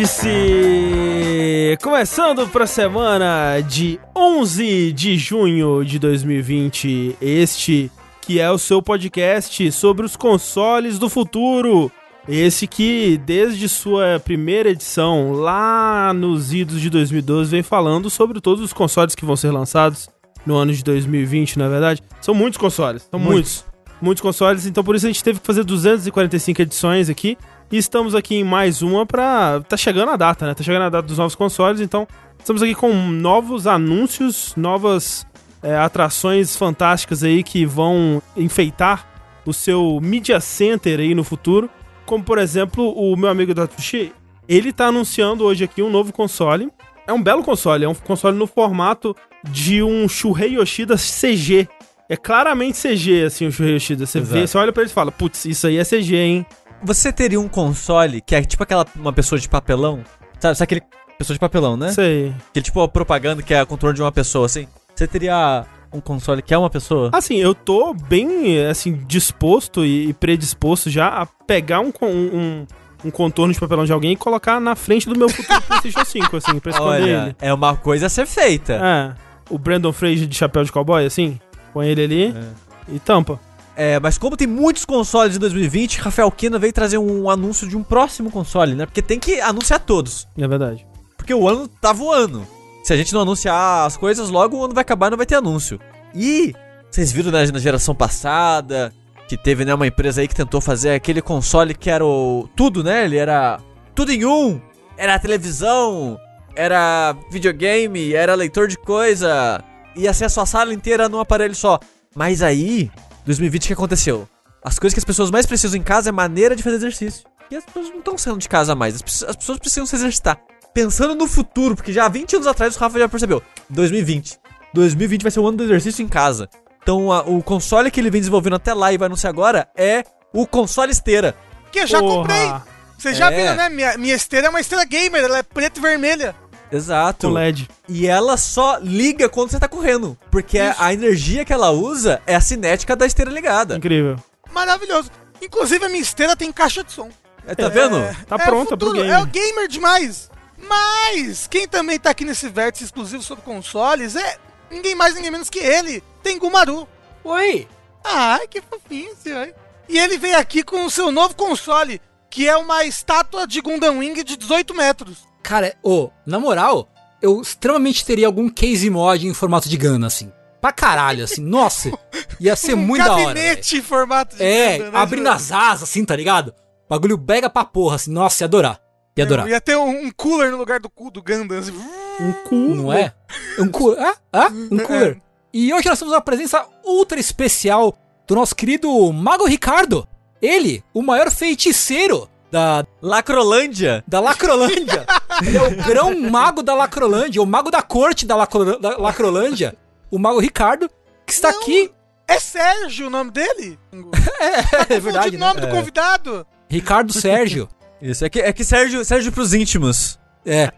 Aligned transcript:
Vértice! 0.00 1.76
Começando 1.82 2.48
para 2.48 2.64
a 2.64 2.66
semana 2.66 3.60
de 3.60 4.00
11 4.16 4.92
de 4.92 5.18
junho 5.18 5.84
de 5.84 5.98
2020, 5.98 7.16
este 7.20 7.92
que 8.22 8.40
é 8.40 8.50
o 8.50 8.56
seu 8.56 8.80
podcast 8.80 9.70
sobre 9.72 10.06
os 10.06 10.16
consoles 10.16 10.98
do 10.98 11.10
futuro. 11.10 11.92
Esse 12.26 12.66
que, 12.66 13.20
desde 13.26 13.68
sua 13.68 14.18
primeira 14.24 14.70
edição, 14.70 15.32
lá 15.32 16.14
nos 16.14 16.54
idos 16.54 16.80
de 16.80 16.88
2012, 16.88 17.50
vem 17.50 17.62
falando 17.62 18.08
sobre 18.08 18.40
todos 18.40 18.64
os 18.64 18.72
consoles 18.72 19.14
que 19.14 19.26
vão 19.26 19.36
ser 19.36 19.50
lançados 19.50 20.08
no 20.46 20.56
ano 20.56 20.72
de 20.72 20.82
2020, 20.82 21.58
na 21.58 21.66
é 21.66 21.68
verdade. 21.68 22.02
São 22.22 22.32
muitos 22.34 22.56
consoles, 22.56 23.06
são 23.10 23.20
muitos. 23.20 23.34
muitos. 23.34 23.70
Muitos 24.00 24.22
consoles, 24.22 24.64
então 24.64 24.82
por 24.82 24.96
isso 24.96 25.04
a 25.04 25.10
gente 25.10 25.22
teve 25.22 25.40
que 25.40 25.46
fazer 25.46 25.62
245 25.62 26.62
edições 26.62 27.10
aqui. 27.10 27.36
E 27.72 27.76
estamos 27.78 28.16
aqui 28.16 28.34
em 28.34 28.42
mais 28.42 28.82
uma 28.82 29.06
pra. 29.06 29.60
Tá 29.60 29.76
chegando 29.76 30.10
a 30.10 30.16
data, 30.16 30.44
né? 30.44 30.54
Tá 30.54 30.62
chegando 30.64 30.82
a 30.82 30.88
data 30.88 31.06
dos 31.06 31.18
novos 31.18 31.36
consoles, 31.36 31.80
então 31.80 32.06
estamos 32.36 32.62
aqui 32.62 32.74
com 32.74 32.92
novos 32.92 33.64
anúncios, 33.68 34.54
novas 34.56 35.24
é, 35.62 35.76
atrações 35.76 36.56
fantásticas 36.56 37.22
aí 37.22 37.44
que 37.44 37.64
vão 37.64 38.20
enfeitar 38.36 39.06
o 39.46 39.52
seu 39.52 40.00
Media 40.02 40.40
Center 40.40 40.98
aí 40.98 41.14
no 41.14 41.22
futuro. 41.22 41.70
Como, 42.04 42.24
por 42.24 42.38
exemplo, 42.38 42.90
o 42.90 43.16
meu 43.16 43.28
amigo 43.28 43.54
Datushi, 43.54 44.12
ele 44.48 44.72
tá 44.72 44.86
anunciando 44.86 45.44
hoje 45.44 45.62
aqui 45.62 45.80
um 45.80 45.90
novo 45.90 46.12
console. 46.12 46.72
É 47.06 47.12
um 47.12 47.22
belo 47.22 47.44
console, 47.44 47.84
é 47.84 47.88
um 47.88 47.94
console 47.94 48.36
no 48.36 48.48
formato 48.48 49.14
de 49.48 49.80
um 49.80 50.08
Shuhei 50.08 50.54
Yoshida 50.54 50.96
CG. 50.96 51.68
É 52.08 52.16
claramente 52.16 52.82
CG, 52.82 53.22
assim, 53.26 53.46
o 53.46 53.52
Shuhei 53.52 53.74
Yoshida. 53.74 54.06
Você 54.06 54.20
vê, 54.20 54.44
você 54.44 54.58
olha 54.58 54.72
pra 54.72 54.82
ele 54.82 54.90
e 54.90 54.92
fala, 54.92 55.12
putz, 55.12 55.44
isso 55.44 55.68
aí 55.68 55.76
é 55.76 55.84
CG, 55.84 56.16
hein? 56.16 56.46
Você 56.82 57.12
teria 57.12 57.40
um 57.40 57.48
console 57.48 58.20
que 58.20 58.34
é 58.34 58.42
tipo 58.42 58.62
aquela 58.62 58.86
uma 58.96 59.12
pessoa 59.12 59.38
de 59.38 59.48
papelão? 59.48 60.02
Sabe, 60.38 60.56
sabe 60.56 60.64
aquele 60.64 60.82
pessoa 61.18 61.34
de 61.34 61.40
papelão, 61.40 61.76
né? 61.76 61.92
Sei. 61.92 62.34
Que 62.52 62.62
tipo 62.62 62.80
a 62.80 62.88
propaganda 62.88 63.42
que 63.42 63.52
é 63.52 63.60
a 63.60 63.66
controle 63.66 63.94
de 63.94 64.02
uma 64.02 64.10
pessoa, 64.10 64.46
assim. 64.46 64.66
Você 64.94 65.06
teria 65.06 65.66
um 65.92 66.00
console 66.00 66.40
que 66.40 66.54
é 66.54 66.58
uma 66.58 66.70
pessoa? 66.70 67.10
Assim, 67.12 67.36
eu 67.36 67.54
tô 67.54 67.92
bem, 67.92 68.66
assim, 68.66 69.04
disposto 69.06 69.84
e 69.84 70.12
predisposto 70.14 70.88
já 70.88 71.08
a 71.08 71.26
pegar 71.26 71.80
um, 71.80 71.92
um, 72.02 72.66
um 73.04 73.10
contorno 73.10 73.52
de 73.52 73.60
papelão 73.60 73.84
de 73.84 73.92
alguém 73.92 74.12
e 74.12 74.16
colocar 74.16 74.60
na 74.60 74.74
frente 74.74 75.08
do 75.08 75.18
meu 75.18 75.28
futuro 75.28 75.60
PlayStation 75.66 76.04
5, 76.04 76.36
assim, 76.36 76.58
pra 76.58 76.70
esconder 76.70 77.02
Olha, 77.02 77.22
ele. 77.26 77.36
É 77.40 77.52
uma 77.52 77.76
coisa 77.76 78.06
a 78.06 78.08
ser 78.08 78.26
feita. 78.26 78.74
É. 78.74 79.14
O 79.50 79.58
Brandon 79.58 79.92
Fraser 79.92 80.26
de 80.26 80.36
chapéu 80.36 80.64
de 80.64 80.72
cowboy, 80.72 81.04
assim, 81.04 81.38
põe 81.72 81.88
ele 81.88 82.04
ali 82.04 82.24
é. 82.26 82.94
e 82.94 82.98
tampa. 82.98 83.38
É, 83.82 83.98
mas 83.98 84.18
como 84.18 84.36
tem 84.36 84.46
muitos 84.46 84.84
consoles 84.84 85.36
em 85.36 85.38
2020, 85.38 86.00
Rafael 86.00 86.30
Kina 86.30 86.58
veio 86.58 86.70
trazer 86.70 86.98
um 86.98 87.30
anúncio 87.30 87.66
de 87.66 87.78
um 87.78 87.82
próximo 87.82 88.30
console, 88.30 88.74
né? 88.74 88.84
Porque 88.84 89.00
tem 89.00 89.18
que 89.18 89.40
anunciar 89.40 89.80
todos. 89.80 90.28
É 90.36 90.46
verdade. 90.46 90.86
Porque 91.16 91.32
o 91.32 91.48
ano 91.48 91.66
tá 91.66 91.90
voando. 91.90 92.46
Se 92.84 92.92
a 92.92 92.96
gente 92.98 93.14
não 93.14 93.22
anunciar 93.22 93.86
as 93.86 93.96
coisas, 93.96 94.28
logo 94.28 94.58
o 94.58 94.62
ano 94.62 94.74
vai 94.74 94.82
acabar 94.82 95.06
e 95.06 95.10
não 95.12 95.16
vai 95.16 95.24
ter 95.24 95.36
anúncio. 95.36 95.80
E 96.14 96.54
vocês 96.90 97.10
viram 97.10 97.32
né, 97.32 97.46
na 97.50 97.58
geração 97.58 97.94
passada 97.94 98.92
que 99.26 99.34
teve 99.34 99.64
né, 99.64 99.72
uma 99.72 99.86
empresa 99.86 100.20
aí 100.20 100.28
que 100.28 100.34
tentou 100.34 100.60
fazer 100.60 100.90
aquele 100.90 101.22
console 101.22 101.72
que 101.72 101.88
era 101.88 102.04
o 102.04 102.50
tudo, 102.54 102.84
né? 102.84 103.06
Ele 103.06 103.16
era 103.16 103.60
tudo 103.94 104.12
em 104.12 104.26
um. 104.26 104.60
Era 104.94 105.18
televisão, 105.18 106.18
era 106.54 107.16
videogame, 107.32 108.12
era 108.12 108.34
leitor 108.34 108.68
de 108.68 108.76
coisa. 108.76 109.64
Ia 109.96 110.12
ser 110.12 110.26
a 110.26 110.28
sua 110.28 110.44
sala 110.44 110.74
inteira 110.74 111.08
num 111.08 111.18
aparelho 111.18 111.54
só. 111.54 111.80
Mas 112.14 112.42
aí 112.42 112.90
2020 113.30 113.64
o 113.64 113.66
que 113.68 113.72
aconteceu? 113.72 114.28
As 114.62 114.78
coisas 114.78 114.94
que 114.94 115.00
as 115.00 115.04
pessoas 115.04 115.30
mais 115.30 115.46
precisam 115.46 115.78
em 115.78 115.82
casa 115.82 116.08
é 116.08 116.12
maneira 116.12 116.54
de 116.54 116.62
fazer 116.62 116.76
exercício. 116.76 117.24
E 117.50 117.56
as 117.56 117.64
pessoas 117.64 117.88
não 117.90 117.98
estão 117.98 118.18
saindo 118.18 118.38
de 118.38 118.48
casa 118.48 118.74
mais. 118.74 118.96
As, 118.96 119.22
as, 119.22 119.36
pessoas 119.36 119.58
precisam 119.58 119.86
se 119.86 119.96
exercitar. 119.96 120.38
Pensando 120.74 121.14
no 121.14 121.26
futuro, 121.26 121.74
porque 121.74 121.92
já 121.92 122.06
há 122.06 122.08
20 122.08 122.36
anos 122.36 122.46
atrás 122.46 122.76
o 122.76 122.78
Rafa 122.78 122.98
já 122.98 123.08
percebeu. 123.08 123.42
2020. 123.70 124.38
2020 124.74 125.22
vai 125.22 125.30
ser 125.30 125.40
o 125.40 125.46
ano 125.46 125.58
do 125.58 125.64
exercício 125.64 126.02
em 126.02 126.08
casa. 126.08 126.48
Então 126.82 127.12
a, 127.12 127.22
o 127.22 127.42
console 127.42 127.90
que 127.90 128.00
ele 128.00 128.10
vem 128.10 128.20
desenvolvendo 128.20 128.56
até 128.56 128.74
lá 128.74 128.92
e 128.92 128.98
vai 128.98 129.06
anunciar 129.06 129.30
agora 129.30 129.68
é 129.76 130.04
o 130.32 130.46
console 130.46 130.92
esteira. 130.92 131.34
Que 131.72 131.80
eu 131.80 131.86
já 131.86 132.00
Porra. 132.00 132.16
comprei. 132.16 132.52
Vocês 132.98 133.16
já 133.16 133.32
é. 133.32 133.36
viram, 133.36 133.56
né? 133.56 133.68
Minha, 133.68 133.96
minha 133.96 134.14
esteira 134.14 134.48
é 134.48 134.50
uma 134.50 134.60
esteira 134.60 134.84
gamer, 134.84 135.24
ela 135.24 135.38
é 135.38 135.42
preta 135.42 135.78
e 135.78 135.82
vermelha. 135.82 136.34
Exato. 136.72 137.28
Com 137.28 137.32
LED. 137.32 137.68
E 137.88 138.06
ela 138.06 138.36
só 138.36 138.78
liga 138.78 139.28
quando 139.28 139.50
você 139.50 139.58
tá 139.58 139.68
correndo. 139.68 140.16
Porque 140.30 140.58
Isso. 140.58 140.82
a 140.82 140.92
energia 140.92 141.44
que 141.44 141.52
ela 141.52 141.70
usa 141.70 142.22
é 142.26 142.34
a 142.34 142.40
cinética 142.40 142.94
da 142.94 143.06
esteira 143.06 143.30
ligada. 143.30 143.76
Incrível. 143.76 144.16
Maravilhoso. 144.52 145.10
Inclusive 145.42 145.84
a 145.84 145.88
minha 145.88 146.02
esteira 146.02 146.36
tem 146.36 146.52
caixa 146.52 146.84
de 146.84 146.92
som. 146.92 147.08
É, 147.46 147.54
tá 147.54 147.68
vendo? 147.68 147.96
É, 147.96 148.14
tá 148.28 148.36
é 148.36 148.44
pronta 148.44 148.76
pro 148.76 148.92
game. 148.92 149.08
É 149.08 149.18
o 149.18 149.26
gamer 149.26 149.66
demais. 149.68 150.30
Mas 150.56 151.46
quem 151.46 151.66
também 151.66 151.98
tá 151.98 152.10
aqui 152.10 152.24
nesse 152.24 152.48
vértice 152.48 152.84
exclusivo 152.84 153.22
sobre 153.22 153.44
consoles 153.44 154.14
é 154.14 154.36
ninguém 154.70 154.94
mais, 154.94 155.14
ninguém 155.14 155.30
menos 155.30 155.48
que 155.48 155.58
ele. 155.58 156.02
Tem 156.22 156.38
Gumaru. 156.38 156.86
Oi. 157.24 157.66
Ai, 158.04 158.46
que 158.46 158.60
fofinho, 158.60 159.14
senhor. 159.16 159.54
E 159.88 159.98
ele 159.98 160.18
veio 160.18 160.38
aqui 160.38 160.62
com 160.62 160.84
o 160.84 160.90
seu 160.90 161.10
novo 161.10 161.34
console, 161.34 162.00
que 162.30 162.48
é 162.48 162.56
uma 162.56 162.84
estátua 162.84 163.46
de 163.46 163.60
Gundam 163.60 163.98
Wing 163.98 164.22
de 164.22 164.36
18 164.36 164.74
metros. 164.74 165.29
Cara, 165.42 165.74
ô, 165.82 166.04
oh, 166.04 166.10
na 166.26 166.38
moral, 166.38 166.88
eu 167.22 167.40
extremamente 167.40 168.04
teria 168.04 168.26
algum 168.26 168.48
case 168.48 168.88
mod 168.88 169.26
em 169.26 169.34
formato 169.34 169.68
de 169.68 169.76
Gana, 169.76 170.06
assim. 170.06 170.32
Pra 170.60 170.72
caralho, 170.72 171.24
assim. 171.24 171.42
Nossa, 171.42 171.90
ia 172.38 172.54
ser 172.54 172.74
um 172.74 172.78
muito 172.78 173.04
da 173.04 173.12
hora. 173.12 173.24
gabinete 173.26 173.78
em 173.78 173.82
formato 173.82 174.36
de 174.36 174.42
É, 174.42 174.78
Gana, 174.78 174.90
né, 174.90 174.98
abrindo 174.98 175.28
as 175.28 175.50
asas, 175.50 175.84
assim, 175.84 176.04
tá 176.04 176.14
ligado? 176.14 176.54
Bagulho 176.88 177.16
bega 177.16 177.48
pra 177.48 177.64
porra, 177.64 177.96
assim. 177.96 178.12
Nossa, 178.12 178.42
ia 178.42 178.46
adorar. 178.46 178.80
Ia 179.16 179.24
adorar. 179.24 179.48
ia 179.48 179.60
ter 179.60 179.76
um, 179.76 180.06
um, 180.06 180.10
cooler 180.10 180.50
no 180.50 180.56
lugar 180.56 180.80
do 180.80 180.88
cu 180.88 181.10
do 181.10 181.22
Gundam. 181.22 181.58
Assim. 181.58 181.72
Um 182.20 182.32
cooler? 182.48 182.76
Não 182.76 182.92
é? 182.92 183.14
Um 183.58 183.68
cooler. 183.68 184.00
Ah? 184.00 184.16
Ah? 184.32 184.50
Um 184.50 184.78
é. 184.80 184.84
cooler. 184.84 185.16
É. 185.16 185.20
E 185.52 185.72
hoje 185.72 185.88
nós 185.88 185.98
temos 185.98 186.14
uma 186.14 186.20
presença 186.20 186.66
ultra 186.84 187.18
especial 187.18 187.96
do 188.26 188.34
nosso 188.34 188.54
querido 188.54 189.12
Mago 189.12 189.46
Ricardo. 189.46 190.06
Ele, 190.40 190.82
o 190.94 191.02
maior 191.02 191.30
feiticeiro 191.30 192.28
da 192.50 192.84
Lacrolândia. 193.00 194.04
Da 194.06 194.20
Lacrolândia. 194.20 195.06
Ele 195.42 195.56
é 195.58 195.62
o 195.62 195.76
grão 195.84 196.18
mago 196.18 196.62
da 196.62 196.74
Lacrolândia, 196.74 197.42
o 197.42 197.46
mago 197.46 197.70
da 197.70 197.82
corte 197.82 198.26
da, 198.26 198.36
Lacro, 198.36 198.78
da 198.78 198.96
Lacrolândia, 198.96 199.76
o 200.10 200.18
mago 200.18 200.40
Ricardo, 200.40 200.90
que 201.26 201.32
está 201.32 201.52
Não, 201.52 201.60
aqui. 201.60 201.90
É 202.26 202.38
Sérgio 202.38 203.08
o 203.08 203.10
nome 203.10 203.30
dele? 203.30 203.78
é, 204.40 204.62
tá 204.62 204.94
é 204.94 205.00
verdade. 205.00 205.36
o 205.36 205.38
né? 205.38 205.46
nome 205.46 205.60
né? 205.60 205.66
do 205.66 205.72
convidado. 205.72 206.46
Ricardo 206.68 207.12
Sérgio. 207.12 207.68
Isso, 208.00 208.24
é 208.24 208.30
que, 208.30 208.40
é 208.40 208.52
que 208.52 208.64
Sérgio, 208.64 209.04
Sérgio 209.04 209.32
pros 209.32 209.52
íntimos. 209.52 210.18
É. 210.44 210.72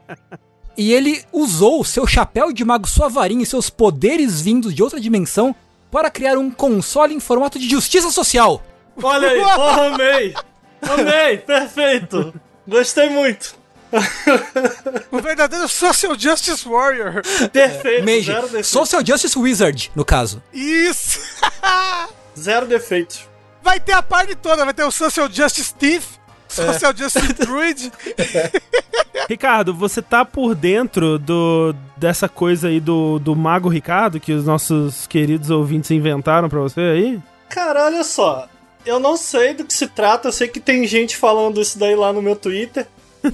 E 0.76 0.92
ele 0.92 1.22
usou 1.32 1.84
seu 1.84 2.06
chapéu 2.06 2.52
de 2.52 2.64
mago, 2.64 2.88
sua 2.88 3.08
varinha 3.08 3.42
e 3.42 3.46
seus 3.46 3.68
poderes 3.68 4.40
vindos 4.40 4.74
de 4.74 4.82
outra 4.82 4.98
dimensão 4.98 5.54
para 5.90 6.10
criar 6.10 6.38
um 6.38 6.50
console 6.50 7.14
em 7.14 7.20
formato 7.20 7.58
de 7.58 7.68
justiça 7.68 8.10
social. 8.10 8.62
Olha 9.02 9.28
aí, 9.28 9.40
porra, 9.40 9.86
amei! 9.88 10.34
Amei, 10.82 11.38
perfeito. 11.38 12.34
Gostei 12.66 13.08
muito. 13.08 13.54
o 15.10 15.20
verdadeiro 15.20 15.68
Social 15.68 16.18
Justice 16.18 16.66
Warrior. 16.66 17.22
Perfeito. 17.52 18.04
Mage. 18.04 18.64
Social 18.64 19.04
Justice 19.04 19.38
Wizard, 19.38 19.90
no 19.94 20.04
caso. 20.04 20.42
Isso. 20.52 21.20
zero 22.38 22.66
defeitos. 22.66 23.28
Vai 23.62 23.78
ter 23.78 23.92
a 23.92 24.02
parte 24.02 24.34
toda, 24.34 24.64
vai 24.64 24.74
ter 24.74 24.84
o 24.84 24.90
Social 24.90 25.30
Justice 25.30 25.74
Thief, 25.74 26.04
Social 26.48 26.90
é. 26.90 26.96
Justice 26.96 27.32
Druid. 27.34 27.92
Ricardo, 29.28 29.72
você 29.72 30.02
tá 30.02 30.24
por 30.24 30.54
dentro 30.54 31.18
do 31.18 31.74
dessa 31.96 32.28
coisa 32.28 32.68
aí 32.68 32.80
do, 32.80 33.18
do 33.18 33.36
Mago 33.36 33.68
Ricardo 33.68 34.18
que 34.18 34.32
os 34.32 34.44
nossos 34.44 35.06
queridos 35.06 35.50
ouvintes 35.50 35.90
inventaram 35.90 36.48
para 36.48 36.58
você 36.58 36.80
aí? 36.80 37.20
Cara, 37.48 37.84
olha 37.84 38.02
só 38.02 38.48
eu 38.84 38.98
não 38.98 39.16
sei 39.16 39.54
do 39.54 39.64
que 39.64 39.72
se 39.72 39.86
trata, 39.86 40.28
eu 40.28 40.32
sei 40.32 40.48
que 40.48 40.60
tem 40.60 40.86
gente 40.86 41.16
falando 41.16 41.60
isso 41.60 41.78
daí 41.78 41.94
lá 41.94 42.12
no 42.12 42.22
meu 42.22 42.36
Twitter, 42.36 42.86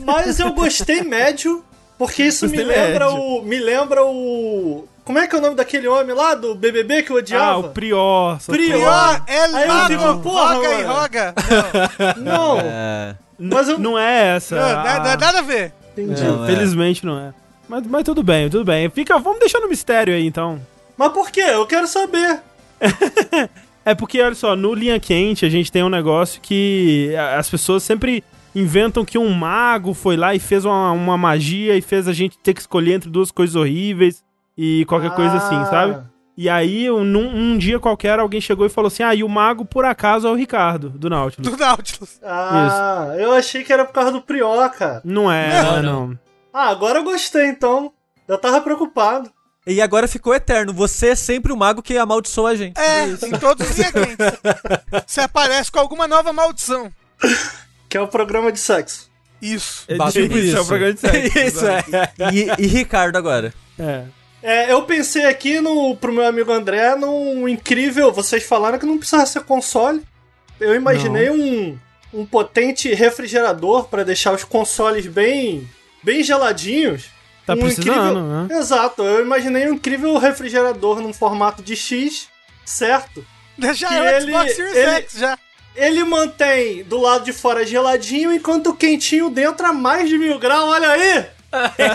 mas 0.05 0.39
eu 0.39 0.53
gostei 0.53 1.03
médio, 1.03 1.65
porque 1.97 2.25
isso 2.25 2.49
me 2.49 2.59
lembra 2.63 3.11
médio. 3.11 3.21
o. 3.21 3.43
Me 3.43 3.59
lembra 3.59 4.05
o. 4.05 4.87
Como 5.05 5.19
é 5.19 5.27
que 5.27 5.35
é 5.35 5.39
o 5.39 5.41
nome 5.41 5.57
daquele 5.57 5.89
homem 5.89 6.15
lá 6.15 6.35
do 6.35 6.55
BBB 6.55 7.03
que 7.03 7.11
eu 7.11 7.17
odiava? 7.17 7.45
Ah, 7.45 7.59
o 7.59 7.71
Prior. 7.71 8.39
Prior, 8.47 9.23
é 9.27 9.41
Aí 9.41 9.93
eu 9.95 10.19
porra, 10.21 10.55
roga 10.55 10.75
e 10.75 10.83
roga. 10.85 11.35
Não. 12.19 12.57
não. 12.57 12.61
É... 12.61 13.17
Mas 13.39 13.69
eu... 13.69 13.79
Não 13.79 13.99
é 13.99 14.37
essa. 14.37 14.57
Não, 14.57 14.63
a... 14.63 14.97
Ah. 14.97 15.17
nada 15.17 15.39
a 15.39 15.43
ver. 15.43 15.73
Entendi. 15.93 16.23
Não, 16.23 16.45
é. 16.45 16.47
Felizmente 16.47 17.07
não 17.07 17.19
é. 17.19 17.33
Mas, 17.69 17.87
mas 17.87 18.05
tudo 18.05 18.23
bem, 18.23 18.51
tudo 18.51 18.65
bem. 18.65 18.91
Fica, 18.91 19.19
vamos 19.19 19.39
deixar 19.39 19.61
no 19.61 19.69
mistério 19.69 20.15
aí 20.15 20.27
então. 20.27 20.61
Mas 20.97 21.13
por 21.13 21.31
quê? 21.31 21.41
Eu 21.41 21.67
quero 21.67 21.87
saber. 21.87 22.41
É 23.89 23.95
porque, 23.95 24.21
olha 24.21 24.35
só, 24.35 24.55
no 24.55 24.75
Linha 24.75 25.01
Quente 25.01 25.47
a 25.47 25.49
gente 25.49 25.73
tem 25.73 25.83
um 25.83 25.89
negócio 25.89 26.43
que 26.43 27.15
as 27.39 27.49
pessoas 27.49 27.83
sempre 27.83 28.23
inventam 28.55 29.03
que 29.03 29.17
um 29.17 29.31
mago 29.31 29.95
foi 29.95 30.15
lá 30.15 30.35
e 30.35 30.39
fez 30.39 30.67
uma, 30.67 30.93
uma 30.93 31.17
magia 31.17 31.75
e 31.75 31.81
fez 31.81 32.07
a 32.07 32.13
gente 32.13 32.39
ter 32.39 32.53
que 32.53 32.61
escolher 32.61 32.93
entre 32.93 33.09
duas 33.09 33.31
coisas 33.31 33.57
horríveis 33.57 34.23
e 34.59 34.85
qualquer 34.85 35.07
ah. 35.07 35.15
coisa 35.15 35.37
assim, 35.39 35.57
ah. 35.57 35.65
sabe? 35.65 36.03
E 36.37 36.51
aí, 36.51 36.91
um, 36.91 37.03
num- 37.03 37.35
um 37.35 37.57
dia 37.57 37.81
qualquer, 37.81 38.19
alguém 38.19 38.43
chegou 38.43 38.67
e 38.67 38.69
falou 38.69 38.89
assim: 38.89 39.03
Ah, 39.03 39.15
e 39.15 39.25
o 39.25 39.29
mago, 39.29 39.65
por 39.65 39.87
acaso, 39.87 40.29
é 40.29 40.31
o 40.31 40.35
Ricardo, 40.35 40.91
do 40.91 41.09
Nautilus. 41.09 41.51
Do 41.51 41.57
Nautilus. 41.57 42.21
Ah, 42.23 43.15
eu 43.19 43.33
achei 43.33 43.65
que 43.65 43.73
era 43.73 43.87
por 43.87 43.95
causa 43.95 44.13
do 44.13 44.21
Prior, 44.21 44.69
cara. 44.71 45.01
Não 45.03 45.33
é, 45.33 45.63
Não, 45.63 45.65
não, 45.65 45.83
não. 45.83 46.07
não. 46.09 46.19
Ah, 46.53 46.69
agora 46.69 46.99
eu 46.99 47.05
gostei, 47.05 47.47
então. 47.47 47.91
Eu 48.29 48.37
tava 48.37 48.61
preocupado. 48.61 49.31
E 49.69 49.83
agora 49.83 50.09
ficou 50.09 50.35
eterno. 50.35 50.73
Você 50.73 51.09
é 51.09 51.15
sempre 51.15 51.53
o 51.53 51.57
mago 51.57 51.83
que 51.83 51.97
amaldiçoa 51.99 52.51
a 52.51 52.57
gente. 52.57 52.79
É, 52.81 53.05
em 53.05 53.39
todos 53.39 53.69
os 53.69 53.77
reagentes. 53.77 54.17
Você 55.07 55.21
aparece 55.21 55.71
com 55.71 55.79
alguma 55.79 56.09
nova 56.09 56.33
maldição. 56.33 56.91
Que 57.89 57.99
é 57.99 58.01
o 58.01 58.09
programa 58.09 58.51
de 58.51 58.59
sexo. 58.59 59.11
Isso. 59.41 59.85
É 59.87 59.97
Tipo 60.11 60.39
isso, 60.39 60.57
é 60.57 60.61
o 60.61 60.67
programa 60.67 60.95
de 60.95 61.01
sexo. 61.01 61.39
Isso, 61.39 61.67
é. 61.67 61.85
E, 62.33 62.65
e 62.65 62.67
Ricardo 62.67 63.17
agora. 63.17 63.53
É. 63.79 64.05
É, 64.43 64.73
eu 64.73 64.83
pensei 64.83 65.27
aqui 65.27 65.61
no, 65.61 65.97
pro 65.97 66.13
meu 66.13 66.27
amigo 66.27 66.51
André 66.51 66.95
num 66.97 67.49
incrível. 67.49 68.13
Vocês 68.13 68.45
falaram 68.45 68.79
que 68.79 68.87
não 68.87 68.99
precisava 68.99 69.27
ser 69.27 69.43
console. 69.43 70.03
Eu 70.59 70.75
imaginei 70.75 71.31
um, 71.31 71.79
um 72.13 72.25
potente 72.25 72.93
refrigerador 72.95 73.89
pra 73.89 74.03
deixar 74.03 74.33
os 74.33 74.45
consoles 74.45 75.07
bem, 75.07 75.69
bem 76.03 76.23
geladinhos. 76.23 77.11
Tá 77.49 77.55
Um 77.55 77.61
precisando, 77.61 77.91
incrível- 77.91 78.23
né? 78.25 78.49
Exato, 78.59 79.03
eu 79.03 79.23
imaginei 79.23 79.67
um 79.71 79.75
incrível 79.75 80.17
refrigerador 80.19 81.01
num 81.01 81.13
formato 81.15 81.63
de 81.63 81.75
X, 81.75 82.29
certo? 82.65 83.25
Já 83.73 83.89
Que 83.89 83.95
é 83.95 84.17
ele- 84.17 84.21
Xbox 84.33 84.55
Series 84.55 84.77
ele- 84.77 84.91
X, 84.97 85.13
já. 85.19 85.39
Ele 85.75 86.05
mantém 86.05 86.85
do 86.85 86.99
lado 87.01 87.25
de 87.25 87.33
fora 87.33 87.65
geladinho, 87.65 88.35
enquanto 88.35 88.69
o 88.71 88.75
quentinho 88.77 89.31
dentro 89.31 89.65
a 89.67 89.73
mais 89.73 90.09
de 90.11 90.19
mil 90.19 90.39
graus, 90.39 90.69
olha 90.71 90.91
aí! 90.91 91.27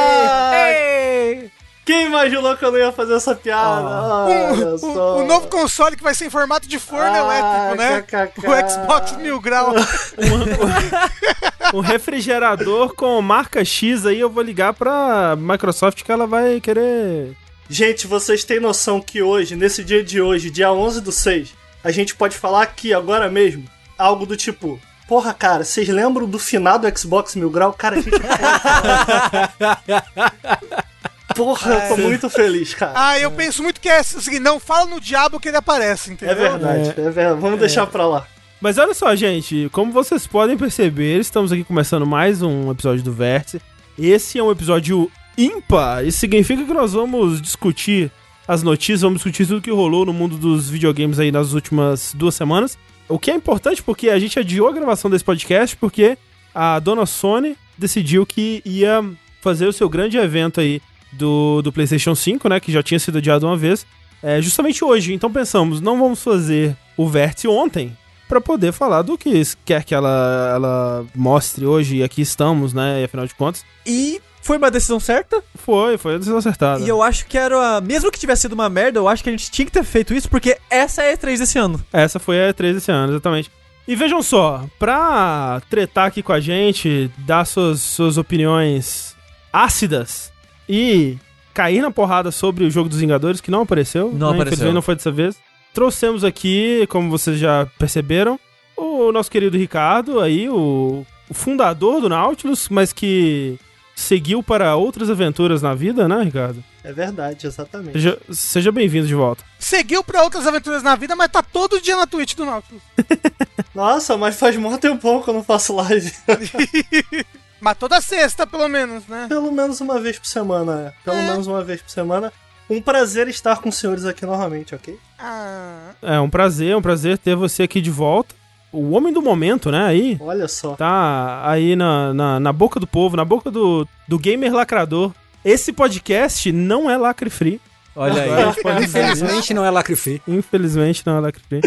KKK! 0.00 1.50
Quem 1.90 2.06
imaginou 2.06 2.56
que 2.56 2.64
eu 2.64 2.70
não 2.70 2.78
ia 2.78 2.92
fazer 2.92 3.14
essa 3.14 3.34
piada? 3.34 3.84
Olha 3.84 4.74
O, 4.74 4.78
só. 4.78 5.16
o- 5.16 5.22
o 5.22 5.26
novo 5.26 5.48
console 5.48 5.96
que 5.96 6.02
vai 6.04 6.14
ser 6.14 6.26
em 6.26 6.30
formato 6.30 6.68
de 6.68 6.78
forno 6.78 7.10
Ah, 7.12 7.18
elétrico, 7.18 7.74
né? 7.82 8.00
KKK. 8.02 8.46
O 8.48 8.70
Xbox 8.70 9.16
Mil 9.16 9.40
Grau. 9.40 9.74
Um 11.74 11.80
refrigerador 11.80 12.94
com 12.94 13.20
marca 13.22 13.64
X 13.64 14.04
aí, 14.06 14.18
eu 14.20 14.28
vou 14.30 14.42
ligar 14.42 14.72
pra 14.74 15.36
Microsoft 15.38 16.02
que 16.02 16.10
ela 16.10 16.26
vai 16.26 16.60
querer. 16.60 17.36
Gente, 17.68 18.06
vocês 18.08 18.42
têm 18.44 18.58
noção 18.60 19.00
que 19.00 19.22
hoje, 19.22 19.54
nesse 19.56 19.82
dia 19.84 20.02
de 20.02 20.20
hoje, 20.20 20.50
dia 20.50 20.72
11 20.72 21.00
do 21.00 21.12
6, 21.12 21.54
a 21.84 21.90
gente 21.92 22.14
pode 22.16 22.36
falar 22.36 22.62
aqui, 22.62 22.92
agora 22.94 23.28
mesmo, 23.30 23.64
algo 23.98 24.26
do 24.26 24.36
tipo... 24.36 24.80
Porra, 25.06 25.32
cara, 25.34 25.62
vocês 25.64 25.88
lembram 25.88 26.26
do 26.26 26.38
finado 26.38 26.88
Xbox 26.96 27.34
Mil 27.36 27.50
Grau? 27.50 27.72
Cara, 27.72 27.96
a 27.96 28.00
gente. 28.00 28.10
Porra, 31.34 31.74
eu 31.74 31.96
tô 31.96 32.02
muito 32.02 32.28
feliz, 32.28 32.74
cara. 32.74 32.92
Ah, 32.94 33.18
eu 33.18 33.30
penso 33.30 33.62
muito 33.62 33.80
que 33.80 33.88
é 33.88 34.02
seguinte, 34.02 34.40
não 34.40 34.58
fala 34.60 34.86
no 34.86 35.00
diabo 35.00 35.40
que 35.40 35.48
ele 35.48 35.56
aparece, 35.56 36.12
entendeu? 36.12 36.34
É 36.34 36.38
verdade, 36.50 36.90
é, 36.90 37.10
verdade. 37.10 37.40
Vamos 37.40 37.58
deixar 37.58 37.86
pra 37.86 38.06
lá. 38.06 38.26
Mas 38.60 38.76
olha 38.76 38.92
só, 38.92 39.14
gente, 39.16 39.68
como 39.72 39.90
vocês 39.90 40.26
podem 40.26 40.56
perceber, 40.56 41.18
estamos 41.18 41.50
aqui 41.50 41.64
começando 41.64 42.06
mais 42.06 42.42
um 42.42 42.70
episódio 42.70 43.02
do 43.02 43.12
Vértice. 43.12 43.60
Esse 43.98 44.38
é 44.38 44.42
um 44.42 44.50
episódio 44.50 45.10
ímpar. 45.36 46.04
Isso 46.04 46.18
significa 46.18 46.62
que 46.62 46.72
nós 46.72 46.92
vamos 46.92 47.40
discutir 47.40 48.10
as 48.46 48.62
notícias, 48.62 49.00
vamos 49.00 49.18
discutir 49.18 49.46
tudo 49.46 49.62
que 49.62 49.70
rolou 49.70 50.04
no 50.04 50.12
mundo 50.12 50.36
dos 50.36 50.68
videogames 50.68 51.18
aí 51.18 51.32
nas 51.32 51.52
últimas 51.52 52.12
duas 52.14 52.34
semanas. 52.34 52.76
O 53.08 53.18
que 53.18 53.30
é 53.30 53.34
importante 53.34 53.82
porque 53.82 54.10
a 54.10 54.18
gente 54.18 54.38
adiou 54.38 54.68
a 54.68 54.72
gravação 54.72 55.10
desse 55.10 55.24
podcast 55.24 55.76
porque 55.76 56.18
a 56.54 56.78
dona 56.78 57.06
Sony 57.06 57.56
decidiu 57.78 58.26
que 58.26 58.60
ia 58.64 59.02
fazer 59.40 59.66
o 59.66 59.72
seu 59.72 59.88
grande 59.88 60.18
evento 60.18 60.60
aí 60.60 60.82
do, 61.12 61.60
do 61.62 61.72
PlayStation 61.72 62.14
5, 62.14 62.48
né? 62.48 62.60
Que 62.60 62.72
já 62.72 62.82
tinha 62.82 62.98
sido 62.98 63.18
adiado 63.18 63.46
uma 63.46 63.56
vez. 63.56 63.86
É, 64.22 64.40
justamente 64.42 64.84
hoje. 64.84 65.14
Então 65.14 65.32
pensamos, 65.32 65.80
não 65.80 65.98
vamos 65.98 66.22
fazer 66.22 66.76
o 66.96 67.08
Vértice 67.08 67.48
ontem 67.48 67.96
para 68.28 68.40
poder 68.40 68.72
falar 68.72 69.02
do 69.02 69.16
que 69.18 69.42
quer 69.64 69.82
que 69.82 69.94
ela, 69.94 70.52
ela 70.54 71.06
mostre 71.14 71.64
hoje. 71.66 71.96
E 71.96 72.02
aqui 72.02 72.20
estamos, 72.22 72.72
né? 72.72 73.00
E 73.00 73.04
afinal 73.04 73.26
de 73.26 73.34
contas, 73.34 73.64
E 73.86 74.20
foi 74.42 74.56
uma 74.58 74.70
decisão 74.70 75.00
certa. 75.00 75.42
foi, 75.56 75.98
foi 75.98 76.14
a 76.14 76.18
decisão 76.18 76.38
acertada. 76.38 76.82
E 76.84 76.88
eu 76.88 77.02
acho 77.02 77.26
que 77.26 77.36
era. 77.36 77.76
a- 77.76 77.80
Mesmo 77.80 78.10
que 78.10 78.18
tivesse 78.20 78.42
sido 78.42 78.52
uma 78.52 78.68
merda, 78.68 78.98
eu 78.98 79.08
acho 79.08 79.22
que 79.22 79.28
a 79.30 79.32
gente 79.32 79.50
tinha 79.50 79.66
que 79.66 79.72
ter 79.72 79.84
feito 79.84 80.14
isso, 80.14 80.28
porque 80.28 80.56
essa 80.70 81.02
é 81.02 81.12
a 81.12 81.16
E3 81.16 81.38
desse 81.38 81.58
ano. 81.58 81.82
Essa 81.92 82.18
foi 82.18 82.38
a 82.48 82.52
E3 82.52 82.76
esse 82.76 82.90
ano, 82.92 83.12
exatamente. 83.12 83.50
E 83.88 83.96
vejam 83.96 84.22
só, 84.22 84.64
pra 84.78 85.60
tretar 85.68 86.06
aqui 86.06 86.22
com 86.22 86.32
a 86.32 86.38
gente, 86.40 87.10
dar 87.18 87.44
suas, 87.44 87.80
suas 87.80 88.16
opiniões 88.18 89.16
ácidas 89.52 90.29
e 90.70 91.18
cair 91.52 91.82
na 91.82 91.90
porrada 91.90 92.30
sobre 92.30 92.64
o 92.64 92.70
jogo 92.70 92.88
dos 92.88 93.00
Vingadores, 93.00 93.40
que 93.40 93.50
não 93.50 93.62
apareceu. 93.62 94.12
Não 94.12 94.28
né? 94.28 94.34
apareceu. 94.34 94.42
Infelizmente 94.42 94.74
não 94.74 94.82
foi 94.82 94.94
dessa 94.94 95.10
vez. 95.10 95.36
Trouxemos 95.74 96.22
aqui, 96.22 96.86
como 96.88 97.10
vocês 97.10 97.38
já 97.38 97.66
perceberam, 97.76 98.38
o 98.76 99.10
nosso 99.10 99.30
querido 99.30 99.58
Ricardo, 99.58 100.20
aí, 100.20 100.48
o, 100.48 101.04
o 101.28 101.34
fundador 101.34 102.00
do 102.00 102.08
Nautilus, 102.08 102.68
mas 102.68 102.92
que 102.92 103.58
seguiu 103.96 104.42
para 104.42 104.76
outras 104.76 105.10
aventuras 105.10 105.60
na 105.60 105.74
vida, 105.74 106.08
né, 106.08 106.22
Ricardo? 106.22 106.62
É 106.84 106.92
verdade, 106.92 107.46
exatamente. 107.46 107.92
Seja, 107.92 108.18
seja 108.30 108.72
bem-vindo 108.72 109.06
de 109.06 109.14
volta. 109.14 109.44
Seguiu 109.58 110.02
pra 110.04 110.22
outras 110.22 110.46
aventuras 110.46 110.82
na 110.84 110.94
vida, 110.94 111.16
mas 111.16 111.30
tá 111.30 111.42
todo 111.42 111.80
dia 111.80 111.96
na 111.96 112.06
Twitch 112.06 112.34
do 112.34 112.46
Nautilus. 112.46 112.82
Nossa, 113.74 114.16
mas 114.16 114.38
faz 114.38 114.56
mó 114.56 114.76
tempão 114.78 115.20
que 115.20 115.30
eu 115.30 115.34
não 115.34 115.44
faço 115.44 115.74
live. 115.74 116.12
Mas 117.60 117.76
toda 117.76 118.00
sexta, 118.00 118.46
pelo 118.46 118.68
menos, 118.68 119.06
né? 119.06 119.26
Pelo 119.28 119.52
menos 119.52 119.80
uma 119.80 120.00
vez 120.00 120.18
por 120.18 120.26
semana, 120.26 120.88
é. 120.88 121.04
Pelo 121.04 121.16
menos 121.16 121.46
uma 121.46 121.62
vez 121.62 121.82
por 121.82 121.90
semana. 121.90 122.32
Um 122.68 122.80
prazer 122.80 123.26
estar 123.28 123.60
com 123.60 123.68
os 123.68 123.76
senhores 123.76 124.04
aqui 124.04 124.24
novamente, 124.24 124.74
ok? 124.74 124.96
Ah, 125.18 125.90
É 126.00 126.20
um 126.20 126.30
prazer, 126.30 126.70
é 126.70 126.76
um 126.76 126.82
prazer 126.82 127.18
ter 127.18 127.34
você 127.34 127.64
aqui 127.64 127.80
de 127.80 127.90
volta. 127.90 128.34
O 128.72 128.92
homem 128.92 129.12
do 129.12 129.20
momento, 129.20 129.70
né, 129.72 129.84
aí. 129.84 130.16
Olha 130.20 130.46
só. 130.46 130.76
Tá 130.76 131.42
aí 131.44 131.74
na, 131.74 132.14
na, 132.14 132.38
na 132.40 132.52
boca 132.52 132.78
do 132.78 132.86
povo, 132.86 133.16
na 133.16 133.24
boca 133.24 133.50
do, 133.50 133.86
do 134.06 134.18
gamer 134.18 134.52
lacrador. 134.54 135.12
Esse 135.44 135.72
podcast 135.72 136.52
não 136.52 136.88
é 136.88 136.96
lacre 136.96 137.28
free. 137.28 137.60
Olha 137.96 138.22
aí. 138.22 138.84
Infelizmente 138.84 139.52
não 139.52 139.64
é 139.64 139.70
lacre 139.70 139.96
free. 139.96 140.22
Infelizmente 140.28 141.02
não 141.04 141.16
é 141.16 141.20
lacre 141.20 141.42
free. 141.48 141.60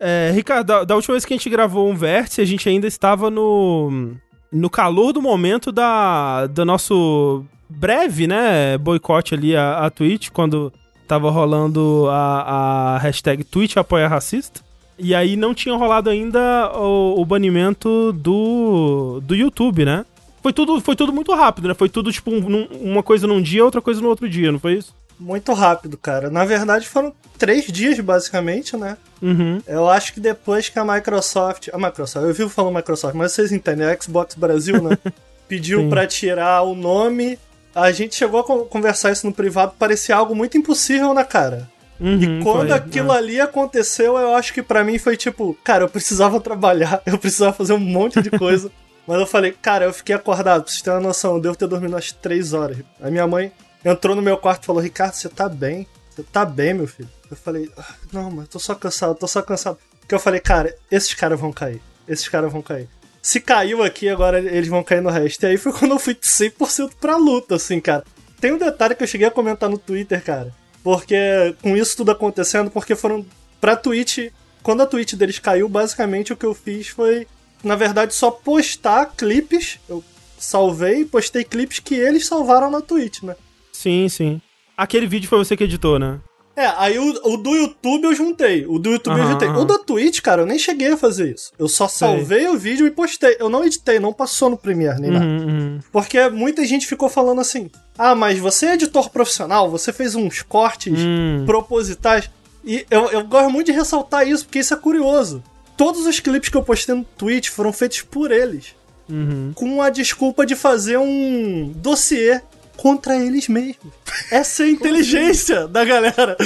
É, 0.00 0.32
Ricardo, 0.34 0.66
da, 0.66 0.84
da 0.84 0.96
última 0.96 1.12
vez 1.14 1.24
que 1.24 1.32
a 1.32 1.36
gente 1.36 1.48
gravou 1.48 1.88
um 1.88 1.94
vértice, 1.94 2.40
a 2.40 2.44
gente 2.44 2.68
ainda 2.68 2.88
estava 2.88 3.30
no, 3.30 4.16
no 4.52 4.68
calor 4.68 5.12
do 5.12 5.22
momento 5.22 5.72
da, 5.72 6.46
do 6.46 6.64
nosso 6.64 7.44
breve, 7.68 8.26
né, 8.26 8.76
boicote 8.78 9.34
ali 9.34 9.56
a, 9.56 9.78
a 9.86 9.90
Twitch, 9.90 10.28
quando 10.30 10.72
tava 11.08 11.30
rolando 11.30 12.06
a, 12.10 12.94
a 12.94 12.98
hashtag 12.98 13.44
Twitch 13.44 13.76
apoia 13.76 14.08
racista. 14.08 14.60
E 14.98 15.14
aí 15.14 15.36
não 15.36 15.54
tinha 15.54 15.74
rolado 15.74 16.10
ainda 16.10 16.70
o, 16.76 17.20
o 17.20 17.24
banimento 17.24 18.12
do, 18.12 19.20
do 19.22 19.34
YouTube, 19.34 19.84
né? 19.84 20.04
Foi 20.42 20.52
tudo, 20.52 20.80
foi 20.80 20.94
tudo 20.94 21.12
muito 21.12 21.32
rápido, 21.34 21.68
né? 21.68 21.74
Foi 21.74 21.88
tudo, 21.88 22.12
tipo, 22.12 22.30
um- 22.30 22.66
uma 22.80 23.02
coisa 23.02 23.26
num 23.26 23.40
dia, 23.40 23.64
outra 23.64 23.80
coisa 23.80 24.00
no 24.00 24.08
outro 24.08 24.28
dia, 24.28 24.52
não 24.52 24.58
foi 24.58 24.74
isso? 24.74 24.94
Muito 25.22 25.52
rápido, 25.52 25.96
cara. 25.96 26.28
Na 26.30 26.44
verdade, 26.44 26.88
foram 26.88 27.12
três 27.38 27.66
dias, 27.66 27.98
basicamente, 28.00 28.76
né? 28.76 28.96
Uhum. 29.22 29.62
Eu 29.66 29.88
acho 29.88 30.12
que 30.12 30.20
depois 30.20 30.68
que 30.68 30.78
a 30.78 30.84
Microsoft. 30.84 31.68
A 31.72 31.78
Microsoft, 31.78 32.26
eu 32.26 32.34
vivo 32.34 32.50
falando 32.50 32.74
Microsoft, 32.74 33.14
mas 33.14 33.32
vocês 33.32 33.52
entendem, 33.52 33.86
a 33.86 33.96
Xbox 34.00 34.34
Brasil, 34.34 34.82
né? 34.82 34.98
Pediu 35.48 35.88
pra 35.88 36.06
tirar 36.06 36.62
o 36.62 36.74
nome. 36.74 37.38
A 37.74 37.90
gente 37.92 38.14
chegou 38.16 38.40
a 38.40 38.44
con- 38.44 38.64
conversar 38.64 39.12
isso 39.12 39.26
no 39.26 39.32
privado, 39.32 39.74
parecia 39.78 40.16
algo 40.16 40.34
muito 40.34 40.58
impossível, 40.58 41.14
né, 41.14 41.24
cara? 41.24 41.68
Uhum, 42.00 42.40
E 42.40 42.42
quando 42.42 42.68
foi, 42.68 42.76
aquilo 42.76 43.12
é. 43.12 43.16
ali 43.16 43.40
aconteceu, 43.40 44.18
eu 44.18 44.34
acho 44.34 44.52
que 44.52 44.62
pra 44.62 44.82
mim 44.82 44.98
foi 44.98 45.16
tipo, 45.16 45.56
cara, 45.62 45.84
eu 45.84 45.88
precisava 45.88 46.38
trabalhar, 46.42 47.00
eu 47.06 47.16
precisava 47.16 47.52
fazer 47.52 47.72
um 47.74 47.78
monte 47.78 48.20
de 48.20 48.30
coisa. 48.30 48.70
Mas 49.06 49.18
eu 49.20 49.26
falei, 49.26 49.52
cara, 49.52 49.84
eu 49.86 49.92
fiquei 49.92 50.14
acordado, 50.14 50.62
pra 50.62 50.70
vocês 50.70 50.82
terem 50.82 50.98
uma 50.98 51.08
noção, 51.08 51.34
eu 51.34 51.40
devo 51.40 51.56
ter 51.56 51.66
dormido 51.66 51.94
umas 51.94 52.12
três 52.12 52.52
horas. 52.52 52.78
A 53.00 53.10
minha 53.10 53.26
mãe 53.26 53.50
entrou 53.84 54.14
no 54.16 54.22
meu 54.22 54.36
quarto 54.36 54.64
e 54.64 54.66
falou, 54.66 54.82
Ricardo, 54.82 55.14
você 55.14 55.28
tá 55.28 55.48
bem? 55.48 55.86
Você 56.10 56.22
tá 56.22 56.44
bem, 56.44 56.74
meu 56.74 56.86
filho? 56.86 57.08
Eu 57.30 57.36
falei, 57.36 57.70
"Ah, 57.76 57.94
não, 58.12 58.30
mas 58.30 58.48
tô 58.48 58.58
só 58.58 58.74
cansado, 58.74 59.14
tô 59.14 59.26
só 59.26 59.40
cansado. 59.40 59.78
Porque 60.00 60.14
eu 60.14 60.20
falei, 60.20 60.40
cara, 60.40 60.74
esses 60.90 61.14
caras 61.14 61.40
vão 61.40 61.52
cair. 61.52 61.80
Esses 62.06 62.28
caras 62.28 62.52
vão 62.52 62.60
cair. 62.60 62.88
Se 63.22 63.40
caiu 63.40 63.82
aqui, 63.82 64.08
agora 64.08 64.38
eles 64.40 64.68
vão 64.68 64.82
cair 64.82 65.00
no 65.00 65.08
resto. 65.10 65.44
E 65.44 65.46
aí 65.46 65.56
foi 65.56 65.72
quando 65.78 65.92
eu 65.92 65.98
fui 65.98 66.14
100% 66.14 66.92
pra 67.00 67.16
luta, 67.16 67.54
assim, 67.54 67.80
cara. 67.80 68.04
Tem 68.40 68.52
um 68.52 68.58
detalhe 68.58 68.94
que 68.94 69.02
eu 69.02 69.06
cheguei 69.06 69.26
a 69.28 69.30
comentar 69.30 69.70
no 69.70 69.78
Twitter, 69.78 70.22
cara. 70.22 70.52
Porque 70.82 71.54
com 71.62 71.76
isso 71.76 71.96
tudo 71.96 72.10
acontecendo, 72.10 72.70
porque 72.70 72.94
foram 72.96 73.24
pra 73.60 73.76
Twitch. 73.76 74.30
Quando 74.62 74.82
a 74.82 74.86
Twitch 74.86 75.14
deles 75.14 75.38
caiu, 75.38 75.68
basicamente 75.68 76.32
o 76.32 76.36
que 76.36 76.44
eu 76.44 76.52
fiz 76.52 76.88
foi, 76.88 77.26
na 77.62 77.76
verdade, 77.76 78.12
só 78.14 78.30
postar 78.30 79.06
clipes. 79.16 79.78
Eu 79.88 80.02
salvei 80.38 81.02
e 81.02 81.04
postei 81.04 81.44
clipes 81.44 81.78
que 81.78 81.94
eles 81.94 82.26
salvaram 82.26 82.70
na 82.70 82.80
Twitch, 82.80 83.22
né? 83.22 83.36
Sim, 83.82 84.08
sim. 84.08 84.40
Aquele 84.76 85.06
vídeo 85.06 85.28
foi 85.28 85.38
você 85.38 85.56
que 85.56 85.64
editou, 85.64 85.98
né? 85.98 86.18
É, 86.54 86.66
aí 86.76 86.98
o, 86.98 87.32
o 87.32 87.36
do 87.38 87.54
YouTube 87.54 88.04
eu 88.04 88.14
juntei. 88.14 88.66
O 88.66 88.78
do 88.78 88.90
YouTube 88.90 89.18
eu 89.18 89.26
juntei. 89.26 89.48
aham. 89.48 89.60
O 89.62 89.64
da 89.64 89.78
Twitch, 89.78 90.20
cara, 90.20 90.42
eu 90.42 90.46
nem 90.46 90.58
cheguei 90.58 90.92
a 90.92 90.96
fazer 90.98 91.34
isso. 91.34 91.50
Eu 91.58 91.66
só 91.66 91.88
salvei 91.88 92.46
o 92.46 92.58
vídeo 92.58 92.86
e 92.86 92.90
postei. 92.90 93.36
Eu 93.40 93.48
não 93.48 93.64
editei, 93.64 93.98
não 93.98 94.12
passou 94.12 94.50
no 94.50 94.56
Premiere 94.58 95.00
nem 95.00 95.10
nada. 95.10 95.24
Uhum, 95.24 95.46
uhum. 95.48 95.80
Porque 95.90 96.28
muita 96.28 96.62
gente 96.66 96.86
ficou 96.86 97.08
falando 97.08 97.40
assim: 97.40 97.70
ah, 97.96 98.14
mas 98.14 98.38
você 98.38 98.66
é 98.66 98.74
editor 98.74 99.08
profissional, 99.10 99.70
você 99.70 99.92
fez 99.94 100.14
uns 100.14 100.42
cortes 100.42 100.98
Hum. 100.98 101.44
propositais. 101.46 102.30
E 102.64 102.86
eu, 102.90 103.10
eu 103.10 103.24
gosto 103.24 103.50
muito 103.50 103.66
de 103.66 103.72
ressaltar 103.72 104.28
isso, 104.28 104.44
porque 104.44 104.58
isso 104.58 104.74
é 104.74 104.76
curioso. 104.76 105.42
Todos 105.76 106.04
os 106.06 106.20
clipes 106.20 106.50
que 106.50 106.56
eu 106.56 106.62
postei 106.62 106.94
no 106.94 107.02
Twitch 107.16 107.48
foram 107.48 107.72
feitos 107.72 108.02
por 108.02 108.30
eles. 108.30 108.74
Uhum. 109.10 109.52
Com 109.54 109.80
a 109.82 109.88
desculpa 109.90 110.44
de 110.46 110.54
fazer 110.54 110.98
um 110.98 111.72
dossiê 111.76 112.40
contra 112.76 113.16
eles 113.16 113.48
mesmos. 113.48 113.92
Essa 114.30 114.62
é 114.62 114.66
a 114.66 114.70
inteligência 114.70 115.66
da 115.68 115.84
galera. 115.84 116.36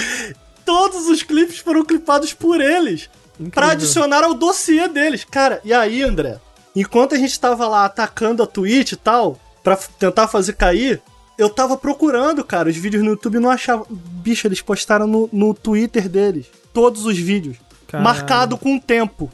Todos 0.64 1.06
os 1.06 1.22
clipes 1.22 1.58
foram 1.58 1.84
clipados 1.84 2.32
por 2.32 2.60
eles. 2.60 3.08
Pra 3.52 3.72
adicionar 3.72 4.24
ao 4.24 4.34
dossiê 4.34 4.88
deles. 4.88 5.24
Cara, 5.24 5.60
e 5.64 5.72
aí, 5.72 6.02
André? 6.02 6.38
Enquanto 6.74 7.14
a 7.14 7.18
gente 7.18 7.38
tava 7.38 7.66
lá 7.68 7.84
atacando 7.84 8.42
a 8.42 8.46
Twitch 8.46 8.92
e 8.92 8.96
tal, 8.96 9.40
pra 9.62 9.76
tentar 9.76 10.28
fazer 10.28 10.54
cair, 10.54 11.00
eu 11.38 11.48
tava 11.50 11.76
procurando, 11.76 12.44
cara, 12.44 12.68
os 12.68 12.76
vídeos 12.76 13.02
no 13.02 13.10
YouTube 13.10 13.38
não 13.38 13.50
achava. 13.50 13.86
Bicho, 13.88 14.46
eles 14.46 14.60
postaram 14.60 15.06
no, 15.06 15.28
no 15.32 15.54
Twitter 15.54 16.08
deles. 16.08 16.46
Todos 16.72 17.04
os 17.04 17.16
vídeos. 17.16 17.56
Marcado 17.92 18.56
com 18.58 18.78
tempo. 18.78 19.30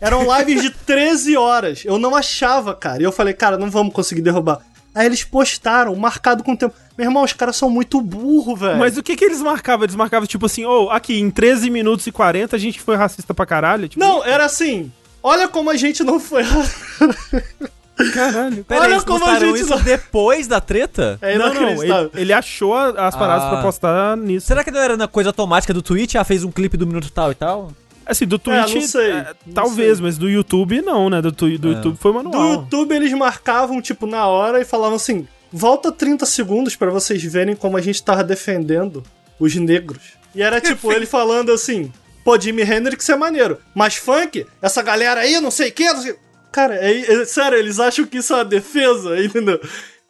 Eram 0.00 0.24
lives 0.38 0.62
de 0.62 0.70
13 0.84 1.36
horas. 1.36 1.82
Eu 1.84 1.98
não 1.98 2.14
achava, 2.14 2.74
cara. 2.74 3.02
E 3.02 3.04
eu 3.04 3.12
falei, 3.12 3.34
cara, 3.34 3.56
não 3.56 3.70
vamos 3.70 3.92
conseguir 3.92 4.22
derrubar. 4.22 4.60
Aí 4.96 5.04
eles 5.06 5.22
postaram, 5.22 5.94
marcado 5.94 6.42
com 6.42 6.56
tempo. 6.56 6.74
Meu 6.96 7.06
irmão, 7.08 7.22
os 7.22 7.32
caras 7.34 7.54
são 7.56 7.68
muito 7.68 8.00
burro, 8.00 8.56
velho. 8.56 8.78
Mas 8.78 8.96
o 8.96 9.02
que 9.02 9.14
que 9.14 9.24
eles 9.24 9.42
marcavam? 9.42 9.84
Eles 9.84 9.94
marcavam 9.94 10.26
tipo 10.26 10.46
assim, 10.46 10.64
ô, 10.64 10.88
aqui, 10.90 11.20
em 11.20 11.30
13 11.30 11.68
minutos 11.68 12.06
e 12.06 12.10
40 12.12 12.56
a 12.56 12.58
gente 12.58 12.80
foi 12.80 12.96
racista 12.96 13.34
pra 13.34 13.44
caralho? 13.44 13.86
Tipo, 13.88 14.02
Não, 14.02 14.24
era 14.24 14.46
assim. 14.46 14.90
Olha 15.22 15.46
como 15.48 15.68
a 15.70 15.76
gente 15.76 16.02
não 16.02 16.18
foi. 16.18 16.42
caralho. 18.12 18.64
Pera 18.64 18.80
Olha 18.82 18.96
aí, 18.96 19.02
como 19.04 19.24
a 19.24 19.38
gente 19.38 19.60
isso 19.60 19.70
não- 19.70 19.82
depois 19.82 20.46
da 20.46 20.60
treta? 20.60 21.18
É 21.20 21.36
não, 21.38 21.52
não, 21.52 21.82
ele, 21.82 22.10
ele 22.14 22.32
achou 22.32 22.74
as 22.74 23.14
paradas 23.14 23.44
Ah. 23.44 23.50
pra 23.50 23.62
postar 23.62 24.16
nisso. 24.16 24.46
Será 24.46 24.62
que 24.64 24.70
não 24.70 24.80
era 24.80 24.96
na 24.96 25.08
coisa 25.08 25.30
automática 25.30 25.72
do 25.74 25.82
Twitch? 25.82 26.14
Ah, 26.14 26.24
fez 26.24 26.44
um 26.44 26.50
clipe 26.50 26.76
do 26.76 26.86
minuto 26.86 27.10
tal 27.10 27.30
e 27.32 27.34
tal? 27.34 27.70
Assim, 28.06 28.24
do 28.24 28.38
Twitch, 28.38 28.72
não 28.74 28.80
sei, 28.82 29.10
é, 29.10 29.34
não 29.44 29.52
talvez, 29.54 29.96
sei. 29.98 30.06
mas 30.06 30.16
do 30.16 30.28
YouTube 30.30 30.80
não, 30.80 31.10
né? 31.10 31.20
Do, 31.20 31.32
tu- 31.32 31.58
do 31.58 31.68
É. 31.72 31.74
YouTube 31.74 31.96
foi 31.98 32.12
Do 32.12 32.22
manual. 32.22 32.52
YouTube 32.52 32.94
eles 32.94 33.12
marcavam, 33.12 33.82
tipo, 33.82 34.06
na 34.06 34.26
hora 34.28 34.60
e 34.60 34.64
falavam 34.64 34.94
assim: 34.96 35.26
volta 35.52 35.90
30 35.90 36.24
segundos 36.24 36.76
pra 36.76 36.88
vocês 36.90 37.22
verem 37.24 37.56
como 37.56 37.76
a 37.76 37.80
gente 37.80 38.02
tava 38.02 38.22
defendendo 38.22 39.02
os 39.40 39.54
negros. 39.56 39.98
E 40.34 40.40
era 40.42 40.60
tipo 40.60 40.92
ele 40.92 41.04
falando 41.06 41.50
assim: 41.50 41.92
pô, 42.24 42.38
Jimi 42.38 42.62
Hendrix 42.62 43.08
é 43.08 43.16
maneiro, 43.16 43.58
mas 43.74 43.96
funk, 43.96 44.46
essa 44.62 44.82
galera 44.82 45.22
aí, 45.22 45.40
não 45.40 45.50
sei 45.50 45.70
o 45.70 45.72
que, 45.72 45.92
não 45.92 46.00
sei. 46.00 46.14
Cara, 46.52 46.76
é, 46.76 47.00
é- 47.00 47.24
sério, 47.24 47.58
eles 47.58 47.80
acham 47.80 48.06
que 48.06 48.18
isso 48.18 48.32
é 48.32 48.36
uma 48.36 48.44
defesa, 48.44 49.18
entendeu? 49.22 49.60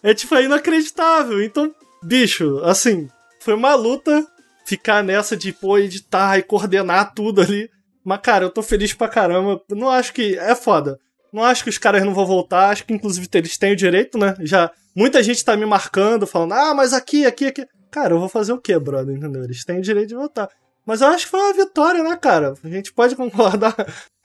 É 0.03 0.13
tipo, 0.13 0.35
é 0.35 0.45
inacreditável. 0.45 1.43
Então, 1.43 1.73
bicho, 2.03 2.61
assim, 2.63 3.09
foi 3.41 3.55
uma 3.55 3.75
luta 3.75 4.25
ficar 4.67 5.03
nessa 5.03 5.37
de, 5.37 5.53
pô, 5.53 5.79
editar 5.79 6.39
e 6.39 6.43
coordenar 6.43 7.15
tudo 7.15 7.41
ali. 7.41 7.71
Mas, 8.07 8.21
cara, 8.23 8.45
eu 8.45 8.51
tô 8.51 8.63
feliz 8.63 8.95
pra 8.95 9.09
caramba. 9.09 9.61
Não 9.69 9.91
acho 9.91 10.13
que. 10.13 10.39
É 10.39 10.55
foda. 10.55 10.97
Não 11.33 11.43
acho 11.43 11.65
que 11.65 11.71
os 11.71 11.77
caras 11.77 12.05
não 12.05 12.15
vão 12.15 12.25
voltar. 12.25 12.71
Acho 12.71 12.87
que, 12.87 12.95
inclusive, 12.95 13.29
eles 13.35 13.59
têm 13.59 13.73
o 13.73 13.77
direito, 13.77 14.17
né? 14.17 14.37
Já. 14.39 14.71
Muita 14.95 15.21
gente 15.25 15.45
tá 15.45 15.57
me 15.57 15.67
marcando, 15.67 16.25
falando, 16.25 16.53
ah, 16.53 16.73
mas 16.73 16.93
aqui, 16.93 17.27
aqui, 17.27 17.47
aqui. 17.47 17.67
Cara, 17.91 18.15
eu 18.15 18.21
vou 18.21 18.29
fazer 18.29 18.53
o 18.53 18.61
quê, 18.61 18.79
brother? 18.79 19.17
Entendeu? 19.17 19.43
Eles 19.43 19.65
têm 19.65 19.79
o 19.79 19.83
direito 19.83 20.11
de 20.11 20.15
voltar. 20.15 20.49
Mas 20.87 21.01
eu 21.01 21.09
acho 21.09 21.25
que 21.25 21.33
foi 21.33 21.41
uma 21.41 21.53
vitória, 21.53 22.03
né, 22.05 22.17
cara? 22.17 22.55
A 22.63 22.69
gente 22.69 22.93
pode 22.93 23.17
concordar. 23.17 23.75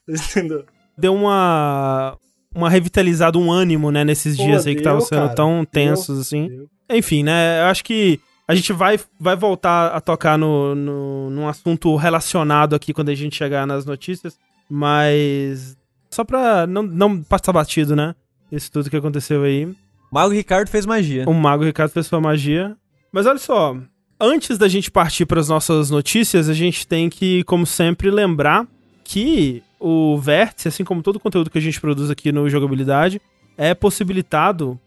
Entendeu? 0.07 0.63
Deu 0.95 1.15
uma 1.15 2.15
uma 2.53 2.69
revitalizada, 2.69 3.37
um 3.37 3.51
ânimo, 3.51 3.91
né, 3.91 4.03
nesses 4.03 4.37
Pô, 4.37 4.43
dias 4.43 4.67
aí 4.67 4.75
que 4.75 4.81
estavam 4.81 5.01
sendo 5.01 5.21
cara. 5.21 5.35
tão 5.35 5.65
tensos 5.65 6.19
assim. 6.19 6.67
Enfim, 6.89 7.23
né? 7.23 7.61
Eu 7.61 7.65
acho 7.65 7.83
que 7.83 8.19
a 8.47 8.55
gente 8.55 8.73
vai, 8.73 8.99
vai 9.19 9.35
voltar 9.35 9.87
a 9.87 10.01
tocar 10.01 10.37
no, 10.37 10.75
no, 10.75 11.29
num 11.29 11.47
assunto 11.47 11.95
relacionado 11.95 12.75
aqui 12.75 12.93
quando 12.93 13.09
a 13.09 13.15
gente 13.15 13.35
chegar 13.35 13.65
nas 13.65 13.85
notícias. 13.85 14.37
Mas. 14.69 15.77
Só 16.09 16.23
pra 16.23 16.67
não, 16.67 16.83
não 16.83 17.23
passar 17.23 17.53
batido, 17.53 17.95
né? 17.95 18.15
Isso 18.51 18.71
tudo 18.71 18.89
que 18.89 18.97
aconteceu 18.97 19.43
aí. 19.43 19.73
Mago 20.11 20.33
Ricardo 20.33 20.67
fez 20.67 20.85
magia. 20.85 21.23
O 21.27 21.33
Mago 21.33 21.63
Ricardo 21.63 21.91
fez 21.91 22.07
sua 22.07 22.19
magia. 22.19 22.75
Mas 23.11 23.25
olha 23.25 23.37
só. 23.37 23.77
Antes 24.19 24.57
da 24.57 24.67
gente 24.67 24.91
partir 24.91 25.25
para 25.25 25.39
as 25.39 25.49
nossas 25.49 25.89
notícias, 25.89 26.49
a 26.49 26.53
gente 26.53 26.85
tem 26.85 27.09
que, 27.09 27.43
como 27.45 27.65
sempre, 27.65 28.11
lembrar 28.11 28.67
que 29.03 29.63
o 29.79 30.17
Vértice, 30.17 30.67
assim 30.67 30.83
como 30.83 31.01
todo 31.01 31.15
o 31.15 31.19
conteúdo 31.19 31.49
que 31.49 31.57
a 31.57 31.61
gente 31.61 31.81
produz 31.81 32.11
aqui 32.11 32.31
no 32.31 32.47
Jogabilidade, 32.49 33.19
é 33.57 33.73
possibilitado 33.73 34.79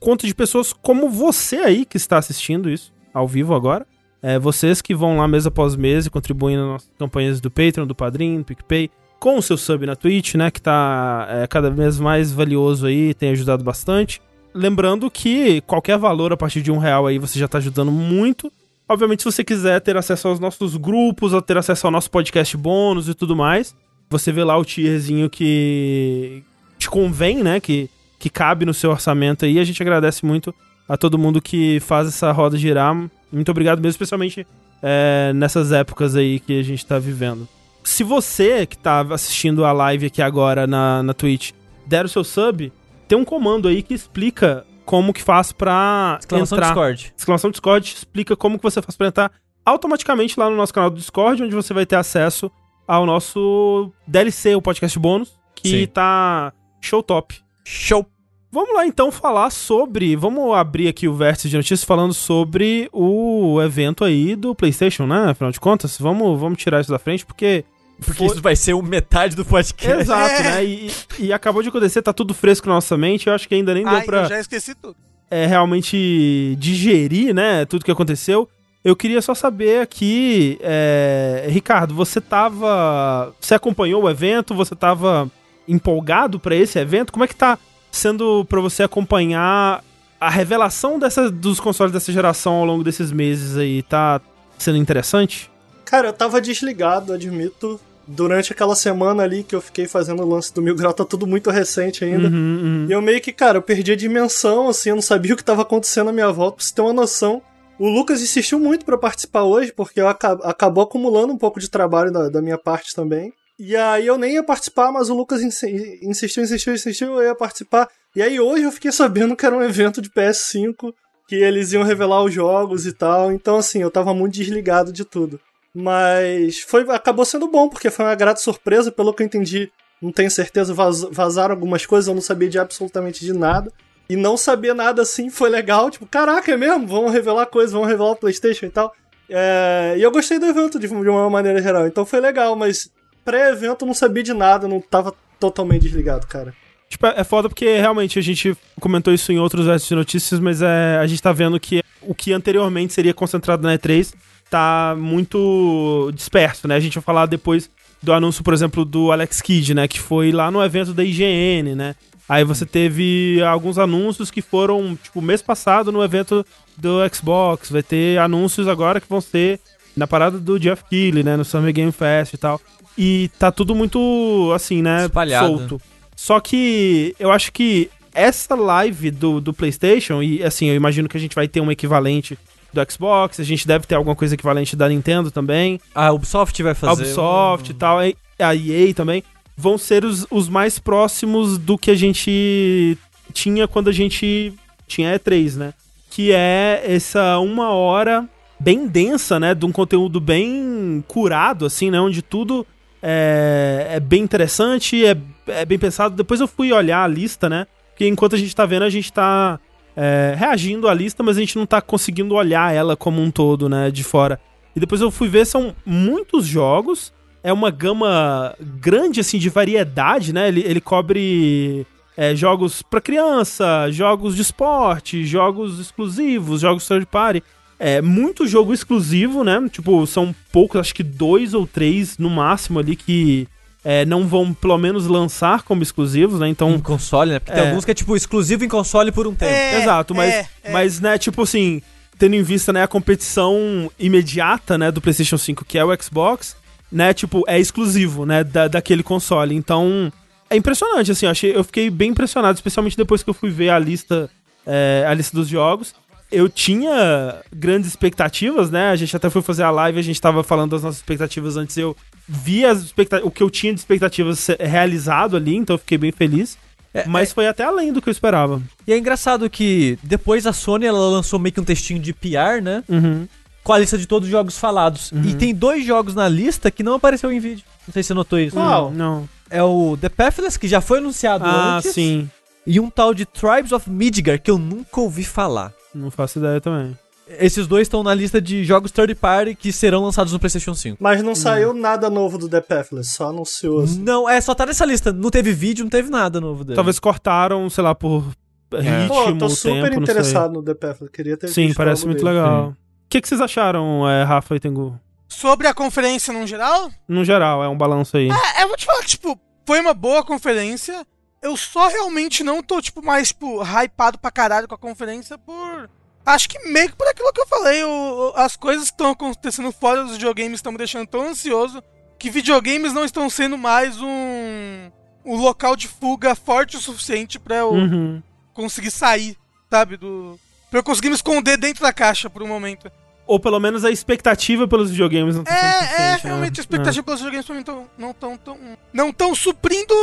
conta 0.00 0.26
de 0.26 0.34
pessoas 0.34 0.72
como 0.72 1.08
você 1.08 1.56
aí 1.56 1.84
que 1.84 1.96
está 1.96 2.18
assistindo 2.18 2.70
isso 2.70 2.92
ao 3.12 3.26
vivo 3.26 3.54
agora. 3.54 3.86
É, 4.20 4.38
vocês 4.38 4.82
que 4.82 4.94
vão 4.94 5.16
lá 5.18 5.28
mês 5.28 5.46
após 5.46 5.76
mês 5.76 6.06
e 6.06 6.10
contribuem 6.10 6.56
nas 6.56 6.66
nossas 6.66 6.90
campanhas 6.98 7.40
do 7.40 7.50
Patreon, 7.50 7.86
do 7.86 7.94
Padrim, 7.94 8.38
do 8.38 8.44
PicPay, 8.44 8.90
com 9.18 9.38
o 9.38 9.42
seu 9.42 9.56
sub 9.56 9.86
na 9.86 9.96
Twitch, 9.96 10.34
né, 10.34 10.50
que 10.50 10.60
tá 10.60 11.26
é, 11.30 11.46
cada 11.46 11.70
vez 11.70 11.98
mais 11.98 12.32
valioso 12.32 12.86
aí, 12.86 13.14
tem 13.14 13.30
ajudado 13.30 13.62
bastante. 13.62 14.20
Lembrando 14.54 15.10
que 15.10 15.60
qualquer 15.62 15.98
valor 15.98 16.32
a 16.32 16.36
partir 16.36 16.62
de 16.62 16.72
um 16.72 16.78
real 16.78 17.06
aí 17.06 17.18
você 17.18 17.38
já 17.38 17.46
está 17.46 17.58
ajudando 17.58 17.92
muito. 17.92 18.50
Obviamente, 18.88 19.22
se 19.22 19.30
você 19.30 19.44
quiser 19.44 19.80
ter 19.80 19.96
acesso 19.96 20.28
aos 20.28 20.40
nossos 20.40 20.76
grupos, 20.76 21.34
a 21.34 21.42
ter 21.42 21.56
acesso 21.58 21.86
ao 21.86 21.90
nosso 21.92 22.10
podcast 22.10 22.56
bônus 22.56 23.08
e 23.08 23.14
tudo 23.14 23.36
mais, 23.36 23.76
você 24.08 24.32
vê 24.32 24.42
lá 24.42 24.56
o 24.56 24.64
tierzinho 24.64 25.28
que 25.28 26.42
te 26.78 26.88
convém, 26.88 27.42
né? 27.42 27.60
Que, 27.60 27.90
que 28.18 28.28
cabe 28.28 28.64
no 28.64 28.74
seu 28.74 28.90
orçamento 28.90 29.44
aí. 29.44 29.58
A 29.58 29.64
gente 29.64 29.82
agradece 29.82 30.24
muito 30.24 30.54
a 30.88 30.96
todo 30.96 31.18
mundo 31.18 31.40
que 31.40 31.78
faz 31.80 32.08
essa 32.08 32.32
roda 32.32 32.56
girar. 32.56 32.94
Muito 33.30 33.50
obrigado 33.50 33.78
mesmo, 33.78 33.90
especialmente 33.90 34.46
é, 34.82 35.32
nessas 35.34 35.72
épocas 35.72 36.16
aí 36.16 36.40
que 36.40 36.58
a 36.58 36.62
gente 36.62 36.84
tá 36.84 36.98
vivendo. 36.98 37.46
Se 37.84 38.02
você 38.02 38.66
que 38.66 38.76
tá 38.76 39.00
assistindo 39.10 39.64
a 39.64 39.72
live 39.72 40.06
aqui 40.06 40.20
agora 40.20 40.66
na, 40.66 41.02
na 41.02 41.14
Twitch 41.14 41.52
der 41.86 42.04
o 42.04 42.08
seu 42.08 42.22
sub, 42.22 42.72
tem 43.06 43.16
um 43.16 43.24
comando 43.24 43.68
aí 43.68 43.82
que 43.82 43.94
explica 43.94 44.66
como 44.84 45.12
que 45.12 45.22
faz 45.22 45.52
pra 45.52 46.18
Exclamação 46.20 46.56
entrar. 46.56 46.68
Discord. 46.68 47.14
Exclamação 47.16 47.50
Discord 47.50 47.94
explica 47.96 48.36
como 48.36 48.58
que 48.58 48.62
você 48.62 48.82
faz 48.82 48.96
pra 48.96 49.08
entrar 49.08 49.32
automaticamente 49.64 50.38
lá 50.38 50.48
no 50.48 50.56
nosso 50.56 50.72
canal 50.72 50.90
do 50.90 50.96
Discord, 50.96 51.42
onde 51.42 51.54
você 51.54 51.74
vai 51.74 51.84
ter 51.84 51.96
acesso 51.96 52.50
ao 52.86 53.04
nosso 53.04 53.92
DLC, 54.06 54.54
o 54.54 54.62
podcast 54.62 54.98
bônus, 54.98 55.38
que 55.54 55.68
Sim. 55.68 55.86
tá 55.86 56.52
show 56.80 57.02
top. 57.02 57.42
Show. 57.70 58.06
Vamos 58.50 58.74
lá 58.74 58.86
então 58.86 59.12
falar 59.12 59.50
sobre. 59.50 60.16
Vamos 60.16 60.56
abrir 60.56 60.88
aqui 60.88 61.06
o 61.06 61.12
vértice 61.14 61.50
de 61.50 61.56
notícias 61.56 61.84
falando 61.84 62.14
sobre 62.14 62.88
o 62.94 63.60
evento 63.62 64.04
aí 64.04 64.34
do 64.34 64.54
PlayStation, 64.54 65.06
né? 65.06 65.30
Afinal 65.30 65.52
de 65.52 65.60
contas, 65.60 65.98
vamos, 65.98 66.40
vamos 66.40 66.58
tirar 66.58 66.80
isso 66.80 66.90
da 66.90 66.98
frente, 66.98 67.26
porque. 67.26 67.64
Porque 68.00 68.18
Foi- 68.18 68.26
isso 68.28 68.40
vai 68.40 68.56
ser 68.56 68.72
o 68.72 68.80
metade 68.80 69.36
do 69.36 69.44
podcast. 69.44 70.00
Exato, 70.02 70.42
né? 70.42 70.64
E, 70.64 70.90
e 71.18 71.32
acabou 71.32 71.62
de 71.62 71.68
acontecer, 71.68 72.00
tá 72.00 72.12
tudo 72.12 72.32
fresco 72.32 72.66
na 72.68 72.74
nossa 72.74 72.96
mente. 72.96 73.26
Eu 73.26 73.34
acho 73.34 73.46
que 73.46 73.54
ainda 73.54 73.74
nem 73.74 73.84
deu 73.84 73.92
Ai, 73.92 74.04
pra 74.04 74.22
eu 74.22 74.28
já 74.28 74.40
esqueci 74.40 74.74
tudo. 74.74 74.96
é, 75.30 75.44
realmente 75.46 76.56
digerir, 76.58 77.34
né, 77.34 77.64
tudo 77.66 77.84
que 77.84 77.90
aconteceu. 77.90 78.48
Eu 78.84 78.94
queria 78.96 79.20
só 79.20 79.34
saber 79.34 79.82
aqui, 79.82 80.56
é, 80.62 81.48
Ricardo, 81.50 81.92
você 81.92 82.20
tava, 82.20 83.34
você 83.40 83.54
acompanhou 83.54 84.04
o 84.04 84.08
evento? 84.08 84.54
Você 84.54 84.74
tava 84.76 85.28
empolgado 85.68 86.40
pra 86.40 86.54
esse 86.56 86.78
evento? 86.78 87.12
Como 87.12 87.24
é 87.24 87.28
que 87.28 87.36
tá 87.36 87.58
sendo 87.92 88.44
pra 88.46 88.60
você 88.60 88.82
acompanhar 88.82 89.82
a 90.20 90.28
revelação 90.30 90.98
dessa, 90.98 91.30
dos 91.30 91.60
consoles 91.60 91.92
dessa 91.92 92.12
geração 92.12 92.54
ao 92.54 92.64
longo 92.64 92.82
desses 92.82 93.12
meses 93.12 93.56
aí? 93.56 93.82
Tá 93.82 94.20
sendo 94.58 94.78
interessante? 94.78 95.50
Cara, 95.84 96.08
eu 96.08 96.12
tava 96.12 96.40
desligado, 96.40 97.12
admito. 97.12 97.80
Durante 98.10 98.52
aquela 98.52 98.74
semana 98.74 99.22
ali 99.22 99.42
que 99.44 99.54
eu 99.54 99.60
fiquei 99.60 99.86
fazendo 99.86 100.22
o 100.22 100.26
lance 100.28 100.52
do 100.54 100.62
Mil 100.62 100.74
Grau, 100.74 100.94
tá 100.94 101.04
tudo 101.04 101.26
muito 101.26 101.50
recente 101.50 102.04
ainda. 102.04 102.28
Uhum, 102.28 102.32
uhum. 102.62 102.86
E 102.88 102.92
eu 102.92 103.02
meio 103.02 103.20
que, 103.20 103.32
cara, 103.32 103.58
eu 103.58 103.62
perdi 103.62 103.92
a 103.92 103.96
dimensão, 103.96 104.68
assim, 104.70 104.88
eu 104.88 104.94
não 104.94 105.02
sabia 105.02 105.32
o 105.34 105.36
que 105.36 105.44
tava 105.44 105.60
acontecendo 105.60 106.08
à 106.08 106.12
minha 106.12 106.32
volta, 106.32 106.56
pra 106.56 106.64
você 106.64 106.74
ter 106.74 106.80
uma 106.80 106.92
noção. 106.94 107.42
O 107.78 107.86
Lucas 107.86 108.22
insistiu 108.22 108.58
muito 108.58 108.84
pra 108.86 108.96
participar 108.96 109.42
hoje, 109.42 109.72
porque 109.76 110.00
eu 110.00 110.08
aca- 110.08 110.38
acabou 110.42 110.82
acumulando 110.84 111.34
um 111.34 111.38
pouco 111.38 111.60
de 111.60 111.68
trabalho 111.70 112.10
da, 112.10 112.30
da 112.30 112.40
minha 112.40 112.56
parte 112.58 112.94
também. 112.94 113.30
E 113.58 113.74
aí 113.76 114.06
eu 114.06 114.16
nem 114.16 114.34
ia 114.34 114.42
participar, 114.42 114.92
mas 114.92 115.10
o 115.10 115.14
Lucas 115.14 115.42
insi- 115.42 115.98
insistiu, 116.02 116.44
insistiu, 116.44 116.74
insistiu, 116.74 117.14
eu 117.14 117.22
ia 117.22 117.34
participar. 117.34 117.88
E 118.14 118.22
aí 118.22 118.38
hoje 118.38 118.62
eu 118.64 118.72
fiquei 118.72 118.92
sabendo 118.92 119.34
que 119.34 119.44
era 119.44 119.56
um 119.56 119.62
evento 119.62 120.00
de 120.00 120.10
PS5, 120.10 120.94
que 121.26 121.34
eles 121.36 121.72
iam 121.72 121.82
revelar 121.82 122.22
os 122.22 122.32
jogos 122.32 122.86
e 122.86 122.92
tal. 122.92 123.32
Então, 123.32 123.56
assim, 123.56 123.82
eu 123.82 123.90
tava 123.90 124.14
muito 124.14 124.34
desligado 124.34 124.92
de 124.92 125.04
tudo. 125.04 125.40
Mas 125.74 126.60
foi, 126.60 126.82
acabou 126.90 127.24
sendo 127.24 127.48
bom, 127.48 127.68
porque 127.68 127.90
foi 127.90 128.04
uma 128.04 128.14
grata 128.14 128.40
surpresa, 128.40 128.90
pelo 128.92 129.12
que 129.12 129.22
eu 129.22 129.26
entendi. 129.26 129.70
Não 130.00 130.12
tenho 130.12 130.30
certeza, 130.30 130.72
vaz, 130.72 131.02
vazaram 131.10 131.54
algumas 131.54 131.84
coisas, 131.84 132.06
eu 132.08 132.14
não 132.14 132.22
sabia 132.22 132.48
de 132.48 132.58
absolutamente 132.58 133.24
de 133.24 133.32
nada. 133.32 133.72
E 134.08 134.16
não 134.16 134.36
saber 134.36 134.74
nada 134.74 135.02
assim 135.02 135.28
foi 135.28 135.50
legal, 135.50 135.90
tipo, 135.90 136.06
caraca, 136.06 136.50
é 136.52 136.56
mesmo? 136.56 136.86
Vamos 136.86 137.12
revelar 137.12 137.46
coisas, 137.46 137.72
vamos 137.72 137.88
revelar 137.88 138.12
o 138.12 138.16
PlayStation 138.16 138.66
e 138.66 138.70
tal. 138.70 138.92
É, 139.28 139.94
e 139.98 140.02
eu 140.02 140.10
gostei 140.10 140.38
do 140.38 140.46
evento 140.46 140.78
de, 140.78 140.88
de 140.88 140.94
uma 140.94 141.28
maneira 141.28 141.60
geral, 141.60 141.86
então 141.86 142.06
foi 142.06 142.18
legal, 142.18 142.56
mas 142.56 142.90
pré-evento 143.28 143.84
eu 143.84 143.86
não 143.86 143.92
sabia 143.92 144.22
de 144.22 144.32
nada, 144.32 144.66
não 144.66 144.80
tava 144.80 145.14
totalmente 145.38 145.82
desligado, 145.82 146.26
cara. 146.26 146.54
Tipo, 146.88 147.06
é 147.08 147.22
foda 147.22 147.46
porque 147.50 147.76
realmente 147.76 148.18
a 148.18 148.22
gente 148.22 148.56
comentou 148.80 149.12
isso 149.12 149.30
em 149.30 149.38
outros 149.38 149.66
versos 149.66 149.86
de 149.86 149.94
notícias, 149.94 150.40
mas 150.40 150.62
é, 150.62 150.96
a 150.98 151.06
gente 151.06 151.20
tá 151.20 151.30
vendo 151.30 151.60
que 151.60 151.82
o 152.00 152.14
que 152.14 152.32
anteriormente 152.32 152.94
seria 152.94 153.12
concentrado 153.12 153.62
na 153.62 153.76
E3 153.76 154.14
tá 154.48 154.96
muito 154.98 156.10
disperso, 156.14 156.66
né? 156.66 156.76
A 156.76 156.80
gente 156.80 156.94
vai 156.94 157.02
falar 157.02 157.26
depois 157.26 157.68
do 158.02 158.14
anúncio, 158.14 158.42
por 158.42 158.54
exemplo, 158.54 158.82
do 158.82 159.12
Alex 159.12 159.42
Kidd, 159.42 159.74
né? 159.74 159.86
Que 159.86 160.00
foi 160.00 160.32
lá 160.32 160.50
no 160.50 160.64
evento 160.64 160.94
da 160.94 161.04
IGN, 161.04 161.74
né? 161.74 161.94
Aí 162.26 162.44
você 162.44 162.64
teve 162.64 163.42
alguns 163.42 163.76
anúncios 163.76 164.30
que 164.30 164.40
foram, 164.40 164.96
tipo, 164.96 165.20
mês 165.20 165.42
passado 165.42 165.92
no 165.92 166.02
evento 166.02 166.46
do 166.78 166.98
Xbox. 167.14 167.70
Vai 167.70 167.82
ter 167.82 168.18
anúncios 168.18 168.66
agora 168.66 169.02
que 169.02 169.08
vão 169.08 169.20
ser 169.20 169.60
na 169.94 170.06
parada 170.06 170.38
do 170.38 170.58
Jeff 170.58 170.82
Keighley, 170.88 171.22
né? 171.22 171.36
No 171.36 171.44
Summer 171.44 171.72
Game 171.74 171.92
Fest 171.92 172.32
e 172.32 172.38
tal. 172.38 172.58
E 172.98 173.30
tá 173.38 173.52
tudo 173.52 173.76
muito, 173.76 174.50
assim, 174.52 174.82
né? 174.82 175.04
Espalhado. 175.04 175.46
Solto. 175.46 175.80
Só 176.16 176.40
que 176.40 177.14
eu 177.20 177.30
acho 177.30 177.52
que 177.52 177.88
essa 178.12 178.56
live 178.56 179.12
do, 179.12 179.40
do 179.40 179.54
PlayStation, 179.54 180.20
e 180.20 180.42
assim, 180.42 180.66
eu 180.66 180.74
imagino 180.74 181.08
que 181.08 181.16
a 181.16 181.20
gente 181.20 181.36
vai 181.36 181.46
ter 181.46 181.60
um 181.60 181.70
equivalente 181.70 182.36
do 182.72 182.92
Xbox, 182.92 183.38
a 183.38 183.44
gente 183.44 183.66
deve 183.66 183.86
ter 183.86 183.94
alguma 183.94 184.16
coisa 184.16 184.34
equivalente 184.34 184.74
da 184.74 184.88
Nintendo 184.88 185.30
também. 185.30 185.80
A 185.94 186.10
Ubisoft 186.10 186.60
vai 186.60 186.72
A 186.72 186.74
fazer. 186.74 187.04
Ubisoft 187.04 187.70
e 187.70 187.74
tal, 187.74 187.98
a 188.00 188.54
EA 188.56 188.92
também, 188.92 189.22
vão 189.56 189.78
ser 189.78 190.04
os, 190.04 190.26
os 190.28 190.48
mais 190.48 190.80
próximos 190.80 191.56
do 191.56 191.78
que 191.78 191.92
a 191.92 191.94
gente 191.94 192.98
tinha 193.32 193.68
quando 193.68 193.88
a 193.88 193.92
gente 193.92 194.52
tinha 194.88 195.16
E3, 195.16 195.54
né? 195.54 195.74
Que 196.10 196.32
é 196.32 196.82
essa 196.84 197.38
uma 197.38 197.70
hora 197.70 198.28
bem 198.58 198.88
densa, 198.88 199.38
né? 199.38 199.54
De 199.54 199.64
um 199.64 199.70
conteúdo 199.70 200.20
bem 200.20 201.04
curado, 201.06 201.64
assim, 201.64 201.92
né? 201.92 202.00
Onde 202.00 202.22
tudo 202.22 202.66
é, 203.02 203.86
é 203.92 204.00
bem 204.00 204.22
interessante, 204.22 205.04
é, 205.04 205.16
é 205.46 205.64
bem 205.64 205.78
pensado. 205.78 206.14
Depois 206.14 206.40
eu 206.40 206.48
fui 206.48 206.72
olhar 206.72 207.02
a 207.02 207.06
lista, 207.06 207.48
né? 207.48 207.66
Porque 207.90 208.06
enquanto 208.06 208.34
a 208.34 208.38
gente 208.38 208.54
tá 208.54 208.64
vendo, 208.64 208.84
a 208.84 208.90
gente 208.90 209.12
tá 209.12 209.58
é, 209.96 210.34
reagindo 210.36 210.88
à 210.88 210.94
lista, 210.94 211.22
mas 211.22 211.36
a 211.36 211.40
gente 211.40 211.56
não 211.56 211.66
tá 211.66 211.80
conseguindo 211.80 212.34
olhar 212.34 212.72
ela 212.72 212.96
como 212.96 213.20
um 213.20 213.30
todo, 213.30 213.68
né? 213.68 213.90
De 213.90 214.04
fora. 214.04 214.40
E 214.74 214.80
depois 214.80 215.00
eu 215.00 215.10
fui 215.10 215.28
ver, 215.28 215.44
são 215.44 215.74
muitos 215.84 216.46
jogos. 216.46 217.12
É 217.42 217.52
uma 217.52 217.70
gama 217.70 218.54
grande, 218.60 219.20
assim, 219.20 219.38
de 219.38 219.48
variedade, 219.48 220.32
né? 220.32 220.48
Ele, 220.48 220.60
ele 220.60 220.80
cobre 220.80 221.86
é, 222.16 222.34
jogos 222.34 222.82
pra 222.82 223.00
criança, 223.00 223.90
jogos 223.90 224.34
de 224.34 224.42
esporte, 224.42 225.24
jogos 225.24 225.78
exclusivos, 225.78 226.60
jogos 226.60 226.86
third 226.86 227.06
party. 227.06 227.42
É 227.78 228.02
muito 228.02 228.46
jogo 228.46 228.74
exclusivo, 228.74 229.44
né? 229.44 229.60
Tipo, 229.70 230.04
são 230.06 230.34
poucos, 230.52 230.80
acho 230.80 230.94
que 230.94 231.02
dois 231.04 231.54
ou 231.54 231.66
três 231.66 232.18
no 232.18 232.28
máximo 232.28 232.78
ali 232.78 232.96
que 232.96 233.46
é, 233.84 234.04
não 234.04 234.26
vão, 234.26 234.52
pelo 234.52 234.76
menos, 234.76 235.06
lançar 235.06 235.62
como 235.62 235.82
exclusivos, 235.82 236.40
né? 236.40 236.48
Então, 236.48 236.72
Em 236.74 236.80
console, 236.80 237.30
né? 237.32 237.38
Porque 237.38 237.52
tem 237.52 237.62
É. 237.62 237.68
alguns 237.68 237.84
que 237.84 237.90
é 237.90 237.94
tipo 237.94 238.16
exclusivo 238.16 238.64
em 238.64 238.68
console 238.68 239.12
por 239.12 239.26
um 239.26 239.34
tempo. 239.34 239.52
É, 239.52 239.80
Exato, 239.80 240.14
mas, 240.14 240.34
é, 240.34 240.48
é. 240.64 240.72
mas 240.72 241.00
né, 241.00 241.16
tipo 241.16 241.42
assim, 241.42 241.80
tendo 242.18 242.34
em 242.34 242.42
vista, 242.42 242.72
né, 242.72 242.82
a 242.82 242.88
competição 242.88 243.90
imediata, 243.98 244.76
né, 244.76 244.90
do 244.90 245.00
PlayStation 245.00 245.38
5, 245.38 245.64
que 245.64 245.78
é 245.78 245.84
o 245.84 246.02
Xbox, 246.02 246.56
né, 246.90 247.14
tipo, 247.14 247.44
é 247.46 247.60
exclusivo, 247.60 248.26
né, 248.26 248.42
da, 248.42 248.66
daquele 248.66 249.04
console. 249.04 249.54
Então, 249.54 250.12
é 250.50 250.56
impressionante, 250.56 251.12
assim, 251.12 251.26
eu, 251.26 251.30
achei, 251.30 251.54
eu 251.56 251.62
fiquei 251.62 251.88
bem 251.90 252.10
impressionado, 252.10 252.56
especialmente 252.56 252.96
depois 252.96 253.22
que 253.22 253.30
eu 253.30 253.34
fui 253.34 253.50
ver 253.50 253.70
a 253.70 253.78
lista, 253.78 254.28
é, 254.66 255.04
a 255.06 255.14
lista 255.14 255.36
dos 255.36 255.46
jogos. 255.48 255.94
Eu 256.30 256.48
tinha 256.48 257.36
grandes 257.54 257.88
expectativas, 257.88 258.70
né, 258.70 258.90
a 258.90 258.96
gente 258.96 259.16
até 259.16 259.30
foi 259.30 259.40
fazer 259.42 259.62
a 259.62 259.70
live, 259.70 259.98
a 259.98 260.02
gente 260.02 260.20
tava 260.20 260.42
falando 260.42 260.72
das 260.72 260.82
nossas 260.82 260.98
expectativas 260.98 261.56
antes, 261.56 261.76
eu 261.78 261.96
vi 262.28 262.66
as 262.66 262.82
expecta- 262.82 263.24
o 263.24 263.30
que 263.30 263.42
eu 263.42 263.48
tinha 263.48 263.72
de 263.72 263.80
expectativas 263.80 264.46
realizado 264.60 265.36
ali, 265.36 265.56
então 265.56 265.74
eu 265.74 265.78
fiquei 265.78 265.96
bem 265.96 266.12
feliz. 266.12 266.58
É, 266.92 267.06
mas 267.06 267.32
foi 267.32 267.46
até 267.46 267.62
além 267.64 267.92
do 267.92 268.00
que 268.02 268.08
eu 268.08 268.12
esperava. 268.12 268.60
E 268.86 268.92
é 268.92 268.98
engraçado 268.98 269.48
que 269.50 269.98
depois 270.02 270.46
a 270.46 270.52
Sony 270.54 270.86
ela 270.86 270.98
lançou 271.10 271.38
meio 271.38 271.52
que 271.52 271.60
um 271.60 271.64
textinho 271.64 272.00
de 272.00 272.12
PR, 272.14 272.62
né? 272.62 272.82
Uhum. 272.88 273.28
Com 273.62 273.72
a 273.74 273.78
lista 273.78 273.98
de 273.98 274.06
todos 274.06 274.26
os 274.26 274.32
jogos 274.32 274.56
falados. 274.58 275.12
E 275.24 275.34
tem 275.34 275.54
dois 275.54 275.84
jogos 275.84 276.14
na 276.14 276.26
lista 276.28 276.70
que 276.70 276.82
não 276.82 276.94
apareceu 276.94 277.30
em 277.30 277.38
vídeo. 277.40 277.62
Não 277.86 277.92
sei 277.92 278.02
se 278.02 278.08
você 278.08 278.14
notou 278.14 278.38
isso. 278.38 278.56
Qual? 278.56 278.90
Não. 278.90 279.28
É 279.50 279.62
o 279.62 279.98
The 280.00 280.08
Pathless, 280.08 280.58
que 280.58 280.66
já 280.66 280.80
foi 280.80 280.98
anunciado 280.98 281.44
Ah, 281.44 281.76
antes. 281.76 281.92
sim. 281.92 282.28
E 282.66 282.80
um 282.80 282.88
tal 282.88 283.12
de 283.12 283.26
Tribes 283.26 283.72
of 283.72 283.88
Midgar, 283.90 284.40
que 284.40 284.50
eu 284.50 284.56
nunca 284.58 284.98
ouvi 285.00 285.24
falar. 285.24 285.72
Não 285.94 286.10
faço 286.10 286.38
ideia 286.38 286.60
também. 286.60 286.96
Esses 287.38 287.66
dois 287.66 287.82
estão 287.82 288.02
na 288.02 288.14
lista 288.14 288.40
de 288.40 288.64
jogos 288.64 288.90
third 288.90 289.14
party 289.14 289.54
que 289.54 289.70
serão 289.70 290.02
lançados 290.02 290.32
no 290.32 290.38
PlayStation 290.38 290.74
5. 290.74 290.96
Mas 290.98 291.22
não 291.22 291.34
saiu 291.34 291.74
nada 291.74 292.08
novo 292.08 292.38
do 292.38 292.48
The 292.48 292.60
Pathless, 292.62 293.10
só 293.12 293.28
anunciou. 293.28 293.80
assim. 293.82 294.00
Não, 294.02 294.26
é, 294.28 294.40
só 294.40 294.54
tá 294.54 294.64
nessa 294.64 294.86
lista. 294.86 295.12
Não 295.12 295.28
teve 295.28 295.52
vídeo, 295.52 295.84
não 295.84 295.90
teve 295.90 296.08
nada 296.08 296.40
novo 296.40 296.64
dele. 296.64 296.74
Talvez 296.76 296.98
cortaram, 296.98 297.68
sei 297.68 297.84
lá, 297.84 297.94
por 297.94 298.24
ritmo, 298.72 299.08
Pô, 299.08 299.32
tô 299.36 299.48
super 299.50 299.90
tempo, 299.90 300.02
interessado 300.02 300.52
no 300.54 300.62
The 300.62 300.74
Pathless, 300.74 301.12
queria 301.12 301.36
ter 301.36 301.48
Sim, 301.48 301.66
visto 301.66 301.76
parece 301.76 302.02
algo 302.02 302.08
muito 302.12 302.24
dele. 302.24 302.36
legal. 302.36 302.68
O 302.70 302.76
que, 303.10 303.20
que 303.20 303.28
vocês 303.28 303.40
acharam, 303.40 304.08
é, 304.08 304.22
Rafa 304.24 304.56
e 304.56 304.60
Tengu? 304.60 304.98
Sobre 305.28 305.66
a 305.66 305.74
conferência 305.74 306.32
no 306.32 306.46
geral, 306.46 306.90
No 307.06 307.24
geral, 307.24 307.62
é 307.62 307.68
um 307.68 307.76
balanço 307.76 308.16
aí. 308.16 308.30
é, 308.30 308.62
eu 308.62 308.68
vou 308.68 308.76
te 308.76 308.86
falar 308.86 309.00
que, 309.00 309.08
tipo, 309.08 309.38
foi 309.66 309.80
uma 309.80 309.92
boa 309.92 310.24
conferência. 310.24 311.06
Eu 311.40 311.56
só 311.56 311.88
realmente 311.88 312.42
não 312.42 312.62
tô, 312.62 312.80
tipo, 312.82 313.02
mais, 313.02 313.28
tipo, 313.28 313.62
hypado 313.62 314.18
pra 314.18 314.30
caralho 314.30 314.66
com 314.68 314.74
a 314.74 314.78
conferência 314.78 315.38
por. 315.38 315.88
Acho 316.26 316.48
que 316.48 316.58
meio 316.68 316.90
que 316.90 316.96
por 316.96 317.06
aquilo 317.06 317.32
que 317.32 317.40
eu 317.40 317.46
falei. 317.46 317.82
o- 317.84 318.32
as 318.36 318.56
coisas 318.56 318.86
que 318.86 318.94
estão 318.94 319.10
acontecendo 319.12 319.70
fora 319.72 320.02
dos 320.02 320.12
videogames 320.14 320.58
estão 320.58 320.72
me 320.72 320.78
deixando 320.78 321.06
tão 321.06 321.22
ansioso 321.28 321.82
que 322.18 322.28
videogames 322.30 322.92
não 322.92 323.04
estão 323.04 323.30
sendo 323.30 323.56
mais 323.56 324.00
um. 324.00 324.90
um 325.24 325.36
local 325.36 325.76
de 325.76 325.86
fuga 325.88 326.34
forte 326.34 326.76
o 326.76 326.80
suficiente 326.80 327.38
pra 327.38 327.56
eu 327.56 327.70
Uhum. 327.70 328.22
conseguir 328.54 328.90
sair, 328.90 329.36
sabe? 329.70 329.96
Do. 329.96 330.38
Pra 330.70 330.80
eu 330.80 330.84
conseguir 330.84 331.08
me 331.10 331.14
esconder 331.14 331.56
dentro 331.56 331.82
da 331.82 331.92
caixa 331.92 332.28
por 332.30 332.42
um 332.42 332.46
momento. 332.48 332.90
Ou 333.28 333.38
pelo 333.38 333.60
menos 333.60 333.84
a 333.84 333.90
expectativa 333.90 334.66
pelos 334.66 334.90
videogames 334.90 335.36
não 335.36 335.44
tá 335.44 335.54
É, 335.54 335.84
é, 335.84 335.98
né? 336.12 336.20
realmente 336.24 336.58
a 336.58 336.62
expectativa 336.62 337.04
pelos 337.04 337.20
videogames 337.20 337.46
pra 337.46 337.54
mim 337.54 337.62
tão, 337.62 337.86
não 337.98 338.10
estão 338.10 338.36
tão, 338.38 338.58
não 338.92 339.12
tão 339.12 339.34
suprindo 339.34 339.94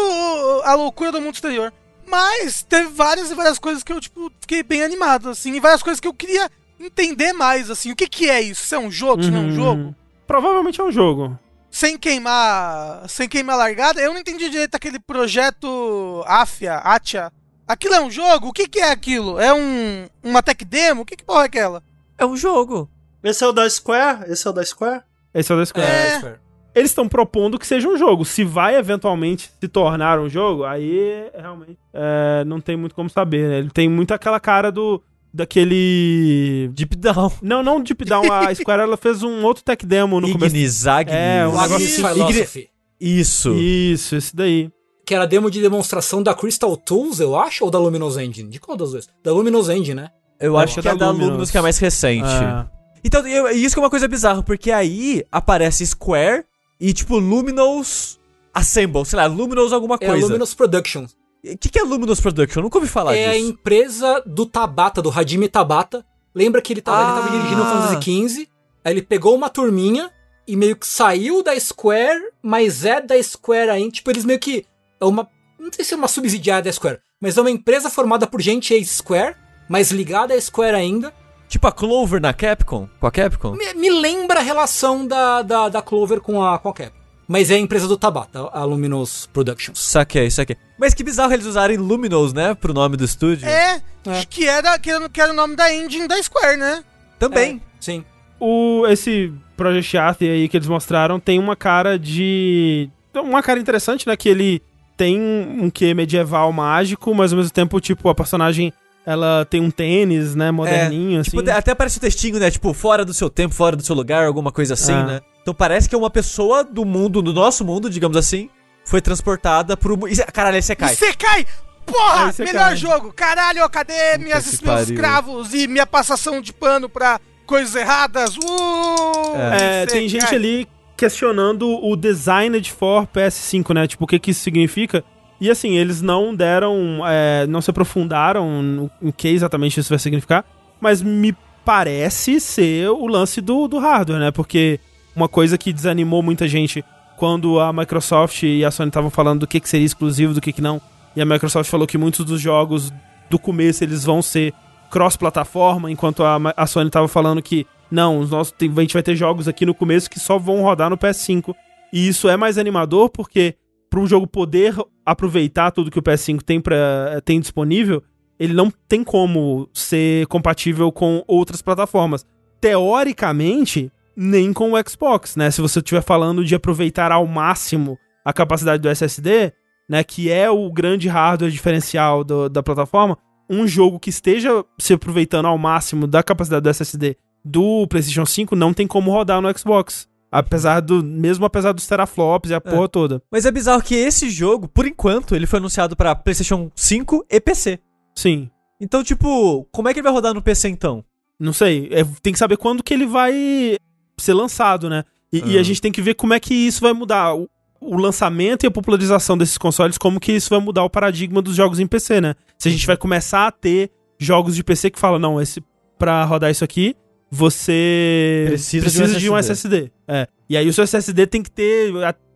a 0.64 0.76
loucura 0.76 1.12
do 1.12 1.20
mundo 1.20 1.34
exterior. 1.34 1.74
Mas 2.08 2.62
teve 2.62 2.88
várias 2.90 3.32
e 3.32 3.34
várias 3.36 3.58
coisas 3.58 3.84
que 3.84 3.92
eu, 3.92 4.00
tipo, 4.00 4.32
fiquei 4.40 4.62
bem 4.62 4.84
animado, 4.84 5.30
assim, 5.30 5.52
e 5.56 5.60
várias 5.60 5.82
coisas 5.82 6.00
que 6.00 6.08
eu 6.08 6.14
queria 6.14 6.52
entender 6.80 7.34
mais, 7.34 7.72
assim, 7.72 7.92
o 7.92 7.96
que 7.96 8.08
que 8.08 8.30
é 8.30 8.40
isso? 8.42 8.64
Isso 8.64 8.76
é 8.76 8.80
um 8.80 8.92
jogo? 8.92 9.22
Isso 9.24 9.32
não 9.32 9.40
é 9.40 9.42
um 9.42 9.46
Uhum. 9.48 9.52
jogo? 9.56 9.96
Provavelmente 10.28 10.80
é 10.80 10.84
um 10.84 10.92
jogo. 10.92 11.40
Sem 11.72 11.98
queimar, 11.98 13.10
sem 13.10 13.28
queimar 13.28 13.58
largada, 13.58 14.00
eu 14.00 14.14
não 14.14 14.20
entendi 14.20 14.50
direito 14.52 14.76
aquele 14.76 15.00
projeto 15.00 16.24
Afia, 16.28 16.76
Atia. 16.76 17.32
Aquilo 17.68 17.96
é 17.96 18.02
um 18.02 18.12
jogo? 18.12 18.50
O 18.50 18.54
que 18.54 18.68
que 18.68 18.80
é 18.80 18.92
aquilo? 18.92 19.40
É 19.40 19.52
um, 19.52 20.08
uma 20.24 20.44
tech 20.44 20.64
demo? 20.64 21.02
O 21.02 21.06
que 21.06 21.16
que 21.16 21.24
porra 21.26 21.42
é 21.42 21.46
aquela? 21.46 21.84
É 22.18 22.26
um 22.26 22.38
jogo. 22.38 22.88
Esse 23.26 23.44
é 23.44 23.48
o 23.48 23.52
da 23.52 23.70
Square? 23.70 24.32
Esse 24.32 24.48
é 24.48 24.50
o 24.52 24.54
da 24.54 24.64
Square? 24.64 25.02
Esse 25.34 25.52
é 25.52 25.56
o 25.56 25.58
da 25.58 25.66
Square. 25.66 25.88
É. 25.88 26.18
Square. 26.20 26.36
Eles 26.76 26.92
estão 26.92 27.08
propondo 27.08 27.58
que 27.58 27.66
seja 27.66 27.88
um 27.88 27.98
jogo. 27.98 28.26
Se 28.26 28.44
vai 28.44 28.76
eventualmente 28.76 29.50
se 29.60 29.68
tornar 29.68 30.20
um 30.20 30.30
jogo, 30.30 30.66
aí 30.66 31.30
realmente 31.34 31.78
é, 31.94 32.44
não 32.46 32.60
tem 32.60 32.76
muito 32.76 32.94
como 32.94 33.10
saber, 33.10 33.50
né? 33.50 33.58
Ele 33.60 33.70
tem 33.70 33.90
muito 33.90 34.14
aquela 34.14 34.40
cara 34.42 34.72
do. 34.72 35.02
daquele. 35.34 36.70
Deep 36.74 36.98
Down. 36.98 37.32
Não, 37.42 37.64
não 37.64 37.82
Deep 37.82 38.04
Down. 38.04 38.30
A 38.32 38.54
Square 38.54 38.84
ela 38.84 38.98
fez 38.98 39.24
um 39.24 39.44
outro 39.44 39.64
tech 39.64 39.86
demo 39.86 40.20
no 40.20 40.32
começo. 40.32 40.54
Ignis, 40.54 40.86
Agnes. 40.86 41.16
É, 41.16 41.48
um 41.48 41.60
negócio 41.60 42.06
assim. 42.44 42.68
Isso. 43.00 43.54
Isso, 43.54 44.16
esse 44.18 44.36
daí. 44.36 44.70
Que 45.06 45.16
era 45.16 45.26
demo 45.26 45.50
de 45.50 45.62
demonstração 45.62 46.22
da 46.22 46.34
Crystal 46.34 46.76
Tools, 46.76 47.20
eu 47.20 47.38
acho, 47.38 47.64
ou 47.64 47.72
da 47.72 47.80
Luminous 47.80 48.18
Engine? 48.18 48.50
De 48.50 48.60
qual 48.60 48.76
das 48.76 48.92
duas? 48.92 49.08
Da 49.24 49.32
Luminous 49.32 49.70
Engine, 49.70 49.96
né? 49.96 50.10
Eu 50.40 50.58
acho 50.58 50.82
que 50.82 50.88
é 50.88 50.96
da 50.96 51.08
Luminous. 51.08 51.28
Luminous 51.30 51.52
que 51.52 51.58
é 51.58 51.62
mais 51.62 51.78
recente. 51.78 52.26
Ah, 52.26 52.68
Então, 53.06 53.26
eu- 53.28 53.48
isso 53.50 53.76
que 53.76 53.80
é 53.80 53.84
uma 53.84 53.90
coisa 53.90 54.08
bizarra, 54.08 54.42
porque 54.42 54.72
aí 54.72 55.24
aparece 55.32 55.86
Square 55.86 56.44
e, 56.82 56.92
tipo, 56.92 57.18
Luminous 57.20 58.20
Assemble, 58.54 59.06
sei 59.06 59.18
lá, 59.18 59.28
Luminous 59.28 59.72
alguma 59.72 59.96
É 60.02 60.06
a 60.06 60.10
coisa. 60.10 60.26
Luminous 60.26 60.54
Productions. 60.56 61.16
O 61.46 61.58
que, 61.58 61.70
que 61.70 61.78
é 61.78 61.84
Luminous 61.84 62.20
Production? 62.20 62.60
Eu 62.60 62.64
nunca 62.64 62.80
ouvi 62.80 62.88
falar 62.90 63.16
é 63.16 63.28
a 63.28 63.34
disso. 63.34 63.50
empresa 63.50 64.24
do 64.26 64.46
Tabata, 64.48 65.02
do 65.02 65.12
Hajime 65.12 65.48
Tabata. 65.48 66.04
Lembra 66.34 66.62
que 66.62 66.74
ele 66.74 66.82
tava, 66.82 67.04
ele 67.04 67.22
tava 67.22 67.28
Ah. 67.28 67.38
dirigindo 67.38 67.62
o 67.62 67.66
Fantasy 67.66 68.02
XV, 68.02 68.48
aí 68.84 68.94
ele 68.94 69.02
pegou 69.04 69.36
uma 69.36 69.50
turminha 69.50 70.10
e 70.48 70.56
meio 70.56 70.76
que 70.76 70.88
saiu 70.88 71.44
da 71.44 71.58
Square, 71.60 72.20
mas 72.42 72.84
é 72.84 73.00
da 73.00 73.22
Square 73.22 73.70
ainda. 73.70 73.92
Tipo, 73.92 74.10
eles 74.10 74.26
meio 74.26 74.40
que. 74.40 74.66
É 75.00 75.06
uma. 75.06 75.28
Não 75.60 75.72
sei 75.72 75.86
se 75.86 75.94
é 75.94 75.98
uma 75.98 76.08
subsidiária 76.08 76.64
da 76.64 76.72
Square, 76.74 77.00
mas 77.22 77.38
é 77.38 77.42
uma 77.42 77.52
empresa 77.52 77.90
formada 77.90 78.26
por 78.26 78.42
gente 78.42 78.74
ex-Square, 78.74 79.36
mas 79.70 79.92
ligada 79.92 80.34
à 80.34 80.42
Square 80.42 80.76
ainda. 80.76 81.14
Tipo 81.48 81.68
a 81.68 81.72
Clover 81.72 82.20
na 82.20 82.34
Capcom? 82.34 82.88
Com 83.00 83.08
a 83.08 83.12
Capcom? 83.12 83.52
Me, 83.54 83.74
me 83.76 83.90
lembra 83.90 84.40
a 84.40 84.44
relação 84.44 85.06
da, 85.08 85.42
da, 85.42 85.70
da 85.70 85.82
Clover 85.82 86.20
com 86.22 86.44
a, 86.44 86.58
com 86.60 86.70
a 86.70 86.74
Cap. 86.74 86.92
Mas 87.28 87.50
é 87.50 87.56
a 87.56 87.60
empresa 87.60 87.88
do 87.88 87.98
Tabata, 87.98 88.50
a 88.54 88.64
Luminous 88.64 89.28
Productions. 89.34 89.80
Saquei, 89.80 90.30
saquei. 90.30 90.58
Mas 90.78 90.94
que 90.94 91.04
bizarro 91.04 91.34
eles 91.34 91.46
usarem 91.48 91.78
Luminous, 91.78 92.34
né? 92.34 92.54
Pro 92.54 92.74
nome 92.74 92.98
do 92.98 93.04
estúdio. 93.04 93.48
É, 93.48 93.82
É. 94.06 94.26
que 94.30 94.48
era, 94.48 94.78
que, 94.78 94.92
era, 94.92 95.10
que 95.10 95.20
era 95.20 95.32
o 95.32 95.36
nome 95.36 95.56
da 95.56 95.74
engine 95.74 96.08
da 96.08 96.22
Square, 96.22 96.58
né? 96.58 96.84
Também. 97.18 97.56
É, 97.56 97.60
sim. 97.80 98.06
O, 98.40 98.86
esse 98.88 99.34
Project 99.58 99.98
Ath 99.98 100.22
aí 100.22 100.48
que 100.48 100.58
eles 100.58 100.68
mostraram 100.68 101.20
tem 101.20 101.40
uma 101.40 101.56
cara 101.56 101.98
de. 101.98 102.90
Uma 103.16 103.42
cara 103.42 103.60
interessante, 103.60 104.06
né? 104.06 104.16
Que 104.16 104.30
ele 104.30 104.62
tem 104.98 105.20
um 105.20 105.70
quê 105.70 105.94
medieval 105.94 106.52
mágico, 106.54 107.14
mas 107.16 107.32
ao 107.34 107.38
mesmo 107.38 107.52
tempo, 107.52 107.80
tipo, 107.80 108.08
a 108.10 108.14
personagem 108.16 108.72
ela 109.06 109.46
tem 109.50 109.62
um 109.62 109.70
tênis, 109.70 110.34
né, 110.36 110.50
moderninho, 110.52 111.18
é, 111.18 111.22
assim. 111.22 111.32
Tipo, 111.38 111.50
até 111.52 111.76
parece 111.76 111.98
o 111.98 112.02
textinho, 112.02 112.40
né? 112.40 112.50
Tipo, 112.50 112.74
fora 112.74 113.06
do 113.06 113.14
seu 113.14 113.30
tempo, 113.30 113.54
fora 113.54 113.76
do 113.76 113.84
seu 113.84 113.96
lugar, 113.96 114.26
alguma 114.26 114.52
coisa 114.52 114.74
assim, 114.74 114.94
É. 114.94 115.04
né? 115.04 115.22
Então 115.42 115.54
parece 115.54 115.88
que 115.88 115.94
é 115.94 115.98
uma 115.98 116.10
pessoa 116.10 116.64
do 116.64 116.84
mundo, 116.84 117.22
do 117.22 117.32
nosso 117.32 117.64
mundo, 117.64 117.88
digamos 117.90 118.18
assim, 118.18 118.50
foi 118.84 119.00
transportada 119.02 119.78
pro. 119.78 119.98
Caralho, 120.34 120.56
aí 120.56 120.62
você 120.62 120.76
cai. 120.76 120.96
Você 120.96 121.14
cai! 121.14 121.46
Porra! 121.86 122.34
Melhor 122.40 122.54
cai. 122.70 122.76
jogo! 122.76 123.14
Caralho, 123.14 123.70
cadê 123.70 124.18
minhas, 124.18 124.44
meus 124.46 124.62
pariu. 124.62 124.84
escravos 124.96 125.54
e 125.54 125.68
minha 125.68 125.86
passação 125.86 126.42
de 126.42 126.52
pano 126.52 126.90
pra 126.90 127.20
coisas 127.46 127.76
erradas? 127.76 128.36
Uh! 128.38 129.36
É, 129.36 129.82
Você 129.86 129.88
tem 129.94 130.10
gente 130.10 130.26
cai. 130.26 130.36
ali 130.36 130.68
questionando 130.98 131.68
o 131.84 131.96
Designed 131.96 132.72
for 132.72 133.06
PS5, 133.08 133.74
né? 133.74 133.86
Tipo, 133.88 134.06
o 134.06 134.08
que 134.08 134.18
que 134.18 134.32
isso 134.32 134.42
significa. 134.42 135.04
E 135.40 135.50
assim, 135.50 135.78
eles 135.78 136.02
não 136.02 136.34
deram, 136.34 137.02
é, 137.06 137.46
não 137.48 137.62
se 137.62 137.70
aprofundaram 137.70 138.62
no, 138.62 138.92
em 139.02 139.12
que 139.12 139.28
exatamente 139.28 139.80
isso 139.80 139.90
vai 139.90 140.00
significar, 140.00 140.46
mas 140.80 141.02
me 141.02 141.36
parece 141.64 142.40
ser 142.40 142.90
o 142.90 143.08
lance 143.08 143.42
do, 143.42 143.68
do 143.68 143.80
hardware, 143.80 144.20
né? 144.20 144.32
Porque 144.32 144.80
uma 145.16 145.28
coisa 145.28 145.58
que 145.58 145.74
desanimou 145.74 146.22
muita 146.22 146.48
gente 146.48 146.84
quando 147.18 147.60
a 147.60 147.72
Microsoft 147.74 148.44
e 148.44 148.64
a 148.64 148.72
Sony 148.72 148.90
estavam 148.90 149.10
falando 149.10 149.42
do 149.42 149.48
que, 149.48 149.60
que 149.60 149.70
seria 149.70 149.86
exclusivo, 149.86 150.34
do 150.34 150.42
que, 150.42 150.54
que 150.54 150.62
não, 150.62 150.82
e 151.16 151.22
a 151.22 151.26
Microsoft 151.26 151.70
falou 151.70 151.88
que 151.88 151.98
muitos 151.98 152.26
dos 152.26 152.42
jogos 152.42 152.92
do 153.30 153.40
começo 153.40 153.84
eles 153.84 154.04
vão 154.04 154.22
ser 154.22 154.54
cross-plataforma, 154.90 155.90
enquanto 155.90 156.24
a, 156.24 156.38
a 156.56 156.68
Sony 156.68 156.90
tava 156.90 157.08
falando 157.08 157.42
que 157.42 157.66
não, 157.90 158.20
os 158.20 158.30
nossos, 158.30 158.54
a 158.60 158.82
gente 158.82 158.94
vai 158.94 159.04
ter 159.04 159.16
jogos 159.16 159.48
aqui 159.48 159.66
no 159.66 159.74
começo 159.74 160.10
que 160.10 160.20
só 160.20 160.38
vão 160.38 160.62
rodar 160.62 160.90
no 160.90 160.98
PS5. 160.98 161.56
E 161.94 162.08
isso 162.08 162.28
é 162.28 162.36
mais 162.36 162.58
animador 162.58 163.10
porque 163.10 163.56
para 163.96 164.04
o 164.04 164.08
jogo 164.08 164.28
poder 164.28 164.76
aproveitar 165.06 165.72
tudo 165.72 165.90
que 165.90 165.98
o 165.98 166.04
PS5 166.04 166.42
tem, 166.42 166.60
pra, 166.60 167.22
tem 167.24 167.40
disponível, 167.40 168.04
ele 168.38 168.52
não 168.54 168.70
tem 168.90 169.06
como 169.06 169.70
ser 169.74 170.28
compatível 170.28 170.92
com 170.92 171.24
outras 171.26 171.62
plataformas. 171.62 172.26
Teoricamente, 172.60 173.90
nem 174.18 174.52
com 174.52 174.74
o 174.74 174.90
Xbox, 174.90 175.38
né? 175.38 175.50
Se 175.50 175.62
você 175.62 175.80
estiver 175.80 176.02
falando 176.04 176.44
de 176.44 176.54
aproveitar 176.54 177.10
ao 177.10 177.26
máximo 177.26 177.98
a 178.26 178.34
capacidade 178.34 178.82
do 178.82 178.90
SSD, 178.90 179.54
né, 179.90 180.04
que 180.04 180.30
é 180.30 180.50
o 180.50 180.70
grande 180.70 181.08
hardware 181.08 181.50
diferencial 181.52 182.22
do- 182.22 182.50
da 182.50 182.62
plataforma, 182.62 183.18
um 183.50 183.66
jogo 183.66 183.98
que 183.98 184.10
esteja 184.10 184.66
se 184.78 184.92
aproveitando 184.94 185.46
ao 185.46 185.58
máximo 185.58 186.06
da 186.06 186.22
capacidade 186.22 186.64
do 186.64 186.70
SSD 186.70 187.16
do 187.46 187.88
PlayStation 187.88 188.26
5 188.26 188.56
não 188.58 188.74
tem 188.74 188.88
como 188.88 189.10
rodar 189.12 189.42
no 189.42 189.58
Xbox. 189.58 190.06
Apesar 190.40 190.80
do. 190.82 191.04
Mesmo 191.04 191.46
apesar 191.46 191.72
dos 191.72 191.88
teraflops 191.88 192.50
e 192.52 192.54
a 192.54 192.62
porra 192.62 192.88
toda. 192.90 193.22
Mas 193.32 193.46
é 193.46 193.52
bizarro 193.52 193.82
que 193.82 193.96
esse 193.96 194.30
jogo, 194.30 194.68
por 194.68 194.86
enquanto, 194.86 195.36
ele 195.36 195.46
foi 195.48 195.60
anunciado 195.60 195.96
pra 195.96 196.16
PlayStation 196.16 196.70
5 196.76 197.26
e 197.30 197.40
PC. 197.40 197.80
Sim. 198.16 198.50
Então, 198.80 199.04
tipo, 199.04 199.66
como 199.72 199.88
é 199.88 199.94
que 199.94 200.00
ele 200.00 200.04
vai 200.06 200.14
rodar 200.14 200.34
no 200.34 200.42
PC 200.42 200.68
então? 200.70 201.04
Não 201.40 201.54
sei. 201.54 201.90
é, 201.92 202.04
tem 202.22 202.34
que 202.34 202.40
saber 202.40 202.58
quando 202.58 202.84
que 202.84 202.94
ele 202.94 203.06
vai 203.06 203.78
ser 204.18 204.34
lançado, 204.34 204.90
né? 204.90 205.04
E, 205.32 205.54
e 205.54 205.58
a 205.58 205.62
Ah. 205.62 205.64
gente 205.64 205.82
tem 205.82 205.92
que 205.92 206.02
ver 206.02 206.14
como 206.16 206.34
é 206.34 206.40
que 206.40 206.54
isso 206.54 206.82
vai 206.82 206.94
mudar. 206.94 207.34
O, 207.36 207.50
o 207.82 207.98
lançamento 207.98 208.64
e 208.64 208.68
a 208.68 208.72
popularização 208.72 209.38
desses 209.38 209.58
consoles, 209.58 209.98
como 209.98 210.20
que 210.20 210.32
isso 210.32 210.50
vai 210.50 210.60
mudar 210.60 210.84
o 210.84 210.90
paradigma 210.90 211.42
dos 211.42 211.56
jogos 211.56 211.80
em 211.80 211.86
PC, 211.88 212.20
né? 212.22 212.36
Se 212.58 212.68
a 212.68 212.72
gente 212.72 212.88
vai 212.88 212.98
começar 212.98 213.48
a 213.48 213.52
ter 213.52 213.92
jogos 214.18 214.56
de 214.56 214.64
PC 214.64 214.90
que 214.92 215.00
falam, 215.00 215.20
não, 215.20 215.42
esse 215.42 215.62
pra 216.00 216.24
rodar 216.24 216.50
isso 216.52 216.64
aqui, 216.64 216.96
você 217.30 218.46
Precisa 218.48 219.08
de 219.08 219.16
um 219.16 219.20
de 219.20 219.30
um 219.30 219.38
SSD. 219.38 219.92
É. 220.08 220.28
E 220.50 220.56
aí 220.56 220.68
o 220.68 220.74
seu 220.74 220.84
SSD 220.84 221.28
tem 221.28 221.42
que 221.42 221.52
ter 221.52 221.92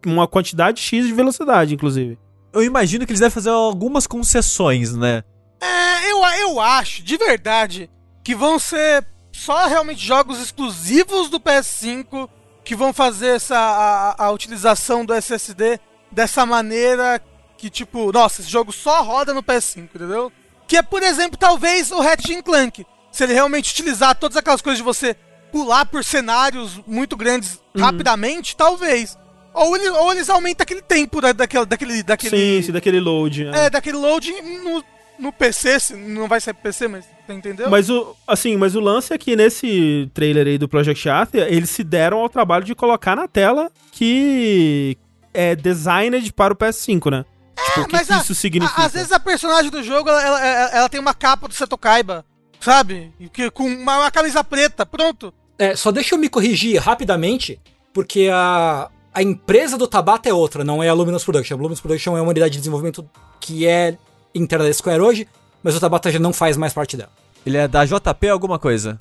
uma 0.05 0.27
quantidade 0.27 0.81
X 0.81 1.05
de 1.05 1.13
velocidade, 1.13 1.73
inclusive. 1.73 2.17
Eu 2.51 2.63
imagino 2.63 3.05
que 3.05 3.11
eles 3.11 3.19
devem 3.19 3.33
fazer 3.33 3.49
algumas 3.49 4.07
concessões, 4.07 4.95
né? 4.95 5.23
É, 5.61 6.11
eu, 6.11 6.17
eu 6.41 6.59
acho, 6.59 7.03
de 7.03 7.17
verdade, 7.17 7.89
que 8.23 8.33
vão 8.33 8.57
ser 8.57 9.05
só 9.31 9.67
realmente 9.67 10.05
jogos 10.05 10.39
exclusivos 10.39 11.29
do 11.29 11.39
PS5 11.39 12.29
que 12.63 12.75
vão 12.75 12.91
fazer 12.93 13.35
essa 13.35 13.57
a, 13.57 14.25
a 14.25 14.31
utilização 14.31 15.05
do 15.05 15.13
SSD 15.13 15.79
dessa 16.11 16.45
maneira 16.45 17.21
que, 17.57 17.69
tipo, 17.69 18.11
nossa, 18.11 18.41
esse 18.41 18.49
jogo 18.49 18.71
só 18.71 19.03
roda 19.03 19.33
no 19.33 19.43
PS5, 19.43 19.83
entendeu? 19.95 20.31
Que 20.67 20.77
é, 20.77 20.81
por 20.81 21.03
exemplo, 21.03 21.37
talvez 21.37 21.91
o 21.91 21.99
Ratchet 21.99 22.41
Clank. 22.41 22.85
Se 23.11 23.23
ele 23.23 23.33
realmente 23.33 23.71
utilizar 23.71 24.15
todas 24.15 24.37
aquelas 24.37 24.61
coisas 24.61 24.77
de 24.77 24.83
você 24.83 25.15
pular 25.51 25.85
por 25.85 26.03
cenários 26.03 26.79
muito 26.85 27.17
grandes 27.17 27.59
rapidamente, 27.77 28.55
talvez. 28.55 29.17
Ou, 29.53 29.75
ele, 29.75 29.89
ou 29.89 30.11
eles 30.11 30.29
aumentam 30.29 30.63
aquele 30.63 30.81
tempo 30.81 31.19
da, 31.19 31.31
daquele, 31.31 31.65
daquele, 31.65 32.03
daquele 32.03 32.37
Sim, 32.61 32.61
sim, 32.67 32.71
daquele 32.71 32.99
load. 32.99 33.45
né? 33.45 33.65
é, 33.65 33.69
daquele 33.69 33.97
load 33.97 34.31
no, 34.63 34.83
no 35.17 35.33
PC, 35.33 35.79
se- 35.79 35.95
não 35.95 36.27
vai 36.27 36.39
ser 36.39 36.53
PC, 36.53 36.87
mas 36.87 37.03
você 37.25 37.33
entendeu? 37.33 37.67
Mas 37.69 37.89
o, 37.89 38.15
assim, 38.27 38.55
mas 38.57 38.75
o 38.75 38.79
lance 38.79 39.11
é 39.11 39.17
que 39.17 39.35
nesse 39.35 40.09
trailer 40.13 40.45
aí 40.45 40.57
do 40.59 40.69
Project 40.69 41.09
Athia, 41.09 41.47
eles 41.51 41.71
se 41.71 41.83
deram 41.83 42.19
ao 42.19 42.29
trabalho 42.29 42.63
de 42.63 42.75
colocar 42.75 43.15
na 43.15 43.27
tela 43.27 43.71
que 43.91 44.95
é 45.33 45.55
designed 45.55 46.31
para 46.33 46.53
o 46.53 46.55
PS5, 46.57 47.09
né? 47.11 47.25
tipo, 47.65 47.81
o 47.81 47.87
que, 47.87 48.05
que 48.05 48.13
a- 48.13 48.17
isso 48.19 48.35
significa? 48.35 48.81
a- 48.81 48.85
às 48.85 48.93
vezes 48.93 49.11
a 49.11 49.19
personagem 49.19 49.69
do 49.71 49.83
jogo, 49.83 50.09
ela, 50.09 50.21
ela, 50.23 50.45
ela- 50.45 50.69
ela 50.77 50.89
tem 50.89 50.99
uma 51.01 51.13
capa 51.13 51.47
do 51.47 51.53
Seto 51.55 51.77
Kaiba, 51.77 52.23
sabe? 52.59 53.11
Que- 53.33 53.49
Com 53.51 53.63
uma, 53.65 53.97
uma 53.99 54.11
camisa 54.11 54.43
preta, 54.43 54.85
pronto. 54.85 55.33
É, 55.57 55.75
só 55.75 55.91
deixa 55.91 56.15
eu 56.15 56.19
me 56.19 56.29
corrigir 56.29 56.79
rapidamente, 56.81 57.59
porque 57.93 58.29
a, 58.31 58.89
a 59.13 59.21
empresa 59.23 59.77
do 59.77 59.87
Tabata 59.87 60.29
é 60.29 60.33
outra, 60.33 60.63
não 60.63 60.81
é 60.81 60.87
a 60.89 60.93
Luminous 60.93 61.23
Production. 61.23 61.55
A 61.55 61.57
Luminous 61.57 61.81
Production 61.81 62.17
é 62.17 62.21
uma 62.21 62.29
unidade 62.29 62.53
de 62.53 62.59
desenvolvimento 62.59 63.07
que 63.41 63.67
é 63.67 63.97
interna 64.33 64.65
da 64.65 64.73
Square 64.73 65.01
hoje, 65.01 65.27
mas 65.63 65.75
o 65.75 65.79
Tabata 65.79 66.11
já 66.11 66.19
não 66.19 66.31
faz 66.31 66.55
mais 66.55 66.71
parte 66.73 66.95
dela. 66.95 67.11
Ele 67.45 67.57
é 67.57 67.67
da 67.67 67.83
JP 67.85 68.29
alguma 68.29 68.57
coisa. 68.59 68.97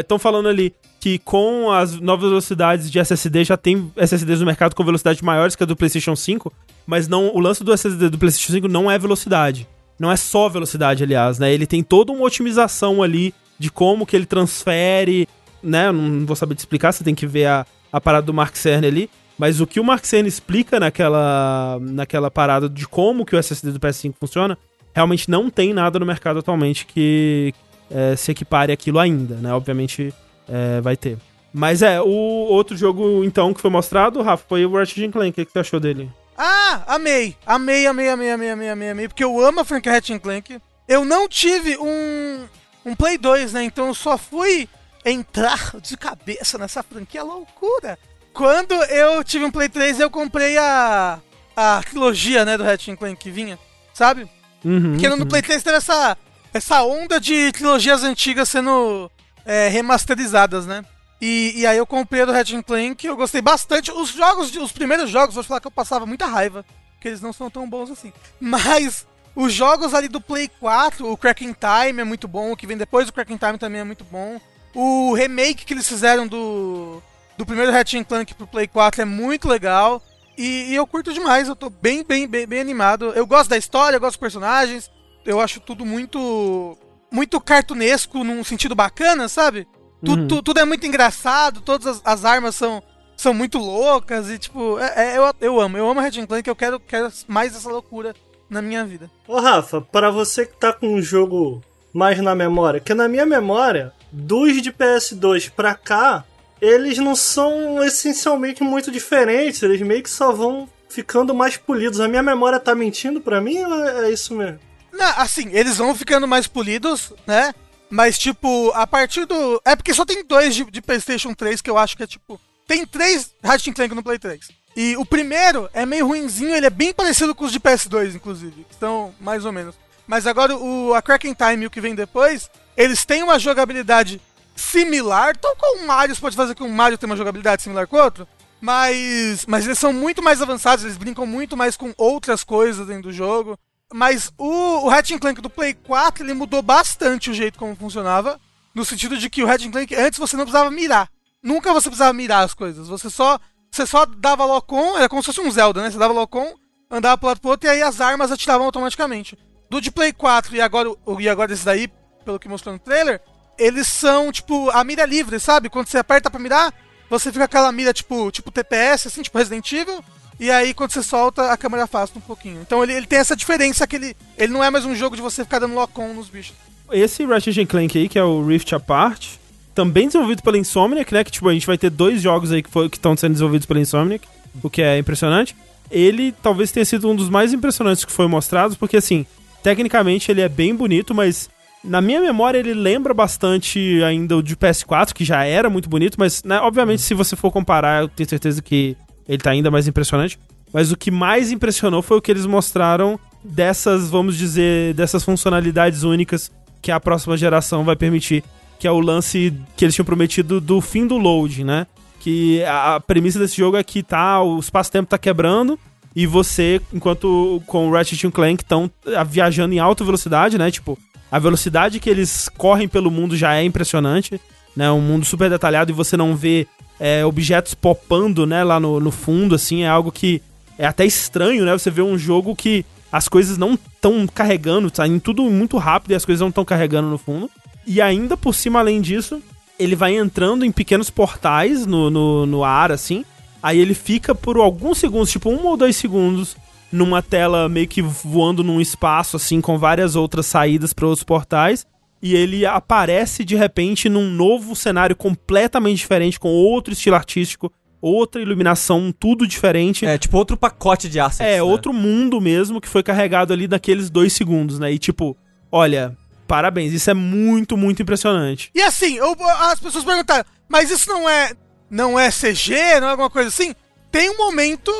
Estão 0.00 0.18
falando 0.18 0.48
ali 0.48 0.74
que 1.00 1.18
com 1.18 1.70
as 1.72 1.98
novas 2.00 2.28
velocidades 2.28 2.90
de 2.90 2.98
SSD 2.98 3.44
já 3.44 3.56
tem 3.56 3.90
SSDs 3.96 4.40
no 4.40 4.46
mercado 4.46 4.74
com 4.74 4.84
velocidades 4.84 5.20
maiores 5.22 5.56
que 5.56 5.62
a 5.62 5.66
do 5.66 5.74
PlayStation 5.76 6.14
5, 6.14 6.52
mas 6.86 7.08
não 7.08 7.28
o 7.34 7.38
lance 7.40 7.62
do 7.64 7.72
SSD 7.72 8.08
do 8.08 8.18
PlayStation 8.18 8.52
5 8.52 8.68
não 8.68 8.90
é 8.90 8.98
velocidade. 8.98 9.66
Não 9.98 10.10
é 10.10 10.16
só 10.16 10.48
velocidade, 10.48 11.02
aliás, 11.02 11.38
né? 11.38 11.52
Ele 11.52 11.66
tem 11.66 11.82
toda 11.82 12.12
uma 12.12 12.24
otimização 12.24 13.02
ali 13.02 13.34
de 13.58 13.70
como 13.70 14.06
que 14.06 14.14
ele 14.14 14.26
transfere, 14.26 15.26
né? 15.62 15.90
Não 15.90 16.26
vou 16.26 16.36
saber 16.36 16.54
te 16.54 16.58
explicar, 16.58 16.92
você 16.92 17.02
tem 17.02 17.14
que 17.14 17.26
ver 17.26 17.46
a, 17.46 17.66
a 17.92 18.00
parada 18.00 18.26
do 18.26 18.34
Mark 18.34 18.56
Cerny 18.56 18.86
ali. 18.86 19.10
Mas 19.38 19.60
o 19.60 19.66
que 19.66 19.78
o 19.78 19.84
Mark 19.84 20.04
Cerny 20.04 20.28
explica 20.28 20.80
naquela, 20.80 21.78
naquela 21.80 22.30
parada 22.30 22.68
de 22.68 22.86
como 22.88 23.24
que 23.24 23.36
o 23.36 23.38
SSD 23.38 23.72
do 23.72 23.80
PS5 23.80 24.14
funciona, 24.18 24.56
realmente 24.94 25.30
não 25.30 25.50
tem 25.50 25.74
nada 25.74 25.98
no 25.98 26.06
mercado 26.06 26.38
atualmente 26.38 26.86
que 26.86 27.52
é, 27.90 28.16
se 28.16 28.30
equipare 28.30 28.72
aquilo 28.72 28.98
ainda, 28.98 29.34
né? 29.36 29.52
Obviamente 29.52 30.12
é, 30.48 30.80
vai 30.80 30.96
ter. 30.96 31.18
Mas 31.52 31.82
é, 31.82 32.00
o 32.00 32.06
outro 32.08 32.76
jogo, 32.76 33.24
então, 33.24 33.54
que 33.54 33.60
foi 33.60 33.70
mostrado, 33.70 34.20
Rafa, 34.22 34.44
foi 34.46 34.66
o 34.66 34.72
Ratchet 34.72 35.10
Clank. 35.10 35.40
O 35.40 35.46
que 35.46 35.52
você 35.52 35.58
achou 35.58 35.80
dele? 35.80 36.10
Ah, 36.36 36.82
amei. 36.86 37.36
Amei, 37.46 37.86
amei, 37.86 38.08
amei, 38.08 38.30
amei, 38.30 38.50
amei, 38.50 38.70
amei, 38.70 38.90
amei. 38.90 39.08
Porque 39.08 39.24
eu 39.24 39.40
amo 39.40 39.60
a 39.60 39.64
franquia 39.64 39.92
Ratchet 39.92 40.20
Clank. 40.20 40.60
Eu 40.86 41.04
não 41.04 41.28
tive 41.28 41.76
um, 41.78 42.46
um 42.84 42.94
Play 42.94 43.18
2, 43.18 43.52
né? 43.52 43.64
Então 43.64 43.86
eu 43.86 43.94
só 43.94 44.18
fui 44.18 44.68
entrar 45.04 45.72
de 45.80 45.96
cabeça 45.96 46.58
nessa 46.58 46.82
franquia 46.82 47.22
loucura. 47.22 47.98
Quando 48.32 48.74
eu 48.74 49.24
tive 49.24 49.44
um 49.44 49.50
Play 49.50 49.68
3, 49.68 50.00
eu 50.00 50.10
comprei 50.10 50.58
a, 50.58 51.18
a 51.56 51.82
trilogia, 51.82 52.44
né, 52.44 52.58
do 52.58 52.64
Ratchet 52.64 52.96
Clank 52.96 53.16
que 53.16 53.30
vinha, 53.30 53.58
sabe? 53.94 54.28
Uhum, 54.64 54.92
Porque 54.92 55.08
no 55.08 55.16
uhum. 55.16 55.26
Play 55.26 55.40
3 55.40 55.62
teve 55.62 55.76
essa, 55.76 56.18
essa 56.52 56.82
onda 56.82 57.18
de 57.18 57.50
trilogias 57.52 58.02
antigas 58.02 58.48
sendo 58.48 59.10
é, 59.44 59.68
remasterizadas, 59.68 60.66
né? 60.66 60.84
E, 61.20 61.54
e 61.56 61.66
aí 61.66 61.78
eu 61.78 61.86
comprei 61.86 62.22
a 62.22 62.24
do 62.26 62.32
Ratchet 62.32 62.62
Clank, 62.62 63.06
eu 63.06 63.16
gostei 63.16 63.40
bastante. 63.40 63.90
Os 63.90 64.10
jogos, 64.10 64.54
os 64.54 64.72
primeiros 64.72 65.10
jogos, 65.10 65.34
vou 65.34 65.44
falar 65.44 65.60
que 65.60 65.66
eu 65.66 65.70
passava 65.70 66.06
muita 66.06 66.26
raiva, 66.26 66.64
porque 66.92 67.08
eles 67.08 67.20
não 67.20 67.32
são 67.32 67.50
tão 67.50 67.68
bons 67.68 67.90
assim. 67.90 68.12
Mas 68.38 69.06
os 69.34 69.52
jogos 69.52 69.94
ali 69.94 70.08
do 70.08 70.20
Play 70.20 70.48
4, 70.60 71.10
o 71.10 71.16
Cracking 71.16 71.54
Time 71.54 72.00
é 72.00 72.04
muito 72.04 72.28
bom, 72.28 72.52
o 72.52 72.56
que 72.56 72.66
vem 72.66 72.76
depois 72.76 73.06
do 73.06 73.12
Cracking 73.12 73.36
Time 73.36 73.58
também 73.58 73.80
é 73.80 73.84
muito 73.84 74.04
bom. 74.04 74.40
O 74.74 75.14
remake 75.14 75.64
que 75.64 75.72
eles 75.72 75.88
fizeram 75.88 76.26
do, 76.26 77.02
do 77.38 77.46
primeiro 77.46 77.72
Ratchet 77.72 78.04
Clank 78.04 78.34
pro 78.34 78.46
Play 78.46 78.66
4 78.66 79.02
é 79.02 79.04
muito 79.04 79.48
legal. 79.48 80.02
E, 80.36 80.70
e 80.70 80.74
eu 80.74 80.86
curto 80.86 81.14
demais, 81.14 81.48
eu 81.48 81.56
tô 81.56 81.70
bem, 81.70 82.04
bem, 82.04 82.28
bem, 82.28 82.46
bem 82.46 82.60
animado. 82.60 83.12
Eu 83.14 83.26
gosto 83.26 83.48
da 83.48 83.56
história, 83.56 83.96
eu 83.96 84.00
gosto 84.00 84.12
dos 84.12 84.20
personagens. 84.20 84.90
Eu 85.24 85.40
acho 85.40 85.60
tudo 85.60 85.84
muito. 85.84 86.76
Muito 87.10 87.40
cartunesco 87.40 88.22
num 88.24 88.44
sentido 88.44 88.74
bacana, 88.74 89.28
sabe? 89.28 89.66
Tu- 90.04 90.12
Uhum. 90.12 90.28
tu- 90.28 90.42
tudo 90.42 90.60
é 90.60 90.64
muito 90.64 90.86
engraçado, 90.86 91.60
todas 91.60 91.86
as, 91.86 92.02
as 92.04 92.24
armas 92.24 92.54
são, 92.54 92.82
são 93.16 93.32
muito 93.34 93.58
loucas 93.58 94.28
e, 94.30 94.38
tipo, 94.38 94.78
é, 94.78 95.14
é- 95.14 95.18
eu, 95.18 95.34
eu 95.40 95.60
amo. 95.60 95.76
Eu 95.78 95.88
amo 95.88 96.00
Ratchet 96.00 96.26
Clank, 96.26 96.48
eu 96.48 96.56
quero, 96.56 96.78
quero 96.80 97.10
mais 97.26 97.56
essa 97.56 97.68
loucura 97.68 98.14
na 98.48 98.60
minha 98.62 98.84
vida. 98.84 99.10
Ô 99.26 99.40
Rafa, 99.40 99.80
para 99.80 100.10
você 100.10 100.44
que 100.46 100.56
tá 100.56 100.72
com 100.72 100.86
um 100.94 101.02
jogo 101.02 101.62
mais 101.92 102.18
na 102.20 102.34
memória, 102.34 102.78
que 102.78 102.92
na 102.94 103.08
minha 103.08 103.24
memória, 103.26 103.92
dos 104.12 104.60
de 104.62 104.70
PS2 104.70 105.48
pra 105.50 105.74
cá, 105.74 106.24
eles 106.60 106.98
não 106.98 107.16
são 107.16 107.82
essencialmente 107.82 108.62
muito 108.62 108.90
diferentes, 108.90 109.62
eles 109.62 109.80
meio 109.80 110.02
que 110.02 110.10
só 110.10 110.30
vão 110.32 110.68
ficando 110.88 111.34
mais 111.34 111.56
polidos. 111.56 112.00
A 112.00 112.08
minha 112.08 112.22
memória 112.22 112.60
tá 112.60 112.74
mentindo 112.74 113.20
pra 113.20 113.40
mim 113.40 113.62
ou 113.64 113.84
é 113.84 114.10
isso 114.10 114.34
mesmo? 114.34 114.58
Não, 114.92 115.08
assim, 115.18 115.50
eles 115.52 115.76
vão 115.78 115.94
ficando 115.94 116.26
mais 116.28 116.46
polidos, 116.46 117.12
né? 117.26 117.54
Mas, 117.88 118.18
tipo, 118.18 118.70
a 118.74 118.86
partir 118.86 119.24
do. 119.26 119.60
É 119.64 119.76
porque 119.76 119.94
só 119.94 120.04
tem 120.04 120.24
dois 120.24 120.54
de, 120.54 120.64
de 120.64 120.82
PlayStation 120.82 121.34
3 121.34 121.60
que 121.60 121.70
eu 121.70 121.78
acho 121.78 121.96
que 121.96 122.02
é 122.02 122.06
tipo. 122.06 122.40
Tem 122.66 122.84
três 122.84 123.32
Ratchet 123.42 123.74
Clank 123.74 123.94
no 123.94 124.02
Play 124.02 124.18
3. 124.18 124.48
E 124.76 124.96
o 124.96 125.06
primeiro 125.06 125.70
é 125.72 125.86
meio 125.86 126.06
ruinzinho, 126.06 126.54
ele 126.54 126.66
é 126.66 126.70
bem 126.70 126.92
parecido 126.92 127.34
com 127.34 127.44
os 127.44 127.52
de 127.52 127.58
PS2, 127.60 128.14
inclusive. 128.14 128.66
Então, 128.76 129.14
mais 129.20 129.44
ou 129.44 129.52
menos. 129.52 129.74
Mas 130.06 130.26
agora 130.26 130.56
o 130.56 130.92
a 130.94 131.00
Cracking 131.00 131.34
Time 131.34 131.64
e 131.64 131.66
o 131.66 131.70
que 131.70 131.80
vem 131.80 131.94
depois, 131.94 132.50
eles 132.76 133.04
têm 133.04 133.22
uma 133.22 133.38
jogabilidade 133.38 134.20
similar, 134.54 135.36
tal 135.36 135.56
qual 135.56 135.76
o 135.76 135.86
Mario, 135.86 136.14
você 136.14 136.20
pode 136.20 136.36
fazer 136.36 136.54
que 136.54 136.62
um 136.62 136.68
Mario 136.68 136.98
tem 136.98 137.08
uma 137.08 137.16
jogabilidade 137.16 137.62
similar 137.62 137.86
com 137.86 137.96
o 137.96 138.02
outro, 138.02 138.28
mas, 138.60 139.44
mas 139.46 139.64
eles 139.64 139.78
são 139.78 139.92
muito 139.92 140.22
mais 140.22 140.40
avançados, 140.42 140.84
eles 140.84 140.96
brincam 140.96 141.26
muito 141.26 141.56
mais 141.56 141.76
com 141.76 141.92
outras 141.96 142.44
coisas 142.44 142.86
dentro 142.86 143.04
do 143.04 143.12
jogo. 143.12 143.58
Mas 143.92 144.32
o, 144.36 144.84
o 144.84 144.88
Ratchet 144.88 145.20
Clank 145.20 145.40
do 145.40 145.50
Play 145.50 145.74
4, 145.74 146.24
ele 146.24 146.34
mudou 146.34 146.60
bastante 146.62 147.30
o 147.30 147.34
jeito 147.34 147.58
como 147.58 147.76
funcionava, 147.76 148.40
no 148.74 148.84
sentido 148.84 149.16
de 149.16 149.30
que 149.30 149.42
o 149.42 149.46
Ratchet 149.46 149.70
Clank, 149.70 149.94
antes 149.94 150.18
você 150.18 150.36
não 150.36 150.44
precisava 150.44 150.70
mirar. 150.70 151.08
Nunca 151.42 151.72
você 151.72 151.88
precisava 151.88 152.12
mirar 152.12 152.44
as 152.44 152.54
coisas, 152.54 152.88
você 152.88 153.08
só 153.08 153.38
você 153.70 153.86
só 153.86 154.06
dava 154.06 154.44
lock-on, 154.44 154.96
era 154.96 155.08
como 155.08 155.22
se 155.22 155.26
fosse 155.26 155.40
um 155.40 155.50
Zelda, 155.50 155.82
né? 155.82 155.90
Você 155.90 155.98
dava 155.98 156.12
lock-on, 156.12 156.54
andava 156.90 157.18
pro 157.18 157.28
lado 157.28 157.40
pro 157.40 157.50
outro 157.50 157.68
e 157.68 157.70
aí 157.70 157.82
as 157.82 158.00
armas 158.00 158.32
atiravam 158.32 158.64
automaticamente. 158.64 159.36
Do 159.68 159.80
de 159.80 159.90
Play 159.90 160.12
4 160.12 160.56
e 160.56 160.60
agora, 160.60 160.90
e 161.18 161.28
agora 161.28 161.52
esse 161.52 161.64
daí, 161.64 161.88
pelo 162.24 162.38
que 162.38 162.48
mostrou 162.48 162.72
no 162.72 162.78
trailer, 162.78 163.20
eles 163.58 163.86
são, 163.86 164.32
tipo, 164.32 164.70
a 164.70 164.82
mira 164.82 165.04
livre, 165.04 165.38
sabe? 165.38 165.68
Quando 165.68 165.88
você 165.88 165.98
aperta 165.98 166.30
pra 166.30 166.40
mirar, 166.40 166.72
você 167.10 167.30
fica 167.30 167.44
aquela 167.44 167.70
mira, 167.72 167.92
tipo, 167.92 168.30
tipo 168.30 168.50
TPS, 168.50 169.08
assim, 169.08 169.22
tipo 169.22 169.36
Resident 169.36 169.70
Evil. 169.72 170.02
E 170.38 170.50
aí, 170.50 170.74
quando 170.74 170.92
você 170.92 171.02
solta, 171.02 171.50
a 171.50 171.56
câmera 171.56 171.84
afasta 171.84 172.18
um 172.18 172.22
pouquinho. 172.22 172.60
Então 172.60 172.82
ele, 172.82 172.92
ele 172.92 173.06
tem 173.06 173.18
essa 173.18 173.34
diferença 173.34 173.86
que 173.86 173.96
ele, 173.96 174.16
ele 174.36 174.52
não 174.52 174.62
é 174.62 174.70
mais 174.70 174.84
um 174.84 174.94
jogo 174.94 175.16
de 175.16 175.22
você 175.22 175.44
ficar 175.44 175.58
dando 175.58 175.74
lock-on 175.74 176.12
nos 176.12 176.28
bichos. 176.28 176.54
Esse 176.92 177.24
Ratchet 177.24 177.66
Clank 177.66 177.98
aí, 177.98 178.08
que 178.08 178.18
é 178.18 178.22
o 178.22 178.46
Rift 178.46 178.72
Apart, 178.74 179.26
também 179.74 180.06
desenvolvido 180.06 180.42
pela 180.42 180.58
Insomniac, 180.58 181.12
né? 181.12 181.24
Que 181.24 181.30
tipo, 181.30 181.48
a 181.48 181.52
gente 181.52 181.66
vai 181.66 181.78
ter 181.78 181.90
dois 181.90 182.22
jogos 182.22 182.52
aí 182.52 182.62
que 182.62 182.96
estão 182.96 183.16
sendo 183.16 183.32
desenvolvidos 183.32 183.66
pela 183.66 183.80
Insomniac, 183.80 184.26
o 184.62 184.70
que 184.70 184.82
é 184.82 184.98
impressionante. 184.98 185.56
Ele 185.90 186.32
talvez 186.42 186.70
tenha 186.70 186.84
sido 186.84 187.08
um 187.08 187.16
dos 187.16 187.28
mais 187.28 187.52
impressionantes 187.52 188.04
que 188.04 188.12
foi 188.12 188.26
mostrado, 188.26 188.76
porque 188.76 188.96
assim, 188.96 189.26
tecnicamente 189.62 190.30
ele 190.30 190.40
é 190.40 190.48
bem 190.48 190.74
bonito, 190.74 191.14
mas 191.14 191.48
na 191.82 192.00
minha 192.00 192.20
memória 192.20 192.58
ele 192.58 192.74
lembra 192.74 193.14
bastante 193.14 194.02
ainda 194.02 194.36
o 194.36 194.42
de 194.42 194.56
PS4, 194.56 195.12
que 195.12 195.24
já 195.24 195.44
era 195.44 195.70
muito 195.70 195.88
bonito, 195.88 196.16
mas 196.18 196.42
né, 196.42 196.58
obviamente 196.60 197.02
se 197.02 197.14
você 197.14 197.36
for 197.36 197.50
comparar, 197.50 198.02
eu 198.02 198.08
tenho 198.08 198.28
certeza 198.28 198.60
que 198.60 198.96
ele 199.28 199.38
tá 199.38 199.50
ainda 199.50 199.70
mais 199.70 199.88
impressionante. 199.88 200.38
Mas 200.72 200.90
o 200.90 200.96
que 200.96 201.10
mais 201.10 201.50
impressionou 201.50 202.02
foi 202.02 202.18
o 202.18 202.20
que 202.20 202.30
eles 202.30 202.46
mostraram 202.46 203.18
dessas, 203.42 204.10
vamos 204.10 204.36
dizer, 204.36 204.94
dessas 204.94 205.22
funcionalidades 205.24 206.02
únicas 206.02 206.50
que 206.82 206.90
a 206.90 207.00
próxima 207.00 207.36
geração 207.36 207.84
vai 207.84 207.96
permitir, 207.96 208.44
que 208.78 208.86
é 208.86 208.90
o 208.90 209.00
lance 209.00 209.52
que 209.76 209.84
eles 209.84 209.94
tinham 209.94 210.04
prometido 210.04 210.60
do 210.60 210.80
fim 210.80 211.06
do 211.06 211.16
load, 211.16 211.64
né? 211.64 211.86
Que 212.20 212.62
a, 212.64 213.00
premissa 213.00 213.38
desse 213.38 213.56
jogo 213.56 213.76
é 213.76 213.84
que 213.84 214.02
tá, 214.02 214.42
o 214.42 214.58
espaço-tempo 214.58 215.08
tá 215.08 215.16
quebrando 215.16 215.78
e 216.14 216.26
você, 216.26 216.80
enquanto 216.92 217.62
com 217.66 217.88
o 217.88 217.92
Ratchet 217.92 218.30
Clank 218.30 218.62
estão 218.62 218.90
ah, 219.14 219.22
viajando 219.22 219.74
em 219.74 219.78
alta 219.78 220.04
velocidade, 220.04 220.58
né? 220.58 220.70
Tipo, 220.70 220.98
a 221.30 221.38
velocidade 221.38 222.00
que 222.00 222.08
eles 222.08 222.48
correm 222.48 222.88
pelo 222.88 223.10
mundo 223.10 223.36
já 223.36 223.54
é 223.54 223.64
impressionante, 223.64 224.40
né? 224.76 224.90
Um 224.90 225.00
mundo 225.00 225.24
super 225.24 225.48
detalhado 225.48 225.90
e 225.90 225.94
você 225.94 226.16
não 226.16 226.36
vê 226.36 226.68
é, 227.00 227.24
objetos 227.24 227.74
popando, 227.74 228.46
né, 228.46 228.62
lá 228.64 228.80
no, 228.80 229.00
no 229.00 229.10
fundo, 229.10 229.54
assim, 229.54 229.82
é 229.82 229.88
algo 229.88 230.12
que 230.12 230.42
é 230.78 230.86
até 230.86 231.04
estranho, 231.04 231.64
né? 231.64 231.72
Você 231.72 231.90
vê 231.90 232.02
um 232.02 232.18
jogo 232.18 232.54
que 232.54 232.84
as 233.10 233.28
coisas 233.28 233.56
não 233.56 233.74
estão 233.74 234.26
carregando, 234.26 234.90
tá 234.90 235.06
indo 235.06 235.20
tudo 235.20 235.42
muito 235.44 235.78
rápido 235.78 236.10
e 236.10 236.14
as 236.14 236.24
coisas 236.24 236.40
não 236.40 236.48
estão 236.48 236.64
carregando 236.64 237.08
no 237.08 237.16
fundo. 237.16 237.50
E 237.86 238.00
ainda 238.00 238.36
por 238.36 238.54
cima, 238.54 238.80
além 238.80 239.00
disso, 239.00 239.40
ele 239.78 239.96
vai 239.96 240.16
entrando 240.16 240.64
em 240.64 240.72
pequenos 240.72 241.08
portais 241.08 241.86
no, 241.86 242.10
no, 242.10 242.44
no 242.44 242.64
ar, 242.64 242.92
assim. 242.92 243.24
Aí 243.62 243.78
ele 243.78 243.94
fica 243.94 244.34
por 244.34 244.58
alguns 244.58 244.98
segundos, 244.98 245.30
tipo 245.30 245.48
um 245.48 245.66
ou 245.66 245.76
dois 245.76 245.96
segundos, 245.96 246.56
numa 246.92 247.22
tela 247.22 247.68
meio 247.68 247.88
que 247.88 248.02
voando 248.02 248.62
num 248.62 248.80
espaço, 248.80 249.36
assim, 249.36 249.60
com 249.60 249.78
várias 249.78 250.14
outras 250.14 250.46
saídas 250.46 250.92
para 250.92 251.06
outros 251.06 251.24
portais 251.24 251.86
e 252.22 252.34
ele 252.34 252.64
aparece 252.64 253.44
de 253.44 253.54
repente 253.54 254.08
num 254.08 254.30
novo 254.30 254.74
cenário 254.74 255.14
completamente 255.14 255.98
diferente, 255.98 256.40
com 256.40 256.48
outro 256.48 256.92
estilo 256.92 257.16
artístico, 257.16 257.72
outra 258.00 258.40
iluminação, 258.40 259.12
tudo 259.12 259.46
diferente. 259.46 260.06
É, 260.06 260.18
tipo 260.18 260.36
outro 260.36 260.56
pacote 260.56 261.08
de 261.08 261.20
assets. 261.20 261.40
É, 261.40 261.56
né? 261.56 261.62
outro 261.62 261.92
mundo 261.92 262.40
mesmo 262.40 262.80
que 262.80 262.88
foi 262.88 263.02
carregado 263.02 263.52
ali 263.52 263.68
naqueles 263.68 264.10
dois 264.10 264.32
segundos, 264.32 264.78
né? 264.78 264.92
E 264.92 264.98
tipo, 264.98 265.36
olha, 265.70 266.16
parabéns, 266.46 266.92
isso 266.92 267.10
é 267.10 267.14
muito, 267.14 267.76
muito 267.76 268.02
impressionante. 268.02 268.70
E 268.74 268.82
assim, 268.82 269.16
eu, 269.16 269.36
as 269.60 269.80
pessoas 269.80 270.04
perguntaram, 270.04 270.44
mas 270.68 270.90
isso 270.90 271.08
não 271.08 271.28
é 271.28 271.52
não 271.88 272.18
é 272.18 272.30
CG, 272.30 273.00
não 273.00 273.08
é 273.08 273.10
alguma 273.10 273.30
coisa 273.30 273.48
assim? 273.48 273.74
Tem 274.10 274.30
um 274.30 274.36
momento 274.36 274.92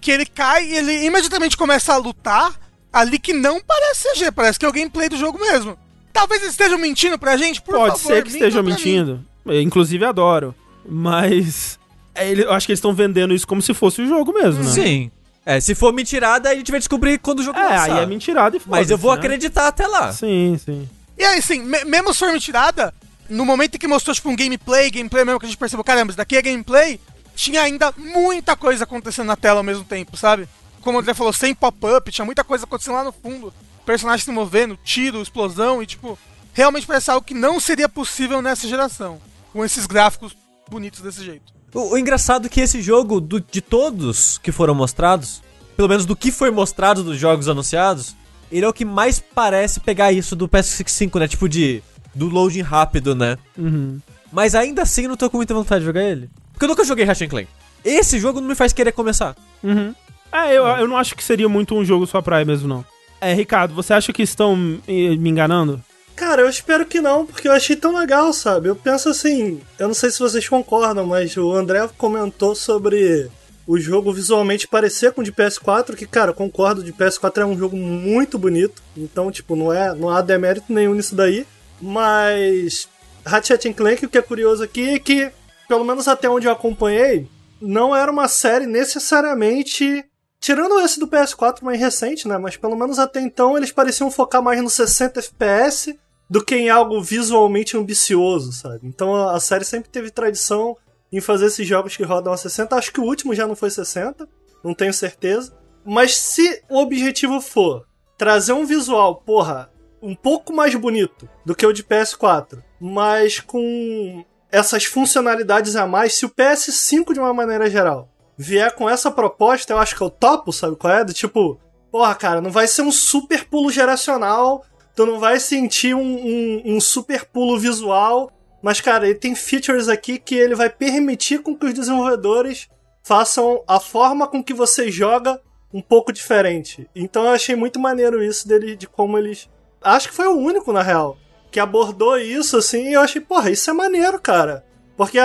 que 0.00 0.10
ele 0.10 0.26
cai 0.26 0.66
e 0.66 0.76
ele 0.76 1.06
imediatamente 1.06 1.56
começa 1.56 1.94
a 1.94 1.96
lutar 1.96 2.52
ali 2.92 3.18
que 3.18 3.32
não 3.32 3.60
parece 3.60 4.12
CG, 4.12 4.30
parece 4.32 4.58
que 4.58 4.66
é 4.66 4.68
o 4.68 4.72
gameplay 4.72 5.08
do 5.08 5.16
jogo 5.16 5.38
mesmo. 5.38 5.78
Talvez 6.14 6.42
eles 6.42 6.54
estejam 6.54 6.78
mentindo 6.78 7.18
pra 7.18 7.36
gente, 7.36 7.60
por 7.60 7.74
Pode 7.74 8.00
favor, 8.00 8.14
ser 8.14 8.22
que 8.22 8.30
estejam 8.30 8.62
mentindo. 8.62 9.20
Eu, 9.44 9.60
inclusive, 9.60 10.04
adoro. 10.04 10.54
Mas. 10.88 11.76
É, 12.14 12.32
eu 12.32 12.52
acho 12.52 12.66
que 12.66 12.72
eles 12.72 12.78
estão 12.78 12.94
vendendo 12.94 13.34
isso 13.34 13.46
como 13.46 13.60
se 13.60 13.74
fosse 13.74 14.00
o 14.00 14.06
jogo 14.06 14.32
mesmo, 14.32 14.62
né? 14.62 14.70
Sim. 14.70 15.10
É, 15.44 15.60
se 15.60 15.74
for 15.74 15.92
mentirada, 15.92 16.48
a 16.48 16.54
gente 16.54 16.70
vai 16.70 16.78
descobrir 16.78 17.18
quando 17.18 17.40
o 17.40 17.42
jogo 17.42 17.58
é, 17.58 17.62
lançar. 17.62 17.96
aí 17.96 18.04
é 18.04 18.06
mentirada 18.06 18.56
e 18.56 18.60
Mas 18.64 18.90
eu 18.90 18.96
vou 18.96 19.12
né? 19.12 19.18
acreditar 19.18 19.66
até 19.66 19.88
lá. 19.88 20.12
Sim, 20.12 20.56
sim. 20.64 20.88
E 21.18 21.24
aí, 21.24 21.38
assim, 21.40 21.60
me 21.60 21.84
mesmo 21.84 22.14
se 22.14 22.20
for 22.20 22.32
mentirada, 22.32 22.94
no 23.28 23.44
momento 23.44 23.74
em 23.74 23.78
que 23.78 23.88
mostrou, 23.88 24.14
tipo, 24.14 24.30
um 24.30 24.36
gameplay, 24.36 24.90
gameplay 24.92 25.24
mesmo 25.24 25.40
que 25.40 25.46
a 25.46 25.48
gente 25.48 25.58
percebeu, 25.58 25.84
caramba, 25.84 26.12
isso 26.12 26.16
daqui 26.16 26.36
é 26.36 26.42
gameplay, 26.42 27.00
tinha 27.34 27.60
ainda 27.60 27.92
muita 27.96 28.56
coisa 28.56 28.84
acontecendo 28.84 29.26
na 29.26 29.36
tela 29.36 29.58
ao 29.58 29.64
mesmo 29.64 29.82
tempo, 29.84 30.16
sabe? 30.16 30.48
Como 30.80 30.96
o 30.96 31.00
André 31.00 31.12
falou, 31.12 31.32
sem 31.32 31.54
pop-up, 31.54 32.10
tinha 32.12 32.24
muita 32.24 32.44
coisa 32.44 32.64
acontecendo 32.64 32.94
lá 32.94 33.04
no 33.04 33.12
fundo 33.12 33.52
personagens 33.84 34.24
se 34.24 34.30
movendo, 34.30 34.78
tiro, 34.82 35.22
explosão 35.22 35.82
e 35.82 35.86
tipo, 35.86 36.18
realmente 36.52 36.86
parece 36.86 37.10
algo 37.10 37.26
que 37.26 37.34
não 37.34 37.60
seria 37.60 37.88
possível 37.88 38.40
nessa 38.40 38.66
geração, 38.68 39.20
com 39.52 39.64
esses 39.64 39.86
gráficos 39.86 40.36
bonitos 40.70 41.00
desse 41.00 41.24
jeito. 41.24 41.52
O, 41.74 41.94
o 41.94 41.98
engraçado 41.98 42.46
é 42.46 42.48
que 42.48 42.60
esse 42.60 42.80
jogo, 42.80 43.20
do, 43.20 43.40
de 43.40 43.60
todos 43.60 44.38
que 44.38 44.52
foram 44.52 44.74
mostrados, 44.74 45.42
pelo 45.76 45.88
menos 45.88 46.06
do 46.06 46.16
que 46.16 46.30
foi 46.30 46.50
mostrado 46.50 47.02
dos 47.02 47.18
jogos 47.18 47.48
anunciados, 47.48 48.16
ele 48.50 48.64
é 48.64 48.68
o 48.68 48.72
que 48.72 48.84
mais 48.84 49.18
parece 49.18 49.80
pegar 49.80 50.12
isso 50.12 50.36
do 50.36 50.48
PS5, 50.48 51.18
né? 51.18 51.26
Tipo 51.26 51.48
de. 51.48 51.82
do 52.14 52.28
loading 52.28 52.62
rápido, 52.62 53.14
né? 53.14 53.36
Uhum. 53.58 54.00
Mas 54.30 54.54
ainda 54.54 54.82
assim 54.82 55.02
eu 55.02 55.08
não 55.08 55.16
tô 55.16 55.28
com 55.28 55.38
muita 55.38 55.54
vontade 55.54 55.80
de 55.80 55.86
jogar 55.86 56.02
ele. 56.02 56.30
Porque 56.52 56.64
eu 56.64 56.68
nunca 56.68 56.84
joguei 56.84 57.04
Ratchet 57.04 57.28
Clank. 57.28 57.48
Esse 57.84 58.18
jogo 58.18 58.40
não 58.40 58.48
me 58.48 58.54
faz 58.54 58.72
querer 58.72 58.92
começar. 58.92 59.36
Uhum. 59.62 59.94
É, 60.30 60.52
eu, 60.52 60.66
eu 60.66 60.88
não 60.88 60.96
acho 60.96 61.14
que 61.14 61.22
seria 61.22 61.48
muito 61.48 61.74
um 61.74 61.84
jogo 61.84 62.06
sua 62.06 62.22
praia 62.22 62.44
mesmo, 62.44 62.68
não. 62.68 62.84
É, 63.20 63.32
Ricardo, 63.32 63.74
você 63.74 63.92
acha 63.92 64.12
que 64.12 64.22
estão 64.22 64.56
me 64.56 65.30
enganando? 65.30 65.82
Cara, 66.14 66.42
eu 66.42 66.48
espero 66.48 66.86
que 66.86 67.00
não, 67.00 67.26
porque 67.26 67.48
eu 67.48 67.52
achei 67.52 67.74
tão 67.74 67.96
legal, 67.96 68.32
sabe? 68.32 68.68
Eu 68.68 68.76
penso 68.76 69.08
assim, 69.08 69.60
eu 69.78 69.88
não 69.88 69.94
sei 69.94 70.10
se 70.10 70.20
vocês 70.20 70.48
concordam, 70.48 71.06
mas 71.06 71.36
o 71.36 71.52
André 71.52 71.88
comentou 71.98 72.54
sobre 72.54 73.28
o 73.66 73.78
jogo 73.78 74.12
visualmente 74.12 74.68
parecer 74.68 75.12
com 75.12 75.22
o 75.22 75.24
de 75.24 75.32
PS4, 75.32 75.96
que, 75.96 76.06
cara, 76.06 76.32
concordo, 76.32 76.84
de 76.84 76.92
PS4 76.92 77.38
é 77.38 77.46
um 77.46 77.58
jogo 77.58 77.76
muito 77.76 78.38
bonito, 78.38 78.82
então, 78.96 79.30
tipo, 79.30 79.56
não, 79.56 79.72
é, 79.72 79.94
não 79.94 80.08
há 80.10 80.20
demérito 80.20 80.72
nenhum 80.72 80.94
nisso 80.94 81.14
daí, 81.14 81.46
mas 81.80 82.88
Ratchet 83.24 83.72
Clank, 83.72 84.04
o 84.04 84.08
que 84.08 84.18
é 84.18 84.22
curioso 84.22 84.62
aqui 84.62 84.90
é 84.90 84.98
que, 84.98 85.30
pelo 85.66 85.84
menos 85.84 86.06
até 86.06 86.28
onde 86.28 86.46
eu 86.46 86.52
acompanhei, 86.52 87.26
não 87.60 87.96
era 87.96 88.12
uma 88.12 88.28
série 88.28 88.66
necessariamente 88.66 90.04
Tirando 90.44 90.78
esse 90.80 91.00
do 91.00 91.08
PS4 91.08 91.62
mais 91.62 91.80
recente, 91.80 92.28
né? 92.28 92.36
Mas 92.36 92.54
pelo 92.54 92.76
menos 92.76 92.98
até 92.98 93.18
então 93.18 93.56
eles 93.56 93.72
pareciam 93.72 94.10
focar 94.10 94.42
mais 94.42 94.62
no 94.62 94.68
60 94.68 95.18
FPS 95.18 95.98
do 96.28 96.44
que 96.44 96.54
em 96.54 96.68
algo 96.68 97.00
visualmente 97.00 97.78
ambicioso, 97.78 98.52
sabe? 98.52 98.80
Então 98.86 99.26
a 99.26 99.40
série 99.40 99.64
sempre 99.64 99.88
teve 99.88 100.10
tradição 100.10 100.76
em 101.10 101.18
fazer 101.18 101.46
esses 101.46 101.66
jogos 101.66 101.96
que 101.96 102.02
rodam 102.02 102.30
a 102.30 102.36
60. 102.36 102.76
Acho 102.76 102.92
que 102.92 103.00
o 103.00 103.04
último 103.04 103.34
já 103.34 103.46
não 103.46 103.56
foi 103.56 103.70
60, 103.70 104.28
não 104.62 104.74
tenho 104.74 104.92
certeza. 104.92 105.56
Mas 105.82 106.14
se 106.14 106.62
o 106.68 106.76
objetivo 106.76 107.40
for 107.40 107.86
trazer 108.18 108.52
um 108.52 108.66
visual, 108.66 109.22
porra, 109.24 109.72
um 110.02 110.14
pouco 110.14 110.52
mais 110.52 110.74
bonito 110.74 111.26
do 111.42 111.54
que 111.54 111.64
o 111.64 111.72
de 111.72 111.82
PS4, 111.82 112.62
mas 112.78 113.40
com 113.40 114.22
essas 114.52 114.84
funcionalidades 114.84 115.74
a 115.74 115.86
mais, 115.86 116.12
se 116.12 116.26
o 116.26 116.30
PS5 116.30 117.14
de 117.14 117.18
uma 117.18 117.32
maneira 117.32 117.70
geral 117.70 118.13
vier 118.36 118.74
com 118.74 118.88
essa 118.88 119.10
proposta, 119.10 119.72
eu 119.72 119.78
acho 119.78 119.96
que 119.96 120.02
eu 120.02 120.10
topo, 120.10 120.52
sabe 120.52 120.76
qual 120.76 120.92
é? 120.92 121.04
Do 121.04 121.14
tipo, 121.14 121.58
porra, 121.90 122.14
cara, 122.14 122.40
não 122.40 122.50
vai 122.50 122.66
ser 122.66 122.82
um 122.82 122.92
super 122.92 123.44
pulo 123.44 123.70
geracional, 123.70 124.64
tu 124.94 125.06
não 125.06 125.18
vai 125.18 125.38
sentir 125.40 125.94
um, 125.94 126.00
um, 126.00 126.62
um 126.76 126.80
super 126.80 127.24
pulo 127.24 127.58
visual, 127.58 128.30
Mas, 128.64 128.80
cara, 128.80 129.04
ele 129.04 129.18
tem 129.18 129.34
features 129.34 129.90
aqui 129.90 130.18
que 130.18 130.34
ele 130.34 130.54
vai 130.54 130.70
permitir 130.70 131.42
com 131.42 131.54
que 131.54 131.66
os 131.66 131.74
desenvolvedores 131.74 132.66
façam 133.02 133.62
a 133.68 133.78
forma 133.78 134.26
com 134.26 134.42
que 134.42 134.54
você 134.54 134.90
joga 134.90 135.38
um 135.70 135.82
pouco 135.82 136.10
diferente. 136.10 136.88
Então 136.96 137.24
eu 137.24 137.32
achei 137.32 137.54
muito 137.54 137.78
maneiro 137.78 138.24
isso 138.24 138.48
dele, 138.48 138.74
de 138.74 138.86
como 138.86 139.18
eles. 139.18 139.50
Acho 139.82 140.08
que 140.08 140.14
foi 140.14 140.28
o 140.28 140.38
único, 140.38 140.72
na 140.72 140.80
real, 140.80 141.18
que 141.50 141.60
abordou 141.60 142.16
isso 142.16 142.56
assim, 142.56 142.88
e 142.88 142.94
eu 142.94 143.02
achei, 143.02 143.20
porra, 143.20 143.50
isso 143.50 143.68
é 143.68 143.74
maneiro, 143.74 144.18
cara. 144.18 144.64
Porque 144.96 145.18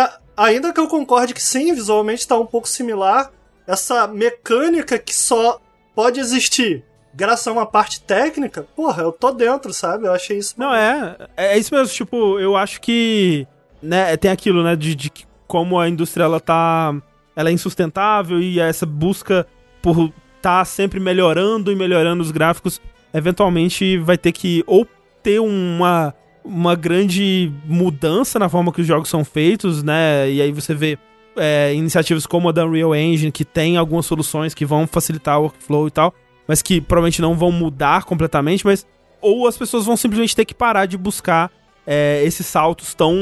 ainda 0.44 0.74
que 0.74 0.80
eu 0.80 0.88
concorde 0.88 1.34
que 1.34 1.42
sim, 1.42 1.74
visualmente 1.74 2.28
tá 2.28 2.38
um 2.38 2.46
pouco 2.46 2.68
similar, 2.68 3.32
essa 3.68 4.08
mecânica 4.08 4.98
que 4.98 5.14
só 5.14 5.60
pode 5.94 6.20
existir 6.20 6.84
graças 7.14 7.48
a 7.48 7.52
uma 7.52 7.66
parte 7.66 8.02
técnica, 8.02 8.66
porra, 8.76 9.04
eu 9.04 9.12
tô 9.12 9.32
dentro, 9.32 9.74
sabe? 9.74 10.08
Eu 10.08 10.14
achei 10.14 10.38
isso. 10.38 10.56
Não, 10.58 10.74
é. 10.74 11.18
É 11.36 11.58
isso 11.58 11.74
mesmo, 11.74 11.94
tipo, 11.94 12.40
eu 12.40 12.56
acho 12.56 12.80
que. 12.82 13.48
Né, 13.82 14.16
tem 14.18 14.30
aquilo, 14.30 14.62
né, 14.64 14.76
de, 14.76 14.94
de 14.94 15.12
como 15.48 15.80
a 15.80 15.90
indústria 15.90 16.24
ela 16.24 16.40
tá. 16.40 16.96
Ela 17.36 17.50
é 17.50 17.54
insustentável 17.54 18.40
e 18.40 18.60
essa 18.60 18.86
busca 18.86 19.48
por 19.82 20.12
tá 20.42 20.64
sempre 20.64 21.00
melhorando 21.00 21.72
e 21.72 21.76
melhorando 21.76 22.22
os 22.22 22.32
gráficos, 22.32 22.82
eventualmente 23.14 23.98
vai 23.98 24.18
ter 24.18 24.32
que 24.32 24.64
ou 24.66 24.88
ter 25.22 25.40
uma, 25.40 26.14
uma 26.50 26.76
grande 26.76 27.52
mudança 27.66 28.40
na 28.40 28.50
forma 28.50 28.74
que 28.74 28.82
os 28.82 28.88
jogos 28.88 29.08
são 29.08 29.24
feitos, 29.24 29.84
né? 29.84 30.30
E 30.30 30.42
aí 30.42 30.52
você 30.52 30.74
vê 30.74 30.98
é, 31.38 31.74
iniciativas 31.74 32.26
como 32.26 32.50
a 32.50 32.52
da 32.52 32.66
Unreal 32.66 32.96
Engine, 32.96 33.32
que 33.32 33.46
tem 33.46 33.78
algumas 33.78 34.06
soluções 34.06 34.54
que 34.54 34.66
vão 34.66 34.88
facilitar 34.88 35.40
o 35.40 35.44
workflow 35.44 35.88
e 35.88 35.92
tal, 35.92 36.14
mas 36.48 36.62
que 36.62 36.82
provavelmente 36.82 37.22
não 37.22 37.36
vão 37.36 37.52
mudar 37.52 38.04
completamente, 38.04 38.66
mas 38.66 38.86
ou 39.22 39.48
as 39.48 39.58
pessoas 39.58 39.86
vão 39.86 39.96
simplesmente 39.96 40.36
ter 40.36 40.46
que 40.46 40.54
parar 40.54 40.86
de 40.86 40.98
buscar 40.98 41.52
é, 41.86 42.24
esses 42.24 42.46
saltos 42.46 42.94
tão 42.94 43.16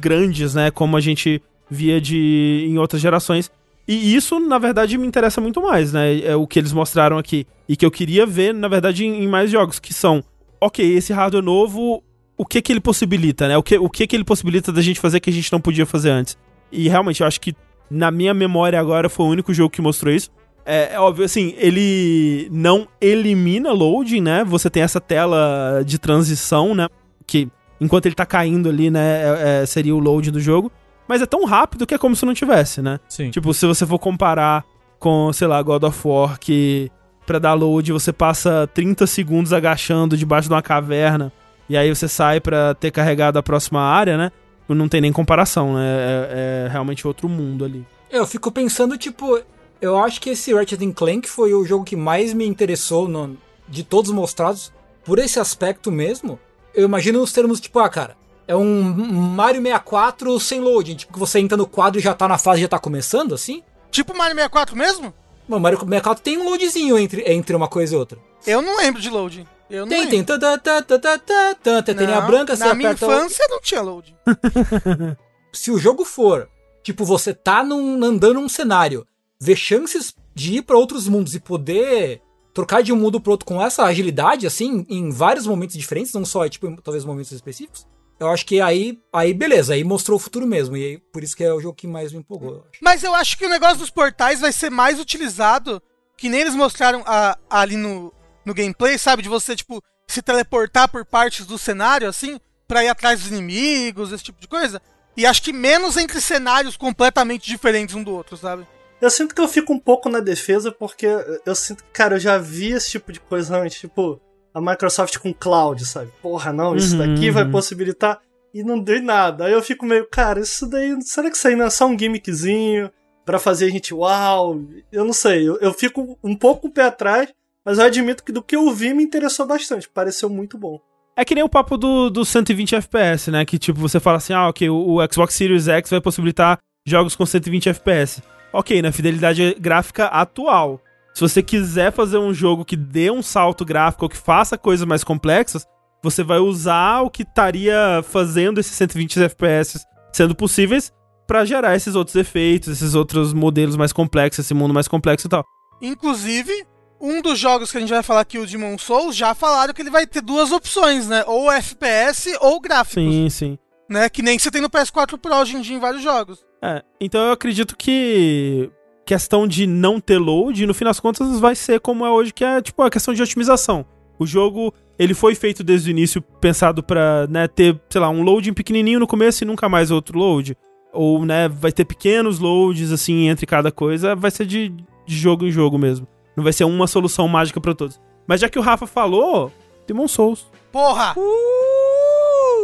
grandes, 0.00 0.54
né, 0.54 0.70
como 0.70 0.96
a 0.96 1.00
gente 1.00 1.42
via 1.70 2.00
de 2.00 2.66
em 2.68 2.78
outras 2.78 3.00
gerações. 3.00 3.50
E 3.86 4.14
isso, 4.14 4.38
na 4.38 4.58
verdade, 4.58 4.96
me 4.96 5.06
interessa 5.06 5.40
muito 5.40 5.60
mais, 5.60 5.92
né? 5.92 6.20
É 6.20 6.36
o 6.36 6.46
que 6.46 6.60
eles 6.60 6.72
mostraram 6.72 7.18
aqui. 7.18 7.44
E 7.68 7.76
que 7.76 7.84
eu 7.84 7.90
queria 7.90 8.24
ver, 8.24 8.54
na 8.54 8.68
verdade, 8.68 9.04
em, 9.04 9.24
em 9.24 9.26
mais 9.26 9.50
jogos, 9.50 9.80
que 9.80 9.92
são, 9.92 10.22
ok, 10.60 10.94
esse 10.94 11.12
hardware 11.12 11.42
novo, 11.42 12.00
o 12.40 12.46
que 12.46 12.62
que 12.62 12.72
ele 12.72 12.80
possibilita, 12.80 13.46
né? 13.46 13.58
O 13.58 13.62
que, 13.62 13.76
o 13.76 13.90
que 13.90 14.06
que 14.06 14.16
ele 14.16 14.24
possibilita 14.24 14.72
da 14.72 14.80
gente 14.80 14.98
fazer 14.98 15.20
que 15.20 15.28
a 15.28 15.32
gente 15.32 15.52
não 15.52 15.60
podia 15.60 15.84
fazer 15.84 16.10
antes. 16.10 16.38
E 16.72 16.88
realmente, 16.88 17.20
eu 17.20 17.26
acho 17.26 17.38
que 17.40 17.54
na 17.90 18.10
minha 18.10 18.32
memória 18.32 18.80
agora 18.80 19.10
foi 19.10 19.26
o 19.26 19.28
único 19.28 19.52
jogo 19.52 19.68
que 19.68 19.82
mostrou 19.82 20.14
isso. 20.14 20.30
É, 20.64 20.94
é, 20.94 21.00
óbvio, 21.00 21.24
assim, 21.24 21.54
ele 21.58 22.48
não 22.50 22.88
elimina 23.00 23.72
loading, 23.72 24.22
né? 24.22 24.42
Você 24.44 24.70
tem 24.70 24.82
essa 24.82 25.00
tela 25.00 25.82
de 25.84 25.98
transição, 25.98 26.74
né? 26.74 26.88
Que 27.26 27.46
enquanto 27.78 28.06
ele 28.06 28.14
tá 28.14 28.24
caindo 28.24 28.70
ali, 28.70 28.90
né? 28.90 29.22
É, 29.22 29.62
é, 29.62 29.66
seria 29.66 29.94
o 29.94 29.98
load 29.98 30.30
do 30.30 30.40
jogo 30.40 30.72
mas 31.10 31.20
é 31.20 31.26
tão 31.26 31.44
rápido 31.44 31.88
que 31.88 31.92
é 31.92 31.98
como 31.98 32.14
se 32.14 32.24
não 32.24 32.32
tivesse, 32.32 32.80
né? 32.80 33.00
Sim. 33.08 33.30
Tipo, 33.32 33.52
se 33.52 33.66
você 33.66 33.84
for 33.84 33.98
comparar 33.98 34.64
com, 34.96 35.32
sei 35.32 35.48
lá, 35.48 35.60
God 35.60 35.82
of 35.82 36.06
War, 36.06 36.38
que 36.38 36.88
pra 37.26 37.40
dar 37.40 37.54
load 37.54 37.90
você 37.90 38.12
passa 38.12 38.70
30 38.72 39.08
segundos 39.08 39.52
agachando 39.52 40.16
debaixo 40.16 40.46
de 40.46 40.54
uma 40.54 40.62
caverna, 40.62 41.32
e 41.70 41.76
aí 41.76 41.88
você 41.88 42.08
sai 42.08 42.40
pra 42.40 42.74
ter 42.74 42.90
carregado 42.90 43.38
a 43.38 43.42
próxima 43.44 43.80
área, 43.80 44.18
né? 44.18 44.32
Não 44.68 44.88
tem 44.88 45.00
nem 45.00 45.12
comparação, 45.12 45.74
né? 45.74 45.86
É, 45.86 46.64
é 46.66 46.68
realmente 46.68 47.06
outro 47.06 47.28
mundo 47.28 47.64
ali. 47.64 47.86
Eu 48.10 48.26
fico 48.26 48.50
pensando, 48.50 48.98
tipo, 48.98 49.40
eu 49.80 49.96
acho 49.96 50.20
que 50.20 50.30
esse 50.30 50.52
Ratchet 50.52 50.92
Clank 50.92 51.28
foi 51.28 51.54
o 51.54 51.64
jogo 51.64 51.84
que 51.84 51.94
mais 51.94 52.34
me 52.34 52.44
interessou 52.44 53.08
no, 53.08 53.38
de 53.68 53.84
todos 53.84 54.10
mostrados, 54.10 54.72
por 55.04 55.20
esse 55.20 55.38
aspecto 55.38 55.92
mesmo. 55.92 56.40
Eu 56.74 56.86
imagino 56.86 57.22
os 57.22 57.32
termos, 57.32 57.60
tipo, 57.60 57.78
ah, 57.78 57.88
cara, 57.88 58.16
é 58.48 58.56
um 58.56 58.82
Mario 58.82 59.62
64 59.62 60.40
sem 60.40 60.60
loading, 60.60 60.96
tipo 60.96 61.12
que 61.12 61.18
você 61.20 61.38
entra 61.38 61.56
no 61.56 61.68
quadro 61.68 62.00
e 62.00 62.02
já 62.02 62.14
tá 62.14 62.26
na 62.26 62.36
fase, 62.36 62.62
já 62.62 62.68
tá 62.68 62.80
começando, 62.80 63.32
assim? 63.32 63.62
Tipo 63.92 64.16
Mario 64.16 64.34
64 64.34 64.76
mesmo? 64.76 65.14
O 65.48 65.58
Mario 65.60 65.78
64 65.78 66.20
tem 66.20 66.36
um 66.36 66.44
loadzinho 66.44 66.98
entre, 66.98 67.22
entre 67.30 67.54
uma 67.54 67.68
coisa 67.68 67.94
e 67.94 67.98
outra. 67.98 68.18
Eu 68.44 68.60
não 68.60 68.76
lembro 68.76 69.00
de 69.00 69.08
loading. 69.08 69.46
Eu 69.70 69.82
não 69.86 69.88
tem, 69.88 70.00
lembro. 70.00 70.10
tem. 70.10 70.24
Tá, 70.24 70.38
tá, 70.38 70.58
tá, 70.58 70.82
tá, 70.82 70.98
tá, 70.98 71.18
tá, 71.18 71.82
tá, 71.82 71.94
tem 71.94 72.06
a 72.06 72.20
branca, 72.20 72.56
você 72.56 72.64
Na 72.64 72.74
minha 72.74 72.90
aperta 72.90 73.06
o- 73.06 73.12
infância 73.16 73.46
não 73.48 73.60
tinha 73.60 73.80
loading. 73.80 74.16
se 75.52 75.70
o 75.70 75.78
jogo 75.78 76.04
for, 76.04 76.48
tipo, 76.82 77.04
você 77.04 77.32
tá 77.34 77.62
num, 77.62 78.02
andando 78.04 78.34
num 78.34 78.48
cenário, 78.48 79.06
ver 79.40 79.56
chances 79.56 80.14
de 80.34 80.56
ir 80.56 80.62
pra 80.62 80.76
outros 80.76 81.08
mundos 81.08 81.34
e 81.34 81.40
poder 81.40 82.20
trocar 82.54 82.82
de 82.82 82.92
um 82.92 82.96
mundo 82.96 83.20
pro 83.20 83.32
outro 83.32 83.46
com 83.46 83.62
essa 83.62 83.84
agilidade, 83.84 84.46
assim, 84.46 84.84
em 84.88 85.10
vários 85.10 85.46
momentos 85.46 85.76
diferentes, 85.76 86.12
não 86.12 86.24
só, 86.24 86.48
tipo, 86.48 86.66
em, 86.66 86.76
talvez 86.76 87.04
momentos 87.04 87.32
específicos, 87.32 87.86
eu 88.18 88.28
acho 88.28 88.44
que 88.44 88.60
aí, 88.60 88.98
aí 89.12 89.32
beleza, 89.32 89.72
aí 89.74 89.82
mostrou 89.84 90.16
o 90.16 90.20
futuro 90.20 90.46
mesmo, 90.46 90.76
e 90.76 90.84
aí, 90.84 90.98
por 90.98 91.22
isso 91.22 91.36
que 91.36 91.44
é 91.44 91.52
o 91.54 91.60
jogo 91.60 91.74
que 91.74 91.86
mais 91.86 92.12
me 92.12 92.18
empolgou, 92.18 92.54
eu. 92.56 92.64
Mas 92.82 93.02
eu 93.02 93.14
acho 93.14 93.38
que 93.38 93.46
o 93.46 93.48
negócio 93.48 93.78
dos 93.78 93.88
portais 93.90 94.40
vai 94.40 94.52
ser 94.52 94.68
mais 94.70 95.00
utilizado, 95.00 95.80
que 96.18 96.28
nem 96.28 96.40
eles 96.40 96.54
mostraram 96.54 97.02
a- 97.06 97.38
ali 97.48 97.76
no, 97.76 98.12
no 98.44 98.54
gameplay, 98.54 98.98
sabe? 98.98 99.22
De 99.22 99.28
você, 99.28 99.54
tipo, 99.54 99.82
se 100.06 100.22
teleportar 100.22 100.88
por 100.90 101.04
partes 101.04 101.46
do 101.46 101.58
cenário, 101.58 102.08
assim, 102.08 102.40
pra 102.66 102.84
ir 102.84 102.88
atrás 102.88 103.20
dos 103.20 103.30
inimigos, 103.30 104.12
esse 104.12 104.24
tipo 104.24 104.40
de 104.40 104.48
coisa. 104.48 104.80
E 105.16 105.26
acho 105.26 105.42
que 105.42 105.52
menos 105.52 105.96
entre 105.96 106.20
cenários 106.20 106.76
completamente 106.76 107.46
diferentes 107.46 107.94
um 107.94 108.02
do 108.02 108.14
outro, 108.14 108.36
sabe? 108.36 108.66
Eu 109.00 109.10
sinto 109.10 109.34
que 109.34 109.40
eu 109.40 109.48
fico 109.48 109.72
um 109.72 109.78
pouco 109.78 110.08
na 110.08 110.20
defesa 110.20 110.70
porque 110.70 111.06
eu 111.46 111.54
sinto 111.54 111.82
que, 111.82 111.90
cara, 111.90 112.16
eu 112.16 112.20
já 112.20 112.38
vi 112.38 112.72
esse 112.72 112.90
tipo 112.90 113.12
de 113.12 113.18
coisa 113.18 113.56
antes, 113.58 113.80
tipo, 113.80 114.20
a 114.52 114.60
Microsoft 114.60 115.16
com 115.18 115.32
cloud, 115.32 115.84
sabe? 115.86 116.12
Porra, 116.20 116.52
não, 116.52 116.76
isso 116.76 116.96
Uhum, 116.96 117.14
daqui 117.14 117.30
vai 117.30 117.44
possibilitar 117.48 118.20
e 118.52 118.62
não 118.62 118.78
deu 118.78 119.02
nada. 119.02 119.46
Aí 119.46 119.52
eu 119.52 119.62
fico 119.62 119.86
meio, 119.86 120.06
cara, 120.08 120.40
isso 120.40 120.66
daí, 120.66 121.00
será 121.02 121.30
que 121.30 121.36
isso 121.36 121.48
aí 121.48 121.56
não 121.56 121.66
é 121.66 121.70
só 121.70 121.86
um 121.86 121.98
gimmickzinho 121.98 122.90
pra 123.24 123.38
fazer 123.38 123.66
a 123.66 123.70
gente 123.70 123.94
uau? 123.94 124.60
Eu 124.92 125.04
não 125.04 125.12
sei, 125.12 125.48
eu, 125.48 125.58
eu 125.60 125.72
fico 125.72 126.18
um 126.22 126.36
pouco 126.36 126.68
o 126.68 126.70
pé 126.70 126.82
atrás, 126.82 127.28
mas 127.70 127.78
eu 127.78 127.84
admito 127.84 128.24
que 128.24 128.32
do 128.32 128.42
que 128.42 128.56
eu 128.56 128.68
vi 128.72 128.92
me 128.92 129.04
interessou 129.04 129.46
bastante, 129.46 129.88
pareceu 129.88 130.28
muito 130.28 130.58
bom. 130.58 130.80
É 131.16 131.24
que 131.24 131.36
nem 131.36 131.44
o 131.44 131.48
papo 131.48 131.78
do, 131.78 132.10
do 132.10 132.24
120 132.24 132.74
FPS, 132.74 133.30
né? 133.30 133.44
Que 133.44 133.60
tipo, 133.60 133.78
você 133.78 134.00
fala 134.00 134.16
assim, 134.16 134.32
ah, 134.32 134.48
ok, 134.48 134.68
o, 134.68 134.96
o 134.96 135.12
Xbox 135.12 135.34
Series 135.34 135.68
X 135.68 135.88
vai 135.88 136.00
possibilitar 136.00 136.58
jogos 136.84 137.14
com 137.14 137.24
120 137.24 137.68
FPS. 137.68 138.24
Ok, 138.52 138.82
na 138.82 138.90
fidelidade 138.90 139.54
gráfica 139.60 140.06
atual. 140.06 140.80
Se 141.14 141.20
você 141.20 141.44
quiser 141.44 141.92
fazer 141.92 142.18
um 142.18 142.34
jogo 142.34 142.64
que 142.64 142.74
dê 142.74 143.08
um 143.08 143.22
salto 143.22 143.64
gráfico 143.64 144.04
ou 144.04 144.08
que 144.08 144.16
faça 144.16 144.58
coisas 144.58 144.84
mais 144.84 145.04
complexas, 145.04 145.64
você 146.02 146.24
vai 146.24 146.40
usar 146.40 147.02
o 147.02 147.10
que 147.10 147.22
estaria 147.22 148.02
fazendo 148.02 148.58
esses 148.58 148.72
120 148.72 149.22
FPS 149.22 149.78
sendo 150.12 150.34
possíveis 150.34 150.92
pra 151.24 151.44
gerar 151.44 151.76
esses 151.76 151.94
outros 151.94 152.16
efeitos, 152.16 152.68
esses 152.68 152.96
outros 152.96 153.32
modelos 153.32 153.76
mais 153.76 153.92
complexos, 153.92 154.44
esse 154.44 154.54
mundo 154.54 154.74
mais 154.74 154.88
complexo 154.88 155.28
e 155.28 155.30
tal. 155.30 155.44
Inclusive, 155.80 156.66
um 157.00 157.22
dos 157.22 157.38
jogos 157.38 157.72
que 157.72 157.78
a 157.78 157.80
gente 157.80 157.90
vai 157.90 158.02
falar 158.02 158.20
aqui, 158.20 158.38
o 158.38 158.46
Demon 158.46 158.76
Souls, 158.76 159.16
já 159.16 159.34
falaram 159.34 159.72
que 159.72 159.80
ele 159.80 159.90
vai 159.90 160.06
ter 160.06 160.20
duas 160.20 160.52
opções, 160.52 161.08
né? 161.08 161.24
Ou 161.26 161.50
FPS 161.50 162.36
ou 162.40 162.60
gráficos. 162.60 163.02
Sim, 163.02 163.28
sim. 163.30 163.58
Né? 163.88 164.08
Que 164.08 164.22
nem 164.22 164.38
você 164.38 164.50
tem 164.50 164.60
no 164.60 164.70
PS4 164.70 165.18
Pro 165.18 165.34
hoje 165.34 165.56
em 165.56 165.60
dia 165.60 165.76
em 165.76 165.80
vários 165.80 166.02
jogos. 166.02 166.44
É, 166.62 166.82
então 167.00 167.20
eu 167.22 167.32
acredito 167.32 167.76
que 167.76 168.70
questão 169.06 169.48
de 169.48 169.66
não 169.66 169.98
ter 169.98 170.18
load, 170.18 170.64
no 170.66 170.74
fim 170.74 170.84
das 170.84 171.00
contas, 171.00 171.40
vai 171.40 171.56
ser 171.56 171.80
como 171.80 172.06
é 172.06 172.10
hoje, 172.10 172.32
que 172.32 172.44
é 172.44 172.62
tipo 172.62 172.80
a 172.82 172.90
questão 172.90 173.12
de 173.12 173.22
otimização. 173.22 173.84
O 174.18 174.26
jogo, 174.26 174.72
ele 174.98 175.14
foi 175.14 175.34
feito 175.34 175.64
desde 175.64 175.88
o 175.88 175.92
início 175.92 176.20
pensado 176.20 176.82
pra, 176.82 177.26
né, 177.26 177.48
ter, 177.48 177.80
sei 177.88 178.00
lá, 178.00 178.10
um 178.10 178.22
loading 178.22 178.52
pequenininho 178.52 179.00
no 179.00 179.06
começo 179.06 179.42
e 179.42 179.46
nunca 179.46 179.68
mais 179.68 179.90
outro 179.90 180.18
load. 180.18 180.54
Ou, 180.92 181.24
né, 181.24 181.48
vai 181.48 181.72
ter 181.72 181.86
pequenos 181.86 182.38
loads, 182.38 182.92
assim, 182.92 183.28
entre 183.28 183.46
cada 183.46 183.72
coisa. 183.72 184.14
Vai 184.14 184.30
ser 184.30 184.44
de, 184.44 184.68
de 185.06 185.16
jogo 185.16 185.46
em 185.46 185.50
jogo 185.50 185.78
mesmo. 185.78 186.06
Não 186.36 186.44
vai 186.44 186.52
ser 186.52 186.64
uma 186.64 186.86
solução 186.86 187.26
mágica 187.28 187.60
pra 187.60 187.74
todos. 187.74 188.00
Mas 188.26 188.40
já 188.40 188.48
que 188.48 188.58
o 188.58 188.62
Rafa 188.62 188.86
falou, 188.86 189.52
Demon 189.86 190.06
Souls. 190.08 190.46
Porra! 190.70 191.14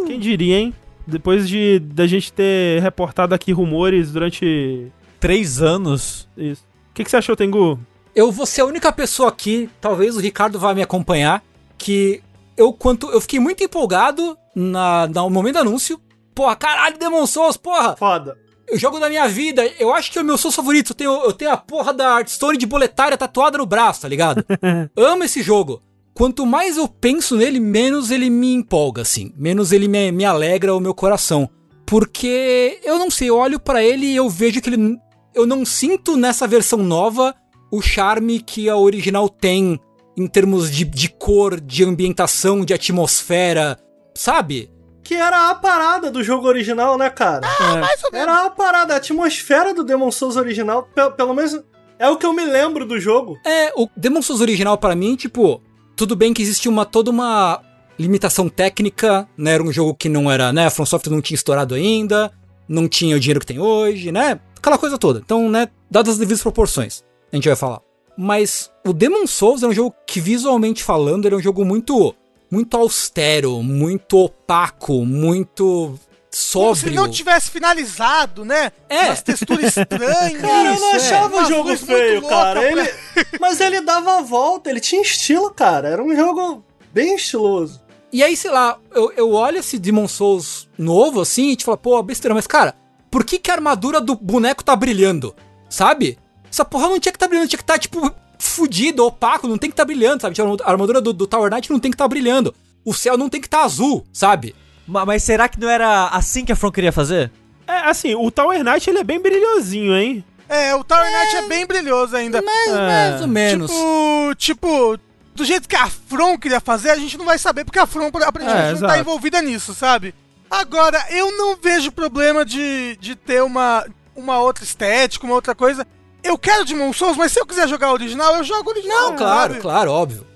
Quem 0.07 0.19
diria, 0.21 0.57
hein? 0.59 0.75
Depois 1.07 1.49
de 1.49 1.79
da 1.79 2.07
gente 2.07 2.33
ter 2.33 2.81
reportado 2.83 3.35
aqui 3.35 3.53
rumores 3.53 4.13
durante 4.13 4.91
Três 5.21 5.61
anos. 5.63 6.29
isso. 6.37 6.63
O 6.91 6.95
que, 6.95 7.05
que 7.05 7.11
você 7.11 7.17
achou, 7.17 7.37
Tengu? 7.37 7.79
Eu 8.15 8.31
vou 8.33 8.47
ser 8.47 8.63
a 8.63 8.67
única 8.67 8.91
pessoa 8.93 9.29
aqui, 9.29 9.69
talvez 9.81 10.17
o 10.17 10.21
Ricardo 10.21 10.59
vá 10.59 10.73
me 10.75 10.83
acompanhar, 10.83 11.43
que 11.77 12.23
eu 12.57 12.73
quanto 12.73 13.11
eu 13.11 13.21
fiquei 13.21 13.39
muito 13.39 13.63
empolgado 13.63 14.37
na, 14.55 15.07
no 15.07 15.29
momento 15.29 15.55
do 15.57 15.61
anúncio. 15.61 16.01
Porra, 16.35 16.57
caralho, 16.57 16.99
Demon 16.99 17.27
Souls, 17.27 17.57
porra! 17.57 17.97
Foda. 17.97 18.39
O 18.73 18.77
jogo 18.77 18.99
da 18.99 19.09
minha 19.09 19.29
vida, 19.29 19.65
eu 19.79 19.95
acho 19.95 20.11
que 20.11 20.19
é 20.19 20.23
o 20.23 20.25
meu 20.25 20.37
Souls 20.37 20.55
favorito. 20.55 20.91
Eu 20.91 20.95
tenho, 20.95 21.25
eu 21.25 21.33
tenho 21.33 21.53
a 21.53 21.57
porra 21.57 21.93
da 21.95 22.17
Hearthstone 22.17 22.59
de 22.59 22.67
boletária 22.67 23.17
tatuada 23.17 23.59
no 23.59 23.67
braço, 23.67 24.03
tá 24.03 24.09
ligado? 24.09 24.45
Amo 24.97 25.25
esse 25.25 25.43
jogo. 25.43 25.83
Quanto 26.13 26.47
mais 26.47 26.77
eu 26.77 26.89
penso 26.89 27.37
nele, 27.37 27.61
menos 27.61 28.11
ele 28.11 28.31
me 28.31 28.55
empolga, 28.55 29.03
assim. 29.03 29.33
Menos 29.37 29.71
ele 29.71 29.87
me, 29.87 30.11
me 30.11 30.25
alegra 30.25 30.75
o 30.75 30.81
meu 30.81 30.95
coração. 30.95 31.49
Porque 31.87 32.81
eu 32.83 32.99
não 32.99 33.11
sei, 33.11 33.31
eu 33.31 33.37
olho 33.37 33.61
pra 33.61 33.85
ele 33.85 34.07
e 34.07 34.17
eu 34.17 34.29
vejo 34.29 34.61
que 34.61 34.71
ele. 34.71 34.99
Eu 35.35 35.47
não 35.47 35.65
sinto 35.65 36.17
nessa 36.17 36.47
versão 36.47 36.79
nova 36.79 37.35
o 37.71 37.81
charme 37.81 38.41
que 38.41 38.69
a 38.69 38.77
original 38.77 39.29
tem 39.29 39.79
em 40.17 40.27
termos 40.27 40.71
de, 40.71 40.85
de 40.85 41.11
cor, 41.11 41.61
de 41.61 41.85
ambientação, 41.85 42.65
de 42.65 42.73
atmosfera, 42.73 43.79
sabe? 44.15 44.71
Que 45.07 45.15
era 45.15 45.51
a 45.51 45.55
parada 45.55 46.11
do 46.11 46.23
jogo 46.23 46.47
original, 46.49 46.99
né, 46.99 47.09
cara? 47.11 47.47
Ah, 47.61 47.77
mais 47.77 48.03
ou 48.03 48.11
menos. 48.11 48.27
Era 48.29 48.45
a 48.47 48.51
parada, 48.51 48.95
a 48.95 48.97
atmosfera 48.97 49.73
do 49.73 49.85
Demon 49.85 50.11
Souls 50.11 50.37
original, 50.37 50.83
pe- 50.95 51.11
pelo 51.13 51.33
menos 51.35 51.61
é 51.99 52.09
o 52.09 52.17
que 52.17 52.27
eu 52.27 52.33
me 52.33 52.45
lembro 52.45 52.85
do 52.85 52.99
jogo. 52.99 53.39
É, 53.45 53.73
o 53.77 53.89
Demon 53.97 54.21
Souls 54.23 54.41
original 54.41 54.77
pra 54.77 54.95
mim, 54.97 55.15
tipo, 55.17 55.63
tudo 55.95 56.17
bem 56.17 56.35
que 56.35 56.43
existia 56.43 56.71
uma 56.71 56.85
toda 56.85 57.11
uma 57.11 57.61
limitação 57.99 58.49
técnica, 58.49 59.29
né? 59.39 59.53
Era 59.53 59.63
um 59.63 59.73
jogo 59.73 59.95
que 59.95 60.09
não 60.09 60.31
era, 60.31 60.53
né? 60.53 60.67
A 60.67 60.71
From 60.71 60.85
Software 60.85 61.13
não 61.15 61.23
tinha 61.23 61.37
estourado 61.37 61.75
ainda, 61.75 62.31
não 62.69 62.89
tinha 62.89 63.17
o 63.17 63.21
dinheiro 63.21 63.41
que 63.41 63.47
tem 63.47 63.59
hoje, 63.61 64.11
né? 64.11 64.41
Aquela 64.59 64.77
coisa 64.77 64.99
toda. 64.99 65.21
Então, 65.25 65.49
né, 65.49 65.69
dadas 65.91 66.15
as 66.15 66.19
devidas 66.19 66.43
proporções, 66.43 67.05
a 67.33 67.37
gente 67.37 67.47
vai 67.47 67.57
falar. 67.57 67.81
Mas 68.19 68.71
o 68.85 68.93
Demon 68.93 69.27
Souls 69.27 69.63
é 69.63 69.67
um 69.69 69.73
jogo 69.73 69.95
que 70.07 70.21
visualmente 70.21 70.83
falando, 70.83 71.27
ele 71.27 71.35
é 71.37 71.39
um 71.39 71.43
jogo 71.43 71.65
muito 71.65 72.15
muito 72.57 72.77
austero, 72.77 73.63
muito 73.63 74.17
opaco, 74.19 75.05
muito 75.05 75.89
Como 75.89 75.99
se 76.31 76.49
sóbrio. 76.49 76.87
ele 76.89 76.97
não 76.97 77.11
tivesse 77.11 77.51
finalizado, 77.51 78.45
né? 78.45 78.73
É. 78.89 79.05
Umas 79.07 79.23
texturas 79.23 79.77
estranhas. 79.77 80.41
Cara, 80.41 80.75
eu 80.75 80.81
não 80.81 80.93
é. 80.93 80.97
achava 80.97 81.35
o 81.35 81.39
Umas 81.39 81.49
jogo 81.49 81.77
feio, 81.77 82.23
cara. 82.23 82.61
pra- 82.61 82.71
Ele... 82.73 82.95
Mas 83.39 83.61
ele 83.61 83.81
dava 83.83 84.19
a 84.19 84.23
volta, 84.23 84.71
ele 84.71 84.81
tinha 84.81 85.03
estilo, 85.03 85.51
cara. 85.53 85.89
Era 85.89 86.03
um 86.03 86.15
jogo 86.17 86.65
bem 86.93 87.15
estiloso. 87.17 87.81
E 88.13 88.23
aí, 88.25 88.35
sei 88.37 88.51
lá, 88.51 88.79
eu, 88.95 89.13
eu 89.17 89.33
olho 89.33 89.59
esse 89.59 89.79
Demon 89.79 90.09
Souls 90.09 90.69
novo 90.79 91.21
assim 91.21 91.51
e 91.51 91.57
te 91.57 91.65
falo, 91.65 91.77
pô, 91.77 92.03
besteira, 92.03 92.35
mas 92.35 92.47
cara, 92.47 92.75
por 93.11 93.23
que, 93.25 93.39
que 93.39 93.51
a 93.51 93.55
armadura 93.55 94.01
do 94.01 94.15
boneco 94.17 94.65
tá 94.65 94.75
brilhando? 94.75 95.35
Sabe? 95.69 96.19
Essa 96.51 96.65
porra 96.65 96.89
não 96.89 96.99
tinha 96.99 97.13
que 97.13 97.19
tá 97.19 97.29
brilhando, 97.29 97.49
tinha 97.49 97.59
que 97.59 97.65
tá, 97.65 97.77
tipo, 97.79 98.11
fudido, 98.39 99.05
opaco, 99.07 99.47
não 99.49 99.59
tem 99.59 99.71
que 99.71 99.77
tá 99.77 99.85
brilhando, 99.85 100.23
sabe? 100.23 100.35
Tipo, 100.35 100.57
A 100.63 100.71
armadura 100.71 101.01
do, 101.01 101.13
do 101.13 101.27
Tower 101.27 101.51
Knight 101.51 101.71
não 101.71 101.79
tem 101.81 101.91
que 101.91 101.97
tá 101.97 102.07
brilhando. 102.09 102.55
O 102.85 102.95
céu 102.95 103.17
não 103.17 103.29
tem 103.29 103.41
que 103.41 103.49
tá 103.49 103.63
azul, 103.65 104.07
sabe? 104.13 104.55
Ma- 104.87 105.05
Mas 105.05 105.23
será 105.23 105.49
que 105.49 105.59
não 105.59 105.69
era 105.69 106.09
assim 106.09 106.45
que 106.45 106.53
a 106.53 106.57
From 106.57 106.71
queria 106.71 106.93
fazer? 106.93 107.31
É, 107.67 107.79
assim, 107.89 108.15
o 108.15 108.31
Tower 108.31 108.63
Knight 108.63 108.89
ele 108.89 108.99
é 109.01 109.05
bem 109.05 109.21
brilhosinho, 109.21 109.97
hein? 109.97 110.25
É, 110.49 110.73
o 110.77 110.85
Tower 110.85 111.05
Knight 111.11 111.37
é, 111.37 111.49
bem 111.49 111.67
brilhoso 111.67 112.15
ainda. 112.17 112.41
Mais, 112.41 112.69
É. 112.69 112.73
mais 112.87 113.21
ou 113.23 113.27
menos. 113.27 113.71
Tipo, 113.73 114.35
tipo, 114.37 114.99
do 115.35 115.45
jeito 115.45 115.69
que 115.69 115.75
a 115.75 115.89
From 115.89 116.39
queria 116.39 116.61
fazer, 116.61 116.91
a 116.91 116.97
gente 116.97 117.19
não 117.19 117.25
vai 117.25 117.39
saber, 117.39 117.65
porque 117.65 117.81
a 117.81 117.87
From 117.87 118.07
aparentemente 118.07 118.79
É, 118.79 118.81
não 118.81 118.89
tá 118.89 118.99
envolvida 118.99 119.43
nisso, 119.43 119.75
sabe? 119.75 120.15
Agora, 120.49 121.05
eu 121.11 121.37
não 121.37 121.57
vejo 121.57 121.91
problema 121.91 122.45
de, 122.45 122.97
de 123.01 123.17
ter 123.17 123.43
uma, 123.43 123.85
uma 124.15 124.39
outra 124.39 124.63
estética, 124.63 125.27
uma 125.27 125.35
outra 125.35 125.57
coisa. 125.57 125.85
Eu 126.27 126.39
quero 126.39 126.65
Demon 126.65 126.93
Souls, 126.93 127.17
mas 127.17 127.33
se 127.33 127.41
eu 127.41 127.47
quiser 127.47 127.69
jogar 127.69 127.91
o 127.91 127.95
original, 127.95 128.37
eu 128.37 128.45
jogo 128.45 128.69
o 128.69 128.73
original. 128.73 129.11
Não, 129.11 129.17
claro, 129.17 129.53
sabe? 129.53 129.63
claro, 129.63 129.91
óbvio. 129.91 130.27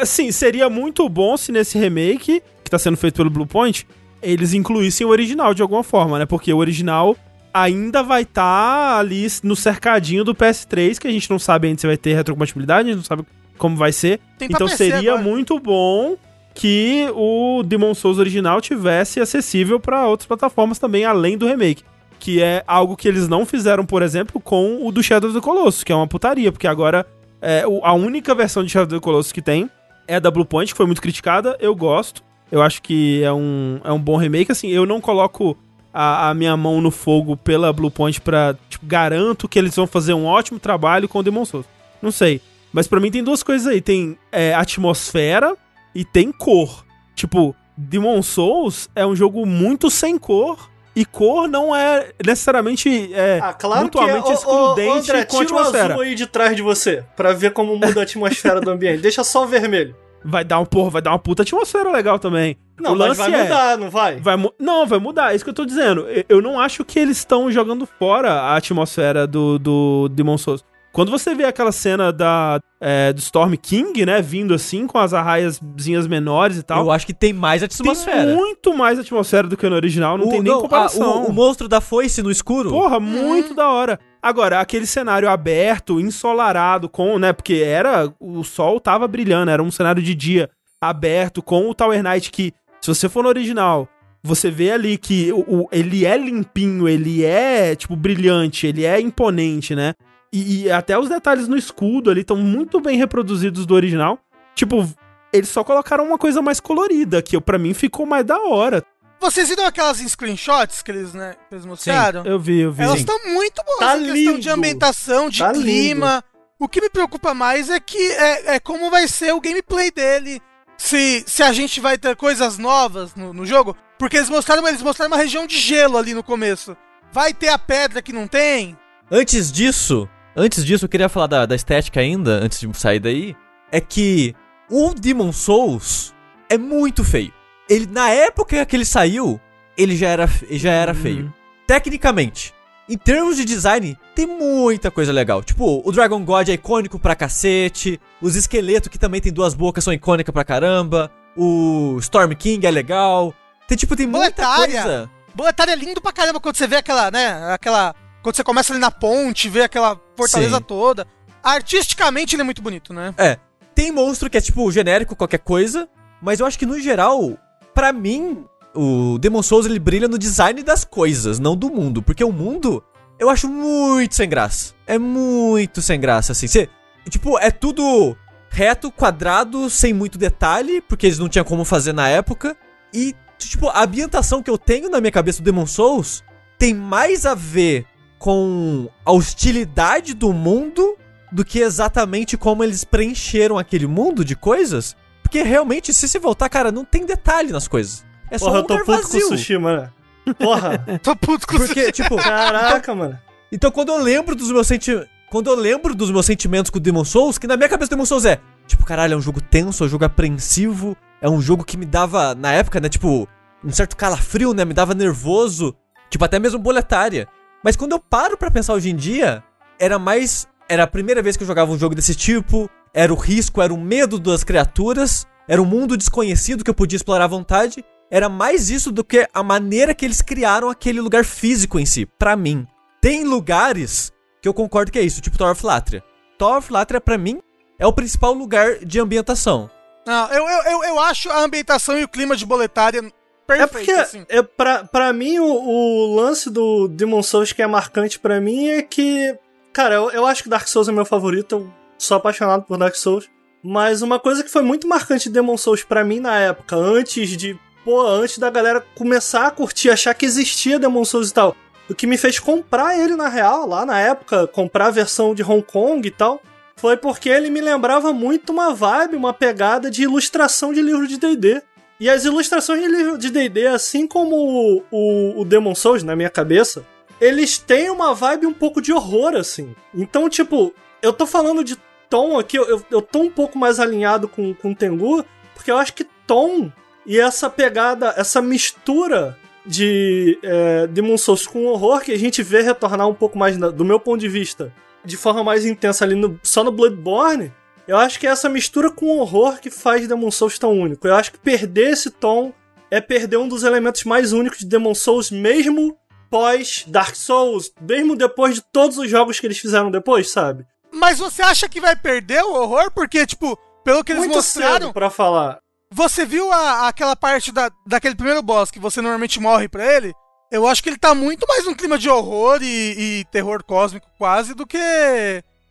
Assim, 0.00 0.30
seria 0.30 0.68
muito 0.70 1.08
bom 1.08 1.36
se 1.36 1.50
nesse 1.52 1.78
remake, 1.78 2.42
que 2.62 2.70
tá 2.70 2.78
sendo 2.78 2.96
feito 2.96 3.16
pelo 3.16 3.30
Bluepoint, 3.30 3.86
eles 4.22 4.54
incluíssem 4.54 5.06
o 5.06 5.10
original 5.10 5.52
de 5.52 5.62
alguma 5.62 5.82
forma, 5.82 6.18
né? 6.18 6.26
Porque 6.26 6.52
o 6.52 6.58
original 6.58 7.16
ainda 7.52 8.02
vai 8.02 8.22
estar 8.22 8.98
ali 8.98 9.26
no 9.42 9.54
cercadinho 9.54 10.24
do 10.24 10.34
PS3, 10.34 10.98
que 10.98 11.06
a 11.06 11.10
gente 11.10 11.30
não 11.30 11.38
sabe 11.38 11.68
ainda 11.68 11.80
se 11.80 11.86
vai 11.86 11.96
ter 11.96 12.14
retrocompatibilidade, 12.14 12.88
a 12.88 12.92
gente 12.92 12.96
não 12.96 13.04
sabe 13.04 13.24
como 13.58 13.76
vai 13.76 13.92
ser. 13.92 14.20
Tem 14.38 14.48
Então 14.50 14.66
PC 14.66 14.76
seria 14.76 15.12
agora. 15.12 15.22
muito 15.28 15.58
bom 15.60 16.16
que 16.54 17.08
o 17.14 17.62
Demon 17.64 17.94
Souls 17.94 18.18
original 18.18 18.60
tivesse 18.60 19.20
acessível 19.20 19.78
pra 19.80 20.06
outras 20.06 20.26
plataformas 20.26 20.78
também, 20.78 21.04
além 21.04 21.36
do 21.36 21.46
remake. 21.46 21.84
Que 22.24 22.42
é 22.42 22.64
algo 22.66 22.96
que 22.96 23.06
eles 23.06 23.28
não 23.28 23.44
fizeram, 23.44 23.84
por 23.84 24.00
exemplo, 24.00 24.40
com 24.40 24.86
o 24.86 24.90
do 24.90 25.02
Shadow 25.02 25.28
of 25.28 25.38
the 25.38 25.44
Colossus, 25.44 25.84
que 25.84 25.92
é 25.92 25.94
uma 25.94 26.06
putaria, 26.06 26.50
porque 26.50 26.66
agora 26.66 27.06
é, 27.42 27.64
a 27.82 27.92
única 27.92 28.34
versão 28.34 28.64
de 28.64 28.70
Shadow 28.70 28.86
of 28.86 28.94
the 28.94 29.04
Colossus 29.04 29.30
que 29.30 29.42
tem 29.42 29.68
é 30.08 30.18
da 30.18 30.30
Bluepoint, 30.30 30.72
que 30.72 30.76
foi 30.76 30.86
muito 30.86 31.02
criticada, 31.02 31.54
eu 31.60 31.74
gosto. 31.74 32.22
Eu 32.50 32.62
acho 32.62 32.80
que 32.80 33.22
é 33.22 33.30
um, 33.30 33.78
é 33.84 33.92
um 33.92 34.00
bom 34.00 34.16
remake, 34.16 34.50
assim, 34.50 34.68
eu 34.68 34.86
não 34.86 35.02
coloco 35.02 35.54
a, 35.92 36.30
a 36.30 36.34
minha 36.34 36.56
mão 36.56 36.80
no 36.80 36.90
fogo 36.90 37.36
pela 37.36 37.70
Bluepoint 37.74 38.22
pra, 38.22 38.56
tipo, 38.70 38.86
garanto 38.86 39.46
que 39.46 39.58
eles 39.58 39.76
vão 39.76 39.86
fazer 39.86 40.14
um 40.14 40.24
ótimo 40.24 40.58
trabalho 40.58 41.06
com 41.06 41.18
o 41.18 41.22
Demon 41.22 41.44
Souls. 41.44 41.66
Não 42.00 42.10
sei. 42.10 42.40
Mas 42.72 42.88
pra 42.88 43.00
mim 43.00 43.10
tem 43.10 43.22
duas 43.22 43.42
coisas 43.42 43.66
aí, 43.66 43.82
tem 43.82 44.16
é, 44.32 44.54
atmosfera 44.54 45.54
e 45.94 46.06
tem 46.06 46.32
cor. 46.32 46.86
Tipo, 47.14 47.54
Demon 47.76 48.22
Souls 48.22 48.88
é 48.96 49.06
um 49.06 49.14
jogo 49.14 49.44
muito 49.44 49.90
sem 49.90 50.16
cor, 50.16 50.70
e 50.96 51.04
cor 51.04 51.48
não 51.48 51.74
é 51.74 52.10
necessariamente 52.24 53.10
é, 53.14 53.40
Ah, 53.42 53.52
claro 53.52 53.88
que 53.88 53.98
é. 53.98 54.00
mutuamente 54.02 54.26
Ô, 54.26 54.30
ô, 54.30 54.32
excludente 54.34 55.10
André, 55.10 55.24
com 55.24 55.36
a 55.36 55.40
tira 55.44 55.54
o 55.54 55.58
atmosfera. 55.58 55.92
azul 55.94 56.02
aí 56.02 56.14
de 56.14 56.26
trás 56.26 56.54
de 56.56 56.62
você, 56.62 57.04
pra 57.16 57.32
ver 57.32 57.52
como 57.52 57.74
muda 57.76 58.00
a 58.00 58.02
atmosfera 58.04 58.60
do 58.60 58.70
ambiente. 58.70 59.00
Deixa 59.02 59.24
só 59.24 59.44
o 59.44 59.46
vermelho. 59.46 59.94
Vai 60.26 60.42
dar 60.42 60.58
um 60.58 60.64
porra, 60.64 60.88
vai 60.90 61.02
dar 61.02 61.10
uma 61.10 61.18
puta 61.18 61.42
atmosfera 61.42 61.90
legal 61.90 62.18
também. 62.18 62.56
Não, 62.80 62.92
o 62.92 62.94
lance 62.94 63.20
vai 63.20 63.32
é, 63.34 63.42
mudar, 63.42 63.78
não 63.78 63.90
vai? 63.90 64.16
Vai 64.16 64.36
não, 64.58 64.86
vai 64.86 64.98
mudar, 64.98 65.32
é 65.32 65.36
isso 65.36 65.44
que 65.44 65.50
eu 65.50 65.54
tô 65.54 65.64
dizendo. 65.66 66.06
Eu- 66.08 66.24
Eu 66.28 66.42
não 66.42 66.58
acho 66.58 66.82
que 66.84 66.98
eles 66.98 67.18
estão 67.18 67.52
jogando 67.52 67.86
fora 67.98 68.32
a 68.32 68.56
atmosfera 68.56 69.26
do, 69.26 69.58
do 69.58 70.08
Demon 70.10 70.38
Souls. 70.38 70.64
Quando 70.94 71.10
você 71.10 71.34
vê 71.34 71.44
aquela 71.44 71.72
cena 71.72 72.12
da, 72.12 72.60
é, 72.80 73.12
do 73.12 73.18
Storm 73.18 73.54
King, 73.56 74.06
né, 74.06 74.22
vindo 74.22 74.54
assim, 74.54 74.86
com 74.86 74.96
as 74.96 75.12
arraiazinhas 75.12 76.06
menores 76.06 76.56
e 76.56 76.62
tal, 76.62 76.84
Eu 76.84 76.90
acho 76.92 77.04
que 77.04 77.12
tem 77.12 77.32
mais 77.32 77.64
atmosfera. 77.64 78.24
tem 78.26 78.36
muito 78.36 78.72
mais 78.76 78.96
atmosfera 78.98 79.48
do 79.48 79.56
que 79.56 79.68
no 79.68 79.74
original, 79.74 80.16
não 80.16 80.26
O- 80.26 80.30
tem 80.30 80.40
nem 80.40 80.52
não, 80.52 80.60
comparação. 80.60 81.02
ah, 81.02 81.16
o, 81.22 81.26
o 81.30 81.32
monstro 81.32 81.66
da 81.68 81.80
foice 81.80 82.22
no 82.22 82.30
escuro. 82.30 82.70
Porra, 82.70 83.00
muito 83.00 83.54
da 83.54 83.68
hora. 83.68 83.98
Agora, 84.22 84.60
aquele 84.60 84.86
cenário 84.86 85.28
aberto, 85.28 85.98
ensolarado, 85.98 86.88
com, 86.88 87.18
né? 87.18 87.32
Porque 87.32 87.54
era. 87.54 88.10
O 88.20 88.44
sol 88.44 88.78
tava 88.78 89.08
brilhando, 89.08 89.50
era 89.50 89.62
um 89.62 89.70
cenário 89.72 90.00
de 90.02 90.14
dia 90.14 90.48
aberto, 90.80 91.42
com 91.42 91.68
o 91.68 91.74
Tower 91.74 92.02
Knight 92.02 92.30
que, 92.30 92.52
se 92.80 92.88
você 92.94 93.08
for 93.08 93.22
no 93.24 93.28
original, 93.28 93.88
você 94.22 94.50
vê 94.50 94.70
ali 94.70 94.96
que 94.96 95.32
o, 95.32 95.40
o- 95.62 95.68
ele 95.72 96.06
é 96.06 96.16
limpinho, 96.16 96.88
ele 96.88 97.24
é, 97.24 97.74
tipo, 97.74 97.96
brilhante, 97.96 98.66
ele 98.66 98.84
é 98.84 99.00
imponente, 99.00 99.74
né? 99.74 99.92
E, 100.34 100.64
e 100.64 100.70
até 100.70 100.98
os 100.98 101.08
detalhes 101.08 101.46
no 101.46 101.56
escudo 101.56 102.10
ali 102.10 102.22
estão 102.22 102.36
muito 102.36 102.80
bem 102.80 102.98
reproduzidos 102.98 103.64
do 103.64 103.72
original. 103.74 104.18
Tipo, 104.56 104.84
eles 105.32 105.48
só 105.48 105.62
colocaram 105.62 106.04
uma 106.04 106.18
coisa 106.18 106.42
mais 106.42 106.58
colorida, 106.58 107.22
que 107.22 107.40
para 107.40 107.56
mim 107.56 107.72
ficou 107.72 108.04
mais 108.04 108.24
da 108.24 108.40
hora. 108.40 108.84
Vocês 109.20 109.48
viram 109.48 109.64
aquelas 109.64 109.98
screenshots 109.98 110.82
que 110.82 110.90
eles, 110.90 111.14
né, 111.14 111.36
que 111.48 111.54
eles 111.54 111.64
mostraram? 111.64 112.24
Eu 112.24 112.38
vi, 112.38 112.60
eu 112.60 112.72
vi. 112.72 112.82
Elas 112.82 112.98
estão 112.98 113.16
muito 113.26 113.62
boas 113.64 113.78
Tá 113.78 113.96
em 113.96 114.00
questão 114.12 114.38
de 114.38 114.48
lindo. 114.48 114.50
ambientação, 114.50 115.30
de 115.30 115.38
Tá 115.38 115.52
clima. 115.52 116.24
O 116.58 116.68
que 116.68 116.80
me 116.80 116.90
preocupa 116.90 117.32
mais 117.32 117.70
é 117.70 117.78
que 117.78 117.96
é, 117.96 118.56
é 118.56 118.60
como 118.60 118.90
vai 118.90 119.06
ser 119.06 119.32
o 119.32 119.40
gameplay 119.40 119.90
dele. 119.92 120.40
Se, 120.76 121.22
se 121.28 121.42
a 121.44 121.52
gente 121.52 121.80
vai 121.80 121.96
ter 121.96 122.16
coisas 122.16 122.58
novas 122.58 123.14
no, 123.14 123.32
no 123.32 123.46
jogo. 123.46 123.76
Porque 123.98 124.16
eles 124.16 124.28
mostraram, 124.28 124.66
eles 124.66 124.82
mostraram 124.82 125.12
uma 125.12 125.16
região 125.22 125.46
de 125.46 125.56
gelo 125.58 125.96
ali 125.96 126.12
no 126.12 126.22
começo. 126.24 126.76
Vai 127.12 127.32
ter 127.32 127.48
a 127.48 127.58
pedra 127.58 128.02
que 128.02 128.12
não 128.12 128.26
tem? 128.26 128.76
Antes 129.10 129.52
disso, 129.52 130.08
antes 130.36 130.64
disso, 130.64 130.84
eu 130.84 130.88
queria 130.88 131.08
falar 131.08 131.26
da, 131.26 131.46
da 131.46 131.54
estética 131.54 132.00
ainda, 132.00 132.32
antes 132.42 132.60
de 132.60 132.72
sair 132.78 133.00
daí. 133.00 133.36
É 133.72 133.80
que 133.80 134.34
o 134.70 134.94
Demon 134.94 135.32
Souls 135.32 136.14
é 136.48 136.56
muito 136.58 137.02
feio. 137.04 137.32
Ele, 137.68 137.86
na 137.90 138.10
época 138.10 138.64
que 138.66 138.76
ele 138.76 138.84
saiu, 138.84 139.40
ele 139.76 139.96
já 139.96 140.08
era, 140.08 140.28
já 140.50 140.70
era 140.70 140.92
Uhum. 140.92 140.98
feio. 141.00 141.34
Tecnicamente. 141.66 142.54
Em 142.88 142.98
termos 142.98 143.36
de 143.38 143.44
design, 143.46 143.98
tem 144.14 144.26
muita 144.26 144.90
coisa 144.90 145.10
legal. 145.10 145.42
Tipo, 145.42 145.82
o 145.84 145.90
Dragon 145.90 146.22
God 146.22 146.48
é 146.50 146.52
icônico 146.52 146.98
pra 146.98 147.16
cacete. 147.16 147.98
Os 148.20 148.36
esqueletos, 148.36 148.88
que 148.88 148.98
também 148.98 149.20
tem 149.22 149.32
duas 149.32 149.54
bocas, 149.54 149.82
são 149.82 149.92
icônicas 149.92 150.32
pra 150.32 150.44
caramba. 150.44 151.10
O 151.34 151.96
Storm 152.00 152.32
King 152.34 152.66
é 152.66 152.70
legal. 152.70 153.34
Tem, 153.66 153.76
tipo, 153.78 153.96
tem 153.96 154.06
muita 154.06 154.42
Boletária. 154.44 154.82
coisa. 154.82 155.10
Boletário 155.34 155.72
é 155.72 155.76
lindo 155.76 156.00
pra 156.02 156.12
caramba 156.12 156.38
quando 156.38 156.56
você 156.56 156.66
vê 156.66 156.76
aquela, 156.76 157.10
né? 157.10 157.50
Aquela. 157.54 157.94
Quando 158.24 158.36
você 158.36 158.42
começa 158.42 158.72
ali 158.72 158.80
na 158.80 158.90
ponte, 158.90 159.50
vê 159.50 159.64
aquela 159.64 160.00
fortaleza 160.16 160.56
Sim. 160.56 160.62
toda. 160.62 161.06
Artisticamente 161.42 162.34
ele 162.34 162.40
é 162.40 162.44
muito 162.44 162.62
bonito, 162.62 162.94
né? 162.94 163.14
É, 163.18 163.38
tem 163.74 163.92
monstro 163.92 164.30
que 164.30 164.38
é 164.38 164.40
tipo 164.40 164.72
genérico, 164.72 165.14
qualquer 165.14 165.40
coisa, 165.40 165.86
mas 166.22 166.40
eu 166.40 166.46
acho 166.46 166.58
que 166.58 166.64
no 166.64 166.80
geral, 166.80 167.36
pra 167.74 167.92
mim, 167.92 168.46
o 168.74 169.18
Demon 169.18 169.42
Souls 169.42 169.66
ele 169.66 169.78
brilha 169.78 170.08
no 170.08 170.16
design 170.16 170.62
das 170.62 170.86
coisas, 170.86 171.38
não 171.38 171.54
do 171.54 171.68
mundo, 171.68 172.00
porque 172.00 172.24
o 172.24 172.32
mundo 172.32 172.82
eu 173.18 173.28
acho 173.28 173.46
muito 173.46 174.14
sem 174.14 174.26
graça. 174.26 174.72
É 174.86 174.98
muito 174.98 175.82
sem 175.82 176.00
graça 176.00 176.32
assim. 176.32 176.46
Cê, 176.46 176.70
tipo, 177.10 177.38
é 177.38 177.50
tudo 177.50 178.16
reto, 178.48 178.90
quadrado, 178.90 179.68
sem 179.68 179.92
muito 179.92 180.16
detalhe, 180.16 180.80
porque 180.80 181.08
eles 181.08 181.18
não 181.18 181.28
tinham 181.28 181.44
como 181.44 181.62
fazer 181.62 181.92
na 181.92 182.08
época. 182.08 182.56
E 182.90 183.14
tipo, 183.36 183.68
a 183.68 183.84
ambientação 183.84 184.42
que 184.42 184.50
eu 184.50 184.56
tenho 184.56 184.88
na 184.88 184.98
minha 184.98 185.12
cabeça 185.12 185.42
do 185.42 185.44
Demon 185.44 185.66
Souls 185.66 186.24
tem 186.58 186.72
mais 186.72 187.26
a 187.26 187.34
ver 187.34 187.86
com 188.24 188.88
a 189.04 189.12
hostilidade 189.12 190.14
do 190.14 190.32
mundo 190.32 190.96
do 191.30 191.44
que 191.44 191.58
exatamente 191.58 192.38
como 192.38 192.64
eles 192.64 192.82
preencheram 192.82 193.58
aquele 193.58 193.86
mundo 193.86 194.24
de 194.24 194.34
coisas. 194.34 194.96
Porque 195.22 195.42
realmente, 195.42 195.92
se 195.92 196.08
se 196.08 196.18
voltar, 196.18 196.48
cara, 196.48 196.72
não 196.72 196.86
tem 196.86 197.04
detalhe 197.04 197.52
nas 197.52 197.68
coisas. 197.68 198.02
É 198.30 198.38
só 198.38 198.46
Porra, 198.46 198.56
um 198.56 198.60
eu 198.62 198.66
tô 198.66 198.78
puto 198.78 198.92
vazio. 198.92 199.20
com 199.20 199.34
o 199.34 199.36
sushi, 199.36 199.58
mano. 199.58 199.92
Porra. 200.38 200.78
Tô 201.04 201.14
puto 201.14 201.46
com 201.46 201.58
Porque, 201.58 201.92
tipo, 201.92 202.16
Caraca, 202.16 202.94
mano. 202.94 203.18
então 203.52 203.70
quando 203.70 203.90
eu 203.90 203.98
lembro 203.98 204.34
dos 204.34 204.50
meus 204.50 204.66
sentimentos. 204.66 205.06
Quando 205.30 205.50
eu 205.50 205.54
lembro 205.54 205.94
dos 205.94 206.10
meus 206.10 206.24
sentimentos 206.24 206.70
com 206.70 206.78
o 206.78 206.80
Demon 206.80 207.04
Souls, 207.04 207.36
que 207.36 207.46
na 207.46 207.58
minha 207.58 207.68
cabeça 207.68 207.88
o 207.88 207.94
Demon 207.94 208.06
Souls 208.06 208.24
é, 208.24 208.40
tipo, 208.66 208.86
caralho, 208.86 209.12
é 209.12 209.16
um 209.18 209.20
jogo 209.20 209.42
tenso, 209.42 209.84
é 209.84 209.86
um 209.86 209.90
jogo 209.90 210.06
apreensivo, 210.06 210.96
é 211.20 211.28
um 211.28 211.42
jogo 211.42 211.62
que 211.62 211.76
me 211.76 211.84
dava, 211.84 212.34
na 212.34 212.52
época, 212.52 212.80
né, 212.80 212.88
tipo, 212.88 213.28
um 213.62 213.70
certo 213.70 213.98
calafrio, 213.98 214.54
né? 214.54 214.64
Me 214.64 214.72
dava 214.72 214.94
nervoso. 214.94 215.76
Tipo, 216.08 216.24
até 216.24 216.38
mesmo 216.38 216.58
boletária. 216.58 217.28
Mas 217.64 217.76
quando 217.76 217.92
eu 217.92 217.98
paro 217.98 218.36
pra 218.36 218.50
pensar 218.50 218.74
hoje 218.74 218.90
em 218.90 218.96
dia, 218.96 219.42
era 219.80 219.98
mais. 219.98 220.46
Era 220.68 220.82
a 220.82 220.86
primeira 220.86 221.22
vez 221.22 221.34
que 221.34 221.42
eu 221.42 221.46
jogava 221.46 221.72
um 221.72 221.78
jogo 221.78 221.94
desse 221.94 222.14
tipo. 222.14 222.68
Era 222.92 223.12
o 223.12 223.16
risco, 223.16 223.62
era 223.62 223.72
o 223.72 223.80
medo 223.80 224.18
das 224.18 224.44
criaturas. 224.44 225.26
Era 225.48 225.62
um 225.62 225.64
mundo 225.64 225.96
desconhecido 225.96 226.62
que 226.62 226.70
eu 226.70 226.74
podia 226.74 226.96
explorar 226.96 227.24
à 227.24 227.28
vontade. 227.28 227.82
Era 228.10 228.28
mais 228.28 228.68
isso 228.68 228.92
do 228.92 229.02
que 229.02 229.26
a 229.32 229.42
maneira 229.42 229.94
que 229.94 230.04
eles 230.04 230.20
criaram 230.20 230.68
aquele 230.68 231.00
lugar 231.00 231.24
físico 231.24 231.78
em 231.78 231.86
si, 231.86 232.04
pra 232.04 232.36
mim. 232.36 232.66
Tem 233.00 233.24
lugares 233.24 234.12
que 234.42 234.48
eu 234.48 234.54
concordo 234.54 234.92
que 234.92 234.98
é 234.98 235.02
isso, 235.02 235.22
tipo 235.22 235.38
Tower 235.38 235.52
of 235.52 235.64
Latria. 235.64 236.04
Tower 236.38 236.58
of 236.58 236.72
Latria, 236.72 237.00
pra 237.00 237.16
mim, 237.16 237.40
é 237.78 237.86
o 237.86 237.92
principal 237.92 238.34
lugar 238.34 238.78
de 238.84 239.00
ambientação. 239.00 239.70
Não, 240.06 240.28
eu, 240.28 240.46
eu, 240.46 240.62
eu, 240.72 240.84
eu 240.84 241.00
acho 241.00 241.30
a 241.30 241.40
ambientação 241.40 241.98
e 241.98 242.04
o 242.04 242.08
clima 242.08 242.36
de 242.36 242.44
boletária 242.44 243.02
perfeito, 243.46 243.62
É 243.62 243.66
porque, 243.66 243.90
assim. 243.92 244.26
é, 244.28 244.42
pra, 244.42 244.84
pra 244.84 245.12
mim, 245.12 245.38
o, 245.38 245.44
o 245.46 246.14
lance 246.16 246.50
do 246.50 246.88
Demon 246.88 247.22
Souls 247.22 247.52
que 247.52 247.62
é 247.62 247.66
marcante 247.66 248.18
pra 248.18 248.40
mim 248.40 248.68
é 248.68 248.82
que. 248.82 249.36
Cara, 249.72 249.94
eu, 249.96 250.10
eu 250.10 250.26
acho 250.26 250.42
que 250.42 250.48
Dark 250.48 250.66
Souls 250.68 250.88
é 250.88 250.92
meu 250.92 251.04
favorito, 251.04 251.56
eu 251.56 251.70
sou 251.98 252.16
apaixonado 252.16 252.62
por 252.64 252.78
Dark 252.78 252.94
Souls. 252.94 253.28
Mas 253.62 254.02
uma 254.02 254.18
coisa 254.20 254.44
que 254.44 254.50
foi 254.50 254.62
muito 254.62 254.86
marcante 254.86 255.28
de 255.28 255.34
Demon 255.34 255.56
Souls 255.56 255.82
pra 255.82 256.04
mim 256.04 256.20
na 256.20 256.38
época, 256.38 256.76
antes 256.76 257.30
de. 257.36 257.58
Pô, 257.84 258.06
antes 258.06 258.38
da 258.38 258.48
galera 258.50 258.84
começar 258.94 259.46
a 259.46 259.50
curtir, 259.50 259.90
achar 259.90 260.14
que 260.14 260.24
existia 260.24 260.78
Demon 260.78 261.04
Souls 261.04 261.30
e 261.30 261.34
tal. 261.34 261.56
O 261.88 261.94
que 261.94 262.06
me 262.06 262.16
fez 262.16 262.38
comprar 262.38 262.98
ele 262.98 263.14
na 263.14 263.28
real, 263.28 263.66
lá 263.68 263.84
na 263.84 264.00
época, 264.00 264.46
comprar 264.46 264.86
a 264.86 264.90
versão 264.90 265.34
de 265.34 265.42
Hong 265.42 265.62
Kong 265.62 266.06
e 266.06 266.10
tal, 266.10 266.40
foi 266.76 266.96
porque 266.96 267.28
ele 267.28 267.50
me 267.50 267.60
lembrava 267.60 268.10
muito 268.12 268.52
uma 268.52 268.72
vibe, 268.72 269.16
uma 269.16 269.34
pegada 269.34 269.90
de 269.90 270.02
ilustração 270.02 270.72
de 270.72 270.80
livro 270.80 271.06
de 271.06 271.18
D&D. 271.18 271.60
E 272.00 272.10
as 272.10 272.24
ilustrações 272.24 272.82
de 273.18 273.30
D&D, 273.30 273.66
assim 273.68 274.06
como 274.06 274.82
o, 274.90 275.40
o, 275.40 275.44
Demon 275.44 275.74
Souls, 275.74 276.02
na 276.02 276.16
minha 276.16 276.30
cabeça, 276.30 276.84
eles 277.20 277.56
têm 277.58 277.88
uma 277.90 278.12
vibe 278.14 278.46
um 278.46 278.52
pouco 278.52 278.80
de 278.82 278.92
horror, 278.92 279.34
assim. 279.36 279.74
Então, 279.94 280.28
tipo, 280.28 280.74
eu 281.00 281.12
tô 281.12 281.26
falando 281.26 281.62
de 281.62 281.76
tom 282.10 282.38
aqui, 282.38 282.56
eu, 282.56 282.82
eu 282.90 283.00
tô 283.00 283.20
um 283.20 283.30
pouco 283.30 283.58
mais 283.58 283.78
alinhado 283.78 284.28
com, 284.28 284.52
com 284.54 284.72
o 284.72 284.74
Tengu, 284.74 285.24
porque 285.54 285.70
eu 285.70 285.76
acho 285.78 285.94
que 285.94 286.06
tom 286.26 286.70
e 287.06 287.20
essa 287.20 287.48
pegada, 287.48 288.12
essa 288.16 288.42
mistura 288.42 289.38
de 289.64 290.38
é, 290.42 290.86
Demon 290.88 291.16
Souls 291.16 291.46
com 291.46 291.64
horror 291.66 292.00
que 292.00 292.12
a 292.12 292.18
gente 292.18 292.42
vê 292.42 292.60
retornar 292.60 293.08
um 293.08 293.14
pouco 293.14 293.38
mais, 293.38 293.56
do 293.56 293.84
meu 293.84 293.98
ponto 294.00 294.20
de 294.20 294.28
vista, 294.28 294.72
de 295.04 295.16
forma 295.16 295.42
mais 295.44 295.64
intensa 295.64 296.04
ali 296.04 296.14
no- 296.14 296.38
só 296.42 296.62
no 296.64 296.70
Bloodborne, 296.72 297.52
eu 297.86 297.96
acho 297.96 298.18
que 298.18 298.26
é 298.26 298.30
essa 298.30 298.48
mistura 298.48 298.90
com 298.90 299.18
horror 299.18 299.58
que 299.60 299.70
faz 299.70 300.06
Demon 300.08 300.30
Souls 300.30 300.58
tão 300.58 300.72
único. 300.72 301.06
Eu 301.06 301.14
acho 301.14 301.32
que 301.32 301.38
perder 301.38 301.90
esse 301.92 302.10
tom 302.10 302.52
é 302.90 303.00
perder 303.00 303.36
um 303.38 303.48
dos 303.48 303.62
elementos 303.62 304.04
mais 304.04 304.32
únicos 304.32 304.60
de 304.60 304.66
Demon 304.66 304.94
Souls, 304.94 305.30
mesmo 305.30 305.96
pós 306.30 306.84
Dark 306.86 307.14
Souls, 307.14 307.70
mesmo 307.80 308.16
depois 308.16 308.56
de 308.56 308.62
todos 308.72 308.98
os 308.98 309.08
jogos 309.10 309.38
que 309.38 309.46
eles 309.46 309.58
fizeram 309.58 309.90
depois, 309.90 310.30
sabe? 310.30 310.64
Mas 310.92 311.18
você 311.18 311.42
acha 311.42 311.68
que 311.68 311.80
vai 311.80 311.94
perder 311.96 312.42
o 312.44 312.54
horror? 312.54 312.90
Porque, 312.92 313.26
tipo, 313.26 313.56
pelo 313.84 314.02
que 314.04 314.12
eles 314.12 314.22
Muito 314.24 314.36
mostraram, 314.36 314.92
pra 314.92 315.10
falar. 315.10 315.58
você 315.90 316.24
viu 316.24 316.50
a- 316.52 316.88
aquela 316.88 317.14
parte 317.16 317.50
da, 317.52 317.70
daquele 317.86 318.14
primeiro 318.14 318.42
boss 318.42 318.70
que 318.70 318.78
você 318.78 319.00
normalmente 319.00 319.40
morre 319.40 319.68
pra 319.68 319.84
ele? 319.92 320.12
Eu 320.52 320.68
acho 320.68 320.82
que 320.82 320.88
ele 320.88 320.98
tá 320.98 321.14
muito 321.14 321.46
mais 321.48 321.64
num 321.64 321.74
clima 321.74 321.98
de 321.98 322.08
horror 322.08 322.60
e, 322.62 323.20
e 323.20 323.24
terror 323.32 323.64
cósmico 323.64 324.06
quase 324.16 324.54
do 324.54 324.64
que 324.66 324.78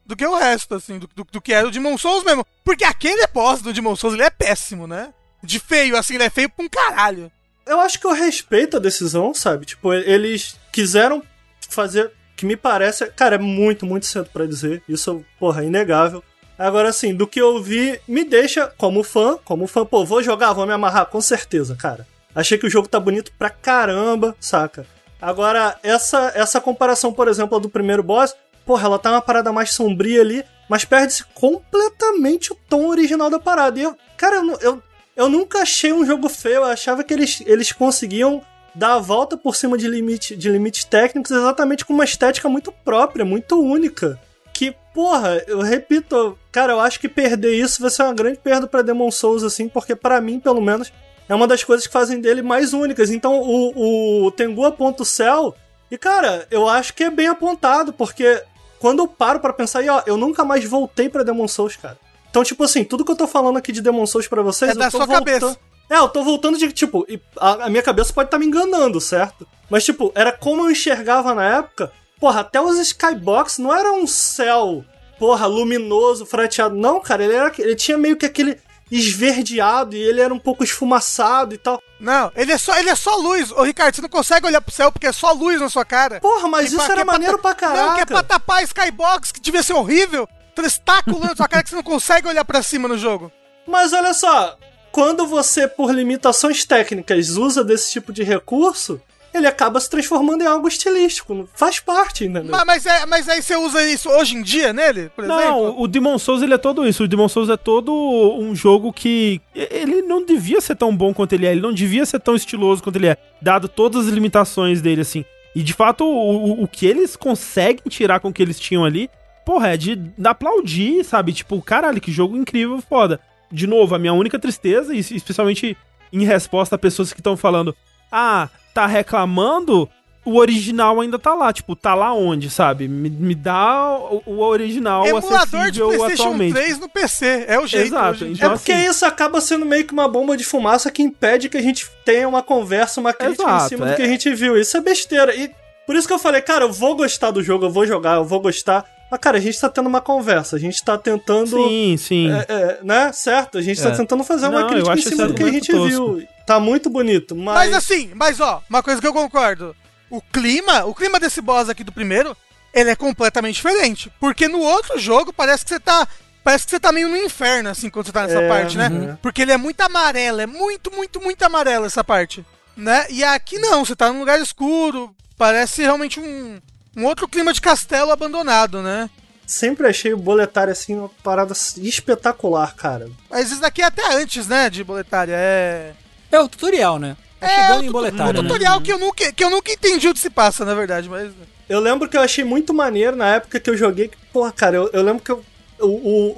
do 0.05 0.15
que 0.15 0.25
o 0.25 0.35
resto, 0.35 0.75
assim, 0.75 0.99
do, 0.99 1.09
do, 1.15 1.23
do 1.31 1.41
que 1.41 1.53
era 1.53 1.67
o 1.67 1.71
Demon 1.71 1.97
Souls 1.97 2.23
mesmo. 2.23 2.45
Porque 2.63 2.83
aquele 2.83 3.25
boss 3.27 3.61
do 3.61 3.73
Demon 3.73 3.95
Souls, 3.95 4.13
ele 4.13 4.23
é 4.23 4.29
péssimo, 4.29 4.87
né? 4.87 5.13
De 5.41 5.59
feio, 5.59 5.97
assim, 5.97 6.15
ele 6.15 6.23
é 6.23 6.29
feio 6.29 6.49
pra 6.49 6.65
um 6.65 6.69
caralho. 6.69 7.31
Eu 7.65 7.79
acho 7.79 7.99
que 7.99 8.05
eu 8.05 8.11
respeito 8.11 8.77
a 8.77 8.79
decisão, 8.79 9.33
sabe? 9.33 9.65
Tipo, 9.65 9.93
eles 9.93 10.57
quiseram 10.71 11.23
fazer. 11.69 12.11
Que 12.35 12.45
me 12.45 12.57
parece. 12.57 13.05
Cara, 13.07 13.35
é 13.35 13.39
muito, 13.39 13.85
muito 13.85 14.05
cedo 14.05 14.29
pra 14.33 14.45
dizer. 14.45 14.83
Isso, 14.89 15.23
porra, 15.39 15.63
é 15.63 15.67
inegável. 15.67 16.23
Agora, 16.57 16.89
assim, 16.89 17.13
do 17.13 17.27
que 17.27 17.39
eu 17.39 17.61
vi, 17.61 17.99
me 18.07 18.23
deixa 18.23 18.67
como 18.77 19.03
fã. 19.03 19.37
Como 19.45 19.67
fã, 19.67 19.85
pô, 19.85 20.05
vou 20.05 20.21
jogar, 20.21 20.53
vou 20.53 20.65
me 20.65 20.73
amarrar, 20.73 21.05
com 21.05 21.21
certeza, 21.21 21.75
cara. 21.75 22.07
Achei 22.35 22.57
que 22.57 22.65
o 22.65 22.69
jogo 22.69 22.87
tá 22.87 22.99
bonito 22.99 23.31
pra 23.37 23.49
caramba, 23.49 24.35
saca? 24.39 24.85
Agora, 25.21 25.77
essa, 25.83 26.31
essa 26.35 26.59
comparação, 26.59 27.13
por 27.13 27.27
exemplo, 27.27 27.59
do 27.59 27.69
primeiro 27.69 28.03
boss, 28.03 28.35
porra, 28.65 28.87
ela 28.87 28.99
tá 28.99 29.11
uma 29.11 29.21
parada 29.21 29.51
mais 29.51 29.71
sombria 29.71 30.21
ali, 30.21 30.43
mas 30.69 30.85
perde-se 30.85 31.23
completamente 31.33 32.51
o 32.51 32.57
tom 32.69 32.87
original 32.87 33.29
da 33.29 33.39
parada. 33.39 33.79
E 33.79 33.83
eu, 33.83 33.95
cara, 34.17 34.37
eu, 34.37 34.57
eu, 34.61 34.83
eu 35.15 35.29
nunca 35.29 35.59
achei 35.59 35.93
um 35.93 36.05
jogo 36.05 36.29
feio, 36.29 36.55
eu 36.55 36.65
achava 36.65 37.03
que 37.03 37.13
eles, 37.13 37.43
eles 37.45 37.71
conseguiam 37.71 38.41
dar 38.73 38.95
a 38.95 38.99
volta 38.99 39.37
por 39.37 39.55
cima 39.55 39.77
de, 39.77 39.87
limite, 39.87 40.35
de 40.35 40.49
limites 40.49 40.83
técnicos 40.83 41.31
exatamente 41.31 41.85
com 41.85 41.93
uma 41.93 42.03
estética 42.03 42.49
muito 42.49 42.71
própria, 42.71 43.23
muito 43.23 43.61
única. 43.61 44.19
Que, 44.51 44.75
porra, 44.93 45.43
eu 45.47 45.61
repito, 45.61 46.37
cara, 46.51 46.73
eu 46.73 46.79
acho 46.79 46.99
que 46.99 47.09
perder 47.09 47.55
isso 47.55 47.81
vai 47.81 47.91
ser 47.91 48.03
uma 48.03 48.13
grande 48.13 48.37
perda 48.37 48.67
pra 48.67 48.81
Demon 48.81 49.11
Souls, 49.11 49.43
assim, 49.43 49.67
porque 49.67 49.95
pra 49.95 50.21
mim, 50.21 50.39
pelo 50.39 50.61
menos, 50.61 50.91
é 51.27 51.35
uma 51.35 51.47
das 51.47 51.63
coisas 51.63 51.85
que 51.85 51.93
fazem 51.93 52.19
dele 52.19 52.41
mais 52.41 52.73
únicas. 52.73 53.09
Então, 53.09 53.39
o, 53.39 54.25
o 54.25 54.31
Tengu 54.31 54.65
aponta 54.65 55.03
o 55.03 55.05
céu, 55.05 55.55
e, 55.93 55.97
cara, 55.97 56.47
eu 56.49 56.67
acho 56.67 56.93
que 56.95 57.03
é 57.03 57.09
bem 57.11 57.27
apontado, 57.27 57.93
porque 57.93 58.41
quando 58.83 58.99
eu 58.99 59.07
paro 59.07 59.39
pra 59.39 59.53
pensar, 59.53 59.81
e 59.81 59.87
ó, 59.87 60.03
eu 60.05 60.17
nunca 60.17 60.43
mais 60.43 60.65
voltei 60.65 61.07
pra 61.07 61.23
Demon 61.23 61.47
Souls, 61.47 61.77
cara. 61.77 61.97
Então, 62.29 62.43
tipo 62.43 62.65
assim, 62.65 62.83
tudo 62.83 63.05
que 63.05 63.11
eu 63.13 63.15
tô 63.15 63.25
falando 63.25 63.55
aqui 63.55 63.71
de 63.71 63.79
Demon 63.81 64.05
Souls 64.05 64.27
pra 64.27 64.41
vocês, 64.41 64.71
É 64.71 64.75
da 64.75 64.87
eu 64.87 64.91
tô 64.91 64.97
sua 64.97 65.05
voltando... 65.05 65.25
cabeça. 65.25 65.59
É, 65.89 65.97
eu 65.99 66.09
tô 66.09 66.21
voltando 66.21 66.57
de, 66.57 66.69
tipo, 66.73 67.07
a, 67.37 67.67
a 67.67 67.69
minha 67.69 67.81
cabeça 67.81 68.11
pode 68.11 68.27
estar 68.27 68.37
me 68.37 68.45
enganando, 68.45 68.99
certo? 68.99 69.47
Mas, 69.69 69.85
tipo, 69.85 70.11
era 70.13 70.33
como 70.33 70.63
eu 70.65 70.71
enxergava 70.71 71.33
na 71.33 71.59
época. 71.59 71.93
Porra, 72.19 72.41
até 72.41 72.59
os 72.59 72.77
skybox 72.77 73.57
não 73.57 73.73
era 73.73 73.89
um 73.93 74.05
céu, 74.05 74.83
porra, 75.17 75.45
luminoso, 75.47 76.25
frateado. 76.25 76.75
Não, 76.75 76.99
cara, 76.99 77.23
ele, 77.23 77.35
era, 77.35 77.53
ele 77.57 77.75
tinha 77.77 77.97
meio 77.97 78.17
que 78.17 78.25
aquele 78.25 78.57
esverdeado 78.97 79.95
e 79.95 80.01
ele 80.01 80.21
era 80.21 80.33
um 80.33 80.39
pouco 80.39 80.63
esfumaçado 80.63 81.53
e 81.53 81.57
tal. 81.57 81.81
Não, 81.99 82.31
ele 82.35 82.51
é 82.51 82.57
só, 82.57 82.77
ele 82.77 82.89
é 82.89 82.95
só 82.95 83.15
luz. 83.15 83.51
Ô, 83.51 83.63
Ricardo, 83.63 83.95
você 83.95 84.01
não 84.01 84.09
consegue 84.09 84.45
olhar 84.45 84.61
pro 84.61 84.73
céu 84.73 84.91
porque 84.91 85.07
é 85.07 85.11
só 85.11 85.31
luz 85.31 85.59
na 85.59 85.69
sua 85.69 85.85
cara. 85.85 86.19
Porra, 86.19 86.47
mas 86.47 86.65
E 86.71 86.75
isso 86.75 86.77
pra- 86.77 86.85
era 86.93 87.01
é 87.01 87.05
pra 87.05 87.13
maneiro 87.13 87.37
ta- 87.37 87.55
pra 87.55 87.69
Não, 87.69 87.95
que 87.95 88.01
é 88.01 88.05
pra 88.05 88.15
caraca. 88.15 88.23
tapar 88.23 88.57
a 88.59 88.63
Skybox, 88.63 89.31
que 89.31 89.39
devia 89.39 89.63
ser 89.63 89.73
horrível. 89.73 90.27
Testaculo 90.55 91.19
na 91.21 91.35
sua 91.35 91.47
cara 91.47 91.63
que 91.63 91.69
você 91.69 91.75
não 91.75 91.83
consegue 91.83 92.27
olhar 92.27 92.45
pra 92.45 92.61
cima 92.61 92.87
no 92.87 92.97
jogo. 92.97 93.31
Mas 93.65 93.93
olha 93.93 94.13
só, 94.13 94.57
quando 94.91 95.25
você, 95.25 95.67
por 95.67 95.91
limitações 95.93 96.63
técnicas, 96.65 97.29
usa 97.29 97.63
desse 97.63 97.91
tipo 97.91 98.11
de 98.13 98.21
recurso, 98.23 99.01
ele 99.33 99.47
acaba 99.47 99.79
se 99.79 99.89
transformando 99.89 100.43
em 100.43 100.47
algo 100.47 100.67
estilístico. 100.67 101.49
Faz 101.55 101.79
parte, 101.79 102.25
entendeu? 102.25 102.51
Mas, 102.51 102.63
mas, 102.65 102.85
é, 102.85 103.05
mas 103.05 103.27
aí 103.29 103.41
você 103.41 103.55
usa 103.55 103.83
isso 103.87 104.09
hoje 104.09 104.35
em 104.35 104.43
dia 104.43 104.71
nele, 104.71 105.09
por 105.15 105.23
exemplo? 105.25 105.41
Não, 105.43 105.81
o 105.81 105.87
Demon 105.87 106.17
Souls 106.19 106.41
ele 106.41 106.53
é 106.53 106.57
todo 106.57 106.87
isso. 106.87 107.03
O 107.03 107.07
Demon 107.07 107.27
Souls 107.27 107.49
é 107.49 107.57
todo 107.57 107.91
um 108.39 108.55
jogo 108.55 108.93
que 108.93 109.41
ele 109.55 110.01
não 110.03 110.25
devia 110.25 110.61
ser 110.61 110.75
tão 110.75 110.95
bom 110.95 111.13
quanto 111.13 111.33
ele 111.33 111.45
é. 111.47 111.51
Ele 111.51 111.61
não 111.61 111.73
devia 111.73 112.05
ser 112.05 112.19
tão 112.19 112.35
estiloso 112.35 112.83
quanto 112.83 112.95
ele 112.97 113.07
é, 113.07 113.17
dado 113.41 113.67
todas 113.67 114.07
as 114.07 114.13
limitações 114.13 114.81
dele, 114.81 115.01
assim. 115.01 115.25
E 115.55 115.61
de 115.61 115.73
fato, 115.73 116.03
o, 116.03 116.61
o- 116.61 116.63
o 116.63 116.67
que 116.67 116.85
eles 116.85 117.15
conseguem 117.15 117.83
tirar 117.89 118.19
com 118.19 118.29
o 118.29 118.33
que 118.33 118.41
eles 118.41 118.59
tinham 118.59 118.83
ali, 118.85 119.09
porra, 119.45 119.69
é 119.73 119.77
de 119.77 119.99
aplaudir, 120.23 121.03
sabe? 121.03 121.33
Tipo, 121.33 121.61
caralho, 121.61 122.01
que 122.01 122.11
jogo 122.11 122.35
incrível, 122.37 122.81
foda. 122.87 123.19
De 123.51 123.67
novo, 123.67 123.93
a 123.93 123.99
minha 123.99 124.13
única 124.13 124.39
tristeza, 124.39 124.95
e 124.95 124.99
especialmente 124.99 125.77
em 126.11 126.23
resposta 126.25 126.75
a 126.75 126.79
pessoas 126.79 127.13
que 127.13 127.19
estão 127.19 127.37
falando, 127.37 127.75
ah, 128.11 128.49
tá 128.73 128.85
reclamando, 128.85 129.87
o 130.25 130.37
original 130.37 131.01
ainda 131.01 131.19
tá 131.19 131.33
lá. 131.33 131.51
Tipo, 131.51 131.75
tá 131.75 131.93
lá 131.93 132.13
onde, 132.13 132.49
sabe? 132.49 132.87
Me, 132.87 133.09
me 133.09 133.35
dá 133.35 133.97
o, 133.99 134.23
o 134.25 134.39
original 134.39 135.05
Emulador 135.05 135.69
de 135.71 135.81
acessível 135.81 135.87
PlayStation 135.89 136.23
atualmente. 136.23 136.53
3 136.53 136.79
no 136.79 136.89
PC. 136.89 137.45
É 137.47 137.59
o 137.59 137.67
jeito. 137.67 137.87
Exato, 137.87 138.25
em 138.25 138.29
É 138.29 138.31
então- 138.31 138.51
porque 138.51 138.71
assim- 138.71 138.89
isso 138.89 139.05
acaba 139.05 139.41
sendo 139.41 139.65
meio 139.65 139.85
que 139.85 139.93
uma 139.93 140.07
bomba 140.07 140.35
de 140.37 140.43
fumaça 140.43 140.89
que 140.91 141.03
impede 141.03 141.49
que 141.49 141.57
a 141.57 141.61
gente 141.61 141.89
tenha 142.05 142.27
uma 142.27 142.41
conversa, 142.41 142.99
uma 143.01 143.13
crítica 143.13 143.43
Exato, 143.43 143.65
em 143.65 143.69
cima 143.69 143.87
é- 143.87 143.91
do 143.91 143.95
que 143.97 144.01
a 144.01 144.07
gente 144.07 144.33
viu. 144.33 144.57
Isso 144.57 144.75
é 144.77 144.81
besteira. 144.81 145.35
E 145.35 145.51
por 145.85 145.95
isso 145.95 146.07
que 146.07 146.13
eu 146.13 146.19
falei, 146.19 146.41
cara, 146.41 146.65
eu 146.65 146.71
vou 146.71 146.95
gostar 146.95 147.31
do 147.31 147.43
jogo, 147.43 147.65
eu 147.65 147.69
vou 147.71 147.85
jogar, 147.85 148.15
eu 148.15 148.25
vou 148.25 148.39
gostar. 148.39 148.85
Mas, 149.13 149.19
cara, 149.19 149.37
a 149.37 149.39
gente 149.39 149.59
tá 149.61 149.69
tendo 149.69 149.85
uma 149.87 150.01
conversa, 150.01 150.55
a 150.55 150.59
gente 150.59 150.83
tá 150.83 150.97
tentando. 150.97 151.67
Sim, 151.67 151.95
sim. 151.97 152.31
é, 152.31 152.45
é, 152.49 152.79
né? 152.81 153.11
Certo? 153.13 153.59
A 153.59 153.61
gente 153.61 153.79
tá 153.79 153.89
É. 153.89 153.95
tentando 153.95 154.23
fazer 154.23 154.47
uma 154.47 154.61
Não, 154.61 154.61
eu 154.61 154.67
crítica 154.69 154.89
em 154.89 154.93
acho 154.93 155.09
cima 155.09 155.27
do 155.27 155.35
que 155.35 155.43
a 155.43 155.51
gente 155.51 155.71
argumento 155.71 156.15
viu. 156.15 156.27
Tá 156.47 156.59
muito 156.59 156.89
bonito, 156.89 157.35
mas. 157.35 157.53
Mas 157.53 157.73
assim, 157.75 158.11
mas 158.15 158.39
ó, 158.39 158.63
uma 158.67 158.81
coisa 158.81 158.99
que 158.99 159.05
eu 159.05 159.13
concordo. 159.13 159.75
O 160.09 160.19
clima, 160.19 160.83
o 160.85 160.95
clima 160.95 161.19
desse 161.19 161.41
boss 161.41 161.69
aqui 161.69 161.83
do 161.83 161.91
primeiro, 161.91 162.35
ele 162.73 162.89
é 162.89 162.95
completamente 162.95 163.53
diferente. 163.57 164.11
Porque 164.19 164.47
no 164.47 164.57
outro 164.61 164.97
jogo 164.97 165.31
parece 165.31 165.63
que 165.63 165.69
você 165.69 165.79
tá. 165.79 166.07
Parece 166.43 166.65
que 166.65 166.71
você 166.71 166.79
tá 166.79 166.91
meio 166.91 167.07
no 167.07 167.15
inferno, 167.15 167.69
assim, 167.69 167.91
quando 167.91 168.07
você 168.07 168.11
tá 168.11 168.23
nessa 168.23 168.41
É, 168.41 168.49
parte, 168.49 168.79
né? 168.79 168.89
uhum. 168.89 169.15
Porque 169.21 169.43
ele 169.43 169.51
é 169.51 169.57
muito 169.57 169.79
amarelo, 169.81 170.41
é 170.41 170.47
muito, 170.47 170.91
muito, 170.91 171.21
muito 171.21 171.43
amarelo 171.43 171.85
essa 171.85 172.03
parte. 172.03 172.43
Né? 172.75 173.05
E 173.11 173.23
aqui 173.23 173.59
não, 173.59 173.85
você 173.85 173.95
tá 173.95 174.11
num 174.11 174.17
lugar 174.21 174.41
escuro. 174.41 175.15
Parece 175.37 175.83
realmente 175.83 176.19
um, 176.19 176.59
um 176.95 177.05
outro 177.05 177.27
clima 177.27 177.53
de 177.53 177.61
castelo 177.61 178.11
abandonado, 178.11 178.81
né? 178.81 179.09
Sempre 179.45 179.87
achei 179.87 180.13
o 180.13 180.17
boletário 180.17 180.71
assim 180.71 180.95
uma 180.95 181.09
parada 181.21 181.53
espetacular, 181.77 182.75
cara. 182.75 183.09
Mas 183.29 183.51
isso 183.51 183.61
daqui 183.61 183.81
é 183.81 183.85
até 183.85 184.15
antes, 184.15 184.47
né, 184.47 184.69
de 184.69 184.83
boletária. 184.83 185.33
É. 185.35 185.93
É 186.31 186.39
o 186.39 186.47
tutorial, 186.47 186.97
né? 186.97 187.15
Tá 187.39 187.47
chegando 187.49 187.81
o 187.81 187.85
em 187.85 187.91
boletário, 187.91 188.39
o 188.39 188.43
né? 188.43 188.47
tutorial 188.49 188.81
que 188.81 188.91
eu, 188.91 188.97
nunca, 188.97 189.31
que 189.33 189.43
eu 189.43 189.49
nunca 189.49 189.71
entendi 189.71 190.07
o 190.07 190.13
que 190.13 190.19
se 190.19 190.29
passa, 190.29 190.63
na 190.63 190.73
verdade, 190.73 191.09
mas... 191.09 191.31
Eu 191.67 191.79
lembro 191.79 192.07
que 192.09 192.15
eu 192.17 192.21
achei 192.21 192.43
muito 192.43 192.73
maneiro 192.73 193.15
na 193.15 193.35
época 193.35 193.59
que 193.59 193.69
eu 193.69 193.75
joguei. 193.77 194.07
que, 194.07 194.17
Porra, 194.31 194.51
cara, 194.51 194.75
eu, 194.77 194.89
eu 194.93 195.01
lembro 195.03 195.21
que 195.23 195.31
eu- 195.31 195.43
o, 195.79 195.87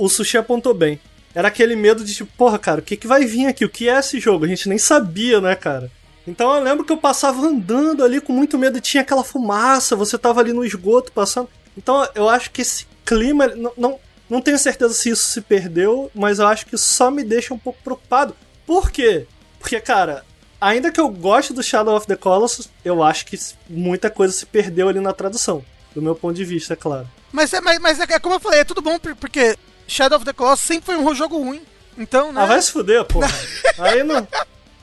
o, 0.01 0.05
o 0.05 0.09
Sushi 0.09 0.37
apontou 0.37 0.73
bem. 0.73 0.99
Era 1.33 1.49
aquele 1.49 1.75
medo 1.75 2.03
de 2.03 2.13
tipo, 2.13 2.31
porra, 2.37 2.57
cara, 2.57 2.79
o 2.79 2.83
que, 2.83 2.95
que 2.97 3.07
vai 3.07 3.25
vir 3.25 3.45
aqui? 3.47 3.63
O 3.65 3.69
que 3.69 3.87
é 3.89 3.99
esse 3.99 4.19
jogo? 4.19 4.45
A 4.45 4.47
gente 4.47 4.67
nem 4.69 4.77
sabia, 4.77 5.39
né, 5.41 5.53
cara? 5.55 5.91
Então 6.27 6.55
eu 6.55 6.63
lembro 6.63 6.83
que 6.83 6.91
eu 6.91 6.97
passava 6.97 7.39
andando 7.45 8.03
ali 8.03 8.19
com 8.19 8.33
muito 8.33 8.57
medo, 8.57 8.77
e 8.77 8.81
tinha 8.81 9.01
aquela 9.01 9.23
fumaça, 9.23 9.95
você 9.95 10.17
tava 10.17 10.39
ali 10.41 10.53
no 10.53 10.65
esgoto 10.65 11.11
passando. 11.11 11.49
Então 11.77 12.07
eu 12.15 12.27
acho 12.29 12.51
que 12.51 12.61
esse 12.61 12.87
clima. 13.05 13.47
Não, 13.47 13.71
não, 13.77 13.99
não 14.29 14.41
tenho 14.41 14.57
certeza 14.57 14.93
se 14.93 15.09
isso 15.11 15.23
se 15.29 15.41
perdeu, 15.41 16.09
mas 16.15 16.39
eu 16.39 16.47
acho 16.47 16.65
que 16.65 16.77
só 16.77 17.11
me 17.11 17.23
deixa 17.23 17.53
um 17.53 17.59
pouco 17.59 17.79
preocupado. 17.83 18.35
Por 18.65 18.89
quê? 18.89 19.27
Porque, 19.59 19.79
cara, 19.79 20.25
ainda 20.59 20.91
que 20.91 20.99
eu 20.99 21.09
goste 21.09 21.53
do 21.53 21.61
Shadow 21.61 21.95
of 21.95 22.07
the 22.07 22.15
Colossus, 22.15 22.67
eu 22.83 23.03
acho 23.03 23.25
que 23.27 23.37
muita 23.69 24.09
coisa 24.09 24.33
se 24.33 24.45
perdeu 24.47 24.89
ali 24.89 24.99
na 24.99 25.13
tradução. 25.13 25.63
Do 25.93 26.01
meu 26.01 26.15
ponto 26.15 26.35
de 26.35 26.43
vista, 26.43 26.73
é 26.73 26.75
claro. 26.75 27.07
Mas, 27.31 27.53
é, 27.53 27.61
mas, 27.61 27.77
mas 27.79 27.99
é, 27.99 28.03
é 28.09 28.19
como 28.19 28.35
eu 28.35 28.39
falei, 28.39 28.61
é 28.61 28.63
tudo 28.65 28.81
bom 28.81 28.97
por- 28.97 29.15
porque 29.15 29.55
Shadow 29.87 30.17
of 30.17 30.25
the 30.25 30.33
Colossus 30.33 30.65
sempre 30.65 30.85
foi 30.87 30.97
um 30.97 31.13
jogo 31.13 31.37
ruim. 31.37 31.61
Então, 31.97 32.33
né? 32.33 32.41
Ah, 32.41 32.45
vai 32.47 32.61
se 32.61 32.71
fuder, 32.71 33.05
porra. 33.05 33.29
Aí 33.77 34.03
não. 34.03 34.27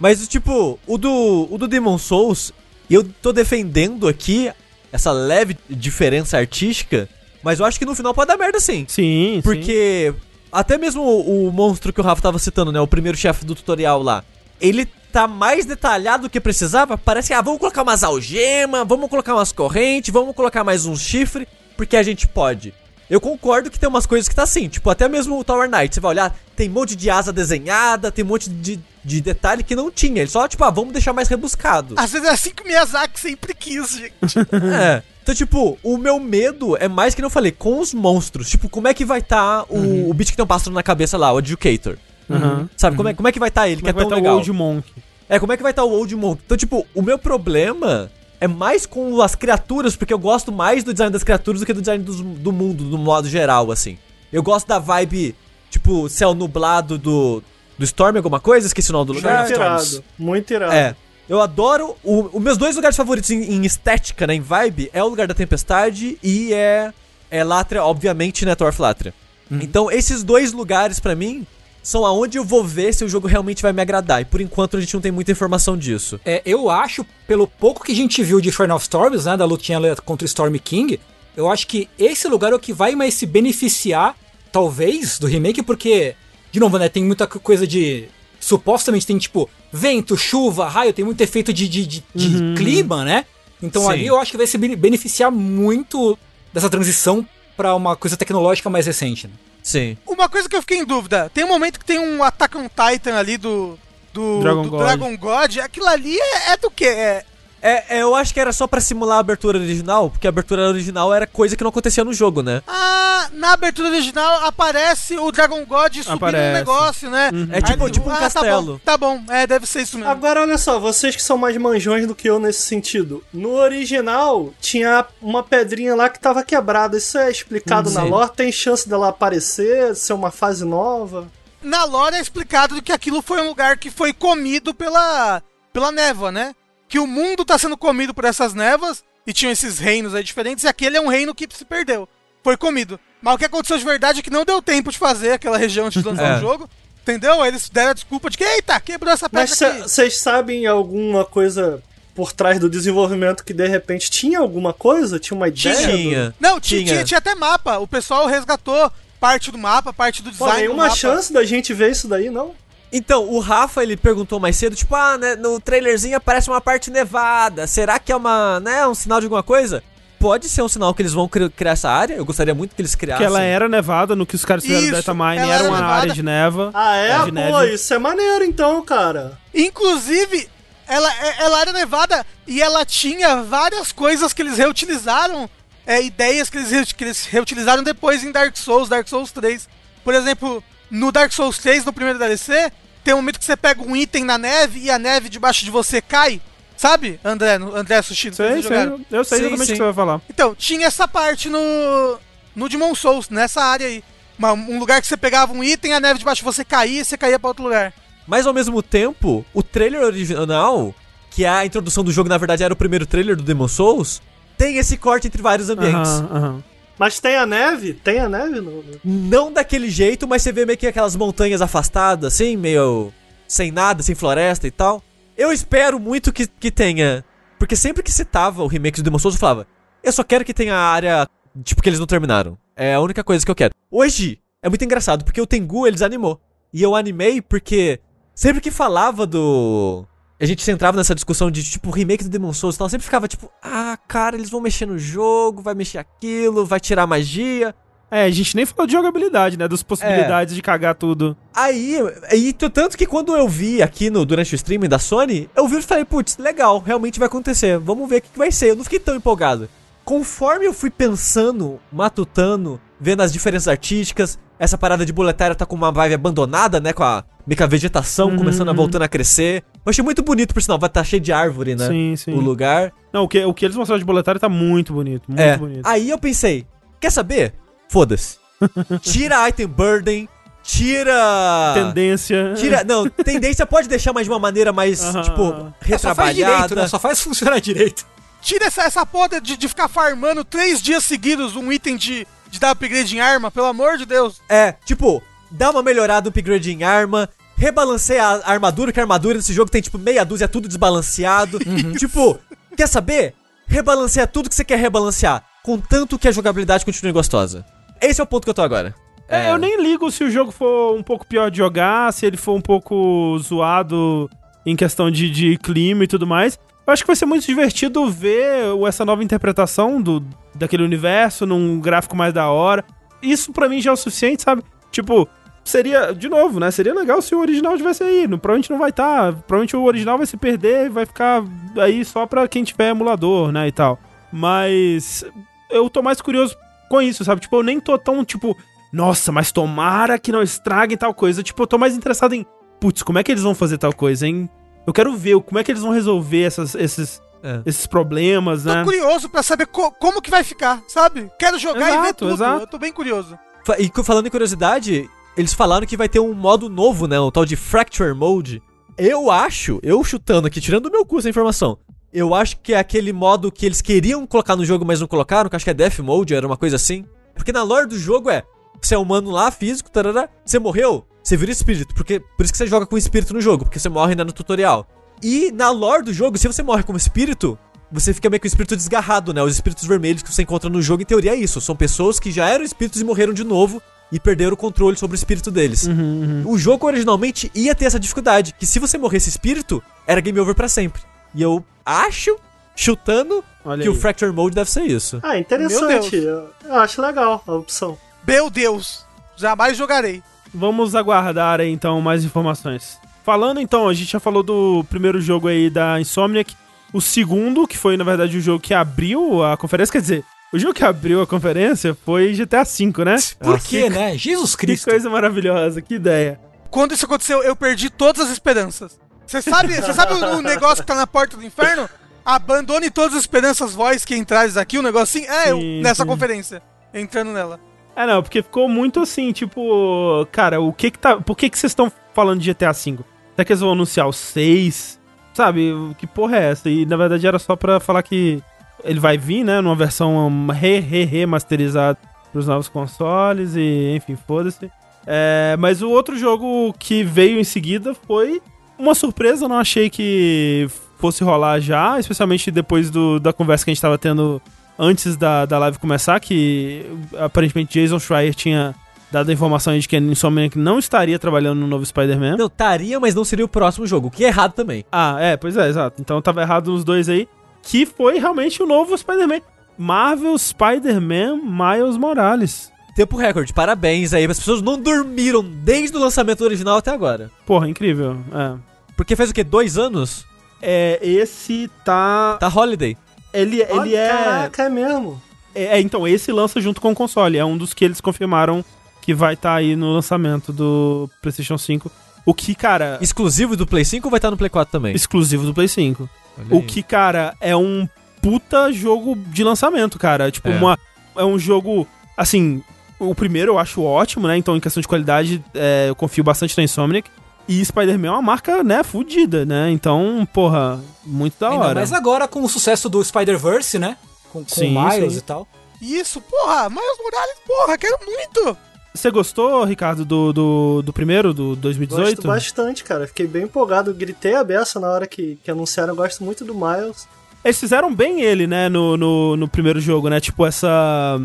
Mas, 0.03 0.27
tipo, 0.27 0.81
o 0.85 0.99
do, 0.99 1.47
o 1.49 1.57
do 1.57 1.69
Demon 1.69 1.97
Souls, 1.97 2.53
eu 2.91 3.09
tô 3.23 3.33
defendendo 3.33 4.09
aqui 4.09 4.51
essa 4.91 5.13
leve 5.13 5.57
diferença 5.71 6.37
artística, 6.37 7.09
mas 7.41 7.61
eu 7.61 7.67
acho 7.67 7.79
que 7.79 7.85
no 7.85 7.95
final 7.95 8.13
pode 8.13 8.27
dar 8.27 8.37
merda 8.37 8.59
sim. 8.59 8.85
Sim, 8.89 9.35
sim. 9.37 9.41
Porque 9.45 10.13
até 10.51 10.77
mesmo 10.77 11.03
o, 11.03 11.47
o 11.47 11.53
monstro 11.53 11.93
que 11.93 12.01
o 12.01 12.03
Rafa 12.03 12.21
tava 12.21 12.41
citando, 12.41 12.73
né? 12.73 12.81
O 12.81 12.87
primeiro 12.89 13.17
chefe 13.17 13.45
do 13.45 13.55
tutorial 13.55 14.03
lá. 14.03 14.25
Ele 14.61 14.87
tá 15.13 15.29
mais 15.29 15.65
detalhado 15.65 16.25
do 16.25 16.31
que 16.31 16.41
precisava. 16.41 16.99
Parece 16.99 17.29
que, 17.29 17.35
ah, 17.35 17.41
vamos 17.41 17.61
colocar 17.61 17.85
umas 17.85 18.03
algemas, 18.03 18.85
vamos 18.85 19.09
colocar 19.09 19.35
umas 19.37 19.53
correntes, 19.53 20.13
vamos 20.13 20.35
colocar 20.35 20.65
mais 20.65 20.85
um 20.85 20.97
chifre, 20.97 21.47
porque 21.77 21.97
a 21.97 22.03
gente 22.03 22.27
pode. 22.27 22.75
Eu 23.11 23.21
concordo 23.21 23.71
que 23.71 23.79
tem 23.79 23.89
umas 23.89 24.07
coisas 24.07 24.29
que 24.29 24.35
tá 24.35 24.45
assim, 24.45 24.69
tipo, 24.69 24.89
até 24.89 25.09
mesmo 25.09 25.39
o 25.39 25.45
Tower 25.45 25.69
Knight, 25.69 25.95
você 25.95 26.01
vai 26.01 26.13
olhar, 26.13 26.37
tem 26.57 26.69
um 26.69 26.73
monte 26.73 26.97
de 26.97 27.11
asa 27.11 27.33
desenhada, 27.33 28.11
tem 28.11 28.25
um 28.25 28.29
monte 28.29 28.49
de, 28.49 28.81
de 29.05 29.21
detalhe 29.21 29.63
que 29.63 29.77
não 29.77 29.91
tinha. 29.91 30.23
Ele 30.23 30.31
só, 30.31 30.49
tipo, 30.49 30.65
ah, 30.65 30.71
vamos 30.71 30.93
deixar 30.93 31.13
mais 31.13 31.29
rebuscado. 31.29 31.95
Às 31.99 32.13
vezes 32.13 32.29
é 32.29 32.31
assim 32.31 32.51
que 32.51 32.63
o 32.63 32.67
Miyazaki 32.67 33.21
sempre 33.21 33.55
quis, 33.55 33.91
gente. 33.91 34.13
É. 34.75 35.03
Então, 35.23 35.35
tipo, 35.35 35.79
o 35.85 35.97
meu 35.97 36.19
medo 36.19 36.77
é 36.77 36.89
mais 36.89 37.15
que 37.15 37.23
não 37.23 37.31
falei, 37.31 37.53
com 37.53 37.79
os 37.79 37.95
monstros. 37.95 38.51
Tipo, 38.51 38.69
como 38.69 38.89
é 38.89 38.95
que 38.95 39.05
vai 39.05 39.23
tá 39.23 39.65
o, 39.69 40.11
o 40.11 40.15
bicho 40.15 40.33
que 40.33 40.37
tem 40.37 40.45
um 40.45 40.49
pássaro 40.49 40.75
na 40.75 40.83
cabeça 40.83 41.17
lá, 41.17 41.33
o 41.33 41.39
Educator? 41.39 41.97
Aham. 42.29 42.69
Sabe, 42.77 42.97
como, 42.97 43.09
é, 43.09 43.15
como 43.15 43.29
é 43.29 43.33
que 43.33 43.39
vai 43.39 43.51
tá 43.51 43.69
ele, 43.69 43.81
Como 43.81 43.91
é 43.91 43.93
que 43.93 43.99
que 43.99 44.03
é 44.03 44.05
vai 44.05 44.11
tão 44.11 44.19
estar 44.19 44.31
o 44.31 44.35
legal? 44.35 44.37
Old 44.39 44.53
Monk? 44.53 44.93
É, 45.29 45.39
como 45.39 45.53
é 45.53 45.57
que 45.57 45.63
vai 45.63 45.71
estar 45.73 45.85
o 45.85 45.91
Old 45.91 46.17
Monk? 46.17 46.43
Então, 46.45 46.57
tipo, 46.57 46.87
o 46.95 47.03
meu 47.03 47.19
problema 47.19 48.11
é 48.45 48.49
mais 48.49 48.85
com 48.87 49.21
as 49.23 49.35
criaturas, 49.35 49.95
porque 49.97 50.13
eu 50.13 50.19
gosto 50.19 50.51
mais 50.53 50.83
do 50.85 50.93
design 50.93 51.13
das 51.13 51.23
criaturas 51.23 51.61
do 51.61 51.67
que 51.67 51.73
do 51.73 51.81
design 51.81 52.03
dos- 52.03 52.21
do 52.21 52.53
mundo, 52.53 52.85
do 52.85 52.99
modo 52.99 53.29
geral, 53.29 53.71
assim. 53.71 53.97
Eu 54.33 54.43
gosto 54.43 54.67
da 54.67 54.79
vibe, 54.79 55.35
tipo, 55.71 56.09
céu 56.09 56.35
nublado 56.35 56.99
do, 56.99 57.43
do 57.79 57.85
Storm, 57.85 58.17
alguma 58.17 58.41
coisa? 58.41 58.67
Esqueci 58.67 58.91
o 58.91 58.93
nome 58.95 59.07
do 59.07 59.13
lugar. 59.15 59.41
Muito 59.41 59.53
irado. 59.55 60.05
Muito 60.19 60.51
irado. 60.53 60.73
É. 60.73 60.97
Eu 61.29 61.41
adoro. 61.41 61.97
o- 62.03 62.29
Os 62.33 62.43
meus 62.43 62.59
dois 62.59 62.75
lugares 62.77 62.97
favoritos 62.97 63.31
em, 63.31 63.43
em 63.55 63.65
estética, 63.65 64.27
né? 64.27 64.35
Em 64.35 64.41
vibe, 64.41 64.91
é 64.93 65.03
o 65.03 65.09
lugar 65.09 65.27
da 65.29 65.35
tempestade 65.35 66.19
e 66.23 66.53
é. 66.53 66.93
É 67.31 67.43
Latria, 67.45 67.83
obviamente, 67.83 68.45
né? 68.45 68.55
Thor 68.55 68.75
Latria. 68.79 69.15
Então, 69.51 69.91
esses 69.91 70.23
dois 70.23 70.53
lugares, 70.53 70.99
pra 71.01 71.15
mim, 71.15 71.47
são 71.83 72.07
aonde 72.07 72.39
eu 72.39 72.45
vou 72.45 72.65
ver 72.65 72.95
se 72.95 73.05
o 73.05 73.09
jogo 73.09 73.27
realmente 73.27 73.63
vai 73.63 73.73
me 73.73 73.83
agradar. 73.83 74.23
E 74.23 74.25
por 74.25 74.41
enquanto 74.41 74.77
a 74.77 74.81
gente 74.81 74.95
não 74.95 75.01
tem 75.01 75.11
muita 75.13 75.33
informação 75.33 75.77
disso. 75.77 76.21
É, 76.25 76.41
eu 76.47 76.71
acho, 76.71 77.05
pelo 77.27 77.47
pouco 77.47 77.83
que 77.85 77.93
a 77.93 77.95
gente 77.97 78.23
viu 78.23 78.41
de 78.41 78.49
Inferno 78.51 78.75
of 78.75 78.83
Storms, 78.85 79.25
né, 79.25 79.37
da 79.37 79.45
lutinha 79.45 79.79
contra 80.05 80.25
o 80.25 80.27
Storm 80.27 80.55
King, 80.59 81.01
eu 81.37 81.51
acho 81.51 81.67
que 81.67 81.89
esse 81.99 82.29
lugar 82.29 82.53
é 82.53 82.55
o 82.57 82.59
que 82.59 82.73
vai 82.73 82.95
mais 82.95 83.15
se 83.15 83.27
beneficiar, 83.27 84.15
talvez, 84.53 85.19
do 85.19 85.27
remake, 85.27 85.63
porque, 85.63 86.15
de 86.53 86.61
novo, 86.61 86.79
né, 86.79 86.89
tem 86.89 87.03
muita 87.05 87.27
coisa 87.27 87.67
de... 87.67 88.05
Supostamente 88.39 89.07
tem, 89.07 89.17
tipo, 89.19 89.49
vento, 89.73 90.17
chuva, 90.17 90.69
raio, 90.69 90.93
tem 90.93 91.05
muito 91.05 91.21
efeito 91.21 91.53
de, 91.53 91.69
de, 91.69 91.87
de- 91.87 92.03
de 92.15 92.55
clima, 92.57 93.05
né? 93.05 93.25
Então 93.63 93.83
Sim. 93.83 93.91
ali 93.93 94.07
eu 94.09 94.19
acho 94.19 94.33
que 94.33 94.37
vai 94.37 94.47
se 94.49 94.59
bene- 94.59 94.75
beneficiar 94.75 95.31
muito 95.31 96.19
dessa 96.53 96.69
transição 96.69 97.25
pra 97.57 97.75
uma 97.77 97.95
coisa 97.95 98.17
tecnológica 98.17 98.69
mais 98.69 98.85
recente, 98.87 99.29
né? 99.29 99.33
Sim. 99.63 99.97
Uma 100.07 100.29
coisa 100.29 100.49
que 100.49 100.57
eu 100.57 100.61
fiquei 100.61 100.79
em 100.79 100.85
dúvida, 100.85 101.31
tem 101.33 101.45
um 101.45 101.49
momento 101.49 101.79
que 101.79 101.85
tem 101.85 101.99
um 101.99 102.23
Attack 102.23 102.57
on 102.57 102.69
Titan 102.69 103.17
ali 103.17 103.37
do. 103.37 103.79
Do 104.13 104.41
Dragon 104.41 104.63
do 104.63 104.71
God. 104.71 104.81
Dragon 104.81 105.17
God. 105.17 105.57
Aquilo 105.59 105.87
ali 105.87 106.19
é, 106.19 106.53
é 106.53 106.57
do 106.59 106.71
quê? 106.71 106.87
É, 106.87 107.25
É, 107.63 107.99
é, 107.99 108.03
eu 108.03 108.15
acho 108.17 108.35
que 108.35 108.41
era 108.41 108.53
só 108.53 108.67
pra 108.67 108.81
simular 108.81 109.19
a 109.19 109.21
abertura 109.21 109.57
original, 109.57 110.11
porque 110.11 110.27
a 110.27 110.31
abertura 110.31 110.69
original 110.69 111.15
era 111.15 111.29
coisa 111.29 111.57
que 111.57 111.63
não 111.63 111.69
acontecia 111.71 112.03
no 112.05 112.13
jogo, 112.13 112.43
né? 112.43 112.61
Ah, 112.67 113.29
na 113.33 113.53
abertura 113.53 113.89
original 113.89 114.45
aparece 114.47 115.17
o 115.17 115.31
Dragon 115.31 115.65
God 115.65 115.95
subindo 115.95 116.13
Aparece. 116.15 116.49
no 116.49 116.53
negócio, 116.55 117.11
né? 117.11 117.31
É 117.53 117.63
tipo- 117.63 117.85
Aí, 117.85 117.91
tipo 117.93 118.11
um 118.11 118.13
ah, 118.13 118.19
castelo. 118.19 118.81
Tá 118.85 118.99
bom, 118.99 119.17
tá 119.17 119.25
bom. 119.29 119.33
É, 119.33 119.47
deve 119.47 119.65
ser 119.67 119.83
isso 119.83 119.97
mesmo. 119.97 120.11
Agora 120.11 120.41
olha 120.43 120.59
só, 120.59 120.81
vocês 120.81 121.15
que 121.15 121.23
são 121.23 121.39
mais 121.39 121.57
manjões 121.57 122.05
do 122.07 122.17
que 122.17 122.29
eu 122.29 122.41
nesse 122.41 122.63
sentido. 122.63 123.23
No 123.33 123.51
original, 123.55 124.53
tinha 124.61 125.07
uma 125.21 125.45
pedrinha 125.45 125.95
lá 125.95 126.09
que 126.11 126.19
tava 126.19 126.43
quebrada. 126.43 126.97
Isso 126.99 127.17
é 127.17 127.31
explicado 127.31 127.91
Hum, 127.91 127.95
na 127.95 128.03
lore? 128.03 128.33
Tem 128.35 128.51
chance 128.51 128.89
dela 128.89 129.09
aparecer, 129.11 129.95
ser 129.95 130.15
uma 130.15 130.33
fase 130.33 130.65
nova? 130.65 131.29
Na 131.63 131.85
lore 131.85 132.17
é 132.17 132.21
explicado 132.21 132.83
que 132.83 132.91
aquilo 132.91 133.23
foi 133.23 133.41
um 133.41 133.47
lugar 133.49 133.77
que 133.79 133.89
foi 133.89 134.13
comido 134.13 134.75
pela, 134.75 135.41
pela 135.73 135.93
névoa, 135.93 136.33
né? 136.33 136.55
Que 136.93 136.99
o 136.99 137.07
mundo 137.07 137.43
tá 137.43 137.57
sendo 137.57 137.75
comido 137.75 138.13
por 138.13 138.27
essas 138.27 138.53
névoas 138.53 139.03
e 139.27 139.33
tinham 139.33 139.51
esses 139.51 139.79
reinos 139.79 140.15
aí 140.15 140.23
diferentes, 140.23 140.63
e 140.65 140.69
aquele 140.69 140.99
é 140.99 141.01
um 141.01 141.09
reino 141.09 141.35
que 141.35 141.49
se 141.51 141.65
perdeu. 141.65 142.07
Foi 142.45 142.55
comido. 142.55 143.01
Mas 143.23 143.35
o 143.35 143.39
que 143.39 143.47
aconteceu 143.47 143.79
de 143.79 143.85
verdade 143.85 144.19
é 144.19 144.23
que 144.23 144.29
não 144.29 144.45
deu 144.45 144.61
tempo 144.61 144.91
de 144.93 144.99
fazer 144.99 145.33
aquela 145.33 145.57
região 145.57 145.87
antes 145.87 146.03
de 146.03 146.07
lançar 146.07 146.35
É. 146.37 146.37
o 146.37 146.41
jogo. 146.43 146.69
Entendeu? 147.01 147.43
Eles 147.47 147.71
deram 147.71 147.93
a 147.93 147.95
desculpa 147.95 148.29
de 148.29 148.37
que, 148.37 148.45
eita, 148.45 148.79
quebrou 148.79 149.11
essa 149.11 149.27
pedra 149.27 149.49
Mas 149.49 149.83
vocês 149.91 150.19
sabem 150.19 150.67
alguma 150.67 151.25
coisa 151.25 151.83
por 152.15 152.31
trás 152.31 152.59
do 152.61 152.69
desenvolvimento 152.69 153.43
que 153.43 153.55
de 153.55 153.67
repente 153.67 154.11
tinha 154.11 154.39
alguma 154.41 154.75
coisa? 154.75 155.19
Tinha 155.19 155.35
uma 155.35 155.49
ideia? 155.49 155.87
do- 155.87 155.97
Tinha. 155.97 156.35
Não, 156.39 156.61
tinha. 156.61 156.85
Tinha. 156.85 157.05
Tinha, 157.05 157.19
até 157.19 157.35
mapa. 157.35 157.79
O 157.79 157.89
pessoal 157.89 158.27
resgatou 158.27 158.93
parte 159.19 159.51
do 159.51 159.57
mapa, 159.57 159.95
parte 159.95 160.23
do 160.23 160.31
Pô, 160.31 160.45
design 160.45 160.53
do 160.53 160.61
nenhuma 160.69 160.85
mapa. 160.85 160.97
chance 160.97 161.33
da 161.33 161.43
gente 161.43 161.73
ver 161.73 161.91
isso 161.93 162.07
daí, 162.07 162.29
não? 162.29 162.55
Então, 162.93 163.25
o 163.29 163.39
Rafa, 163.41 163.83
ele 163.83 163.97
perguntou 163.97 164.39
mais 164.39 164.55
cedo, 164.57 164.77
tipo, 164.77 164.95
ah, 164.95 165.17
né, 165.17 165.35
no 165.35 165.59
trailerzinho 165.59 166.17
aparece 166.17 166.51
uma 166.51 166.61
parte 166.61 166.91
nevada. 166.91 167.67
Será 167.67 167.99
que 167.99 168.13
é 168.13 168.17
uma, 168.17 168.61
né, 168.61 168.87
um 168.87 168.95
sinal 168.95 169.19
de 169.19 169.27
alguma 169.27 169.43
coisa? 169.43 169.83
Pode 170.19 170.49
ser 170.49 170.63
um 170.63 170.69
sinal 170.69 170.93
que 170.95 171.03
eles 171.03 171.13
vão 171.13 171.27
cri- 171.27 171.49
criar 171.51 171.73
essa 171.73 171.91
área. 171.91 172.15
Eu 172.15 172.25
gostaria 172.25 172.55
muito 172.55 172.77
que 172.77 172.83
eles 172.83 172.95
criassem. 172.95 173.19
Que 173.27 173.33
ela 173.33 173.41
era 173.41 173.69
nevada 173.69 174.15
no 174.15 174.25
que 174.27 174.37
os 174.37 174.45
caras 174.45 174.63
fizeram 174.63 174.87
do 174.87 174.93
Datamine, 174.93 175.39
era 175.39 175.55
era 175.55 175.65
uma 175.65 175.77
nevada. 175.79 175.95
área 175.95 176.13
de 176.13 176.23
neva. 176.23 176.71
Ah, 176.75 176.95
é? 176.97 177.19
de 177.21 177.25
Pô, 177.25 177.31
neve. 177.33 177.75
isso 177.75 177.93
é 177.95 177.99
maneiro 177.99 178.45
então, 178.45 178.85
cara. 178.85 179.37
Inclusive, 179.53 180.49
ela, 180.87 181.11
é- 181.11 181.43
ela 181.45 181.61
era 181.63 181.73
nevada 181.73 182.27
e 182.47 182.61
ela 182.63 182.85
tinha 182.85 183.43
várias 183.43 183.91
coisas 183.91 184.33
que 184.33 184.43
eles 184.43 184.59
reutilizaram, 184.59 185.49
é, 185.87 186.01
ideias 186.03 186.49
que 186.51 186.59
eles, 186.59 186.93
que 186.93 187.03
eles 187.05 187.25
reutilizaram 187.27 187.83
depois 187.83 188.23
em 188.23 188.31
Dark 188.31 188.57
Souls, 188.57 188.89
Dark 188.89 189.09
Souls 189.09 189.33
3. 189.33 189.67
Por 190.05 190.15
exemplo, 190.15 190.63
no 190.91 191.11
Dark 191.11 191.33
Souls 191.33 191.59
3, 191.59 191.85
no 191.85 191.93
primeiro 191.93 192.19
DLC, 192.21 192.71
tem 193.05 193.15
um 193.15 193.19
momento 193.19 193.39
que 193.39 193.45
você 193.45 193.57
pega 193.57 193.83
um 193.83 193.95
item 193.97 194.25
na 194.25 194.39
neve 194.39 194.81
e 194.81 194.91
a 194.91 194.99
neve 194.99 195.29
debaixo 195.29 195.65
de 195.65 195.71
você 195.71 196.01
cai. 196.01 196.41
Sabe, 196.77 197.21
André, 197.25 197.59
no- 197.59 197.75
André 197.77 198.01
Sushi? 198.03 198.35
Sei, 198.35 198.63
sei, 198.63 198.77
eu 199.11 199.25
sei 199.25 199.39
Sim, 199.39 199.45
exatamente 199.47 199.63
o 199.63 199.67
que 199.73 199.77
você 199.77 199.83
vai 199.85 199.93
falar. 199.93 200.21
Então, 200.29 200.55
tinha 200.55 200.87
essa 200.87 201.07
parte 201.07 201.49
no, 201.49 202.19
no 202.57 202.69
Demon 202.69 202.95
Souls, 202.95 203.29
nessa 203.29 203.63
área 203.63 203.87
aí. 203.87 204.03
Uma- 204.39 204.53
um 204.53 204.79
lugar 204.79 205.01
que 205.01 205.07
você 205.07 205.17
pegava 205.17 205.53
um 205.53 205.63
item, 205.63 205.93
a 205.93 206.01
neve 206.01 206.19
debaixo 206.19 206.41
de 206.41 206.45
você 206.45 206.65
caía 206.65 207.03
e 207.03 207.05
você 207.05 207.17
caía 207.17 207.39
pra 207.39 207.49
outro 207.49 207.63
lugar. 207.63 207.93
Mas 208.27 208.47
ao 208.47 208.53
mesmo 208.55 208.83
tempo, 208.83 209.45
o 209.55 209.63
trailer 209.63 210.03
original, 210.03 210.93
que 211.31 211.45
é 211.45 211.49
a 211.49 211.65
introdução 211.67 212.03
do 212.03 212.11
jogo, 212.11 212.29
na 212.29 212.39
verdade 212.39 212.65
era 212.65 212.73
o 212.73 212.77
primeiro 212.77 213.07
trailer 213.07 213.37
do 213.37 213.43
Demon 213.43 213.69
Souls, 213.69 214.21
tem 214.59 214.77
esse 214.79 214.97
corte 214.97 215.27
entre 215.29 215.41
vários 215.43 215.69
ambientes. 215.71 216.11
Aham, 216.11 216.29
aham. 216.33 216.63
Mas 216.99 217.19
tem 217.21 217.37
a 217.37 217.47
neve? 217.47 217.95
Tem 217.95 218.19
a 218.19 218.29
neve? 218.29 218.61
No... 218.61 218.85
Não 219.05 219.53
daquele 219.53 219.91
jeito, 219.91 220.29
mas 220.29 220.43
você 220.43 220.53
vê 220.53 220.65
meio 220.67 220.79
que 220.79 220.87
aquelas 220.87 221.17
montanhas 221.17 221.63
afastadas, 221.63 222.35
assim, 222.35 222.57
meio 222.57 223.13
sem 223.49 223.71
nada, 223.71 224.03
sem 224.03 224.15
floresta 224.15 224.67
e 224.67 224.71
tal. 224.71 225.03
Eu 225.37 225.53
espero 225.53 225.99
muito 225.99 226.33
que, 226.33 226.47
que 226.47 226.71
tenha. 226.71 227.25
Porque 227.59 227.77
sempre 227.77 228.03
que 228.03 228.13
citava 228.13 228.63
o 228.63 228.67
remake 228.67 228.99
do 229.01 229.05
Demon 229.05 229.19
Souls, 229.19 229.35
eu 229.35 229.41
falava, 229.41 229.67
eu 230.03 230.13
só 230.13 230.25
quero 230.25 230.45
que 230.45 230.55
tenha 230.55 230.75
a 230.75 230.93
área, 230.93 231.29
tipo, 231.63 231.83
que 231.83 231.89
eles 231.89 231.99
não 231.99 232.07
terminaram. 232.07 232.59
É 232.75 232.95
a 232.95 233.01
única 233.01 233.23
coisa 233.23 233.45
que 233.45 233.51
eu 233.51 233.55
quero. 233.55 233.75
Hoje, 233.91 234.41
é 234.63 234.69
muito 234.69 234.85
engraçado, 234.85 235.25
porque 235.25 235.41
o 235.41 235.47
Tengu, 235.47 235.87
ele 235.87 235.95
desanimou. 235.95 236.41
E 236.73 236.83
eu 236.83 236.97
animei 236.97 237.41
porque 237.43 238.01
sempre 238.35 238.61
que 238.61 238.71
falava 238.71 239.27
do... 239.27 240.07
A 240.43 240.45
gente 240.45 240.69
entrava 240.69 240.97
nessa 240.97 241.15
discussão 241.15 241.53
de, 241.53 241.63
tipo, 241.63 241.89
remake 241.89 242.25
do 242.25 242.29
Demon 242.29 242.53
Souls 242.53 242.75
e 242.75 242.79
tal, 242.79 242.89
sempre 242.89 243.05
ficava 243.05 243.29
tipo, 243.29 243.49
ah, 243.63 243.97
cara, 244.09 244.35
eles 244.35 244.51
vão 244.51 244.61
mexer 244.61 244.87
no 244.87 244.99
jogo, 244.99 245.63
vai 245.63 245.73
mexer 245.73 245.99
aquilo, 245.99 246.67
vai 246.67 246.81
tirar 246.81 247.07
magia. 247.07 247.73
É, 248.11 248.25
a 248.25 248.31
gente 248.31 248.57
nem 248.57 248.67
falou 248.67 248.85
de 248.85 248.93
jogabilidade, 248.93 249.57
né? 249.57 249.69
Das 249.69 249.85
possibilidades 249.85 250.57
de 250.57 250.61
cagar 250.61 250.97
tudo. 250.97 251.37
Aí, 251.55 251.97
aí, 252.29 252.53
tanto 252.53 252.99
que 252.99 253.07
quando 253.07 253.37
eu 253.37 253.49
vi 253.49 253.81
aqui 253.83 254.11
no, 254.11 254.27
durante 254.27 254.53
o 254.53 254.57
streaming 254.57 254.89
da 254.89 254.99
Sony, 254.99 255.49
eu 255.55 255.69
vi 255.69 255.79
e 255.79 255.83
falei, 255.83 256.05
putz, 256.05 256.37
legal, 256.39 256.81
realmente 256.81 257.21
vai 257.21 257.29
acontecer. 257.29 257.79
Vamos 257.79 258.09
ver 258.11 258.17
o 258.17 258.23
que, 258.23 258.31
que 258.31 258.39
vai 258.39 258.51
ser. 258.51 258.71
Eu 258.71 258.77
não 258.77 258.83
fiquei 258.83 258.99
tão 258.99 259.15
empolgado. 259.15 259.69
Conforme 260.05 260.67
eu 260.67 260.75
fui 260.75 260.91
pensando, 260.91 261.79
matutando, 261.93 262.81
vendo 263.03 263.21
as 263.21 263.33
diferenças 263.33 263.67
artísticas, 263.67 264.39
essa 264.61 264.79
parada 264.79 265.05
de 265.05 265.13
boletária 265.13 265.57
tá 265.57 265.67
com 265.67 265.75
uma 265.75 265.91
vibe 265.91 266.15
abandonada, 266.15 266.79
né? 266.79 266.93
Com 266.93 267.03
a 267.03 267.25
meio 267.45 267.57
que 267.57 267.63
a 267.65 267.67
vegetação 267.67 268.29
Uhum, 268.29 268.37
começando 268.37 268.69
a 268.69 268.71
uhum. 268.71 268.77
voltando 268.77 269.03
a 269.03 269.09
crescer. 269.09 269.65
Eu 269.85 269.91
achei 269.91 270.05
muito 270.05 270.23
bonito, 270.23 270.55
por 270.55 270.63
sinal, 270.63 270.79
vai 270.79 270.87
estar 270.87 271.03
cheio 271.03 271.21
de 271.21 271.33
árvore, 271.33 271.75
né? 271.75 271.89
Sim, 271.89 272.15
sim. 272.15 272.33
O 272.33 272.41
lugar. 272.41 272.93
Não, 273.13 273.25
o 273.25 273.29
que, 273.29 273.45
o 273.45 273.53
que 273.53 273.65
eles 273.65 273.77
mostraram 273.77 273.99
de 273.99 274.05
boletário 274.05 274.41
tá 274.41 274.49
muito 274.49 274.93
bonito, 274.93 275.25
muito 275.27 275.41
é. 275.41 275.57
bonito. 275.57 275.85
Aí 275.85 276.09
eu 276.09 276.19
pensei, 276.19 276.65
quer 277.01 277.11
saber? 277.11 277.55
Foda-se. 277.89 278.37
Tira 279.03 279.49
item 279.49 279.67
burden, 279.67 280.29
tira. 280.63 281.73
Tendência. 281.75 282.55
Tira, 282.57 282.85
não, 282.85 283.09
tendência 283.09 283.67
pode 283.67 283.89
deixar, 283.89 284.13
mas 284.13 284.25
de 284.25 284.31
uma 284.31 284.39
maneira 284.39 284.73
mais, 284.73 285.03
Aham. 285.03 285.23
tipo, 285.23 285.75
É, 285.91 285.99
só 285.99 286.15
faz 286.15 286.37
direito, 286.37 286.51
retrabalhada. 286.53 286.75
né? 286.77 286.87
Só 286.89 287.01
faz 287.01 287.21
funcionar 287.21 287.61
direito. 287.61 288.07
Tira 288.41 288.67
essa, 288.67 288.83
essa 288.83 289.05
porra 289.05 289.41
de, 289.41 289.57
de 289.57 289.69
ficar 289.69 289.89
farmando 289.89 290.45
três 290.45 290.81
dias 290.81 291.05
seguidos 291.05 291.55
um 291.57 291.73
item 291.73 291.97
de, 291.97 292.27
de 292.53 292.61
dar 292.61 292.71
upgrade 292.71 293.17
em 293.17 293.21
arma, 293.21 293.51
pelo 293.51 293.67
amor 293.67 293.97
de 293.97 294.05
Deus. 294.05 294.41
É, 294.49 294.73
tipo, 294.85 295.23
dá 295.51 295.71
uma 295.71 295.83
melhorada, 295.83 296.29
upgrade 296.29 296.71
em 296.71 296.85
arma, 296.85 297.29
rebalanceia 297.57 298.23
a 298.23 298.53
armadura, 298.53 298.93
que 298.93 299.01
a 299.01 299.03
armadura 299.03 299.37
nesse 299.37 299.55
jogo 299.55 299.71
tem, 299.71 299.81
tipo, 299.81 299.99
meia 299.99 300.23
dúzia, 300.23 300.47
tudo 300.47 300.69
desbalanceado. 300.69 301.59
tipo, 301.99 302.39
quer 302.77 302.87
saber? 302.87 303.35
Rebalanceia 303.67 304.27
tudo 304.27 304.51
que 304.51 304.55
você 304.55 304.65
quer 304.65 304.79
rebalancear, 304.79 305.43
contanto 305.65 306.19
que 306.19 306.29
a 306.29 306.33
jogabilidade 306.33 306.85
continue 306.85 307.11
gostosa. 307.11 307.65
Esse 308.01 308.21
é 308.21 308.25
o 308.25 308.27
ponto 308.27 308.45
que 308.45 308.51
eu 308.51 308.55
tô 308.55 308.63
agora. 308.63 308.95
É, 309.27 309.51
eu 309.51 309.57
nem 309.57 309.83
ligo 309.83 310.11
se 310.11 310.23
o 310.23 310.31
jogo 310.31 310.51
for 310.51 310.95
um 310.95 311.03
pouco 311.03 311.27
pior 311.27 311.51
de 311.51 311.57
jogar, 311.57 312.13
se 312.13 312.27
ele 312.27 312.37
for 312.37 312.55
um 312.55 312.61
pouco 312.61 313.39
zoado 313.39 314.29
em 314.67 314.77
questão 314.77 315.11
de, 315.11 315.31
de 315.31 315.57
clima 315.57 316.05
e 316.05 316.07
tudo 316.07 316.27
mais. 316.27 316.59
Eu 316.87 316.93
acho 316.93 317.03
que 317.03 317.07
vai 317.07 317.17
ser 317.17 317.25
muito 317.25 317.47
divertido 317.47 318.11
ver 318.11 318.77
essa 318.87 319.07
nova 319.07 319.25
interpretação 319.25 320.03
do, 320.03 320.21
daquele 320.55 320.83
universo 320.83 321.47
num 321.47 321.81
gráfico 321.81 322.17
mais 322.17 322.33
da 322.33 322.51
hora. 322.51 322.85
Isso 323.23 323.53
pra 323.53 323.69
mim 323.69 323.81
já 323.81 323.91
é 323.91 323.95
o 323.95 323.97
suficiente, 323.97 324.43
sabe? 324.43 324.63
Tipo, 324.91 325.29
seria, 325.65 326.13
de 326.13 326.29
novo, 326.29 326.59
né? 326.59 326.71
Seria 326.71 326.95
legal 326.95 327.23
se 327.23 327.35
o 327.35 327.41
original 327.41 327.77
tivesse 327.77 328.03
aí. 328.03 328.27
Não, 328.27 328.39
provavelmente 328.39 328.71
não 328.71 328.79
vai 328.79 328.91
estar. 328.91 329.33
provavelmente 329.33 329.77
o 329.77 329.85
original 329.85 330.19
vai 330.19 330.27
se 330.27 330.37
perder 330.37 330.87
e 330.87 330.91
vai 330.91 331.07
ficar 331.07 331.43
aí 331.77 332.05
só 332.05 332.27
pra 332.27 332.49
quem 332.49 332.65
tiver 332.65 332.91
emulador, 332.91 333.53
né? 333.53 333.69
E 333.69 333.73
tal. 333.73 333.99
Mas 334.33 335.25
eu 335.71 335.89
tô 335.89 336.03
mais 336.03 336.21
curioso 336.21 336.57
com 336.89 337.01
isso, 337.01 337.25
sabe? 337.25 337.41
Tipo, 337.41 337.57
eu 337.57 337.63
nem 337.63 337.81
tô 337.81 337.97
tão, 337.99 338.25
tipo, 338.25 338.57
nossa, 338.93 339.33
mas 339.33 339.51
tomara 339.51 340.19
que 340.19 340.33
não 340.33 340.43
estraguem 340.43 340.97
tal 340.97 341.15
coisa. 341.15 341.43
Tipo, 341.43 341.63
eu 341.63 341.67
tô 341.67 341.79
mais 341.79 341.97
interessado 341.97 342.35
em, 342.35 342.45
putz, 342.81 343.03
como 343.03 343.19
é 343.19 343.23
que 343.23 343.33
eles 343.33 343.43
vão 343.43 343.55
fazer 343.55 343.79
tal 343.79 343.95
coisa, 343.95 344.27
hein? 344.27 344.49
Eu 344.87 344.93
quero 344.93 345.15
ver 345.17 345.41
como 345.41 345.59
é 345.59 345.65
que 345.65 345.71
eles 345.71 345.83
vão 345.83 345.93
resolver 345.93 346.43
essas, 346.43 346.75
esses, 346.75 347.23
É. 347.43 347.61
esses 347.67 347.87
problemas, 347.87 348.63
Tô 348.65 348.73
né? 348.73 348.85
curioso 348.85 349.29
pra 349.29 349.43
saber 349.43 349.67
co- 349.67 349.91
como 349.93 350.23
que 350.23 350.31
vai 350.31 350.45
ficar, 350.45 350.83
sabe? 350.89 351.31
Quero 351.39 351.59
jogar 351.59 351.89
e 351.89 351.93
ver 351.93 351.99
Exato, 351.99 352.15
tudo. 352.15 352.35
exato. 352.35 352.61
Eu 352.63 352.67
tô 352.67 352.79
bem 352.79 352.93
curioso. 352.93 353.37
E 353.79 353.91
falando 354.05 354.27
em 354.27 354.31
curiosidade, 354.31 355.09
eles 355.37 355.53
falaram 355.53 355.87
que 355.87 355.97
vai 355.97 356.09
ter 356.09 356.21
um 356.21 356.33
modo 356.35 356.69
novo, 356.69 357.07
né? 357.07 357.19
O 357.19 357.31
tal 357.31 357.45
de 357.45 357.57
Fracture 357.57 358.15
Mode. 358.15 358.63
Eu 358.97 359.31
acho, 359.31 359.81
eu 359.83 360.03
chutando 360.05 360.47
aqui, 360.47 360.61
tirando 360.61 360.85
do 360.85 360.93
meu 360.93 361.05
cu 361.05 361.19
essa 361.19 361.29
informação. 361.29 361.79
Eu 362.13 362.35
acho 362.35 362.59
que 362.61 362.75
é 362.75 362.79
aquele 362.79 363.13
modo 363.13 363.51
que 363.51 363.65
eles 363.65 363.81
queriam 363.81 364.27
colocar 364.27 364.55
no 364.55 364.65
jogo, 364.65 364.85
mas 364.85 365.01
não 365.01 365.09
colocaram, 365.09 365.49
que 365.49 365.55
eu 365.55 365.57
acho 365.57 365.65
que 365.65 365.71
é 365.71 365.75
Death 365.75 365.99
Mode, 366.01 366.35
era 366.35 366.47
uma 366.47 366.57
coisa 366.59 366.77
assim. 366.77 367.05
Porque 367.35 367.51
na 367.53 367.63
lore 367.63 367.87
do 367.87 367.99
jogo 367.99 368.29
é, 368.31 368.43
você 368.81 368.95
é 368.95 368.99
humano 368.99 369.31
lá, 369.31 369.51
físico, 369.51 369.91
tarará, 369.91 370.29
você 370.45 370.59
morreu, 370.59 371.07
você 371.25 371.37
vira 371.37 371.51
espírito. 371.51 371.95
Porque, 371.95 372.21
por 372.21 372.43
isso 372.45 372.53
que 372.53 372.59
você 372.59 372.67
joga 372.67 372.85
com 372.85 372.99
espírito 372.99 373.33
no 373.33 373.41
jogo, 373.41 373.65
porque 373.65 373.79
você 373.79 373.89
morre 373.89 374.15
né, 374.15 374.23
no 374.25 374.33
tutorial. 374.33 374.87
E 375.23 375.53
na 375.53 375.71
lore 375.71 376.03
do 376.05 376.13
jogo, 376.13 376.37
se 376.37 376.47
você 376.49 376.63
morre 376.63 376.83
como 376.83 376.99
espírito, 376.99 377.59
você 377.91 378.13
fica 378.13 378.29
meio 378.29 378.41
que 378.41 378.47
o 378.47 378.49
espírito 378.49 378.77
desgarrado, 378.77 379.33
né? 379.33 379.43
Os 379.43 379.55
espíritos 379.55 379.87
vermelhos 379.87 380.23
que 380.23 380.33
você 380.33 380.43
encontra 380.43 380.69
no 380.69 380.83
jogo, 380.83 381.03
em 381.03 381.07
teoria, 381.07 381.33
é 381.33 381.37
isso. 381.37 381.61
São 381.61 381.77
pessoas 381.77 382.19
que 382.19 382.31
já 382.33 382.49
eram 382.49 382.65
espíritos 382.65 383.01
e 383.01 383.05
morreram 383.05 383.33
de 383.33 383.45
novo 383.45 383.81
e 384.11 384.19
perderam 384.19 384.53
o 384.55 384.57
controle 384.57 384.97
sobre 384.97 385.15
o 385.15 385.17
espírito 385.19 385.51
deles. 385.51 385.87
Uhum, 385.87 386.43
O 386.47 386.59
jogo 386.59 386.87
originalmente 386.87 387.51
ia 387.55 387.75
ter 387.75 387.85
essa 387.87 388.01
dificuldade, 388.01 388.55
que 388.59 388.67
se 388.67 388.79
você 388.79 388.99
morresse 388.99 389.29
espírito, 389.29 389.83
era 390.07 390.21
game 390.21 390.39
over 390.41 390.55
pra 390.55 390.69
sempre. 390.69 391.03
E 391.35 391.41
eu 391.41 391.65
acho, 391.85 392.37
chutando, 392.77 393.43
Olha 393.65 393.83
que 393.83 393.89
o 393.89 393.93
aí. 393.93 393.99
Fracture 393.99 394.33
Mode 394.33 394.55
deve 394.55 394.71
ser 394.71 394.83
isso. 394.83 395.19
Ah, 395.23 395.39
interessante. 395.39 396.17
Meu 396.17 396.29
Eu, 396.29 396.51
eu 396.65 396.75
acho 396.77 397.01
legal 397.01 397.43
a 397.47 397.53
opção. 397.55 397.97
Meu 398.27 398.51
Deus, 398.51 399.07
jamais 399.37 399.77
jogarei. 399.77 400.23
Vamos 400.53 400.95
aguardar 400.95 401.61
então 401.63 402.01
mais 402.01 402.25
informações. 402.25 402.99
Falando 403.25 403.61
então, 403.61 403.89
a 403.89 403.95
gente 403.95 404.11
já 404.11 404.21
falou 404.21 404.43
do 404.43 404.85
primeiro 404.91 405.21
jogo 405.21 405.49
aí 405.49 405.71
da 405.71 406.01
Insomniac. 406.01 406.55
O 406.93 407.01
segundo, 407.01 407.67
que 407.67 407.79
foi 407.79 407.97
na 407.97 408.05
verdade 408.05 408.37
o 408.37 408.41
jogo 408.41 408.61
que 408.61 408.75
abriu 408.75 409.43
a 409.45 409.57
conferência, 409.57 409.93
quer 409.93 410.01
dizer, 410.01 410.25
o 410.53 410.59
jogo 410.59 410.75
que 410.75 410.85
abriu 410.85 411.23
a 411.23 411.27
conferência 411.27 411.97
foi 412.05 412.33
GTA 412.35 412.65
V, 412.65 413.05
né? 413.05 413.17
Por 413.39 413.57
Ah, 413.57 413.59
quê, 413.59 413.89
né? 413.89 414.17
Jesus 414.19 414.55
Que 414.55 414.67
Cristo. 414.67 414.91
coisa 414.91 415.09
maravilhosa, 415.09 415.81
que 415.81 415.95
ideia. 415.95 416.39
Quando 416.71 416.93
isso 416.93 417.05
aconteceu, 417.07 417.43
eu 417.43 417.57
perdi 417.57 417.89
todas 417.89 418.27
as 418.27 418.33
esperanças. 418.33 418.99
Você 419.27 419.41
sabe, 419.41 419.75
você 419.75 419.95
sabe 419.95 420.13
o, 420.15 420.39
o 420.39 420.43
negócio 420.43 420.83
que 420.83 420.87
tá 420.87 420.95
na 420.95 421.07
porta 421.07 421.37
do 421.37 421.45
inferno? 421.45 421.89
Abandone 422.25 422.91
todas 422.91 423.15
as 423.15 423.21
esperanças, 423.23 423.73
voz 423.73 424.05
que 424.05 424.15
entrares 424.15 424.57
aqui, 424.57 424.79
um 424.79 424.83
negócio 424.83 425.21
assim. 425.21 425.31
É, 425.31 425.51
eu, 425.53 425.59
Sim, 425.59 425.81
nessa 425.81 426.03
sim. 426.03 426.09
conferência. 426.09 426.63
Entrando 426.93 427.31
nela. 427.33 427.59
É, 427.97 428.07
não, 428.07 428.23
porque 428.23 428.43
ficou 428.43 428.69
muito 428.69 429.01
assim, 429.01 429.33
tipo, 429.33 430.27
cara, 430.31 430.61
o 430.61 430.73
que 430.73 430.91
que 430.91 430.99
tá. 430.99 431.17
Por 431.17 431.37
que 431.37 431.49
que 431.49 431.59
vocês 431.59 431.71
estão 431.71 431.91
falando 432.15 432.41
de 432.41 432.53
GTA 432.53 432.73
V? 432.73 432.99
Será 433.35 433.45
que 433.45 433.53
eles 433.53 433.61
vão 433.61 433.73
anunciar 433.73 434.07
o 434.07 434.13
6? 434.13 435.01
Sabe, 435.33 435.73
que 435.99 436.07
porra 436.07 436.37
é 436.37 436.51
essa? 436.51 436.69
E 436.69 436.85
na 436.85 436.97
verdade 436.97 437.27
era 437.27 437.39
só 437.39 437.57
pra 437.57 437.81
falar 437.81 438.03
que 438.03 438.43
ele 438.85 439.01
vai 439.01 439.17
vir, 439.17 439.45
né, 439.45 439.61
numa 439.61 439.75
versão 439.75 440.47
re, 440.49 440.81
re, 440.81 441.05
remasterizada 441.05 441.99
pros 442.33 442.47
novos 442.47 442.69
consoles 442.69 443.55
e, 443.57 443.95
enfim, 443.97 444.17
foda-se. 444.17 444.71
É, 445.07 445.57
mas 445.59 445.83
o 445.83 445.91
outro 445.91 446.19
jogo 446.19 446.73
que 446.79 447.03
veio 447.03 447.39
em 447.39 447.45
seguida 447.45 447.95
foi 447.95 448.41
uma 448.79 448.95
surpresa, 448.95 449.49
não 449.49 449.59
achei 449.59 449.89
que 449.91 450.69
fosse 450.99 451.25
rolar 451.25 451.61
já, 451.61 451.99
especialmente 451.99 452.51
depois 452.51 452.91
do, 452.91 453.19
da 453.19 453.33
conversa 453.33 453.65
que 453.65 453.71
a 453.71 453.75
gente 453.75 453.83
tava 453.83 453.99
tendo 453.99 454.41
antes 454.79 455.17
da, 455.17 455.45
da 455.45 455.59
live 455.59 455.79
começar, 455.79 456.19
que 456.21 456.85
aparentemente 457.19 457.81
Jason 457.81 457.99
Schreier 457.99 458.35
tinha 458.35 458.75
dado 459.13 459.29
a 459.29 459.33
informação 459.33 459.73
aí 459.75 459.79
de 459.79 459.87
que 459.87 459.95
a 459.95 460.01
Insomniac 460.01 460.59
não 460.59 460.79
estaria 460.79 461.19
trabalhando 461.19 461.61
no 461.61 461.67
novo 461.67 461.85
Spider-Man. 461.85 462.37
Não, 462.39 462.47
estaria, 462.47 462.99
mas 462.99 463.15
não 463.15 463.25
seria 463.25 463.45
o 463.45 463.49
próximo 463.49 463.87
jogo, 463.87 464.09
o 464.09 464.11
que 464.11 464.25
é 464.25 464.29
errado 464.29 464.55
também. 464.55 464.85
Ah, 464.91 465.17
é, 465.21 465.37
pois 465.37 465.57
é, 465.57 465.69
exato. 465.69 466.01
Então 466.01 466.21
tava 466.23 466.41
errado 466.41 466.73
nos 466.73 466.83
dois 466.83 467.09
aí, 467.09 467.29
que 467.63 467.85
foi 467.85 468.19
realmente 468.19 468.63
o 468.63 468.67
novo 468.67 468.97
Spider-Man. 468.97 469.41
Marvel 469.77 470.37
Spider-Man 470.39 471.37
Miles 471.37 471.97
Morales. 471.97 472.73
Tempo 472.97 473.17
recorde, 473.17 473.53
parabéns 473.53 474.13
aí, 474.13 474.25
as 474.25 474.39
pessoas 474.39 474.61
não 474.61 474.79
dormiram 474.79 475.43
desde 475.43 475.97
o 475.97 476.01
lançamento 476.01 476.43
original 476.45 476.79
até 476.79 476.91
agora. 476.91 477.31
Porra, 477.47 477.69
incrível. 477.69 478.19
É. 478.35 478.59
Porque 478.97 479.17
fez 479.17 479.31
o 479.31 479.35
quê? 479.35 479.43
Dois 479.45 479.79
anos? 479.79 480.27
É, 480.61 480.99
esse 481.03 481.71
tá. 481.85 482.37
Tá 482.39 482.49
Holiday. 482.49 482.97
Ele, 483.33 483.63
ele 483.63 483.73
Olha, 483.73 483.97
é, 483.97 484.09
Caraca, 484.09 484.63
é 484.65 484.69
mesmo. 484.69 485.21
é. 485.55 485.79
é, 485.79 485.81
Então, 485.81 486.07
esse 486.07 486.31
lança 486.31 486.61
junto 486.61 486.81
com 486.81 486.93
o 486.93 486.95
console. 486.95 487.39
É 487.39 487.45
um 487.45 487.57
dos 487.57 487.73
que 487.73 487.85
eles 487.85 488.01
confirmaram 488.01 488.63
que 489.03 489.13
vai 489.13 489.35
estar 489.35 489.55
aí 489.57 489.77
no 489.77 489.93
lançamento 489.93 490.51
do 490.53 491.11
PlayStation 491.21 491.59
5. 491.59 491.91
O 492.25 492.33
que, 492.33 492.55
cara. 492.55 492.99
Exclusivo 493.03 493.57
do 493.57 493.67
Play 493.67 493.85
5 493.85 494.07
ou 494.07 494.11
vai 494.11 494.17
estar 494.19 494.31
no 494.31 494.37
Play 494.39 494.49
4 494.49 494.73
também? 494.73 494.95
Exclusivo 494.95 495.45
do 495.45 495.53
Play 495.53 495.69
5. 495.69 496.09
Olha 496.39 496.47
O 496.51 496.61
aí. 496.61 496.63
que, 496.63 496.83
cara, 496.83 497.35
é 497.41 497.55
um 497.55 497.87
puta 498.23 498.73
jogo 498.73 499.17
de 499.27 499.43
lançamento, 499.45 499.99
cara. 499.99 500.31
Tipo, 500.31 500.49
É. 500.49 500.57
uma, 500.57 500.79
é 501.17 501.25
um 501.25 501.37
jogo. 501.39 501.87
Assim, 502.17 502.63
o 502.99 503.15
primeiro 503.15 503.53
eu 503.53 503.59
acho 503.59 503.83
ótimo, 503.83 504.29
né? 504.29 504.37
Então, 504.37 504.57
em 504.57 504.61
questão 504.61 504.81
de 504.81 504.87
qualidade, 504.87 505.45
é, 505.53 505.87
eu 505.89 505.97
confio 505.97 506.23
bastante 506.23 506.57
na 506.57 506.63
Insomniac. 506.63 507.11
E 507.49 507.63
Spider-Man 507.65 508.07
é 508.07 508.11
uma 508.13 508.23
marca, 508.23 508.63
né, 508.63 508.85
fudida, 508.85 509.45
né? 509.45 509.69
Então, 509.73 510.27
porra, 510.33 510.81
muito 511.05 511.35
da 511.41 511.51
Ainda 511.51 511.65
hora. 511.65 511.75
mais 511.75 511.93
agora 511.93 512.29
com 512.29 512.41
o 512.45 512.49
sucesso 512.49 512.89
do 512.89 513.03
Spider-Verse, 513.03 513.81
né? 513.81 513.97
Com, 514.33 514.45
com 514.45 514.49
Sim, 514.55 514.77
o 514.77 514.81
Miles 514.89 515.15
sim. 515.15 515.19
e 515.19 515.23
tal. 515.23 515.49
Isso, 515.81 516.21
porra, 516.21 516.71
Miles 516.71 516.99
Morales, 517.03 517.35
porra, 517.45 517.77
quero 517.77 517.99
muito. 518.07 518.57
Você 518.95 519.11
gostou, 519.11 519.65
Ricardo, 519.65 520.05
do, 520.05 520.33
do, 520.33 520.83
do 520.83 520.93
primeiro, 520.93 521.33
do 521.33 521.57
2018? 521.57 522.17
Gosto 522.17 522.27
bastante, 522.27 522.85
cara. 522.85 523.07
Fiquei 523.07 523.27
bem 523.27 523.45
empolgado. 523.45 523.95
Gritei 523.95 524.35
a 524.35 524.45
beça 524.45 524.79
na 524.79 524.89
hora 524.91 525.07
que, 525.07 525.39
que 525.43 525.51
anunciaram. 525.51 525.93
Eu 525.93 525.97
gosto 525.97 526.23
muito 526.23 526.45
do 526.45 526.55
Miles. 526.55 527.09
Eles 527.45 527.59
fizeram 527.59 527.93
bem 527.95 528.21
ele, 528.21 528.47
né, 528.47 528.69
no, 528.69 528.97
no, 528.97 529.37
no 529.37 529.49
primeiro 529.49 529.81
jogo, 529.81 530.09
né? 530.09 530.21
Tipo, 530.21 530.45
essa. 530.47 531.19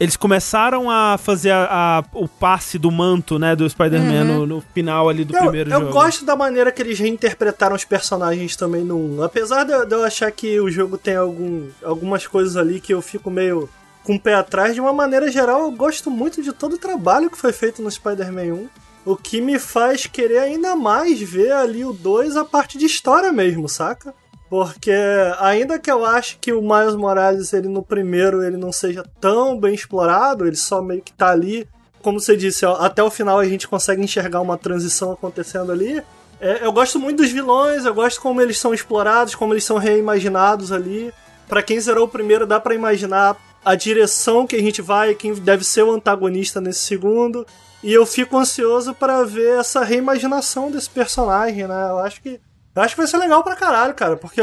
Eles 0.00 0.16
começaram 0.16 0.90
a 0.90 1.16
fazer 1.16 1.50
a- 1.52 1.68
a- 1.70 2.04
o 2.12 2.26
passe 2.26 2.76
do 2.76 2.90
manto, 2.90 3.38
né, 3.38 3.54
do 3.54 3.68
Spider-Man 3.70 4.24
no, 4.24 4.46
no 4.46 4.60
final 4.74 5.08
ali 5.08 5.24
do 5.24 5.32
Eu, 5.36 5.42
primeiro 5.42 5.70
eu 5.70 5.78
jogo. 5.80 5.92
gosto 5.92 6.24
da 6.24 6.34
maneira 6.34 6.72
que 6.72 6.82
eles 6.82 6.98
reinterpretaram 6.98 7.76
os 7.76 7.84
personagens 7.84 8.56
também 8.56 8.82
no 8.84 8.96
1. 8.96 9.22
Apesar 9.22 9.62
de, 9.64 9.72
eu- 9.72 9.86
de 9.86 9.94
eu 9.94 10.02
achar 10.02 10.32
que 10.32 10.58
o 10.58 10.68
jogo 10.68 10.98
tem 10.98 11.14
algum, 11.14 11.68
algumas 11.84 12.26
coisas 12.26 12.56
ali 12.56 12.80
que 12.80 12.92
eu 12.92 13.00
fico 13.00 13.30
meio. 13.30 13.68
Com 14.04 14.14
o 14.14 14.20
pé 14.20 14.34
atrás. 14.34 14.74
De 14.74 14.80
uma 14.80 14.92
maneira 14.92 15.30
geral, 15.30 15.62
eu 15.62 15.70
gosto 15.70 16.10
muito 16.10 16.42
de 16.42 16.52
todo 16.52 16.74
o 16.74 16.78
trabalho 16.78 17.30
que 17.30 17.38
foi 17.38 17.52
feito 17.52 17.82
no 17.82 17.90
Spider-Man 17.90 18.54
1. 18.54 18.68
O 19.04 19.16
que 19.16 19.40
me 19.40 19.58
faz 19.58 20.06
querer 20.06 20.38
ainda 20.38 20.76
mais 20.76 21.20
ver 21.20 21.52
ali 21.52 21.84
o 21.84 21.92
2 21.92 22.36
a 22.36 22.44
parte 22.44 22.78
de 22.78 22.86
história 22.86 23.32
mesmo, 23.32 23.68
saca? 23.68 24.14
Porque 24.48 24.92
ainda 25.40 25.78
que 25.78 25.90
eu 25.90 26.04
ache 26.04 26.36
que 26.40 26.52
o 26.52 26.60
Miles 26.60 26.94
Morales, 26.94 27.52
ele 27.52 27.68
no 27.68 27.82
primeiro, 27.82 28.44
ele 28.44 28.56
não 28.56 28.70
seja 28.70 29.02
tão 29.20 29.58
bem 29.58 29.74
explorado, 29.74 30.46
ele 30.46 30.56
só 30.56 30.82
meio 30.82 31.00
que 31.00 31.12
tá 31.12 31.30
ali, 31.30 31.66
como 32.02 32.20
você 32.20 32.36
disse, 32.36 32.66
ó, 32.66 32.74
até 32.74 33.02
o 33.02 33.10
final 33.10 33.38
a 33.38 33.44
gente 33.44 33.68
consegue 33.68 34.02
enxergar 34.02 34.40
uma 34.40 34.58
transição 34.58 35.12
acontecendo 35.12 35.72
ali. 35.72 36.02
É, 36.40 36.66
eu 36.66 36.72
gosto 36.72 36.98
muito 36.98 37.18
dos 37.22 37.30
vilões, 37.30 37.84
eu 37.84 37.94
gosto 37.94 38.20
como 38.20 38.42
eles 38.42 38.58
são 38.58 38.74
explorados, 38.74 39.34
como 39.34 39.54
eles 39.54 39.64
são 39.64 39.78
reimaginados 39.78 40.72
ali. 40.72 41.14
Pra 41.48 41.62
quem 41.62 41.80
zerou 41.80 42.06
o 42.06 42.08
primeiro, 42.08 42.46
dá 42.46 42.58
para 42.58 42.74
imaginar 42.74 43.36
a 43.64 43.74
direção 43.74 44.46
que 44.46 44.56
a 44.56 44.60
gente 44.60 44.82
vai, 44.82 45.14
quem 45.14 45.34
deve 45.34 45.64
ser 45.64 45.82
o 45.82 45.92
antagonista 45.92 46.60
nesse 46.60 46.80
segundo. 46.80 47.46
E 47.82 47.92
eu 47.92 48.06
fico 48.06 48.36
ansioso 48.36 48.94
para 48.94 49.24
ver 49.24 49.58
essa 49.58 49.82
reimaginação 49.82 50.70
desse 50.70 50.88
personagem, 50.88 51.66
né? 51.66 51.90
Eu 51.90 51.98
acho 51.98 52.22
que 52.22 52.40
eu 52.74 52.82
acho 52.82 52.94
que 52.94 53.00
vai 53.00 53.06
ser 53.06 53.18
legal 53.18 53.42
pra 53.42 53.56
caralho, 53.56 53.92
cara, 53.92 54.16
porque 54.16 54.40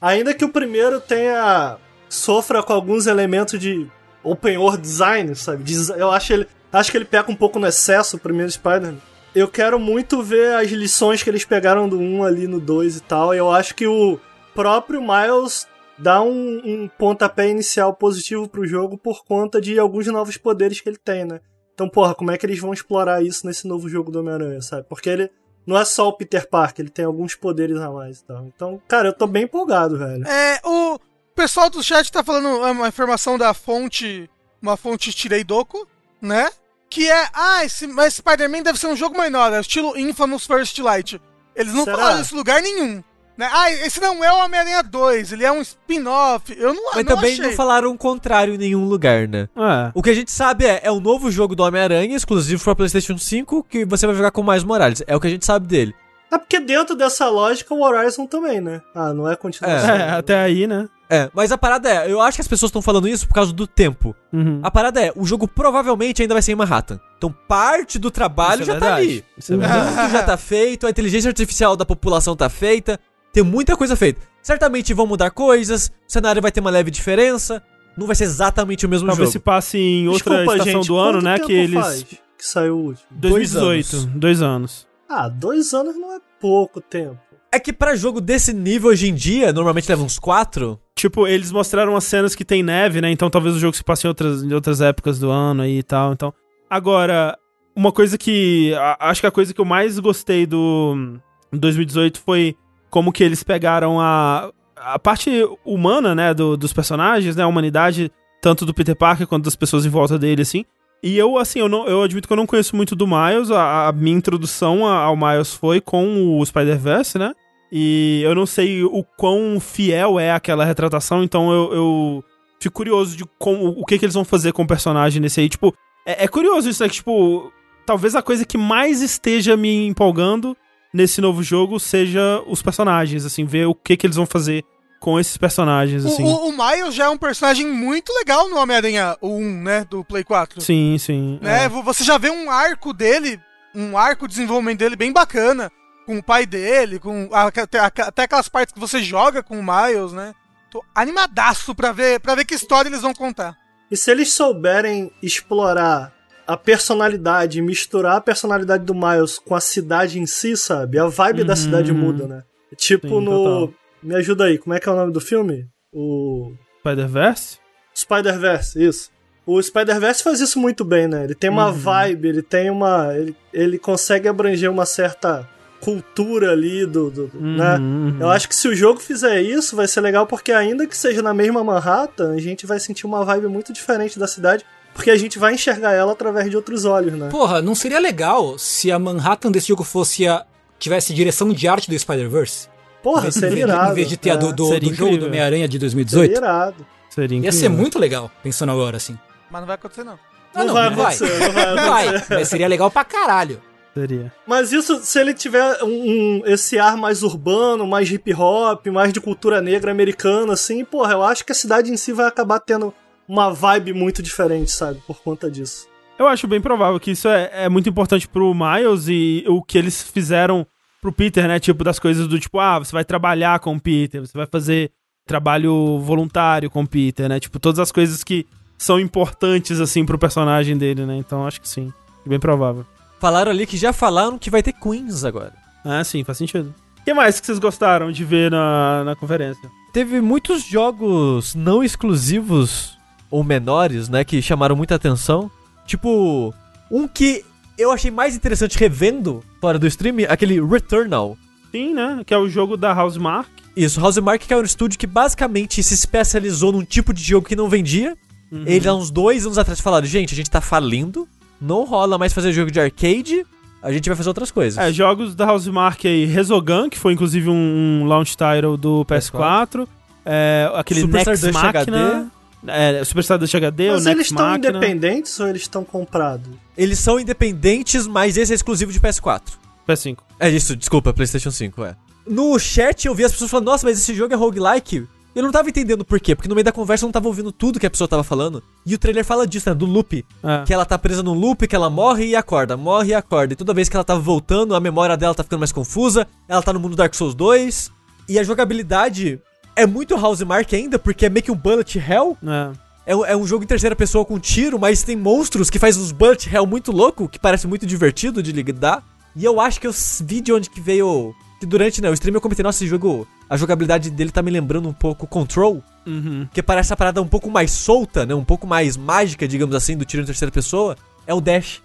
ainda 0.00 0.34
que 0.34 0.44
o 0.44 0.50
primeiro 0.50 1.00
tenha 1.00 1.76
sofra 2.08 2.62
com 2.62 2.72
alguns 2.72 3.06
elementos 3.06 3.58
de 3.58 3.90
open 4.22 4.58
world 4.58 4.80
design, 4.80 5.34
sabe? 5.34 5.64
Eu 5.96 6.10
acho 6.10 6.32
ele 6.32 6.48
acho 6.72 6.90
que 6.90 6.96
ele 6.96 7.04
peca 7.04 7.30
um 7.30 7.36
pouco 7.36 7.58
no 7.58 7.66
excesso 7.66 8.16
o 8.16 8.20
primeiro 8.20 8.50
Spider-Man. 8.50 8.98
Eu 9.34 9.48
quero 9.48 9.78
muito 9.78 10.22
ver 10.22 10.54
as 10.54 10.70
lições 10.70 11.22
que 11.22 11.30
eles 11.30 11.44
pegaram 11.44 11.88
do 11.88 11.98
1 11.98 12.24
ali 12.24 12.46
no 12.46 12.60
2 12.60 12.96
e 12.96 13.00
tal. 13.00 13.34
Eu 13.34 13.50
acho 13.50 13.74
que 13.74 13.86
o 13.86 14.18
próprio 14.54 15.00
Miles 15.00 15.66
dá 15.98 16.22
um, 16.22 16.60
um 16.64 16.88
pontapé 16.88 17.48
inicial 17.48 17.94
positivo 17.94 18.48
pro 18.48 18.66
jogo 18.66 18.98
por 18.98 19.24
conta 19.24 19.60
de 19.60 19.78
alguns 19.78 20.06
novos 20.06 20.36
poderes 20.36 20.80
que 20.80 20.88
ele 20.88 20.98
tem, 20.98 21.24
né? 21.24 21.40
Então, 21.74 21.88
porra, 21.88 22.14
como 22.14 22.30
é 22.30 22.38
que 22.38 22.46
eles 22.46 22.58
vão 22.58 22.72
explorar 22.72 23.22
isso 23.22 23.46
nesse 23.46 23.66
novo 23.66 23.88
jogo 23.88 24.10
do 24.10 24.20
Homem-Aranha, 24.20 24.62
sabe? 24.62 24.86
Porque 24.88 25.10
ele 25.10 25.30
não 25.66 25.76
é 25.76 25.84
só 25.84 26.08
o 26.08 26.12
Peter 26.12 26.48
Parker, 26.48 26.84
ele 26.84 26.90
tem 26.90 27.04
alguns 27.04 27.34
poderes 27.34 27.78
a 27.78 27.90
mais 27.90 28.20
e 28.20 28.24
tal. 28.24 28.44
Então, 28.46 28.80
cara, 28.86 29.08
eu 29.08 29.12
tô 29.12 29.26
bem 29.26 29.44
empolgado, 29.44 29.98
velho. 29.98 30.26
É, 30.26 30.60
o 30.64 30.98
pessoal 31.34 31.68
do 31.68 31.82
chat 31.82 32.10
tá 32.12 32.22
falando 32.22 32.64
é, 32.64 32.70
uma 32.70 32.88
informação 32.88 33.36
da 33.36 33.52
fonte, 33.52 34.30
uma 34.62 34.76
fonte 34.76 35.12
Tireidoku, 35.12 35.86
né? 36.20 36.50
Que 36.88 37.10
é, 37.10 37.28
ah, 37.32 37.64
esse, 37.64 37.88
Spider-Man 38.10 38.62
deve 38.62 38.78
ser 38.78 38.86
um 38.86 38.96
jogo 38.96 39.18
menor, 39.18 39.52
é 39.52 39.60
estilo 39.60 39.98
Infamous 39.98 40.46
First 40.46 40.78
Light. 40.78 41.20
Eles 41.56 41.72
não 41.72 41.84
Será? 41.84 41.96
falaram 41.96 42.20
isso 42.20 42.34
em 42.34 42.38
lugar 42.38 42.62
nenhum. 42.62 43.02
Né? 43.36 43.48
Ah, 43.52 43.70
esse 43.70 44.00
não 44.00 44.24
é 44.24 44.32
o 44.32 44.44
Homem-Aranha 44.44 44.82
2, 44.82 45.32
ele 45.32 45.44
é 45.44 45.50
um 45.50 45.60
spin-off. 45.60 46.54
Eu 46.56 46.72
não 46.72 46.92
Mas 46.94 47.04
não 47.04 47.16
também 47.16 47.32
achei. 47.32 47.46
não 47.46 47.52
falaram 47.52 47.90
o 47.90 47.98
contrário 47.98 48.54
em 48.54 48.58
nenhum 48.58 48.84
lugar, 48.84 49.26
né? 49.26 49.48
É. 49.56 49.90
O 49.92 50.02
que 50.02 50.10
a 50.10 50.14
gente 50.14 50.30
sabe 50.30 50.64
é, 50.64 50.80
é 50.84 50.92
um 50.92 51.00
novo 51.00 51.30
jogo 51.30 51.56
do 51.56 51.62
Homem-Aranha, 51.64 52.16
exclusivo 52.16 52.62
para 52.62 52.76
PlayStation 52.76 53.18
5, 53.18 53.64
que 53.64 53.84
você 53.84 54.06
vai 54.06 54.14
jogar 54.14 54.30
com 54.30 54.42
mais 54.42 54.62
Morales. 54.62 55.02
É 55.06 55.16
o 55.16 55.20
que 55.20 55.26
a 55.26 55.30
gente 55.30 55.44
sabe 55.44 55.66
dele. 55.66 55.94
É 56.32 56.38
porque 56.38 56.58
dentro 56.58 56.96
dessa 56.96 57.28
lógica 57.28 57.72
o 57.72 57.82
Horizon 57.82 58.26
também, 58.26 58.60
né? 58.60 58.82
Ah, 58.94 59.12
não 59.12 59.28
é 59.28 59.36
continuação. 59.36 59.94
É, 59.94 60.02
é 60.02 60.10
até 60.10 60.36
aí, 60.36 60.66
né? 60.66 60.88
É, 61.08 61.30
mas 61.32 61.52
a 61.52 61.58
parada 61.58 61.88
é, 61.88 62.10
eu 62.10 62.20
acho 62.20 62.36
que 62.36 62.40
as 62.40 62.48
pessoas 62.48 62.70
estão 62.70 62.82
falando 62.82 63.06
isso 63.06 63.28
por 63.28 63.34
causa 63.34 63.52
do 63.52 63.66
tempo. 63.66 64.16
Uhum. 64.32 64.58
A 64.62 64.70
parada 64.70 65.00
é, 65.00 65.12
o 65.14 65.24
jogo 65.24 65.46
provavelmente 65.46 66.22
ainda 66.22 66.34
vai 66.34 66.42
ser 66.42 66.52
em 66.52 66.56
Manhattan. 66.56 66.98
Então 67.18 67.32
parte 67.46 67.98
do 67.98 68.10
trabalho 68.10 68.62
é 68.62 68.64
já 68.64 68.78
tá 68.80 68.96
verdade. 68.96 68.96
tá 68.96 68.96
ali. 68.96 69.24
Isso 69.38 69.52
é 69.52 69.56
verdade. 69.56 69.86
O 69.86 69.96
mundo 70.02 70.10
já 70.10 70.22
tá 70.24 70.36
feito, 70.38 70.86
a 70.86 70.90
inteligência 70.90 71.28
artificial 71.28 71.76
da 71.76 71.84
população 71.84 72.34
tá 72.34 72.48
feita. 72.48 72.98
Tem 73.34 73.42
muita 73.42 73.76
coisa 73.76 73.96
feita. 73.96 74.20
Certamente 74.40 74.94
vão 74.94 75.08
mudar 75.08 75.30
coisas, 75.32 75.88
o 75.88 76.12
cenário 76.12 76.40
vai 76.40 76.52
ter 76.52 76.60
uma 76.60 76.70
leve 76.70 76.88
diferença, 76.88 77.60
não 77.98 78.06
vai 78.06 78.14
ser 78.14 78.24
exatamente 78.24 78.86
o 78.86 78.88
mesmo 78.88 79.08
Talvez 79.08 79.28
jogo. 79.28 79.32
se 79.32 79.38
passe 79.40 79.76
em 79.76 80.06
outra 80.06 80.36
Desculpa, 80.36 80.52
estação 80.56 80.82
gente, 80.82 80.86
do 80.86 80.96
ano, 80.96 81.20
né? 81.20 81.38
Que 81.40 81.52
eles. 81.52 81.80
Faz 81.80 82.02
que 82.04 82.46
saiu 82.46 82.76
o 82.76 82.82
último? 82.86 83.06
2018, 83.10 83.60
dois 83.60 83.92
anos. 83.92 84.14
dois 84.14 84.42
anos. 84.42 84.88
Ah, 85.08 85.28
dois 85.28 85.74
anos 85.74 85.96
não 85.96 86.14
é 86.14 86.20
pouco 86.40 86.80
tempo. 86.80 87.18
É 87.50 87.58
que 87.58 87.72
para 87.72 87.96
jogo 87.96 88.20
desse 88.20 88.52
nível 88.52 88.90
hoje 88.90 89.08
em 89.08 89.14
dia, 89.14 89.52
normalmente 89.52 89.88
leva 89.88 90.02
uns 90.02 90.18
quatro. 90.18 90.78
Tipo, 90.94 91.26
eles 91.26 91.50
mostraram 91.50 91.96
as 91.96 92.04
cenas 92.04 92.34
que 92.34 92.44
tem 92.44 92.62
neve, 92.62 93.00
né? 93.00 93.10
Então 93.10 93.28
talvez 93.28 93.56
o 93.56 93.58
jogo 93.58 93.74
se 93.76 93.82
passe 93.82 94.06
em 94.06 94.08
outras, 94.08 94.44
em 94.44 94.52
outras 94.52 94.80
épocas 94.80 95.18
do 95.18 95.30
ano 95.30 95.62
aí 95.62 95.78
e 95.78 95.82
tal. 95.82 96.12
Então, 96.12 96.32
agora, 96.70 97.36
uma 97.74 97.90
coisa 97.90 98.16
que. 98.16 98.72
A, 98.74 99.08
acho 99.10 99.20
que 99.20 99.26
a 99.26 99.32
coisa 99.32 99.52
que 99.52 99.60
eu 99.60 99.64
mais 99.64 99.98
gostei 99.98 100.46
do 100.46 101.18
2018 101.52 102.20
foi 102.20 102.56
como 102.94 103.12
que 103.12 103.24
eles 103.24 103.42
pegaram 103.42 104.00
a, 104.00 104.52
a 104.76 104.96
parte 105.00 105.28
humana, 105.64 106.14
né, 106.14 106.32
do, 106.32 106.56
dos 106.56 106.72
personagens, 106.72 107.34
né, 107.34 107.42
a 107.42 107.48
humanidade, 107.48 108.08
tanto 108.40 108.64
do 108.64 108.72
Peter 108.72 108.94
Parker 108.94 109.26
quanto 109.26 109.46
das 109.46 109.56
pessoas 109.56 109.84
em 109.84 109.88
volta 109.88 110.16
dele, 110.16 110.42
assim. 110.42 110.64
E 111.02 111.18
eu, 111.18 111.36
assim, 111.36 111.58
eu, 111.58 111.68
não, 111.68 111.88
eu 111.88 112.04
admito 112.04 112.28
que 112.28 112.32
eu 112.32 112.36
não 112.36 112.46
conheço 112.46 112.76
muito 112.76 112.94
do 112.94 113.04
Miles, 113.04 113.50
a, 113.50 113.88
a 113.88 113.92
minha 113.92 114.16
introdução 114.16 114.86
ao 114.86 115.16
Miles 115.16 115.52
foi 115.52 115.80
com 115.80 116.38
o 116.38 116.46
Spider-Verse, 116.46 117.18
né, 117.18 117.32
e 117.72 118.22
eu 118.24 118.32
não 118.32 118.46
sei 118.46 118.84
o 118.84 119.02
quão 119.18 119.58
fiel 119.58 120.20
é 120.20 120.30
aquela 120.30 120.64
retratação, 120.64 121.24
então 121.24 121.52
eu, 121.52 121.74
eu 121.74 122.24
fico 122.60 122.76
curioso 122.76 123.16
de 123.16 123.24
como, 123.40 123.70
o 123.70 123.84
que, 123.84 123.98
que 123.98 124.04
eles 124.04 124.14
vão 124.14 124.24
fazer 124.24 124.52
com 124.52 124.62
o 124.62 124.68
personagem 124.68 125.20
nesse 125.20 125.40
aí. 125.40 125.48
Tipo, 125.48 125.74
é, 126.06 126.26
é 126.26 126.28
curioso 126.28 126.68
isso, 126.68 126.80
né? 126.80 126.88
Que, 126.88 126.94
tipo, 126.94 127.52
talvez 127.84 128.14
a 128.14 128.22
coisa 128.22 128.44
que 128.44 128.56
mais 128.56 129.02
esteja 129.02 129.56
me 129.56 129.84
empolgando 129.84 130.56
nesse 130.94 131.20
novo 131.20 131.42
jogo 131.42 131.80
seja 131.80 132.40
os 132.46 132.62
personagens, 132.62 133.24
assim, 133.24 133.44
ver 133.44 133.66
o 133.66 133.74
que 133.74 133.96
que 133.96 134.06
eles 134.06 134.16
vão 134.16 134.24
fazer 134.24 134.64
com 135.00 135.18
esses 135.18 135.36
personagens, 135.36 136.06
assim. 136.06 136.22
O, 136.22 136.28
o, 136.28 136.48
o 136.48 136.52
Miles 136.52 136.94
já 136.94 137.06
é 137.06 137.08
um 137.10 137.18
personagem 137.18 137.66
muito 137.66 138.10
legal 138.14 138.48
no 138.48 138.56
Homem-Aranha 138.56 139.18
1, 139.20 139.62
né, 139.62 139.84
do 139.90 140.04
Play 140.04 140.22
4. 140.22 140.60
Sim, 140.62 140.96
sim. 140.98 141.38
Né? 141.42 141.64
É. 141.64 141.68
Você 141.68 142.04
já 142.04 142.16
vê 142.16 142.30
um 142.30 142.48
arco 142.48 142.94
dele, 142.94 143.40
um 143.74 143.98
arco 143.98 144.28
de 144.28 144.34
desenvolvimento 144.34 144.78
dele 144.78 144.96
bem 144.96 145.12
bacana, 145.12 145.70
com 146.06 146.16
o 146.16 146.22
pai 146.22 146.46
dele, 146.46 147.00
com 147.00 147.28
até, 147.32 147.78
até 147.80 148.22
aquelas 148.22 148.48
partes 148.48 148.72
que 148.72 148.80
você 148.80 149.02
joga 149.02 149.42
com 149.42 149.58
o 149.58 149.62
Miles, 149.62 150.12
né? 150.12 150.32
Tô 150.70 150.82
animadaço 150.94 151.74
pra 151.74 151.92
ver, 151.92 152.20
pra 152.20 152.34
ver 152.34 152.44
que 152.44 152.54
história 152.54 152.88
eles 152.88 153.02
vão 153.02 153.12
contar. 153.12 153.56
E 153.90 153.96
se 153.96 154.10
eles 154.10 154.32
souberem 154.32 155.10
explorar 155.22 156.13
a 156.46 156.56
personalidade, 156.56 157.60
misturar 157.62 158.16
a 158.16 158.20
personalidade 158.20 158.84
do 158.84 158.94
Miles 158.94 159.38
com 159.38 159.54
a 159.54 159.60
cidade 159.60 160.18
em 160.18 160.26
si, 160.26 160.56
sabe? 160.56 160.98
A 160.98 161.06
vibe 161.06 161.40
uhum. 161.40 161.46
da 161.46 161.56
cidade 161.56 161.92
muda, 161.92 162.26
né? 162.26 162.42
Tipo 162.76 163.08
Sim, 163.08 163.24
no. 163.24 163.30
Total. 163.30 163.74
Me 164.02 164.14
ajuda 164.16 164.44
aí, 164.44 164.58
como 164.58 164.74
é 164.74 164.80
que 164.80 164.88
é 164.88 164.92
o 164.92 164.96
nome 164.96 165.12
do 165.12 165.20
filme? 165.20 165.66
O. 165.92 166.52
Spider-Verse? 166.80 167.58
Spider-Verse, 167.96 168.82
isso. 168.82 169.10
O 169.46 169.62
Spider-Verse 169.62 170.22
faz 170.22 170.40
isso 170.40 170.58
muito 170.58 170.84
bem, 170.84 171.06
né? 171.06 171.24
Ele 171.24 171.34
tem 171.34 171.50
uma 171.50 171.68
uhum. 171.68 171.72
vibe, 171.72 172.28
ele 172.28 172.42
tem 172.42 172.70
uma. 172.70 173.14
Ele, 173.14 173.36
ele 173.52 173.78
consegue 173.78 174.28
abranger 174.28 174.70
uma 174.70 174.86
certa 174.86 175.48
cultura 175.80 176.52
ali 176.52 176.86
do. 176.86 177.10
do, 177.10 177.26
do 177.28 177.38
uhum, 177.38 177.56
né? 177.56 177.76
Uhum. 177.76 178.16
Eu 178.20 178.30
acho 178.30 178.48
que 178.48 178.56
se 178.56 178.66
o 178.66 178.74
jogo 178.74 179.00
fizer 179.00 179.42
isso, 179.42 179.76
vai 179.76 179.86
ser 179.86 180.00
legal, 180.00 180.26
porque 180.26 180.50
ainda 180.50 180.86
que 180.86 180.96
seja 180.96 181.20
na 181.20 181.34
mesma 181.34 181.62
Manhattan, 181.62 182.32
a 182.32 182.38
gente 182.38 182.66
vai 182.66 182.80
sentir 182.80 183.06
uma 183.06 183.24
vibe 183.24 183.48
muito 183.48 183.72
diferente 183.72 184.18
da 184.18 184.26
cidade. 184.26 184.64
Porque 184.94 185.10
a 185.10 185.16
gente 185.16 185.38
vai 185.38 185.54
enxergar 185.54 185.92
ela 185.92 186.12
através 186.12 186.48
de 186.48 186.56
outros 186.56 186.84
olhos, 186.84 187.12
né? 187.14 187.28
Porra, 187.28 187.60
não 187.60 187.74
seria 187.74 187.98
legal 187.98 188.56
se 188.58 188.92
a 188.92 188.98
Manhattan 188.98 189.50
desse 189.50 189.68
jogo 189.68 189.82
fosse 189.82 190.26
a. 190.26 190.46
tivesse 190.78 191.12
direção 191.12 191.52
de 191.52 191.66
arte 191.66 191.90
do 191.90 191.98
Spider-Verse? 191.98 192.68
Porra, 193.02 193.30
seria 193.30 193.64
irado. 193.64 193.92
Em 193.92 193.94
vez 193.94 194.08
de 194.08 194.16
ter 194.16 194.30
é. 194.30 194.32
a 194.32 194.36
do, 194.36 194.52
do, 194.52 194.80
do 194.80 194.94
jogo 194.94 195.18
do 195.18 195.26
Homem-Aranha 195.26 195.68
de 195.68 195.78
2018? 195.78 196.30
Seria 196.30 196.38
irado. 196.38 196.86
Seria 197.10 197.36
incrível. 197.36 197.44
Ia 197.44 197.52
ser 197.52 197.68
muito 197.68 197.98
legal, 197.98 198.30
pensando 198.42 198.72
agora 198.72 198.96
assim. 198.96 199.18
Mas 199.50 199.60
não 199.60 199.66
vai 199.66 199.74
acontecer, 199.74 200.04
não. 200.04 200.18
Ah, 200.54 200.64
não, 200.64 200.66
não, 200.66 200.74
vai, 200.74 200.90
não 200.90 200.96
vai. 200.96 201.14
Acontecer, 201.14 201.38
não 201.38 201.52
vai, 201.52 202.06
vai. 202.06 202.24
Mas 202.30 202.48
seria 202.48 202.68
legal 202.68 202.90
pra 202.90 203.04
caralho. 203.04 203.60
Seria. 203.92 204.32
Mas 204.46 204.72
isso, 204.72 205.00
se 205.04 205.20
ele 205.20 205.32
tiver 205.32 205.82
um, 205.82 205.86
um, 205.86 206.42
esse 206.46 206.78
ar 206.78 206.96
mais 206.96 207.22
urbano, 207.22 207.86
mais 207.86 208.10
hip 208.10 208.34
hop, 208.34 208.86
mais 208.88 209.12
de 209.12 209.20
cultura 209.20 209.60
negra 209.60 209.92
americana, 209.92 210.54
assim, 210.54 210.84
porra, 210.84 211.12
eu 211.12 211.22
acho 211.22 211.44
que 211.44 211.52
a 211.52 211.54
cidade 211.54 211.92
em 211.92 211.96
si 211.96 212.12
vai 212.12 212.26
acabar 212.26 212.58
tendo 212.58 212.92
uma 213.28 213.50
vibe 213.50 213.92
muito 213.92 214.22
diferente, 214.22 214.70
sabe? 214.70 215.00
Por 215.06 215.20
conta 215.22 215.50
disso. 215.50 215.86
Eu 216.18 216.28
acho 216.28 216.46
bem 216.46 216.60
provável 216.60 217.00
que 217.00 217.10
isso 217.10 217.28
é, 217.28 217.50
é 217.52 217.68
muito 217.68 217.88
importante 217.88 218.28
pro 218.28 218.54
Miles 218.54 219.06
e 219.08 219.44
o 219.48 219.62
que 219.62 219.76
eles 219.76 220.02
fizeram 220.02 220.66
pro 221.00 221.12
Peter, 221.12 221.46
né? 221.48 221.58
Tipo, 221.58 221.82
das 221.82 221.98
coisas 221.98 222.28
do 222.28 222.38
tipo, 222.38 222.58
ah, 222.60 222.78
você 222.78 222.92
vai 222.92 223.04
trabalhar 223.04 223.58
com 223.58 223.74
o 223.74 223.80
Peter, 223.80 224.20
você 224.20 224.36
vai 224.36 224.46
fazer 224.46 224.92
trabalho 225.26 225.98
voluntário 225.98 226.70
com 226.70 226.82
o 226.82 226.86
Peter, 226.86 227.28
né? 227.28 227.40
Tipo, 227.40 227.58
todas 227.58 227.80
as 227.80 227.90
coisas 227.90 228.22
que 228.22 228.46
são 228.78 229.00
importantes, 229.00 229.80
assim, 229.80 230.04
pro 230.04 230.18
personagem 230.18 230.76
dele, 230.76 231.04
né? 231.04 231.16
Então 231.16 231.46
acho 231.46 231.60
que 231.60 231.68
sim. 231.68 231.92
Bem 232.24 232.38
provável. 232.38 232.86
Falaram 233.20 233.50
ali 233.50 233.66
que 233.66 233.76
já 233.76 233.92
falaram 233.92 234.38
que 234.38 234.50
vai 234.50 234.62
ter 234.62 234.72
Queens 234.72 235.24
agora. 235.24 235.52
Ah, 235.84 236.02
sim, 236.04 236.24
faz 236.24 236.38
sentido. 236.38 236.74
O 237.00 237.04
que 237.04 237.12
mais 237.12 237.38
que 237.38 237.46
vocês 237.46 237.58
gostaram 237.58 238.10
de 238.10 238.24
ver 238.24 238.50
na, 238.50 239.04
na 239.04 239.16
conferência? 239.16 239.70
Teve 239.92 240.20
muitos 240.20 240.64
jogos 240.64 241.54
não 241.54 241.84
exclusivos 241.84 242.98
ou 243.34 243.42
menores, 243.42 244.08
né, 244.08 244.22
que 244.22 244.40
chamaram 244.40 244.76
muita 244.76 244.94
atenção. 244.94 245.50
Tipo, 245.84 246.54
um 246.88 247.08
que 247.08 247.44
eu 247.76 247.90
achei 247.90 248.08
mais 248.08 248.36
interessante 248.36 248.78
revendo 248.78 249.42
fora 249.60 249.76
do 249.76 249.88
stream, 249.88 250.18
aquele 250.28 250.64
Returnal. 250.64 251.36
Sim, 251.72 251.94
né? 251.94 252.22
Que 252.24 252.32
é 252.32 252.38
o 252.38 252.48
jogo 252.48 252.76
da 252.76 252.92
Housemark. 252.92 253.50
Isso, 253.76 254.00
Housemark 254.00 254.46
que 254.46 254.54
é 254.54 254.56
um 254.56 254.62
estúdio 254.62 254.96
que 254.96 255.06
basicamente 255.08 255.82
se 255.82 255.94
especializou 255.94 256.70
num 256.70 256.84
tipo 256.84 257.12
de 257.12 257.24
jogo 257.24 257.48
que 257.48 257.56
não 257.56 257.68
vendia, 257.68 258.16
Eles 258.52 258.86
há 258.86 258.94
uns 258.94 259.10
dois 259.10 259.44
anos 259.44 259.58
atrás 259.58 259.80
falaram, 259.80 260.06
gente, 260.06 260.32
a 260.32 260.36
gente 260.36 260.48
tá 260.48 260.60
falindo, 260.60 261.26
não 261.60 261.84
rola 261.84 262.16
mais 262.16 262.32
fazer 262.32 262.52
jogo 262.52 262.70
de 262.70 262.78
arcade, 262.78 263.44
a 263.82 263.90
gente 263.90 264.08
vai 264.08 264.14
fazer 264.14 264.28
outras 264.28 264.52
coisas. 264.52 264.78
É, 264.78 264.92
jogos 264.92 265.34
da 265.34 265.50
Housemark 265.50 266.06
aí, 266.06 266.24
Resogun, 266.24 266.88
que 266.88 266.96
foi 266.96 267.14
inclusive 267.14 267.50
um, 267.50 268.04
launch 268.06 268.36
title 268.36 268.76
do 268.76 269.04
PS4. 269.06 269.88
É, 270.24 270.70
aquele 270.72 271.00
Superstar 271.00 271.32
Next 271.32 271.50
2 271.50 271.52
Machina. 271.52 272.30
É, 272.66 273.04
Superstar 273.04 273.38
2 273.38 273.54
HD, 273.54 273.90
Mas 273.90 274.06
o 274.06 274.08
eles 274.08 274.16
Next 274.16 274.32
estão 274.32 274.56
independentes 274.56 275.40
ou 275.40 275.48
eles 275.48 275.62
estão 275.62 275.84
comprados? 275.84 276.48
Eles 276.76 276.98
são 276.98 277.20
independentes, 277.20 278.06
mas 278.06 278.36
esse 278.36 278.52
é 278.52 278.54
exclusivo 278.54 278.92
de 278.92 279.00
PS4. 279.00 279.42
PS5. 279.86 280.18
É 280.40 280.48
isso, 280.48 280.74
desculpa, 280.74 281.12
PlayStation 281.12 281.50
5, 281.50 281.84
é. 281.84 281.96
No 282.26 282.58
chat 282.58 283.06
eu 283.06 283.14
vi 283.14 283.24
as 283.24 283.32
pessoas 283.32 283.50
falando, 283.50 283.66
nossa, 283.66 283.86
mas 283.86 283.98
esse 283.98 284.14
jogo 284.14 284.32
é 284.32 284.36
roguelike. 284.36 285.06
Eu 285.34 285.42
não 285.42 285.50
tava 285.50 285.68
entendendo 285.68 286.04
por 286.04 286.20
quê, 286.20 286.34
porque 286.34 286.48
no 286.48 286.54
meio 286.54 286.64
da 286.64 286.70
conversa 286.70 287.04
eu 287.04 287.08
não 287.08 287.12
tava 287.12 287.26
ouvindo 287.26 287.50
tudo 287.50 287.80
que 287.80 287.86
a 287.86 287.90
pessoa 287.90 288.06
tava 288.06 288.22
falando. 288.22 288.62
E 288.86 288.94
o 288.94 288.98
trailer 288.98 289.24
fala 289.24 289.46
disso, 289.46 289.68
né? 289.68 289.74
Do 289.74 289.84
loop. 289.84 290.24
É. 290.42 290.64
Que 290.64 290.72
ela 290.72 290.84
tá 290.84 290.96
presa 290.96 291.24
num 291.24 291.34
loop, 291.34 291.66
que 291.66 291.74
ela 291.74 291.90
morre 291.90 292.26
e 292.26 292.36
acorda, 292.36 292.76
morre 292.76 293.08
e 293.08 293.14
acorda. 293.14 293.52
E 293.52 293.56
toda 293.56 293.74
vez 293.74 293.88
que 293.88 293.96
ela 293.96 294.04
tava 294.04 294.20
voltando, 294.20 294.76
a 294.76 294.80
memória 294.80 295.16
dela 295.16 295.34
tá 295.34 295.42
ficando 295.42 295.58
mais 295.58 295.72
confusa. 295.72 296.26
Ela 296.48 296.62
tá 296.62 296.72
no 296.72 296.78
mundo 296.78 296.94
Dark 296.94 297.12
Souls 297.14 297.34
2. 297.34 297.90
E 298.28 298.38
a 298.38 298.44
jogabilidade 298.44 299.40
é 299.76 299.86
muito 299.86 300.14
Housemark 300.16 300.72
ainda, 300.74 300.98
porque 300.98 301.26
é 301.26 301.28
meio 301.28 301.42
que 301.44 301.52
um 301.52 301.56
bullet 301.56 301.98
hell. 301.98 302.36
É. 302.46 302.72
É, 303.06 303.14
um- 303.16 303.24
é 303.26 303.36
um 303.36 303.46
jogo 303.46 303.64
em 303.64 303.66
terceira 303.66 303.94
pessoa 303.94 304.24
com 304.24 304.38
tiro, 304.38 304.78
mas 304.78 305.02
tem 305.02 305.14
monstros 305.16 305.68
que 305.68 305.78
faz 305.78 305.96
uns 305.96 306.10
bullet 306.12 306.48
hell 306.52 306.66
muito 306.66 306.90
louco, 306.90 307.28
que 307.28 307.38
parece 307.38 307.66
muito 307.66 307.84
divertido 307.86 308.42
de 308.42 308.50
lidar. 308.52 309.02
E 309.36 309.44
eu 309.44 309.60
acho 309.60 309.80
que 309.80 309.86
eu 309.86 309.92
vi 310.22 310.40
de 310.40 310.52
onde 310.52 310.70
que 310.70 310.80
veio. 310.80 311.34
Que 311.60 311.66
durante 311.66 312.00
né, 312.00 312.08
o 312.08 312.14
stream 312.14 312.34
eu 312.34 312.40
comentei, 312.40 312.62
nossa, 312.62 312.78
esse 312.82 312.86
jogo. 312.88 313.26
A 313.50 313.56
jogabilidade 313.56 314.10
dele 314.10 314.30
tá 314.30 314.42
me 314.42 314.50
lembrando 314.50 314.88
um 314.88 314.92
pouco 314.92 315.26
Control. 315.26 315.82
Uhum. 316.06 316.46
Que 316.52 316.62
parece 316.62 316.88
essa 316.88 316.96
parada 316.96 317.20
um 317.20 317.26
pouco 317.28 317.50
mais 317.50 317.70
solta, 317.70 318.24
né? 318.24 318.34
Um 318.34 318.44
pouco 318.44 318.66
mais 318.66 318.96
mágica, 318.96 319.46
digamos 319.46 319.74
assim, 319.74 319.96
do 319.96 320.04
tiro 320.04 320.22
em 320.22 320.26
terceira 320.26 320.50
pessoa. 320.52 320.96
É 321.26 321.34
o 321.34 321.40
dash. 321.40 321.82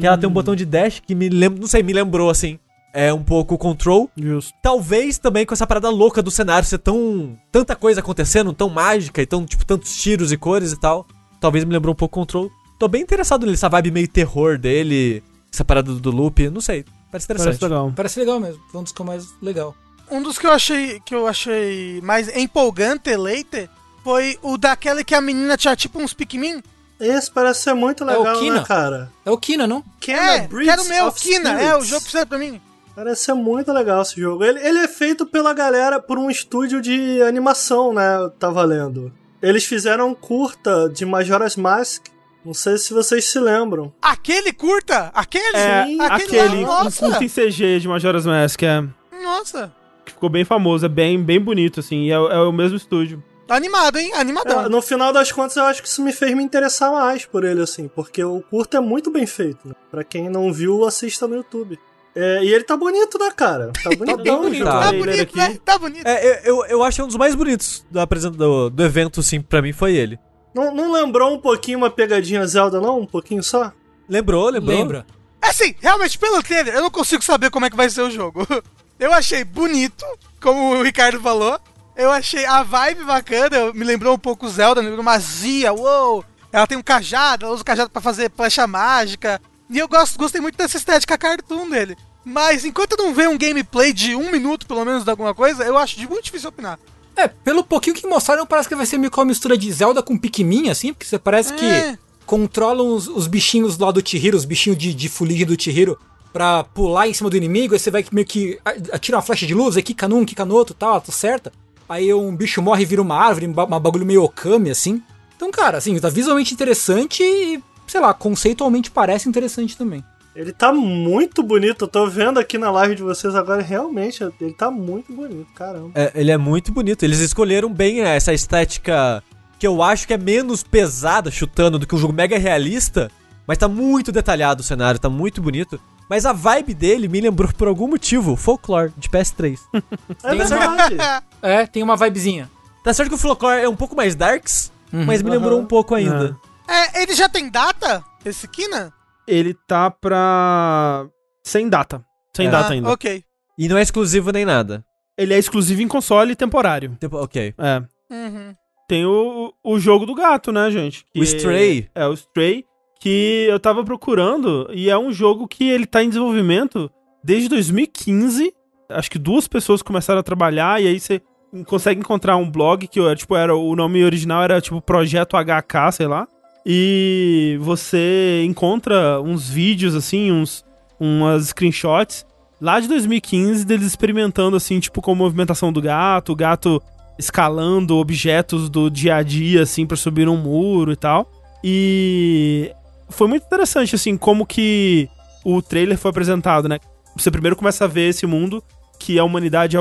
Que 0.00 0.06
ela 0.06 0.16
tem 0.16 0.28
um 0.28 0.32
botão 0.32 0.54
de 0.54 0.64
dash 0.64 1.02
que 1.04 1.14
me 1.14 1.28
lembra. 1.28 1.58
Não 1.60 1.66
sei, 1.66 1.82
me 1.82 1.92
lembrou 1.92 2.30
assim. 2.30 2.58
É 2.92 3.12
um 3.12 3.22
pouco 3.22 3.56
Control. 3.56 4.10
Justo. 4.16 4.52
Talvez 4.62 5.16
também 5.18 5.46
com 5.46 5.54
essa 5.54 5.66
parada 5.66 5.88
louca 5.88 6.22
do 6.22 6.30
cenário 6.30 6.68
ser 6.68 6.78
tão. 6.78 7.38
tanta 7.50 7.74
coisa 7.74 8.00
acontecendo, 8.00 8.52
tão 8.52 8.68
mágica 8.68 9.22
e 9.22 9.26
tão, 9.26 9.46
tipo, 9.46 9.64
tantos 9.64 9.96
tiros 9.96 10.30
e 10.30 10.36
cores 10.36 10.72
e 10.72 10.80
tal. 10.80 11.06
Talvez 11.40 11.64
me 11.64 11.72
lembrou 11.72 11.92
um 11.92 11.96
pouco 11.96 12.14
Control. 12.20 12.50
Tô 12.78 12.88
bem 12.88 13.00
interessado 13.02 13.42
nele, 13.46 13.54
essa 13.54 13.68
vibe 13.68 13.90
meio 13.92 14.08
terror 14.08 14.58
dele, 14.58 15.22
essa 15.52 15.64
parada 15.64 15.94
do, 15.94 16.10
loop, 16.10 16.50
não 16.50 16.60
sei. 16.60 16.84
Parece 17.10 17.26
interessante. 17.26 17.58
Parece 17.58 17.64
legal. 17.64 17.92
Parece 17.94 18.18
legal 18.20 18.40
mesmo. 18.40 18.62
Foi 18.70 18.80
um 18.80 18.84
dos 18.84 18.92
que 18.92 19.00
eu 19.00 19.06
mais 19.06 19.26
legal. 19.40 19.74
Um 20.10 20.22
dos 20.22 20.38
que 20.38 20.46
eu 20.46 20.52
achei 20.52 21.00
que 21.00 21.14
eu 21.14 21.26
achei 21.26 22.00
mais 22.02 22.28
empolgante, 22.36 23.14
leite, 23.16 23.70
foi 24.04 24.38
o 24.42 24.58
daquele 24.58 25.04
que 25.04 25.14
a 25.14 25.20
menina 25.20 25.56
tinha 25.56 25.74
tipo 25.76 25.98
uns 26.00 26.12
Pikmin. 26.12 26.62
Esse 27.00 27.30
parece 27.30 27.62
ser 27.62 27.74
muito 27.74 28.04
É 28.04 28.16
o 28.16 28.22
legal, 28.22 28.38
Kina? 28.38 28.56
né, 28.60 28.64
cara? 28.66 29.12
É 29.24 29.30
o 29.30 29.38
Kina, 29.38 29.66
não? 29.66 29.82
Kena 30.00 30.36
é, 30.36 30.46
Breeds 30.48 30.68
quero 30.68 30.82
o 30.82 30.88
meu, 30.88 31.12
Kina, 31.12 31.50
é 31.50 31.54
o 31.54 31.80
Spirits. 31.80 31.88
jogo 31.88 32.00
que 32.02 32.06
fizeram 32.06 32.26
pra 32.28 32.38
mim. 32.38 32.60
Parece 32.94 33.24
ser 33.24 33.34
muito 33.34 33.72
legal 33.72 34.02
esse 34.02 34.20
jogo. 34.20 34.44
Ele, 34.44 34.60
ele 34.60 34.78
é 34.78 34.88
feito 34.88 35.24
pela 35.24 35.54
galera, 35.54 36.00
por 36.00 36.18
um 36.18 36.30
estúdio 36.30 36.80
de 36.80 37.22
animação, 37.22 37.92
né? 37.92 38.16
Eu 38.16 38.30
tava 38.30 38.62
lendo. 38.64 39.12
Eles 39.40 39.64
fizeram 39.64 40.10
um 40.10 40.14
curta 40.14 40.88
de 40.88 41.04
Majora's 41.04 41.56
Mask. 41.56 42.06
Não 42.44 42.52
sei 42.52 42.76
se 42.76 42.92
vocês 42.92 43.24
se 43.24 43.38
lembram. 43.38 43.92
Aquele 44.02 44.52
curta? 44.52 45.10
Aquele? 45.14 45.56
É, 45.56 45.86
Sim, 45.86 46.00
aquele, 46.00 46.64
lá, 46.64 46.80
um 46.80 46.84
nossa. 46.84 47.06
curto 47.06 47.24
em 47.24 47.28
CG 47.28 47.80
de 47.80 47.88
Majora's 47.88 48.26
Mask, 48.26 48.62
é, 48.62 48.84
Nossa. 49.22 49.72
que 50.04 50.12
ficou 50.12 50.28
bem 50.28 50.44
famoso, 50.44 50.84
é 50.84 50.88
bem, 50.88 51.22
bem 51.22 51.40
bonito, 51.40 51.80
assim, 51.80 52.06
e 52.06 52.10
é, 52.10 52.14
é 52.14 52.38
o 52.38 52.52
mesmo 52.52 52.76
estúdio. 52.76 53.22
Animado, 53.48 53.98
hein? 53.98 54.12
Animadão. 54.14 54.64
É, 54.64 54.68
no 54.68 54.82
final 54.82 55.12
das 55.12 55.30
contas, 55.30 55.56
eu 55.56 55.64
acho 55.64 55.82
que 55.82 55.88
isso 55.88 56.02
me 56.02 56.12
fez 56.12 56.34
me 56.34 56.42
interessar 56.42 56.90
mais 56.90 57.24
por 57.24 57.44
ele, 57.44 57.60
assim, 57.62 57.86
porque 57.88 58.22
o 58.24 58.40
curto 58.40 58.76
é 58.76 58.80
muito 58.80 59.10
bem 59.10 59.26
feito. 59.26 59.68
Né? 59.68 59.74
Pra 59.90 60.02
quem 60.02 60.28
não 60.28 60.52
viu, 60.52 60.84
assista 60.84 61.28
no 61.28 61.36
YouTube. 61.36 61.78
É, 62.14 62.44
e 62.44 62.52
ele 62.52 62.64
tá 62.64 62.76
bonito, 62.76 63.18
né, 63.18 63.30
cara? 63.34 63.72
Tá 63.82 63.90
bonito. 63.90 64.22
bem 64.22 64.36
bonito. 64.36 64.64
Tá. 64.64 64.80
Tá 64.80 64.92
bonito, 64.92 65.22
aqui. 65.22 65.36
né? 65.36 65.58
Tá 65.64 65.78
bonito. 65.78 66.06
É, 66.06 66.42
eu, 66.44 66.64
eu, 66.66 66.82
acho 66.82 67.02
um 67.02 67.06
dos 67.06 67.16
mais 67.16 67.34
bonitos 67.34 67.84
do, 67.90 68.30
do, 68.30 68.70
do 68.70 68.84
evento, 68.84 69.22
sim, 69.22 69.40
pra 69.40 69.62
mim 69.62 69.72
foi 69.72 69.94
ele. 69.94 70.18
Não, 70.54 70.74
não 70.74 70.92
lembrou 70.92 71.32
um 71.32 71.38
pouquinho 71.38 71.78
uma 71.78 71.90
pegadinha 71.90 72.46
Zelda, 72.46 72.80
não? 72.80 73.00
Um 73.00 73.06
pouquinho 73.06 73.42
só? 73.42 73.72
Lembrou, 74.08 74.50
lembrou? 74.50 74.76
Lembra? 74.76 75.06
Assim, 75.40 75.74
realmente, 75.80 76.18
pelo 76.18 76.42
trailer, 76.42 76.74
eu 76.74 76.82
não 76.82 76.90
consigo 76.90 77.24
saber 77.24 77.50
como 77.50 77.64
é 77.64 77.70
que 77.70 77.76
vai 77.76 77.88
ser 77.88 78.02
o 78.02 78.10
jogo. 78.10 78.46
Eu 79.00 79.12
achei 79.12 79.42
bonito, 79.42 80.04
como 80.40 80.76
o 80.76 80.82
Ricardo 80.82 81.20
falou. 81.20 81.58
Eu 81.96 82.10
achei 82.12 82.46
a 82.46 82.62
vibe 82.62 83.02
bacana, 83.02 83.72
me 83.72 83.84
lembrou 83.84 84.14
um 84.14 84.18
pouco 84.18 84.48
Zelda, 84.48 84.80
me 84.80 84.86
lembrou 84.86 85.02
uma 85.02 85.18
Zia, 85.18 85.72
uou! 85.72 86.24
Ela 86.52 86.68
tem 86.68 86.78
um 86.78 86.82
cajado, 86.82 87.44
ela 87.44 87.52
usa 87.52 87.62
o 87.62 87.66
cajado 87.66 87.90
pra 87.90 88.00
fazer 88.00 88.30
flecha 88.30 88.64
mágica. 88.66 89.40
E 89.72 89.78
eu 89.78 89.88
gosto, 89.88 90.18
gostei 90.18 90.40
muito 90.40 90.56
dessa 90.56 90.76
estética 90.76 91.16
cartoon 91.16 91.68
dele. 91.70 91.96
Mas 92.24 92.64
enquanto 92.64 92.92
eu 92.92 93.04
não 93.04 93.14
ver 93.14 93.28
um 93.28 93.38
gameplay 93.38 93.92
de 93.92 94.14
um 94.14 94.30
minuto, 94.30 94.66
pelo 94.66 94.84
menos, 94.84 95.02
de 95.02 95.10
alguma 95.10 95.34
coisa, 95.34 95.64
eu 95.64 95.76
acho 95.78 95.96
de 95.98 96.06
muito 96.08 96.24
difícil 96.24 96.50
opinar. 96.50 96.78
É, 97.16 97.26
pelo 97.26 97.64
pouquinho 97.64 97.96
que 97.96 98.06
mostraram, 98.06 98.46
parece 98.46 98.68
que 98.68 98.74
vai 98.76 98.86
ser 98.86 98.98
meio 98.98 99.10
que 99.10 99.18
uma 99.18 99.24
mistura 99.24 99.56
de 99.56 99.72
Zelda 99.72 100.02
com 100.02 100.16
Pikmin, 100.16 100.68
assim, 100.68 100.92
porque 100.92 101.06
você 101.06 101.18
parece 101.18 101.52
É. 101.54 101.56
que 101.56 101.98
controlam 102.24 102.94
os, 102.94 103.08
os 103.08 103.26
bichinhos 103.26 103.76
lá 103.78 103.90
do 103.90 104.06
Chihiro, 104.06 104.36
os 104.36 104.44
bichinhos 104.44 104.78
de, 104.78 104.94
de 104.94 105.08
fuligem 105.08 105.46
do 105.46 105.60
Chihiro, 105.60 105.98
pra 106.32 106.64
pular 106.64 107.08
em 107.08 107.12
cima 107.12 107.28
do 107.28 107.36
inimigo, 107.36 107.74
aí 107.74 107.80
você 107.80 107.90
vai 107.90 108.04
meio 108.12 108.26
que 108.26 108.58
atira 108.92 109.16
uma 109.16 109.22
flecha 109.22 109.46
de 109.46 109.52
luz, 109.54 109.76
aí 109.76 109.82
quica 109.82 110.08
num, 110.08 110.24
quica 110.24 110.44
no 110.44 110.54
outro, 110.54 110.74
tal, 110.74 111.00
tá 111.00 111.12
certa. 111.12 111.52
Aí 111.88 112.12
um 112.14 112.34
bicho 112.34 112.62
morre 112.62 112.82
e 112.82 112.86
vira 112.86 113.02
uma 113.02 113.16
árvore, 113.16 113.46
um 113.46 113.52
bagulho 113.52 114.06
meio 114.06 114.22
Okami, 114.22 114.70
assim. 114.70 115.02
Então, 115.36 115.50
cara, 115.50 115.76
assim, 115.78 115.98
tá 115.98 116.08
visualmente 116.08 116.54
interessante 116.54 117.22
e, 117.22 117.62
sei 117.92 118.00
lá, 118.00 118.14
conceitualmente 118.14 118.90
parece 118.90 119.28
interessante 119.28 119.76
também. 119.76 120.02
Ele 120.34 120.50
tá 120.50 120.72
muito 120.72 121.42
bonito. 121.42 121.84
Eu 121.84 121.88
tô 121.88 122.06
vendo 122.06 122.40
aqui 122.40 122.56
na 122.56 122.70
live 122.70 122.94
de 122.94 123.02
vocês 123.02 123.34
agora, 123.34 123.60
realmente, 123.60 124.24
ele 124.40 124.54
tá 124.54 124.70
muito 124.70 125.12
bonito, 125.12 125.52
caramba. 125.54 125.90
É, 125.94 126.10
ele 126.14 126.30
é 126.30 126.38
muito 126.38 126.72
bonito. 126.72 127.02
Eles 127.02 127.18
escolheram 127.20 127.70
bem 127.70 128.02
né, 128.02 128.16
essa 128.16 128.32
estética 128.32 129.22
que 129.58 129.66
eu 129.66 129.82
acho 129.82 130.06
que 130.06 130.14
é 130.14 130.16
menos 130.16 130.62
pesada, 130.62 131.30
chutando, 131.30 131.78
do 131.78 131.86
que 131.86 131.94
um 131.94 131.98
jogo 131.98 132.14
mega 132.14 132.38
realista. 132.38 133.10
Mas 133.46 133.58
tá 133.58 133.68
muito 133.68 134.10
detalhado 134.10 134.62
o 134.62 134.64
cenário, 134.64 134.98
tá 134.98 135.10
muito 135.10 135.42
bonito. 135.42 135.78
Mas 136.08 136.24
a 136.24 136.32
vibe 136.32 136.72
dele 136.72 137.08
me 137.08 137.20
lembrou, 137.20 137.52
por 137.52 137.68
algum 137.68 137.86
motivo, 137.88 138.36
Folklore, 138.36 138.90
de 138.96 139.10
PS3. 139.10 139.58
É 140.24 140.30
Tem 140.30 140.38
verdade. 140.38 140.96
É, 141.42 141.66
tem 141.66 141.82
uma 141.82 141.96
vibezinha. 141.96 142.50
tá 142.82 142.94
certo 142.94 143.10
que 143.10 143.16
o 143.16 143.18
Folklore 143.18 143.60
é 143.62 143.68
um 143.68 143.76
pouco 143.76 143.94
mais 143.94 144.14
darks, 144.14 144.72
mas 144.90 145.20
me 145.20 145.28
lembrou 145.30 145.54
Aham. 145.58 145.62
um 145.62 145.66
pouco 145.66 145.94
ainda. 145.94 146.34
É, 146.72 147.02
ele 147.02 147.14
já 147.14 147.28
tem 147.28 147.50
data? 147.50 148.02
Esse 148.24 148.48
Kina? 148.48 148.92
Ele 149.26 149.54
tá 149.68 149.90
pra... 149.90 151.06
sem 151.44 151.68
data. 151.68 152.04
Sem 152.34 152.46
É. 152.48 152.50
data 152.50 152.68
Ah, 152.68 152.72
ainda. 152.72 152.90
Ok. 152.90 153.22
E 153.58 153.68
não 153.68 153.76
é 153.76 153.82
exclusivo 153.82 154.32
nem 154.32 154.44
nada. 154.44 154.84
Ele 155.16 155.34
é 155.34 155.38
exclusivo 155.38 155.82
em 155.82 155.88
console 155.88 156.32
e 156.32 156.36
temporário. 156.36 156.96
Tipo, 156.98 157.18
ok. 157.18 157.54
É. 157.58 157.82
Uhum. 158.10 158.54
Tem 158.88 159.04
o, 159.04 159.52
o 159.62 159.78
jogo 159.78 160.06
do 160.06 160.14
gato, 160.14 160.50
né, 160.50 160.70
gente? 160.70 161.04
O 161.16 161.22
Stray. 161.22 161.88
É, 161.94 162.06
o 162.06 162.14
Stray, 162.14 162.64
que 163.00 163.46
eu 163.48 163.60
tava 163.60 163.84
procurando, 163.84 164.68
e 164.72 164.88
é 164.90 164.98
um 164.98 165.12
jogo 165.12 165.46
que 165.46 165.68
ele 165.68 165.86
tá 165.86 166.02
em 166.02 166.08
desenvolvimento 166.08 166.90
desde 167.22 167.48
2015. 167.50 168.52
Acho 168.88 169.10
que 169.10 169.18
duas 169.18 169.46
pessoas 169.46 169.82
começaram 169.82 170.20
a 170.20 170.24
trabalhar, 170.24 170.82
e 170.82 170.86
aí 170.88 170.98
você 170.98 171.20
consegue 171.66 172.00
encontrar 172.00 172.36
um 172.36 172.50
blog 172.50 172.86
que 172.88 172.98
era, 173.00 173.14
tipo, 173.14 173.36
era, 173.36 173.54
o 173.54 173.76
nome 173.76 174.02
original 174.04 174.42
era 174.42 174.60
tipo 174.60 174.80
Projeto 174.80 175.36
HK, 175.36 175.92
sei 175.92 176.06
lá. 176.06 176.26
E 176.64 177.58
você 177.60 178.44
encontra 178.46 179.20
uns 179.20 179.48
vídeos, 179.48 179.94
assim, 179.94 180.30
uns 180.30 180.64
umas 180.98 181.46
screenshots 181.48 182.24
lá 182.60 182.78
de 182.78 182.86
2015 182.86 183.64
deles 183.66 183.86
experimentando, 183.86 184.56
assim, 184.56 184.78
tipo, 184.78 185.02
com 185.02 185.10
a 185.10 185.16
movimentação 185.16 185.72
do 185.72 185.82
gato, 185.82 186.32
o 186.32 186.36
gato 186.36 186.80
escalando 187.18 187.96
objetos 187.96 188.70
do 188.70 188.88
dia 188.88 189.16
a 189.16 189.22
dia, 189.22 189.62
assim, 189.62 189.84
pra 189.84 189.96
subir 189.96 190.28
um 190.28 190.36
muro 190.36 190.92
e 190.92 190.96
tal. 190.96 191.28
E 191.64 192.70
foi 193.08 193.26
muito 193.26 193.44
interessante, 193.44 193.96
assim, 193.96 194.16
como 194.16 194.46
que 194.46 195.08
o 195.44 195.60
trailer 195.60 195.98
foi 195.98 196.10
apresentado, 196.10 196.68
né? 196.68 196.78
Você 197.16 197.30
primeiro 197.32 197.56
começa 197.56 197.84
a 197.84 197.88
ver 197.88 198.08
esse 198.08 198.26
mundo 198.26 198.62
que 198.98 199.18
a 199.18 199.24
humanidade 199.24 199.76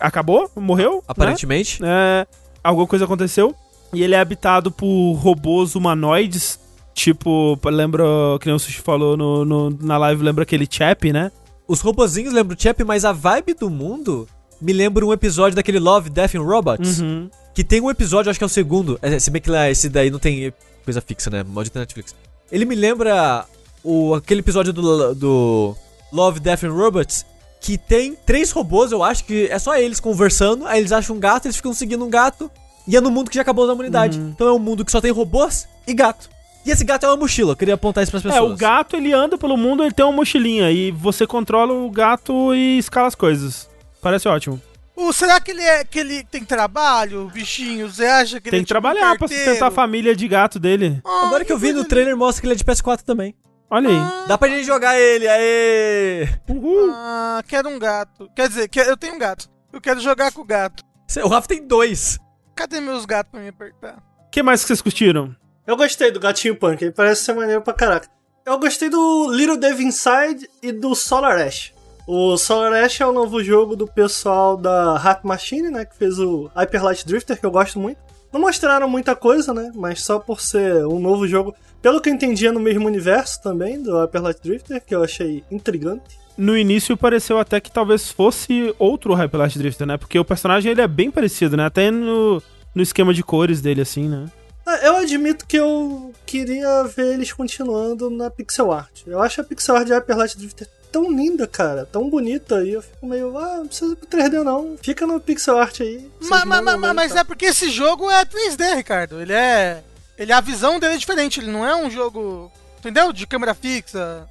acabou, 0.00 0.50
morreu, 0.56 0.96
né? 0.96 1.02
Aparentemente. 1.06 1.78
É, 1.82 2.26
alguma 2.62 2.88
coisa 2.88 3.04
aconteceu. 3.04 3.54
E 3.96 4.02
ele 4.02 4.14
é 4.14 4.18
habitado 4.20 4.70
por 4.70 5.12
robôs 5.14 5.74
humanoides. 5.74 6.58
Tipo, 6.94 7.58
lembra, 7.66 8.04
que 8.40 8.46
nem 8.46 8.54
o 8.54 8.58
Sushi 8.58 8.80
falou 8.80 9.16
no, 9.16 9.44
no- 9.44 9.70
na 9.80 9.98
live, 9.98 10.22
lembra 10.22 10.42
aquele 10.44 10.66
Chap, 10.70 11.12
né? 11.12 11.30
Os 11.68 11.80
robozinhos 11.80 12.32
lembram 12.32 12.56
o 12.56 12.60
Chap, 12.60 12.82
mas 12.84 13.04
a 13.04 13.12
vibe 13.12 13.54
do 13.54 13.68
mundo 13.68 14.26
me 14.60 14.72
lembra 14.72 15.04
um 15.04 15.12
episódio 15.12 15.54
daquele 15.56 15.78
Love, 15.78 16.08
Death 16.10 16.34
and 16.36 16.42
Robots. 16.42 17.00
Uhum. 17.00 17.28
Que 17.54 17.62
tem 17.64 17.80
um 17.80 17.90
episódio, 17.90 18.30
acho 18.30 18.38
que 18.38 18.44
é 18.44 18.46
o 18.46 18.48
segundo. 18.50 18.98
é, 19.02 19.18
Se 19.18 19.30
bem 19.30 19.42
que 19.42 19.50
lá, 19.50 19.70
esse 19.70 19.88
daí 19.88 20.10
não 20.10 20.18
tem 20.18 20.52
coisa 20.84 21.00
fixa, 21.00 21.28
né? 21.30 21.42
Maldita 21.42 21.80
Netflix. 21.80 22.14
Ele 22.50 22.64
me 22.64 22.74
lembra 22.74 23.44
o, 23.84 24.14
aquele 24.14 24.40
episódio 24.40 24.72
do, 24.72 25.14
do 25.14 25.76
Love, 26.12 26.40
Death 26.40 26.64
and 26.64 26.72
Robots. 26.72 27.26
Que 27.60 27.76
tem 27.76 28.14
três 28.14 28.52
robôs, 28.52 28.92
eu 28.92 29.02
acho 29.02 29.24
que 29.24 29.48
é 29.50 29.58
só 29.58 29.76
eles 29.76 29.98
conversando. 30.00 30.66
Aí 30.66 30.78
eles 30.80 30.92
acham 30.92 31.16
um 31.16 31.18
gato, 31.20 31.46
eles 31.46 31.56
ficam 31.56 31.74
seguindo 31.74 32.04
um 32.04 32.10
gato. 32.10 32.50
E 32.86 32.96
é 32.96 33.00
no 33.00 33.10
mundo 33.10 33.28
que 33.30 33.34
já 33.36 33.42
acabou 33.42 33.68
a 33.68 33.72
humanidade. 33.72 34.18
Então 34.18 34.46
é 34.48 34.52
um 34.52 34.58
mundo 34.58 34.84
que 34.84 34.92
só 34.92 35.00
tem 35.00 35.10
robôs 35.10 35.66
e 35.86 35.92
gato. 35.94 36.28
E 36.64 36.70
esse 36.70 36.84
gato 36.84 37.06
é 37.06 37.08
uma 37.08 37.16
mochila, 37.16 37.52
eu 37.52 37.56
queria 37.56 37.74
apontar 37.74 38.02
isso 38.02 38.10
pras 38.10 38.22
pessoas. 38.24 38.40
É, 38.50 38.54
o 38.54 38.56
gato 38.56 38.96
ele 38.96 39.12
anda 39.12 39.38
pelo 39.38 39.56
mundo, 39.56 39.84
ele 39.84 39.92
tem 39.92 40.04
uma 40.04 40.12
mochilinha 40.12 40.70
e 40.70 40.90
você 40.90 41.24
controla 41.26 41.72
o 41.72 41.88
gato 41.90 42.52
e 42.54 42.78
escala 42.78 43.06
as 43.06 43.14
coisas. 43.14 43.68
Parece 44.02 44.26
ótimo. 44.28 44.60
O, 44.96 45.12
será 45.12 45.38
que 45.40 45.50
ele, 45.50 45.62
é, 45.62 45.84
que 45.84 45.98
ele 45.98 46.24
tem 46.24 46.42
trabalho, 46.44 47.30
bichinho? 47.32 47.88
Você 47.88 48.04
acha 48.06 48.40
que 48.40 48.50
Tem 48.50 48.58
ele 48.60 48.66
que 48.66 48.72
é 48.72 48.74
tipo 48.74 48.78
um 48.78 48.82
trabalhar 48.82 49.10
pra 49.10 49.18
carteiro? 49.28 49.44
sustentar 49.44 49.68
a 49.68 49.70
família 49.70 50.16
de 50.16 50.26
gato 50.26 50.58
dele. 50.58 51.00
Ah, 51.04 51.26
Agora 51.26 51.44
que 51.44 51.52
eu 51.52 51.58
vi 51.58 51.72
no 51.72 51.84
trailer, 51.84 52.16
mostra 52.16 52.40
que 52.40 52.46
ele 52.46 52.54
é 52.54 52.56
de 52.56 52.64
PS4 52.64 53.02
também. 53.02 53.34
Olha 53.70 53.88
aí. 53.90 54.26
Dá 54.28 54.38
pra 54.38 54.48
gente 54.48 54.64
jogar 54.64 54.98
ele, 54.98 55.28
aê! 55.28 56.28
Uhul. 56.48 56.90
Ah, 56.92 57.42
quero 57.46 57.68
um 57.68 57.78
gato. 57.78 58.28
Quer 58.34 58.48
dizer, 58.48 58.68
que- 58.68 58.80
eu 58.80 58.96
tenho 58.96 59.14
um 59.14 59.18
gato. 59.18 59.48
Eu 59.72 59.80
quero 59.80 60.00
jogar 60.00 60.32
com 60.32 60.40
o 60.40 60.44
gato. 60.44 60.82
O 61.22 61.28
Rafa 61.28 61.46
tem 61.48 61.66
dois. 61.66 62.18
Cadê 62.56 62.80
meus 62.80 63.04
gatos 63.04 63.30
pra 63.30 63.40
me 63.40 63.48
apertar? 63.48 63.98
O 64.26 64.30
que 64.30 64.42
mais 64.42 64.62
que 64.62 64.68
vocês 64.68 64.80
curtiram? 64.80 65.36
Eu 65.66 65.76
gostei 65.76 66.10
do 66.10 66.18
Gatinho 66.18 66.56
Punk, 66.56 66.82
ele 66.82 66.90
parece 66.90 67.22
ser 67.22 67.34
maneiro 67.34 67.60
pra 67.60 67.74
caraca. 67.74 68.08
Eu 68.46 68.58
gostei 68.58 68.88
do 68.88 69.30
Little 69.30 69.58
Dev 69.58 69.78
Inside 69.80 70.48
e 70.62 70.72
do 70.72 70.94
Solar 70.94 71.38
Ash. 71.38 71.74
O 72.06 72.36
Solar 72.38 72.72
Ash 72.72 73.00
é 73.00 73.06
o 73.06 73.12
novo 73.12 73.44
jogo 73.44 73.76
do 73.76 73.86
pessoal 73.86 74.56
da 74.56 74.94
Hat 74.94 75.26
Machine, 75.26 75.70
né? 75.70 75.84
Que 75.84 75.96
fez 75.96 76.18
o 76.18 76.50
Hyper 76.54 76.82
Light 76.82 77.06
Drifter, 77.06 77.38
que 77.38 77.44
eu 77.44 77.50
gosto 77.50 77.78
muito. 77.78 77.98
Não 78.32 78.40
mostraram 78.40 78.88
muita 78.88 79.14
coisa, 79.14 79.52
né? 79.52 79.70
Mas 79.74 80.02
só 80.02 80.18
por 80.18 80.40
ser 80.40 80.86
um 80.86 80.98
novo 80.98 81.28
jogo. 81.28 81.54
Pelo 81.82 82.00
que 82.00 82.08
eu 82.08 82.14
entendi, 82.14 82.46
é 82.46 82.52
no 82.52 82.60
mesmo 82.60 82.86
universo 82.86 83.42
também 83.42 83.82
do 83.82 83.98
Hyper 83.98 84.22
Light 84.22 84.40
Drifter, 84.42 84.82
que 84.82 84.94
eu 84.94 85.02
achei 85.02 85.44
intrigante. 85.50 86.18
No 86.36 86.56
início 86.56 86.96
pareceu 86.96 87.38
até 87.38 87.60
que 87.60 87.70
talvez 87.70 88.10
fosse 88.10 88.74
outro 88.78 89.14
Hyper 89.14 89.40
Light 89.40 89.58
Drifter, 89.58 89.86
né? 89.86 89.96
Porque 89.96 90.18
o 90.18 90.24
personagem 90.24 90.70
ele 90.72 90.80
é 90.82 90.88
bem 90.88 91.10
parecido, 91.10 91.56
né? 91.56 91.64
Até 91.66 91.90
no, 91.90 92.42
no 92.74 92.82
esquema 92.82 93.14
de 93.14 93.22
cores 93.22 93.60
dele, 93.62 93.80
assim, 93.80 94.08
né? 94.08 94.26
Ah, 94.66 94.76
Eu 94.82 94.96
admito 94.96 95.46
que 95.46 95.56
eu 95.56 96.12
queria 96.26 96.82
ver 96.84 97.14
eles 97.14 97.32
continuando 97.32 98.10
na 98.10 98.30
pixel 98.30 98.72
art. 98.72 99.02
Eu 99.06 99.22
acho 99.22 99.40
a 99.40 99.44
pixel 99.44 99.76
art 99.76 99.86
de 99.86 99.92
Hyper 99.94 100.16
Light 100.16 100.36
Drifter 100.36 100.68
tão 100.92 101.10
linda, 101.10 101.46
cara, 101.46 101.86
tão 101.90 102.08
bonita, 102.10 102.64
e 102.64 102.72
eu 102.72 102.82
fico 102.82 103.06
meio, 103.06 103.36
ah, 103.38 103.56
não 103.58 103.66
precisa 103.66 103.92
ir 103.92 103.96
pro 103.96 104.06
3D 104.08 104.42
não, 104.42 104.76
fica 104.82 105.06
no 105.06 105.20
pixel 105.20 105.58
art 105.58 105.80
aí. 105.80 106.08
vocês 106.18 106.30
Ma- 106.30 106.44
ma- 106.44 106.56
mandam 106.62 106.64
ma- 106.64 106.80
mesmo, 106.88 106.94
mas 106.94 107.12
tá? 107.12 107.20
é 107.20 107.24
porque 107.24 107.46
esse 107.46 107.70
jogo 107.70 108.10
é 108.10 108.24
3D, 108.24 108.74
Ricardo. 108.76 109.20
Ele 109.20 109.32
é. 109.32 109.82
Ele 110.18 110.32
a 110.32 110.40
visão 110.40 110.80
dele 110.80 110.94
é 110.94 110.98
diferente. 110.98 111.40
Ele 111.40 111.50
não 111.50 111.66
é 111.66 111.76
um 111.76 111.90
jogo. 111.90 112.50
Entendeu? 112.78 113.12
De 113.12 113.26
câmera 113.26 113.54
fixa. 113.54 114.26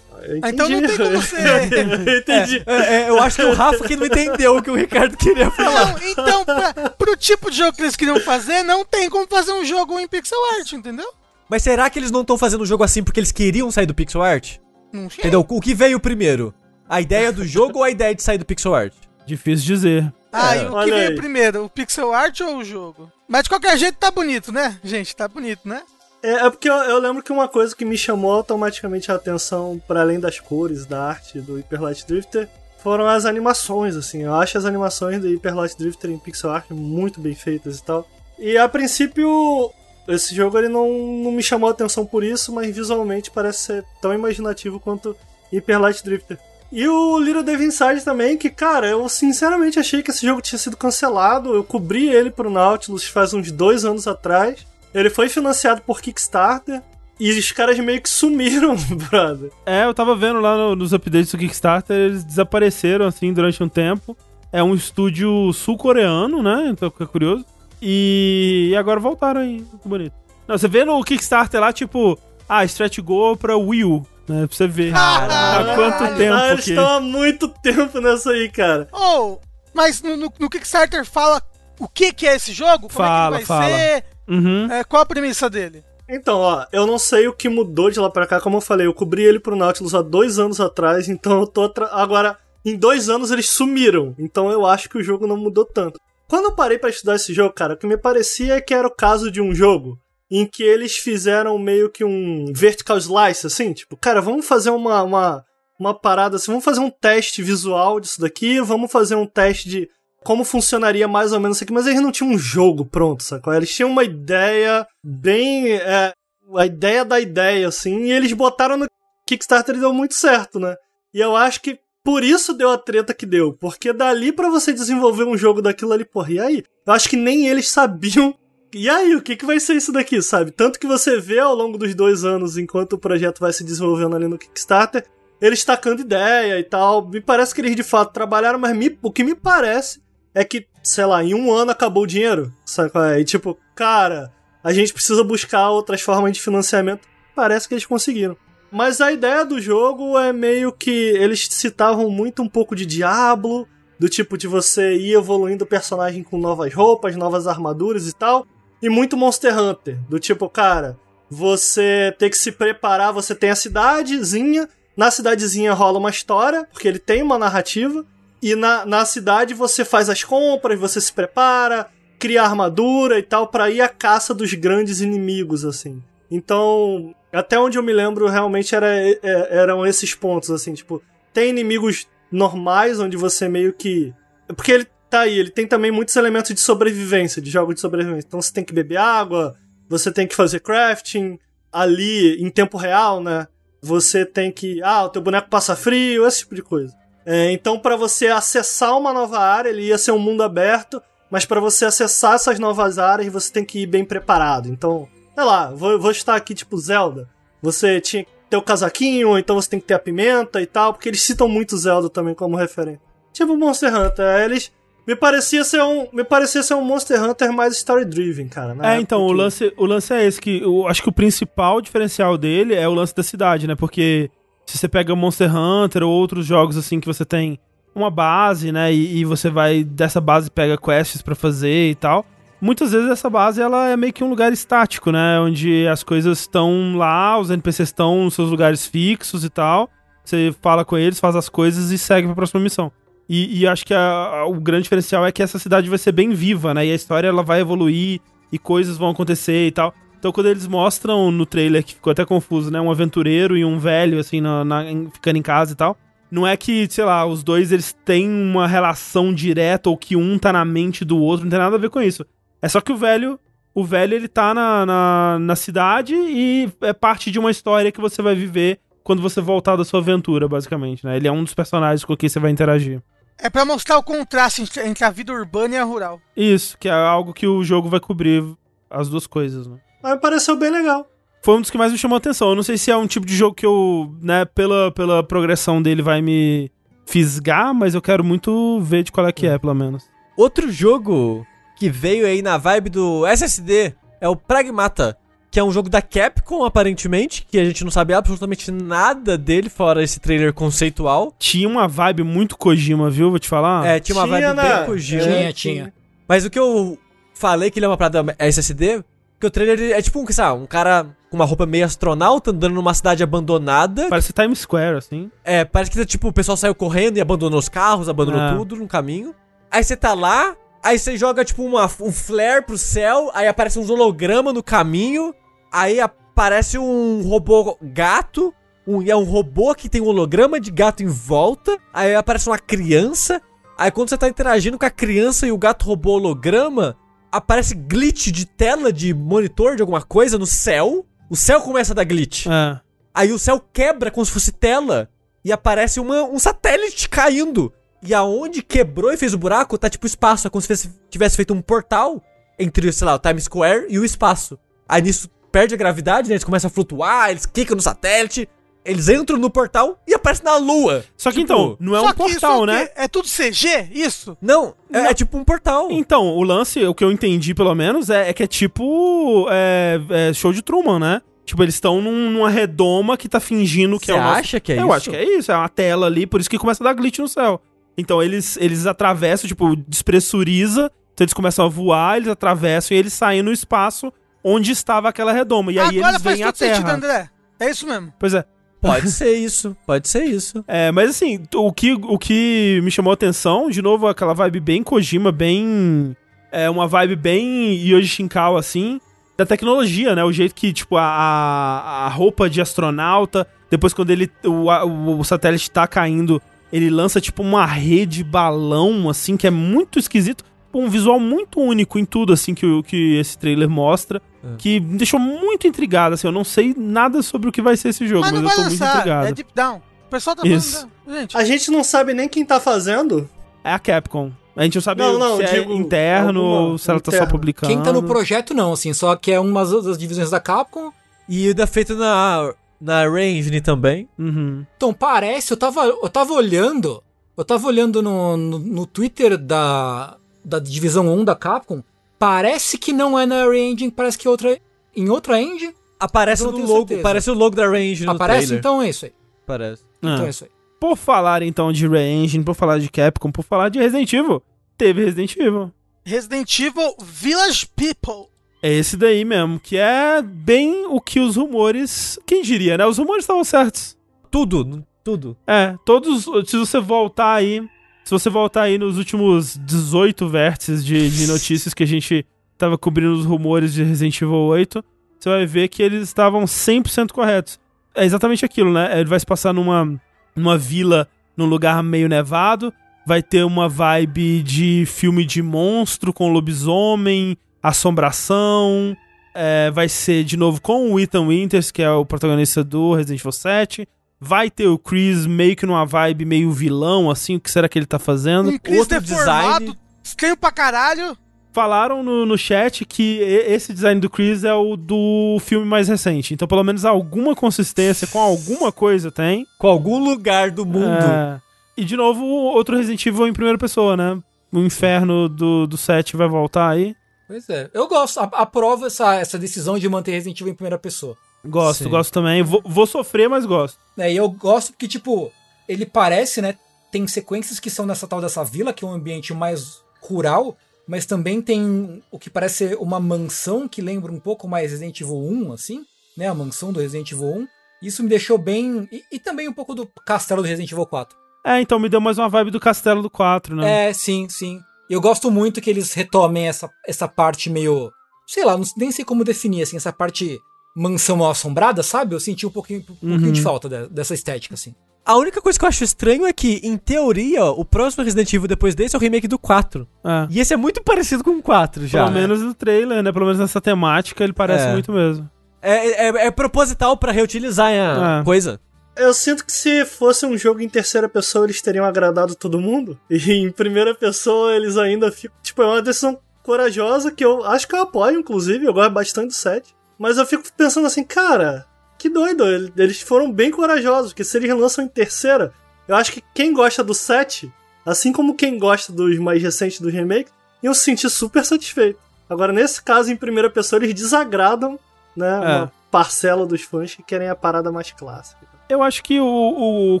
Ah, 0.42 0.48
então 0.50 0.68
não 0.68 0.80
tem 0.86 0.96
como 0.96 1.20
ser. 1.22 1.46
eu 1.46 2.18
entendi. 2.18 2.62
É, 2.66 2.94
é, 3.02 3.08
eu 3.10 3.18
acho 3.20 3.36
que 3.36 3.44
o 3.44 3.52
Rafa 3.54 3.84
que 3.84 3.96
não 3.96 4.06
entendeu 4.06 4.56
o 4.56 4.62
que 4.62 4.70
o 4.70 4.74
Ricardo 4.74 5.16
queria 5.16 5.50
falar. 5.50 5.92
Não, 5.92 6.08
então, 6.08 6.44
pra, 6.44 6.72
pro 6.90 7.16
tipo 7.16 7.50
de 7.50 7.56
jogo 7.58 7.72
que 7.76 7.82
eles 7.82 7.96
queriam 7.96 8.20
fazer, 8.20 8.62
não 8.62 8.84
tem 8.84 9.08
como 9.10 9.26
fazer 9.26 9.52
um 9.52 9.64
jogo 9.64 9.98
em 9.98 10.06
pixel 10.08 10.38
art, 10.58 10.72
entendeu? 10.72 11.06
Mas 11.48 11.62
será 11.62 11.90
que 11.90 11.98
eles 11.98 12.10
não 12.10 12.22
estão 12.22 12.38
fazendo 12.38 12.62
o 12.62 12.66
jogo 12.66 12.84
assim 12.84 13.02
porque 13.02 13.20
eles 13.20 13.32
queriam 13.32 13.70
sair 13.70 13.86
do 13.86 13.94
pixel 13.94 14.22
art? 14.22 14.56
Não 14.92 15.10
sei. 15.10 15.20
Entendeu? 15.20 15.44
O 15.48 15.60
que 15.60 15.74
veio 15.74 15.98
primeiro? 16.00 16.54
A 16.88 17.00
ideia 17.00 17.32
do 17.32 17.44
jogo 17.46 17.78
ou 17.78 17.84
a 17.84 17.90
ideia 17.90 18.14
de 18.14 18.22
sair 18.22 18.38
do 18.38 18.44
pixel 18.44 18.74
art? 18.74 18.92
Difícil 19.26 19.66
dizer. 19.66 20.12
Ah, 20.32 20.56
É, 20.56 20.62
e 20.62 20.64
o 20.66 20.68
que 20.70 20.74
olha 20.74 20.94
veio 20.94 21.08
aí. 21.10 21.14
primeiro, 21.14 21.64
o 21.64 21.68
pixel 21.70 22.12
art 22.12 22.40
ou 22.40 22.58
o 22.58 22.64
jogo? 22.64 23.10
Mas 23.28 23.44
de 23.44 23.48
qualquer 23.50 23.76
jeito 23.78 23.96
tá 23.98 24.10
bonito, 24.10 24.50
né? 24.52 24.78
Gente, 24.82 25.14
tá 25.14 25.28
bonito, 25.28 25.60
né? 25.66 25.82
É, 26.22 26.46
é 26.46 26.50
porque 26.50 26.68
eu, 26.68 26.74
eu 26.74 26.98
lembro 26.98 27.22
que 27.22 27.32
uma 27.32 27.48
coisa 27.48 27.74
que 27.74 27.84
me 27.84 27.98
chamou 27.98 28.32
automaticamente 28.32 29.10
a 29.10 29.16
atenção, 29.16 29.80
para 29.86 30.00
além 30.00 30.20
das 30.20 30.38
cores, 30.38 30.86
da 30.86 31.02
arte 31.02 31.40
do 31.40 31.56
Hyper 31.56 31.82
Light 31.82 32.06
Drifter, 32.06 32.48
foram 32.82 33.06
as 33.06 33.24
animações, 33.24 33.96
assim. 33.96 34.22
Eu 34.22 34.34
acho 34.34 34.58
as 34.58 34.64
animações 34.64 35.20
do 35.20 35.28
Hyper 35.28 35.54
Light 35.54 35.76
Drifter 35.76 36.10
em 36.10 36.18
pixel 36.18 36.50
art 36.50 36.70
muito 36.70 37.20
bem 37.20 37.34
feitas 37.34 37.78
e 37.78 37.84
tal. 37.84 38.08
E 38.38 38.56
a 38.56 38.68
princípio, 38.68 39.72
esse 40.08 40.34
jogo 40.34 40.58
ele 40.58 40.68
não, 40.68 40.88
não 40.88 41.32
me 41.32 41.42
chamou 41.42 41.68
a 41.68 41.72
atenção 41.72 42.04
por 42.04 42.24
isso, 42.24 42.52
mas 42.52 42.74
visualmente 42.74 43.30
parece 43.30 43.58
ser 43.60 43.84
tão 44.00 44.12
imaginativo 44.12 44.80
quanto 44.80 45.16
Hyper 45.52 45.80
Light 45.80 46.04
Drifter. 46.04 46.38
E 46.72 46.88
o 46.88 47.18
Little 47.18 47.42
Dev 47.42 47.60
Inside 47.60 48.02
também, 48.02 48.38
que, 48.38 48.48
cara, 48.48 48.88
eu 48.88 49.06
sinceramente 49.08 49.78
achei 49.78 50.02
que 50.02 50.10
esse 50.10 50.24
jogo 50.24 50.40
tinha 50.40 50.58
sido 50.58 50.76
cancelado. 50.76 51.54
Eu 51.54 51.62
cobri 51.62 52.08
ele 52.08 52.30
pro 52.30 52.50
Nautilus 52.50 53.04
faz 53.04 53.34
uns 53.34 53.52
dois 53.52 53.84
anos 53.84 54.08
atrás. 54.08 54.66
Ele 54.94 55.10
foi 55.10 55.28
financiado 55.28 55.80
por 55.82 56.00
Kickstarter. 56.00 56.82
E 57.20 57.30
os 57.38 57.52
caras 57.52 57.78
meio 57.78 58.00
que 58.02 58.08
sumiram, 58.08 58.74
brother. 59.08 59.50
É, 59.64 59.84
eu 59.84 59.94
tava 59.94 60.16
vendo 60.16 60.40
lá 60.40 60.56
no- 60.56 60.74
nos 60.74 60.92
updates 60.92 61.30
do 61.30 61.38
Kickstarter, 61.38 61.94
eles 61.96 62.24
desapareceram, 62.24 63.06
assim, 63.06 63.32
durante 63.32 63.62
um 63.62 63.68
tempo. 63.68 64.16
É 64.52 64.62
um 64.62 64.74
estúdio 64.74 65.52
sul-coreano, 65.52 66.42
né? 66.42 66.64
Então 66.68 66.90
fica 66.90 67.06
curioso. 67.06 67.44
E, 67.80 68.68
e 68.72 68.76
agora 68.76 68.98
voltaram 68.98 69.40
aí. 69.40 69.58
Muito 69.70 69.88
bonito. 69.88 70.14
Não, 70.48 70.58
você 70.58 70.66
vê 70.68 70.84
no 70.84 71.02
Kickstarter 71.04 71.60
lá, 71.60 71.72
tipo, 71.72 72.18
ah, 72.48 72.64
Stretch 72.64 72.98
Go 73.00 73.36
pra 73.36 73.56
Wii 73.56 73.84
U, 73.84 74.06
né? 74.28 74.46
Pra 74.46 74.56
você 74.56 74.66
ver 74.66 74.92
há 74.96 75.74
quanto 75.76 76.16
tempo 76.16 76.34
ah, 76.34 76.52
eles 76.52 76.64
que... 76.64 76.70
estão 76.70 76.88
há 76.88 77.00
muito 77.00 77.48
tempo 77.48 78.00
nessa 78.00 78.30
aí, 78.30 78.48
cara. 78.50 78.88
Oh, 78.92 79.38
mas 79.72 80.02
no, 80.02 80.16
no- 80.16 80.32
no 80.40 80.50
Kickstarter 80.50 81.04
fala 81.04 81.40
o 81.78 81.86
que 81.88 82.12
que 82.12 82.26
é 82.26 82.34
esse 82.36 82.52
jogo? 82.52 82.88
Como 82.88 82.90
Fala, 82.92 83.36
é 83.36 83.40
que 83.40 83.46
vai 83.46 83.58
fala. 83.68 83.76
ser? 83.78 84.04
Uhum. 84.28 84.70
É, 84.70 84.84
qual 84.84 85.02
a 85.02 85.06
premissa 85.06 85.48
dele? 85.50 85.82
Então, 86.08 86.38
ó, 86.38 86.66
eu 86.72 86.86
não 86.86 86.98
sei 86.98 87.26
o 87.28 87.32
que 87.32 87.48
mudou 87.48 87.90
de 87.90 87.98
lá 88.00 88.10
pra 88.10 88.26
cá, 88.26 88.40
como 88.40 88.56
eu 88.56 88.60
falei, 88.60 88.86
eu 88.86 88.94
cobri 88.94 89.22
ele 89.22 89.40
pro 89.40 89.56
Nautilus 89.56 89.94
há 89.94 90.02
dois 90.02 90.38
anos 90.38 90.60
atrás, 90.60 91.08
então 91.08 91.40
eu 91.40 91.46
tô. 91.46 91.64
atra- 91.64 91.88
Agora, 91.92 92.36
em 92.64 92.76
dois 92.76 93.08
anos 93.08 93.30
eles 93.30 93.48
sumiram, 93.48 94.14
então 94.18 94.50
eu 94.50 94.66
acho 94.66 94.88
que 94.88 94.98
o 94.98 95.02
jogo 95.02 95.26
não 95.26 95.36
mudou 95.36 95.64
tanto. 95.64 95.98
Quando 96.28 96.44
eu 96.46 96.52
parei 96.52 96.78
pra 96.78 96.90
estudar 96.90 97.16
esse 97.16 97.32
jogo, 97.32 97.54
cara, 97.54 97.74
o 97.74 97.76
que 97.76 97.86
me 97.86 97.96
parecia 97.96 98.54
é 98.56 98.60
que 98.60 98.74
era 98.74 98.86
o 98.86 98.94
caso 98.94 99.30
de 99.30 99.40
um 99.40 99.54
jogo 99.54 99.98
em 100.30 100.46
que 100.46 100.62
eles 100.62 100.96
fizeram 100.96 101.58
meio 101.58 101.90
que 101.90 102.04
um 102.04 102.46
vertical 102.54 102.96
slice, 102.98 103.46
assim, 103.46 103.72
tipo, 103.72 103.96
cara, 103.96 104.20
vamos 104.20 104.46
fazer 104.46 104.70
uma, 104.70 105.02
uma, 105.02 105.44
uma 105.78 105.92
parada 105.94 106.36
assim, 106.36 106.46
vamos 106.50 106.64
fazer 106.64 106.80
um 106.80 106.90
teste 106.90 107.42
visual 107.42 108.00
disso 108.00 108.20
daqui, 108.20 108.60
vamos 108.60 108.90
fazer 108.90 109.14
um 109.14 109.26
teste 109.26 109.68
de 109.68 109.88
como 110.22 110.44
funcionaria 110.44 111.06
mais 111.08 111.32
ou 111.32 111.40
menos 111.40 111.56
isso 111.56 111.64
aqui, 111.64 111.72
mas 111.72 111.86
eles 111.86 112.00
não 112.00 112.12
tinham 112.12 112.30
um 112.32 112.38
jogo 112.38 112.84
pronto, 112.84 113.22
sacou? 113.22 113.52
Eles 113.54 113.74
tinham 113.74 113.90
uma 113.90 114.04
ideia 114.04 114.86
bem. 115.04 115.72
É, 115.72 116.12
a 116.56 116.66
ideia 116.66 117.04
da 117.04 117.18
ideia, 117.20 117.68
assim, 117.68 118.04
e 118.04 118.12
eles 118.12 118.32
botaram 118.32 118.76
no 118.76 118.86
Kickstarter 119.26 119.76
e 119.76 119.80
deu 119.80 119.92
muito 119.92 120.14
certo, 120.14 120.58
né? 120.60 120.74
E 121.14 121.20
eu 121.20 121.34
acho 121.36 121.60
que 121.62 121.78
por 122.04 122.22
isso 122.24 122.52
deu 122.52 122.70
a 122.70 122.76
treta 122.76 123.14
que 123.14 123.24
deu, 123.24 123.52
porque 123.52 123.92
dali 123.92 124.32
pra 124.32 124.50
você 124.50 124.72
desenvolver 124.72 125.24
um 125.24 125.36
jogo 125.36 125.62
daquilo 125.62 125.92
ali, 125.92 126.04
porra, 126.04 126.32
e 126.32 126.40
aí? 126.40 126.64
Eu 126.86 126.92
acho 126.92 127.08
que 127.08 127.16
nem 127.16 127.46
eles 127.46 127.68
sabiam. 127.70 128.34
E 128.74 128.88
aí, 128.88 129.14
o 129.14 129.22
que, 129.22 129.36
que 129.36 129.46
vai 129.46 129.60
ser 129.60 129.74
isso 129.74 129.92
daqui, 129.92 130.20
sabe? 130.20 130.50
Tanto 130.50 130.78
que 130.80 130.86
você 130.86 131.20
vê 131.20 131.38
ao 131.38 131.54
longo 131.54 131.78
dos 131.78 131.94
dois 131.94 132.24
anos, 132.24 132.56
enquanto 132.58 132.94
o 132.94 132.98
projeto 132.98 133.38
vai 133.38 133.52
se 133.52 133.62
desenvolvendo 133.62 134.16
ali 134.16 134.26
no 134.26 134.38
Kickstarter, 134.38 135.04
eles 135.40 135.64
tacando 135.64 136.00
ideia 136.02 136.58
e 136.58 136.64
tal. 136.64 137.06
Me 137.08 137.20
parece 137.20 137.54
que 137.54 137.60
eles 137.60 137.76
de 137.76 137.82
fato 137.82 138.12
trabalharam, 138.12 138.58
mas 138.58 138.74
me- 138.76 138.98
o 139.02 139.12
que 139.12 139.22
me 139.22 139.34
parece 139.34 140.01
é 140.34 140.44
que, 140.44 140.66
sei 140.82 141.04
lá, 141.04 141.22
em 141.22 141.34
um 141.34 141.52
ano 141.52 141.70
acabou 141.70 142.04
o 142.04 142.06
dinheiro, 142.06 142.52
sabe? 142.64 142.90
qual 142.90 143.04
é? 143.04 143.20
E 143.20 143.24
tipo, 143.24 143.58
cara, 143.74 144.32
a 144.62 144.72
gente 144.72 144.92
precisa 144.92 145.22
buscar 145.24 145.70
outras 145.70 146.00
formas 146.00 146.32
de 146.32 146.40
financiamento. 146.40 147.08
Parece 147.34 147.68
que 147.68 147.74
eles 147.74 147.86
conseguiram. 147.86 148.36
Mas 148.70 149.00
a 149.00 149.12
ideia 149.12 149.44
do 149.44 149.60
jogo 149.60 150.18
é 150.18 150.32
meio 150.32 150.72
que 150.72 150.90
eles 150.90 151.46
citavam 151.50 152.10
muito 152.10 152.42
um 152.42 152.48
pouco 152.48 152.74
de 152.74 152.86
Diablo, 152.86 153.68
do 153.98 154.08
tipo 154.08 154.38
de 154.38 154.48
você 154.48 154.96
ir 154.96 155.12
evoluindo 155.12 155.64
o 155.64 155.66
personagem 155.66 156.22
com 156.22 156.38
novas 156.38 156.72
roupas, 156.72 157.14
novas 157.14 157.46
armaduras 157.46 158.08
e 158.08 158.14
tal, 158.14 158.46
e 158.80 158.88
muito 158.88 159.16
Monster 159.16 159.56
Hunter, 159.56 159.98
do 160.08 160.18
tipo, 160.18 160.48
cara, 160.48 160.98
você 161.30 162.14
tem 162.18 162.28
que 162.28 162.36
se 162.36 162.50
preparar, 162.50 163.12
você 163.12 163.34
tem 163.34 163.50
a 163.50 163.54
cidadezinha, 163.54 164.68
na 164.96 165.10
cidadezinha 165.10 165.72
rola 165.72 165.98
uma 165.98 166.10
história, 166.10 166.66
porque 166.72 166.88
ele 166.88 166.98
tem 166.98 167.22
uma 167.22 167.38
narrativa, 167.38 168.04
e 168.42 168.56
na, 168.56 168.84
na 168.84 169.04
cidade 169.04 169.54
você 169.54 169.84
faz 169.84 170.10
as 170.10 170.24
compras, 170.24 170.78
você 170.78 171.00
se 171.00 171.12
prepara, 171.12 171.88
cria 172.18 172.42
armadura 172.42 173.18
e 173.18 173.22
tal, 173.22 173.46
pra 173.46 173.70
ir 173.70 173.80
à 173.80 173.88
caça 173.88 174.34
dos 174.34 174.52
grandes 174.54 175.00
inimigos, 175.00 175.64
assim. 175.64 176.02
Então, 176.30 177.14
até 177.32 177.58
onde 177.58 177.78
eu 177.78 177.82
me 177.82 177.92
lembro, 177.92 178.26
realmente 178.26 178.74
era, 178.74 178.88
é, 178.88 179.18
eram 179.50 179.86
esses 179.86 180.14
pontos, 180.14 180.50
assim, 180.50 180.74
tipo, 180.74 181.00
tem 181.32 181.50
inimigos 181.50 182.08
normais, 182.30 182.98
onde 182.98 183.16
você 183.16 183.48
meio 183.48 183.72
que. 183.72 184.12
Porque 184.48 184.72
ele 184.72 184.86
tá 185.08 185.20
aí, 185.20 185.38
ele 185.38 185.50
tem 185.50 185.66
também 185.66 185.90
muitos 185.90 186.16
elementos 186.16 186.52
de 186.52 186.60
sobrevivência, 186.60 187.40
de 187.40 187.50
jogo 187.50 187.74
de 187.74 187.80
sobrevivência. 187.80 188.26
Então 188.26 188.40
você 188.40 188.52
tem 188.52 188.64
que 188.64 188.72
beber 188.72 188.96
água, 188.96 189.54
você 189.88 190.10
tem 190.10 190.26
que 190.26 190.34
fazer 190.34 190.60
crafting 190.60 191.38
ali 191.70 192.42
em 192.42 192.50
tempo 192.50 192.76
real, 192.76 193.22
né? 193.22 193.46
Você 193.80 194.24
tem 194.24 194.50
que. 194.50 194.82
Ah, 194.82 195.04
o 195.04 195.08
teu 195.10 195.20
boneco 195.22 195.50
passa 195.50 195.76
frio, 195.76 196.26
esse 196.26 196.40
tipo 196.40 196.54
de 196.54 196.62
coisa. 196.62 197.01
É, 197.24 197.52
então, 197.52 197.78
para 197.78 197.96
você 197.96 198.26
acessar 198.28 198.96
uma 198.98 199.12
nova 199.12 199.38
área, 199.38 199.68
ele 199.68 199.82
ia 199.86 199.98
ser 199.98 200.12
um 200.12 200.18
mundo 200.18 200.42
aberto, 200.42 201.00
mas 201.30 201.44
para 201.44 201.60
você 201.60 201.84
acessar 201.84 202.34
essas 202.34 202.58
novas 202.58 202.98
áreas, 202.98 203.32
você 203.32 203.52
tem 203.52 203.64
que 203.64 203.80
ir 203.82 203.86
bem 203.86 204.04
preparado. 204.04 204.68
Então, 204.68 205.08
sei 205.34 205.44
lá, 205.44 205.70
vou, 205.70 205.98
vou 205.98 206.10
estar 206.10 206.34
aqui 206.34 206.54
tipo 206.54 206.76
Zelda. 206.78 207.28
Você 207.62 208.00
tinha 208.00 208.24
que 208.24 208.30
ter 208.50 208.56
o 208.56 208.62
casaquinho, 208.62 209.28
ou 209.30 209.38
então 209.38 209.56
você 209.56 209.70
tem 209.70 209.80
que 209.80 209.86
ter 209.86 209.94
a 209.94 209.98
pimenta 209.98 210.60
e 210.60 210.66
tal, 210.66 210.92
porque 210.92 211.08
eles 211.08 211.22
citam 211.22 211.48
muito 211.48 211.76
Zelda 211.76 212.10
também 212.10 212.34
como 212.34 212.56
referência. 212.56 213.00
Tipo 213.32 213.56
Monster 213.56 213.94
Hunter, 213.94 214.42
eles 214.44 214.70
Me 215.06 215.16
parecia 215.16 215.64
ser 215.64 215.82
um, 215.82 216.06
me 216.12 216.22
parecia 216.22 216.62
ser 216.62 216.74
um 216.74 216.84
Monster 216.84 217.20
Hunter 217.22 217.52
mais 217.52 217.74
story 217.76 218.04
driven, 218.04 218.46
cara. 218.48 218.76
É, 218.82 219.00
então, 219.00 219.24
o 219.24 219.28
que- 219.30 219.34
lance, 219.34 219.72
o 219.76 219.84
lance 219.86 220.12
é 220.12 220.24
esse, 220.24 220.40
que 220.40 220.60
eu 220.62 220.86
acho 220.86 221.02
que 221.02 221.08
o 221.08 221.12
principal 221.12 221.80
diferencial 221.80 222.36
dele 222.38 222.74
é 222.74 222.86
o 222.86 222.94
lance 222.94 223.12
da 223.14 223.22
cidade, 223.22 223.66
né? 223.66 223.74
Porque 223.74 224.30
se 224.72 224.78
você 224.78 224.88
pega 224.88 225.14
Monster 225.14 225.54
Hunter 225.54 226.02
ou 226.02 226.10
outros 226.10 226.44
jogos 226.46 226.76
assim 226.76 226.98
que 227.00 227.06
você 227.06 227.24
tem 227.24 227.58
uma 227.94 228.10
base, 228.10 228.72
né? 228.72 228.92
E, 228.92 229.18
e 229.18 229.24
você 229.24 229.50
vai 229.50 229.84
dessa 229.84 230.20
base 230.20 230.50
pega 230.50 230.76
quests 230.78 231.22
pra 231.22 231.34
fazer 231.34 231.90
e 231.90 231.94
tal. 231.94 232.24
Muitas 232.60 232.92
vezes 232.92 233.10
essa 233.10 233.28
base 233.28 233.60
ela 233.60 233.88
é 233.88 233.96
meio 233.96 234.12
que 234.12 234.22
um 234.22 234.30
lugar 234.30 234.52
estático, 234.52 235.10
né? 235.10 235.38
Onde 235.40 235.86
as 235.88 236.02
coisas 236.02 236.40
estão 236.40 236.96
lá, 236.96 237.38
os 237.38 237.50
NPCs 237.50 237.88
estão 237.88 238.24
nos 238.24 238.34
seus 238.34 238.50
lugares 238.50 238.86
fixos 238.86 239.44
e 239.44 239.50
tal. 239.50 239.90
Você 240.24 240.54
fala 240.62 240.84
com 240.84 240.96
eles, 240.96 241.18
faz 241.18 241.34
as 241.34 241.48
coisas 241.48 241.90
e 241.90 241.98
segue 241.98 242.26
pra 242.28 242.36
próxima 242.36 242.60
missão. 242.60 242.90
E, 243.28 243.60
e 243.60 243.66
acho 243.66 243.84
que 243.84 243.92
a- 243.92 244.00
a- 244.42 244.46
o 244.46 244.54
grande 244.60 244.84
diferencial 244.84 245.26
é 245.26 245.32
que 245.32 245.42
essa 245.42 245.58
cidade 245.58 245.88
vai 245.88 245.98
ser 245.98 246.12
bem 246.12 246.30
viva, 246.30 246.72
né? 246.72 246.86
E 246.86 246.92
a 246.92 246.94
história 246.94 247.26
ela 247.28 247.42
vai 247.42 247.60
evoluir 247.60 248.20
e 248.52 248.58
coisas 248.58 248.96
vão 248.96 249.10
acontecer 249.10 249.66
e 249.66 249.72
tal. 249.72 249.92
Então 250.22 250.30
quando 250.30 250.46
eles 250.46 250.68
mostram 250.68 251.32
no 251.32 251.44
trailer, 251.44 251.82
que 251.82 251.94
ficou 251.96 252.12
até 252.12 252.24
confuso, 252.24 252.70
né? 252.70 252.80
Um 252.80 252.92
aventureiro 252.92 253.56
e 253.56 253.64
um 253.64 253.76
velho, 253.76 254.20
assim, 254.20 254.40
na, 254.40 254.64
na- 254.64 254.84
ficando 255.12 255.36
em 255.36 255.42
casa 255.42 255.72
e 255.72 255.74
tal. 255.74 255.96
Não 256.30 256.46
é 256.46 256.56
que, 256.56 256.86
sei 256.88 257.04
lá, 257.04 257.26
os 257.26 257.42
dois 257.42 257.72
eles 257.72 257.92
têm 258.04 258.28
uma 258.30 258.68
relação 258.68 259.34
direta 259.34 259.90
ou 259.90 259.96
que 259.96 260.14
um 260.14 260.38
tá 260.38 260.52
na 260.52 260.64
mente 260.64 261.04
do 261.04 261.18
outro, 261.18 261.44
não 261.44 261.50
tem 261.50 261.58
nada 261.58 261.74
a 261.74 261.78
ver 261.78 261.90
com 261.90 262.00
isso. 262.00 262.24
É 262.62 262.68
só 262.68 262.80
que 262.80 262.92
o 262.92 262.96
velho, 262.96 263.36
o 263.74 263.84
velho 263.84 264.14
ele 264.14 264.28
tá 264.28 264.54
na, 264.54 264.86
na, 264.86 265.38
na 265.40 265.56
cidade 265.56 266.14
e 266.14 266.70
é 266.82 266.92
parte 266.92 267.28
de 267.28 267.40
uma 267.40 267.50
história 267.50 267.90
que 267.90 268.00
você 268.00 268.22
vai 268.22 268.36
viver 268.36 268.78
quando 269.02 269.20
você 269.20 269.40
voltar 269.40 269.74
da 269.74 269.84
sua 269.84 269.98
aventura, 269.98 270.46
basicamente, 270.48 271.04
né? 271.04 271.16
Ele 271.16 271.26
é 271.26 271.32
um 271.32 271.42
dos 271.42 271.52
personagens 271.52 272.04
com 272.04 272.16
quem 272.16 272.28
você 272.28 272.38
vai 272.38 272.52
interagir. 272.52 273.02
É 273.40 273.50
pra 273.50 273.64
mostrar 273.64 273.98
o 273.98 274.04
contraste 274.04 274.62
entre 274.84 275.04
a 275.04 275.10
vida 275.10 275.32
urbana 275.32 275.74
e 275.74 275.78
a 275.78 275.82
rural. 275.82 276.20
Isso, 276.36 276.78
que 276.78 276.88
é 276.88 276.92
algo 276.92 277.34
que 277.34 277.44
o 277.48 277.64
jogo 277.64 277.88
vai 277.88 277.98
cobrir 277.98 278.44
as 278.88 279.08
duas 279.08 279.26
coisas, 279.26 279.66
né? 279.66 279.78
Mas 280.02 280.12
me 280.12 280.20
pareceu 280.20 280.56
bem 280.56 280.70
legal. 280.70 281.06
Foi 281.42 281.56
um 281.56 281.60
dos 281.60 281.70
que 281.70 281.78
mais 281.78 281.92
me 281.92 281.98
chamou 281.98 282.16
a 282.16 282.18
atenção. 282.18 282.50
Eu 282.50 282.56
não 282.56 282.62
sei 282.62 282.78
se 282.78 282.90
é 282.90 282.96
um 282.96 283.06
tipo 283.06 283.26
de 283.26 283.34
jogo 283.34 283.54
que 283.54 283.66
eu, 283.66 284.14
né, 284.20 284.44
pela, 284.44 284.92
pela 284.92 285.22
progressão 285.22 285.82
dele 285.82 286.00
vai 286.00 286.22
me 286.22 286.70
fisgar, 287.04 287.74
mas 287.74 287.94
eu 287.94 288.02
quero 288.02 288.22
muito 288.22 288.80
ver 288.80 289.02
de 289.02 289.10
qual 289.12 289.26
é 289.26 289.32
que 289.32 289.46
é, 289.46 289.58
pelo 289.58 289.74
menos. 289.74 290.04
Outro 290.36 290.70
jogo 290.70 291.46
que 291.76 291.90
veio 291.90 292.26
aí 292.26 292.42
na 292.42 292.56
vibe 292.56 292.90
do 292.90 293.26
SSD 293.26 293.92
é 294.20 294.28
o 294.28 294.36
Pragmata, 294.36 295.18
que 295.50 295.58
é 295.58 295.64
um 295.64 295.72
jogo 295.72 295.90
da 295.90 296.00
Capcom, 296.00 296.64
aparentemente, 296.64 297.44
que 297.50 297.58
a 297.58 297.64
gente 297.64 297.82
não 297.82 297.90
sabe 297.90 298.14
absolutamente 298.14 298.70
nada 298.70 299.36
dele, 299.36 299.68
fora 299.68 300.02
esse 300.02 300.20
trailer 300.20 300.54
conceitual. 300.54 301.34
Tinha 301.38 301.68
uma 301.68 301.88
vibe 301.88 302.22
muito 302.22 302.56
Kojima, 302.56 303.10
viu? 303.10 303.30
Vou 303.30 303.38
te 303.38 303.48
falar. 303.48 303.84
é, 303.84 304.00
tinha 304.00 304.16
uma 304.16 304.26
tinha, 304.26 304.54
vibe 304.54 304.56
né? 304.56 304.76
bem 304.76 304.86
Kojima. 304.86 305.22
Tinha, 305.22 305.52
tinha. 305.52 305.92
Mas 306.28 306.44
o 306.44 306.50
que 306.50 306.58
eu 306.58 306.96
falei 307.34 307.70
que 307.70 307.78
ele 307.80 307.86
é 307.86 307.88
uma 307.88 307.96
parada 307.96 308.34
SSD, 308.38 309.02
que 309.42 309.46
o 309.46 309.50
trailer 309.50 309.90
é 309.90 310.00
tipo 310.00 310.20
um, 310.20 310.24
lá, 310.24 310.54
um 310.54 310.66
cara 310.66 311.04
com 311.28 311.34
uma 311.34 311.44
roupa 311.44 311.66
meio 311.66 311.84
astronauta 311.84 312.52
andando 312.52 312.74
numa 312.74 312.94
cidade 312.94 313.24
abandonada. 313.24 314.06
Parece 314.08 314.32
Times 314.32 314.60
Square, 314.60 314.98
assim. 314.98 315.32
É, 315.42 315.64
parece 315.64 315.90
que 315.90 316.06
tipo, 316.06 316.28
o 316.28 316.32
pessoal 316.32 316.56
saiu 316.56 316.76
correndo 316.76 317.16
e 317.16 317.20
abandonou 317.20 317.58
os 317.58 317.68
carros, 317.68 318.08
abandonou 318.08 318.40
É. 318.40 318.54
tudo 318.54 318.76
no 318.76 318.86
caminho. 318.86 319.34
Aí 319.68 319.82
você 319.82 319.96
tá 319.96 320.14
lá, 320.14 320.54
aí 320.80 320.96
você 320.96 321.16
joga 321.16 321.44
tipo 321.44 321.64
uma, 321.64 321.86
um 322.00 322.12
flare 322.12 322.64
pro 322.64 322.78
céu, 322.78 323.32
aí 323.34 323.48
aparece 323.48 323.80
um 323.80 323.90
holograma 323.90 324.52
no 324.52 324.62
caminho, 324.62 325.34
aí 325.72 325.98
aparece 325.98 326.78
um 326.78 327.22
robô 327.26 327.76
gato, 327.82 328.54
um, 328.86 329.02
é 329.02 329.16
um 329.16 329.24
robô 329.24 329.74
que 329.74 329.88
tem 329.88 330.00
um 330.00 330.06
holograma 330.06 330.60
de 330.60 330.70
gato 330.70 331.02
em 331.02 331.08
volta, 331.08 331.76
aí 331.92 332.14
aparece 332.14 332.48
uma 332.48 332.58
criança, 332.58 333.42
aí 333.76 333.90
quando 333.90 334.08
você 334.08 334.16
tá 334.16 334.28
interagindo 334.28 334.78
com 334.78 334.86
a 334.86 334.90
criança 334.90 335.48
e 335.48 335.50
o 335.52 335.58
gato 335.58 335.84
robô 335.84 336.12
holograma, 336.12 336.96
aparece 337.32 337.74
glitch 337.74 338.28
de 338.28 338.44
tela 338.44 338.92
de 338.92 339.14
monitor 339.14 339.74
de 339.74 339.82
alguma 339.82 340.02
coisa 340.02 340.38
no 340.38 340.46
céu, 340.46 341.06
o 341.30 341.34
céu 341.34 341.62
começa 341.62 341.92
a 341.92 341.96
dar 341.96 342.04
glitch. 342.04 342.46
É. 342.46 342.78
Aí 343.14 343.32
o 343.32 343.38
céu 343.38 343.58
quebra 343.72 344.10
como 344.10 344.24
se 344.24 344.30
fosse 344.30 344.52
tela 344.52 345.08
e 345.42 345.50
aparece 345.50 345.98
uma, 345.98 346.22
um 346.24 346.38
satélite 346.38 347.08
caindo. 347.08 347.72
E 348.02 348.12
aonde 348.12 348.62
quebrou 348.62 349.12
e 349.12 349.16
fez 349.16 349.32
o 349.32 349.38
buraco, 349.38 349.78
tá 349.78 349.88
tipo 349.88 350.06
espaço. 350.06 350.46
É 350.46 350.50
como 350.50 350.60
se 350.60 350.90
tivesse 351.08 351.36
feito 351.36 351.54
um 351.54 351.62
portal 351.62 352.22
entre, 352.58 352.92
sei 352.92 353.06
lá, 353.06 353.14
o 353.14 353.18
Times 353.18 353.44
Square 353.44 353.86
e 353.88 353.98
o 353.98 354.04
espaço. 354.04 354.58
Aí 354.88 355.00
nisso 355.00 355.30
perde 355.50 355.74
a 355.74 355.78
gravidade, 355.78 356.28
né? 356.28 356.34
Eles 356.34 356.44
começam 356.44 356.68
a 356.68 356.70
flutuar, 356.70 357.30
eles 357.30 357.46
quicam 357.46 357.76
no 357.76 357.82
satélite, 357.82 358.48
eles 358.84 359.08
entram 359.08 359.38
no 359.38 359.48
portal 359.50 359.98
e 360.08 360.14
aparecem 360.14 360.44
na 360.44 360.56
lua. 360.56 361.04
Só 361.16 361.30
que 361.30 361.40
Tipo, 361.40 361.52
então, 361.52 361.76
não 361.80 361.94
é 361.96 362.00
Só 362.00 362.06
um 362.06 362.10
que 362.10 362.16
portal, 362.16 362.56
isso 362.56 362.66
né? 362.66 362.88
É 362.96 363.06
tudo 363.08 363.28
CG? 363.28 363.88
Isso? 363.92 364.36
Não, 364.40 364.74
é, 364.92 364.98
Não. 365.02 365.06
é 365.06 365.14
tipo 365.14 365.36
um 365.38 365.44
portal. 365.44 365.88
Então, 365.90 366.26
o 366.28 366.42
lance, 366.42 366.84
o 366.84 366.94
que 366.94 367.04
eu 367.04 367.12
entendi 367.12 367.54
pelo 367.54 367.74
menos, 367.74 368.10
é, 368.10 368.30
é 368.30 368.32
que 368.32 368.42
é 368.42 368.46
tipo 368.46 369.46
é, 369.50 370.00
é 370.10 370.32
show 370.32 370.52
de 370.52 370.62
Truman, 370.62 370.98
né? 370.98 371.22
Tipo, 371.44 371.62
eles 371.64 371.74
estão 371.74 372.00
num- 372.00 372.30
numa 372.30 372.48
redoma 372.50 373.16
que 373.16 373.28
tá 373.28 373.40
fingindo 373.40 373.98
que 373.98 374.06
Você 374.06 374.12
é 374.12 374.14
o 374.14 374.18
nosso... 374.22 374.38
acha 374.38 374.60
que 374.60 374.72
é 374.72 374.76
eu 374.80 374.84
isso? 374.86 374.92
acho 374.94 375.10
que 375.10 375.16
é 375.16 375.24
isso, 375.38 375.52
é 375.52 375.56
uma 375.56 375.68
tela 375.68 376.06
ali, 376.06 376.26
por 376.26 376.40
isso 376.40 376.48
que 376.48 376.56
começa 376.58 376.82
a 376.82 376.86
dar 376.86 376.92
glitch 376.94 377.18
no 377.18 377.28
céu. 377.28 377.60
Então 377.98 378.22
eles, 378.22 378.56
eles 378.58 378.86
atravessam, 378.86 379.46
tipo, 379.48 379.74
despressuriza, 379.76 380.90
então 381.12 381.24
eles 381.24 381.34
começam 381.34 381.64
a 381.66 381.68
voar, 381.68 382.16
eles 382.16 382.28
atravessam 382.28 382.96
e 382.96 382.98
eles 383.00 383.12
saem 383.12 383.42
no 383.42 383.52
espaço 383.52 384.12
onde 384.42 384.70
estava 384.72 385.08
aquela 385.08 385.32
redoma. 385.32 385.72
E 385.72 385.78
aí 385.78 385.98
Agora 385.98 386.12
eles 386.12 386.22
faz 386.22 386.36
vêm 386.38 386.44
à 386.44 386.52
todo 386.52 386.58
sentido, 386.58 386.84
Terra. 386.84 386.94
André. 386.96 387.30
É 387.60 387.70
isso 387.70 387.86
mesmo. 387.86 388.12
Pois 388.18 388.34
é. 388.34 388.44
Pode 388.82 389.08
ser 389.12 389.34
isso, 389.34 389.76
pode 389.86 390.08
ser 390.08 390.24
isso. 390.24 390.64
É, 390.66 390.90
mas 390.90 391.10
assim, 391.10 391.44
o 391.54 391.72
que, 391.72 391.92
o 391.92 392.18
que 392.18 392.80
me 392.82 392.90
chamou 392.90 393.12
a 393.12 393.14
atenção, 393.14 393.70
de 393.70 393.80
novo, 393.80 394.08
aquela 394.08 394.34
vibe 394.34 394.58
bem 394.58 394.82
Kojima, 394.82 395.30
bem. 395.30 396.16
É 396.50 396.68
uma 396.68 396.86
vibe 396.86 397.16
bem 397.16 397.76
Yoji 397.76 398.08
Shinkawa, 398.08 398.60
assim, 398.60 399.00
da 399.38 399.46
tecnologia, 399.46 400.14
né? 400.14 400.22
O 400.24 400.32
jeito 400.32 400.54
que, 400.54 400.72
tipo, 400.72 400.96
a, 400.96 401.02
a, 401.02 402.08
roupa 402.08 402.50
de 402.50 402.60
astronauta, 402.60 403.46
depois 403.70 403.94
quando 403.94 404.10
ele. 404.10 404.30
O, 404.44 404.68
o, 404.68 405.20
o 405.20 405.24
satélite 405.24 405.70
tá 405.70 405.86
caindo, 405.86 406.42
ele 406.72 406.90
lança, 406.90 407.20
tipo, 407.20 407.42
uma 407.42 407.64
rede 407.64 408.24
balão, 408.24 409.08
assim, 409.08 409.36
que 409.36 409.46
é 409.46 409.50
muito 409.50 409.98
esquisito. 409.98 410.44
Um 410.74 410.88
visual 410.88 411.18
muito 411.20 411.60
único 411.60 411.98
em 411.98 412.04
tudo, 412.04 412.32
assim, 412.32 412.54
que, 412.54 412.64
o- 412.66 412.82
que 412.82 413.16
esse 413.18 413.36
trailer 413.38 413.68
mostra. 413.68 414.20
É. 414.42 414.56
Que 414.58 414.80
me 414.80 414.96
deixou 414.98 415.20
muito 415.20 415.66
intrigado, 415.66 416.14
assim. 416.14 416.26
Eu 416.26 416.32
não 416.32 416.44
sei 416.44 416.74
nada 416.76 417.22
sobre 417.22 417.48
o 417.48 417.52
que 417.52 417.60
vai 417.62 417.76
ser 417.76 417.90
esse 417.90 418.06
jogo, 418.06 418.22
Mas 418.22 418.32
mas, 418.32 418.40
eu 418.42 418.46
vai 418.48 418.54
tô 418.56 418.60
muito 418.62 418.80
lançar. 418.80 418.96
intrigado. 418.96 419.26
É 419.28 419.32
Deep 419.32 419.50
Down. 419.54 419.76
O 420.06 420.10
pessoal 420.10 420.36
tá 420.36 420.46
Isso. 420.46 420.88
falando. 421.06 421.20
Gente, 421.20 421.36
A 421.36 421.44
gente 421.44 421.70
não 421.70 421.84
sabe 421.84 422.14
nem 422.14 422.28
quem 422.28 422.44
tá 422.44 422.58
fazendo. 422.60 423.28
É 423.64 423.72
a 423.72 423.78
Capcom. 423.78 424.32
A 424.56 424.64
gente 424.64 424.74
não 424.74 424.82
sabe 424.82 425.00
Não, 425.02 425.18
não, 425.18 425.36
se 425.38 425.42
é 425.44 425.52
digo, 425.60 425.72
interno 425.72 426.40
alguma- 426.40 426.60
ou 426.72 426.78
se 426.78 426.90
ela 426.90 427.00
tá 427.00 427.10
só 427.10 427.16
interno. 427.18 427.32
publicando. 427.32 427.72
Quem 427.72 427.82
tá 427.82 427.92
no 427.92 428.02
projeto 428.02 428.52
não, 428.52 428.72
assim, 428.74 428.92
só 428.92 429.14
que 429.16 429.30
é 429.32 429.40
uma 429.40 429.64
das 429.64 429.96
divisões 429.96 430.30
da 430.30 430.38
Capcom. 430.40 430.90
E 431.28 431.48
ainda 431.48 431.66
feito 431.66 431.94
na, 431.94 432.52
na 432.80 433.04
Range 433.08 433.60
também. 433.62 434.08
Uhum. 434.18 434.66
Então, 434.76 434.92
parece, 434.92 435.52
eu 435.52 435.56
tava, 435.56 435.84
eu 435.86 436.08
tava 436.10 436.34
olhando, 436.34 437.02
eu 437.34 437.44
tava 437.44 437.66
olhando 437.66 438.02
no, 438.02 438.36
no, 438.36 438.58
no 438.58 438.86
Twitter 438.86 439.38
da, 439.38 440.18
da 440.44 440.58
divisão 440.58 441.06
1 441.08 441.24
da 441.24 441.34
Capcom, 441.34 441.82
parece 442.18 442.78
que 442.78 442.92
não 442.92 443.18
é 443.18 443.26
na 443.26 443.44
Re-Engine, 443.48 443.90
parece 443.90 444.18
que 444.18 444.28
outra, 444.28 444.58
em 444.96 445.08
outra 445.08 445.40
engine. 445.40 445.74
Aparece 445.98 446.42
no 446.44 446.50
logo, 446.50 446.78
certeza. 446.88 447.02
parece 447.02 447.30
o 447.30 447.34
logo 447.34 447.54
da 447.54 447.64
Range 447.68 448.04
no 448.04 448.10
Aparece, 448.12 448.38
trailer. 448.48 448.58
então 448.58 448.82
é 448.82 448.88
isso 448.88 449.04
aí. 449.04 449.12
Parece. 449.46 449.84
Então 449.98 450.24
Ah. 450.24 450.26
é 450.26 450.30
isso 450.30 450.44
aí. 450.44 450.50
Por 450.80 450.96
falar 450.96 451.42
então 451.42 451.72
de 451.72 451.86
Re-Engine, 451.86 452.42
por 452.42 452.54
falar 452.56 452.80
de 452.80 452.88
Capcom, 452.90 453.30
por 453.30 453.44
falar 453.44 453.68
de 453.68 453.78
Resident 453.78 454.12
Evil, 454.12 454.42
teve 454.76 455.04
Resident 455.04 455.36
Evil. 455.36 455.70
Resident 456.04 456.58
Evil 456.58 456.96
Village 457.00 457.68
People. 457.76 458.26
É 458.60 458.72
esse 458.72 458.96
daí 458.96 459.24
mesmo, 459.24 459.60
que 459.60 459.76
é 459.76 460.20
bem 460.22 460.86
o 460.86 461.00
que 461.00 461.20
os 461.20 461.36
rumores. 461.36 462.18
Quem 462.26 462.42
diria, 462.42 462.76
né? 462.76 462.84
Os 462.86 462.98
rumores 462.98 463.22
estavam 463.22 463.44
certos. 463.44 463.96
Tudo, 464.28 464.84
tudo. 465.04 465.36
É, 465.46 465.76
todos. 465.84 466.24
Se 466.48 466.56
você 466.56 466.80
voltar 466.80 467.32
aí. 467.34 467.62
Se 468.04 468.10
você 468.10 468.28
voltar 468.28 468.62
aí 468.62 468.78
nos 468.78 468.98
últimos 468.98 469.56
18 469.56 470.28
vértices 470.28 470.84
de, 470.84 471.08
de 471.08 471.26
notícias 471.26 471.72
que 471.72 471.82
a 471.82 471.86
gente 471.86 472.26
tava 472.58 472.76
cobrindo 472.76 473.12
os 473.12 473.24
rumores 473.24 473.72
de 473.72 473.82
Resident 473.82 474.20
Evil 474.20 474.34
8, 474.34 474.84
você 475.18 475.28
vai 475.28 475.46
ver 475.46 475.68
que 475.68 475.82
eles 475.82 476.02
estavam 476.02 476.44
100% 476.44 477.12
corretos. 477.12 477.60
É 477.94 478.04
exatamente 478.04 478.44
aquilo, 478.44 478.72
né? 478.72 478.98
Ele 478.98 479.08
vai 479.08 479.20
se 479.20 479.26
passar 479.26 479.52
numa, 479.52 480.00
numa 480.34 480.58
vila, 480.58 481.08
num 481.36 481.46
lugar 481.46 481.82
meio 481.82 482.08
nevado. 482.08 482.72
Vai 483.06 483.22
ter 483.22 483.44
uma 483.44 483.68
vibe 483.68 484.42
de 484.42 484.84
filme 484.86 485.24
de 485.24 485.42
monstro 485.42 486.12
com 486.12 486.32
lobisomem, 486.32 487.36
assombração. 487.62 488.96
É, 489.34 489.70
vai 489.70 489.88
ser 489.88 490.24
de 490.24 490.36
novo 490.36 490.60
com 490.60 490.92
o 490.92 491.00
Ethan 491.00 491.26
Winters, 491.28 491.70
que 491.70 491.82
é 491.82 491.90
o 491.90 492.04
protagonista 492.04 492.64
do 492.64 492.94
Resident 492.94 493.20
Evil 493.20 493.32
7. 493.32 493.88
Vai 494.24 494.50
ter 494.50 494.68
o 494.68 494.78
Chris 494.78 495.26
meio 495.26 495.56
que 495.56 495.66
numa 495.66 495.84
vibe 495.84 496.24
meio 496.24 496.52
vilão, 496.52 497.10
assim. 497.10 497.36
O 497.36 497.40
que 497.40 497.50
será 497.50 497.68
que 497.68 497.78
ele 497.78 497.86
tá 497.86 497.98
fazendo? 497.98 498.50
Um 498.50 498.58
Chris 498.58 498.78
outro 498.78 499.00
deformado, 499.00 499.58
design. 499.60 499.78
estranho 500.02 500.36
pra 500.36 500.52
caralho. 500.52 501.16
Falaram 501.52 502.02
no, 502.02 502.24
no 502.24 502.38
chat 502.38 502.84
que 502.84 503.18
esse 503.18 503.74
design 503.74 504.00
do 504.00 504.08
Chris 504.08 504.44
é 504.44 504.54
o 504.54 504.76
do 504.76 505.38
filme 505.40 505.66
mais 505.66 505.88
recente. 505.88 506.32
Então, 506.32 506.48
pelo 506.48 506.62
menos 506.64 506.84
alguma 506.84 507.34
consistência 507.34 508.06
com 508.06 508.18
alguma 508.18 508.72
coisa 508.72 509.10
tem. 509.10 509.46
Com 509.58 509.66
algum 509.66 509.98
lugar 509.98 510.50
do 510.50 510.64
mundo. 510.64 511.04
É. 511.04 511.40
E, 511.76 511.84
de 511.84 511.96
novo, 511.96 512.24
outro 512.24 512.76
Resident 512.76 513.04
Evil 513.04 513.26
em 513.26 513.32
primeira 513.32 513.58
pessoa, 513.58 513.96
né? 513.96 514.22
o 514.52 514.60
inferno 514.60 515.28
do, 515.28 515.66
do 515.66 515.76
7 515.76 516.16
vai 516.16 516.28
voltar 516.28 516.68
aí. 516.68 516.94
Pois 517.26 517.48
é. 517.48 517.70
Eu 517.72 517.88
gosto, 517.88 518.20
aprovo 518.20 518.86
essa, 518.86 519.14
essa 519.14 519.38
decisão 519.38 519.78
de 519.78 519.88
manter 519.88 520.12
Resident 520.12 520.40
Evil 520.40 520.52
em 520.52 520.56
primeira 520.56 520.78
pessoa. 520.78 521.16
Gosto, 521.44 521.84
Sim. 521.84 521.90
gosto 521.90 522.12
também. 522.12 522.42
Vou, 522.42 522.62
vou 522.64 522.86
sofrer, 522.86 523.28
mas 523.28 523.44
gosto. 523.44 523.78
É, 523.98 524.12
e 524.12 524.16
eu 524.16 524.28
gosto 524.28 524.72
porque, 524.72 524.88
tipo, 524.88 525.32
ele 525.68 525.84
parece, 525.84 526.40
né? 526.40 526.56
Tem 526.90 527.06
sequências 527.06 527.58
que 527.58 527.70
são 527.70 527.86
nessa 527.86 528.06
tal 528.06 528.20
dessa 528.20 528.44
vila, 528.44 528.72
que 528.72 528.84
é 528.84 528.88
um 528.88 528.92
ambiente 528.92 529.32
mais 529.34 529.82
rural, 530.00 530.56
mas 530.86 531.06
também 531.06 531.40
tem 531.40 532.02
o 532.10 532.18
que 532.18 532.30
parece 532.30 532.68
ser 532.68 532.76
uma 532.76 533.00
mansão 533.00 533.66
que 533.66 533.80
lembra 533.80 534.12
um 534.12 534.20
pouco 534.20 534.46
mais 534.46 534.70
Resident 534.70 535.00
Evil 535.00 535.16
1, 535.16 535.52
assim, 535.52 535.84
né? 536.16 536.28
A 536.28 536.34
mansão 536.34 536.72
do 536.72 536.80
Resident 536.80 537.10
Evil 537.12 537.26
1. 537.26 537.48
Isso 537.82 538.02
me 538.02 538.08
deixou 538.08 538.38
bem. 538.38 538.88
E, 538.92 539.02
e 539.12 539.18
também 539.18 539.48
um 539.48 539.52
pouco 539.52 539.74
do 539.74 539.88
castelo 540.06 540.42
do 540.42 540.48
Resident 540.48 540.70
Evil 540.70 540.86
4. 540.86 541.16
É, 541.44 541.60
então 541.60 541.78
me 541.78 541.88
deu 541.88 542.00
mais 542.00 542.18
uma 542.18 542.28
vibe 542.28 542.52
do 542.52 542.60
castelo 542.60 543.02
do 543.02 543.10
4, 543.10 543.56
né? 543.56 543.88
É, 543.88 543.92
sim, 543.92 544.28
sim. 544.28 544.60
E 544.88 544.94
eu 544.94 545.00
gosto 545.00 545.30
muito 545.30 545.60
que 545.60 545.70
eles 545.70 545.92
retomem 545.92 546.46
essa, 546.46 546.70
essa 546.86 547.08
parte 547.08 547.50
meio. 547.50 547.90
Sei 548.26 548.44
lá, 548.44 548.56
não, 548.56 548.64
nem 548.76 548.92
sei 548.92 549.04
como 549.04 549.24
definir, 549.24 549.62
assim, 549.62 549.76
essa 549.76 549.92
parte 549.92 550.38
mansão 550.74 551.16
mal 551.16 551.30
assombrada, 551.30 551.82
sabe? 551.82 552.14
Eu 552.14 552.20
senti 552.20 552.46
um 552.46 552.50
pouquinho, 552.50 552.80
um 552.80 552.84
pouquinho 552.84 553.26
Uhum. 553.26 553.32
de 553.32 553.42
falta 553.42 553.68
de- 553.68 553.88
dessa 553.88 554.14
estética, 554.14 554.54
assim. 554.54 554.74
A 555.04 555.16
única 555.16 555.40
coisa 555.42 555.58
que 555.58 555.64
eu 555.64 555.68
acho 555.68 555.82
estranho 555.82 556.24
é 556.26 556.32
que, 556.32 556.60
em 556.62 556.76
teoria, 556.76 557.44
o 557.46 557.64
próximo 557.64 558.04
Resident 558.04 558.32
Evil 558.32 558.46
depois 558.46 558.74
desse 558.74 558.94
é 558.94 558.98
o 558.98 559.00
remake 559.02 559.26
do 559.26 559.36
4. 559.38 559.86
É. 560.04 560.28
E 560.30 560.38
esse 560.38 560.54
é 560.54 560.56
muito 560.56 560.80
parecido 560.82 561.24
com 561.24 561.30
o 561.32 561.42
4 561.42 561.86
já. 561.88 562.04
Pelo 562.04 562.14
menos 562.14 562.40
no 562.40 562.54
trailer, 562.54 563.02
né? 563.02 563.10
Pelo 563.10 563.24
menos 563.26 563.40
nessa 563.40 563.60
temática, 563.60 564.22
ele 564.22 564.32
parece 564.32 564.66
É. 564.68 564.72
muito 564.72 564.92
mesmo. 564.92 565.28
É, 565.60 566.06
é, 566.08 566.26
é 566.26 566.30
proposital 566.30 566.96
pra 566.96 567.10
reutilizar 567.12 567.68
a 567.72 568.20
É. 568.20 568.24
coisa. 568.24 568.60
Eu 568.96 569.12
sinto 569.12 569.44
que 569.44 569.52
se 569.52 569.84
fosse 569.84 570.24
um 570.24 570.36
jogo 570.38 570.60
em 570.60 570.68
terceira 570.68 571.08
pessoa, 571.08 571.46
eles 571.46 571.60
teriam 571.60 571.84
agradado 571.84 572.34
todo 572.36 572.60
mundo. 572.60 572.96
E 573.10 573.32
em 573.32 573.50
primeira 573.50 573.94
pessoa, 573.94 574.54
eles 574.54 574.76
ainda 574.76 575.10
ficam. 575.10 575.36
Tipo, 575.42 575.62
é 575.62 575.66
uma 575.66 575.82
decisão 575.82 576.18
corajosa 576.44 577.10
que 577.10 577.24
eu 577.24 577.44
acho 577.44 577.66
que 577.66 577.74
eu 577.74 577.82
apoio, 577.82 578.18
inclusive. 578.20 578.64
Eu 578.66 578.72
gosto 578.74 578.90
bastante 578.92 579.28
do 579.28 579.34
7. 579.34 579.74
Mas 579.98 580.18
eu 580.18 580.26
fico 580.26 580.42
pensando 580.56 580.86
assim, 580.86 581.04
cara, 581.04 581.66
que 581.98 582.08
doido. 582.08 582.44
ele- 582.46 582.72
Eles 582.76 583.00
foram 583.00 583.30
bem 583.30 583.50
corajosos, 583.50 584.12
porque 584.12 584.24
se 584.24 584.36
eles 584.36 584.54
lançam 584.54 584.84
em 584.84 584.88
terceira, 584.88 585.52
eu 585.86 585.94
acho 585.96 586.12
que 586.12 586.22
quem 586.34 586.52
gosta 586.52 586.82
do 586.82 586.94
7, 586.94 587.52
assim 587.86 588.12
como 588.12 588.34
quem 588.34 588.58
gosta 588.58 588.92
dos 588.92 589.18
mais 589.18 589.42
recentes 589.42 589.80
do 589.80 589.88
remake, 589.88 590.30
iam 590.62 590.74
se 590.74 590.84
sentir 590.84 591.08
super 591.10 591.44
satisfeito. 591.44 591.98
Agora, 592.28 592.52
nesse 592.52 592.82
caso, 592.82 593.10
em 593.12 593.16
primeira 593.16 593.50
pessoa, 593.50 593.78
eles 593.82 593.94
desagradam, 593.94 594.78
né? 595.16 595.28
É. 595.28 595.56
Uma 595.58 595.72
parcela 595.90 596.46
dos 596.46 596.62
fãs 596.62 596.94
que 596.94 597.02
querem 597.02 597.28
a 597.28 597.34
parada 597.36 597.70
mais 597.70 597.90
clássica. 597.92 598.40
Eu 598.68 598.82
acho 598.82 599.02
que 599.02 599.20
o, 599.20 599.96
o 599.96 600.00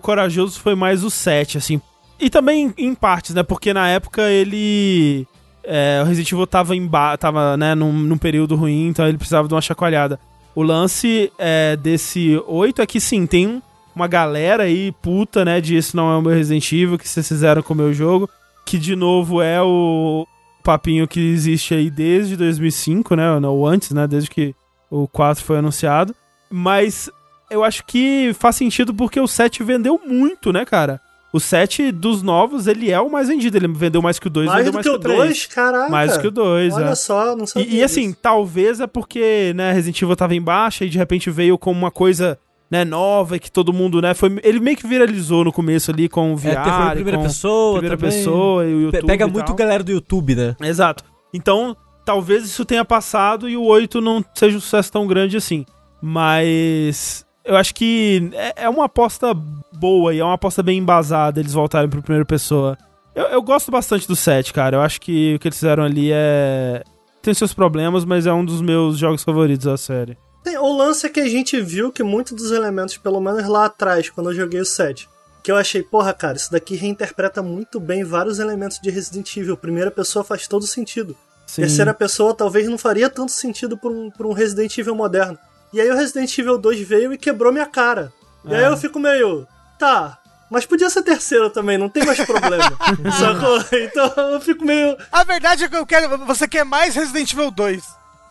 Corajoso 0.00 0.58
foi 0.58 0.74
mais 0.74 1.04
o 1.04 1.10
7, 1.10 1.58
assim. 1.58 1.80
E 2.18 2.30
também 2.30 2.72
em 2.78 2.94
partes, 2.94 3.34
né? 3.34 3.42
Porque 3.42 3.74
na 3.74 3.88
época 3.88 4.22
ele. 4.30 5.26
É, 5.64 6.00
o 6.02 6.06
Resident 6.06 6.32
Evil 6.32 6.46
tava, 6.46 6.74
em 6.76 6.88
tava 7.18 7.56
né, 7.56 7.74
num, 7.74 7.92
num 7.92 8.18
período 8.18 8.54
ruim, 8.56 8.88
então 8.88 9.06
ele 9.06 9.18
precisava 9.18 9.46
de 9.48 9.54
uma 9.54 9.60
chacoalhada. 9.60 10.18
O 10.54 10.62
lance 10.62 11.32
é, 11.38 11.76
desse 11.76 12.40
8 12.46 12.82
é 12.82 12.86
que 12.86 13.00
sim, 13.00 13.26
tem 13.26 13.46
um- 13.46 13.62
uma 13.94 14.06
galera 14.06 14.64
aí 14.64 14.92
puta, 15.02 15.44
né? 15.44 15.60
De 15.60 15.76
esse 15.76 15.94
não 15.94 16.10
é 16.10 16.16
o 16.16 16.22
meu 16.22 16.32
Resident 16.32 16.70
Evil, 16.72 16.98
que 16.98 17.08
vocês 17.08 17.26
fizeram 17.28 17.62
com 17.62 17.74
o 17.74 17.76
meu 17.76 17.92
jogo. 17.92 18.28
Que 18.64 18.78
de 18.78 18.94
novo 18.96 19.42
é 19.42 19.60
o 19.62 20.26
papinho 20.62 21.06
que 21.08 21.20
existe 21.20 21.74
aí 21.74 21.90
desde 21.90 22.36
2005, 22.36 23.14
né? 23.16 23.30
Ou 23.46 23.66
antes, 23.66 23.90
né? 23.90 24.06
Desde 24.06 24.30
que 24.30 24.54
o 24.90 25.06
4 25.08 25.44
foi 25.44 25.58
anunciado. 25.58 26.14
Mas 26.50 27.10
eu 27.50 27.62
acho 27.64 27.84
que 27.84 28.32
faz 28.38 28.56
sentido 28.56 28.94
porque 28.94 29.20
o 29.20 29.26
7 29.26 29.62
vendeu 29.62 30.00
muito, 30.06 30.52
né, 30.52 30.64
cara? 30.64 31.00
O 31.32 31.40
7 31.40 31.90
dos 31.90 32.22
novos, 32.22 32.66
ele 32.66 32.90
é 32.90 33.00
o 33.00 33.10
mais 33.10 33.28
vendido. 33.28 33.56
Ele 33.56 33.66
vendeu 33.68 34.02
mais 34.02 34.18
que 34.18 34.26
o 34.26 34.30
2, 34.30 34.46
Mais 34.48 34.58
vendeu 34.66 34.72
do 34.72 34.74
mais 34.74 34.86
que 34.86 34.92
o 34.92 34.98
3. 34.98 35.18
2, 35.18 35.46
caraca. 35.46 35.88
Mais 35.90 36.16
que 36.18 36.26
o 36.26 36.30
2, 36.30 36.74
Olha 36.74 36.84
é. 36.84 36.94
só, 36.94 37.34
não 37.34 37.46
sabia 37.46 37.68
E, 37.68 37.76
e 37.76 37.82
assim, 37.82 38.12
talvez 38.12 38.80
é 38.80 38.86
porque, 38.86 39.52
né, 39.56 39.72
Resident 39.72 40.02
Evil 40.02 40.14
tava 40.16 40.34
em 40.34 40.42
baixa 40.42 40.84
e 40.84 40.90
de 40.90 40.98
repente 40.98 41.30
veio 41.30 41.56
com 41.56 41.72
uma 41.72 41.90
coisa, 41.90 42.38
né, 42.70 42.84
nova 42.84 43.36
e 43.36 43.38
que 43.38 43.50
todo 43.50 43.72
mundo, 43.72 44.02
né, 44.02 44.12
foi... 44.12 44.38
Ele 44.44 44.60
meio 44.60 44.76
que 44.76 44.86
viralizou 44.86 45.42
no 45.44 45.52
começo 45.52 45.90
ali 45.90 46.06
com 46.08 46.34
o 46.34 46.36
VR, 46.36 46.48
É, 46.48 46.90
primeira 46.94 47.18
pessoa 47.20 47.72
primeira 47.78 47.96
também. 47.96 48.18
pessoa 48.18 48.66
e 48.66 48.74
o 48.74 48.80
YouTube 48.82 49.06
Pega 49.06 49.26
e 49.26 49.30
muito 49.30 49.46
tal. 49.46 49.56
galera 49.56 49.82
do 49.82 49.90
YouTube, 49.92 50.34
né? 50.34 50.54
Exato. 50.60 51.02
Então, 51.32 51.74
talvez 52.04 52.44
isso 52.44 52.64
tenha 52.66 52.84
passado 52.84 53.48
e 53.48 53.56
o 53.56 53.62
8 53.62 54.02
não 54.02 54.22
seja 54.34 54.58
um 54.58 54.60
sucesso 54.60 54.92
tão 54.92 55.06
grande 55.06 55.38
assim. 55.38 55.64
Mas 56.02 57.24
eu 57.44 57.56
acho 57.56 57.74
que 57.74 58.30
é, 58.34 58.64
é 58.64 58.68
uma 58.68 58.84
aposta 58.84 59.34
boa 59.72 60.14
e 60.14 60.20
é 60.20 60.24
uma 60.24 60.34
aposta 60.34 60.62
bem 60.62 60.78
embasada 60.78 61.40
eles 61.40 61.52
voltarem 61.52 61.88
pro 61.88 62.02
primeira 62.02 62.24
pessoa. 62.24 62.78
Eu, 63.14 63.24
eu 63.24 63.42
gosto 63.42 63.70
bastante 63.70 64.06
do 64.08 64.16
7, 64.16 64.52
cara. 64.52 64.76
Eu 64.76 64.80
acho 64.80 65.00
que 65.00 65.34
o 65.34 65.38
que 65.38 65.48
eles 65.48 65.58
fizeram 65.58 65.84
ali 65.84 66.10
é. 66.12 66.82
Tem 67.20 67.34
seus 67.34 67.54
problemas, 67.54 68.04
mas 68.04 68.26
é 68.26 68.32
um 68.32 68.44
dos 68.44 68.60
meus 68.60 68.98
jogos 68.98 69.22
favoritos 69.22 69.66
da 69.66 69.76
série. 69.76 70.16
O 70.60 70.76
lance 70.76 71.06
é 71.06 71.08
que 71.08 71.20
a 71.20 71.28
gente 71.28 71.60
viu 71.60 71.92
que 71.92 72.02
muitos 72.02 72.32
dos 72.32 72.50
elementos, 72.50 72.96
pelo 72.96 73.20
menos 73.20 73.46
lá 73.46 73.66
atrás, 73.66 74.10
quando 74.10 74.30
eu 74.30 74.34
joguei 74.34 74.60
o 74.60 74.64
7, 74.64 75.08
que 75.42 75.52
eu 75.52 75.56
achei, 75.56 75.82
porra, 75.82 76.12
cara, 76.12 76.36
isso 76.36 76.50
daqui 76.50 76.74
reinterpreta 76.74 77.42
muito 77.42 77.78
bem 77.78 78.02
vários 78.02 78.40
elementos 78.40 78.80
de 78.80 78.90
Resident 78.90 79.36
Evil. 79.36 79.56
Primeira 79.56 79.90
pessoa 79.90 80.24
faz 80.24 80.48
todo 80.48 80.66
sentido. 80.66 81.16
Sim. 81.46 81.62
Terceira 81.62 81.94
pessoa 81.94 82.34
talvez 82.34 82.68
não 82.68 82.78
faria 82.78 83.08
tanto 83.08 83.30
sentido 83.30 83.76
pra 83.76 83.90
um, 83.90 84.10
pra 84.10 84.26
um 84.26 84.32
Resident 84.32 84.76
Evil 84.78 84.94
moderno. 84.96 85.38
E 85.72 85.80
aí 85.80 85.90
o 85.90 85.96
Resident 85.96 86.36
Evil 86.38 86.58
2 86.58 86.80
veio 86.86 87.12
e 87.12 87.18
quebrou 87.18 87.52
minha 87.52 87.66
cara. 87.66 88.12
E 88.44 88.54
aí 88.54 88.64
É. 88.64 88.68
eu 88.68 88.76
fico 88.76 88.98
meio, 88.98 89.46
tá, 89.78 90.18
mas 90.50 90.66
podia 90.66 90.90
ser 90.90 91.02
terceira 91.02 91.48
também, 91.48 91.78
não 91.78 91.88
tem 91.88 92.04
mais 92.04 92.18
problema. 92.24 92.70
Sacou? 93.18 93.58
Então 93.78 94.30
eu 94.32 94.40
fico 94.40 94.64
meio. 94.64 94.96
A 95.10 95.24
verdade 95.24 95.64
é 95.64 95.68
que 95.68 95.76
eu 95.76 95.86
quero. 95.86 96.18
Você 96.26 96.46
quer 96.46 96.64
mais 96.64 96.94
Resident 96.94 97.32
Evil 97.32 97.50
2. 97.50 97.82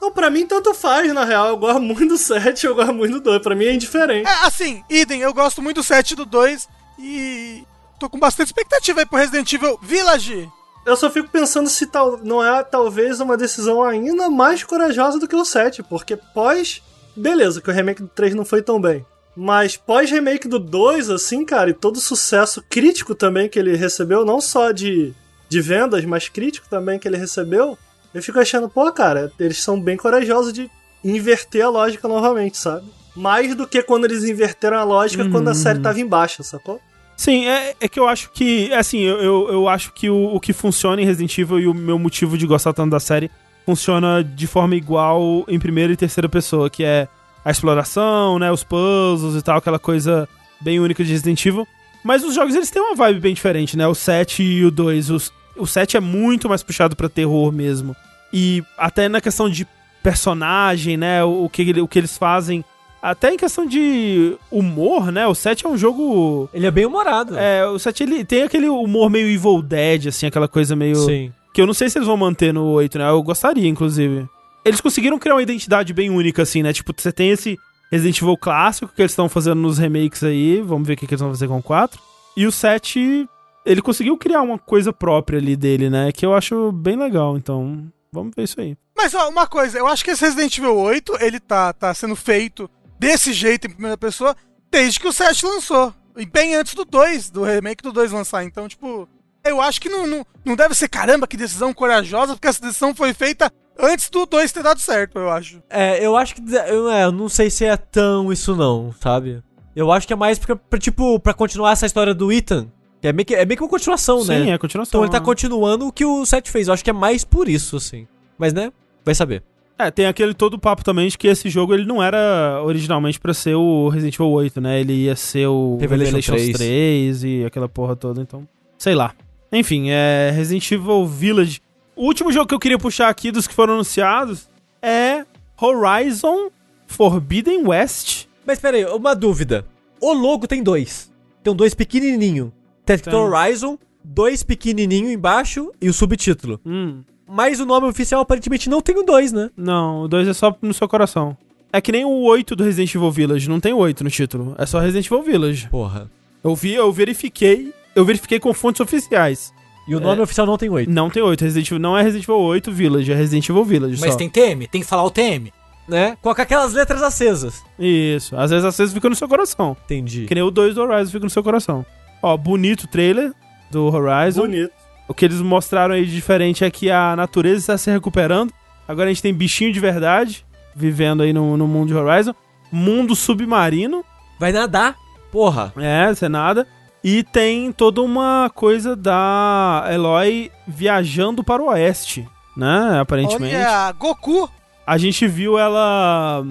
Não, 0.01 0.11
pra 0.11 0.29
mim 0.29 0.45
tanto 0.47 0.73
faz, 0.73 1.11
na 1.13 1.23
real. 1.23 1.47
Eu 1.49 1.57
gosto 1.57 1.79
muito 1.79 2.07
do 2.07 2.17
7, 2.17 2.65
eu 2.65 2.75
gosto 2.75 2.93
muito 2.93 3.13
do 3.13 3.21
2. 3.21 3.41
Pra 3.41 3.55
mim 3.55 3.65
é 3.65 3.73
indiferente. 3.73 4.27
É, 4.27 4.45
assim, 4.45 4.83
idem, 4.89 5.21
eu 5.21 5.33
gosto 5.33 5.61
muito 5.61 5.77
do 5.77 5.83
7 5.83 6.11
e 6.11 6.15
do 6.15 6.25
2 6.25 6.67
e. 6.99 7.63
tô 7.99 8.09
com 8.09 8.19
bastante 8.19 8.47
expectativa 8.47 8.99
aí 8.99 9.05
pro 9.05 9.17
Resident 9.17 9.51
Evil 9.53 9.79
Village. 9.81 10.49
Eu 10.85 10.97
só 10.97 11.09
fico 11.11 11.29
pensando 11.29 11.69
se 11.69 11.85
tal, 11.85 12.17
não 12.23 12.43
é 12.43 12.63
talvez 12.63 13.19
uma 13.19 13.37
decisão 13.37 13.83
ainda 13.83 14.29
mais 14.31 14.63
corajosa 14.63 15.19
do 15.19 15.27
que 15.27 15.35
o 15.35 15.45
7, 15.45 15.83
porque 15.83 16.15
pós. 16.15 16.81
Beleza, 17.15 17.61
que 17.61 17.69
o 17.69 17.73
remake 17.73 18.01
do 18.01 18.07
3 18.07 18.35
não 18.35 18.45
foi 18.45 18.61
tão 18.61 18.79
bem. 18.79 19.05
Mas 19.35 19.77
pós-remake 19.77 20.47
do 20.47 20.59
2, 20.59 21.09
assim, 21.09 21.45
cara, 21.45 21.69
e 21.69 21.73
todo 21.73 21.95
o 21.97 22.01
sucesso 22.01 22.63
crítico 22.69 23.15
também 23.15 23.47
que 23.47 23.57
ele 23.57 23.75
recebeu, 23.75 24.25
não 24.25 24.41
só 24.41 24.71
de, 24.71 25.13
de 25.47 25.61
vendas, 25.61 26.03
mas 26.05 26.27
crítico 26.27 26.67
também 26.69 26.99
que 26.99 27.07
ele 27.07 27.17
recebeu, 27.17 27.77
eu 28.13 28.21
fico 28.21 28.39
achando, 28.39 28.69
pô, 28.69 28.91
cara, 28.91 29.31
eles 29.39 29.61
são 29.61 29.79
bem 29.79 29.95
corajosos 29.95 30.51
de 30.51 30.69
inverter 31.03 31.65
a 31.65 31.69
lógica 31.69 32.07
novamente, 32.07 32.57
sabe? 32.57 32.85
Mais 33.15 33.55
do 33.55 33.67
que 33.67 33.81
quando 33.81 34.05
eles 34.05 34.23
inverteram 34.23 34.77
a 34.77 34.83
lógica 34.83 35.27
quando 35.29 35.49
a 35.49 35.53
série 35.53 35.79
tava 35.79 35.99
em 35.99 36.05
baixa, 36.05 36.43
sacou? 36.43 36.79
Sim, 37.17 37.45
é, 37.47 37.75
é 37.79 37.87
que 37.87 37.99
eu 37.99 38.07
acho 38.07 38.31
que. 38.31 38.73
Assim, 38.73 39.01
eu, 39.01 39.21
eu, 39.21 39.47
eu 39.51 39.67
acho 39.67 39.93
que 39.93 40.09
o, 40.09 40.35
o 40.35 40.39
que 40.39 40.53
funciona 40.53 41.01
em 41.01 41.05
Resident 41.05 41.37
Evil 41.37 41.59
e 41.59 41.67
o 41.67 41.73
meu 41.73 41.99
motivo 41.99 42.37
de 42.37 42.47
gostar 42.47 42.73
tanto 42.73 42.89
da 42.89 42.99
série 42.99 43.29
funciona 43.65 44.23
de 44.23 44.47
forma 44.47 44.75
igual 44.75 45.45
em 45.47 45.59
primeira 45.59 45.93
e 45.93 45.97
terceira 45.97 46.27
pessoa, 46.27 46.69
que 46.69 46.83
é 46.83 47.07
a 47.43 47.51
exploração, 47.51 48.39
né? 48.39 48.51
Os 48.51 48.63
puzzles 48.63 49.35
e 49.35 49.41
tal, 49.41 49.57
aquela 49.57 49.79
coisa 49.79 50.27
bem 50.59 50.79
única 50.79 51.03
de 51.03 51.11
Resident 51.11 51.45
Evil. 51.45 51.67
Mas 52.03 52.23
os 52.23 52.33
jogos 52.33 52.55
eles 52.55 52.71
têm 52.71 52.81
uma 52.81 52.95
vibe 52.95 53.19
bem 53.19 53.33
diferente, 53.33 53.77
né? 53.77 53.87
O 53.87 53.95
7 53.95 54.41
e 54.41 54.65
o 54.65 54.71
2. 54.71 55.09
Os, 55.09 55.33
o 55.55 55.67
7 55.67 55.97
é 55.97 55.99
muito 55.99 56.49
mais 56.49 56.63
puxado 56.63 56.95
pra 56.95 57.09
terror 57.09 57.51
mesmo. 57.51 57.95
E 58.33 58.63
até 58.77 59.07
na 59.07 59.21
questão 59.21 59.49
de 59.49 59.67
personagem, 60.01 60.97
né? 60.97 61.23
O, 61.23 61.45
o 61.45 61.49
que, 61.49 61.79
o 61.79 61.87
que 61.87 61.99
eles 61.99 62.17
fazem. 62.17 62.63
Até 63.01 63.33
em 63.33 63.37
questão 63.37 63.65
de 63.65 64.37
humor, 64.51 65.11
né? 65.11 65.25
O 65.25 65.33
7 65.33 65.65
é 65.65 65.69
um 65.69 65.77
jogo. 65.77 66.49
Ele 66.53 66.67
é 66.67 66.71
bem 66.71 66.85
humorado. 66.85 67.37
É, 67.37 67.65
o 67.65 67.79
7 67.79 68.03
ele 68.03 68.23
tem 68.23 68.43
aquele 68.43 68.69
humor 68.69 69.09
meio 69.09 69.27
Evil 69.27 69.61
Dead, 69.61 70.07
assim, 70.07 70.27
aquela 70.27 70.47
coisa 70.47 70.75
meio. 70.75 70.95
Sim. 70.95 71.31
Que 71.53 71.61
eu 71.61 71.67
não 71.67 71.73
sei 71.73 71.89
se 71.89 71.97
eles 71.97 72.07
vão 72.07 72.17
manter 72.17 72.53
no 72.53 72.65
8, 72.65 72.97
né? 72.97 73.09
Eu 73.09 73.21
gostaria, 73.21 73.67
inclusive. 73.67 74.27
Eles 74.63 74.79
conseguiram 74.79 75.19
criar 75.19 75.35
uma 75.35 75.43
identidade 75.43 75.93
bem 75.93 76.09
única, 76.09 76.43
assim, 76.43 76.63
né? 76.63 76.71
Tipo, 76.71 76.93
você 76.95 77.11
tem 77.11 77.29
esse 77.29 77.57
Resident 77.91 78.21
Evil 78.21 78.37
clássico 78.37 78.93
que 78.93 79.01
eles 79.01 79.11
estão 79.11 79.27
fazendo 79.27 79.59
nos 79.59 79.77
remakes 79.77 80.23
aí. 80.23 80.61
Vamos 80.61 80.87
ver 80.87 80.93
o 80.93 80.97
que, 80.97 81.05
eles 81.05 81.19
vão 81.19 81.29
fazer 81.29 81.47
com 81.47 81.57
o 81.57 81.63
4. 81.63 81.99
E 82.37 82.47
o 82.47 82.51
7, 82.51 83.27
ele 83.65 83.81
conseguiu 83.81 84.17
criar 84.17 84.41
uma 84.41 84.57
coisa 84.57 84.93
própria 84.93 85.39
ali 85.39 85.55
dele, 85.55 85.89
né? 85.89 86.11
Que 86.11 86.25
eu 86.25 86.33
acho 86.33 86.71
bem 86.71 86.95
legal. 86.95 87.35
Então, 87.35 87.91
vamos 88.11 88.33
ver 88.35 88.43
isso 88.43 88.61
aí. 88.61 88.77
Mas 88.95 89.13
ó, 89.13 89.27
uma 89.27 89.47
coisa, 89.47 89.77
eu 89.77 89.87
acho 89.87 90.05
que 90.05 90.11
esse 90.11 90.23
Resident 90.23 90.57
Evil 90.57 90.77
8, 90.77 91.17
ele 91.19 91.39
tá, 91.39 91.73
tá 91.73 91.93
sendo 91.93 92.15
feito 92.15 92.69
desse 92.99 93.33
jeito 93.33 93.67
em 93.67 93.71
primeira 93.71 93.97
pessoa 93.97 94.35
desde 94.69 94.99
que 94.99 95.07
o 95.07 95.11
7 95.11 95.45
lançou. 95.45 95.93
E 96.15 96.25
bem 96.25 96.55
antes 96.55 96.73
do 96.73 96.85
2, 96.85 97.29
do 97.29 97.43
remake 97.43 97.83
do 97.83 97.91
2 97.91 98.11
lançar. 98.11 98.43
Então, 98.43 98.67
tipo, 98.67 99.07
eu 99.43 99.61
acho 99.61 99.81
que 99.81 99.89
não, 99.89 100.07
não, 100.07 100.25
não 100.45 100.55
deve 100.55 100.75
ser 100.75 100.87
caramba, 100.87 101.27
que 101.27 101.37
decisão 101.37 101.73
corajosa, 101.73 102.33
porque 102.33 102.47
essa 102.47 102.61
decisão 102.61 102.93
foi 102.93 103.13
feita 103.13 103.51
antes 103.79 104.09
do 104.09 104.25
2 104.25 104.51
ter 104.51 104.63
dado 104.63 104.79
certo, 104.79 105.17
eu 105.17 105.29
acho. 105.29 105.61
É, 105.69 106.05
eu 106.05 106.15
acho 106.15 106.35
que. 106.35 106.41
Eu, 106.67 106.89
é, 106.89 107.05
eu 107.05 107.11
não 107.11 107.29
sei 107.29 107.49
se 107.49 107.65
é 107.65 107.75
tão 107.75 108.31
isso, 108.31 108.55
não, 108.55 108.93
sabe? 108.99 109.41
Eu 109.75 109.91
acho 109.91 110.05
que 110.05 110.13
é 110.13 110.15
mais 110.15 110.37
pra, 110.37 110.55
pra, 110.55 110.79
tipo, 110.79 111.19
pra 111.19 111.33
continuar 111.33 111.71
essa 111.71 111.85
história 111.85 112.13
do 112.13 112.31
Ethan. 112.31 112.67
Que 113.01 113.07
é 113.07 113.13
meio 113.13 113.25
que, 113.25 113.33
é 113.33 113.45
meio 113.45 113.57
que 113.57 113.63
uma 113.63 113.69
continuação, 113.69 114.23
né? 114.23 114.43
Sim, 114.43 114.49
é 114.51 114.53
a 114.53 114.59
continuação. 114.59 114.99
Então 114.99 115.03
ele 115.03 115.11
tá 115.11 115.19
continuando 115.19 115.87
o 115.87 115.91
que 115.91 116.05
o 116.05 116.23
7 116.23 116.51
fez. 116.51 116.67
Eu 116.67 116.73
acho 116.73 116.83
que 116.83 116.89
é 116.89 116.93
mais 116.93 117.23
por 117.23 117.49
isso, 117.49 117.77
assim. 117.77 118.05
Mas, 118.37 118.53
né? 118.53 118.71
Vai 119.03 119.15
saber. 119.15 119.43
É, 119.79 119.89
tem 119.89 120.05
aquele 120.05 120.35
todo 120.35 120.59
papo 120.59 120.83
também 120.83 121.07
de 121.07 121.17
que 121.17 121.27
esse 121.27 121.49
jogo 121.49 121.73
ele 121.73 121.85
não 121.85 122.03
era 122.03 122.61
originalmente 122.63 123.19
pra 123.19 123.33
ser 123.33 123.55
o 123.55 123.89
Resident 123.89 124.13
Evil 124.13 124.29
8, 124.29 124.61
né? 124.61 124.79
Ele 124.79 124.93
ia 124.93 125.15
ser 125.15 125.47
o 125.47 125.77
Revelation 125.79 126.17
Revelations 126.17 126.57
3. 126.57 126.57
3 126.57 127.23
e 127.23 127.45
aquela 127.45 127.67
porra 127.67 127.95
toda, 127.95 128.21
então. 128.21 128.47
Sei 128.77 128.93
lá. 128.93 129.15
Enfim, 129.51 129.89
é 129.89 130.31
Resident 130.33 130.71
Evil 130.71 131.05
Village. 131.05 131.61
O 131.95 132.05
último 132.05 132.31
jogo 132.31 132.47
que 132.47 132.55
eu 132.55 132.59
queria 132.59 132.79
puxar 132.79 133.09
aqui 133.09 133.31
dos 133.31 133.47
que 133.47 133.53
foram 133.53 133.73
anunciados 133.73 134.47
é 134.81 135.25
Horizon 135.59 136.49
Forbidden 136.87 137.67
West. 137.67 138.25
Mas 138.45 138.59
pera 138.59 138.77
aí, 138.77 138.85
uma 138.85 139.15
dúvida. 139.15 139.65
O 139.99 140.13
logo 140.13 140.47
tem 140.47 140.63
dois. 140.63 141.11
Tem 141.43 141.53
dois 141.55 141.73
pequenininho. 141.73 142.51
Tem. 142.85 142.97
Horizon, 143.13 143.77
dois 144.03 144.43
pequenininho 144.43 145.11
embaixo 145.11 145.71
e 145.79 145.87
o 145.89 145.93
subtítulo. 145.93 146.59
Hum, 146.65 147.03
Mas 147.27 147.59
o 147.59 147.65
nome 147.65 147.87
oficial 147.87 148.21
aparentemente 148.21 148.69
não 148.69 148.81
tem 148.81 148.97
o 148.97 149.03
dois, 149.03 149.31
né? 149.31 149.49
não, 149.55 150.03
o 150.03 150.07
2 150.07 150.27
é 150.27 150.33
só 150.33 150.55
no 150.61 150.73
seu 150.73 150.87
coração. 150.87 151.37
É 151.71 151.79
que 151.79 151.91
nem 151.91 152.03
o 152.03 152.23
8 152.23 152.53
do 152.55 152.63
Resident 152.65 152.93
Evil 152.93 153.11
Village, 153.11 153.47
não 153.49 153.59
tem 153.61 153.71
o 153.71 153.77
8 153.77 154.03
no 154.03 154.09
título. 154.09 154.55
É 154.57 154.65
só 154.65 154.79
Resident 154.79 155.05
Evil 155.05 155.21
Village. 155.23 155.69
Porra. 155.69 156.11
Eu 156.43 156.53
vi, 156.55 156.73
eu 156.73 156.91
verifiquei, 156.91 157.71
eu 157.95 158.05
verifiquei 158.05 158.39
com 158.39 158.53
fontes 158.53 158.81
oficiais. 158.81 159.53
E 159.87 159.95
o 159.95 159.99
nome 159.99 160.21
oficial 160.21 160.45
não 160.45 160.57
tem 160.57 160.69
oito. 160.69 160.89
Não 160.89 161.09
tem 161.09 161.21
8, 161.23 161.41
Resident 161.41 161.67
Evil 161.67 161.79
não 161.79 161.97
é 161.97 162.03
Resident 162.03 162.23
Evil 162.23 162.37
8 162.37 162.71
Village, 162.71 163.11
é 163.11 163.15
Resident 163.15 163.49
Evil 163.49 163.65
Village 163.65 163.99
Mas 163.99 164.11
só. 164.11 164.17
tem 164.17 164.29
TM, 164.29 164.67
tem 164.67 164.81
que 164.81 164.87
falar 164.87 165.03
o 165.03 165.11
TM. 165.11 165.51
Né? 165.87 166.15
Com 166.21 166.29
aquelas 166.29 166.71
letras 166.73 167.01
acesas. 167.01 167.63
Isso, 167.77 168.35
às 168.37 168.51
vezes 168.51 168.63
às 168.63 168.77
vezes 168.77 168.93
fica 168.93 169.09
no 169.09 169.15
seu 169.15 169.27
coração. 169.27 169.75
Entendi. 169.85 170.25
Que 170.25 170.35
nem 170.35 170.43
o 170.43 170.51
2 170.51 170.75
do 170.75 170.81
Horizon 170.81 171.11
fica 171.11 171.25
no 171.25 171.29
seu 171.29 171.43
coração. 171.43 171.85
Ó, 172.21 172.37
bonito 172.37 172.87
trailer 172.87 173.33
do 173.71 173.85
Horizon. 173.93 174.41
Bonito. 174.41 174.71
O 175.07 175.13
que 175.13 175.25
eles 175.25 175.41
mostraram 175.41 175.95
aí 175.95 176.05
de 176.05 176.13
diferente 176.13 176.63
é 176.63 176.71
que 176.71 176.89
a 176.89 177.15
natureza 177.15 177.57
está 177.57 177.77
se 177.77 177.91
recuperando. 177.91 178.53
Agora 178.87 179.09
a 179.09 179.13
gente 179.13 179.21
tem 179.23 179.33
bichinho 179.33 179.73
de 179.73 179.79
verdade 179.79 180.45
vivendo 180.75 181.23
aí 181.23 181.33
no, 181.33 181.57
no 181.57 181.67
mundo 181.67 181.89
de 181.89 181.95
Horizon. 181.95 182.33
Mundo 182.71 183.15
submarino, 183.15 184.05
Vai 184.39 184.51
nadar. 184.53 184.95
Porra. 185.31 185.73
é, 185.77 186.13
sem 186.13 186.29
nada. 186.29 186.65
E 187.03 187.23
tem 187.23 187.71
toda 187.71 188.01
uma 188.01 188.51
coisa 188.53 188.95
da 188.95 189.87
Eloy 189.91 190.51
viajando 190.67 191.43
para 191.43 191.61
o 191.61 191.67
oeste, 191.67 192.27
né? 192.55 192.99
Aparentemente. 192.99 193.55
Olha, 193.55 193.91
Goku. 193.93 194.49
A 194.85 194.97
gente 194.97 195.27
viu 195.27 195.57
ela 195.57 196.43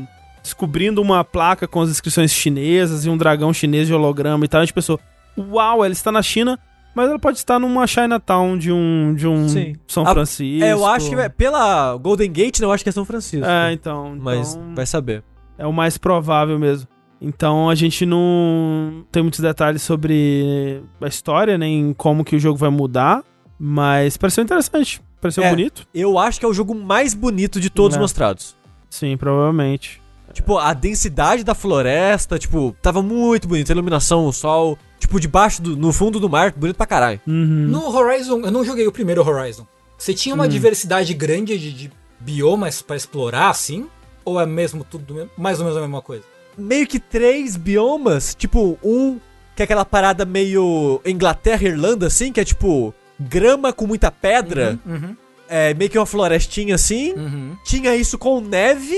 descobrindo 0.42 1.00
uma 1.02 1.22
placa 1.22 1.68
com 1.68 1.80
as 1.80 1.90
inscrições 1.90 2.32
chinesas 2.32 3.04
e 3.04 3.10
um 3.10 3.16
dragão 3.16 3.52
chinês 3.52 3.86
de 3.86 3.94
holograma 3.94 4.44
e 4.44 4.48
tal. 4.48 4.60
A 4.60 4.64
gente 4.64 4.72
pensou, 4.74 4.98
uau, 5.38 5.84
ela 5.84 5.92
está 5.92 6.10
na 6.10 6.22
China, 6.22 6.58
mas 6.94 7.08
ela 7.08 7.18
pode 7.18 7.38
estar 7.38 7.58
numa 7.60 7.86
Chinatown 7.86 8.56
de 8.58 8.72
um, 8.72 9.14
de 9.14 9.28
um 9.28 9.48
Sim. 9.48 9.74
São 9.86 10.04
A- 10.06 10.12
Francisco. 10.12 10.64
É, 10.64 10.72
eu 10.72 10.84
acho 10.86 11.10
que 11.10 11.16
vai- 11.16 11.28
pela 11.28 11.96
Golden 11.96 12.32
Gate, 12.32 12.58
né, 12.58 12.66
eu 12.66 12.72
acho 12.72 12.82
que 12.82 12.88
é 12.88 12.92
São 12.92 13.04
Francisco. 13.04 13.46
É, 13.46 13.72
então. 13.72 14.16
Mas 14.18 14.54
então 14.54 14.74
vai 14.74 14.86
saber. 14.86 15.22
É 15.58 15.66
o 15.66 15.72
mais 15.72 15.96
provável 15.98 16.58
mesmo. 16.58 16.88
Então 17.20 17.68
a 17.68 17.74
gente 17.74 18.06
não 18.06 19.04
tem 19.12 19.22
muitos 19.22 19.40
detalhes 19.40 19.82
sobre 19.82 20.82
a 21.00 21.06
história, 21.06 21.58
nem 21.58 21.92
como 21.92 22.24
que 22.24 22.36
o 22.36 22.40
jogo 22.40 22.56
vai 22.58 22.70
mudar. 22.70 23.22
Mas 23.58 24.16
pareceu 24.16 24.42
interessante. 24.42 25.02
Pareceu 25.20 25.44
É. 25.44 25.50
bonito. 25.50 25.86
Eu 25.94 26.18
acho 26.18 26.40
que 26.40 26.46
é 26.46 26.48
o 26.48 26.54
jogo 26.54 26.74
mais 26.74 27.12
bonito 27.12 27.60
de 27.60 27.68
todos 27.68 27.96
É. 27.96 28.00
mostrados. 28.00 28.56
Sim, 28.88 29.16
provavelmente. 29.18 30.00
Tipo, 30.32 30.56
a 30.58 30.72
densidade 30.72 31.44
da 31.44 31.54
floresta, 31.54 32.38
tipo, 32.38 32.74
tava 32.80 33.02
muito 33.02 33.46
bonito. 33.48 33.70
A 33.70 33.74
iluminação, 33.74 34.24
o 34.26 34.32
sol. 34.32 34.78
Tipo, 34.98 35.20
debaixo, 35.20 35.60
do, 35.60 35.76
no 35.76 35.92
fundo 35.92 36.18
do 36.20 36.28
mar, 36.30 36.52
bonito 36.56 36.76
pra 36.76 36.86
caralho. 36.86 37.20
Uhum. 37.26 37.66
No 37.68 37.94
Horizon, 37.94 38.40
eu 38.40 38.50
não 38.50 38.64
joguei 38.64 38.86
o 38.86 38.92
primeiro 38.92 39.26
Horizon. 39.26 39.66
Você 39.98 40.14
tinha 40.14 40.34
uma 40.34 40.48
diversidade 40.48 41.12
grande 41.12 41.58
de, 41.58 41.72
de 41.72 41.92
biomas 42.18 42.80
pra 42.80 42.96
explorar, 42.96 43.50
assim? 43.50 43.86
Ou 44.24 44.40
é 44.40 44.46
mesmo 44.46 44.84
tudo 44.88 45.28
mais 45.36 45.58
ou 45.58 45.64
menos 45.64 45.76
a 45.76 45.80
mesma 45.82 46.00
coisa? 46.00 46.24
Meio 46.60 46.86
que 46.86 46.98
três 46.98 47.56
biomas. 47.56 48.34
Tipo, 48.34 48.78
um 48.82 49.18
que 49.56 49.62
é 49.62 49.64
aquela 49.64 49.84
parada 49.84 50.24
meio 50.24 51.00
Inglaterra, 51.04 51.64
Irlanda, 51.64 52.06
assim, 52.06 52.32
que 52.32 52.40
é 52.40 52.44
tipo 52.44 52.94
grama 53.18 53.72
com 53.72 53.86
muita 53.86 54.10
pedra. 54.10 54.78
Uhum, 54.86 55.16
É 55.48 55.74
meio 55.74 55.90
que 55.90 55.98
uma 55.98 56.06
florestinha 56.06 56.74
assim. 56.76 57.12
uhum. 57.12 57.56
Tinha 57.64 57.94
isso 57.96 58.16
com 58.16 58.40
neve 58.40 58.96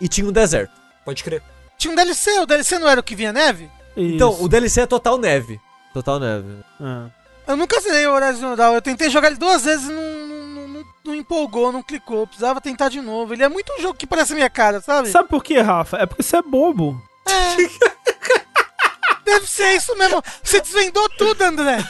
e 0.00 0.06
tinha 0.08 0.28
um 0.28 0.32
deserto. 0.32 0.72
Pode 1.04 1.24
crer. 1.24 1.42
Tinha 1.78 1.92
um 1.92 1.96
DLC, 1.96 2.30
o 2.40 2.46
DLC 2.46 2.78
não 2.78 2.88
era 2.88 3.00
o 3.00 3.02
que 3.02 3.16
vinha 3.16 3.32
neve? 3.32 3.68
Então, 3.96 4.32
Isso. 4.32 4.44
o 4.44 4.48
DLC 4.48 4.80
é 4.82 4.86
total 4.86 5.18
neve. 5.18 5.60
Total 5.92 6.18
neve. 6.20 6.46
É. 6.80 7.52
Eu 7.52 7.56
nunca 7.56 7.80
zerei 7.80 8.06
o 8.06 8.12
Horizon 8.14 8.56
Dawn. 8.56 8.74
Eu 8.74 8.82
tentei 8.82 9.10
jogar 9.10 9.28
ele 9.28 9.36
duas 9.36 9.64
vezes 9.64 9.88
e 9.88 9.92
não, 9.92 10.23
não, 11.04 11.14
empolgou, 11.14 11.70
não 11.72 11.82
clicou. 11.82 12.20
Eu 12.20 12.26
precisava 12.26 12.60
tentar 12.60 12.88
de 12.88 13.00
novo. 13.00 13.32
Ele 13.34 13.42
é 13.42 13.48
muito 13.48 13.72
um 13.74 13.80
jogo 13.80 13.94
que 13.94 14.06
parece 14.06 14.32
a 14.32 14.36
minha 14.36 14.50
cara, 14.50 14.80
sabe? 14.80 15.08
Sabe 15.10 15.28
por 15.28 15.42
quê, 15.44 15.60
Rafa? 15.60 15.98
É 15.98 16.06
porque 16.06 16.22
você 16.22 16.36
é 16.36 16.42
bobo. 16.42 17.00
Deve 19.24 19.46
ser 19.46 19.74
isso 19.76 19.96
mesmo. 19.96 20.22
Você 20.42 20.60
desvendou 20.60 21.08
tudo, 21.10 21.42
André. 21.42 21.78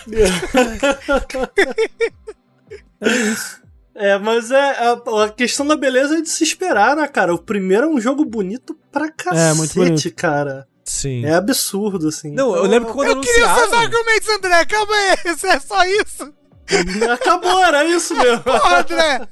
É, 3.97 4.19
mas 4.19 4.51
é 4.51 4.59
a, 4.61 4.93
a 5.25 5.29
questão 5.31 5.65
da 5.65 5.77
beleza 5.77 6.19
é 6.19 6.21
de 6.21 6.29
se 6.29 6.43
esperar, 6.43 6.97
né, 6.97 7.07
cara? 7.07 7.33
O 7.33 7.39
primeiro 7.39 7.85
é 7.85 7.89
um 7.89 8.01
jogo 8.01 8.25
bonito 8.25 8.77
pra 8.91 9.09
cacete, 9.09 9.41
É, 9.41 9.55
muito 9.55 9.73
bonito. 9.75 10.13
cara. 10.17 10.67
Sim. 10.85 11.25
É 11.25 11.35
absurdo, 11.35 12.09
assim. 12.09 12.33
Não, 12.33 12.57
eu 12.57 12.65
lembro 12.65 12.89
que 12.89 12.95
quando 12.95 13.09
Eu 13.11 13.21
queria 13.21 13.47
anunciaram... 13.47 13.71
seus 13.71 13.83
argumentos, 13.85 14.29
André. 14.31 14.65
Calma 14.67 14.93
aí. 14.97 15.33
Isso 15.33 15.47
é 15.47 15.61
só 15.61 15.85
isso? 15.85 16.35
Acabou, 17.13 17.63
era 17.63 17.85
isso 17.85 18.17
mesmo. 18.17 18.41
Porra, 18.43 18.81
André. 18.81 19.29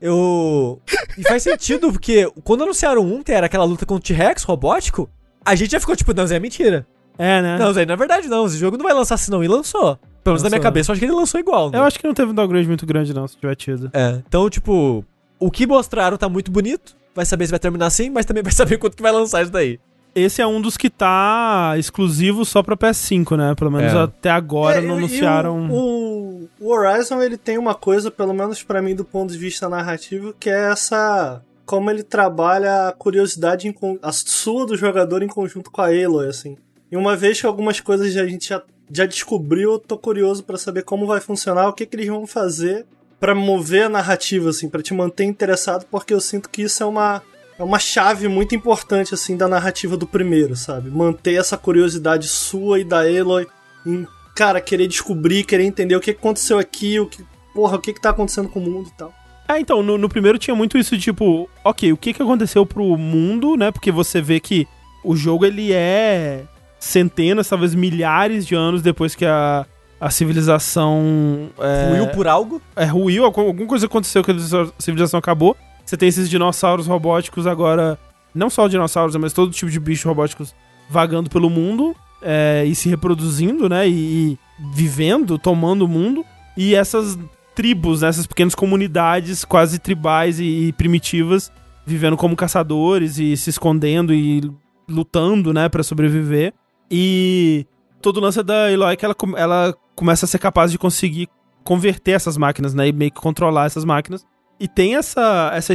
Eu. 0.00 0.80
E 1.16 1.22
faz 1.22 1.42
sentido, 1.42 1.92
porque 1.92 2.30
quando 2.42 2.64
anunciaram 2.64 3.02
um, 3.02 3.22
era 3.26 3.46
aquela 3.46 3.64
luta 3.64 3.86
com 3.86 3.94
o 3.94 4.00
T-Rex 4.00 4.42
robótico, 4.42 5.08
a 5.44 5.54
gente 5.54 5.72
já 5.72 5.80
ficou 5.80 5.94
tipo, 5.94 6.12
não, 6.12 6.24
aí 6.24 6.34
é 6.34 6.40
mentira. 6.40 6.86
É, 7.18 7.42
né? 7.42 7.58
Não, 7.58 7.68
aí 7.68 7.86
não 7.86 7.94
é 7.94 7.96
verdade, 7.96 8.28
não. 8.28 8.46
Esse 8.46 8.56
jogo 8.56 8.76
não 8.76 8.84
vai 8.84 8.94
lançar 8.94 9.14
assim, 9.14 9.30
não. 9.30 9.44
E 9.44 9.48
lançou. 9.48 9.98
Pelo 10.24 10.34
menos 10.34 10.42
na 10.42 10.48
minha 10.48 10.60
cabeça, 10.60 10.90
eu 10.90 10.92
acho 10.92 11.00
que 11.00 11.06
ele 11.06 11.12
lançou 11.12 11.40
igual, 11.40 11.70
né? 11.70 11.78
Eu 11.78 11.84
acho 11.84 11.98
que 11.98 12.06
não 12.06 12.14
teve 12.14 12.30
um 12.30 12.34
downgrade 12.34 12.66
muito 12.66 12.84
grande, 12.84 13.14
não, 13.14 13.26
se 13.26 13.36
tiver 13.36 13.54
tido. 13.54 13.90
É. 13.92 14.22
Então, 14.26 14.48
tipo, 14.50 15.04
o 15.38 15.50
que 15.50 15.66
mostraram 15.66 16.16
tá 16.16 16.28
muito 16.28 16.50
bonito. 16.50 16.96
Vai 17.14 17.26
saber 17.26 17.46
se 17.46 17.50
vai 17.50 17.58
terminar 17.58 17.86
assim, 17.86 18.08
mas 18.08 18.24
também 18.24 18.42
vai 18.42 18.52
saber 18.52 18.78
quanto 18.78 18.96
que 18.96 19.02
vai 19.02 19.12
lançar 19.12 19.42
isso 19.42 19.50
daí. 19.50 19.80
Esse 20.14 20.42
é 20.42 20.46
um 20.46 20.60
dos 20.60 20.76
que 20.76 20.90
tá 20.90 21.74
exclusivo 21.78 22.44
só 22.44 22.62
pra 22.62 22.76
PS5, 22.76 23.36
né? 23.36 23.54
Pelo 23.54 23.70
menos 23.70 23.92
É. 23.92 23.98
até 23.98 24.30
agora 24.30 24.78
É, 24.78 24.80
não 24.80 24.96
e 24.96 24.98
anunciaram. 24.98 25.70
O, 25.70 26.48
o, 26.60 26.66
o 26.66 26.72
Horizon, 26.72 27.22
ele 27.22 27.36
tem 27.36 27.58
uma 27.58 27.74
coisa, 27.74 28.10
pelo 28.10 28.34
menos 28.34 28.62
pra 28.62 28.82
mim, 28.82 28.94
do 28.94 29.04
ponto 29.04 29.32
de 29.32 29.38
vista 29.38 29.68
narrativo, 29.68 30.34
que 30.38 30.50
é 30.50 30.70
essa. 30.70 31.42
Como 31.64 31.88
ele 31.88 32.02
trabalha 32.02 32.88
a 32.88 32.92
curiosidade, 32.92 33.68
em 33.68 33.74
a 34.02 34.10
sua 34.10 34.66
do 34.66 34.76
jogador 34.76 35.22
em 35.22 35.28
conjunto 35.28 35.70
com 35.70 35.80
a 35.80 35.86
Aloy, 35.86 36.26
assim. 36.28 36.56
E 36.90 36.96
uma 36.96 37.14
vez 37.14 37.40
que 37.40 37.46
algumas 37.46 37.78
coisas 37.78 38.16
a 38.16 38.26
gente 38.26 38.48
já, 38.48 38.60
já 38.90 39.06
descobriu, 39.06 39.72
eu 39.74 39.78
tô 39.78 39.96
curioso 39.96 40.42
pra 40.42 40.58
saber 40.58 40.82
como 40.82 41.06
vai 41.06 41.20
funcionar, 41.20 41.68
o 41.68 41.72
que, 41.72 41.86
que 41.86 41.94
eles 41.94 42.08
vão 42.08 42.26
fazer 42.26 42.84
pra 43.20 43.34
mover 43.34 43.84
a 43.84 43.88
narrativa, 43.88 44.50
assim, 44.50 44.68
pra 44.68 44.82
te 44.82 44.92
manter 44.92 45.24
interessado, 45.24 45.86
porque 45.88 46.12
eu 46.12 46.20
sinto 46.20 46.50
que 46.50 46.62
isso 46.62 46.82
é 46.82 46.86
uma. 46.86 47.22
É 47.60 47.62
uma 47.62 47.78
chave 47.78 48.26
muito 48.26 48.54
importante, 48.54 49.12
assim, 49.12 49.36
da 49.36 49.46
narrativa 49.46 49.94
do 49.94 50.06
primeiro, 50.06 50.56
sabe? 50.56 50.88
Manter 50.88 51.34
essa 51.34 51.58
curiosidade 51.58 52.26
sua 52.26 52.80
e 52.80 52.84
da 52.84 53.00
Aloy 53.00 53.46
em, 53.86 54.06
cara, 54.34 54.62
querer 54.62 54.86
descobrir, 54.88 55.44
querer 55.44 55.64
entender 55.64 55.94
o 55.94 56.00
que 56.00 56.12
aconteceu 56.12 56.58
aqui, 56.58 56.98
o 56.98 57.04
que, 57.06 57.22
porra, 57.54 57.76
o 57.76 57.78
que 57.80 57.92
que 57.92 58.00
tá 58.00 58.08
acontecendo 58.10 58.48
com 58.48 58.60
o 58.60 58.62
mundo 58.62 58.88
e 58.88 58.96
tal. 58.96 59.12
É, 59.46 59.60
então, 59.60 59.82
no, 59.82 59.98
no 59.98 60.08
primeiro 60.08 60.38
tinha 60.38 60.54
muito 60.56 60.78
isso, 60.78 60.96
tipo, 60.96 61.50
ok, 61.62 61.92
o 61.92 61.98
que 61.98 62.14
que 62.14 62.22
aconteceu 62.22 62.64
pro 62.64 62.96
mundo, 62.96 63.56
né? 63.58 63.70
Porque 63.70 63.92
você 63.92 64.22
vê 64.22 64.40
que 64.40 64.66
o 65.04 65.14
jogo, 65.14 65.44
ele 65.44 65.70
é 65.70 66.44
centenas, 66.78 67.46
talvez 67.46 67.74
milhares 67.74 68.46
de 68.46 68.54
anos 68.54 68.80
depois 68.80 69.14
que 69.14 69.26
a, 69.26 69.66
a 70.00 70.08
civilização... 70.08 71.50
É, 71.58 71.90
Ruiu 71.90 72.06
por 72.08 72.26
algo. 72.26 72.62
é, 72.74 72.84
ruiu, 72.86 73.24
algum- 73.26 73.48
alguma 73.48 73.68
coisa 73.68 73.84
aconteceu 73.84 74.24
que 74.24 74.30
a 74.30 74.34
civilização 74.78 75.18
acabou. 75.18 75.54
Você 75.90 75.96
tem 75.96 76.08
esses 76.08 76.30
dinossauros 76.30 76.86
robóticos 76.86 77.48
agora, 77.48 77.98
não 78.32 78.48
só 78.48 78.68
dinossauros, 78.68 79.16
mas 79.16 79.32
todo 79.32 79.50
tipo 79.50 79.68
de 79.68 79.80
bichos 79.80 80.04
robóticos 80.04 80.54
vagando 80.88 81.28
pelo 81.28 81.50
mundo 81.50 81.96
é, 82.22 82.64
e 82.64 82.76
se 82.76 82.88
reproduzindo, 82.88 83.68
né? 83.68 83.88
E, 83.88 83.92
e 83.92 84.38
vivendo, 84.72 85.36
tomando 85.36 85.84
o 85.84 85.88
mundo. 85.88 86.24
E 86.56 86.76
essas 86.76 87.18
tribos, 87.56 88.02
né, 88.02 88.08
essas 88.08 88.24
pequenas 88.24 88.54
comunidades 88.54 89.44
quase 89.44 89.80
tribais 89.80 90.38
e, 90.38 90.68
e 90.68 90.72
primitivas 90.74 91.50
vivendo 91.84 92.16
como 92.16 92.36
caçadores 92.36 93.18
e 93.18 93.36
se 93.36 93.50
escondendo 93.50 94.14
e 94.14 94.48
lutando, 94.88 95.52
né, 95.52 95.68
para 95.68 95.82
sobreviver. 95.82 96.54
E 96.88 97.66
todo 98.00 98.18
o 98.18 98.20
lance 98.20 98.40
da 98.44 98.70
Eloy 98.70 98.92
é 98.92 98.96
que 98.96 99.04
ela, 99.04 99.16
ela 99.36 99.74
começa 99.96 100.24
a 100.24 100.28
ser 100.28 100.38
capaz 100.38 100.70
de 100.70 100.78
conseguir 100.78 101.28
converter 101.64 102.12
essas 102.12 102.36
máquinas, 102.36 102.74
né? 102.74 102.86
E 102.86 102.92
meio 102.92 103.10
que 103.10 103.20
controlar 103.20 103.66
essas 103.66 103.84
máquinas. 103.84 104.24
E 104.60 104.68
tem 104.68 104.94
essa, 104.96 105.50
essa, 105.54 105.74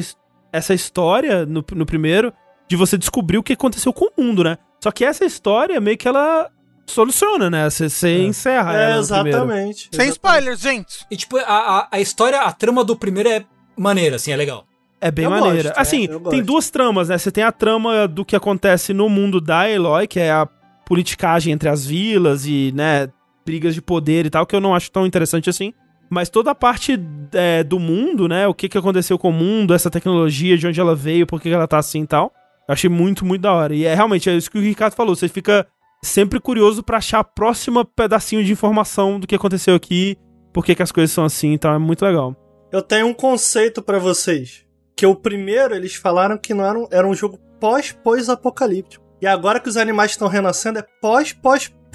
essa 0.53 0.73
história 0.73 1.45
no, 1.45 1.65
no 1.73 1.85
primeiro 1.85 2.31
de 2.67 2.75
você 2.75 2.97
descobrir 2.97 3.37
o 3.37 3.43
que 3.43 3.53
aconteceu 3.53 3.91
com 3.91 4.05
o 4.05 4.23
mundo, 4.23 4.43
né? 4.43 4.57
Só 4.83 4.91
que 4.91 5.03
essa 5.03 5.25
história 5.25 5.81
meio 5.81 5.97
que 5.97 6.07
ela 6.07 6.49
soluciona, 6.85 7.49
né? 7.49 7.67
Você, 7.69 7.89
você 7.89 8.19
encerra 8.23 8.73
É, 8.77 8.91
ela 8.91 9.01
no 9.01 9.07
primeiro. 9.07 9.29
exatamente. 9.29 9.89
Sem 9.91 10.09
spoilers, 10.09 10.59
gente. 10.61 11.05
E 11.09 11.17
tipo, 11.17 11.37
a, 11.37 11.41
a, 11.43 11.87
a 11.93 11.99
história, 11.99 12.39
a 12.41 12.51
trama 12.51 12.83
do 12.83 12.95
primeiro 12.95 13.27
é 13.29 13.43
maneira, 13.75 14.17
assim, 14.17 14.31
é 14.31 14.35
legal. 14.35 14.65
É 15.01 15.09
bem 15.11 15.25
Eu 15.25 15.31
maneira. 15.31 15.69
gosto, 15.69 15.79
assim, 15.79 16.05
é, 16.05 16.07
tem 16.07 16.19
gosto. 16.19 16.43
duas 16.43 16.69
tramas, 16.69 17.09
né? 17.09 17.17
Você 17.17 17.31
tem 17.31 17.43
a 17.43 17.51
trama 17.51 18.07
do 18.07 18.23
que 18.23 18.35
acontece 18.35 18.93
no 18.93 19.09
mundo 19.09 19.41
da 19.41 19.69
Eloy, 19.69 20.07
que 20.07 20.19
é 20.19 20.31
a 20.31 20.47
politicagem 20.85 21.51
entre 21.53 21.67
as 21.69 21.85
vilas 21.85 22.45
e, 22.45 22.71
né, 22.75 23.09
brigas 23.45 23.73
de 23.73 23.81
poder 23.81 24.25
e 24.25 24.29
tal, 24.29 24.45
que 24.45 24.55
eu 24.55 24.61
não 24.61 24.73
acho 24.75 24.91
tão 24.91 25.05
interessante 25.05 25.49
assim. 25.49 25.73
Mas 26.09 26.29
toda 26.29 26.51
a 26.51 26.55
parte 26.55 26.99
é, 27.33 27.63
do 27.63 27.79
mundo, 27.79 28.27
né? 28.27 28.47
O 28.47 28.53
que, 28.53 28.69
que 28.69 28.77
aconteceu 28.77 29.17
com 29.17 29.29
o 29.29 29.33
mundo, 29.33 29.73
essa 29.73 29.89
tecnologia, 29.89 30.57
de 30.57 30.67
onde 30.67 30.79
ela 30.79 30.95
veio, 30.95 31.25
por 31.25 31.41
que 31.41 31.49
ela 31.49 31.67
tá 31.67 31.77
assim 31.77 32.03
e 32.03 32.07
tal. 32.07 32.31
Eu 32.67 32.73
achei 32.73 32.89
muito, 32.89 33.25
muito 33.25 33.41
da 33.41 33.53
hora. 33.53 33.75
E 33.75 33.85
é 33.85 33.93
realmente 33.93 34.29
é 34.29 34.35
isso 34.35 34.49
que 34.49 34.57
o 34.57 34.61
Ricardo 34.61 34.93
falou. 34.93 35.15
Você 35.15 35.27
fica 35.27 35.67
sempre 36.03 36.39
curioso 36.39 36.83
pra 36.83 36.97
achar 36.97 37.19
a 37.19 37.23
próxima 37.23 37.83
pedacinho 37.83 38.43
de 38.43 38.51
informação 38.51 39.19
do 39.19 39.27
que 39.27 39.35
aconteceu 39.35 39.75
aqui, 39.75 40.17
por 40.53 40.63
que, 40.63 40.75
que 40.75 40.83
as 40.83 40.91
coisas 40.91 41.11
são 41.11 41.25
assim, 41.25 41.53
então 41.53 41.73
é 41.73 41.77
muito 41.77 42.05
legal. 42.05 42.35
Eu 42.71 42.81
tenho 42.81 43.07
um 43.07 43.13
conceito 43.13 43.81
pra 43.81 43.99
vocês. 43.99 44.65
Que 44.95 45.05
o 45.05 45.15
primeiro, 45.15 45.75
eles 45.75 45.95
falaram 45.95 46.37
que 46.37 46.53
não 46.53 46.65
era 46.65 46.79
um, 46.79 46.87
era 46.91 47.07
um 47.07 47.13
jogo 47.13 47.39
pós-pós-apocalíptico. 47.59 49.03
E 49.21 49.27
agora 49.27 49.59
que 49.59 49.67
os 49.67 49.77
animais 49.77 50.11
estão 50.11 50.27
renascendo, 50.27 50.79
é 50.79 50.85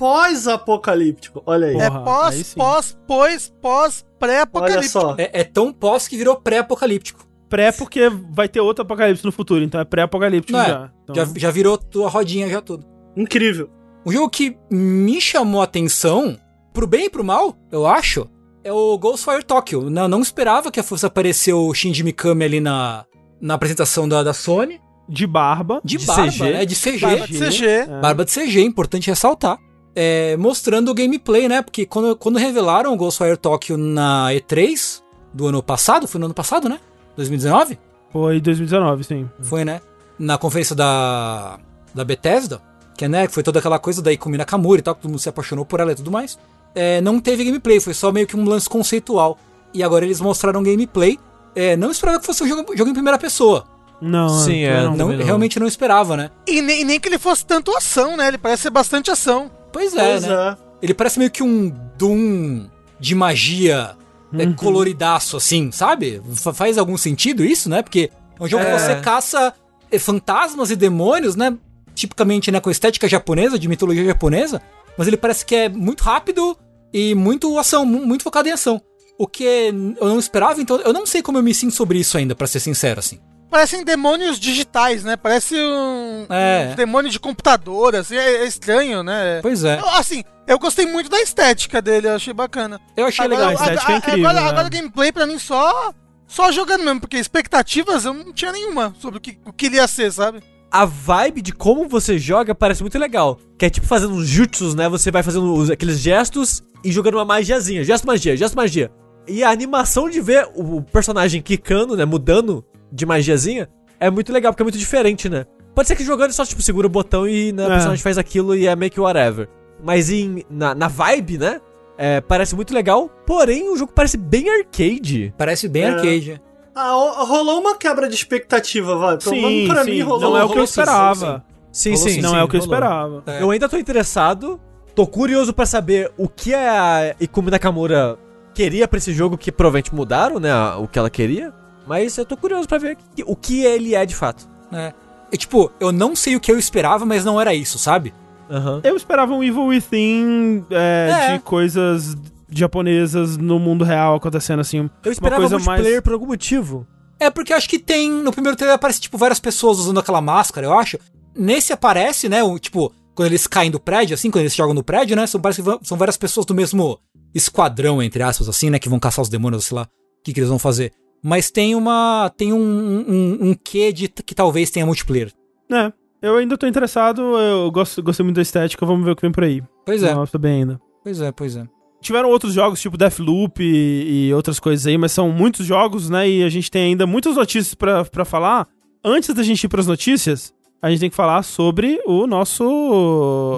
pós-pós-pós-apocalíptico. 0.01 1.43
Olha 1.47 1.67
aí. 1.69 1.73
Porra, 1.75 1.85
é 1.85 1.91
pós, 1.91 2.35
aí 2.35 2.45
pós, 2.57 2.99
pós, 3.07 3.55
pós, 3.61 4.05
Olha 4.05 4.19
pré-apocalíptico. 4.19 4.89
só. 5.01 5.15
É, 5.19 5.41
é 5.41 5.45
tão 5.45 5.73
pós 5.73 6.09
que 6.09 6.17
virou 6.17 6.37
pré-apocalíptico. 6.37 7.29
Pré 7.49 7.73
porque 7.73 8.09
vai 8.31 8.49
ter 8.49 8.61
outro 8.61 8.83
apocalipse 8.83 9.25
no 9.25 9.33
futuro, 9.33 9.63
então 9.65 9.81
é 9.81 9.85
pré-apocalíptico 9.85 10.57
é? 10.59 10.67
já. 10.67 10.91
Então, 11.03 11.15
Já, 11.15 11.27
já 11.37 11.51
virou 11.51 11.77
tua 11.77 12.09
rodinha, 12.09 12.49
já 12.49 12.61
tudo. 12.61 12.87
Incrível. 13.17 13.69
Um 14.07 14.13
jogo 14.13 14.31
que 14.31 14.57
me 14.71 15.21
chamou 15.21 15.61
a 15.61 15.65
atenção, 15.65 16.39
pro 16.73 16.87
bem 16.87 17.07
e 17.07 17.11
pro 17.11 17.25
mal, 17.25 17.57
eu 17.73 17.87
acho, 17.87 18.29
é 18.63 18.73
o 18.73 18.97
Ghostwire 18.97 19.43
Tokyo. 19.45 19.91
Não, 19.91 20.07
não 20.07 20.21
esperava 20.21 20.71
que 20.71 20.83
fosse 20.83 21.05
aparecer 21.05 21.53
o 21.53 21.75
Shinji 21.75 22.05
Mikami 22.05 22.45
ali 22.45 22.61
na, 22.61 23.05
na 23.41 23.55
apresentação 23.55 24.09
da, 24.09 24.23
da 24.23 24.33
Sony. 24.33 24.81
De 25.09 25.27
barba. 25.27 25.81
De, 25.85 25.97
De 25.97 26.07
barba, 26.07 26.31
CG. 26.31 26.53
né? 26.53 26.65
De 26.65 26.77
CG. 26.77 27.01
Barba 27.01 27.27
de 27.27 27.39
CG. 27.39 27.67
É. 27.67 28.01
Barba 28.01 28.25
de 28.25 28.31
CG, 28.33 28.63
importante 28.63 29.09
ressaltar. 29.11 29.59
É, 29.95 30.37
mostrando 30.37 30.91
o 30.91 30.95
gameplay, 30.95 31.49
né? 31.49 31.63
Porque 31.63 31.85
quando, 31.85 32.17
quando 32.17 32.39
revelaram 32.39 32.93
o 32.93 32.97
Ghostwire 32.97 33.37
Tokyo 33.37 33.77
na 33.77 34.29
E3 34.31 35.03
do 35.33 35.49
ano 35.49 35.63
passado, 35.63 36.07
foi 36.07 36.19
no 36.19 36.27
ano 36.27 36.35
passado, 36.35 36.69
né? 36.69 36.79
2019? 37.17 37.79
Foi 38.13 38.41
2019, 38.41 39.05
sim. 39.05 39.29
Foi, 39.41 39.65
né? 39.65 39.81
Na 40.19 40.39
conferência 40.39 40.75
da, 40.75 41.59
da 41.95 42.05
Bethesda, 42.05 42.61
que, 42.97 43.05
é, 43.05 43.09
né, 43.09 43.27
que 43.27 43.33
foi 43.33 43.43
toda 43.43 43.59
aquela 43.59 43.79
coisa 43.79 44.03
da 44.03 44.13
Ikumi 44.13 44.37
Nakamura 44.37 44.81
e 44.81 44.83
tal, 44.83 44.95
que 44.95 45.03
todo 45.03 45.11
mundo 45.11 45.21
se 45.21 45.29
apaixonou 45.29 45.65
por 45.65 45.81
ela 45.81 45.93
e 45.93 45.95
tudo 45.95 46.11
mais. 46.11 46.39
É, 46.75 47.01
não 47.01 47.19
teve 47.19 47.45
gameplay, 47.45 47.81
foi 47.81 47.95
só 47.95 48.13
meio 48.13 48.27
que 48.27 48.37
um 48.37 48.45
lance 48.45 48.69
conceitual. 48.69 49.39
E 49.73 49.83
agora 49.83 50.05
eles 50.05 50.21
mostraram 50.21 50.63
gameplay. 50.63 51.19
É, 51.55 51.77
não 51.77 51.91
esperava 51.91 52.21
que 52.21 52.27
fosse 52.27 52.45
um 52.45 52.49
jogo, 52.49 52.77
jogo 52.77 52.91
em 52.91 52.95
primeira 52.95 53.19
pessoa. 53.19 53.65
Não, 54.01 54.29
Sim, 54.29 54.63
é, 54.65 54.83
não. 54.83 54.97
Não, 54.97 55.09
não. 55.13 55.25
realmente 55.25 55.61
não 55.61 55.67
esperava, 55.67 56.17
né? 56.17 56.31
E 56.47 56.63
nem, 56.63 56.85
nem 56.85 56.99
que 56.99 57.09
ele 57.09 57.19
fosse 57.19 57.45
tanto 57.45 57.77
ação, 57.77 58.17
né? 58.17 58.29
Ele 58.29 58.39
parece 58.39 58.63
ser 58.63 58.71
bastante 58.71 59.11
ação. 59.11 59.51
Pois 59.73 59.95
é, 59.95 60.11
pois 60.11 60.23
né? 60.25 60.35
é. 60.35 60.57
Ele 60.83 60.95
parece 60.95 61.19
meio 61.19 61.31
que 61.31 61.43
um 61.43 61.69
Doom 61.99 62.67
de 62.99 63.15
magia 63.15 63.97
é, 64.39 64.45
Uhum. 64.45 64.53
coloridaço, 64.55 65.37
assim, 65.37 65.71
sabe? 65.73 66.23
Fa- 66.37 66.53
faz 66.55 66.79
algum 66.79 66.97
sentido 66.97 67.45
isso, 67.45 67.69
né? 67.69 67.83
Porque 67.83 68.11
é 68.39 68.43
um 68.43 68.47
jogo 68.49 68.65
que 68.65 68.71
É. 68.71 68.79
você 68.79 68.97
caça 69.01 69.53
é, 69.91 69.99
fantasmas 69.99 70.71
e 70.71 70.77
demônios, 70.77 71.35
né? 71.35 71.57
Tipicamente, 71.95 72.51
né, 72.51 72.61
com 72.61 72.71
estética 72.71 73.09
japonesa, 73.09 73.59
de 73.59 73.69
mitologia 73.69 74.05
japonesa. 74.05 74.63
Mas 74.97 75.09
ele 75.09 75.17
parece 75.17 75.45
que 75.45 75.55
é 75.55 75.69
muito 75.69 76.03
rápido 76.05 76.57
e 76.93 77.15
muito 77.15 77.59
ação, 77.59 77.85
mu- 77.85 78.07
muito 78.07 78.23
focado 78.23 78.49
em 78.49 78.53
ação. 78.53 78.81
O 79.19 79.27
que 79.27 79.45
eu 79.45 80.09
não 80.09 80.19
esperava, 80.19 80.61
então 80.63 80.77
eu 80.81 80.93
não 80.93 81.05
sei 81.05 81.21
como 81.23 81.37
eu 81.39 81.43
me 81.43 81.53
sinto 81.53 81.75
sobre 81.75 81.99
isso 81.99 82.17
ainda, 82.17 82.35
pra 82.35 82.47
ser 82.47 82.61
sincero, 82.61 83.01
assim. 83.01 83.19
Parecem 83.51 83.85
demônios 83.85 84.39
digitais, 84.39 85.03
né? 85.03 85.17
Parece 85.17 85.57
um, 85.57 86.27
É. 86.31 86.71
um 86.73 86.77
demônio 86.77 87.11
de 87.11 87.19
computador, 87.19 87.97
assim. 87.97 88.17
É, 88.17 88.43
é 88.43 88.47
estranho, 88.47 89.03
né? 89.03 89.41
Pois 89.43 89.65
é. 89.65 89.81
Assim, 89.97 90.23
eu 90.47 90.59
gostei 90.59 90.87
muito 90.87 91.11
da 91.11 91.21
estética 91.21 91.83
dele, 91.83 92.07
eu 92.07 92.15
achei 92.15 92.33
bacana. 92.33 92.81
Eu 92.97 93.07
achei 93.07 93.25
Agora, 93.25 93.47
legal. 93.49 93.51
a 93.51 93.65
estética 93.65 93.93
é 93.93 93.97
incrível, 93.97 94.29
Agora, 94.31 94.45
né? 94.45 94.51
agora 94.51 94.67
o 94.67 94.71
gameplay 94.71 95.11
pra 95.13 95.27
mim 95.27 95.39
só 95.39 95.93
só 96.29 96.53
jogando 96.53 96.85
mesmo, 96.85 97.01
porque 97.01 97.17
expectativas 97.17 98.05
eu 98.05 98.15
não 98.15 98.33
tinha 98.33 98.53
nenhuma 98.53 98.95
sobre 99.01 99.19
o 99.19 99.21
que, 99.21 99.37
o 99.45 99.53
que 99.53 99.67
ele 99.67 99.77
ia 99.77 99.89
ser, 99.89 100.13
sabe? 100.13 100.41
A 100.71 100.85
vibe 100.85 101.43
de 101.43 101.53
como 101.53 101.89
você 101.89 102.17
joga 102.21 102.55
parece 102.55 102.83
muito 102.83 102.97
legal. 102.97 103.37
Que 103.59 103.67
é 103.67 103.71
tipo 103.71 103.85
fazendo 103.89 104.15
uns 104.15 104.29
jutsus, 104.29 104.77
né? 104.77 104.89
Você 104.89 105.11
vai 105.11 105.25
fazendo 105.25 105.53
os- 105.53 105.69
aqueles 105.71 105.99
gestos 105.99 106.63
e 106.85 106.93
jogando 106.93 107.15
uma 107.15 107.25
magiazinha. 107.25 107.83
Gesto 107.83 108.07
magia, 108.07 108.37
gesto 108.37 108.55
magia. 108.55 108.93
E 109.27 109.43
a 109.43 109.51
animação 109.51 110.09
de 110.09 110.21
ver 110.21 110.49
o 110.55 110.81
personagem 110.83 111.43
quicando, 111.43 111.97
né? 111.97 112.05
Mudando 112.05 112.65
de 112.93 113.07
magiazinha 113.07 113.69
é 113.99 114.11
muito 114.11 114.33
legal, 114.33 114.53
porque 114.53 114.63
é 114.63 114.65
muito 114.65 114.79
diferente, 114.79 115.29
né? 115.29 115.45
Pode 115.75 115.89
ser 115.89 115.97
que 115.97 116.03
jogando 116.05 116.33
só, 116.33 116.45
tipo, 116.45 116.61
segura 116.63 116.87
o 116.87 116.91
botão 116.91 117.29
e 117.29 117.53
né, 117.53 117.63
É. 117.63 117.67
o 117.67 117.71
personagem 117.71 118.03
faz 118.03 118.19
aquilo 118.19 118.55
e 118.57 118.67
é 118.67 118.75
meio 118.75 118.91
que 118.91 119.01
whatever. 119.01 119.49
Mas 119.83 120.11
em, 120.11 120.45
na, 120.51 120.75
na 120.75 120.89
vibe, 120.89 121.39
né? 121.39 121.61
É, 121.97 122.21
parece 122.21 122.55
muito 122.57 122.75
legal. 122.75 123.09
Porém, 123.27 123.69
o 123.71 123.77
jogo 123.77 123.93
parece 123.95 124.17
bem 124.17 124.49
arcade. 124.49 125.33
Parece 125.39 125.69
bem 125.69 125.83
É. 125.85 125.89
arcade. 125.91 126.41
Ah, 126.75 126.93
rolou 127.25 127.61
uma 127.61 127.77
quebra 127.77 128.09
de 128.09 128.15
expectativa, 128.15 128.97
vai. 128.97 129.19
Pelo 129.19 129.35
Sim, 129.37 129.67
pra 129.69 129.85
sim. 129.85 129.91
mim 129.91 130.01
rolou. 130.01 130.21
não 130.31 130.37
é 130.37 130.45
o 130.45 130.47
que 130.47 130.53
eu 130.53 130.55
rolou 130.55 130.67
sim, 130.67 130.73
sim, 130.75 130.81
esperava. 130.81 131.45
Sim, 131.73 131.97
sim. 131.97 132.09
sim, 132.11 132.21
não 132.21 132.31
sim, 132.31 132.37
é 132.37 132.43
o 132.43 132.49
que 132.49 132.57
eu 132.57 132.61
rolou. 132.61 132.75
esperava. 132.75 133.23
É. 133.27 133.43
Eu 133.43 133.51
ainda 133.51 133.69
tô 133.69 133.77
interessado. 133.77 134.61
Tô 134.95 135.07
curioso 135.07 135.53
pra 135.53 135.67
saber 135.67 136.11
o 136.17 136.29
que 136.29 136.53
a 136.55 137.15
Ikumi 137.21 137.51
Nakamura 137.51 138.19
queria 138.55 138.89
pra 138.89 138.99
esse 138.99 139.13
jogo, 139.13 139.37
que 139.39 139.53
provavelmente 139.53 139.95
mudaram, 139.95 140.41
né? 140.41 140.53
O 140.79 140.89
que 140.89 140.99
ela 140.99 141.09
queria. 141.11 141.53
Mas 141.91 142.17
eu 142.17 142.25
tô 142.25 142.37
curioso 142.37 142.69
pra 142.69 142.79
ver 142.79 142.97
o 143.27 143.35
que 143.35 143.65
ele 143.65 143.97
é 143.97 144.07
de 144.07 144.15
fato. 144.15 144.49
É. 144.73 144.93
E, 145.33 145.37
tipo, 145.37 145.73
eu 145.81 145.91
não 145.91 146.15
sei 146.15 146.37
o 146.37 146.41
que 146.41 146.53
eu 146.53 146.57
esperava, 146.57 147.05
mas 147.05 147.25
não 147.25 147.41
era 147.41 147.53
isso, 147.53 147.79
sabe? 147.81 148.15
Aham. 148.49 148.81
Eu 148.85 148.97
esperava 148.97 149.35
um 149.35 149.43
Evil 149.43 149.65
Within 149.67 150.65
é, 150.71 151.11
É. 151.11 151.33
de 151.33 151.41
coisas 151.41 152.17
japonesas 152.49 153.37
no 153.37 153.59
mundo 153.59 153.85
real 153.85 154.15
acontecendo 154.15 154.61
assim. 154.61 154.89
Eu 155.05 155.11
esperava 155.11 155.41
coisa 155.43 155.57
multiplayer 155.57 155.95
mais- 155.95 156.01
por 156.01 156.13
algum 156.13 156.27
motivo. 156.27 156.87
É 157.19 157.29
porque 157.29 157.53
eu 157.53 157.57
acho 157.57 157.69
que 157.69 157.79
tem. 157.79 158.09
No 158.11 158.31
primeiro 158.33 158.57
trailer 158.57 158.77
aparece, 158.77 159.01
tipo, 159.01 159.19
várias 159.19 159.41
pessoas 159.41 159.79
usando 159.81 159.99
aquela 159.99 160.21
máscara, 160.21 160.67
eu 160.67 160.79
acho. 160.79 160.97
Nesse 161.37 161.73
aparece, 161.73 162.29
né? 162.29 162.43
O, 162.45 162.57
tipo, 162.59 162.93
quando 163.17 163.27
eles 163.27 163.47
caem 163.49 163.71
do 163.71 163.81
prédio, 163.81 164.15
assim, 164.15 164.31
quando 164.31 164.43
eles 164.43 164.55
jogam 164.55 164.75
no 164.75 164.83
prédio, 164.85 165.17
né? 165.17 165.27
São, 165.27 165.41
parece 165.41 165.61
que 165.61 165.67
vão- 165.69 165.81
são 165.83 165.99
várias 165.99 166.17
pessoas 166.17 166.47
do 166.47 166.55
mesmo 166.55 166.99
esquadrão, 167.35 168.03
entre 168.03 168.23
aspas, 168.23 168.49
assim, 168.49 168.71
né? 168.71 168.79
Que 168.79 168.89
vão 168.89 168.99
caçar 168.99 169.23
os 169.23 169.29
demônios, 169.29 169.65
sei 169.67 169.75
lá, 169.77 169.83
o 169.83 170.23
que, 170.25 170.33
que 170.33 170.41
eles 170.41 170.49
vão 170.49 170.59
fazer. 170.59 170.93
Mas 171.23 171.51
tem 171.51 171.75
uma. 171.75 172.31
Tem 172.37 172.53
um, 172.53 172.59
um, 172.59 173.39
um 173.51 173.55
quê 173.55 173.93
de 173.93 174.09
que 174.09 174.35
talvez 174.35 174.71
tenha 174.71 174.87
multiplayer. 174.87 175.33
É, 175.71 175.93
eu 176.23 176.37
ainda 176.37 176.57
tô 176.59 176.67
interessado, 176.67 177.21
eu 177.39 177.71
gosto, 177.71 178.03
gostei 178.03 178.25
muito 178.25 178.37
da 178.37 178.43
estética, 178.43 178.85
vamos 178.85 179.05
ver 179.05 179.13
o 179.13 179.17
que 179.17 179.23
vem 179.23 179.33
por 179.33 179.45
aí. 179.45 179.63
Pois 179.87 180.03
é, 180.03 180.15
Não, 180.15 180.27
tô 180.27 180.39
bem 180.39 180.63
ainda. 180.63 180.81
pois 181.03 181.21
é, 181.21 181.31
pois 181.33 181.57
é. 181.57 181.65
Tiveram 182.01 182.31
outros 182.31 182.55
jogos, 182.55 182.81
tipo 182.81 182.97
Deathloop 182.97 183.63
e, 183.63 184.29
e 184.29 184.35
outras 184.35 184.59
coisas 184.59 184.87
aí, 184.87 184.97
mas 184.97 185.13
são 185.13 185.31
muitos 185.31 185.67
jogos, 185.67 186.09
né? 186.09 186.29
E 186.29 186.43
a 186.43 186.49
gente 186.49 186.71
tem 186.71 186.85
ainda 186.85 187.07
muitas 187.07 187.37
notícias 187.37 187.75
pra, 187.75 188.05
pra 188.05 188.25
falar. 188.25 188.67
Antes 189.05 189.35
da 189.35 189.43
gente 189.43 189.65
ir 189.65 189.69
pras 189.69 189.87
notícias, 189.87 190.53
a 190.81 190.91
gente 190.91 191.01
tem 191.01 191.11
que 191.11 191.17
falar 191.17 191.43
sobre 191.43 192.01
o 192.07 192.27
nosso... 192.27 192.65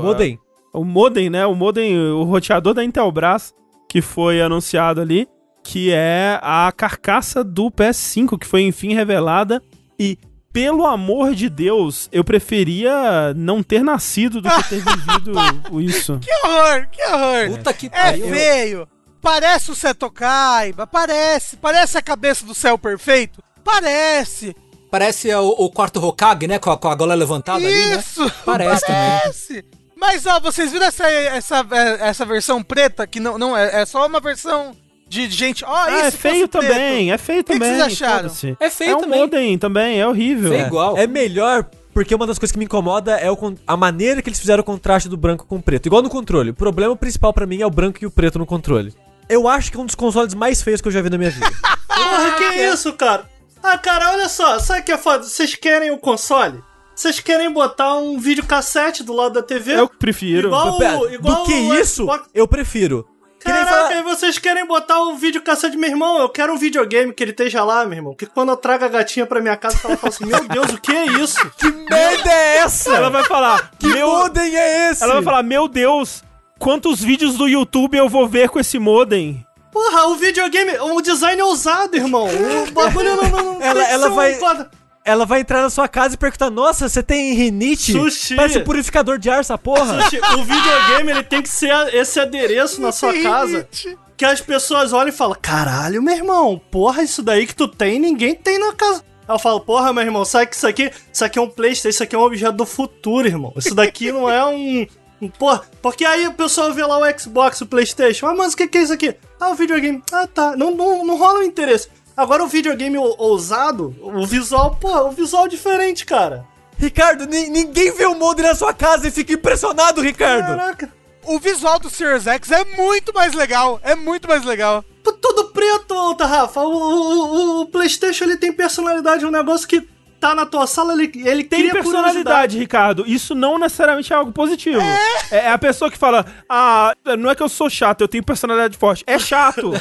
Modem. 0.02 0.39
O 0.74 0.84
modem, 0.84 1.30
né? 1.30 1.47
O 1.47 1.55
modem, 1.55 1.97
o 1.98 2.24
roteador 2.24 2.74
da 2.74 2.82
Intelbras, 2.84 3.55
que 3.89 4.01
foi 4.01 4.40
anunciado 4.43 5.01
ali, 5.01 5.28
que 5.62 5.90
é 5.93 6.39
a 6.43 6.72
carcaça 6.76 7.43
do 7.44 7.70
PS5, 7.70 8.39
que 8.39 8.47
foi 8.47 8.62
enfim 8.62 8.94
revelada. 8.94 9.62
E, 9.98 10.18
pelo 10.52 10.86
amor 10.86 11.34
de 11.34 11.48
Deus, 11.48 12.09
eu 12.12 12.22
preferia 12.24 13.32
não 13.34 13.62
ter 13.62 13.82
nascido 13.82 14.40
do 14.40 14.51
que 14.51 14.68
ter 14.68 14.80
vivido 14.84 15.80
isso. 15.80 16.18
Que 16.20 16.30
horror, 16.47 16.89
que 16.90 17.02
horror. 17.02 17.56
Puta 17.56 17.72
que 17.72 17.86
É 17.86 17.90
pariu. 17.90 18.28
feio. 18.28 18.89
Parece 19.20 19.70
o 19.70 19.74
Seto 19.74 20.10
Kaiba, 20.10 20.86
parece. 20.86 21.56
Parece 21.56 21.97
a 21.97 22.02
cabeça 22.02 22.44
do 22.44 22.55
céu 22.55 22.76
perfeito. 22.76 23.40
Parece. 23.62 24.55
Parece 24.90 25.32
o, 25.34 25.48
o 25.48 25.70
quarto 25.70 26.05
Hokage, 26.05 26.47
né? 26.48 26.59
Com 26.59 26.70
a, 26.70 26.76
com 26.76 26.89
a 26.89 26.94
gola 26.94 27.14
levantada 27.14 27.64
ali, 27.64 27.86
né? 27.86 27.97
Isso. 27.97 28.30
Parece 28.44 28.84
também. 28.86 29.01
Parece. 29.20 29.64
Mas, 29.97 30.26
ó, 30.26 30.40
vocês 30.40 30.72
viram 30.72 30.84
essa, 30.86 31.09
essa, 31.09 31.66
essa 32.01 32.26
versão 32.26 32.62
preta? 32.62 33.06
Que 33.06 33.20
não, 33.20 33.39
não 33.39 33.56
é, 33.56 33.82
é 33.82 33.86
só 33.86 34.05
uma 34.05 34.18
versão 34.20 34.76
de 35.12 35.28
gente. 35.30 35.62
Ó, 35.64 35.68
Ah, 35.74 35.90
isso 35.90 36.06
é 36.06 36.10
feio 36.10 36.48
também, 36.48 37.12
é 37.12 37.18
feio 37.18 37.44
que 37.44 37.52
também. 37.52 37.68
vocês 37.76 38.02
acharam? 38.02 38.30
É 38.59 38.70
feio 38.70 38.90
é 38.93 38.97
um 38.97 39.01
também. 39.01 39.20
modem 39.20 39.59
também, 39.59 40.01
é 40.01 40.06
horrível. 40.06 40.51
Feio 40.52 40.66
igual. 40.66 40.97
É 40.97 41.06
melhor 41.06 41.66
porque 41.93 42.14
uma 42.14 42.26
das 42.26 42.39
coisas 42.39 42.51
que 42.52 42.59
me 42.59 42.64
incomoda 42.64 43.12
é 43.18 43.30
o 43.30 43.36
a 43.66 43.76
maneira 43.76 44.22
que 44.22 44.30
eles 44.30 44.40
fizeram 44.40 44.62
o 44.62 44.64
contraste 44.64 45.10
do 45.10 45.16
branco 45.16 45.44
com 45.47 45.56
o 45.56 45.62
preto. 45.62 45.84
Igual 45.86 46.01
no 46.01 46.09
controle. 46.09 46.51
O 46.51 46.55
problema 46.55 46.97
principal 46.97 47.32
pra 47.34 47.47
mim 47.47 47.60
é 47.60 47.66
o 47.66 47.70
branco 47.70 47.98
e 48.01 48.06
o 48.06 48.10
preto 48.10 48.39
no 48.39 48.47
controle. 48.47 48.94
Eu 49.28 49.47
acho 49.47 49.70
que 49.70 49.76
é 49.76 49.80
um 49.80 49.86
dos 49.86 49.94
consoles 49.94 50.32
mais 50.32 50.62
feios 50.62 50.80
que 50.80 50.89
eu 50.89 50.93
já 50.93 51.02
vi 51.02 51.10
na 51.10 51.18
minha 51.18 51.30
vida. 51.30 51.47
Porra, 51.89 52.32
que 52.39 52.44
isso, 52.64 52.93
cara? 52.94 53.28
Ah, 53.62 53.76
cara, 53.76 54.12
olha 54.12 54.28
só, 54.30 54.59
sabe 54.59 54.80
o 54.80 54.84
que 54.84 54.93
é 54.93 54.98
foda? 54.98 55.24
Vocês 55.24 55.55
querem 55.55 55.90
o 55.90 55.98
console? 55.98 56.59
Vocês 56.94 57.20
querem 57.20 57.51
botar 57.52 57.97
um 57.97 58.18
videocassete 58.18 59.02
do 59.02 59.12
lado 59.12 59.34
da 59.34 59.43
TV? 59.43 59.78
Eu 59.78 59.89
prefiro. 59.89 60.48
Igual, 60.48 60.78
Pera, 60.78 61.14
igual 61.14 61.36
do 61.36 61.44
que 61.44 61.52
o 61.55 61.74
isso, 61.74 62.02
Xbox. 62.05 62.28
eu 62.34 62.48
prefiro. 62.48 63.06
Que 63.44 63.51
Caraca, 63.51 63.70
falar- 63.70 63.97
e 63.97 64.02
vocês 64.02 64.39
querem 64.39 64.64
botar 64.66 65.01
o 65.01 65.16
videocassete, 65.16 65.77
meu 65.77 65.90
irmão? 65.90 66.19
Eu 66.19 66.28
quero 66.28 66.52
um 66.52 66.56
videogame 66.56 67.12
que 67.12 67.23
ele 67.24 67.32
esteja 67.32 67.64
lá, 67.64 67.85
meu 67.85 67.98
irmão. 67.98 68.14
Que 68.14 68.27
quando 68.27 68.51
eu 68.51 68.56
trago 68.56 68.85
a 68.85 68.89
gatinha 68.89 69.27
pra 69.27 69.40
minha 69.40 69.56
casa, 69.56 69.78
ela 69.85 69.97
fala 69.97 70.12
assim: 70.12 70.24
Meu 70.27 70.47
Deus, 70.48 70.70
o 70.73 70.81
que 70.81 70.93
é 70.93 71.06
isso? 71.06 71.39
Que 71.59 71.70
merda 71.70 72.31
é 72.31 72.56
essa? 72.59 72.94
Ela 72.94 73.10
vai 73.10 73.24
falar, 73.24 73.70
Que 73.78 73.86
meu... 73.89 74.06
modem 74.09 74.56
é 74.56 74.90
esse? 74.90 75.02
Ela 75.02 75.14
vai 75.14 75.23
falar, 75.23 75.43
meu 75.43 75.66
Deus, 75.69 76.23
quantos 76.59 77.01
vídeos 77.02 77.35
do 77.36 77.48
YouTube 77.48 77.97
eu 77.98 78.09
vou 78.09 78.27
ver 78.28 78.48
com 78.48 78.60
esse 78.60 78.78
modem? 78.78 79.44
Porra, 79.73 80.06
o 80.09 80.16
videogame, 80.16 80.73
o 80.78 81.01
design 81.01 81.40
é 81.40 81.44
ousado, 81.44 81.97
irmão. 81.97 82.28
O 82.28 82.70
bagulho 82.73 83.16
não. 83.16 83.23
não, 83.31 83.44
não 83.55 83.62
Ela- 83.62 83.85
que 83.85 83.90
ela 83.93 84.09
um 84.10 84.14
vai- 84.14 84.35
quadro- 84.35 84.66
Ela 85.04 85.26
vai 85.26 85.40
entrar 85.40 85.62
na 85.62 85.70
sua 85.70 85.88
casa 85.88 86.14
e 86.14 86.18
perguntar: 86.18 86.50
Nossa, 86.50 86.88
você 86.88 87.02
tem 87.02 87.32
rinite? 87.34 87.92
Sushi. 87.92 88.36
Parece 88.36 88.58
um 88.58 88.64
purificador 88.64 89.18
de 89.18 89.28
ar 89.28 89.40
essa 89.40 89.58
porra. 89.58 90.02
Sushi, 90.04 90.20
O 90.38 90.44
videogame 90.44 91.10
ele 91.10 91.22
tem 91.24 91.42
que 91.42 91.48
ser 91.48 91.72
esse 91.94 92.20
adereço 92.20 92.80
na 92.80 92.92
sua 92.92 93.12
casa 93.22 93.68
que 94.16 94.24
as 94.24 94.40
pessoas 94.40 94.92
olham 94.92 95.08
e 95.08 95.12
falam: 95.12 95.36
Caralho, 95.42 96.00
meu 96.02 96.14
irmão, 96.14 96.60
porra, 96.70 97.02
isso 97.02 97.22
daí 97.22 97.46
que 97.46 97.54
tu 97.54 97.66
tem, 97.66 97.98
ninguém 97.98 98.34
tem 98.34 98.58
na 98.58 98.72
casa. 98.74 99.02
Ela 99.26 99.38
fala, 99.38 99.60
porra, 99.60 99.92
meu 99.92 100.02
irmão, 100.02 100.24
sabe 100.24 100.48
que 100.48 100.56
isso 100.56 100.66
aqui, 100.66 100.90
isso 101.12 101.24
aqui 101.24 101.38
é 101.38 101.42
um 101.42 101.48
Playstation, 101.48 101.88
isso 101.88 102.02
aqui 102.02 102.14
é 102.14 102.18
um 102.18 102.22
objeto 102.22 102.52
do 102.56 102.66
futuro, 102.66 103.26
irmão. 103.26 103.52
Isso 103.56 103.74
daqui 103.74 104.10
não 104.12 104.28
é 104.30 104.44
um. 104.44 104.86
um- 105.22 105.28
Porra, 105.28 105.62
porque 105.80 106.04
aí 106.04 106.26
o 106.26 106.32
pessoal 106.34 106.72
vê 106.72 106.84
lá 106.84 106.98
o 106.98 107.18
Xbox, 107.18 107.60
o 107.60 107.66
Playstation. 107.66 108.26
Ah, 108.26 108.34
mas 108.34 108.52
o 108.52 108.56
que, 108.56 108.66
que 108.66 108.78
é 108.78 108.82
isso 108.82 108.92
aqui? 108.92 109.14
Ah, 109.40 109.50
o 109.50 109.54
videogame. 109.54 110.02
Ah, 110.12 110.26
tá. 110.26 110.56
Não, 110.56 110.72
não, 110.74 111.04
não 111.04 111.16
rola 111.16 111.38
o 111.38 111.42
interesse. 111.44 111.88
Agora 112.16 112.44
o 112.44 112.48
videogame 112.48 112.98
ou- 112.98 113.14
ousado, 113.18 113.94
o 114.02 114.26
visual, 114.26 114.76
pô, 114.80 115.09
o 115.09 115.10
visual 115.12 115.47
é 115.47 115.48
diferente, 115.48 116.05
cara. 116.05 116.44
Ricardo, 116.78 117.26
ni- 117.26 117.48
ninguém 117.48 117.93
vê 117.93 118.06
o 118.06 118.14
modem 118.14 118.44
na 118.44 118.55
sua 118.55 118.72
casa 118.74 119.09
e 119.09 119.10
fica 119.10 119.32
impressionado, 119.32 120.01
Ricardo. 120.01 120.47
Caraca. 120.56 120.93
O 121.24 121.39
visual 121.39 121.78
do 121.78 121.89
Series 121.89 122.26
X 122.26 122.51
é 122.51 122.64
muito 122.76 123.14
mais 123.14 123.32
legal. 123.34 123.80
É 123.84 123.94
muito 123.94 124.26
mais 124.28 124.44
legal. 124.44 124.84
Tudo 125.02 125.44
preto, 125.51 126.14
tá, 126.16 126.26
Rafa. 126.26 126.60
O, 126.62 126.72
o- 126.72 127.26
o- 127.59 127.60
o 127.62 127.66
PlayStation 127.66 128.24
ele 128.24 128.36
tem 128.36 128.52
personalidade, 128.52 129.24
um 129.24 129.30
negócio 129.30 129.66
que 129.68 129.80
tá 130.23 130.36
na 130.36 130.47
tua 130.47 130.69
sala, 130.69 130.93
ele, 130.93 131.11
ele 131.28 131.43
Tem 131.43 131.69
personalidade, 131.69 132.57
Ricardo. 132.57 133.05
Isso 133.05 133.35
não 133.35 133.59
necessariamente 133.59 134.12
é 134.12 134.16
algo 134.16 134.31
positivo. 134.31 134.81
É, 134.81 135.39
é 135.39 135.51
a 135.51 135.59
pessoa 135.59 135.90
que 135.90 135.99
fala, 135.99 136.24
ah, 136.49 136.94
não 137.19 137.28
é 137.28 137.35
que 137.35 137.43
eu 137.43 137.49
sou 137.49 137.69
chato, 137.69 138.03
eu 138.03 138.09
tenho 138.09 138.23
personalidade 138.23 138.77
forte. 138.77 139.03
É 139.05 139.19
chato. 139.19 139.73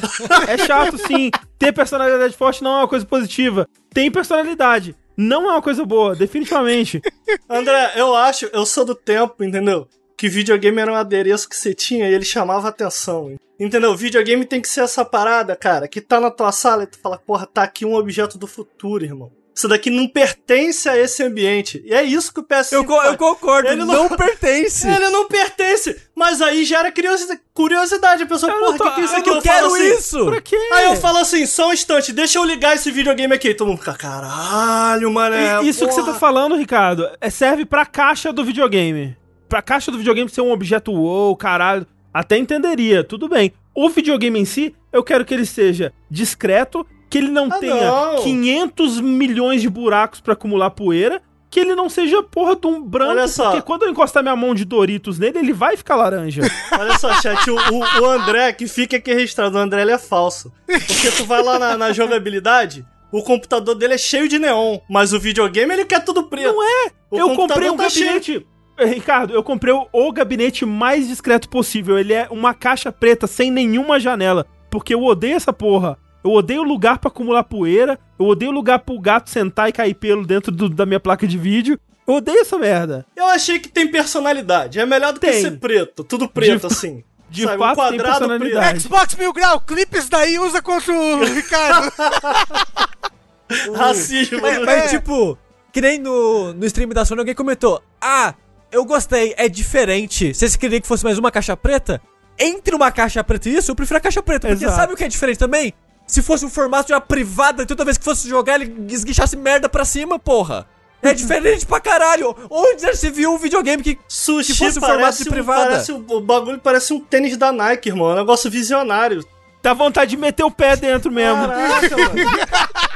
é 0.49 0.57
chato, 0.57 0.97
sim. 0.97 1.29
Ter 1.59 1.71
personalidade 1.71 2.35
forte 2.35 2.63
não 2.63 2.71
é 2.71 2.77
uma 2.79 2.87
coisa 2.87 3.05
positiva. 3.05 3.69
Tem 3.93 4.09
personalidade. 4.09 4.95
Não 5.15 5.47
é 5.47 5.53
uma 5.53 5.61
coisa 5.61 5.85
boa, 5.85 6.15
definitivamente. 6.15 6.99
André, 7.47 7.91
eu 7.95 8.15
acho, 8.15 8.49
eu 8.51 8.65
sou 8.65 8.83
do 8.83 8.95
tempo, 8.95 9.43
entendeu? 9.43 9.87
Que 10.17 10.27
videogame 10.27 10.81
era 10.81 10.91
um 10.91 10.95
adereço 10.95 11.47
que 11.47 11.55
você 11.55 11.75
tinha 11.75 12.09
e 12.09 12.13
ele 12.15 12.25
chamava 12.25 12.67
atenção. 12.67 13.35
Entendeu? 13.59 13.95
Videogame 13.95 14.43
tem 14.43 14.59
que 14.59 14.67
ser 14.67 14.81
essa 14.81 15.05
parada, 15.05 15.55
cara, 15.55 15.87
que 15.87 16.01
tá 16.01 16.19
na 16.19 16.31
tua 16.31 16.51
sala 16.51 16.83
e 16.83 16.87
tu 16.87 16.97
fala, 16.97 17.19
porra, 17.19 17.45
tá 17.45 17.61
aqui 17.61 17.85
um 17.85 17.93
objeto 17.93 18.39
do 18.39 18.47
futuro, 18.47 19.05
irmão. 19.05 19.31
Isso 19.53 19.67
daqui 19.67 19.89
não 19.89 20.07
pertence 20.07 20.87
a 20.87 20.97
esse 20.97 21.21
ambiente. 21.21 21.81
E 21.85 21.93
é 21.93 22.01
isso 22.03 22.33
que 22.33 22.39
o 22.39 22.43
PS5 22.43 22.73
Eu, 22.73 22.85
co- 22.85 23.01
eu 23.03 23.17
concordo, 23.17 23.67
Ele 23.67 23.83
não, 23.83 24.07
não- 24.07 24.09
pertence. 24.17 24.87
Ele 24.87 25.09
não 25.09 25.27
pertence, 25.27 25.95
mas 26.15 26.41
aí 26.41 26.63
gera 26.63 26.89
curiosi- 26.91 27.37
curiosidade. 27.53 28.23
A 28.23 28.25
pessoa, 28.25 28.51
Eu 28.51 28.59
porra, 28.59 28.77
tô- 28.77 28.83
o 28.87 28.89
que, 28.89 28.95
que 28.95 29.01
é 29.01 29.03
isso 29.05 29.13
eu 29.15 29.19
aqui? 29.19 29.29
Eu 29.29 29.41
quero 29.41 29.69
falo 29.69 29.75
assim, 29.75 29.93
isso. 29.95 30.25
Pra 30.25 30.41
quê? 30.41 30.69
Aí 30.73 30.85
eu 30.85 30.95
falo 30.95 31.17
assim, 31.17 31.45
só 31.45 31.67
um 31.69 31.73
instante, 31.73 32.13
deixa 32.13 32.39
eu 32.39 32.45
ligar 32.45 32.75
esse 32.75 32.89
videogame 32.91 33.33
aqui. 33.33 33.49
E 33.49 33.53
todo 33.53 33.67
mundo 33.67 33.79
fica, 33.79 33.93
caralho, 33.93 35.11
mané. 35.11 35.61
E- 35.63 35.67
Isso 35.69 35.85
que 35.85 35.93
você 35.93 35.99
porra." 36.01 36.13
tá 36.13 36.19
falando, 36.19 36.55
Ricardo, 36.55 37.09
é, 37.19 37.29
serve 37.29 37.65
pra 37.65 37.85
caixa 37.85 38.31
do 38.31 38.43
videogame. 38.45 39.15
Pra 39.49 39.61
caixa 39.61 39.91
do 39.91 39.97
videogame 39.97 40.29
ser 40.29 40.41
um 40.41 40.51
objeto 40.51 40.93
wow, 40.93 41.35
caralho, 41.35 41.85
até 42.13 42.37
entenderia, 42.37 43.03
tudo 43.03 43.27
bem. 43.27 43.51
O 43.75 43.89
videogame 43.89 44.39
em 44.39 44.45
si, 44.45 44.73
eu 44.93 45.03
quero 45.03 45.25
que 45.25 45.33
ele 45.33 45.45
seja 45.45 45.91
discreto, 46.09 46.85
que 47.11 47.17
ele 47.19 47.27
não 47.29 47.47
Ah, 47.51 47.59
tenha 47.59 47.75
não. 47.91 48.23
500 48.23 48.99
milhões 49.01 49.61
de 49.61 49.69
buracos 49.69 50.19
pra 50.19 50.33
acumular 50.33 50.71
poeira, 50.71 51.21
que 51.49 51.59
ele 51.59 51.75
não 51.75 51.89
seja 51.89 52.23
porra 52.23 52.55
de 52.55 52.65
um 52.65 52.81
branco, 52.81 53.11
Olha 53.11 53.27
só. 53.27 53.51
porque 53.51 53.61
quando 53.61 53.83
eu 53.83 53.89
encostar 53.91 54.23
minha 54.23 54.35
mão 54.35 54.55
de 54.55 54.63
Doritos 54.63 55.19
nele, 55.19 55.37
ele 55.39 55.51
vai 55.53 55.75
ficar 55.75 55.97
laranja. 55.97 56.41
Olha 56.79 56.97
só, 56.97 57.13
chat, 57.21 57.49
o, 57.51 57.55
o- 57.57 58.05
André, 58.05 58.53
que 58.53 58.65
fica 58.67 58.95
aqui 58.97 59.13
registrado, 59.13 59.57
o 59.57 59.59
André 59.59 59.81
ele 59.81 59.91
é 59.91 59.97
falso. 59.97 60.51
Porque 60.65 61.11
tu 61.17 61.25
vai 61.25 61.43
lá 61.43 61.59
na, 61.59 61.77
na 61.77 61.91
jogabilidade, 61.91 62.85
o 63.11 63.21
computador 63.21 63.75
dele 63.75 63.95
é 63.95 63.97
cheio 63.97 64.29
de 64.29 64.39
neon, 64.39 64.79
mas 64.89 65.11
o 65.11 65.19
videogame 65.19 65.73
ele 65.73 65.83
quer 65.85 66.05
tudo 66.05 66.23
preto. 66.23 66.53
Não 66.53 66.63
é? 66.63 66.91
O 67.11 67.17
eu 67.19 67.35
comprei 67.35 67.69
um 67.69 67.75
tá 67.75 67.89
cheio. 67.89 68.05
gabinete. 68.05 68.47
Eh, 68.77 68.85
Ricardo, 68.85 69.33
eu 69.33 69.43
comprei 69.43 69.73
o, 69.73 69.85
o 69.91 70.11
gabinete 70.13 70.65
mais 70.65 71.09
discreto 71.09 71.49
possível. 71.49 71.99
Ele 71.99 72.13
é 72.13 72.27
uma 72.31 72.53
caixa 72.53 72.89
preta 72.89 73.27
sem 73.27 73.51
nenhuma 73.51 73.99
janela. 73.99 74.45
Porque 74.69 74.93
eu 74.93 75.03
odeio 75.03 75.35
essa 75.35 75.51
porra. 75.51 75.97
Eu 76.23 76.31
odeio 76.31 76.63
lugar 76.63 76.99
pra 76.99 77.09
acumular 77.09 77.43
poeira. 77.43 77.97
Eu 78.19 78.27
odeio 78.27 78.51
lugar 78.51 78.79
pro 78.79 78.99
gato 78.99 79.29
sentar 79.29 79.69
e 79.69 79.71
cair 79.71 79.93
pelo 79.95 80.25
dentro 80.25 80.51
do- 80.51 80.69
da 80.69 80.85
minha 80.85 80.99
placa 80.99 81.27
de 81.27 81.37
vídeo. 81.37 81.79
Eu 82.07 82.15
odeio 82.15 82.39
essa 82.41 82.57
merda. 82.57 83.05
Eu 83.15 83.25
achei 83.25 83.59
que 83.59 83.69
tem 83.69 83.87
personalidade. 83.87 84.79
É 84.79 84.85
melhor 84.85 85.13
do 85.13 85.19
que 85.19 85.27
Tem. 85.27 85.41
ser 85.41 85.59
preto, 85.59 86.03
tudo 86.03 86.27
preto 86.27 86.67
De- 86.67 86.73
assim. 86.73 87.03
de 87.29 87.43
Sabe, 87.43 87.57
fato, 87.57 87.89
tem 87.89 87.97
personalidade. 87.97 88.79
Xbox 88.81 89.15
Mil 89.15 89.31
Grau, 89.33 89.61
clipes 89.61 90.09
daí 90.09 90.37
usa 90.37 90.61
contra 90.61 90.93
o 90.93 91.23
Ricardo. 91.33 91.91
preto. 91.91 93.71
Racismo. 93.75 94.39
Mas, 94.41 94.57
né? 94.59 94.65
mas, 94.65 94.91
tipo, 94.91 95.37
que 95.71 95.81
nem 95.81 95.99
no, 95.99 96.53
no 96.53 96.65
stream 96.65 96.89
da 96.89 97.03
Sony 97.05 97.19
alguém 97.21 97.35
comentou: 97.35 97.81
Ah, 97.99 98.33
eu 98.71 98.85
gostei, 98.85 99.33
é 99.37 99.49
diferente. 99.49 100.33
Vocês 100.33 100.55
queriam 100.55 100.79
que 100.81 100.87
fosse 100.87 101.03
mais 101.03 101.17
uma 101.17 101.31
caixa 101.31 101.55
preta? 101.57 102.01
Entre 102.39 102.73
uma 102.75 102.91
caixa 102.91 103.23
preta 103.23 103.49
e 103.49 103.55
isso, 103.57 103.71
eu 103.71 103.75
prefiro 103.75 103.97
a 103.97 104.01
caixa 104.01 104.23
preta. 104.23 104.47
Porque 104.47 104.63
Exato. 104.63 104.79
sabe 104.79 104.93
o 104.93 104.97
que 104.97 105.03
é 105.03 105.07
diferente 105.07 105.37
também? 105.37 105.73
Se 106.11 106.21
fosse 106.21 106.45
um 106.45 106.49
formato 106.49 106.87
de 106.87 106.93
uma 106.93 107.01
privada, 107.01 107.65
toda 107.65 107.85
vez 107.85 107.97
que 107.97 108.03
fosse 108.03 108.27
jogar, 108.27 108.59
ele 108.61 108.85
esguichasse 108.93 109.37
merda 109.37 109.69
pra 109.69 109.85
cima, 109.85 110.19
porra. 110.19 110.67
É 111.01 111.11
diferente 111.15 111.65
pra 111.65 111.79
caralho. 111.79 112.35
Onde 112.49 112.81
já 112.81 112.93
se 112.93 113.09
viu 113.09 113.33
um 113.33 113.37
videogame 113.37 113.81
que. 113.81 113.97
Sushi 114.07 114.51
que 114.51 114.57
fosse 114.57 114.77
um 114.77 114.81
formato 114.81 115.23
de 115.23 115.29
um- 115.29 115.31
privada. 115.31 115.69
parece 115.71 115.91
um- 115.93 116.05
o 116.09 116.21
bagulho 116.21 116.59
parece 116.59 116.93
um 116.93 116.99
tênis 116.99 117.37
da 117.37 117.51
Nike, 117.51 117.89
irmão. 117.89 118.11
É 118.11 118.13
um 118.13 118.17
negócio 118.17 118.51
visionário. 118.51 119.25
Dá 119.63 119.73
vontade 119.73 120.11
de 120.11 120.17
meter 120.17 120.43
o 120.43 120.51
pé 120.51 120.75
dentro 120.75 121.11
mesmo. 121.11 121.47
Caraca, 121.47 121.97
mano. 121.97 122.13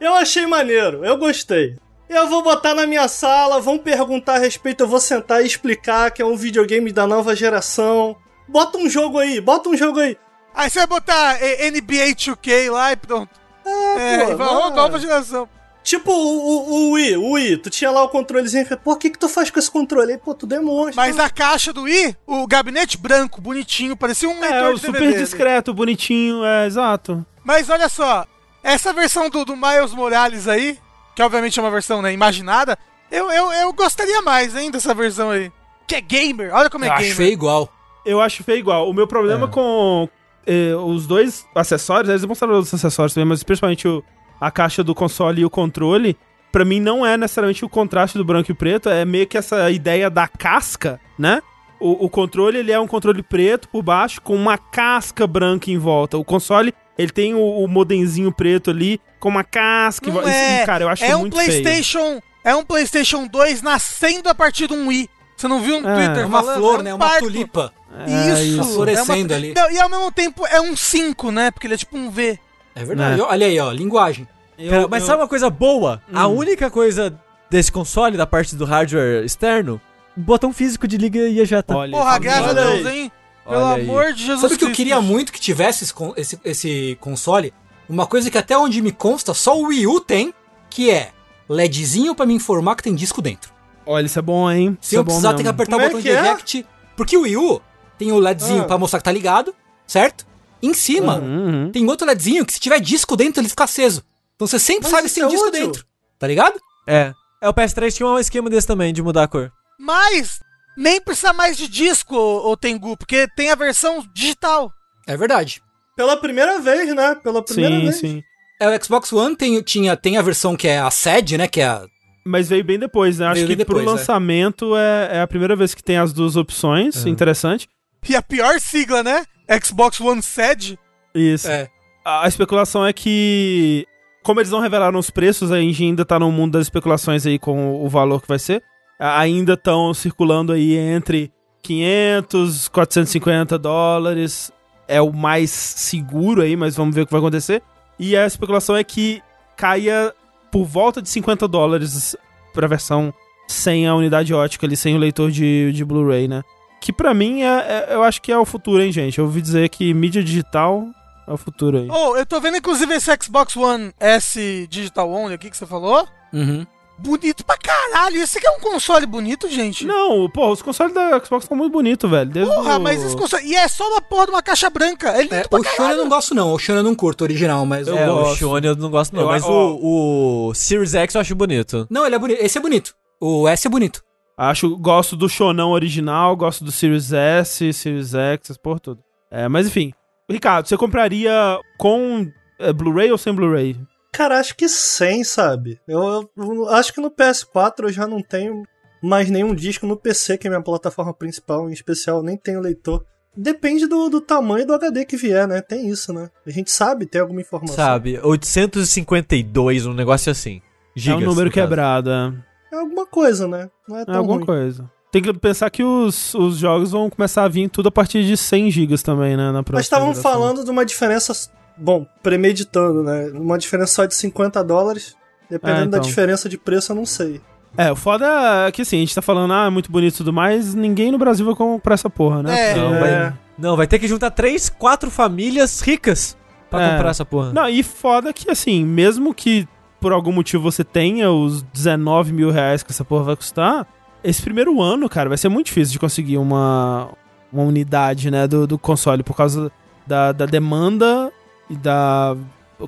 Eu 0.00 0.14
achei 0.14 0.46
maneiro, 0.46 1.04
eu 1.04 1.16
gostei. 1.16 1.76
Eu 2.08 2.28
vou 2.28 2.42
botar 2.42 2.74
na 2.74 2.86
minha 2.86 3.08
sala, 3.08 3.60
vão 3.60 3.78
perguntar 3.78 4.34
a 4.34 4.38
respeito, 4.38 4.84
eu 4.84 4.88
vou 4.88 5.00
sentar 5.00 5.42
e 5.42 5.46
explicar 5.46 6.10
que 6.10 6.22
é 6.22 6.24
um 6.24 6.36
videogame 6.36 6.92
da 6.92 7.06
nova 7.06 7.34
geração. 7.34 8.14
Bota 8.46 8.78
um 8.78 8.88
jogo 8.88 9.18
aí, 9.18 9.40
bota 9.40 9.68
um 9.68 9.76
jogo 9.76 9.98
aí. 9.98 10.16
Aí 10.56 10.70
você 10.70 10.78
vai 10.80 10.86
botar 10.86 11.34
NBA 11.34 12.14
2K 12.16 12.70
lá 12.72 12.92
e 12.92 12.96
pronto. 12.96 13.30
É, 13.64 14.24
pô, 14.24 14.30
e 14.32 14.34
vai, 14.36 14.46
nova 14.46 14.98
geração. 14.98 15.48
Tipo 15.84 16.10
o, 16.10 16.16
o, 16.16 16.72
o 16.72 16.90
Wii, 16.92 17.16
o 17.16 17.30
Wii, 17.32 17.56
tu 17.58 17.70
tinha 17.70 17.90
lá 17.92 18.02
o 18.02 18.08
controlezinho 18.08 18.62
e 18.62 18.64
falei, 18.64 18.80
pô, 18.82 18.92
o 18.92 18.96
que 18.96 19.10
que 19.10 19.18
tu 19.18 19.28
faz 19.28 19.50
com 19.50 19.58
esse 19.60 19.70
controle 19.70 20.12
aí? 20.12 20.18
Pô, 20.18 20.34
tu 20.34 20.44
demonstra. 20.46 20.94
Mas 20.96 21.16
a 21.18 21.30
caixa 21.30 21.72
do 21.72 21.82
Wii, 21.82 22.16
o 22.26 22.44
gabinete 22.46 22.96
branco, 22.98 23.40
bonitinho, 23.40 23.96
parecia 23.96 24.28
um 24.28 24.42
É, 24.44 24.68
o 24.70 24.78
super 24.78 25.00
DVD. 25.00 25.18
discreto, 25.20 25.72
bonitinho, 25.72 26.44
é, 26.44 26.66
exato. 26.66 27.24
Mas 27.44 27.70
olha 27.70 27.88
só, 27.88 28.26
essa 28.64 28.92
versão 28.92 29.30
do, 29.30 29.44
do 29.44 29.54
Miles 29.56 29.92
Morales 29.92 30.48
aí, 30.48 30.76
que 31.14 31.22
obviamente 31.22 31.56
é 31.58 31.62
uma 31.62 31.70
versão 31.70 32.02
né, 32.02 32.12
imaginada, 32.12 32.76
eu, 33.10 33.30
eu, 33.30 33.52
eu 33.52 33.72
gostaria 33.72 34.20
mais, 34.22 34.56
hein, 34.56 34.72
dessa 34.72 34.92
versão 34.92 35.30
aí. 35.30 35.52
Que 35.86 35.94
é 35.94 36.00
gamer, 36.00 36.52
olha 36.52 36.68
como 36.68 36.84
é 36.84 36.88
Eu 36.88 36.92
acho 36.94 37.02
gamer. 37.02 37.16
feio 37.16 37.32
igual. 37.32 37.72
Eu 38.04 38.20
acho 38.20 38.42
feio 38.42 38.58
igual. 38.58 38.90
O 38.90 38.92
meu 38.92 39.06
problema 39.06 39.46
É. 39.46 39.50
com 39.50 40.08
eh, 40.46 40.74
os 40.76 41.06
dois 41.06 41.46
acessórios, 41.54 42.08
eles 42.08 42.24
mostraram 42.24 42.54
outros 42.54 42.72
acessórios 42.74 43.14
também, 43.14 43.28
mas 43.28 43.42
principalmente 43.42 43.86
o- 43.88 44.02
a 44.40 44.50
caixa 44.50 44.82
do 44.84 44.94
console 44.94 45.40
e 45.42 45.44
o 45.44 45.50
controle, 45.50 46.16
pra 46.52 46.64
mim 46.64 46.80
não 46.80 47.04
é 47.04 47.16
necessariamente 47.16 47.64
o 47.64 47.68
contraste 47.68 48.16
do 48.18 48.24
branco 48.24 48.50
e 48.50 48.54
preto, 48.54 48.88
é 48.88 49.04
meio 49.04 49.26
que 49.26 49.36
essa 49.38 49.70
ideia 49.70 50.08
da 50.10 50.26
casca, 50.28 51.00
né? 51.18 51.42
O, 51.78 52.06
o 52.06 52.08
controle, 52.08 52.58
ele 52.58 52.72
é 52.72 52.80
um 52.80 52.86
controle 52.86 53.22
preto 53.22 53.68
por 53.68 53.82
baixo 53.82 54.20
com 54.22 54.34
uma 54.34 54.56
casca 54.56 55.26
branca 55.26 55.70
em 55.70 55.76
volta. 55.76 56.16
O 56.16 56.24
console, 56.24 56.72
ele 56.96 57.10
tem 57.12 57.34
o, 57.34 57.40
o 57.40 57.68
modemzinho 57.68 58.32
preto 58.32 58.70
ali 58.70 58.98
com 59.20 59.28
uma 59.28 59.44
casca 59.44 60.08
em 60.08 60.12
Não 60.12 60.20
volta. 60.22 60.30
é, 60.34 60.62
E, 60.62 60.66
cara, 60.66 60.84
eu 60.84 60.88
acho 60.88 61.04
é 61.04 61.14
um 61.14 61.20
muito 61.20 61.36
feio. 61.36 61.48
PlayStation, 61.62 62.20
é 62.42 62.54
um 62.54 62.64
PlayStation 62.64 63.26
2 63.26 63.60
nascendo 63.60 64.28
a 64.30 64.34
partir 64.34 64.68
de 64.68 64.72
um 64.74 64.88
Wii. 64.88 65.08
Você 65.36 65.48
não 65.48 65.60
viu 65.60 65.82
no 65.82 65.88
É, 65.88 65.94
Twitter 65.96 66.22
É 66.22 66.26
uma 66.26 66.40
falando? 66.40 66.58
flor, 66.58 66.78
um 66.80 66.82
né? 66.82 66.94
Uma 66.94 67.06
parto. 67.06 67.24
tulipa. 67.24 67.72
É, 68.06 68.42
Isso, 68.44 68.64
florescendo 68.74 69.32
é 69.32 69.36
uma- 69.36 69.46
ali. 69.46 69.54
Não, 69.54 69.70
e 69.70 69.78
ao 69.80 69.88
mesmo 69.88 70.12
tempo 70.12 70.46
é 70.46 70.60
um 70.60 70.76
5, 70.76 71.30
né? 71.30 71.50
Porque 71.50 71.66
ele 71.66 71.74
é 71.74 71.78
tipo 71.78 71.96
um 71.96 72.10
V. 72.10 72.38
É 72.74 72.84
verdade. 72.84 73.16
Né. 73.20 73.26
Olha 73.26 73.46
aí, 73.46 73.58
ó, 73.58 73.70
linguagem. 73.72 74.28
Eu- 74.58 74.70
Cara, 74.70 74.88
mas 74.88 75.02
eu- 75.02 75.06
sabe 75.06 75.22
uma 75.22 75.28
coisa 75.28 75.48
boa? 75.48 76.02
A 76.12 76.26
Hum. 76.28 76.36
única 76.36 76.70
coisa 76.70 77.18
desse 77.50 77.70
console, 77.72 78.16
da 78.16 78.26
parte 78.26 78.54
do 78.56 78.64
hardware 78.64 79.24
externo, 79.24 79.80
o 80.16 80.20
botão 80.20 80.52
físico 80.52 80.86
de 80.86 80.96
liga 80.98 81.20
e 81.20 81.40
ejeta. 81.40 81.74
Olha, 81.76 81.92
Porra, 81.92 82.12
isso 82.12 82.20
graças 82.20 82.50
a. 82.50 82.52
Deus, 82.52 82.86
hein? 82.86 83.12
Pelo 83.48 83.56
Olha 83.60 83.76
aí. 83.76 83.82
amor 83.82 84.12
de 84.12 84.22
Jesus 84.24 84.40
Sabe 84.40 84.54
o 84.54 84.58
que 84.58 84.64
eu 84.64 84.72
queria 84.72 85.00
muito 85.00 85.32
que 85.32 85.38
tivesse 85.40 85.84
esse, 85.84 85.94
esse, 86.16 86.40
esse 86.44 86.98
console? 87.00 87.54
Uma 87.88 88.04
coisa 88.06 88.28
que 88.30 88.36
até 88.36 88.58
onde 88.58 88.82
me 88.82 88.90
consta, 88.90 89.32
só 89.32 89.56
o 89.56 89.68
Wii 89.68 89.86
U 89.86 90.00
tem, 90.00 90.34
que 90.68 90.90
é 90.90 91.10
LEDzinho 91.48 92.14
pra 92.14 92.26
me 92.26 92.34
informar 92.34 92.74
que 92.74 92.82
tem 92.82 92.94
disco 92.94 93.22
dentro. 93.22 93.52
Olha, 93.86 94.04
isso 94.04 94.18
é 94.18 94.22
bom, 94.22 94.50
hein? 94.50 94.76
Isso 94.80 94.90
Sem 94.90 94.96
é 94.96 95.00
eu 95.00 95.04
bom 95.04 95.08
precisar 95.12 95.34
ter 95.34 95.44
que 95.44 95.48
apertar 95.48 95.76
o 95.76 95.78
Como 95.78 95.84
é 95.84 95.88
botão 95.88 96.00
de 96.00 96.08
que 96.08 96.12
é? 96.14 96.20
eject. 96.20 96.66
Porque 96.96 97.16
o 97.16 97.20
Wii 97.20 97.36
U 97.36 97.62
tem 97.98 98.12
o 98.12 98.18
LEDzinho 98.18 98.62
Ah. 98.62 98.66
pra 98.66 98.78
mostrar 98.78 98.98
que 99.00 99.04
tá 99.04 99.12
ligado, 99.12 99.54
certo? 99.86 100.26
Em 100.62 100.72
cima 100.74 101.16
Uhum. 101.18 101.70
tem 101.70 101.86
outro 101.88 102.06
LEDzinho 102.06 102.44
que 102.44 102.52
se 102.52 102.60
tiver 102.60 102.80
disco 102.80 103.16
dentro 103.16 103.40
ele 103.40 103.48
fica 103.48 103.64
aceso. 103.64 104.02
Então 104.34 104.46
você 104.46 104.58
sempre 104.58 104.84
Mas 104.84 104.90
sabe 104.92 105.08
se 105.08 105.14
tem 105.16 105.24
é 105.24 105.28
disco 105.28 105.48
útil. 105.48 105.60
dentro. 105.66 105.84
Tá 106.18 106.26
ligado? 106.26 106.58
É. 106.86 107.12
É, 107.42 107.48
o 107.48 107.52
PS3 107.54 107.94
tinha 107.94 108.06
um 108.08 108.18
esquema 108.18 108.48
desse 108.48 108.66
também, 108.66 108.92
de 108.92 109.02
mudar 109.02 109.24
a 109.24 109.28
cor. 109.28 109.52
Mas 109.78 110.40
nem 110.76 111.00
precisa 111.00 111.32
mais 111.32 111.56
de 111.56 111.68
disco, 111.68 112.16
ô 112.16 112.56
Tengu, 112.56 112.96
porque 112.96 113.26
tem 113.36 113.50
a 113.50 113.54
versão 113.54 114.02
digital. 114.14 114.70
É 115.06 115.16
verdade. 115.16 115.60
Pela 115.96 116.16
primeira 116.16 116.58
vez, 116.58 116.94
né? 116.94 117.14
Pela 117.22 117.42
primeira 117.42 117.76
Sim, 117.76 117.82
vez. 117.82 117.96
sim. 117.96 118.22
É, 118.60 118.68
o 118.74 118.84
Xbox 118.84 119.12
One 119.12 119.36
tem, 119.36 119.60
tinha, 119.62 119.96
tem 119.96 120.16
a 120.16 120.22
versão 120.22 120.56
que 120.56 120.66
é 120.66 120.78
a 120.78 120.90
SED, 120.90 121.36
né? 121.36 121.46
Que 121.46 121.60
é 121.60 121.66
a. 121.66 121.84
Mas 122.24 122.48
veio 122.48 122.64
bem 122.64 122.78
depois, 122.78 123.18
né? 123.18 123.26
Acho 123.26 123.34
Veio 123.36 123.46
que 123.48 123.56
bem 123.56 123.64
pro 123.66 123.78
depois, 123.78 123.94
é. 123.96 123.98
lançamento 124.00 124.74
é. 124.76 125.18
é 125.18 125.20
a 125.20 125.26
primeira 125.26 125.54
vez 125.54 125.74
que 125.74 125.82
tem 125.82 125.96
as 125.98 126.12
duas 126.12 126.34
opções. 126.36 127.04
Uhum. 127.04 127.10
Interessante. 127.10 127.68
E 128.08 128.14
a 128.14 128.22
pior 128.22 128.60
sigla, 128.60 129.02
né? 129.02 129.24
Xbox 129.62 130.00
One 130.00 130.22
SED. 130.22 130.78
Isso. 131.14 131.48
É. 131.48 131.68
A 132.04 132.28
especulação 132.28 132.86
é 132.86 132.92
que, 132.92 133.86
como 134.22 134.40
eles 134.40 134.50
não 134.50 134.60
revelaram 134.60 134.98
os 134.98 135.10
preços, 135.10 135.50
a 135.50 135.58
gente 135.58 135.82
ainda 135.82 136.04
tá 136.04 136.18
no 136.18 136.30
mundo 136.30 136.52
das 136.52 136.66
especulações 136.66 137.26
aí 137.26 137.38
com 137.38 137.84
o 137.84 137.88
valor 137.88 138.22
que 138.22 138.28
vai 138.28 138.38
ser. 138.38 138.62
Ainda 138.98 139.54
estão 139.54 139.92
circulando 139.92 140.52
aí 140.52 140.76
entre 140.76 141.32
500, 141.62 142.68
450 142.68 143.58
dólares. 143.58 144.52
É 144.86 145.00
o 145.00 145.12
mais 145.12 145.50
seguro 145.50 146.42
aí, 146.42 146.54
mas 146.56 146.76
vamos 146.76 146.94
ver 146.94 147.02
o 147.02 147.06
que 147.06 147.12
vai 147.12 147.20
acontecer. 147.20 147.62
E 147.98 148.16
a 148.16 148.26
especulação 148.26 148.76
é 148.76 148.84
que 148.84 149.20
caia 149.56 150.14
por 150.52 150.64
volta 150.64 151.02
de 151.02 151.08
50 151.08 151.48
dólares 151.48 152.16
pra 152.52 152.68
versão 152.68 153.12
sem 153.48 153.86
a 153.86 153.94
unidade 153.94 154.32
ótica 154.32 154.66
ali, 154.66 154.76
sem 154.76 154.94
o 154.94 154.98
leitor 154.98 155.30
de, 155.30 155.72
de 155.72 155.84
Blu-ray, 155.84 156.28
né? 156.28 156.42
Que 156.86 156.92
pra 156.92 157.12
mim 157.12 157.42
é, 157.42 157.86
é- 157.90 157.94
eu 157.94 158.02
acho 158.04 158.22
que 158.22 158.30
é 158.30 158.38
o 158.38 158.44
futuro, 158.44 158.80
hein, 158.80 158.92
gente? 158.92 159.18
Eu 159.18 159.24
ouvi 159.24 159.42
dizer 159.42 159.68
que 159.70 159.92
mídia 159.92 160.22
digital 160.22 160.86
é 161.26 161.32
o 161.32 161.36
futuro 161.36 161.78
aí. 161.78 161.88
Oh, 161.90 162.16
eu 162.16 162.24
tô 162.24 162.40
vendo 162.40 162.56
inclusive 162.58 162.94
esse 162.94 163.10
Xbox 163.20 163.56
One 163.56 163.92
S 163.98 164.68
Digital 164.70 165.10
Only 165.10 165.34
aqui 165.34 165.50
que 165.50 165.56
você 165.56 165.66
falou. 165.66 166.06
Uhum. 166.32 166.64
Bonito 166.96 167.44
pra 167.44 167.56
caralho. 167.58 168.22
Esse 168.22 168.38
aqui 168.38 168.46
é 168.46 168.50
um 168.52 168.60
console 168.60 169.04
bonito, 169.04 169.48
gente. 169.50 169.84
Não, 169.84 170.30
pô, 170.30 170.52
os 170.52 170.62
consoles 170.62 170.94
da 170.94 171.18
Xbox 171.22 171.44
estão 171.44 171.56
muito 171.58 171.72
bonitos, 171.72 172.08
velho. 172.08 172.30
Desde 172.30 172.54
Porra, 172.54 172.76
o- 172.78 172.80
mas 172.80 173.02
esse 173.02 173.16
console. 173.16 173.44
E 173.44 173.56
é 173.56 173.66
só 173.66 173.86
uma 173.90 174.00
porra 174.00 174.26
de 174.26 174.30
uma 174.30 174.42
caixa 174.42 174.70
branca. 174.70 175.08
É 175.10 175.22
lindo 175.22 175.34
É, 175.34 175.42
pra 175.42 175.58
o 175.58 175.64
Shone 175.64 175.72
eu 175.72 175.76
caralho. 175.76 175.98
não 175.98 176.08
gosto, 176.08 176.34
não. 176.36 176.52
O 176.54 176.58
Shone 176.60 176.78
eu 176.78 176.84
não 176.84 176.94
curto 176.94 177.22
o 177.22 177.24
original, 177.24 177.66
mas. 177.66 177.88
Eu 177.88 177.98
é, 177.98 178.08
o... 178.08 178.34
Shone 178.36 178.64
eu 178.68 178.76
não 178.76 178.90
gosto 178.90 179.12
não, 179.12 179.22
Eu- 179.22 179.28
mas 179.28 179.42
ó. 179.42 179.72
o, 179.72 180.48
o 180.50 180.54
Series 180.54 180.94
X 180.94 181.16
eu 181.16 181.20
acho 181.20 181.34
bonito. 181.34 181.84
Não, 181.90 182.06
ele 182.06 182.14
é 182.14 182.18
bonito. 182.18 182.40
Esse 182.40 182.58
é 182.58 182.60
bonito. 182.60 182.94
O 183.20 183.48
S 183.48 183.66
é 183.66 183.70
bonito. 183.70 184.05
Acho, 184.36 184.76
gosto 184.76 185.16
do 185.16 185.28
Shonão 185.28 185.70
original, 185.70 186.36
gosto 186.36 186.62
do 186.64 186.70
Series 186.70 187.12
S, 187.12 187.72
Series 187.72 188.14
X, 188.14 188.56
porra 188.58 188.78
tudo. 188.80 189.02
É, 189.30 189.48
mas 189.48 189.66
enfim. 189.66 189.92
Ricardo, 190.28 190.66
você 190.68 190.76
compraria 190.76 191.32
com 191.78 192.30
é, 192.58 192.72
Blu-ray 192.72 193.10
ou 193.10 193.18
sem 193.18 193.32
Blu-ray? 193.32 193.76
Cara, 194.12 194.38
acho 194.38 194.56
que 194.56 194.68
100, 194.68 195.24
sabe? 195.24 195.78
Eu, 195.86 196.00
eu- 196.02 196.28
eu 196.36 196.68
acho 196.70 196.92
que 196.92 197.00
no 197.00 197.10
PS4 197.10 197.84
eu 197.84 197.92
já 197.92 198.06
não 198.06 198.20
tenho 198.22 198.62
mais 199.02 199.30
nenhum 199.30 199.54
disco. 199.54 199.86
No 199.86 199.96
PC, 199.96 200.36
que 200.38 200.46
é 200.46 200.50
minha 200.50 200.62
plataforma 200.62 201.12
principal, 201.14 201.68
em 201.68 201.72
especial, 201.72 202.18
eu 202.18 202.22
nem 202.22 202.36
tenho 202.36 202.60
leitor. 202.60 203.04
Depende 203.36 203.86
do, 203.86 204.08
do 204.08 204.20
tamanho 204.20 204.66
do 204.66 204.72
HD 204.74 205.04
que 205.04 205.16
vier, 205.16 205.46
né? 205.46 205.60
Tem 205.60 205.88
isso, 205.88 206.12
né? 206.12 206.30
A 206.46 206.50
gente 206.50 206.70
sabe, 206.70 207.04
tem 207.06 207.20
alguma 207.20 207.40
informação. 207.42 207.76
Sabe? 207.76 208.18
852, 208.22 209.86
um 209.86 209.92
negócio 209.92 210.32
assim. 210.32 210.60
Gigas, 210.94 211.20
é 211.20 211.24
um 211.24 211.28
número 211.28 211.48
no 211.48 211.54
caso. 211.54 211.68
quebrado, 211.68 212.10
é. 212.10 212.32
É 212.76 212.80
alguma 212.80 213.06
coisa, 213.06 213.48
né? 213.48 213.68
Não 213.88 213.96
é 213.96 214.02
É 214.02 214.04
tão 214.04 214.16
alguma 214.16 214.36
ruim. 214.36 214.46
coisa. 214.46 214.90
Tem 215.10 215.22
que 215.22 215.32
pensar 215.32 215.70
que 215.70 215.82
os, 215.82 216.34
os 216.34 216.58
jogos 216.58 216.90
vão 216.92 217.08
começar 217.08 217.44
a 217.44 217.48
vir 217.48 217.68
tudo 217.70 217.88
a 217.88 217.92
partir 217.92 218.24
de 218.24 218.36
100 218.36 218.70
GB 218.70 218.98
também, 218.98 219.36
né? 219.36 219.46
Na 219.50 219.62
próxima 219.62 219.76
Mas 219.78 219.86
estavam 219.86 220.08
geração. 220.12 220.30
falando 220.32 220.64
de 220.64 220.70
uma 220.70 220.84
diferença. 220.84 221.32
Bom, 221.78 222.06
premeditando, 222.22 223.02
né? 223.02 223.30
Uma 223.34 223.56
diferença 223.58 223.92
só 223.94 224.04
de 224.04 224.14
50 224.14 224.62
dólares. 224.62 225.14
Dependendo 225.48 225.80
É, 225.80 225.84
então. 225.86 226.00
da 226.00 226.06
diferença 226.06 226.48
de 226.48 226.58
preço, 226.58 226.92
eu 226.92 226.96
não 226.96 227.06
sei. 227.06 227.40
É, 227.78 227.92
o 227.92 227.96
foda 227.96 228.26
é 228.66 228.72
que 228.72 228.82
assim, 228.82 228.96
a 228.96 229.00
gente 229.00 229.14
tá 229.14 229.22
falando, 229.22 229.52
ah, 229.52 229.66
é 229.66 229.70
muito 229.70 229.92
bonito 229.92 230.14
e 230.14 230.16
tudo 230.18 230.32
mais, 230.32 230.74
ninguém 230.74 231.12
no 231.12 231.18
Brasil 231.18 231.44
vai 231.46 231.54
comprar 231.54 231.94
essa 231.94 232.08
porra, 232.10 232.42
né? 232.42 232.70
É. 232.70 232.74
Não, 232.74 232.88
Porque- 232.90 233.00
vai, 233.00 233.34
não, 233.58 233.76
vai 233.76 233.86
ter 233.86 233.98
que 233.98 234.08
juntar 234.08 234.30
três, 234.30 234.68
quatro 234.68 235.10
famílias 235.10 235.80
ricas 235.80 236.36
pra 236.70 236.82
É. 236.82 236.90
comprar 236.92 237.10
essa 237.10 237.24
porra. 237.24 237.52
Não, 237.52 237.68
e 237.68 237.82
foda 237.82 238.32
que, 238.32 238.50
assim, 238.50 238.84
mesmo 238.84 239.32
que 239.34 239.68
por 240.06 240.12
algum 240.12 240.30
motivo 240.30 240.62
você 240.62 240.84
tenha 240.84 241.32
os 241.32 241.62
19 241.62 242.32
mil 242.32 242.52
reais 242.52 242.80
que 242.80 242.92
essa 242.92 243.04
porra 243.04 243.24
vai 243.24 243.34
custar, 243.34 243.84
esse 244.22 244.40
primeiro 244.40 244.80
ano, 244.80 245.08
cara, 245.08 245.28
vai 245.28 245.36
ser 245.36 245.48
muito 245.48 245.66
difícil 245.66 245.94
de 245.94 245.98
conseguir 245.98 246.38
uma, 246.38 247.08
uma 247.52 247.64
unidade, 247.64 248.30
né, 248.30 248.46
do, 248.46 248.68
do 248.68 248.78
console, 248.78 249.24
por 249.24 249.36
causa 249.36 249.68
da, 250.06 250.30
da 250.30 250.46
demanda 250.46 251.32
e 251.68 251.74
da 251.74 252.36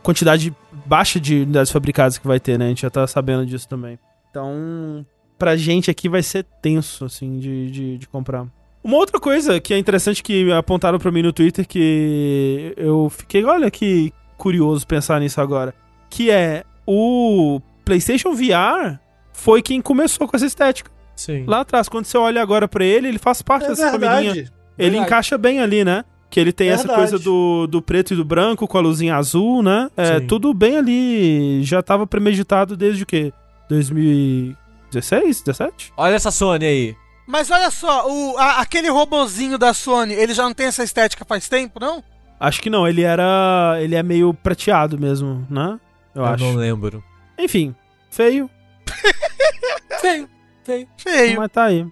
quantidade 0.01 0.55
baixa 0.87 1.19
de 1.19 1.43
unidades 1.43 1.73
fabricadas 1.73 2.19
que 2.19 2.27
vai 2.29 2.39
ter, 2.39 2.57
né? 2.57 2.67
A 2.67 2.69
gente 2.69 2.83
já 2.83 2.91
tá 2.91 3.05
sabendo 3.05 3.45
disso 3.45 3.69
também. 3.69 3.99
Então, 4.31 5.05
pra 5.37 5.57
gente 5.57 5.91
aqui 5.91 6.09
vai 6.09 6.23
ser 6.23 6.47
tenso, 6.63 7.05
assim, 7.05 7.41
de, 7.41 7.69
de, 7.73 7.99
de 7.99 8.07
comprar. 8.07 8.47
Uma 8.85 8.97
outra 8.97 9.19
coisa 9.19 9.59
que 9.59 9.75
é 9.75 9.79
interessante 9.79 10.23
que 10.23 10.53
apontaram 10.53 11.01
pra 11.01 11.11
mim 11.11 11.23
no 11.23 11.33
Twitter 11.33 11.67
que 11.67 12.75
eu 12.77 13.11
fiquei, 13.11 13.45
olha 13.45 13.69
que 13.73 14.13
curioso 14.37 14.87
pensar 14.87 15.19
nisso 15.19 15.41
agora, 15.41 15.75
que 16.09 16.31
é 16.31 16.63
o 16.91 17.61
PlayStation 17.85 18.33
VR 18.35 18.99
foi 19.33 19.61
quem 19.61 19.81
começou 19.83 20.27
com 20.27 20.35
essa 20.37 20.47
estética. 20.47 20.91
Sim. 21.15 21.45
Lá 21.47 21.61
atrás, 21.61 21.89
quando 21.89 22.07
você 22.07 22.17
olha 22.17 22.41
agora 22.41 22.67
pra 22.67 22.85
ele, 22.85 23.09
ele 23.09 23.19
faz 23.19 23.43
parte 23.43 23.67
É 23.67 23.69
dessa 23.69 23.91
família. 23.91 24.11
verdade. 24.11 24.39
Ele 24.79 24.91
Verdade. 24.91 25.07
encaixa 25.07 25.37
bem 25.37 25.61
ali, 25.61 25.85
né? 25.85 26.05
Que 26.31 26.39
ele 26.41 26.53
tem 26.53 26.69
essa 26.69 26.87
Verdade. 26.87 27.11
coisa 27.11 27.19
do, 27.23 27.67
do 27.67 27.83
preto 27.83 28.13
e 28.15 28.17
do 28.17 28.25
branco 28.25 28.67
com 28.69 28.79
a 28.79 28.81
luzinha 28.81 29.17
azul, 29.17 29.63
né? 29.63 29.91
É 29.97 30.19
Sim. 30.21 30.27
tudo 30.27 30.55
bem 30.55 30.77
ali. 30.79 31.63
Já 31.65 31.83
tava 31.83 32.07
premeditado 32.07 32.77
desde 32.77 33.03
o 33.03 33.07
quê? 33.07 33.33
2016, 33.69 35.43
17? 35.43 35.93
Olha 35.97 36.15
essa 36.15 36.31
Sony 36.31 36.65
aí. 36.65 36.97
Mas 37.27 37.51
olha 37.51 37.71
só, 37.71 38.09
o, 38.11 38.37
a- 38.39 38.61
aquele 38.61 38.89
robozinho 38.89 39.59
da 39.59 39.75
Sony, 39.75 40.15
ele 40.15 40.33
já 40.33 40.45
não 40.45 40.55
tem 40.55 40.67
essa 40.67 40.83
estética 40.83 41.25
faz 41.27 41.49
tempo, 41.49 41.79
não? 41.81 42.03
Acho 42.41 42.63
que 42.63 42.71
não, 42.71 42.87
ele 42.87 43.03
era. 43.03 43.77
Ele 43.81 43.95
é 43.97 44.03
meio 44.03 44.33
prateado 44.33 44.99
mesmo, 44.99 45.47
né? 45.51 45.79
Eu, 46.19 46.25
acho. 46.27 46.45
não 46.45 46.55
lembro. 46.55 47.03
Enfim, 47.39 47.75
feio, 48.11 48.51
Feio, 50.01 50.29
feio. 50.65 50.89
Feio. 50.97 51.37
mas 51.39 51.51
tá 51.51 51.65
aí. 51.65 51.87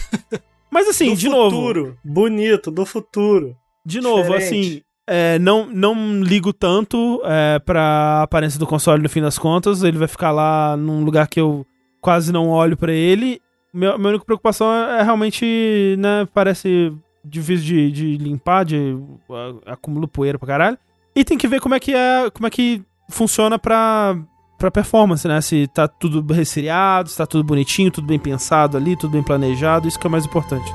mas 0.70 0.88
assim, 0.88 1.10
do 1.10 1.16
de 1.16 1.28
novo. 1.28 1.56
futuro. 1.56 1.98
Bonito, 2.04 2.70
do 2.70 2.84
futuro. 2.86 3.56
De 3.84 4.00
novo, 4.00 4.22
Diferente. 4.22 4.44
assim, 4.44 4.82
é, 5.06 5.38
não, 5.38 5.66
não 5.66 6.20
ligo 6.22 6.52
tanto 6.52 7.20
é, 7.24 7.58
pra 7.58 8.22
aparência 8.22 8.58
do 8.58 8.66
console 8.66 9.02
no 9.02 9.08
fim 9.08 9.20
das 9.22 9.38
contas. 9.38 9.82
Ele 9.82 9.98
vai 9.98 10.08
ficar 10.08 10.30
lá 10.30 10.76
num 10.76 11.02
lugar 11.04 11.26
que 11.28 11.40
eu 11.40 11.66
quase 12.00 12.32
não 12.32 12.48
olho 12.48 12.76
pra 12.76 12.92
ele. 12.92 13.40
Meu, 13.72 13.96
minha 13.98 14.10
única 14.10 14.24
preocupação 14.24 14.72
é, 14.72 15.00
é 15.00 15.02
realmente, 15.02 15.94
né, 15.98 16.26
parece 16.34 16.92
difícil 17.24 17.64
de, 17.64 17.90
de 17.90 18.16
limpar, 18.16 18.64
de 18.64 18.96
a- 19.66 19.72
acumula 19.72 20.06
poeira 20.08 20.38
pra 20.38 20.46
caralho. 20.48 20.78
E 21.14 21.24
tem 21.24 21.36
que 21.38 21.48
ver 21.48 21.60
como 21.60 21.74
é 21.74 21.80
que 21.80 21.94
é, 21.94 22.30
como 22.30 22.46
é 22.46 22.50
que 22.50 22.82
funciona 23.10 23.58
pra, 23.58 24.16
pra 24.58 24.70
performance, 24.70 25.26
né? 25.26 25.40
Se 25.40 25.66
tá 25.68 25.86
tudo 25.86 26.32
resfriado, 26.32 27.08
se 27.08 27.16
tá 27.16 27.26
tudo 27.26 27.44
bonitinho, 27.44 27.90
tudo 27.90 28.06
bem 28.06 28.18
pensado 28.18 28.76
ali, 28.76 28.96
tudo 28.96 29.12
bem 29.12 29.22
planejado, 29.22 29.88
isso 29.88 29.98
que 29.98 30.06
é 30.06 30.08
o 30.08 30.10
mais 30.10 30.24
importante. 30.24 30.72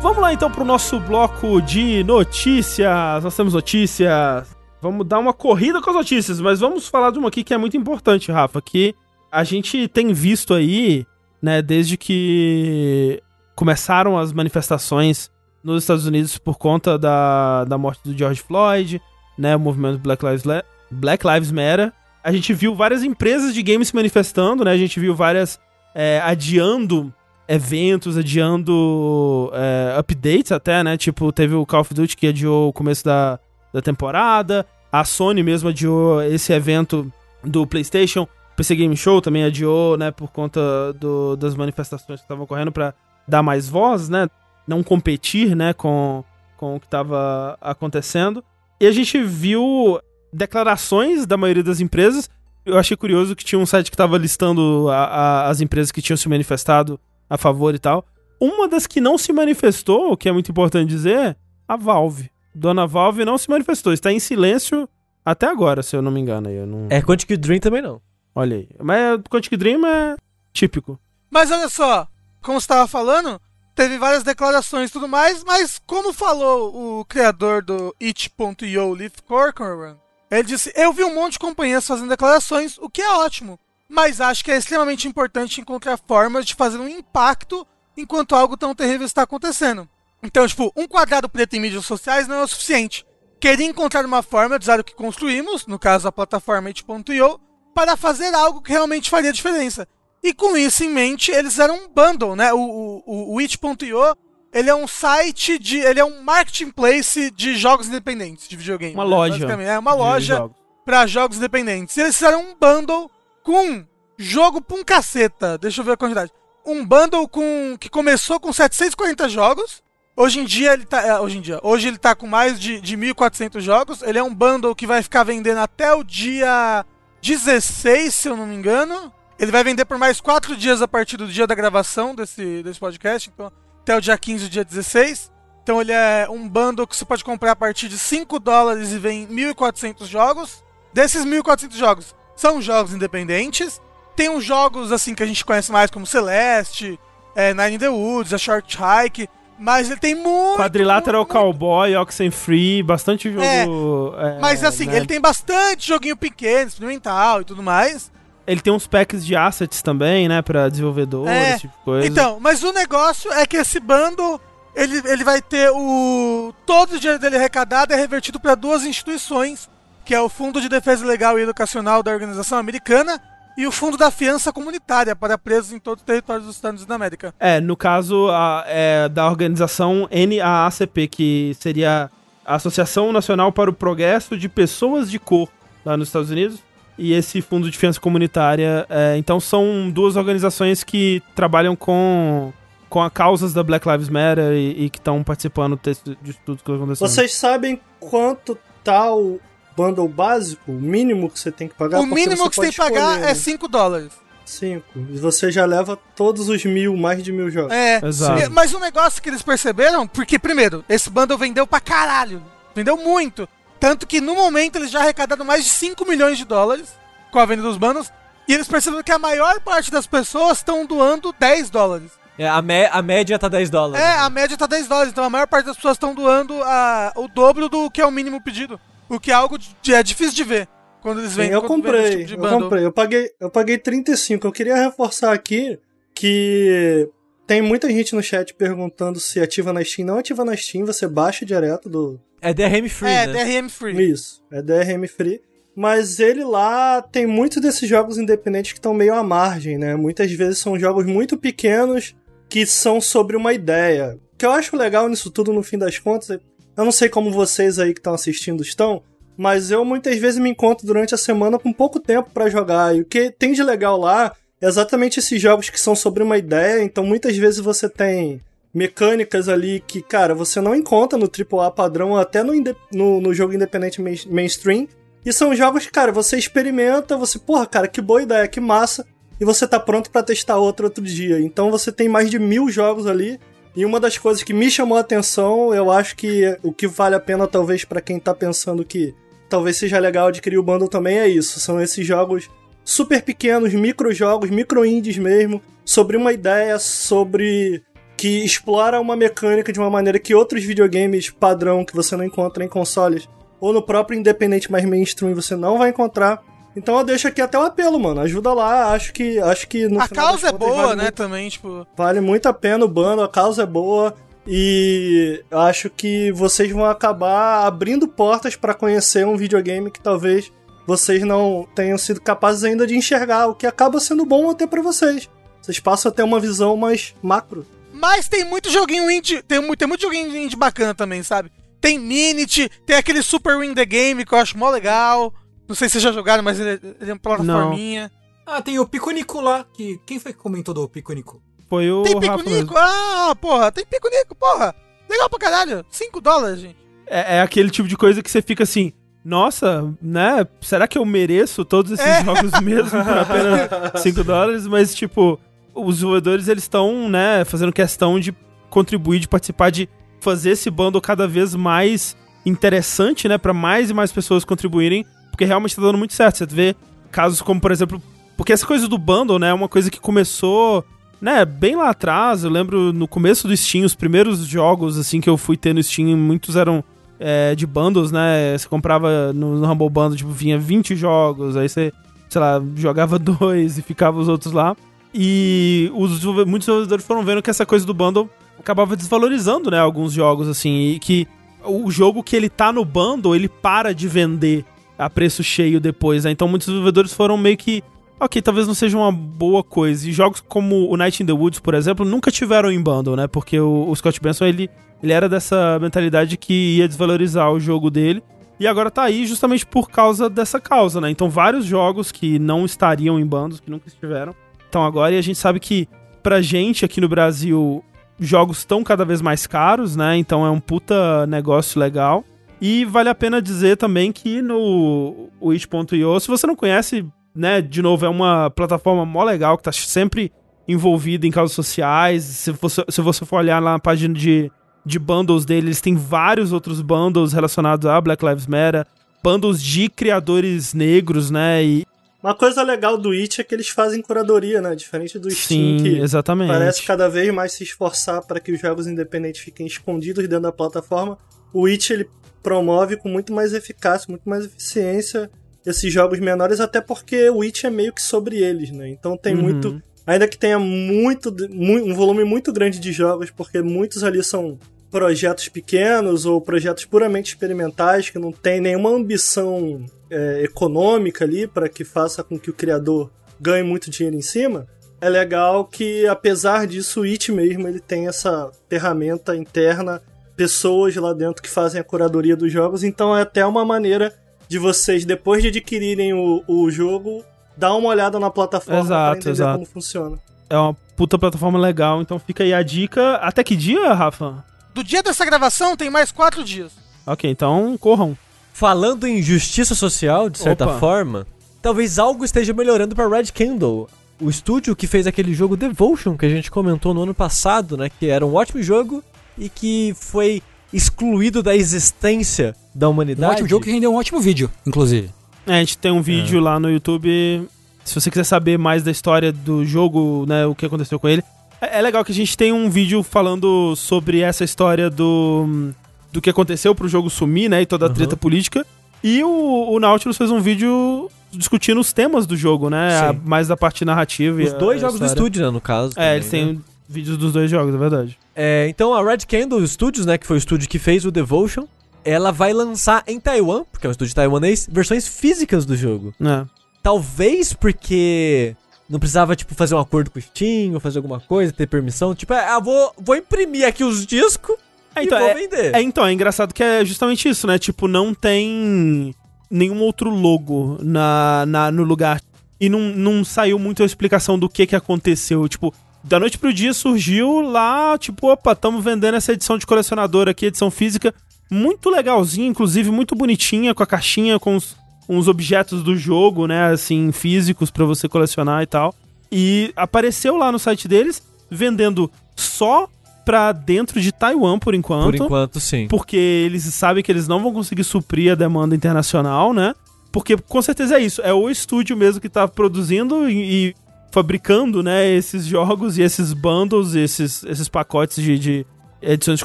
Vamos 0.00 0.22
lá 0.22 0.32
então 0.32 0.50
pro 0.50 0.64
nosso 0.64 0.98
bloco 0.98 1.60
de 1.60 2.02
notícias. 2.04 3.22
Nós 3.22 3.36
temos 3.36 3.52
notícias. 3.52 4.56
Vamos 4.80 5.06
dar 5.06 5.18
uma 5.18 5.34
corrida 5.34 5.80
com 5.82 5.90
as 5.90 5.96
notícias, 5.96 6.40
mas 6.40 6.58
vamos 6.60 6.88
falar 6.88 7.10
de 7.10 7.18
uma 7.18 7.28
aqui 7.28 7.44
que 7.44 7.52
é 7.52 7.58
muito 7.58 7.76
importante, 7.76 8.32
Rafa, 8.32 8.62
que 8.62 8.94
a 9.30 9.44
gente 9.44 9.86
tem 9.88 10.10
visto 10.14 10.54
aí, 10.54 11.04
né, 11.42 11.62
desde 11.62 11.96
que 11.96 13.22
começaram 13.54 14.18
as 14.18 14.32
manifestações 14.32 15.30
nos 15.62 15.82
Estados 15.82 16.06
Unidos 16.06 16.38
por 16.38 16.56
conta 16.58 16.98
da, 16.98 17.64
da 17.64 17.76
morte 17.76 18.00
do 18.04 18.16
George 18.16 18.40
Floyd, 18.40 19.00
né, 19.38 19.54
o 19.56 19.60
movimento 19.60 19.98
Black 19.98 20.24
Lives, 20.24 20.44
La- 20.44 20.64
Black 20.90 21.26
Lives 21.26 21.52
Matter. 21.52 21.92
A 22.24 22.32
gente 22.32 22.52
viu 22.54 22.74
várias 22.74 23.02
empresas 23.02 23.54
de 23.54 23.62
games 23.62 23.88
se 23.88 23.94
manifestando, 23.94 24.64
né, 24.64 24.70
a 24.72 24.76
gente 24.76 24.98
viu 25.00 25.14
várias 25.14 25.58
é, 25.94 26.20
adiando 26.22 27.12
eventos, 27.48 28.16
adiando 28.16 29.50
é, 29.52 29.98
updates 29.98 30.52
até, 30.52 30.84
né? 30.84 30.96
Tipo, 30.96 31.32
teve 31.32 31.54
o 31.54 31.66
Call 31.66 31.80
of 31.80 31.92
Duty 31.92 32.16
que 32.16 32.28
adiou 32.28 32.68
o 32.68 32.72
começo 32.72 33.04
da, 33.04 33.40
da 33.74 33.82
temporada. 33.82 34.64
A 34.92 35.04
Sony 35.04 35.42
mesmo 35.42 35.68
adiou 35.68 36.22
esse 36.22 36.52
evento 36.52 37.12
do 37.42 37.66
PlayStation. 37.66 38.28
O 38.60 38.62
PC 38.62 38.76
Game 38.76 38.94
Show 38.96 39.22
também 39.22 39.42
adiou, 39.44 39.96
né? 39.96 40.10
Por 40.10 40.30
conta 40.30 40.60
do- 40.94 41.34
das 41.36 41.54
manifestações 41.54 42.20
que 42.20 42.24
estavam 42.24 42.44
ocorrendo 42.44 42.70
pra 42.70 42.92
dar 43.26 43.42
mais 43.42 43.68
voz, 43.68 44.08
né? 44.08 44.28
não 44.68 44.82
competir, 44.84 45.56
né, 45.56 45.72
com, 45.72 46.22
com 46.56 46.76
o 46.76 46.80
que 46.80 46.86
estava 46.86 47.56
acontecendo. 47.60 48.44
E 48.78 48.86
a 48.86 48.92
gente 48.92 49.20
viu 49.20 49.98
declarações 50.32 51.26
da 51.26 51.36
maioria 51.36 51.62
das 51.64 51.80
empresas. 51.80 52.30
Eu 52.64 52.78
achei 52.78 52.96
curioso 52.96 53.34
que 53.34 53.44
tinha 53.44 53.58
um 53.58 53.66
site 53.66 53.90
que 53.90 53.94
estava 53.94 54.16
listando 54.16 54.86
a, 54.90 54.96
a, 55.06 55.48
as 55.48 55.60
empresas 55.60 55.90
que 55.90 56.00
tinham 56.00 56.16
se 56.16 56.28
manifestado 56.28 57.00
a 57.28 57.36
favor 57.36 57.74
e 57.74 57.78
tal. 57.80 58.04
Uma 58.40 58.68
das 58.68 58.86
que 58.86 59.00
não 59.00 59.18
se 59.18 59.32
manifestou, 59.32 60.12
o 60.12 60.16
que 60.16 60.28
é 60.28 60.32
muito 60.32 60.50
importante 60.52 60.88
dizer, 60.88 61.36
a 61.66 61.76
Valve. 61.76 62.30
Dona 62.54 62.86
Valve 62.86 63.24
não 63.24 63.38
se 63.38 63.50
manifestou, 63.50 63.92
está 63.92 64.12
em 64.12 64.20
silêncio 64.20 64.88
até 65.24 65.46
agora, 65.46 65.82
se 65.82 65.96
eu 65.96 66.02
não 66.02 66.12
me 66.12 66.20
engano. 66.20 66.48
Eu 66.48 66.66
não... 66.66 66.86
É, 66.90 67.02
Quantic 67.02 67.36
Dream 67.36 67.58
também 67.58 67.82
não. 67.82 68.00
Olha 68.34 68.56
aí. 68.56 68.68
Mas 68.78 69.20
Quantic 69.28 69.56
Dream 69.56 69.86
é 69.86 70.16
típico. 70.52 70.98
Mas 71.30 71.50
olha 71.50 71.68
só, 71.68 72.06
como 72.42 72.60
você 72.60 72.64
estava 72.64 72.86
falando, 72.86 73.40
teve 73.74 73.98
várias 73.98 74.22
declarações 74.22 74.90
e 74.90 74.92
tudo 74.92 75.08
mais, 75.08 75.44
mas 75.44 75.80
como 75.86 76.12
falou 76.12 77.00
o 77.00 77.04
criador 77.04 77.62
do 77.62 77.94
It.io, 78.02 78.94
Leaf 78.94 79.22
Corcoran, 79.26 79.96
ele 80.30 80.44
disse: 80.44 80.72
Eu 80.74 80.92
vi 80.92 81.04
um 81.04 81.14
monte 81.14 81.32
de 81.32 81.38
companhias 81.38 81.86
fazendo 81.86 82.08
declarações, 82.08 82.78
o 82.78 82.88
que 82.88 83.02
é 83.02 83.10
ótimo, 83.10 83.58
mas 83.88 84.20
acho 84.20 84.44
que 84.44 84.50
é 84.50 84.56
extremamente 84.56 85.08
importante 85.08 85.60
encontrar 85.60 85.96
formas 85.96 86.46
de 86.46 86.54
fazer 86.54 86.78
um 86.78 86.88
impacto 86.88 87.66
enquanto 87.96 88.34
algo 88.34 88.56
tão 88.56 88.74
terrível 88.74 89.06
está 89.06 89.22
acontecendo. 89.22 89.88
Então, 90.22 90.46
tipo, 90.46 90.72
um 90.76 90.86
quadrado 90.86 91.28
preto 91.28 91.54
em 91.54 91.60
mídias 91.60 91.86
sociais 91.86 92.28
não 92.28 92.36
é 92.36 92.42
o 92.42 92.48
suficiente. 92.48 93.06
Queria 93.40 93.66
encontrar 93.66 94.04
uma 94.04 94.22
forma 94.22 94.58
de 94.58 94.64
usar 94.64 94.78
o 94.78 94.84
que 94.84 94.94
construímos, 94.94 95.66
no 95.66 95.78
caso 95.78 96.06
a 96.06 96.12
plataforma 96.12 96.68
It.io, 96.68 97.40
para 97.80 97.96
fazer 97.96 98.34
algo 98.34 98.60
que 98.60 98.70
realmente 98.70 99.08
faria 99.08 99.32
diferença. 99.32 99.88
E 100.22 100.34
com 100.34 100.54
isso 100.54 100.84
em 100.84 100.90
mente, 100.90 101.30
eles 101.30 101.52
fizeram 101.52 101.76
um 101.76 101.88
bundle, 101.88 102.36
né? 102.36 102.52
O, 102.52 103.02
o, 103.06 103.34
o 103.34 103.40
Itch.io, 103.40 104.16
ele 104.52 104.68
é 104.68 104.74
um 104.74 104.86
site 104.86 105.58
de. 105.58 105.78
ele 105.78 105.98
é 105.98 106.04
um 106.04 106.22
marketplace 106.22 107.30
de 107.30 107.56
jogos 107.56 107.88
independentes 107.88 108.46
de 108.46 108.54
videogame. 108.54 108.92
Uma 108.92 109.04
né? 109.04 109.10
loja. 109.10 109.46
É 109.46 109.78
uma 109.78 109.94
loja 109.94 110.36
jogos. 110.36 110.56
para 110.84 111.06
jogos 111.06 111.38
independentes. 111.38 111.96
E 111.96 112.02
eles 112.02 112.16
fizeram 112.16 112.42
um 112.42 112.54
bundle 112.54 113.10
com 113.42 113.82
jogo 114.18 114.60
pra 114.60 114.76
um 114.76 114.84
caceta. 114.84 115.56
Deixa 115.56 115.80
eu 115.80 115.84
ver 115.84 115.92
a 115.92 115.96
quantidade. 115.96 116.30
Um 116.66 116.84
bundle 116.84 117.26
com 117.26 117.78
que 117.80 117.88
começou 117.88 118.38
com 118.38 118.52
740 118.52 119.26
jogos. 119.30 119.82
Hoje 120.14 120.38
em 120.38 120.44
dia 120.44 120.74
ele 120.74 120.84
tá. 120.84 121.00
é, 121.00 121.18
hoje 121.18 121.38
em 121.38 121.40
dia. 121.40 121.58
Hoje 121.62 121.88
ele 121.88 121.96
tá 121.96 122.14
com 122.14 122.26
mais 122.26 122.60
de, 122.60 122.78
de 122.78 122.94
1.400 122.94 123.58
jogos. 123.60 124.02
Ele 124.02 124.18
é 124.18 124.22
um 124.22 124.34
bundle 124.34 124.74
que 124.74 124.86
vai 124.86 125.02
ficar 125.02 125.24
vendendo 125.24 125.60
até 125.60 125.94
o 125.94 126.04
dia 126.04 126.84
16, 127.22 128.14
se 128.14 128.28
eu 128.28 128.36
não 128.36 128.46
me 128.46 128.54
engano. 128.54 129.12
Ele 129.38 129.50
vai 129.50 129.64
vender 129.64 129.84
por 129.84 129.98
mais 129.98 130.20
4 130.20 130.56
dias 130.56 130.82
a 130.82 130.88
partir 130.88 131.16
do 131.16 131.26
dia 131.26 131.46
da 131.46 131.54
gravação 131.54 132.14
desse, 132.14 132.62
desse 132.62 132.78
podcast. 132.78 133.30
Então, 133.32 133.50
até 133.82 133.96
o 133.96 134.00
dia 134.00 134.16
15 134.16 134.44
do 134.44 134.50
dia 134.50 134.64
16. 134.64 135.30
Então 135.62 135.80
ele 135.80 135.92
é 135.92 136.26
um 136.28 136.48
bundle 136.48 136.86
que 136.86 136.96
você 136.96 137.04
pode 137.04 137.24
comprar 137.24 137.52
a 137.52 137.56
partir 137.56 137.88
de 137.88 137.98
5 137.98 138.38
dólares 138.38 138.92
e 138.92 138.98
vem 138.98 139.26
1.400 139.26 140.06
jogos. 140.06 140.64
Desses 140.92 141.24
1.400 141.24 141.76
jogos, 141.76 142.14
são 142.34 142.60
jogos 142.60 142.92
independentes. 142.92 143.80
Tem 144.16 144.28
uns 144.28 144.44
jogos 144.44 144.90
assim 144.90 145.14
que 145.14 145.22
a 145.22 145.26
gente 145.26 145.44
conhece 145.44 145.70
mais 145.70 145.90
como 145.90 146.06
Celeste, 146.06 146.98
é, 147.34 147.54
Nine 147.54 147.76
in 147.76 147.78
the 147.78 147.88
Woods, 147.88 148.34
a 148.34 148.38
Short 148.38 148.76
Hike. 148.76 149.28
Mas 149.60 149.90
ele 149.90 150.00
tem 150.00 150.14
muito. 150.14 150.56
Quadrilateral 150.56 151.20
muito, 151.20 151.32
Cowboy, 151.32 151.94
Oxenfree, 151.96 152.82
bastante 152.82 153.30
jogo. 153.30 154.14
é, 154.18 154.38
Mas 154.40 154.64
assim, 154.64 154.86
né? 154.86 154.96
ele 154.96 155.06
tem 155.06 155.20
bastante 155.20 155.86
joguinho 155.86 156.16
pequeno, 156.16 156.68
experimental 156.68 157.42
e 157.42 157.44
tudo 157.44 157.62
mais. 157.62 158.10
Ele 158.46 158.60
tem 158.62 158.72
uns 158.72 158.86
packs 158.86 159.24
de 159.24 159.36
assets 159.36 159.82
também, 159.82 160.28
né? 160.28 160.40
Pra 160.40 160.68
desenvolvedor, 160.70 161.28
É, 161.28 161.58
tipo 161.58 161.76
de 161.76 161.84
coisa. 161.84 162.06
Então, 162.06 162.40
mas 162.40 162.62
o 162.64 162.72
negócio 162.72 163.30
é 163.34 163.46
que 163.46 163.58
esse 163.58 163.78
bando 163.78 164.40
ele, 164.74 165.02
ele 165.04 165.24
vai 165.24 165.42
ter 165.42 165.70
o. 165.70 166.54
Todo 166.64 166.94
o 166.94 166.98
dinheiro 166.98 167.20
dele 167.20 167.36
arrecadado 167.36 167.92
é 167.92 167.96
revertido 167.96 168.40
para 168.40 168.54
duas 168.54 168.84
instituições, 168.84 169.68
que 170.06 170.14
é 170.14 170.20
o 170.20 170.28
Fundo 170.28 170.60
de 170.60 170.70
Defesa 170.70 171.04
Legal 171.04 171.38
e 171.38 171.42
Educacional 171.42 172.02
da 172.02 172.10
Organização 172.12 172.56
Americana 172.58 173.20
e 173.62 173.66
o 173.66 173.72
Fundo 173.72 173.96
da 173.96 174.10
Fiança 174.10 174.52
Comunitária 174.52 175.14
para 175.14 175.36
presos 175.38 175.72
em 175.72 175.78
todo 175.78 175.98
o 176.00 176.02
território 176.02 176.42
dos 176.44 176.56
Estados 176.56 176.80
Unidos 176.80 176.86
da 176.86 176.94
América. 176.94 177.34
É, 177.38 177.60
no 177.60 177.76
caso 177.76 178.28
a- 178.30 178.64
é, 178.66 179.08
da 179.08 179.26
organização 179.28 180.08
NAACP, 180.10 181.08
que 181.08 181.56
seria 181.60 182.10
a 182.44 182.54
Associação 182.54 183.12
Nacional 183.12 183.52
para 183.52 183.70
o 183.70 183.72
Progresso 183.72 184.36
de 184.36 184.48
Pessoas 184.48 185.10
de 185.10 185.18
Cor, 185.18 185.48
lá 185.84 185.96
nos 185.96 186.08
Estados 186.08 186.30
Unidos. 186.30 186.58
E 186.98 187.12
esse 187.14 187.40
Fundo 187.40 187.70
de 187.70 187.78
Fiança 187.78 187.98
Comunitária. 188.00 188.84
é, 188.90 189.16
então 189.16 189.40
são 189.40 189.90
duas 189.90 190.16
organizações 190.16 190.84
que 190.84 191.22
trabalham 191.34 191.74
com, 191.74 192.52
com 192.90 193.00
a 193.02 193.10
causas 193.10 193.54
da 193.54 193.62
Black 193.62 193.88
Lives 193.88 194.08
Matter 194.10 194.52
e, 194.52 194.84
e 194.84 194.90
que 194.90 194.98
estão 194.98 195.22
participando 195.22 195.78
de 196.22 196.34
tudo 196.44 196.62
que 196.62 196.70
aconteceu. 196.72 197.06
Vocês 197.08 197.32
sabem 197.34 197.80
quanto 197.98 198.58
tá 198.84 199.14
o 199.14 199.40
bundle 199.76 200.08
básico? 200.08 200.70
O 200.72 200.74
mínimo 200.80 201.30
que 201.30 201.38
você 201.38 201.50
tem 201.52 201.68
que 201.68 201.74
pagar? 201.74 202.00
o 202.00 202.06
mínimo 202.06 202.48
que 202.48 202.56
você 202.56 202.62
tem 202.62 202.70
que 202.70 202.76
pagar 202.76 203.22
é 203.22 203.34
5 203.34 203.68
dólares. 203.68 204.12
5. 204.44 204.84
E 205.12 205.18
você 205.18 205.50
já 205.52 205.64
leva 205.64 205.96
todos 206.16 206.48
os 206.48 206.64
mil, 206.64 206.96
mais 206.96 207.22
de 207.22 207.30
mil 207.32 207.50
jogos. 207.50 207.72
É, 207.72 208.04
Exato. 208.04 208.42
e- 208.42 208.48
mas 208.48 208.74
um 208.74 208.80
negócio 208.80 209.22
que 209.22 209.28
eles 209.28 209.42
perceberam, 209.42 210.06
porque 210.08 210.38
primeiro, 210.38 210.84
esse 210.88 211.08
bundle 211.08 211.38
vendeu 211.38 211.66
pra 211.66 211.78
caralho. 211.80 212.42
Vendeu 212.74 212.96
muito. 212.96 213.48
Tanto 213.78 214.06
que 214.06 214.20
no 214.20 214.34
momento 214.34 214.76
eles 214.76 214.90
já 214.90 215.00
arrecadaram 215.00 215.44
mais 215.44 215.64
de 215.64 215.70
5 215.70 216.04
milhões 216.04 216.36
de 216.36 216.44
dólares 216.44 216.88
com 217.30 217.38
a 217.38 217.46
venda 217.46 217.62
dos 217.62 217.76
bundles. 217.76 218.12
E 218.48 218.52
eles 218.52 218.66
perceberam 218.66 219.04
que 219.04 219.12
a 219.12 219.18
maior 219.18 219.60
parte 219.60 219.90
das 219.90 220.06
pessoas 220.06 220.58
estão 220.58 220.84
doando 220.84 221.32
10 221.38 221.70
dólares. 221.70 222.10
É, 222.36 222.48
a, 222.48 222.60
mé- 222.60 222.88
a 222.92 223.00
média 223.02 223.38
tá 223.38 223.48
10 223.48 223.70
dólares. 223.70 224.04
É, 224.04 224.14
a 224.18 224.28
média 224.28 224.56
tá 224.56 224.66
10 224.66 224.88
dólares. 224.88 225.12
Então 225.12 225.22
a 225.24 225.30
maior 225.30 225.46
parte 225.46 225.66
das 225.66 225.76
pessoas 225.76 225.94
estão 225.94 226.12
doando 226.14 226.60
a, 226.64 227.12
o 227.16 227.28
dobro 227.28 227.68
do 227.68 227.88
que 227.90 228.00
é 228.00 228.06
o 228.06 228.10
mínimo 228.10 228.40
pedido. 228.40 228.80
O 229.10 229.20
que 229.20 229.30
é 229.30 229.34
algo 229.34 229.58
de, 229.58 229.94
é 229.94 230.02
difícil 230.02 230.34
de 230.34 230.44
ver 230.44 230.68
quando 231.02 231.20
eles 231.20 231.34
vendem. 231.34 231.52
eu 231.52 231.62
comprei, 231.62 232.24
tipo 232.24 232.40
de 232.40 232.46
eu 232.46 232.58
comprei. 232.60 232.84
Eu 232.86 232.92
paguei, 232.92 233.30
eu 233.40 233.50
paguei 233.50 233.76
35. 233.78 234.46
Eu 234.46 234.52
queria 234.52 234.76
reforçar 234.76 235.32
aqui 235.32 235.78
que 236.14 237.08
tem 237.46 237.60
muita 237.62 237.88
gente 237.90 238.14
no 238.14 238.22
chat 238.22 238.54
perguntando 238.54 239.18
se 239.18 239.40
ativa 239.40 239.72
na 239.72 239.82
Steam. 239.82 240.06
Não 240.06 240.18
ativa 240.18 240.44
na 240.44 240.56
Steam, 240.56 240.84
você 240.86 241.08
baixa 241.08 241.44
direto 241.44 241.88
do. 241.88 242.20
É 242.40 242.54
DRM 242.54 242.88
free, 242.88 243.08
É, 243.10 243.26
né? 243.26 243.44
DRM 243.44 243.68
Free. 243.68 244.10
Isso, 244.10 244.42
é 244.50 244.62
DRM 244.62 245.06
Free. 245.06 245.40
Mas 245.76 246.18
ele 246.18 246.44
lá 246.44 247.00
tem 247.02 247.26
muitos 247.26 247.60
desses 247.62 247.88
jogos 247.88 248.18
independentes 248.18 248.72
que 248.72 248.78
estão 248.78 248.92
meio 248.94 249.14
à 249.14 249.22
margem, 249.22 249.78
né? 249.78 249.94
Muitas 249.94 250.30
vezes 250.32 250.58
são 250.58 250.78
jogos 250.78 251.06
muito 251.06 251.36
pequenos 251.36 252.14
que 252.48 252.66
são 252.66 253.00
sobre 253.00 253.36
uma 253.36 253.52
ideia. 253.52 254.18
O 254.32 254.36
que 254.36 254.44
eu 254.44 254.50
acho 254.52 254.76
legal 254.76 255.08
nisso 255.08 255.30
tudo, 255.30 255.52
no 255.52 255.62
fim 255.62 255.78
das 255.78 255.98
contas, 255.98 256.30
é- 256.30 256.40
eu 256.80 256.84
não 256.84 256.92
sei 256.92 257.08
como 257.08 257.30
vocês 257.30 257.78
aí 257.78 257.92
que 257.92 258.00
estão 258.00 258.14
assistindo 258.14 258.62
estão, 258.62 259.02
mas 259.36 259.70
eu 259.70 259.84
muitas 259.84 260.16
vezes 260.18 260.38
me 260.40 260.50
encontro 260.50 260.86
durante 260.86 261.14
a 261.14 261.18
semana 261.18 261.58
com 261.58 261.72
pouco 261.72 261.98
tempo 262.00 262.30
pra 262.32 262.48
jogar. 262.50 262.94
E 262.96 263.00
o 263.00 263.04
que 263.04 263.30
tem 263.30 263.52
de 263.52 263.62
legal 263.62 263.98
lá 263.98 264.32
é 264.60 264.66
exatamente 264.66 265.18
esses 265.18 265.40
jogos 265.40 265.70
que 265.70 265.80
são 265.80 265.94
sobre 265.94 266.22
uma 266.22 266.36
ideia. 266.36 266.82
Então 266.82 267.04
muitas 267.04 267.36
vezes 267.36 267.60
você 267.60 267.88
tem 267.88 268.40
mecânicas 268.72 269.48
ali 269.48 269.82
que, 269.86 270.00
cara, 270.02 270.34
você 270.34 270.60
não 270.60 270.74
encontra 270.74 271.18
no 271.18 271.26
AAA 271.28 271.70
padrão, 271.70 272.16
até 272.16 272.42
no, 272.42 272.52
no, 272.92 273.20
no 273.20 273.34
jogo 273.34 273.52
independente 273.54 274.00
main- 274.00 274.26
mainstream. 274.28 274.86
E 275.24 275.32
são 275.32 275.54
jogos 275.54 275.84
que, 275.84 275.92
cara, 275.92 276.12
você 276.12 276.38
experimenta, 276.38 277.16
você, 277.16 277.38
porra, 277.38 277.66
cara, 277.66 277.88
que 277.88 278.00
boa 278.00 278.22
ideia, 278.22 278.48
que 278.48 278.60
massa. 278.60 279.06
E 279.40 279.44
você 279.44 279.66
tá 279.66 279.80
pronto 279.80 280.10
pra 280.10 280.22
testar 280.22 280.56
outro 280.58 280.86
outro 280.86 281.02
dia. 281.04 281.40
Então 281.40 281.70
você 281.70 281.90
tem 281.90 282.08
mais 282.08 282.30
de 282.30 282.38
mil 282.38 282.70
jogos 282.70 283.06
ali. 283.06 283.38
E 283.76 283.84
uma 283.84 284.00
das 284.00 284.18
coisas 284.18 284.42
que 284.42 284.52
me 284.52 284.70
chamou 284.70 284.98
a 284.98 285.00
atenção, 285.00 285.72
eu 285.72 285.90
acho 285.90 286.16
que 286.16 286.56
o 286.62 286.72
que 286.72 286.88
vale 286.88 287.14
a 287.14 287.20
pena, 287.20 287.46
talvez, 287.46 287.84
pra 287.84 288.00
quem 288.00 288.18
tá 288.18 288.34
pensando 288.34 288.84
que 288.84 289.14
talvez 289.48 289.76
seja 289.76 289.98
legal 289.98 290.28
adquirir 290.28 290.58
o 290.58 290.62
bundle 290.62 290.88
também 290.88 291.18
é 291.18 291.28
isso. 291.28 291.60
São 291.60 291.80
esses 291.80 292.04
jogos 292.04 292.50
super 292.84 293.22
pequenos, 293.22 293.72
micro 293.72 294.12
jogos, 294.12 294.50
micro 294.50 294.84
indies 294.84 295.18
mesmo, 295.18 295.62
sobre 295.84 296.16
uma 296.16 296.32
ideia, 296.32 296.78
sobre 296.78 297.82
que 298.16 298.44
explora 298.44 299.00
uma 299.00 299.16
mecânica 299.16 299.72
de 299.72 299.78
uma 299.78 299.88
maneira 299.88 300.18
que 300.18 300.34
outros 300.34 300.62
videogames 300.62 301.30
padrão 301.30 301.84
que 301.84 301.94
você 301.94 302.16
não 302.16 302.24
encontra 302.24 302.62
em 302.62 302.68
consoles 302.68 303.26
ou 303.58 303.72
no 303.72 303.82
próprio 303.82 304.18
independente 304.18 304.70
mais 304.70 304.84
mainstream 304.84 305.34
você 305.34 305.56
não 305.56 305.78
vai 305.78 305.90
encontrar. 305.90 306.42
Então 306.76 306.98
eu 306.98 307.04
deixo 307.04 307.26
aqui 307.26 307.40
até 307.40 307.58
o 307.58 307.62
apelo, 307.62 307.98
mano. 307.98 308.20
Ajuda 308.20 308.52
lá, 308.54 308.92
acho 308.92 309.12
que 309.12 309.38
acho 309.40 309.66
que 309.68 309.84
A 309.98 310.08
causa 310.08 310.48
é 310.48 310.52
boa, 310.52 310.76
vale 310.76 310.96
né, 310.96 311.02
muito- 311.04 311.14
também, 311.14 311.48
tipo... 311.48 311.86
Vale 311.96 312.20
muito 312.20 312.46
a 312.48 312.52
pena 312.52 312.84
o 312.84 312.88
bando, 312.88 313.22
a 313.22 313.28
causa 313.28 313.62
é 313.62 313.66
boa 313.66 314.14
e 314.46 315.42
acho 315.50 315.90
que 315.90 316.32
vocês 316.32 316.70
vão 316.70 316.84
acabar 316.84 317.66
abrindo 317.66 318.06
portas 318.08 318.56
pra 318.56 318.74
conhecer 318.74 319.26
um 319.26 319.36
videogame 319.36 319.90
que 319.90 320.00
talvez 320.00 320.52
vocês 320.86 321.22
não 321.22 321.68
tenham 321.74 321.96
sido 321.98 322.20
capazes 322.20 322.64
ainda 322.64 322.86
de 322.86 322.96
enxergar, 322.96 323.46
o 323.48 323.54
que 323.54 323.66
acaba 323.66 324.00
sendo 324.00 324.24
bom 324.24 324.50
até 324.50 324.66
pra 324.66 324.82
vocês. 324.82 325.28
Vocês 325.62 325.78
passam 325.78 326.10
a 326.10 326.14
ter 326.14 326.22
uma 326.22 326.40
visão 326.40 326.76
mais 326.76 327.14
macro. 327.22 327.66
Mas 327.92 328.28
tem 328.28 328.44
muito 328.44 328.70
joguinho 328.70 329.10
indie, 329.10 329.42
tem 329.42 329.60
muito, 329.60 329.78
tem 329.78 329.86
muito 329.88 330.00
joguinho 330.00 330.34
indie 330.36 330.56
bacana 330.56 330.94
também, 330.94 331.22
sabe? 331.22 331.52
Tem 331.80 331.98
Minit, 331.98 332.70
tem 332.84 332.96
aquele 332.96 333.22
Super 333.22 333.58
Win 333.58 333.74
the 333.74 333.84
Game 333.84 334.24
que 334.24 334.34
eu 334.34 334.38
acho 334.38 334.56
mó 334.58 334.68
legal. 334.70 335.32
Não 335.70 335.74
sei 335.76 335.88
se 335.88 335.92
vocês 335.92 336.02
já 336.04 336.12
jogaram, 336.12 336.42
mas 336.42 336.58
ele, 336.58 336.80
ele 337.00 337.10
é 337.10 337.14
uma 337.14 337.18
plataforminha. 337.20 338.10
Ah, 338.44 338.60
tem 338.60 338.78
o 338.80 338.86
Piconico 338.88 339.40
lá, 339.40 339.64
que... 339.72 339.98
Quem 340.04 340.18
foi 340.18 340.32
que 340.32 340.38
comentou 340.40 340.74
do 340.74 340.88
Piconico? 340.88 341.40
foi 341.68 341.88
o 341.92 342.02
Tem 342.02 342.14
Rafa 342.14 342.38
pico-nico? 342.38 342.74
mesmo. 342.74 342.76
Ah, 342.76 343.36
porra, 343.40 343.70
tem 343.70 343.86
pico-nico, 343.86 344.34
porra. 344.34 344.74
Legal 345.08 345.30
pra 345.30 345.38
caralho. 345.38 345.86
5 345.88 346.20
dólares, 346.20 346.58
gente. 346.60 346.76
É, 347.06 347.36
é 347.36 347.40
aquele 347.42 347.70
tipo 347.70 347.86
de 347.88 347.96
coisa 347.96 348.20
que 348.20 348.28
você 348.28 348.42
fica 348.42 348.64
assim, 348.64 348.92
nossa, 349.24 349.94
né? 350.02 350.44
Será 350.60 350.88
que 350.88 350.98
eu 350.98 351.04
mereço 351.04 351.64
todos 351.64 351.92
esses 351.92 352.04
É. 352.04 352.24
jogos 352.24 352.60
mesmo 352.60 352.90
por 353.04 353.18
apenas 353.18 353.70
5 354.02 354.24
dólares? 354.24 354.66
Mas, 354.66 354.92
tipo, 354.92 355.38
os 355.72 355.94
desenvolvedores, 355.96 356.48
eles 356.48 356.64
estão, 356.64 357.08
né, 357.08 357.44
fazendo 357.44 357.72
questão 357.72 358.18
de 358.18 358.34
contribuir, 358.68 359.20
de 359.20 359.28
participar, 359.28 359.70
de 359.70 359.88
fazer 360.20 360.50
esse 360.50 360.68
bundle 360.70 361.00
cada 361.00 361.28
vez 361.28 361.54
mais 361.54 362.16
interessante, 362.44 363.28
né? 363.28 363.38
Pra 363.38 363.54
mais 363.54 363.90
e 363.90 363.94
mais 363.94 364.10
pessoas 364.10 364.44
contribuírem, 364.44 365.06
porque 365.40 365.46
realmente 365.46 365.74
tá 365.74 365.80
dando 365.80 365.96
muito 365.96 366.12
certo. 366.12 366.36
Você 366.36 366.46
vê 366.46 366.76
casos 367.10 367.40
como, 367.40 367.58
por 367.58 367.72
exemplo, 367.72 368.02
porque 368.36 368.52
essa 368.52 368.66
coisa 368.66 368.86
do 368.86 368.98
bundle, 368.98 369.38
né, 369.38 369.48
é 369.48 369.54
uma 369.54 369.70
coisa 369.70 369.90
que 369.90 369.98
começou, 369.98 370.84
né, 371.18 371.46
bem 371.46 371.76
lá 371.76 371.88
atrás. 371.88 372.44
Eu 372.44 372.50
lembro 372.50 372.92
no 372.92 373.08
começo 373.08 373.48
do 373.48 373.56
Steam, 373.56 373.86
os 373.86 373.94
primeiros 373.94 374.46
jogos, 374.46 374.98
assim, 374.98 375.18
que 375.18 375.30
eu 375.30 375.38
fui 375.38 375.56
ter 375.56 375.74
no 375.74 375.82
Steam, 375.82 376.14
muitos 376.14 376.56
eram 376.56 376.84
é, 377.18 377.54
de 377.54 377.66
bundles, 377.66 378.12
né? 378.12 378.56
Você 378.56 378.68
comprava 378.68 379.32
no, 379.32 379.56
no 379.56 379.72
Humble 379.72 379.88
Bundle, 379.88 380.16
tipo, 380.16 380.30
vinha 380.30 380.58
20 380.58 380.94
jogos, 380.94 381.56
aí 381.56 381.66
você, 381.66 381.90
sei 382.28 382.40
lá, 382.40 382.62
jogava 382.76 383.16
dois 383.18 383.78
e 383.78 383.82
ficava 383.82 384.20
os 384.20 384.28
outros 384.28 384.52
lá. 384.52 384.76
E 385.14 385.90
os 385.94 386.22
muitos 386.44 386.66
desenvolvedores 386.66 387.06
foram 387.06 387.22
vendo 387.22 387.40
que 387.40 387.48
essa 387.48 387.64
coisa 387.64 387.86
do 387.86 387.94
bundle 387.94 388.28
acabava 388.58 388.94
desvalorizando, 388.94 389.70
né, 389.70 389.78
alguns 389.78 390.12
jogos, 390.12 390.48
assim, 390.48 390.90
e 390.90 390.98
que 390.98 391.26
o 391.64 391.90
jogo 391.90 392.22
que 392.22 392.36
ele 392.36 392.50
tá 392.50 392.70
no 392.70 392.84
bundle, 392.84 393.34
ele 393.34 393.48
para 393.48 393.94
de 393.94 394.06
vender 394.06 394.66
a 395.00 395.08
preço 395.08 395.42
cheio 395.42 395.80
depois, 395.80 396.24
né? 396.24 396.30
Então 396.30 396.46
muitos 396.46 396.66
desenvolvedores 396.68 397.12
foram 397.12 397.36
meio 397.36 397.56
que 397.56 397.82
ok, 398.20 398.42
talvez 398.42 398.66
não 398.66 398.74
seja 398.74 398.98
uma 398.98 399.10
boa 399.10 399.64
coisa. 399.64 400.08
E 400.08 400.12
jogos 400.12 400.40
como 400.40 400.90
o 400.90 400.96
Night 400.96 401.22
in 401.22 401.26
the 401.26 401.32
Woods, 401.32 401.58
por 401.58 401.74
exemplo, 401.74 402.04
nunca 402.04 402.30
tiveram 402.30 402.70
em 402.70 402.80
bundle, 402.80 403.16
né? 403.16 403.26
Porque 403.26 403.58
o, 403.58 403.88
o 403.88 403.96
Scott 403.96 404.20
Benson, 404.20 404.44
ele, 404.44 404.68
ele 405.02 405.12
era 405.12 405.28
dessa 405.28 405.78
mentalidade 405.80 406.36
que 406.36 406.76
ia 406.76 406.86
desvalorizar 406.86 407.50
o 407.50 407.58
jogo 407.58 407.90
dele. 407.90 408.22
E 408.58 408.66
agora 408.66 408.90
tá 408.90 409.04
aí 409.04 409.26
justamente 409.26 409.64
por 409.64 409.90
causa 409.90 410.28
dessa 410.28 410.60
causa, 410.60 411.00
né? 411.00 411.10
Então 411.10 411.30
vários 411.30 411.64
jogos 411.64 412.12
que 412.12 412.38
não 412.38 412.66
estariam 412.66 413.18
em 413.18 413.24
bundles, 413.24 413.58
que 413.58 413.70
nunca 413.70 413.88
estiveram, 413.88 414.34
estão 414.66 414.84
agora. 414.84 415.14
E 415.14 415.18
a 415.18 415.22
gente 415.22 415.38
sabe 415.38 415.58
que 415.58 415.88
pra 416.22 416.42
gente 416.42 416.84
aqui 416.84 417.00
no 417.00 417.08
Brasil, 417.08 417.82
jogos 418.18 418.58
estão 418.58 418.84
cada 418.84 419.02
vez 419.02 419.22
mais 419.22 419.46
caros, 419.46 419.96
né? 419.96 420.18
Então 420.18 420.44
é 420.44 420.50
um 420.50 420.60
puta 420.60 421.26
negócio 421.26 421.80
legal. 421.80 422.22
E 422.60 422.84
vale 422.84 423.08
a 423.08 423.14
pena 423.14 423.40
dizer 423.40 423.76
também 423.76 424.12
que 424.12 424.42
no 424.42 425.30
itch.io, 425.52 426.20
se 426.20 426.28
você 426.28 426.46
não 426.46 426.54
conhece, 426.54 427.06
né, 427.34 427.62
de 427.62 427.80
novo, 427.80 428.04
é 428.04 428.08
uma 428.08 428.50
plataforma 428.50 429.06
mó 429.06 429.24
legal 429.24 429.56
que 429.56 429.64
tá 429.64 429.72
sempre 429.72 430.30
envolvida 430.68 431.26
em 431.26 431.30
causas 431.30 431.54
sociais. 431.54 432.22
Se 432.24 432.52
você, 432.52 432.84
se 432.88 433.00
você 433.00 433.24
for 433.24 433.38
olhar 433.38 433.60
lá 433.60 433.72
na 433.72 433.78
página 433.78 434.14
de, 434.14 434.50
de 434.84 434.98
bundles 434.98 435.44
dele, 435.44 435.68
eles 435.68 435.80
têm 435.80 435.96
vários 435.96 436.52
outros 436.52 436.82
bundles 436.82 437.32
relacionados 437.32 437.86
a 437.86 438.00
Black 438.00 438.24
Lives 438.24 438.46
Matter, 438.46 438.86
bundles 439.24 439.62
de 439.62 439.88
criadores 439.88 440.74
negros, 440.74 441.30
né? 441.30 441.64
E 441.64 441.86
Uma 442.22 442.34
coisa 442.34 442.62
legal 442.62 442.98
do 442.98 443.10
It 443.10 443.40
é 443.40 443.44
que 443.44 443.54
eles 443.54 443.70
fazem 443.70 444.02
curadoria, 444.02 444.60
né? 444.60 444.74
Diferente 444.74 445.18
do 445.18 445.30
Steam, 445.30 445.78
sim, 445.78 445.82
que 445.82 445.98
exatamente. 445.98 446.48
parece 446.48 446.82
cada 446.82 447.08
vez 447.08 447.32
mais 447.32 447.52
se 447.52 447.64
esforçar 447.64 448.22
para 448.26 448.38
que 448.38 448.52
os 448.52 448.60
jogos 448.60 448.86
independentes 448.86 449.40
fiquem 449.40 449.66
escondidos 449.66 450.22
dentro 450.24 450.42
da 450.42 450.52
plataforma. 450.52 451.16
O 451.52 451.66
It 451.66 451.92
ele 451.92 452.08
promove 452.42 452.96
com 452.96 453.08
muito 453.08 453.32
mais 453.32 453.52
eficácia, 453.52 454.06
muito 454.08 454.28
mais 454.28 454.44
eficiência 454.46 455.30
esses 455.66 455.92
jogos 455.92 456.18
menores, 456.18 456.58
até 456.60 456.80
porque 456.80 457.28
o 457.28 457.42
It 457.42 457.66
é 457.66 457.70
meio 457.70 457.92
que 457.92 458.00
sobre 458.00 458.38
eles, 458.38 458.70
né? 458.70 458.88
Então 458.88 459.16
tem 459.16 459.34
Uhum. 459.34 459.42
muito. 459.42 459.82
Ainda 460.06 460.26
que 460.26 460.38
tenha 460.38 460.58
muito, 460.58 461.30
mu- 461.50 461.84
um 461.84 461.94
volume 461.94 462.24
muito 462.24 462.50
grande 462.52 462.80
de 462.80 462.90
jogos, 462.92 463.30
porque 463.30 463.60
muitos 463.60 464.02
ali 464.02 464.24
são 464.24 464.58
projetos 464.90 465.48
pequenos 465.48 466.24
ou 466.26 466.40
projetos 466.40 466.84
puramente 466.86 467.28
experimentais 467.34 468.08
que 468.10 468.18
não 468.18 468.32
tem 468.32 468.60
nenhuma 468.60 468.90
ambição 468.90 469.84
é, 470.10 470.42
econômica 470.42 471.24
ali 471.24 471.46
para 471.46 471.68
que 471.68 471.84
faça 471.84 472.24
com 472.24 472.36
que 472.38 472.50
o 472.50 472.54
criador 472.54 473.10
ganhe 473.40 473.62
muito 473.62 473.88
dinheiro 473.90 474.16
em 474.16 474.22
cima. 474.22 474.66
É 475.00 475.08
legal 475.08 475.64
que, 475.64 476.06
apesar 476.08 476.66
disso, 476.66 477.02
o 477.02 477.04
It 477.04 477.30
mesmo 477.30 477.68
ele 477.68 477.78
tem 477.78 478.08
essa 478.08 478.50
ferramenta 478.68 479.36
interna, 479.36 480.02
pessoas 480.40 480.96
lá 480.96 481.12
dentro 481.12 481.42
que 481.42 481.50
fazem 481.50 481.78
a 481.78 481.84
curadoria 481.84 482.34
dos 482.34 482.50
jogos, 482.50 482.82
então 482.82 483.14
é 483.14 483.20
até 483.20 483.44
uma 483.44 483.62
maneira 483.62 484.14
de 484.48 484.58
vocês, 484.58 485.04
depois 485.04 485.42
de 485.42 485.48
adquirirem 485.48 486.14
o, 486.14 486.42
o 486.48 486.70
jogo, 486.70 487.22
dar 487.58 487.74
uma 487.74 487.90
olhada 487.90 488.18
na 488.18 488.30
plataforma 488.30 488.80
Exato, 488.80 489.10
para 489.10 489.18
entender 489.18 489.30
exato. 489.32 489.52
como 489.52 489.66
funciona. 489.66 490.18
É 490.48 490.56
uma 490.56 490.74
puta 490.96 491.18
plataforma 491.18 491.58
legal, 491.58 492.00
então 492.00 492.18
fica 492.18 492.42
aí 492.42 492.54
a 492.54 492.62
dica. 492.62 493.16
Até 493.16 493.44
que 493.44 493.54
dia, 493.54 493.92
Rafa? 493.92 494.42
Do 494.72 494.82
dia 494.82 495.02
dessa 495.02 495.26
gravação 495.26 495.76
tem 495.76 495.90
mais 495.90 496.10
4 496.10 496.42
dias. 496.42 496.72
Ok, 497.06 497.30
então 497.30 497.76
corram. 497.76 498.16
Falando 498.54 499.06
em 499.06 499.20
justiça 499.20 499.74
social, 499.74 500.30
de 500.30 500.38
certa 500.38 500.64
Opa. 500.64 500.78
forma, 500.78 501.26
talvez 501.60 501.98
algo 501.98 502.24
esteja 502.24 502.54
melhorando 502.54 502.94
pra 502.94 503.06
Red 503.06 503.26
Candle. 503.26 503.88
O 504.18 504.30
estúdio 504.30 504.74
que 504.74 504.86
fez 504.86 505.06
aquele 505.06 505.34
jogo 505.34 505.54
Devotion 505.54 506.16
que 506.16 506.24
a 506.24 506.30
gente 506.30 506.50
comentou 506.50 506.94
no 506.94 507.02
ano 507.02 507.14
passado, 507.14 507.76
né? 507.76 507.90
Que 507.90 508.08
era 508.08 508.24
um 508.24 508.34
ótimo 508.34 508.62
jogo 508.62 509.04
e 509.40 509.48
que 509.48 509.92
foi 509.98 510.40
excluído 510.72 511.42
da 511.42 511.56
existência 511.56 512.54
da 512.74 512.88
Um 512.88 512.92
humanidade. 512.92 513.32
ótimo 513.32 513.48
jogo 513.48 513.64
que 513.64 513.70
rendeu 513.72 513.92
um 513.92 513.96
ótimo 513.96 514.20
vídeo, 514.20 514.48
inclusive. 514.66 515.10
É, 515.46 515.54
a 515.56 515.58
gente 515.58 515.76
tem 515.78 515.90
um 515.90 516.02
vídeo 516.02 516.38
lá 516.40 516.60
no 516.60 516.70
YouTube. 516.70 517.48
Se 517.84 517.94
você 517.94 518.10
quiser 518.10 518.24
saber 518.24 518.56
mais 518.58 518.82
da 518.84 518.90
história 518.90 519.32
do 519.32 519.64
jogo, 519.64 520.24
né, 520.28 520.46
o 520.46 520.54
que 520.54 520.64
aconteceu 520.66 521.00
com 521.00 521.08
ele. 521.08 521.22
É, 521.60 521.78
é 521.78 521.82
legal 521.82 522.04
que 522.04 522.12
a 522.12 522.14
gente 522.14 522.36
tem 522.36 522.52
um 522.52 522.70
vídeo 522.70 523.02
falando 523.02 523.74
sobre 523.74 524.20
essa 524.20 524.44
história 524.44 524.88
do 524.90 525.72
do 526.12 526.20
que 526.20 526.28
aconteceu 526.28 526.74
pro 526.74 526.88
jogo 526.88 527.08
sumir, 527.08 527.48
né, 527.48 527.62
e 527.62 527.66
toda 527.66 527.86
a 527.86 527.88
Uhum. 527.88 527.94
treta 527.94 528.16
política. 528.16 528.66
E 529.02 529.22
o, 529.24 529.70
o 529.72 529.78
Nautilus 529.80 530.16
fez 530.16 530.28
um 530.30 530.40
vídeo 530.40 531.08
discutindo 531.32 531.80
os 531.80 531.92
temas 531.92 532.26
do 532.26 532.36
jogo, 532.36 532.68
né, 532.68 532.98
a- 532.98 533.12
mais 533.12 533.46
da 533.48 533.56
parte 533.56 533.84
narrativa. 533.84 534.42
Os 534.42 534.52
a- 534.52 534.58
dois 534.58 534.78
a 534.78 534.86
jogos 534.88 534.98
do 535.00 535.06
história. 535.06 535.20
estúdio, 535.20 535.44
né, 535.46 535.50
no 535.50 535.60
caso. 535.60 535.92
É, 535.92 535.94
também, 535.94 536.14
eles 536.16 536.56
né? 536.56 536.60
Vídeos 536.90 537.16
dos 537.16 537.32
dois 537.32 537.48
jogos, 537.50 537.72
é 537.74 537.78
verdade. 537.78 538.18
É, 538.34 538.66
então 538.68 538.92
a 538.92 539.02
Red 539.02 539.18
Candle 539.18 539.64
Studios, 539.66 540.04
né, 540.04 540.18
que 540.18 540.26
foi 540.26 540.36
o 540.36 540.38
estúdio 540.38 540.68
que 540.68 540.78
fez 540.78 541.04
o 541.04 541.10
Devotion, 541.10 541.66
ela 542.04 542.32
vai 542.32 542.52
lançar 542.52 543.04
em 543.06 543.20
Taiwan, 543.20 543.64
porque 543.70 543.86
é 543.86 543.88
um 543.88 543.92
estúdio 543.92 544.14
taiwanês, 544.14 544.68
versões 544.70 545.06
físicas 545.06 545.64
do 545.64 545.76
jogo. 545.76 546.12
É. 546.20 546.44
Talvez 546.82 547.52
porque 547.52 548.56
não 548.88 548.98
precisava, 548.98 549.36
tipo, 549.36 549.54
fazer 549.54 549.74
um 549.74 549.78
acordo 549.78 550.10
com 550.10 550.18
o 550.18 550.22
Steam, 550.22 550.74
ou 550.74 550.80
fazer 550.80 550.98
alguma 550.98 551.20
coisa, 551.20 551.52
ter 551.52 551.68
permissão. 551.68 552.12
Tipo, 552.14 552.32
é, 552.32 552.44
ah, 552.48 552.58
vou, 552.58 552.92
vou 552.98 553.14
imprimir 553.14 553.66
aqui 553.68 553.84
os 553.84 554.04
discos 554.04 554.56
É, 554.96 555.02
e 555.02 555.06
então, 555.06 555.18
vou 555.18 555.28
é- 555.28 555.34
vender. 555.34 555.74
É, 555.76 555.80
então, 555.80 556.04
é 556.04 556.12
engraçado 556.12 556.52
que 556.52 556.62
é 556.62 556.84
justamente 556.84 557.28
isso, 557.28 557.46
né? 557.46 557.56
Tipo, 557.58 557.86
não 557.86 558.12
tem 558.12 559.14
nenhum 559.48 559.80
outro 559.80 560.10
logo 560.10 560.78
na, 560.82 561.44
na, 561.46 561.70
no 561.70 561.84
lugar. 561.84 562.20
E 562.58 562.68
não, 562.68 562.80
não 562.80 563.24
saiu 563.24 563.58
muito 563.58 563.82
a 563.82 563.86
explicação 563.86 564.38
do 564.38 564.48
que 564.48 564.66
que 564.66 564.74
aconteceu. 564.74 565.46
Tipo, 565.48 565.72
da 566.02 566.18
noite 566.18 566.38
pro 566.38 566.52
dia 566.52 566.72
surgiu 566.72 567.40
lá, 567.40 567.96
tipo, 567.98 568.30
opa, 568.30 568.52
estamos 568.52 568.82
vendendo 568.82 569.16
essa 569.16 569.32
edição 569.32 569.58
de 569.58 569.66
colecionador 569.66 570.28
aqui, 570.28 570.46
edição 570.46 570.70
física. 570.70 571.14
Muito 571.50 571.90
legalzinha, 571.90 572.46
inclusive, 572.46 572.90
muito 572.90 573.14
bonitinha, 573.14 573.74
com 573.74 573.82
a 573.82 573.86
caixinha, 573.86 574.38
com 574.38 574.56
os, 574.56 574.76
uns 575.08 575.28
objetos 575.28 575.82
do 575.82 575.96
jogo, 575.96 576.46
né? 576.46 576.72
Assim, 576.72 577.12
físicos 577.12 577.70
pra 577.70 577.84
você 577.84 578.08
colecionar 578.08 578.62
e 578.62 578.66
tal. 578.66 578.94
E 579.30 579.72
apareceu 579.76 580.36
lá 580.36 580.50
no 580.50 580.58
site 580.58 580.88
deles, 580.88 581.22
vendendo 581.50 582.10
só 582.36 582.88
pra 583.24 583.52
dentro 583.52 584.00
de 584.00 584.10
Taiwan 584.10 584.58
por 584.58 584.74
enquanto. 584.74 585.16
Por 585.16 585.24
enquanto, 585.24 585.60
sim. 585.60 585.86
Porque 585.88 586.16
eles 586.16 586.64
sabem 586.64 587.02
que 587.02 587.12
eles 587.12 587.28
não 587.28 587.42
vão 587.42 587.52
conseguir 587.52 587.84
suprir 587.84 588.32
a 588.32 588.34
demanda 588.34 588.74
internacional, 588.74 589.52
né? 589.52 589.74
Porque 590.10 590.36
com 590.36 590.60
certeza 590.62 590.96
é 590.96 591.02
isso. 591.02 591.22
É 591.22 591.32
o 591.32 591.48
estúdio 591.48 591.96
mesmo 591.96 592.20
que 592.20 592.28
tá 592.28 592.48
produzindo 592.48 593.28
e, 593.28 593.68
e 593.68 593.74
fabricando, 594.10 594.82
né, 594.82 595.08
esses 595.08 595.44
jogos 595.46 595.96
e 595.98 596.02
esses 596.02 596.32
bundles, 596.32 596.94
esses, 596.94 597.44
esses 597.44 597.68
pacotes 597.68 598.22
de, 598.22 598.38
de 598.38 598.66
edições 599.00 599.38
de 599.38 599.44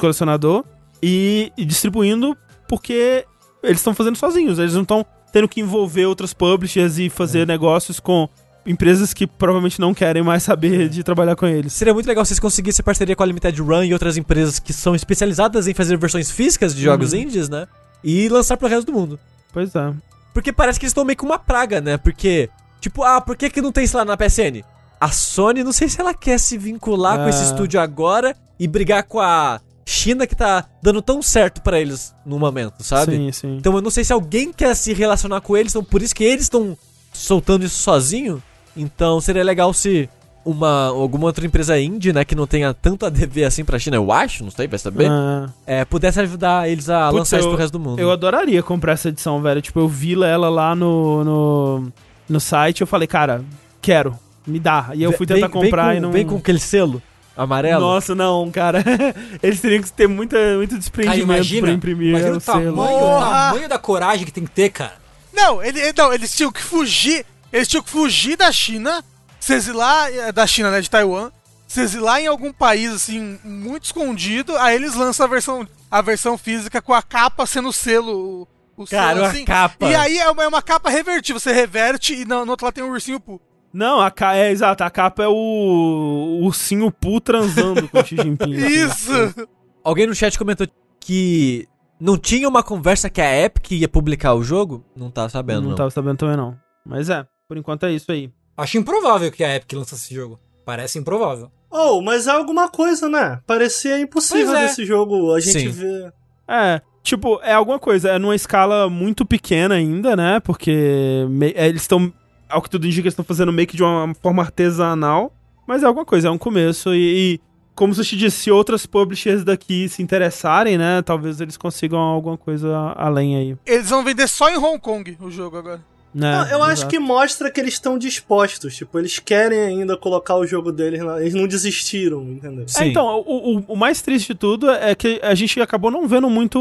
colecionador 0.00 0.64
e, 1.02 1.52
e 1.56 1.64
distribuindo 1.64 2.36
porque 2.68 3.24
eles 3.62 3.78
estão 3.78 3.94
fazendo 3.94 4.16
sozinhos. 4.16 4.58
Eles 4.58 4.74
não 4.74 4.82
estão 4.82 5.04
tendo 5.32 5.48
que 5.48 5.60
envolver 5.60 6.06
outras 6.06 6.32
publishers 6.32 6.98
e 6.98 7.08
fazer 7.08 7.46
negócios 7.46 8.00
com 8.00 8.28
empresas 8.66 9.14
que 9.14 9.26
provavelmente 9.26 9.80
não 9.80 9.94
querem 9.94 10.22
mais 10.22 10.42
saber 10.42 10.88
de 10.88 11.04
trabalhar 11.04 11.36
com 11.36 11.46
eles. 11.46 11.72
Seria 11.72 11.94
muito 11.94 12.06
legal 12.06 12.24
se 12.24 12.30
vocês 12.30 12.40
conseguissem 12.40 12.84
parceria 12.84 13.14
com 13.14 13.22
a 13.22 13.26
Limited 13.26 13.60
Run 13.62 13.84
e 13.84 13.92
outras 13.92 14.16
empresas 14.16 14.58
que 14.58 14.72
são 14.72 14.94
especializadas 14.94 15.68
em 15.68 15.74
fazer 15.74 15.96
versões 15.96 16.30
físicas 16.30 16.74
de 16.74 16.82
jogos 16.82 17.12
Uhum. 17.12 17.20
indies, 17.20 17.48
né? 17.48 17.66
E 18.02 18.28
lançar 18.28 18.56
pro 18.56 18.66
resto 18.68 18.86
do 18.90 18.92
mundo. 18.92 19.18
Pois 19.52 19.72
é. 19.74 19.92
Porque 20.34 20.52
parece 20.52 20.78
que 20.80 20.84
eles 20.84 20.90
estão 20.90 21.04
meio 21.04 21.16
com 21.16 21.26
uma 21.26 21.38
praga, 21.38 21.80
né? 21.80 21.96
Porque, 21.96 22.50
tipo, 22.80 23.02
ah, 23.02 23.20
por 23.20 23.36
que, 23.36 23.50
que 23.50 23.60
não 23.60 23.72
tem 23.72 23.84
isso 23.84 23.96
lá 23.96 24.04
na 24.04 24.16
PSN? 24.16 24.62
A 25.00 25.10
Sony, 25.10 25.62
não 25.62 25.72
sei 25.72 25.88
se 25.88 26.00
ela 26.00 26.14
quer 26.14 26.38
se 26.38 26.56
vincular 26.56 27.18
com 27.18 27.28
esse 27.28 27.42
Ah. 27.42 27.46
estúdio 27.46 27.80
agora 27.80 28.34
e 28.58 28.66
brigar 28.66 29.02
com 29.02 29.20
a 29.20 29.60
China 29.84 30.26
que 30.26 30.34
tá 30.34 30.64
dando 30.82 31.00
tão 31.02 31.20
certo 31.22 31.60
pra 31.62 31.78
eles 31.78 32.14
no 32.24 32.38
momento, 32.38 32.82
sabe? 32.82 33.14
Sim, 33.16 33.32
sim. 33.32 33.56
Então 33.58 33.74
eu 33.76 33.82
não 33.82 33.90
sei 33.90 34.02
se 34.04 34.12
alguém 34.12 34.52
quer 34.52 34.74
se 34.74 34.92
relacionar 34.94 35.40
com 35.42 35.56
eles, 35.56 35.72
então 35.72 35.84
por 35.84 36.02
isso 36.02 36.14
que 36.14 36.24
eles 36.24 36.44
estão 36.44 36.76
soltando 37.12 37.64
isso 37.64 37.82
sozinho. 37.82 38.42
Então 38.76 39.20
seria 39.20 39.44
legal 39.44 39.72
se 39.72 40.08
uma, 40.44 40.86
alguma 40.86 41.26
outra 41.26 41.44
empresa 41.44 41.78
indie, 41.78 42.12
né, 42.12 42.24
que 42.24 42.34
não 42.34 42.46
tenha 42.46 42.72
tanto 42.72 43.04
ADV 43.04 43.44
assim 43.44 43.64
pra 43.64 43.78
China, 43.78 43.96
eu 43.96 44.10
acho, 44.12 44.44
não 44.44 44.50
sei, 44.50 44.66
vai 44.68 44.78
saber, 44.78 45.10
Ah, 45.10 45.48
é, 45.66 45.84
pudesse 45.84 46.20
ajudar 46.20 46.68
eles 46.70 46.88
a 46.88 47.06
Putz, 47.08 47.18
lançar 47.18 47.38
isso 47.40 47.48
pro 47.48 47.56
resto 47.58 47.72
do 47.72 47.80
mundo. 47.80 47.98
eu 47.98 48.10
adoraria 48.12 48.62
comprar 48.62 48.92
essa 48.92 49.08
edição, 49.08 49.42
velho. 49.42 49.60
Tipo, 49.60 49.80
eu 49.80 49.88
vi 49.88 50.14
ela 50.22 50.48
lá 50.48 50.74
no, 50.74 51.24
no, 51.24 51.92
no 52.28 52.40
site 52.40 52.80
eu 52.80 52.86
falei, 52.86 53.06
cara, 53.06 53.44
quero, 53.80 54.18
me 54.46 54.58
dá. 54.58 54.90
E 54.94 55.02
eu 55.02 55.12
fui 55.12 55.26
Vem- 55.26 55.36
tentar 55.36 55.48
vem 55.52 55.62
comprar 55.62 55.92
com, 55.92 55.96
e 55.96 56.00
não... 56.00 56.12
Vem 56.12 56.26
com 56.26 56.36
aquele 56.36 56.58
selo 56.58 57.02
amarelo. 57.36 57.80
Nossa, 57.80 58.14
não, 58.14 58.50
cara. 58.50 58.82
Eles 59.42 59.60
teriam 59.60 59.82
que 59.82 59.92
ter 59.92 60.08
muita, 60.08 60.36
muito 60.56 60.70
Cara, 60.70 60.80
desprendimento 60.80 61.22
imagina, 61.22 61.66
pra 61.66 61.72
imprimir 61.72 62.08
imagina 62.10 62.32
o 62.32 62.36
o 62.36 62.40
tamanho, 62.40 62.74
selo. 62.74 62.82
o 62.82 63.20
tamanho 63.20 63.68
da 63.68 63.78
coragem 63.78 64.24
que 64.24 64.32
tem 64.32 64.44
que 64.44 64.50
ter, 64.50 64.70
cara. 64.70 64.94
Não, 65.32 65.62
ele, 65.62 65.92
não, 65.96 66.12
eles 66.12 66.34
tinham 66.34 66.50
que 66.50 66.62
fugir. 66.62 67.26
Eles 67.52 67.68
tinham 67.68 67.82
que 67.82 67.90
fugir 67.90 68.36
da 68.36 68.50
China, 68.50 69.04
se 69.38 69.52
exilar 69.52 70.10
eh, 70.10 70.32
da 70.32 70.46
China, 70.46 70.70
né? 70.70 70.80
De 70.80 70.90
Taiwan, 70.90 71.30
se 71.68 71.80
exilar 71.80 72.20
em 72.20 72.26
algum 72.26 72.52
país, 72.52 72.92
assim, 72.92 73.38
muito 73.44 73.84
escondido, 73.84 74.56
aí 74.56 74.74
eles 74.74 74.94
lançam 74.94 75.26
a 75.26 75.28
versão, 75.28 75.68
a 75.90 76.00
versão 76.00 76.38
física 76.38 76.80
com 76.80 76.94
a 76.94 77.02
capa 77.02 77.46
sendo 77.46 77.68
o 77.68 77.72
selo. 77.72 78.48
O, 78.76 78.82
o 78.82 78.86
Cara, 78.86 79.08
selo, 79.08 79.20
uma 79.20 79.28
assim. 79.30 79.44
capa. 79.44 79.88
E 79.88 79.94
aí 79.94 80.18
é 80.18 80.30
uma, 80.30 80.44
é 80.44 80.48
uma 80.48 80.62
capa 80.62 80.90
revertível, 80.90 81.40
você 81.40 81.52
reverte 81.52 82.14
e 82.14 82.24
no, 82.24 82.44
no 82.44 82.50
outro 82.52 82.66
lado 82.66 82.74
tem 82.74 82.84
um 82.84 82.90
ursinho 82.90 83.18
Poo. 83.20 83.40
Não, 83.72 84.00
a 84.00 84.10
ca... 84.10 84.36
é 84.36 84.50
exato, 84.50 84.84
a 84.84 84.90
capa 84.90 85.22
é 85.24 85.28
o, 85.28 85.32
o 85.32 86.44
ursinho 86.44 86.90
Poo 86.90 87.20
transando 87.20 87.88
com 87.88 87.98
o 87.98 88.04
Xi 88.04 88.16
Jinping. 88.16 88.56
assim. 88.56 88.66
Isso! 88.66 89.48
Alguém 89.82 90.06
no 90.06 90.14
chat 90.14 90.38
comentou 90.38 90.66
que 91.00 91.68
não 92.00 92.18
tinha 92.18 92.48
uma 92.48 92.62
conversa 92.62 93.08
que 93.08 93.20
a 93.20 93.44
Epic 93.44 93.70
ia 93.72 93.88
publicar 93.88 94.34
o 94.34 94.42
jogo? 94.42 94.84
Não 94.96 95.10
tá 95.10 95.28
sabendo, 95.28 95.62
Não 95.62 95.70
não. 95.70 95.76
tava 95.76 95.90
sabendo 95.90 96.18
também, 96.18 96.36
não. 96.36 96.56
Mas 96.84 97.08
é, 97.08 97.26
por 97.48 97.56
enquanto 97.56 97.86
é 97.86 97.92
isso 97.92 98.10
aí. 98.10 98.30
Acho 98.56 98.78
improvável 98.78 99.30
que 99.30 99.44
a 99.44 99.54
Epic 99.54 99.72
lançasse 99.72 100.06
esse 100.06 100.14
jogo. 100.14 100.38
Parece 100.64 100.98
improvável. 100.98 101.50
Oh, 101.70 102.00
mas 102.00 102.26
é 102.26 102.30
alguma 102.30 102.68
coisa, 102.68 103.08
né? 103.08 103.40
Parecia 103.46 104.00
impossível 104.00 104.56
é. 104.56 104.66
desse 104.66 104.84
jogo 104.84 105.34
a 105.34 105.40
gente 105.40 105.60
Sim. 105.60 105.68
ver. 105.68 106.12
É, 106.48 106.80
tipo, 107.06 107.40
é 107.42 107.52
alguma 107.54 107.78
coisa, 107.78 108.10
é 108.10 108.18
numa 108.18 108.34
escala 108.34 108.90
muito 108.90 109.24
pequena 109.24 109.76
ainda, 109.76 110.14
né? 110.16 110.40
Porque 110.40 111.24
me- 111.30 111.52
é, 111.56 111.68
eles 111.68 111.82
estão, 111.82 112.12
ao 112.48 112.60
que 112.60 112.68
tudo 112.70 112.86
indica, 112.86 113.08
estão 113.08 113.24
fazendo 113.24 113.52
meio 113.52 113.66
que 113.68 113.76
de 113.76 113.82
uma 113.82 114.12
forma 114.22 114.42
artesanal, 114.42 115.32
mas 115.66 115.82
é 115.82 115.86
alguma 115.86 116.04
coisa, 116.04 116.28
é 116.28 116.30
um 116.30 116.38
começo 116.38 116.94
e, 116.94 117.34
e 117.34 117.40
como 117.74 117.94
se 117.94 118.00
eu 118.00 118.04
te 118.04 118.16
disse, 118.16 118.38
se 118.38 118.50
outras 118.50 118.86
publishers 118.86 119.44
daqui 119.44 119.88
se 119.88 120.02
interessarem, 120.02 120.76
né? 120.78 121.02
Talvez 121.02 121.40
eles 121.40 121.56
consigam 121.56 121.98
alguma 121.98 122.36
coisa 122.36 122.92
além 122.96 123.36
aí. 123.36 123.56
Eles 123.66 123.90
vão 123.90 124.02
vender 124.02 124.26
só 124.28 124.48
em 124.48 124.56
Hong 124.56 124.78
Kong 124.78 125.16
o 125.20 125.30
jogo 125.30 125.56
agora. 125.58 125.80
Né? 126.16 126.32
Não, 126.32 126.48
eu 126.48 126.62
acho 126.62 126.80
Exato. 126.80 126.88
que 126.88 126.98
mostra 126.98 127.50
que 127.50 127.60
eles 127.60 127.74
estão 127.74 127.98
dispostos. 127.98 128.74
Tipo, 128.74 128.98
eles 128.98 129.18
querem 129.18 129.60
ainda 129.60 129.98
colocar 129.98 130.36
o 130.36 130.46
jogo 130.46 130.72
deles 130.72 131.02
lá. 131.02 131.20
Eles 131.20 131.34
não 131.34 131.46
desistiram, 131.46 132.22
entendeu? 132.22 132.64
É, 132.74 132.86
então, 132.86 133.22
o, 133.26 133.58
o, 133.58 133.64
o 133.68 133.76
mais 133.76 134.00
triste 134.00 134.28
de 134.28 134.34
tudo 134.34 134.70
é 134.70 134.94
que 134.94 135.20
a 135.22 135.34
gente 135.34 135.60
acabou 135.60 135.90
não 135.90 136.08
vendo 136.08 136.30
muito 136.30 136.58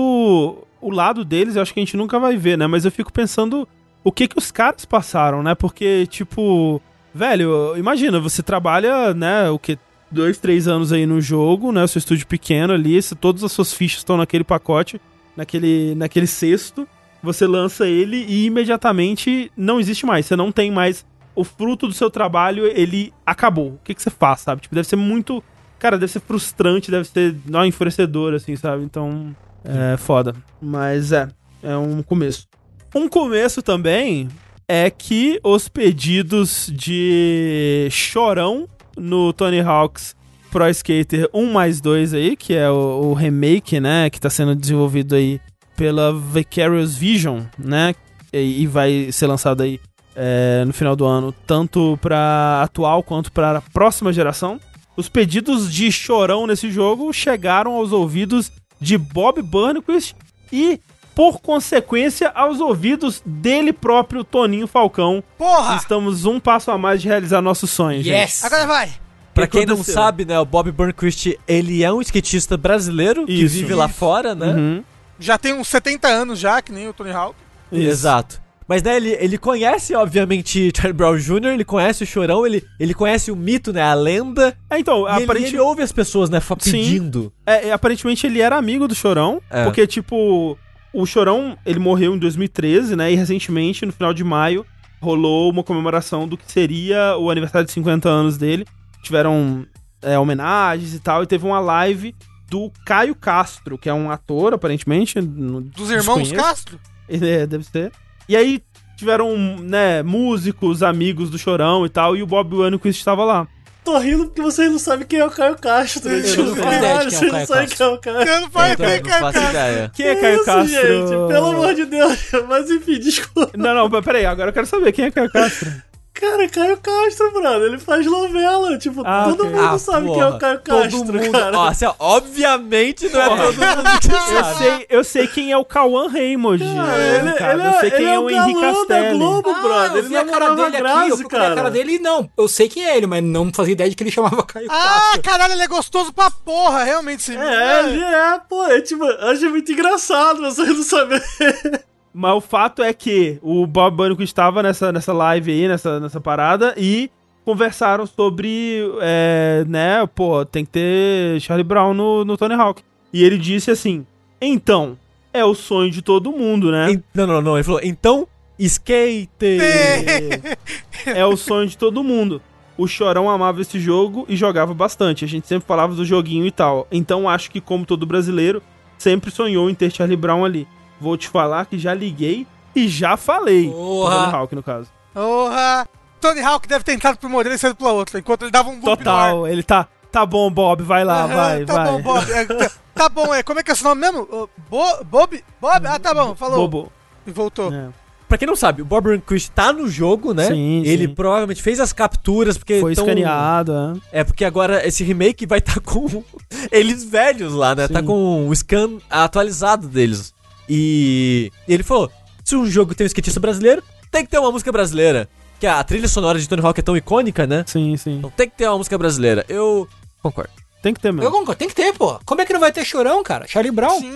o 0.81 0.89
lado 0.91 1.23
deles, 1.23 1.55
eu 1.55 1.61
acho 1.61 1.73
que 1.73 1.79
a 1.79 1.83
gente 1.83 1.95
nunca 1.95 2.19
vai 2.19 2.35
ver, 2.35 2.57
né? 2.57 2.67
Mas 2.67 2.83
eu 2.83 2.91
fico 2.91 3.13
pensando 3.13 3.65
o 4.03 4.11
que 4.11 4.27
que 4.27 4.37
os 4.37 4.51
caras 4.51 4.83
passaram, 4.83 5.41
né? 5.41 5.55
Porque, 5.55 6.05
tipo, 6.07 6.81
velho, 7.13 7.77
imagina, 7.77 8.19
você 8.19 8.43
trabalha, 8.43 9.13
né, 9.13 9.49
o 9.49 9.57
que, 9.57 9.79
dois, 10.11 10.37
três 10.37 10.67
anos 10.67 10.91
aí 10.91 11.05
no 11.05 11.21
jogo, 11.21 11.71
né? 11.71 11.81
O 11.81 11.87
seu 11.87 11.99
estúdio 11.99 12.27
pequeno 12.27 12.73
ali, 12.73 13.01
se 13.01 13.15
todas 13.15 13.41
as 13.41 13.53
suas 13.53 13.73
fichas 13.73 13.99
estão 13.99 14.17
naquele 14.17 14.43
pacote, 14.43 14.99
naquele, 15.35 15.95
naquele 15.95 16.27
cesto, 16.27 16.85
você 17.25 17.45
lança 17.45 17.87
ele 17.87 18.25
e 18.27 18.45
imediatamente 18.45 19.51
não 19.57 19.79
existe 19.79 20.05
mais, 20.05 20.25
você 20.25 20.35
não 20.35 20.51
tem 20.51 20.71
mais 20.71 21.05
o 21.35 21.43
fruto 21.43 21.87
do 21.87 21.93
seu 21.93 22.09
trabalho, 22.09 22.65
ele 22.65 23.13
acabou. 23.25 23.73
O 23.73 23.79
que, 23.83 23.93
que 23.93 24.01
você 24.01 24.09
faz, 24.09 24.39
sabe? 24.41 24.61
Tipo, 24.61 24.75
deve 24.75 24.87
ser 24.87 24.95
muito. 24.95 25.43
Cara, 25.77 25.97
deve 25.97 26.11
ser 26.11 26.21
frustrante, 26.21 26.89
deve 26.89 27.05
ser 27.05 27.35
não, 27.45 27.65
enfurecedor, 27.65 28.33
assim, 28.33 28.55
sabe? 28.55 28.83
Então, 28.83 29.35
é 29.63 29.97
foda. 29.97 30.33
Mas 30.61 31.11
é, 31.11 31.27
é 31.61 31.75
um 31.75 32.01
começo. 32.01 32.47
Um 32.95 33.09
começo 33.09 33.61
também 33.61 34.29
é 34.67 34.89
que 34.89 35.39
os 35.43 35.67
pedidos 35.67 36.71
de 36.73 37.89
chorão 37.91 38.69
no 38.97 39.33
Tony 39.33 39.59
Hawk's 39.59 40.15
Pro 40.49 40.69
Skater 40.69 41.29
1 41.33 41.51
mais 41.51 41.81
2 41.81 42.13
aí, 42.13 42.37
que 42.37 42.53
é 42.53 42.69
o, 42.69 43.09
o 43.09 43.13
remake, 43.13 43.77
né, 43.81 44.09
que 44.09 44.21
tá 44.21 44.29
sendo 44.29 44.55
desenvolvido 44.55 45.13
aí 45.13 45.41
pela 45.75 46.13
Vicarious 46.13 46.95
Vision, 46.95 47.41
né, 47.57 47.93
e, 48.31 48.63
e 48.63 48.67
vai 48.67 49.09
ser 49.11 49.27
lançado 49.27 49.63
aí 49.63 49.79
é, 50.15 50.63
no 50.65 50.73
final 50.73 50.95
do 50.95 51.05
ano, 51.05 51.33
tanto 51.45 51.97
pra 52.01 52.61
atual 52.63 53.03
quanto 53.03 53.31
pra 53.31 53.61
próxima 53.73 54.13
geração. 54.13 54.59
Os 54.95 55.09
pedidos 55.09 55.71
de 55.73 55.91
chorão 55.91 56.47
nesse 56.47 56.71
jogo 56.71 57.11
chegaram 57.11 57.73
aos 57.73 57.91
ouvidos 57.91 58.51
de 58.79 58.97
Bob 58.97 59.41
Burnquist 59.41 60.15
e, 60.51 60.79
por 61.13 61.41
consequência, 61.41 62.29
aos 62.29 62.61
ouvidos 62.61 63.21
dele 63.25 63.73
próprio, 63.73 64.23
Toninho 64.23 64.67
Falcão. 64.67 65.21
Porra! 65.37 65.75
Estamos 65.75 66.25
um 66.25 66.39
passo 66.39 66.71
a 66.71 66.77
mais 66.77 67.01
de 67.01 67.09
realizar 67.09 67.41
nossos 67.41 67.69
sonhos, 67.71 68.05
gente. 68.05 68.15
Yes! 68.15 68.45
Agora 68.45 68.65
vai! 68.65 68.89
Pra 69.33 69.47
que 69.47 69.57
quem 69.57 69.65
não 69.65 69.83
sabe, 69.83 70.23
né, 70.23 70.39
o 70.39 70.45
Bob 70.45 70.71
Burnquist, 70.71 71.37
ele 71.45 71.83
é 71.83 71.91
um 71.91 71.99
skatista 71.99 72.55
brasileiro 72.55 73.25
que 73.25 73.33
Isso. 73.33 73.55
vive 73.55 73.73
lá 73.73 73.89
fora, 73.89 74.33
né? 74.33 74.47
Uhum. 74.47 74.83
Já 75.19 75.37
tem 75.37 75.53
uns 75.53 75.67
70 75.67 76.07
anos 76.07 76.39
já, 76.39 76.61
que 76.61 76.71
nem 76.71 76.87
o 76.87 76.93
Tony 76.93 77.11
Hawk. 77.11 77.35
Isso. 77.71 77.87
Exato. 77.89 78.41
Mas, 78.67 78.81
né, 78.81 78.95
ele, 78.97 79.09
ele 79.19 79.37
conhece, 79.37 79.93
obviamente, 79.93 80.71
Charlie 80.75 80.93
Brown 80.93 81.15
Jr., 81.17 81.49
ele 81.53 81.63
conhece 81.63 82.03
o 82.03 82.07
Chorão, 82.07 82.45
ele, 82.47 82.63
ele 82.79 82.93
conhece 82.95 83.31
o 83.31 83.35
mito, 83.35 83.71
né, 83.71 83.81
a 83.83 83.93
lenda. 83.93 84.57
É, 84.69 84.79
então, 84.79 85.01
E 85.03 85.09
aparentemente, 85.23 85.53
ele 85.55 85.59
ouve 85.59 85.83
as 85.83 85.91
pessoas, 85.91 86.29
né, 86.31 86.39
pedindo. 86.63 87.31
é, 87.45 87.67
é, 87.67 87.71
aparentemente 87.71 88.25
ele 88.25 88.41
era 88.41 88.55
amigo 88.57 88.87
do 88.87 88.95
Chorão, 88.95 89.39
É. 89.51 89.63
porque, 89.63 89.85
tipo, 89.85 90.57
o 90.91 91.05
Chorão, 91.05 91.55
ele 91.63 91.77
morreu 91.77 92.15
em 92.15 92.17
2013, 92.17 92.95
né, 92.95 93.11
e 93.11 93.15
recentemente, 93.15 93.85
no 93.85 93.91
final 93.93 94.13
de 94.15 94.23
maio, 94.23 94.65
rolou 94.99 95.51
uma 95.51 95.63
comemoração 95.63 96.27
do 96.27 96.35
que 96.35 96.51
seria 96.51 97.15
o 97.17 97.29
aniversário 97.29 97.67
de 97.67 97.71
50 97.71 98.09
anos 98.09 98.35
dele. 98.35 98.65
Tiveram 99.03 99.63
é, 100.01 100.17
homenagens 100.17 100.95
e 100.95 100.99
tal, 100.99 101.21
e 101.21 101.27
teve 101.27 101.45
uma 101.45 101.59
live 101.59 102.15
do 102.55 102.71
Caio 102.85 103.13
Castro, 103.13 103.77
que 103.77 103.89
é 103.89 103.93
um 103.93 104.09
ator, 104.09 104.53
aparentemente. 104.53 105.19
no- 105.21 105.59
Dos 105.61 105.91
irmãos. 105.91 106.31
Castro? 106.31 106.79
É, 107.09 107.45
deve 107.45 107.65
ser. 107.65 107.91
E 108.29 108.35
aí 108.35 108.61
tiveram, 108.97 109.35
né, 109.59 110.01
músicos, 110.01 110.81
amigos 110.81 111.29
do 111.29 111.37
Chorão 111.37 111.85
e 111.85 111.89
tal, 111.89 112.15
e 112.15 112.23
o 112.23 112.27
Bob 112.27 112.55
Wannquist 112.55 112.97
estava 112.99 113.25
lá. 113.25 113.45
Tô 113.83 113.99
rindo 113.99 114.25
porque 114.25 114.41
vocês 114.41 114.71
não 114.71 114.79
sabem 114.79 115.05
quem 115.05 115.19
é 115.19 115.25
o 115.25 115.29
Caio 115.29 115.55
Castro. 115.57 116.09
Eu 116.09 116.45
não 116.45 116.55
faço 116.55 116.77
ideia 116.77 117.05
de 117.05 117.09
quem 117.09 117.17
é 117.17 117.19
o 117.19 117.19
vocês 117.19 117.21
não 117.21 117.29
Caio 117.31 117.47
sabem 117.47 117.67
Castro. 117.67 117.77
quem 117.77 117.85
é 117.85 117.89
o 117.89 117.99
Caio 117.99 118.17
Eu 118.29 118.41
não 118.41 118.49
faço 118.49 118.81
Eu 118.81 118.89
não 118.89 119.01
cara. 119.03 119.19
faço 119.31 119.49
ideia. 119.49 119.91
Quem 119.93 120.05
é 120.07 120.15
Caio 120.15 120.43
Castro? 120.45 120.67
gente, 120.67 121.09
pelo 121.33 121.45
amor 121.47 121.75
de 121.75 121.85
Deus. 121.85 122.19
Mas 122.49 122.71
enfim, 122.71 122.99
desculpa. 122.99 123.51
Não, 123.55 123.75
não, 123.75 124.01
peraí, 124.01 124.25
agora 124.25 124.49
eu 124.49 124.53
quero 124.53 124.65
saber 124.65 124.91
quem 124.91 125.05
é 125.05 125.11
Caio 125.11 125.29
Castro. 125.31 125.71
Cara, 126.17 126.47
Caio 126.47 126.77
Castro, 126.77 127.31
brother, 127.33 127.63
ele 127.63 127.77
faz 127.77 128.05
novela. 128.05 128.77
Tipo, 128.77 129.03
Ah, 129.05 129.25
todo 129.27 129.41
ok. 129.43 129.53
mundo 129.53 129.75
Ah, 129.75 129.77
sabe 129.77 130.07
porra. 130.07 130.13
quem 130.15 130.23
é 130.23 130.27
o 130.35 130.39
Caio 130.39 130.61
Castro, 130.61 130.99
Todo 131.05 131.13
mundo. 131.13 131.31
cara. 131.31 131.57
Ó, 131.59 131.67
assim, 131.67 131.85
obviamente 131.99 133.09
não 133.09 133.21
é 133.21 133.27
Porra. 133.29 133.43
todo 133.43 133.55
mundo 133.57 133.99
que 133.99 134.07
Eu 134.07 134.43
sabe. 134.43 134.57
sei, 134.57 134.85
eu 134.89 135.03
sei 135.03 135.27
quem 135.27 135.51
é 135.51 135.57
o 135.57 135.65
Cauã 135.65 136.07
Raymond. 136.09 136.63
Cara, 136.63 136.97
né, 136.97 137.19
ele, 137.19 137.33
cara. 137.33 137.53
ele 137.53 137.67
eu 137.67 137.79
sei 137.81 137.89
é, 137.89 137.91
quem 137.91 137.99
ele 137.99 138.09
é, 138.09 138.13
é 138.15 138.19
o 138.19 138.29
Henrique 138.29 138.61
galã 138.61 138.71
da 138.73 138.95
Castelli. 138.95 139.17
Globo, 139.17 139.49
Ah, 139.49 139.61
brother. 139.61 139.91
eu 139.97 140.05
Ele 140.05 140.17
a 140.17 140.25
cara 140.25 140.49
dele 140.55 140.61
a 140.61 140.67
aqui, 140.67 140.77
eu 140.77 140.81
Grazi, 140.83 141.17
procurei 141.17 141.39
a 141.39 141.49
cara 141.49 141.55
cara. 141.55 141.71
dele 141.71 141.95
e 141.95 141.99
não. 141.99 142.29
Eu 142.37 142.47
sei 142.47 142.69
quem 142.69 142.85
é 142.85 142.95
ele, 142.97 143.07
mas 143.07 143.21
não 143.23 143.51
fazia 143.53 143.73
ideia 143.73 143.89
de 143.89 143.95
que 143.97 144.03
ele 144.03 144.11
chamava 144.11 144.41
Caio 144.43 144.67
Ah, 144.69 144.99
Castro. 145.11 145.21
caralho, 145.21 145.53
ele 145.53 145.63
é 145.63 145.67
gostoso 145.67 146.13
pra 146.13 146.31
porra, 146.31 146.83
realmente. 146.85 147.23
Sim. 147.23 147.37
É, 147.37 147.83
ele 147.89 148.01
é, 148.01 148.39
pô, 148.47 148.63
é 148.65 148.79
tipo, 148.79 149.03
eu 149.03 149.27
achei 149.31 149.49
muito 149.49 149.69
engraçado 149.71 150.39
vocês 150.41 150.69
não 150.69 150.81
saberem. 150.83 151.21
Mas 152.17 152.33
o 152.33 152.39
fato 152.41 152.81
é 152.81 152.93
que 152.93 153.37
o 153.41 153.67
Bob 153.67 153.93
Bânico 153.97 154.23
estava 154.23 154.63
nessa, 154.63 154.89
nessa 154.91 155.11
live 155.11 155.51
aí, 155.51 155.67
nessa, 155.67 155.99
nessa 155.99 156.21
parada, 156.21 156.73
e 156.77 157.09
conversaram 157.43 158.05
sobre, 158.07 158.79
é, 159.01 159.65
né, 159.67 160.07
pô, 160.15 160.45
tem 160.45 160.63
que 160.63 160.71
ter 160.71 161.41
Charlie 161.41 161.63
Brown 161.63 161.93
no, 161.93 162.23
no 162.23 162.37
Tony 162.37 162.53
Hawk. 162.55 162.81
E 163.11 163.21
ele 163.23 163.37
disse 163.37 163.69
assim, 163.69 164.05
então, 164.41 164.97
é 165.33 165.43
o 165.43 165.53
sonho 165.53 165.91
de 165.91 166.01
todo 166.01 166.31
mundo, 166.31 166.71
né? 166.71 166.91
En- 166.93 167.03
Não, 167.13 167.27
não, 167.27 167.41
não. 167.41 167.55
Ele 167.57 167.63
falou, 167.63 167.81
então, 167.83 168.25
skate. 168.57 169.59
é 171.05 171.25
o 171.25 171.35
sonho 171.35 171.67
de 171.67 171.77
todo 171.77 172.03
mundo. 172.03 172.41
O 172.77 172.87
Chorão 172.87 173.29
amava 173.29 173.61
esse 173.61 173.79
jogo 173.79 174.25
e 174.27 174.35
jogava 174.35 174.73
bastante. 174.73 175.23
A 175.23 175.27
gente 175.27 175.47
sempre 175.47 175.67
falava 175.67 175.93
do 175.95 176.03
joguinho 176.05 176.45
e 176.45 176.51
tal. 176.51 176.87
Então 176.91 177.27
acho 177.29 177.49
que, 177.51 177.61
como 177.61 177.85
todo 177.85 178.05
brasileiro, 178.05 178.61
sempre 178.97 179.31
sonhou 179.31 179.69
em 179.69 179.75
ter 179.75 179.91
Charlie 179.91 180.17
Brown 180.17 180.43
ali. 180.43 180.67
Vou 180.99 181.17
te 181.17 181.27
falar 181.29 181.65
que 181.65 181.77
já 181.77 181.93
liguei 181.93 182.45
e 182.75 182.87
já 182.87 183.15
falei. 183.17 183.69
Porra. 183.69 184.15
Tony 184.25 184.33
Hawk, 184.35 184.55
no 184.55 184.63
caso. 184.63 184.87
Porra! 185.13 185.87
Tony 186.21 186.41
Hawk 186.41 186.67
deve 186.67 186.83
ter 186.83 186.93
entrado 186.93 187.17
por 187.17 187.27
uma 187.27 187.37
orelha 187.37 187.53
e 187.53 187.57
saído 187.57 187.75
pela 187.75 187.91
outra, 187.91 188.17
enquanto 188.19 188.43
ele 188.43 188.51
dava 188.51 188.69
um 188.69 188.73
loop 188.75 188.85
no 188.85 188.91
ar. 188.91 188.97
Total, 189.31 189.47
ele 189.47 189.63
tá. 189.63 189.87
Tá 190.11 190.25
bom, 190.25 190.49
Bob, 190.49 190.81
vai 190.81 191.03
lá, 191.03 191.25
Aham, 191.25 191.35
vai, 191.35 191.65
tá 191.65 191.73
vai. 191.73 191.85
bom, 191.91 192.01
Bob. 192.01 192.31
É, 192.31 192.45
tá, 192.45 192.71
tá 192.95 193.09
bom, 193.09 193.33
é, 193.35 193.43
como 193.43 193.59
é 193.59 193.63
que 193.63 193.69
é 193.69 193.73
esse 193.73 193.83
nome 193.83 193.99
mesmo? 194.01 194.21
Uh, 194.31 194.49
Bo, 194.69 195.03
Bob? 195.03 195.43
Bob? 195.59 195.85
Ah, 195.87 195.99
tá 195.99 196.13
bom, 196.13 196.33
falou. 196.35 196.55
Bobo. 196.67 196.91
E 197.27 197.31
voltou. 197.31 197.73
É. 197.73 197.89
pra 198.29 198.37
quem 198.37 198.47
não 198.47 198.55
sabe, 198.55 198.81
o 198.81 198.85
Bob 198.85 199.09
Rehnquist 199.09 199.51
tá 199.51 199.73
no 199.73 199.89
jogo, 199.89 200.33
né? 200.33 200.45
Sim, 200.47 200.83
Ele 200.85 201.07
sim. 201.07 201.13
provavelmente 201.13 201.61
fez 201.61 201.79
as 201.81 201.91
capturas, 201.91 202.57
porque 202.57 202.79
Foi 202.79 202.95
tão- 202.95 203.03
escaneado, 203.05 203.73
é. 204.11 204.19
É, 204.21 204.23
porque 204.23 204.45
agora 204.45 204.87
esse 204.87 205.03
remake 205.03 205.45
vai 205.45 205.59
estar 205.59 205.79
com 205.81 206.23
eles 206.71 207.03
velhos 207.03 207.53
lá, 207.53 207.75
né? 207.75 207.87
Tá 207.89 207.99
Sim. 207.99 208.05
com 208.05 208.47
o 208.47 208.55
scan 208.55 208.97
atualizado 209.09 209.87
deles. 209.87 210.33
E 210.69 211.51
ele 211.67 211.83
falou: 211.83 212.11
se 212.43 212.55
um 212.55 212.65
jogo 212.65 212.93
tem 212.95 213.05
um 213.05 213.07
skatista 213.07 213.39
brasileiro, 213.39 213.83
tem 214.11 214.23
que 214.25 214.31
ter 214.31 214.39
uma 214.39 214.51
música 214.51 214.71
brasileira. 214.71 215.27
Que 215.59 215.67
a 215.67 215.81
trilha 215.83 216.07
sonora 216.07 216.37
de 216.37 216.47
Tony 216.49 216.61
Hawk 216.61 216.79
é 216.79 216.83
tão 216.83 216.97
icônica, 216.97 217.47
né? 217.47 217.63
Sim, 217.65 217.95
sim. 217.95 218.17
Então 218.17 218.29
tem 218.29 218.49
que 218.49 218.57
ter 218.57 218.67
uma 218.67 218.77
música 218.77 218.97
brasileira. 218.97 219.45
Eu 219.47 219.87
concordo. 220.21 220.51
Tem 220.81 220.93
que 220.93 220.99
ter 220.99 221.07
Eu 221.09 221.13
mesmo. 221.13 221.31
concordo, 221.31 221.55
tem 221.57 221.67
que 221.69 221.73
ter, 221.75 221.93
pô. 221.93 222.19
Como 222.25 222.41
é 222.41 222.45
que 222.45 222.53
não 222.53 222.59
vai 222.59 222.71
ter 222.71 222.83
chorão, 222.85 223.23
cara? 223.23 223.47
Charlie 223.47 223.71
Brown? 223.71 223.99
Sim. 223.99 224.13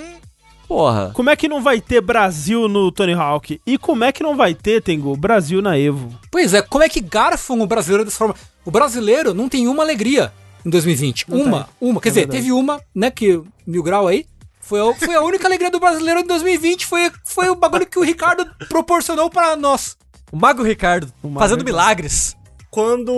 Porra. 0.68 1.12
Como 1.16 1.30
é 1.32 1.36
que 1.36 1.48
não 1.48 1.64
vai 1.64 1.82
ter 1.82 2.00
Brasil 2.00 2.68
no 2.68 2.92
Tony 2.92 3.14
Hawk? 3.14 3.60
E 3.66 3.78
como 3.78 4.04
é 4.04 4.12
que 4.12 4.22
não 4.22 4.36
vai 4.36 4.54
ter, 4.54 4.84
Tengu, 4.84 5.16
Brasil 5.18 5.62
na 5.64 5.80
Evo? 5.80 6.14
Pois 6.30 6.54
é, 6.54 6.62
como 6.62 6.84
é 6.84 6.90
que 6.90 7.00
garfam 7.02 7.56
o 7.60 7.66
brasileiro 7.66 8.06
dessa 8.06 8.18
forma? 8.18 8.36
O 8.64 8.70
brasileiro 8.70 9.34
não 9.34 9.50
tem 9.50 9.68
uma 9.68 9.82
alegria 9.82 10.32
em 10.64 10.70
2020. 10.70 11.26
Não 11.28 11.42
uma, 11.42 11.70
uma. 11.82 12.00
Quer 12.00 12.10
É 12.10 12.12
dizer, 12.12 12.20
verdade. 12.22 12.38
teve 12.44 12.52
uma, 12.52 12.80
né, 12.94 13.10
que 13.10 13.42
Mil 13.66 13.82
Grau 13.82 14.08
aí. 14.08 14.26
Foi 14.70 14.80
a, 14.80 14.94
foi 14.94 15.16
a 15.16 15.22
única 15.22 15.48
alegria 15.48 15.72
do 15.72 15.80
brasileiro 15.80 16.20
em 16.20 16.26
2020. 16.28 16.86
Foi, 16.86 17.12
foi 17.26 17.50
o 17.50 17.56
bagulho 17.56 17.88
que 17.88 17.98
o 17.98 18.04
Ricardo 18.04 18.46
proporcionou 18.70 19.28
pra 19.30 19.56
nós. 19.56 19.98
O 20.32 20.38
Mago 20.38 20.62
Ricardo 20.62 21.12
O 21.24 21.28
Mago 21.28 21.40
fazendo 21.40 21.60
Ricardo. 21.60 21.76
milagres. 21.76 22.38
Quando 22.70 23.12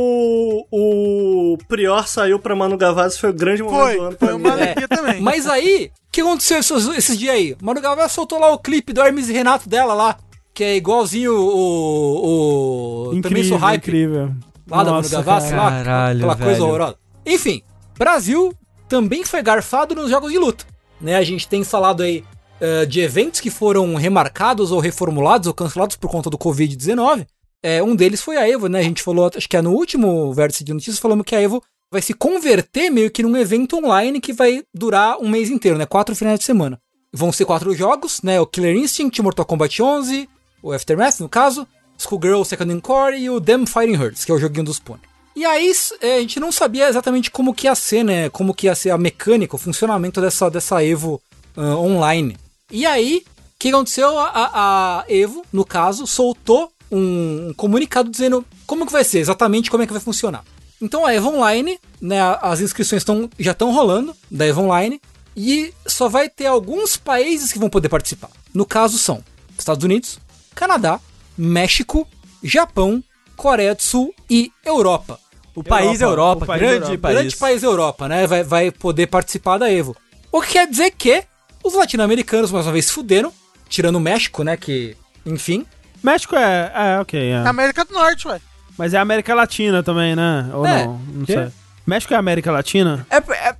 o 0.72 1.58
Prior 1.68 2.08
saiu 2.08 2.40
pra 2.40 2.56
Manu 2.56 2.78
Gavazzi 2.78 3.20
foi 3.20 3.32
o 3.32 3.34
grande 3.34 3.62
momento 3.62 3.82
Foi, 3.84 3.98
do 3.98 4.04
ano 4.04 4.16
pra 4.16 4.28
foi 4.30 4.38
mim. 4.38 4.44
uma 4.46 4.50
É. 4.50 4.64
alegria 4.64 4.88
também. 4.88 5.22
Mas 5.22 5.46
aí, 5.46 5.92
o 6.08 6.12
que 6.12 6.22
aconteceu 6.22 6.58
esses, 6.60 6.88
esses 6.98 7.20
dias 7.20 7.36
aí? 7.36 7.58
Mano 7.62 7.82
Gavassi 7.82 8.16
soltou 8.16 8.40
lá 8.40 8.50
o 8.54 8.58
clipe 8.58 8.94
do 8.94 9.02
Hermes 9.02 9.28
e 9.28 9.34
Renato 9.34 9.68
dela 9.68 9.94
lá. 9.94 10.18
Que 10.54 10.64
é 10.64 10.76
igualzinho 10.78 11.34
o. 11.34 13.08
o 13.08 13.10
também 13.10 13.20
Incrível, 13.20 13.50
sou 13.50 13.58
hype. 13.58 13.82
incrível. 13.82 14.32
Lá 14.70 14.84
da 14.86 14.92
Manu 14.94 15.10
Gavassi, 15.10 15.54
lá, 15.54 15.70
Caralho, 15.72 16.18
aquela 16.20 16.36
coisa 16.38 16.52
velho. 16.54 16.66
horrorosa. 16.66 16.96
Enfim, 17.26 17.62
Brasil 17.98 18.54
também 18.88 19.26
foi 19.26 19.42
garfado 19.42 19.94
nos 19.96 20.10
jogos 20.10 20.32
de 20.32 20.38
luta. 20.38 20.66
Né? 21.02 21.16
A 21.16 21.24
gente 21.24 21.48
tem 21.48 21.64
falado 21.64 22.04
aí 22.04 22.24
eh, 22.64 22.86
de 22.86 23.02
eventos 23.02 23.40
que 23.40 23.50
foram 23.50 23.96
remarcados 23.96 24.72
ou 24.72 24.80
reformulados 24.80 25.48
ou 25.48 25.54
cancelados 25.54 25.96
por 25.96 26.12
conta 26.12 26.30
do 26.30 26.38
Covid-19. 26.38 27.26
É, 27.64 27.82
um 27.82 27.96
deles 27.96 28.22
foi 28.22 28.38
a 28.38 28.48
Evo, 28.48 28.68
né? 28.68 28.80
A 28.80 28.84
gente 28.84 29.02
falou, 29.02 29.32
acho 29.36 29.50
que 29.50 29.58
é 29.58 29.62
no 29.64 29.72
último 29.72 30.32
vértice 30.32 30.64
de 30.64 30.72
notícias, 30.72 31.00
falamos 31.00 31.26
que 31.26 31.36
a 31.36 31.42
Evo 31.42 31.64
vai 31.92 32.04
se 32.04 32.14
converter 32.14 32.92
meio 32.92 33.10
que 33.10 33.24
num 33.24 33.36
evento 33.36 33.78
online 33.78 34.22
que 34.22 34.32
vai 34.32 34.64
durar 34.74 35.18
um 35.18 35.28
mês 35.28 35.50
inteiro, 35.50 35.78
né? 35.78 35.88
Quatro 35.88 36.16
finais 36.16 36.40
de 36.40 36.46
semana. 36.46 36.80
Vão 37.12 37.32
ser 37.32 37.46
quatro 37.46 37.74
jogos, 37.74 38.22
né? 38.22 38.40
O 38.40 38.46
Killer 38.46 38.76
Instinct, 38.76 39.20
Mortal 39.24 39.46
Kombat 39.46 39.82
11, 39.82 40.30
o 40.62 40.72
Aftermath, 40.72 41.20
no 41.20 41.28
caso, 41.28 41.68
Schoolgirl 41.98 42.44
Second 42.44 42.72
Encore 42.72 43.18
e 43.18 43.28
o 43.28 43.42
Them 43.42 43.66
Fighting 43.66 44.02
Herds, 44.02 44.24
que 44.24 44.32
é 44.32 44.36
o 44.36 44.40
joguinho 44.40 44.66
dos 44.66 44.80
pônei. 44.80 45.11
E 45.36 45.46
aí, 45.46 45.72
é, 46.02 46.18
a 46.18 46.20
gente 46.20 46.40
não 46.40 46.52
sabia 46.52 46.90
exatamente 46.90 47.32
como 47.32 47.54
que 47.54 47.68
ia 47.68 47.76
ser, 47.76 48.04
né? 48.04 48.30
Como 48.30 48.54
que 48.54 48.68
ia 48.68 48.76
ser 48.76 48.90
a 48.90 48.98
mecânica, 48.98 49.56
o 49.56 49.60
funcionamento 49.60 50.20
dessa, 50.20 50.50
dessa 50.50 50.84
Evo 50.84 51.22
ah, 51.56 51.76
online. 51.78 52.38
E 52.70 52.86
aí, 52.86 53.24
o 53.26 53.60
que 53.60 53.70
aconteceu? 53.70 54.18
A, 54.20 54.32
a- 54.54 55.06
Evo, 55.08 55.44
no 55.52 55.64
caso, 55.66 56.06
soltou 56.06 56.72
um, 56.92 57.50
um 57.50 57.54
comunicado 57.54 58.10
dizendo 58.10 58.46
como 58.68 58.86
que 58.86 58.92
vai 58.92 59.04
ser, 59.04 59.20
exatamente 59.20 59.72
como 59.72 59.84
é 59.84 59.88
que 59.88 59.94
vai 59.94 60.02
funcionar. 60.02 60.44
Então 60.82 61.06
a 61.06 61.14
Evo 61.14 61.30
Online, 61.30 61.80
né, 62.02 62.18
as 62.42 62.60
inscrições 62.60 63.04
tão, 63.04 63.30
já 63.40 63.52
estão 63.52 63.72
rolando 63.72 64.16
da 64.30 64.48
Evo 64.48 64.62
Online 64.62 65.00
e 65.38 65.72
só 65.86 66.10
vai 66.10 66.28
ter 66.28 66.48
alguns 66.48 66.98
países 66.98 67.54
que 67.54 67.60
vão 67.60 67.70
poder 67.70 67.88
participar. 67.88 68.30
No 68.54 68.66
caso 68.66 68.98
são 68.98 69.24
Estados 69.58 69.84
Unidos, 69.86 70.20
Canadá, 70.56 71.00
México, 71.38 72.08
Japão, 72.44 73.02
Coreia 73.38 73.76
do 73.76 73.82
Sul 73.82 74.14
e 74.30 74.52
Europa. 74.66 75.20
O 75.56 75.64
país 75.64 76.00
Europa, 76.02 76.22
Europa, 76.22 76.44
o 76.44 76.48
país 76.48 76.60
grande 76.62 76.76
Europa. 76.86 76.98
país. 77.02 77.16
Grande 77.18 77.36
país 77.38 77.64
Europa, 77.64 78.08
né? 78.08 78.28
Vai, 78.28 78.44
vai 78.44 78.72
poder 78.72 79.08
participar 79.08 79.58
da 79.58 79.72
Evo. 79.72 79.96
O 80.32 80.42
que 80.42 80.54
quer 80.54 80.68
dizer 80.68 80.92
que 80.92 81.24
os 81.64 81.74
latino-americanos, 81.74 82.52
mais 82.52 82.66
uma 82.66 82.72
vez, 82.72 82.86
se 82.86 82.94
fuderam, 82.94 83.32
tirando 83.68 83.96
o 83.98 84.00
México, 84.00 84.44
né? 84.44 84.56
Que, 84.56 84.96
enfim. 85.26 85.66
México 86.02 86.36
é. 86.36 86.72
É, 86.74 87.00
ok. 87.00 87.20
É. 87.32 87.38
América 87.46 87.84
do 87.86 87.94
Norte, 87.94 88.28
ué. 88.28 88.40
Mas 88.78 88.94
é 88.94 88.98
América 88.98 89.36
Latina 89.36 89.84
também, 89.84 90.16
né? 90.16 90.50
Ou 90.54 90.66
É. 90.66 90.86
não? 90.86 90.98
Não 91.14 91.26
Quê? 91.26 91.34
sei. 91.34 91.48
México 91.86 92.14
é 92.14 92.18
América 92.18 92.52
Latina? 92.52 93.06
É, 93.10 93.18
é, 93.18 93.50
é- 93.50 93.56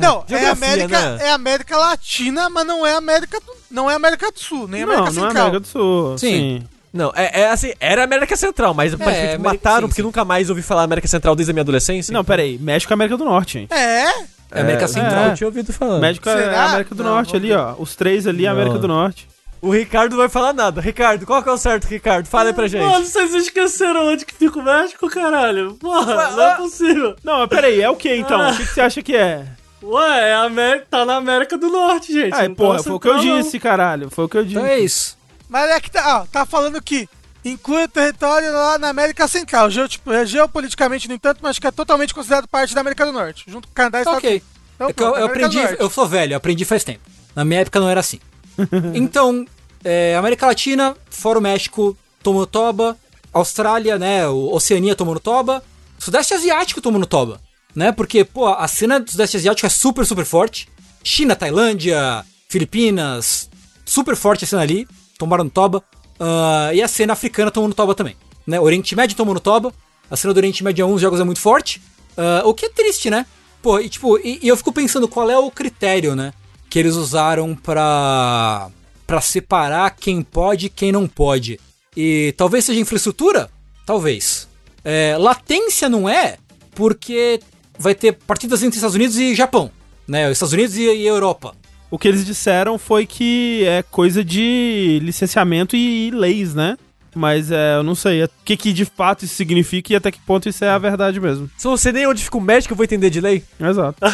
Não, 0.00 0.24
é 0.26 0.28
Geografia, 0.28 0.50
América, 0.52 1.16
né? 1.16 1.26
é 1.26 1.30
América 1.32 1.76
Latina, 1.76 2.48
mas 2.48 2.66
não 2.66 2.86
é 2.86 2.94
América 2.94 3.38
do, 3.40 3.52
não 3.70 3.90
é 3.90 3.94
América 3.94 4.30
do 4.32 4.40
Sul, 4.40 4.66
nem 4.66 4.86
não, 4.86 4.92
América 4.94 5.12
não 5.12 5.24
é 5.24 5.26
Central. 5.28 5.46
América 5.48 5.60
do 5.60 5.66
Sul. 5.66 6.18
Sim. 6.18 6.28
Sim. 6.60 6.68
Não, 6.92 7.12
é, 7.14 7.42
é 7.42 7.50
assim, 7.50 7.72
era 7.78 8.02
América 8.02 8.36
Central, 8.36 8.74
mas 8.74 8.92
América- 8.94 9.38
mataram 9.38 9.82
sim, 9.82 9.88
porque 9.88 10.02
sim. 10.02 10.06
nunca 10.06 10.24
mais 10.24 10.50
ouvi 10.50 10.60
falar 10.62 10.82
América 10.82 11.06
Central 11.06 11.36
desde 11.36 11.52
a 11.52 11.54
minha 11.54 11.62
adolescência. 11.62 12.12
Não, 12.12 12.24
peraí. 12.24 12.58
México 12.58 12.92
é 12.92 12.94
América 12.94 13.16
do 13.16 13.24
Norte, 13.24 13.58
hein? 13.60 13.68
É, 13.70 14.08
É 14.52 14.60
América 14.60 14.84
É, 14.84 14.88
Central. 14.88 15.26
Eu 15.28 15.34
tinha 15.34 15.46
ouvido 15.46 15.72
falando. 15.72 16.00
México 16.00 16.28
é? 16.28 16.56
América 16.56 16.94
do 16.94 17.04
Não, 17.04 17.10
Norte 17.14 17.36
ali, 17.36 17.52
ó. 17.52 17.74
Os 17.78 17.94
três 17.94 18.26
ali 18.26 18.44
é 18.44 18.48
Não. 18.48 18.56
América 18.56 18.78
do 18.78 18.88
Norte. 18.88 19.28
O 19.62 19.70
Ricardo 19.70 20.12
não 20.12 20.18
vai 20.18 20.28
falar 20.30 20.52
nada. 20.54 20.80
Ricardo, 20.80 21.26
qual 21.26 21.42
que 21.42 21.48
é 21.48 21.52
o 21.52 21.58
certo, 21.58 21.84
Ricardo? 21.84 22.26
Fala 22.26 22.48
aí 22.48 22.54
pra 22.54 22.66
gente. 22.66 22.82
Mano, 22.82 23.04
vocês 23.04 23.32
esqueceram 23.34 24.08
onde 24.10 24.24
que 24.24 24.34
fica 24.34 24.58
o 24.58 24.62
México, 24.62 25.06
caralho? 25.10 25.74
Porra, 25.74 26.30
não 26.30 26.42
é 26.42 26.54
possível. 26.56 27.14
Não, 27.22 27.40
mas 27.40 27.48
peraí, 27.50 27.80
é 27.80 27.90
o 27.90 27.94
que 27.94 28.16
então? 28.16 28.40
Ah. 28.40 28.50
O 28.52 28.56
que, 28.56 28.64
que 28.66 28.72
você 28.72 28.80
acha 28.80 29.02
que 29.02 29.14
é? 29.14 29.44
Ué, 29.82 30.30
é 30.30 30.34
América, 30.34 30.86
tá 30.90 31.04
na 31.04 31.16
América 31.16 31.56
do 31.58 31.68
Norte, 31.68 32.10
gente. 32.12 32.30
Tá 32.30 32.48
porra, 32.50 32.78
na 32.78 32.82
foi 32.82 32.92
o 32.94 32.98
que 33.00 33.08
eu 33.08 33.18
disse, 33.18 33.58
caralho. 33.60 34.08
Foi 34.10 34.24
o 34.24 34.28
que 34.30 34.38
eu 34.38 34.44
disse. 34.44 34.56
Então 34.56 34.66
é 34.66 34.78
isso. 34.78 35.16
Mas 35.50 35.68
é 35.70 35.80
que 35.80 35.90
tá, 35.90 36.20
ó, 36.20 36.26
tá 36.26 36.46
falando 36.46 36.80
que 36.80 37.08
inclui 37.44 37.84
o 37.84 37.88
território 37.88 38.52
lá 38.52 38.78
na 38.78 38.88
América 38.88 39.26
Central, 39.26 39.68
geo, 39.70 39.88
tipo, 39.88 40.12
é 40.12 40.24
geopoliticamente, 40.24 41.08
no 41.08 41.14
entanto, 41.14 41.40
mas 41.42 41.58
que 41.58 41.66
é 41.66 41.70
totalmente 41.70 42.14
considerado 42.14 42.46
parte 42.46 42.74
da 42.74 42.80
América 42.80 43.04
do 43.04 43.12
Norte, 43.12 43.44
junto 43.48 43.66
com 43.66 43.72
o 43.72 43.74
Canadá 43.74 44.00
e 44.00 44.04
Tá 44.04 44.10
Estados 44.10 44.18
ok. 44.24 44.30
Unidos. 44.30 44.48
Então, 44.76 44.88
É 44.88 44.92
que 44.92 45.02
eu, 45.02 45.16
eu 45.16 45.26
aprendi, 45.26 45.58
eu 45.78 45.90
sou 45.90 46.06
velho, 46.08 46.32
eu 46.32 46.36
aprendi 46.36 46.64
faz 46.64 46.84
tempo. 46.84 47.00
Na 47.34 47.44
minha 47.44 47.60
época 47.60 47.80
não 47.80 47.88
era 47.88 48.00
assim. 48.00 48.20
então, 48.94 49.44
é, 49.84 50.14
América 50.16 50.46
Latina, 50.46 50.96
fora 51.10 51.38
o 51.38 51.42
México, 51.42 51.96
tomou 52.22 52.42
no 52.42 52.46
toba. 52.46 52.96
Austrália, 53.32 53.98
né, 53.98 54.26
Oceania 54.28 54.94
tomou 54.94 55.14
no 55.14 55.20
toba. 55.20 55.62
Sudeste 55.98 56.32
Asiático 56.32 56.80
tomou 56.80 56.98
no 56.98 57.06
toba, 57.06 57.40
né? 57.74 57.92
Porque, 57.92 58.24
pô, 58.24 58.48
a 58.48 58.66
cena 58.66 58.98
do 58.98 59.10
Sudeste 59.10 59.36
Asiático 59.36 59.66
é 59.66 59.68
super, 59.68 60.06
super 60.06 60.24
forte. 60.24 60.68
China, 61.04 61.36
Tailândia, 61.36 62.24
Filipinas, 62.48 63.48
super 63.84 64.16
forte 64.16 64.44
a 64.44 64.48
cena 64.48 64.62
ali, 64.62 64.88
tomaram 65.20 65.44
no 65.44 65.50
toba. 65.50 65.84
Ah, 66.18 66.70
e 66.74 66.82
a 66.82 66.88
cena 66.88 67.12
africana 67.12 67.50
tomou 67.50 67.68
no 67.68 67.74
toba 67.74 67.94
também, 67.94 68.16
né? 68.46 68.58
Oriente 68.58 68.96
Médio 68.96 69.16
tomou 69.16 69.34
no 69.34 69.40
toba. 69.40 69.72
A 70.10 70.16
cena 70.16 70.34
do 70.34 70.38
Oriente 70.38 70.64
Médio 70.64 70.82
em 70.82 70.84
alguns 70.84 71.00
jogos 71.00 71.20
é 71.20 71.24
muito 71.24 71.40
forte. 71.40 71.80
Ah, 72.16 72.42
o 72.44 72.54
que 72.54 72.66
é 72.66 72.68
triste, 72.70 73.10
né? 73.10 73.26
Pô, 73.62 73.78
e 73.78 73.88
tipo, 73.88 74.18
e, 74.18 74.40
e 74.42 74.48
eu 74.48 74.56
fico 74.56 74.72
pensando 74.72 75.06
qual 75.06 75.30
é 75.30 75.38
o 75.38 75.50
critério, 75.50 76.16
né? 76.16 76.32
Que 76.68 76.78
eles 76.78 76.96
usaram 76.96 77.54
pra, 77.54 78.70
pra 79.06 79.20
separar 79.20 79.90
quem 79.90 80.22
pode 80.22 80.66
e 80.66 80.70
quem 80.70 80.90
não 80.90 81.06
pode. 81.06 81.60
E 81.96 82.32
talvez 82.36 82.64
seja 82.64 82.80
infraestrutura? 82.80 83.50
Talvez. 83.84 84.48
É, 84.82 85.16
latência 85.18 85.88
não 85.88 86.08
é, 86.08 86.38
porque 86.74 87.40
vai 87.78 87.94
ter 87.94 88.12
partidas 88.12 88.62
entre 88.62 88.76
Estados 88.76 88.94
Unidos 88.94 89.18
e 89.18 89.34
Japão, 89.34 89.70
né? 90.08 90.30
Estados 90.32 90.54
Unidos 90.54 90.76
e, 90.76 90.82
e 90.82 91.06
Europa. 91.06 91.54
O 91.90 91.98
que 91.98 92.06
eles 92.06 92.24
disseram 92.24 92.78
foi 92.78 93.04
que 93.04 93.64
é 93.64 93.82
coisa 93.82 94.22
de 94.24 95.00
licenciamento 95.02 95.74
e, 95.74 96.08
e 96.08 96.10
leis, 96.10 96.54
né? 96.54 96.76
Mas 97.14 97.50
é, 97.50 97.76
eu 97.76 97.82
não 97.82 97.94
sei 97.94 98.24
o 98.24 98.30
que, 98.44 98.56
que 98.56 98.72
de 98.72 98.84
fato 98.84 99.24
isso 99.24 99.34
significa 99.34 99.92
e 99.92 99.96
até 99.96 100.10
que 100.10 100.20
ponto 100.20 100.48
isso 100.48 100.64
é 100.64 100.68
a 100.68 100.78
verdade 100.78 101.18
mesmo. 101.18 101.50
Se 101.58 101.66
você 101.66 101.90
nem 101.90 102.06
onde 102.06 102.22
fica 102.22 102.38
o 102.38 102.40
México, 102.40 102.72
eu 102.72 102.76
vou 102.76 102.84
entender 102.84 103.10
de 103.10 103.20
lei. 103.20 103.42
Exato. 103.58 103.98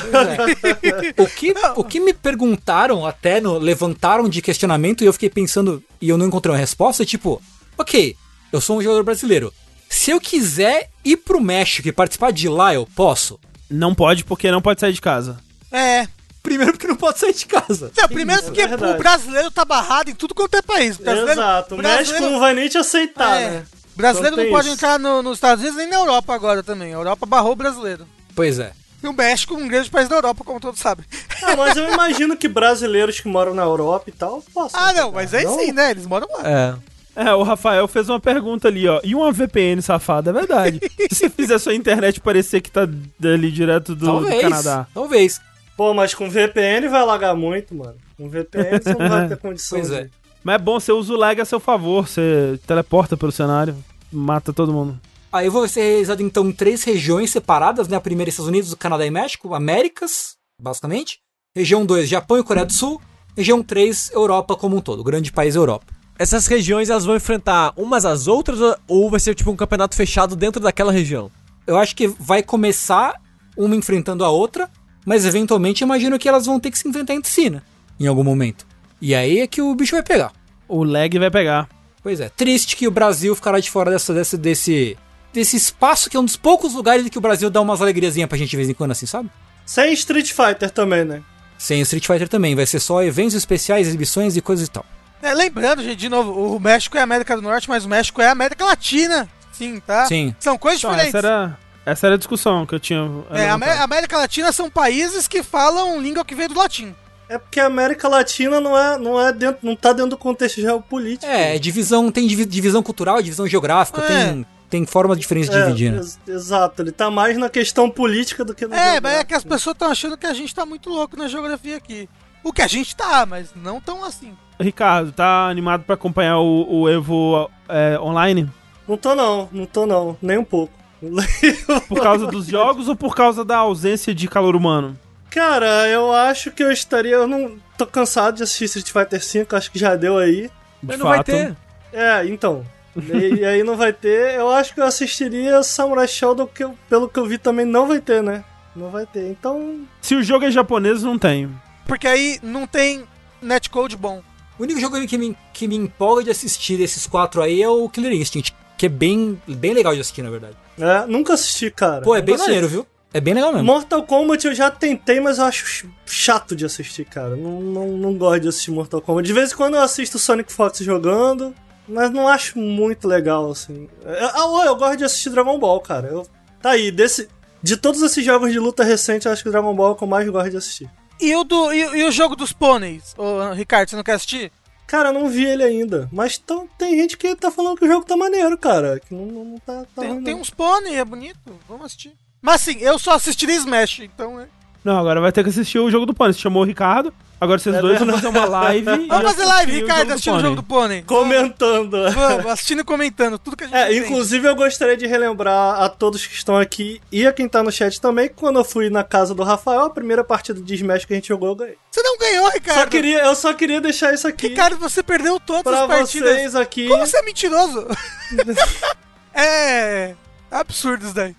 o, 1.18 1.26
que, 1.26 1.54
o 1.76 1.84
que 1.84 2.00
me 2.00 2.14
perguntaram 2.14 3.04
até, 3.04 3.40
no, 3.40 3.58
levantaram 3.58 4.28
de 4.28 4.40
questionamento 4.40 5.04
e 5.04 5.06
eu 5.06 5.12
fiquei 5.12 5.28
pensando 5.28 5.82
e 6.00 6.08
eu 6.08 6.16
não 6.16 6.26
encontrei 6.26 6.52
uma 6.52 6.58
resposta, 6.58 7.02
é 7.02 7.06
tipo, 7.06 7.42
ok, 7.76 8.16
eu 8.52 8.60
sou 8.60 8.78
um 8.78 8.82
jogador 8.82 9.04
brasileiro. 9.04 9.52
Se 9.88 10.10
eu 10.10 10.20
quiser 10.20 10.90
ir 11.04 11.18
pro 11.18 11.40
México 11.40 11.88
e 11.88 11.92
participar 11.92 12.32
de 12.32 12.48
lá, 12.48 12.74
eu 12.74 12.88
posso? 12.96 13.38
Não 13.70 13.94
pode 13.94 14.24
porque 14.24 14.50
não 14.50 14.62
pode 14.62 14.80
sair 14.80 14.92
de 14.92 15.00
casa. 15.00 15.38
É. 15.70 16.08
Primeiro 16.46 16.72
porque 16.72 16.86
não 16.86 16.96
pode 16.96 17.18
sair 17.18 17.34
de 17.34 17.44
casa. 17.46 17.90
Não, 17.96 18.08
primeiro 18.08 18.42
porque 18.44 18.60
é 18.62 18.66
o 18.74 18.98
brasileiro 18.98 19.50
tá 19.50 19.64
barrado 19.64 20.10
em 20.10 20.14
tudo 20.14 20.34
quanto 20.34 20.54
é 20.56 20.62
país. 20.62 20.96
Brasileiro- 20.96 21.32
Exato, 21.40 21.74
o 21.74 21.78
brasileiro- 21.78 22.10
México 22.12 22.30
não 22.32 22.40
vai 22.40 22.54
nem 22.54 22.68
te 22.68 22.78
aceitar, 22.78 23.40
é, 23.40 23.50
né? 23.50 23.66
brasileiro 23.96 24.34
Então 24.36 24.44
não 24.44 24.52
pode 24.52 24.68
isso. 24.68 24.76
entrar 24.76 24.98
no- 24.98 25.22
nos 25.22 25.36
Estados 25.38 25.62
Unidos 25.62 25.78
nem 25.78 25.88
na 25.90 25.96
Europa 25.96 26.34
agora 26.34 26.62
também. 26.62 26.92
A 26.94 26.96
Europa 26.96 27.26
barrou 27.26 27.52
o 27.52 27.56
brasileiro. 27.56 28.06
Pois 28.34 28.58
é. 28.58 28.72
E 29.02 29.08
o 29.08 29.12
México, 29.12 29.54
um 29.54 29.68
grande 29.68 29.90
país 29.90 30.08
da 30.08 30.16
Europa, 30.16 30.42
como 30.44 30.58
todos 30.60 30.80
sabem. 30.80 31.04
Ah, 31.42 31.54
mas 31.56 31.76
eu 31.76 31.92
imagino 31.92 32.36
que 32.36 32.48
brasileiros 32.48 33.20
que 33.20 33.28
moram 33.28 33.54
na 33.54 33.62
Europa 33.62 34.04
e 34.08 34.12
tal 34.12 34.42
possam. 34.54 34.80
Ah, 34.80 34.92
não, 34.92 35.12
mas 35.12 35.34
aí 35.34 35.44
Não? 35.44 35.58
sim, 35.58 35.72
né? 35.72 35.90
Eles 35.90 36.06
moram 36.06 36.26
lá. 36.32 36.42
É. 36.48 36.74
É, 37.18 37.32
o 37.34 37.42
Rafael 37.42 37.88
fez 37.88 38.10
uma 38.10 38.20
pergunta 38.20 38.68
ali, 38.68 38.86
ó. 38.86 39.00
E 39.02 39.14
uma 39.14 39.32
VPN 39.32 39.80
safada, 39.80 40.28
é 40.30 40.32
verdade. 40.34 40.80
Se 41.10 41.30
fizer 41.30 41.58
sua 41.58 41.74
internet 41.74 42.20
parecer 42.20 42.60
que 42.60 42.70
tá 42.70 42.86
dali 43.18 43.50
direto 43.50 43.94
do, 43.94 44.04
do 44.04 44.06
talvez. 44.06 44.42
Canadá. 44.42 44.86
Talvez. 44.92 45.40
Pô, 45.76 45.92
mas 45.92 46.14
com 46.14 46.28
VPN 46.30 46.88
vai 46.88 47.04
lagar 47.04 47.34
muito, 47.36 47.74
mano. 47.74 47.96
Com 48.16 48.28
VPN 48.28 48.80
você 48.82 48.94
não 48.94 49.08
vai 49.08 49.28
ter 49.28 49.36
condição. 49.36 49.78
Pois 49.78 49.90
é. 49.92 50.04
de- 50.04 50.10
Mas 50.42 50.54
é 50.54 50.58
bom, 50.58 50.80
você 50.80 50.92
usa 50.92 51.12
o 51.12 51.16
lag 51.16 51.40
a 51.40 51.44
seu 51.44 51.60
favor, 51.60 52.08
você 52.08 52.58
teleporta 52.66 53.16
pelo 53.16 53.30
cenário, 53.32 53.76
mata 54.12 54.52
todo 54.52 54.72
mundo. 54.72 54.98
Aí 55.32 55.50
vai 55.50 55.68
ser 55.68 55.82
realizado 55.82 56.22
então 56.22 56.46
em 56.48 56.52
três 56.52 56.82
regiões 56.82 57.30
separadas, 57.30 57.88
né? 57.88 57.96
A 57.96 58.00
primeira 58.00 58.30
Estados 58.30 58.48
Unidos, 58.48 58.72
Canadá 58.74 59.04
e 59.04 59.10
México, 59.10 59.52
Américas, 59.54 60.36
basicamente. 60.60 61.18
Região 61.54 61.84
2, 61.84 62.08
Japão 62.08 62.38
e 62.38 62.42
Coreia 62.44 62.64
do 62.66 62.72
Sul. 62.72 63.00
Região 63.36 63.62
3, 63.62 64.12
Europa 64.14 64.56
como 64.56 64.76
um 64.76 64.80
todo, 64.80 65.00
o 65.00 65.04
grande 65.04 65.30
país 65.30 65.54
Europa. 65.56 65.86
Essas 66.18 66.46
regiões 66.46 66.88
elas 66.88 67.04
vão 67.04 67.16
enfrentar 67.16 67.74
umas 67.76 68.06
às 68.06 68.26
outras 68.26 68.58
ou 68.88 69.10
vai 69.10 69.20
ser 69.20 69.34
tipo 69.34 69.50
um 69.50 69.56
campeonato 69.56 69.94
fechado 69.94 70.34
dentro 70.34 70.62
daquela 70.62 70.90
região? 70.90 71.30
Eu 71.66 71.76
acho 71.76 71.94
que 71.94 72.06
vai 72.08 72.42
começar 72.42 73.20
uma 73.54 73.76
enfrentando 73.76 74.24
a 74.24 74.30
outra, 74.30 74.70
mas 75.06 75.24
eventualmente 75.24 75.82
imagino 75.82 76.18
que 76.18 76.28
elas 76.28 76.44
vão 76.44 76.60
ter 76.60 76.70
que 76.70 76.78
se 76.78 76.86
enfrentar 76.86 77.14
entre 77.14 77.30
si, 77.30 77.48
né? 77.48 77.62
Em 77.98 78.06
algum 78.06 78.22
momento. 78.24 78.66
E 79.00 79.14
aí 79.14 79.38
é 79.38 79.46
que 79.46 79.62
o 79.62 79.74
bicho 79.74 79.94
vai 79.94 80.02
pegar. 80.02 80.32
O 80.68 80.84
lag 80.84 81.18
vai 81.18 81.30
pegar. 81.30 81.68
Pois 82.02 82.20
é, 82.20 82.28
triste 82.28 82.76
que 82.76 82.86
o 82.86 82.90
Brasil 82.90 83.34
ficará 83.34 83.58
de 83.60 83.70
fora 83.70 83.90
dessa, 83.90 84.12
desse, 84.12 84.36
desse, 84.36 84.98
desse 85.32 85.56
espaço 85.56 86.10
que 86.10 86.16
é 86.16 86.20
um 86.20 86.24
dos 86.24 86.36
poucos 86.36 86.74
lugares 86.74 87.06
em 87.06 87.08
que 87.08 87.18
o 87.18 87.20
Brasil 87.20 87.48
dá 87.48 87.60
umas 87.60 87.80
alegriazinhas 87.80 88.28
pra 88.28 88.36
gente 88.36 88.50
de 88.50 88.56
vez 88.56 88.68
em 88.68 88.74
quando, 88.74 88.90
assim, 88.90 89.06
sabe? 89.06 89.30
Sem 89.64 89.92
Street 89.92 90.32
Fighter 90.32 90.70
também, 90.70 91.04
né? 91.04 91.22
Sem 91.58 91.80
Street 91.80 92.06
Fighter 92.06 92.28
também, 92.28 92.54
vai 92.54 92.66
ser 92.66 92.80
só 92.80 93.02
eventos 93.02 93.34
especiais, 93.34 93.86
exibições 93.88 94.36
e 94.36 94.40
coisas 94.42 94.66
e 94.68 94.70
tal. 94.70 94.84
É, 95.22 95.32
lembrando, 95.32 95.82
gente, 95.82 95.96
de 95.96 96.08
novo, 96.08 96.54
o 96.54 96.60
México 96.60 96.96
é 96.96 97.00
a 97.00 97.04
América 97.04 97.34
do 97.34 97.42
Norte, 97.42 97.68
mas 97.68 97.84
o 97.84 97.88
México 97.88 98.20
é 98.20 98.26
a 98.28 98.32
América 98.32 98.64
Latina. 98.64 99.28
Sim, 99.50 99.80
tá? 99.80 100.04
Sim. 100.06 100.34
São 100.38 100.58
coisas 100.58 100.80
Então, 100.80 100.90
diferentes. 100.90 101.14
essa 101.14 101.26
era, 101.26 101.58
essa 101.86 102.06
era 102.06 102.16
a 102.16 102.18
discussão 102.18 102.66
que 102.66 102.74
eu 102.74 102.80
tinha. 102.80 103.08
É, 103.30 103.48
a. 103.48 103.54
América 103.84 104.18
Latina 104.18 104.52
são 104.52 104.68
países 104.68 105.26
que 105.26 105.42
falam 105.42 105.98
língua 106.00 106.24
que 106.24 106.34
vem 106.34 106.48
do 106.48 106.58
latim. 106.58 106.94
É 107.28 107.38
porque 107.38 107.58
a 107.58 107.66
América 107.66 108.06
Latina 108.08 108.60
não 108.60 108.76
é, 108.76 108.98
não 108.98 109.20
é 109.20 109.32
dentro, 109.32 109.58
não 109.66 109.74
tá 109.74 109.92
dentro 109.92 110.10
do 110.10 110.16
contexto 110.18 110.60
geopolítico. 110.60 111.26
É, 111.30 111.58
divisão, 111.58 112.10
tem 112.12 112.26
divi- 112.26 112.44
divisão 112.44 112.82
cultural, 112.82 113.20
divisão 113.22 113.46
geográfica, 113.48 114.00
É. 114.02 114.06
tem, 114.06 114.46
tem 114.70 114.86
formas 114.86 115.18
diferentes 115.18 115.50
de 115.50 115.56
É, 115.56 115.62
dividir, 115.64 115.90
né? 115.92 115.98
ex- 115.98 116.20
exato, 116.28 116.82
ele 116.82 116.92
tá 116.92 117.10
mais 117.10 117.36
na 117.36 117.48
questão 117.48 117.90
política 117.90 118.44
do 118.44 118.54
que 118.54 118.64
no 118.66 118.74
É, 118.74 119.00
mas 119.00 119.14
é 119.18 119.24
que 119.24 119.34
as 119.34 119.42
pessoas 119.42 119.74
estão 119.74 119.90
achando 119.90 120.16
que 120.16 120.26
a 120.26 120.32
gente 120.34 120.54
tá 120.54 120.64
muito 120.64 120.88
louco 120.88 121.16
na 121.16 121.26
geografia 121.26 121.76
aqui. 121.76 122.08
O 122.44 122.52
que 122.52 122.62
a 122.62 122.68
gente 122.68 122.94
tá, 122.94 123.26
mas 123.26 123.48
não 123.56 123.80
tão 123.80 124.04
assim. 124.04 124.32
Ricardo, 124.60 125.10
tá 125.10 125.48
animado 125.48 125.82
pra 125.82 125.94
acompanhar 125.96 126.38
o, 126.38 126.64
o 126.82 126.88
Evo 126.88 127.50
é, 127.68 127.98
online? 127.98 128.48
Não 128.86 128.96
tô 128.96 129.16
não, 129.16 129.48
não 129.50 129.66
tô 129.66 129.84
não, 129.84 130.16
nem 130.22 130.38
um 130.38 130.44
pouco. 130.44 130.72
Por 131.88 132.00
causa 132.00 132.26
dos 132.26 132.46
jogos 132.46 132.88
ou 132.88 132.96
por 132.96 133.14
causa 133.14 133.44
da 133.44 133.58
ausência 133.58 134.14
de 134.14 134.26
calor 134.28 134.56
humano? 134.56 134.98
Cara, 135.30 135.86
eu 135.88 136.12
acho 136.12 136.50
que 136.50 136.62
eu 136.62 136.72
estaria. 136.72 137.16
Eu 137.16 137.26
não 137.28 137.56
tô 137.76 137.86
cansado 137.86 138.36
de 138.36 138.42
assistir 138.42 138.64
Street 138.78 138.90
Fighter 138.90 139.20
V, 139.46 139.56
acho 139.56 139.70
que 139.70 139.78
já 139.78 139.94
deu 139.94 140.16
aí. 140.16 140.42
De 140.82 140.88
Mas 140.88 140.98
não 140.98 141.06
vai 141.06 141.18
fato. 141.18 141.26
ter. 141.26 141.56
É, 141.92 142.26
então. 142.26 142.64
E, 142.96 143.40
e 143.40 143.44
aí 143.44 143.62
não 143.62 143.76
vai 143.76 143.92
ter. 143.92 144.34
Eu 144.34 144.48
acho 144.50 144.72
que 144.72 144.80
eu 144.80 144.84
assistiria 144.86 145.62
Samurai 145.62 146.08
Shodown, 146.08 146.46
que 146.46 146.64
eu- 146.64 146.74
pelo 146.88 147.08
que 147.08 147.18
eu 147.18 147.26
vi 147.26 147.36
também 147.36 147.66
não 147.66 147.86
vai 147.86 148.00
ter, 148.00 148.22
né? 148.22 148.42
Não 148.74 148.88
vai 148.90 149.04
ter. 149.04 149.28
Então. 149.30 149.80
Se 150.00 150.14
o 150.14 150.22
jogo 150.22 150.46
é 150.46 150.50
japonês, 150.50 151.02
não 151.02 151.18
tem. 151.18 151.50
Porque 151.86 152.06
aí 152.08 152.38
não 152.42 152.66
tem 152.66 153.04
netcode 153.42 153.96
bom. 153.96 154.22
O 154.58 154.62
único 154.62 154.80
jogo 154.80 155.06
que 155.06 155.18
me, 155.18 155.36
que 155.52 155.68
me 155.68 155.76
empolga 155.76 156.24
de 156.24 156.30
assistir 156.30 156.78
desses 156.78 157.06
quatro 157.06 157.42
aí 157.42 157.60
é 157.62 157.68
o 157.68 157.86
Killer 157.90 158.12
Instinct, 158.12 158.54
que 158.76 158.86
é 158.86 158.88
bem, 158.88 159.40
bem 159.46 159.72
legal 159.74 159.94
de 159.94 160.00
assistir, 160.00 160.22
na 160.22 160.30
verdade. 160.30 160.56
É, 160.78 161.06
nunca 161.06 161.34
assisti, 161.34 161.70
cara. 161.70 162.02
Pô, 162.02 162.14
é 162.14 162.22
bem 162.22 162.36
maneiro, 162.36 162.68
viu? 162.68 162.86
É 163.14 163.20
bem 163.20 163.32
legal 163.32 163.50
mesmo. 163.52 163.64
Mortal 163.66 164.02
Kombat 164.02 164.46
eu 164.46 164.54
já 164.54 164.70
tentei, 164.70 165.20
mas 165.20 165.38
eu 165.38 165.44
acho 165.44 165.64
ch- 165.66 165.86
chato 166.04 166.54
de 166.54 166.66
assistir, 166.66 167.06
cara. 167.06 167.34
Não, 167.34 167.60
não, 167.60 167.86
não 167.88 168.14
gosto 168.14 168.40
de 168.42 168.48
assistir 168.48 168.70
Mortal 168.72 169.00
Kombat. 169.00 169.26
De 169.26 169.32
vez 169.32 169.52
em 169.52 169.56
quando 169.56 169.74
eu 169.74 169.80
assisto 169.80 170.18
Sonic 170.18 170.52
Fox 170.52 170.80
jogando, 170.80 171.54
mas 171.88 172.10
não 172.10 172.28
acho 172.28 172.58
muito 172.58 173.08
legal, 173.08 173.50
assim. 173.50 173.88
Eu, 174.04 174.12
eu, 174.12 174.64
eu 174.66 174.76
gosto 174.76 174.96
de 174.98 175.04
assistir 175.04 175.30
Dragon 175.30 175.58
Ball, 175.58 175.80
cara. 175.80 176.08
Eu, 176.08 176.26
tá 176.60 176.70
aí, 176.70 176.90
desse, 176.90 177.28
de 177.62 177.76
todos 177.78 178.02
esses 178.02 178.22
jogos 178.22 178.52
de 178.52 178.58
luta 178.58 178.84
recente, 178.84 179.24
eu 179.26 179.32
acho 179.32 179.42
que 179.42 179.48
o 179.48 179.52
Dragon 179.52 179.74
Ball 179.74 179.88
é 179.88 179.92
o 179.92 179.94
que 179.96 180.04
eu 180.04 180.08
mais 180.08 180.28
gosto 180.28 180.50
de 180.50 180.56
assistir. 180.58 180.90
E 181.18 181.34
o, 181.34 181.42
do, 181.44 181.72
e, 181.72 181.78
e 182.00 182.04
o 182.04 182.10
jogo 182.12 182.36
dos 182.36 182.52
pôneis? 182.52 183.14
Ô, 183.16 183.50
Ricardo, 183.54 183.88
você 183.88 183.96
não 183.96 184.02
quer 184.04 184.12
assistir? 184.12 184.52
Cara, 184.86 185.08
eu 185.08 185.12
não 185.12 185.28
vi 185.28 185.44
ele 185.44 185.62
ainda. 185.62 186.08
Mas 186.12 186.38
tão- 186.38 186.68
tem 186.78 186.96
gente 186.96 187.16
que 187.16 187.34
tá 187.34 187.50
falando 187.50 187.76
que 187.76 187.84
o 187.84 187.88
jogo 187.88 188.06
tá 188.06 188.16
maneiro, 188.16 188.56
cara. 188.56 189.00
Que 189.00 189.12
não, 189.14 189.26
não, 189.26 189.44
não 189.44 189.58
tá, 189.58 189.84
tá 189.94 190.02
Tem, 190.02 190.22
tem 190.22 190.34
uns 190.34 190.50
pôneis, 190.50 190.94
é 190.94 191.04
bonito. 191.04 191.58
Vamos 191.68 191.86
assistir. 191.86 192.12
Mas 192.40 192.60
sim, 192.60 192.78
eu 192.80 192.98
só 192.98 193.12
assistiria 193.14 193.56
Smash, 193.56 194.00
então 194.00 194.38
é. 194.40 194.46
Não, 194.84 194.96
agora 194.98 195.20
vai 195.20 195.32
ter 195.32 195.42
que 195.42 195.50
assistir 195.50 195.80
o 195.80 195.90
jogo 195.90 196.06
do 196.06 196.14
Pônei. 196.14 196.32
Você 196.32 196.38
chamou 196.38 196.62
o 196.62 196.66
Ricardo, 196.66 197.12
agora 197.40 197.58
vocês 197.58 197.74
É 197.74 197.80
dois 197.80 197.98
vão 198.00 198.08
fazer 198.14 198.28
uma 198.28 198.44
live. 198.44 198.84
Vamos 198.84 199.22
fazer 199.32 199.44
live, 199.44 199.72
Ricardo, 199.72 200.10
assistindo 200.12 200.36
o 200.36 200.40
jogo 200.40 200.56
do 200.56 200.62
pônei. 200.62 201.02
Comentando. 201.02 201.96
Vamos, 202.12 202.46
assistindo 202.46 202.80
e 202.80 202.84
comentando 202.84 203.38
tudo 203.38 203.56
que 203.56 203.64
a 203.64 203.66
gente 203.66 203.76
É, 203.76 203.90
entende. 203.92 204.06
inclusive 204.06 204.48
eu 204.48 204.54
gostaria 204.56 204.96
de 204.96 205.06
relembrar 205.06 205.80
a 205.80 205.88
todos 205.88 206.26
que 206.26 206.34
estão 206.34 206.56
aqui 206.56 207.00
e 207.12 207.26
a 207.26 207.32
quem 207.32 207.48
tá 207.48 207.62
no 207.62 207.70
chat 207.72 208.00
também, 208.00 208.28
que 208.28 208.34
quando 208.34 208.58
eu 208.58 208.64
fui 208.64 208.88
na 208.90 209.04
casa 209.04 209.34
do 209.34 209.42
Rafael, 209.42 209.82
a 209.82 209.90
primeira 209.90 210.22
partida 210.24 210.60
de 210.60 210.74
Smash 210.74 211.04
que 211.04 211.12
a 211.12 211.16
gente 211.16 211.28
jogou, 211.28 211.48
eu 211.50 211.54
ganhei. 211.56 211.78
Você 211.90 212.02
não 212.02 212.18
ganhou, 212.18 212.48
Ricardo. 212.50 212.78
Só 212.80 212.86
queria, 212.86 213.18
eu 213.24 213.34
só 213.34 213.54
queria 213.54 213.80
deixar 213.80 214.12
isso 214.12 214.28
aqui 214.28 214.48
Ricardo, 214.48 214.76
você 214.78 215.02
perdeu 215.02 215.40
todas 215.40 215.62
pra 215.62 215.82
as 215.82 215.86
partidas. 215.88 216.34
vocês 216.34 216.54
aqui. 216.54 216.88
Como 216.88 217.06
você 217.06 217.16
é 217.18 217.22
mentiroso? 217.22 217.86
é. 219.34 220.14
Absurdo 220.50 221.04
isso 221.04 221.14
daí. 221.14 221.34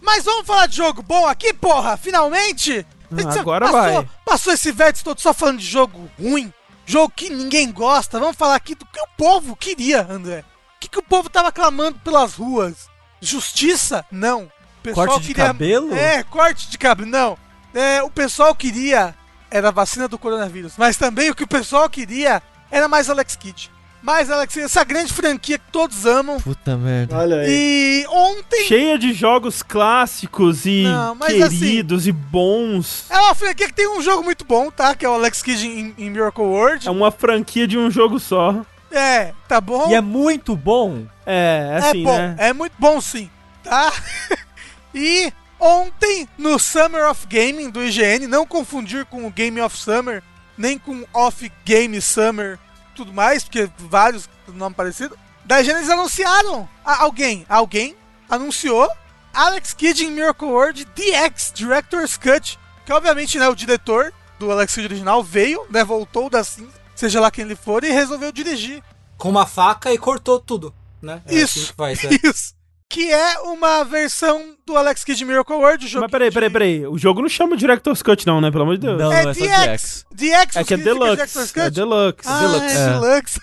Mas 0.00 0.24
vamos 0.24 0.46
falar 0.46 0.66
de 0.66 0.76
jogo 0.76 1.02
bom 1.02 1.26
aqui, 1.26 1.52
porra! 1.54 1.96
Finalmente! 1.96 2.84
Ah, 3.26 3.40
agora 3.40 3.66
passou, 3.66 3.80
vai. 3.80 4.08
Passou 4.24 4.52
esse 4.52 4.72
vértice 4.72 5.04
todo 5.04 5.20
só 5.20 5.32
falando 5.34 5.58
de 5.58 5.66
jogo 5.66 6.10
ruim, 6.18 6.52
jogo 6.86 7.12
que 7.14 7.30
ninguém 7.30 7.70
gosta. 7.70 8.18
Vamos 8.18 8.36
falar 8.36 8.54
aqui 8.54 8.74
do 8.74 8.86
que 8.86 9.00
o 9.00 9.08
povo 9.16 9.56
queria, 9.56 10.06
André. 10.08 10.44
O 10.76 10.80
que, 10.80 10.88
que 10.88 10.98
o 10.98 11.02
povo 11.02 11.28
tava 11.30 11.52
clamando 11.52 11.98
pelas 12.00 12.34
ruas? 12.34 12.88
Justiça? 13.20 14.04
Não. 14.10 14.44
O 14.44 14.82
pessoal 14.82 15.06
Corte 15.06 15.22
de 15.22 15.28
queria... 15.28 15.46
cabelo? 15.46 15.94
É, 15.94 16.22
corte 16.24 16.68
de 16.68 16.76
cabelo. 16.76 17.08
Não. 17.08 17.38
É, 17.72 18.02
o 18.02 18.10
pessoal 18.10 18.54
queria 18.54 19.14
era 19.52 19.68
a 19.68 19.72
vacina 19.72 20.08
do 20.08 20.18
coronavírus. 20.18 20.74
Mas 20.78 20.96
também 20.96 21.30
o 21.30 21.34
que 21.34 21.44
o 21.44 21.48
pessoal 21.48 21.88
queria 21.88 22.42
era 22.70 22.88
mais 22.88 23.10
Alex 23.10 23.36
Kidd. 23.36 23.70
Mais 24.02 24.28
Alex 24.30 24.56
essa 24.56 24.82
grande 24.82 25.12
franquia 25.12 25.58
que 25.58 25.70
todos 25.70 26.04
amam. 26.06 26.40
Puta 26.40 26.76
merda. 26.76 27.16
Olha 27.16 27.36
aí. 27.36 27.48
E 27.48 28.06
ontem 28.08 28.66
Cheia 28.66 28.98
de 28.98 29.12
jogos 29.12 29.62
clássicos 29.62 30.66
e 30.66 30.82
Não, 30.82 31.14
mas 31.14 31.32
queridos 31.48 32.06
e 32.08 32.12
bons. 32.12 33.06
é 33.08 33.16
uma 33.18 33.34
franquia 33.34 33.68
que 33.68 33.74
tem 33.74 33.88
um 33.88 34.02
jogo 34.02 34.24
muito 34.24 34.44
bom, 34.44 34.70
tá? 34.70 34.94
Que 34.94 35.06
é 35.06 35.08
o 35.08 35.14
Alex 35.14 35.40
Kidd 35.42 35.66
em, 35.66 35.94
em 35.96 36.10
Miracle 36.10 36.42
World. 36.44 36.88
É 36.88 36.90
uma 36.90 37.12
franquia 37.12 37.66
de 37.66 37.78
um 37.78 37.90
jogo 37.90 38.18
só. 38.18 38.66
É, 38.90 39.32
tá 39.46 39.60
bom. 39.60 39.88
E 39.90 39.94
é 39.94 40.00
muito 40.00 40.56
bom. 40.56 41.06
É, 41.24 41.78
É 41.80 41.88
assim, 41.88 42.02
bom, 42.02 42.18
né? 42.18 42.34
é 42.38 42.52
muito 42.52 42.74
bom 42.78 43.00
sim, 43.00 43.30
tá? 43.62 43.92
e 44.92 45.32
ontem, 45.60 46.28
no 46.36 46.58
Summer 46.58 47.08
of 47.08 47.24
Gaming 47.28 47.70
do 47.70 47.82
IGN, 47.82 48.26
não 48.26 48.44
confundir 48.44 49.06
com 49.06 49.24
o 49.26 49.30
Game 49.30 49.60
of 49.60 49.76
Summer, 49.78 50.22
nem 50.58 50.76
com 50.76 51.04
Off 51.14 51.50
Game 51.64 52.00
Summer, 52.02 52.58
tudo 52.94 53.12
mais, 53.12 53.44
porque 53.44 53.70
vários 53.78 54.28
nome 54.48 54.74
parecido. 54.74 55.16
Da 55.44 55.62
eles 55.78 55.90
anunciaram, 55.90 56.68
a- 56.84 57.02
alguém, 57.02 57.44
alguém 57.48 57.96
anunciou 58.28 58.88
Alex 59.34 59.72
Kidd 59.74 60.04
em 60.04 60.10
Miracle 60.10 60.46
World 60.48 60.84
DX, 60.94 61.52
Director's 61.54 62.16
Cut, 62.16 62.58
que 62.86 62.92
obviamente, 62.92 63.38
né, 63.38 63.48
o 63.48 63.54
diretor 63.54 64.12
do 64.38 64.50
Alex 64.50 64.74
Kidd 64.74 64.86
original 64.86 65.22
veio, 65.22 65.66
né, 65.70 65.82
voltou 65.84 66.28
da 66.30 66.44
cinza, 66.44 66.72
seja 66.94 67.20
lá 67.20 67.30
quem 67.30 67.44
ele 67.44 67.56
for, 67.56 67.82
e 67.84 67.90
resolveu 67.90 68.30
dirigir. 68.32 68.82
Com 69.16 69.30
uma 69.30 69.46
faca 69.46 69.92
e 69.92 69.98
cortou 69.98 70.38
tudo, 70.40 70.74
né? 71.00 71.22
É 71.26 71.34
Isso. 71.34 71.58
assim 71.60 71.72
faz, 71.76 72.04
é. 72.04 72.10
Isso. 72.24 72.54
Que 72.92 73.10
é 73.10 73.38
uma 73.38 73.84
versão 73.84 74.54
do 74.66 74.76
Alex 74.76 75.02
Kidd 75.02 75.24
Miracle 75.24 75.56
World, 75.56 75.86
o 75.86 75.88
jogo 75.88 76.02
Mas 76.02 76.10
peraí, 76.10 76.30
peraí, 76.30 76.50
peraí. 76.50 76.86
O 76.86 76.98
jogo 76.98 77.22
não 77.22 77.28
chama 77.28 77.56
Director's 77.56 78.02
Cut, 78.02 78.26
não, 78.26 78.38
né? 78.38 78.50
Pelo 78.50 78.64
amor 78.64 78.76
de 78.76 78.86
Deus. 78.86 78.98
Não, 79.00 79.10
É 79.10 79.22
é 79.22 79.32
DX. 79.32 80.04
DX 80.12 80.56
É 80.56 80.62
que 80.62 80.74
é 80.74 80.76
Deluxe. 80.76 81.58
É 81.58 81.70
Deluxe. 81.70 82.20
Ah, 82.26 82.40
Deluxe. 82.40 82.76
é 82.76 82.88
Deluxe. 82.90 83.40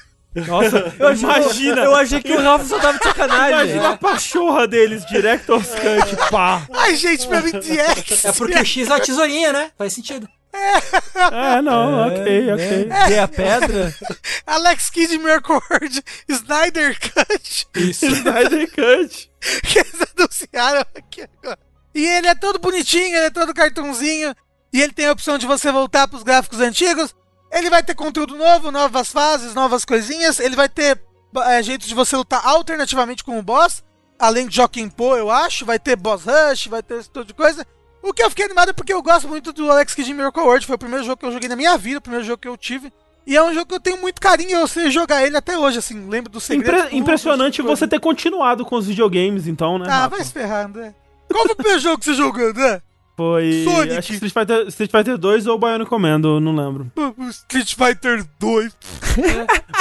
Nossa, 0.48 0.94
Eu 1.00 1.16
imagina. 1.16 1.82
Eu 1.84 1.96
achei 1.96 2.22
que 2.22 2.32
o 2.32 2.40
Rafa 2.40 2.66
só 2.66 2.80
tava 2.80 3.00
de 3.00 3.04
sacanagem. 3.04 3.54
Imagina 3.54 3.90
a 3.90 3.98
pachorra 3.98 4.68
deles, 4.68 5.04
Director's 5.08 5.70
Cut, 5.70 6.30
pá. 6.30 6.68
Ai, 6.72 6.96
gente, 6.96 7.28
pra 7.28 7.42
mim, 7.42 7.50
DX. 7.52 8.26
É 8.26 8.32
porque 8.34 8.54
o 8.60 8.64
X 8.66 8.88
é 8.88 8.94
a 8.94 9.00
tesourinha, 9.00 9.52
né? 9.52 9.72
Faz 9.76 9.94
sentido. 9.94 10.30
É, 10.52 11.62
não, 11.62 12.08
ok, 12.08 12.54
ok. 12.54 12.90
Dei 13.08 13.20
a 13.20 13.28
pedra. 13.28 13.96
Alex 14.46 14.90
Kidd 14.90 15.18
Miracle 15.18 15.60
World 15.70 16.04
Snyder 16.28 16.98
Cut. 17.00 17.68
Isso. 17.76 18.06
Snyder 18.08 18.68
Cut. 18.72 19.32
que 19.64 19.80
eles 19.80 20.08
anunciaram 20.18 20.86
aqui 20.96 21.22
agora. 21.22 21.60
E 21.94 22.06
ele 22.06 22.28
é 22.28 22.36
todo 22.36 22.60
bonitinho, 22.60 23.16
ele 23.16 23.26
é 23.26 23.30
todo 23.30 23.54
cartãozinho. 23.54 24.36
E 24.72 24.82
ele 24.82 24.94
tem 24.94 25.08
a 25.08 25.12
opção 25.12 25.38
de 25.38 25.48
você 25.48 25.72
voltar 25.72 26.08
pros 26.08 26.24
gráficos 26.24 26.60
antigos. 26.60 27.16
Ele 27.52 27.70
vai 27.70 27.82
ter 27.82 27.96
conteúdo 27.96 28.36
novo, 28.36 28.72
novas 28.72 29.12
fases, 29.12 29.56
novas 29.56 29.84
coisinhas. 29.84 30.40
Ele 30.40 30.56
vai 30.56 30.70
ter 30.70 31.02
é, 31.46 31.64
jeito 31.64 31.88
de 31.88 31.96
você 31.96 32.16
lutar 32.16 32.46
alternativamente 32.46 33.24
com 33.24 33.40
o 33.40 33.44
boss. 33.44 33.84
Além 34.20 34.48
de 34.48 34.58
Joaquim 34.58 34.90
Poe, 34.90 35.20
eu 35.20 35.32
acho. 35.32 35.66
Vai 35.66 35.80
ter 35.80 35.96
boss 35.96 36.24
rush, 36.26 36.68
vai 36.68 36.84
ter 36.84 37.00
esse 37.00 37.10
tipo 37.10 37.26
de 37.26 37.34
coisa. 37.34 37.66
O 38.02 38.14
que 38.14 38.24
eu 38.24 38.30
fiquei 38.30 38.46
animado 38.46 38.70
é 38.70 38.74
porque 38.74 38.94
eu 38.94 39.02
gosto 39.02 39.28
muito 39.28 39.52
do 39.52 39.70
Alex 39.70 39.94
Kidd 39.94 40.14
Miracle 40.14 40.42
World. 40.44 40.66
Foi 40.66 40.76
o 40.76 40.80
primeiro 40.80 41.04
jogo 41.04 41.18
que 41.18 41.26
eu 41.26 41.32
joguei 41.32 41.50
na 41.50 41.56
minha 41.56 41.78
vida, 41.78 41.98
o 42.00 42.02
primeiro 42.02 42.26
jogo 42.26 42.42
que 42.42 42.48
eu 42.48 42.56
tive. 42.58 42.92
E 43.28 43.36
é 43.36 43.44
um 43.44 43.54
jogo 43.54 43.68
que 43.68 43.76
eu 43.76 43.80
tenho 43.80 43.98
muito 44.02 44.20
carinho, 44.20 44.58
eu 44.58 44.68
sei 44.68 44.90
jogar 44.90 45.24
ele 45.24 45.38
até 45.38 45.58
hoje, 45.58 45.78
assim, 45.78 46.10
lembro 46.10 46.32
do 46.32 46.40
segredo. 46.40 46.78
Impre- 46.86 46.98
impressionante 46.98 47.62
você 47.62 47.88
ter 47.88 48.00
continuado 48.00 48.66
com 48.66 48.76
os 48.76 48.88
videogames, 48.88 49.46
então, 49.48 49.78
né? 49.78 49.86
Ah, 49.88 50.00
Rafa? 50.04 50.16
vai 50.16 50.24
se 50.26 50.34
ferrar, 50.34 50.66
André. 50.66 50.96
Qual 51.30 51.44
foi 51.44 51.54
o 51.54 51.56
primeiro 51.56 51.80
jogo 51.80 52.00
que 52.00 52.06
você 52.06 52.14
jogou, 52.16 52.44
André? 52.48 52.82
Foi. 53.16 53.66
Sonic. 53.66 53.98
Acho 53.98 54.08
que 54.08 54.14
Street 54.14 54.34
Fighter, 54.34 54.68
Street 54.70 54.90
Fighter 54.92 55.18
2 55.18 55.46
ou 55.46 55.60
Bionic 55.60 55.90
Commando, 55.90 56.40
não 56.40 56.56
lembro. 56.56 56.90
Street 57.30 57.76
Fighter 57.76 58.26
2. 58.40 58.74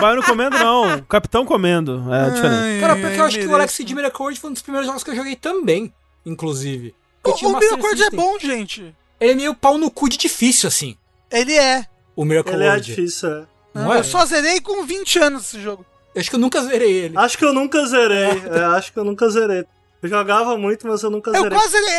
Bionic 0.01 0.27
Commando 0.27 0.59
não, 0.59 1.01
Capitão 1.03 1.47
Comendo. 1.47 2.05
É 2.13 2.31
diferente. 2.31 2.81
Cara, 2.81 2.97
porque 2.97 3.21
eu 3.21 3.25
acho 3.25 3.39
que 3.39 3.47
o 3.47 3.55
Alex 3.55 3.79
Miracle 3.79 4.37
foi 4.37 4.51
um 4.51 4.53
dos 4.53 4.61
primeiros 4.63 4.87
jogos 4.89 5.05
que 5.05 5.11
eu 5.11 5.15
joguei 5.17 5.37
também, 5.37 5.93
inclusive. 6.27 6.95
Eu 7.25 7.33
O, 7.33 7.35
o 7.35 7.59
Miracle 7.59 7.87
é 7.87 7.97
System. 7.97 8.19
bom, 8.19 8.39
gente. 8.39 8.95
Ele 9.21 9.33
é 9.33 9.35
meio 9.35 9.55
pau 9.55 9.77
no 9.79 9.91
cu 9.91 10.09
de 10.09 10.17
difícil, 10.17 10.69
assim. 10.69 10.97
Ele 11.31 11.55
é. 11.57 11.85
O 12.17 12.25
Miracle 12.25 12.55
Ele 12.55 12.65
é 12.65 12.69
World. 12.69 12.85
difícil, 12.87 13.29
é. 13.31 13.45
Não 13.75 13.93
é? 13.93 13.99
Eu 13.99 14.05
só 14.05 14.25
zerei 14.25 14.61
com 14.61 14.85
20 14.85 15.19
anos 15.19 15.43
esse 15.47 15.61
jogo. 15.61 15.85
Eu 16.15 16.21
acho 16.21 16.31
que 16.31 16.37
eu 16.37 16.41
nunca 16.41 16.63
zerei 16.63 16.91
ele. 16.93 17.19
Acho 17.19 17.39
que 17.39 17.45
eu 17.45 17.53
nunca 17.53 17.85
zerei. 17.87 18.43
É, 18.51 18.65
acho 18.77 18.93
que 18.93 18.99
eu 18.99 19.05
nunca 19.05 19.29
zerei. 19.29 19.65
Eu 20.03 20.09
jogava 20.09 20.57
muito, 20.57 20.87
mas 20.87 21.03
eu 21.03 21.11
nunca 21.11 21.31
Eu 21.31 21.43
zerei. 21.43 21.59
quase 21.59 21.73
zerei, 21.73 21.95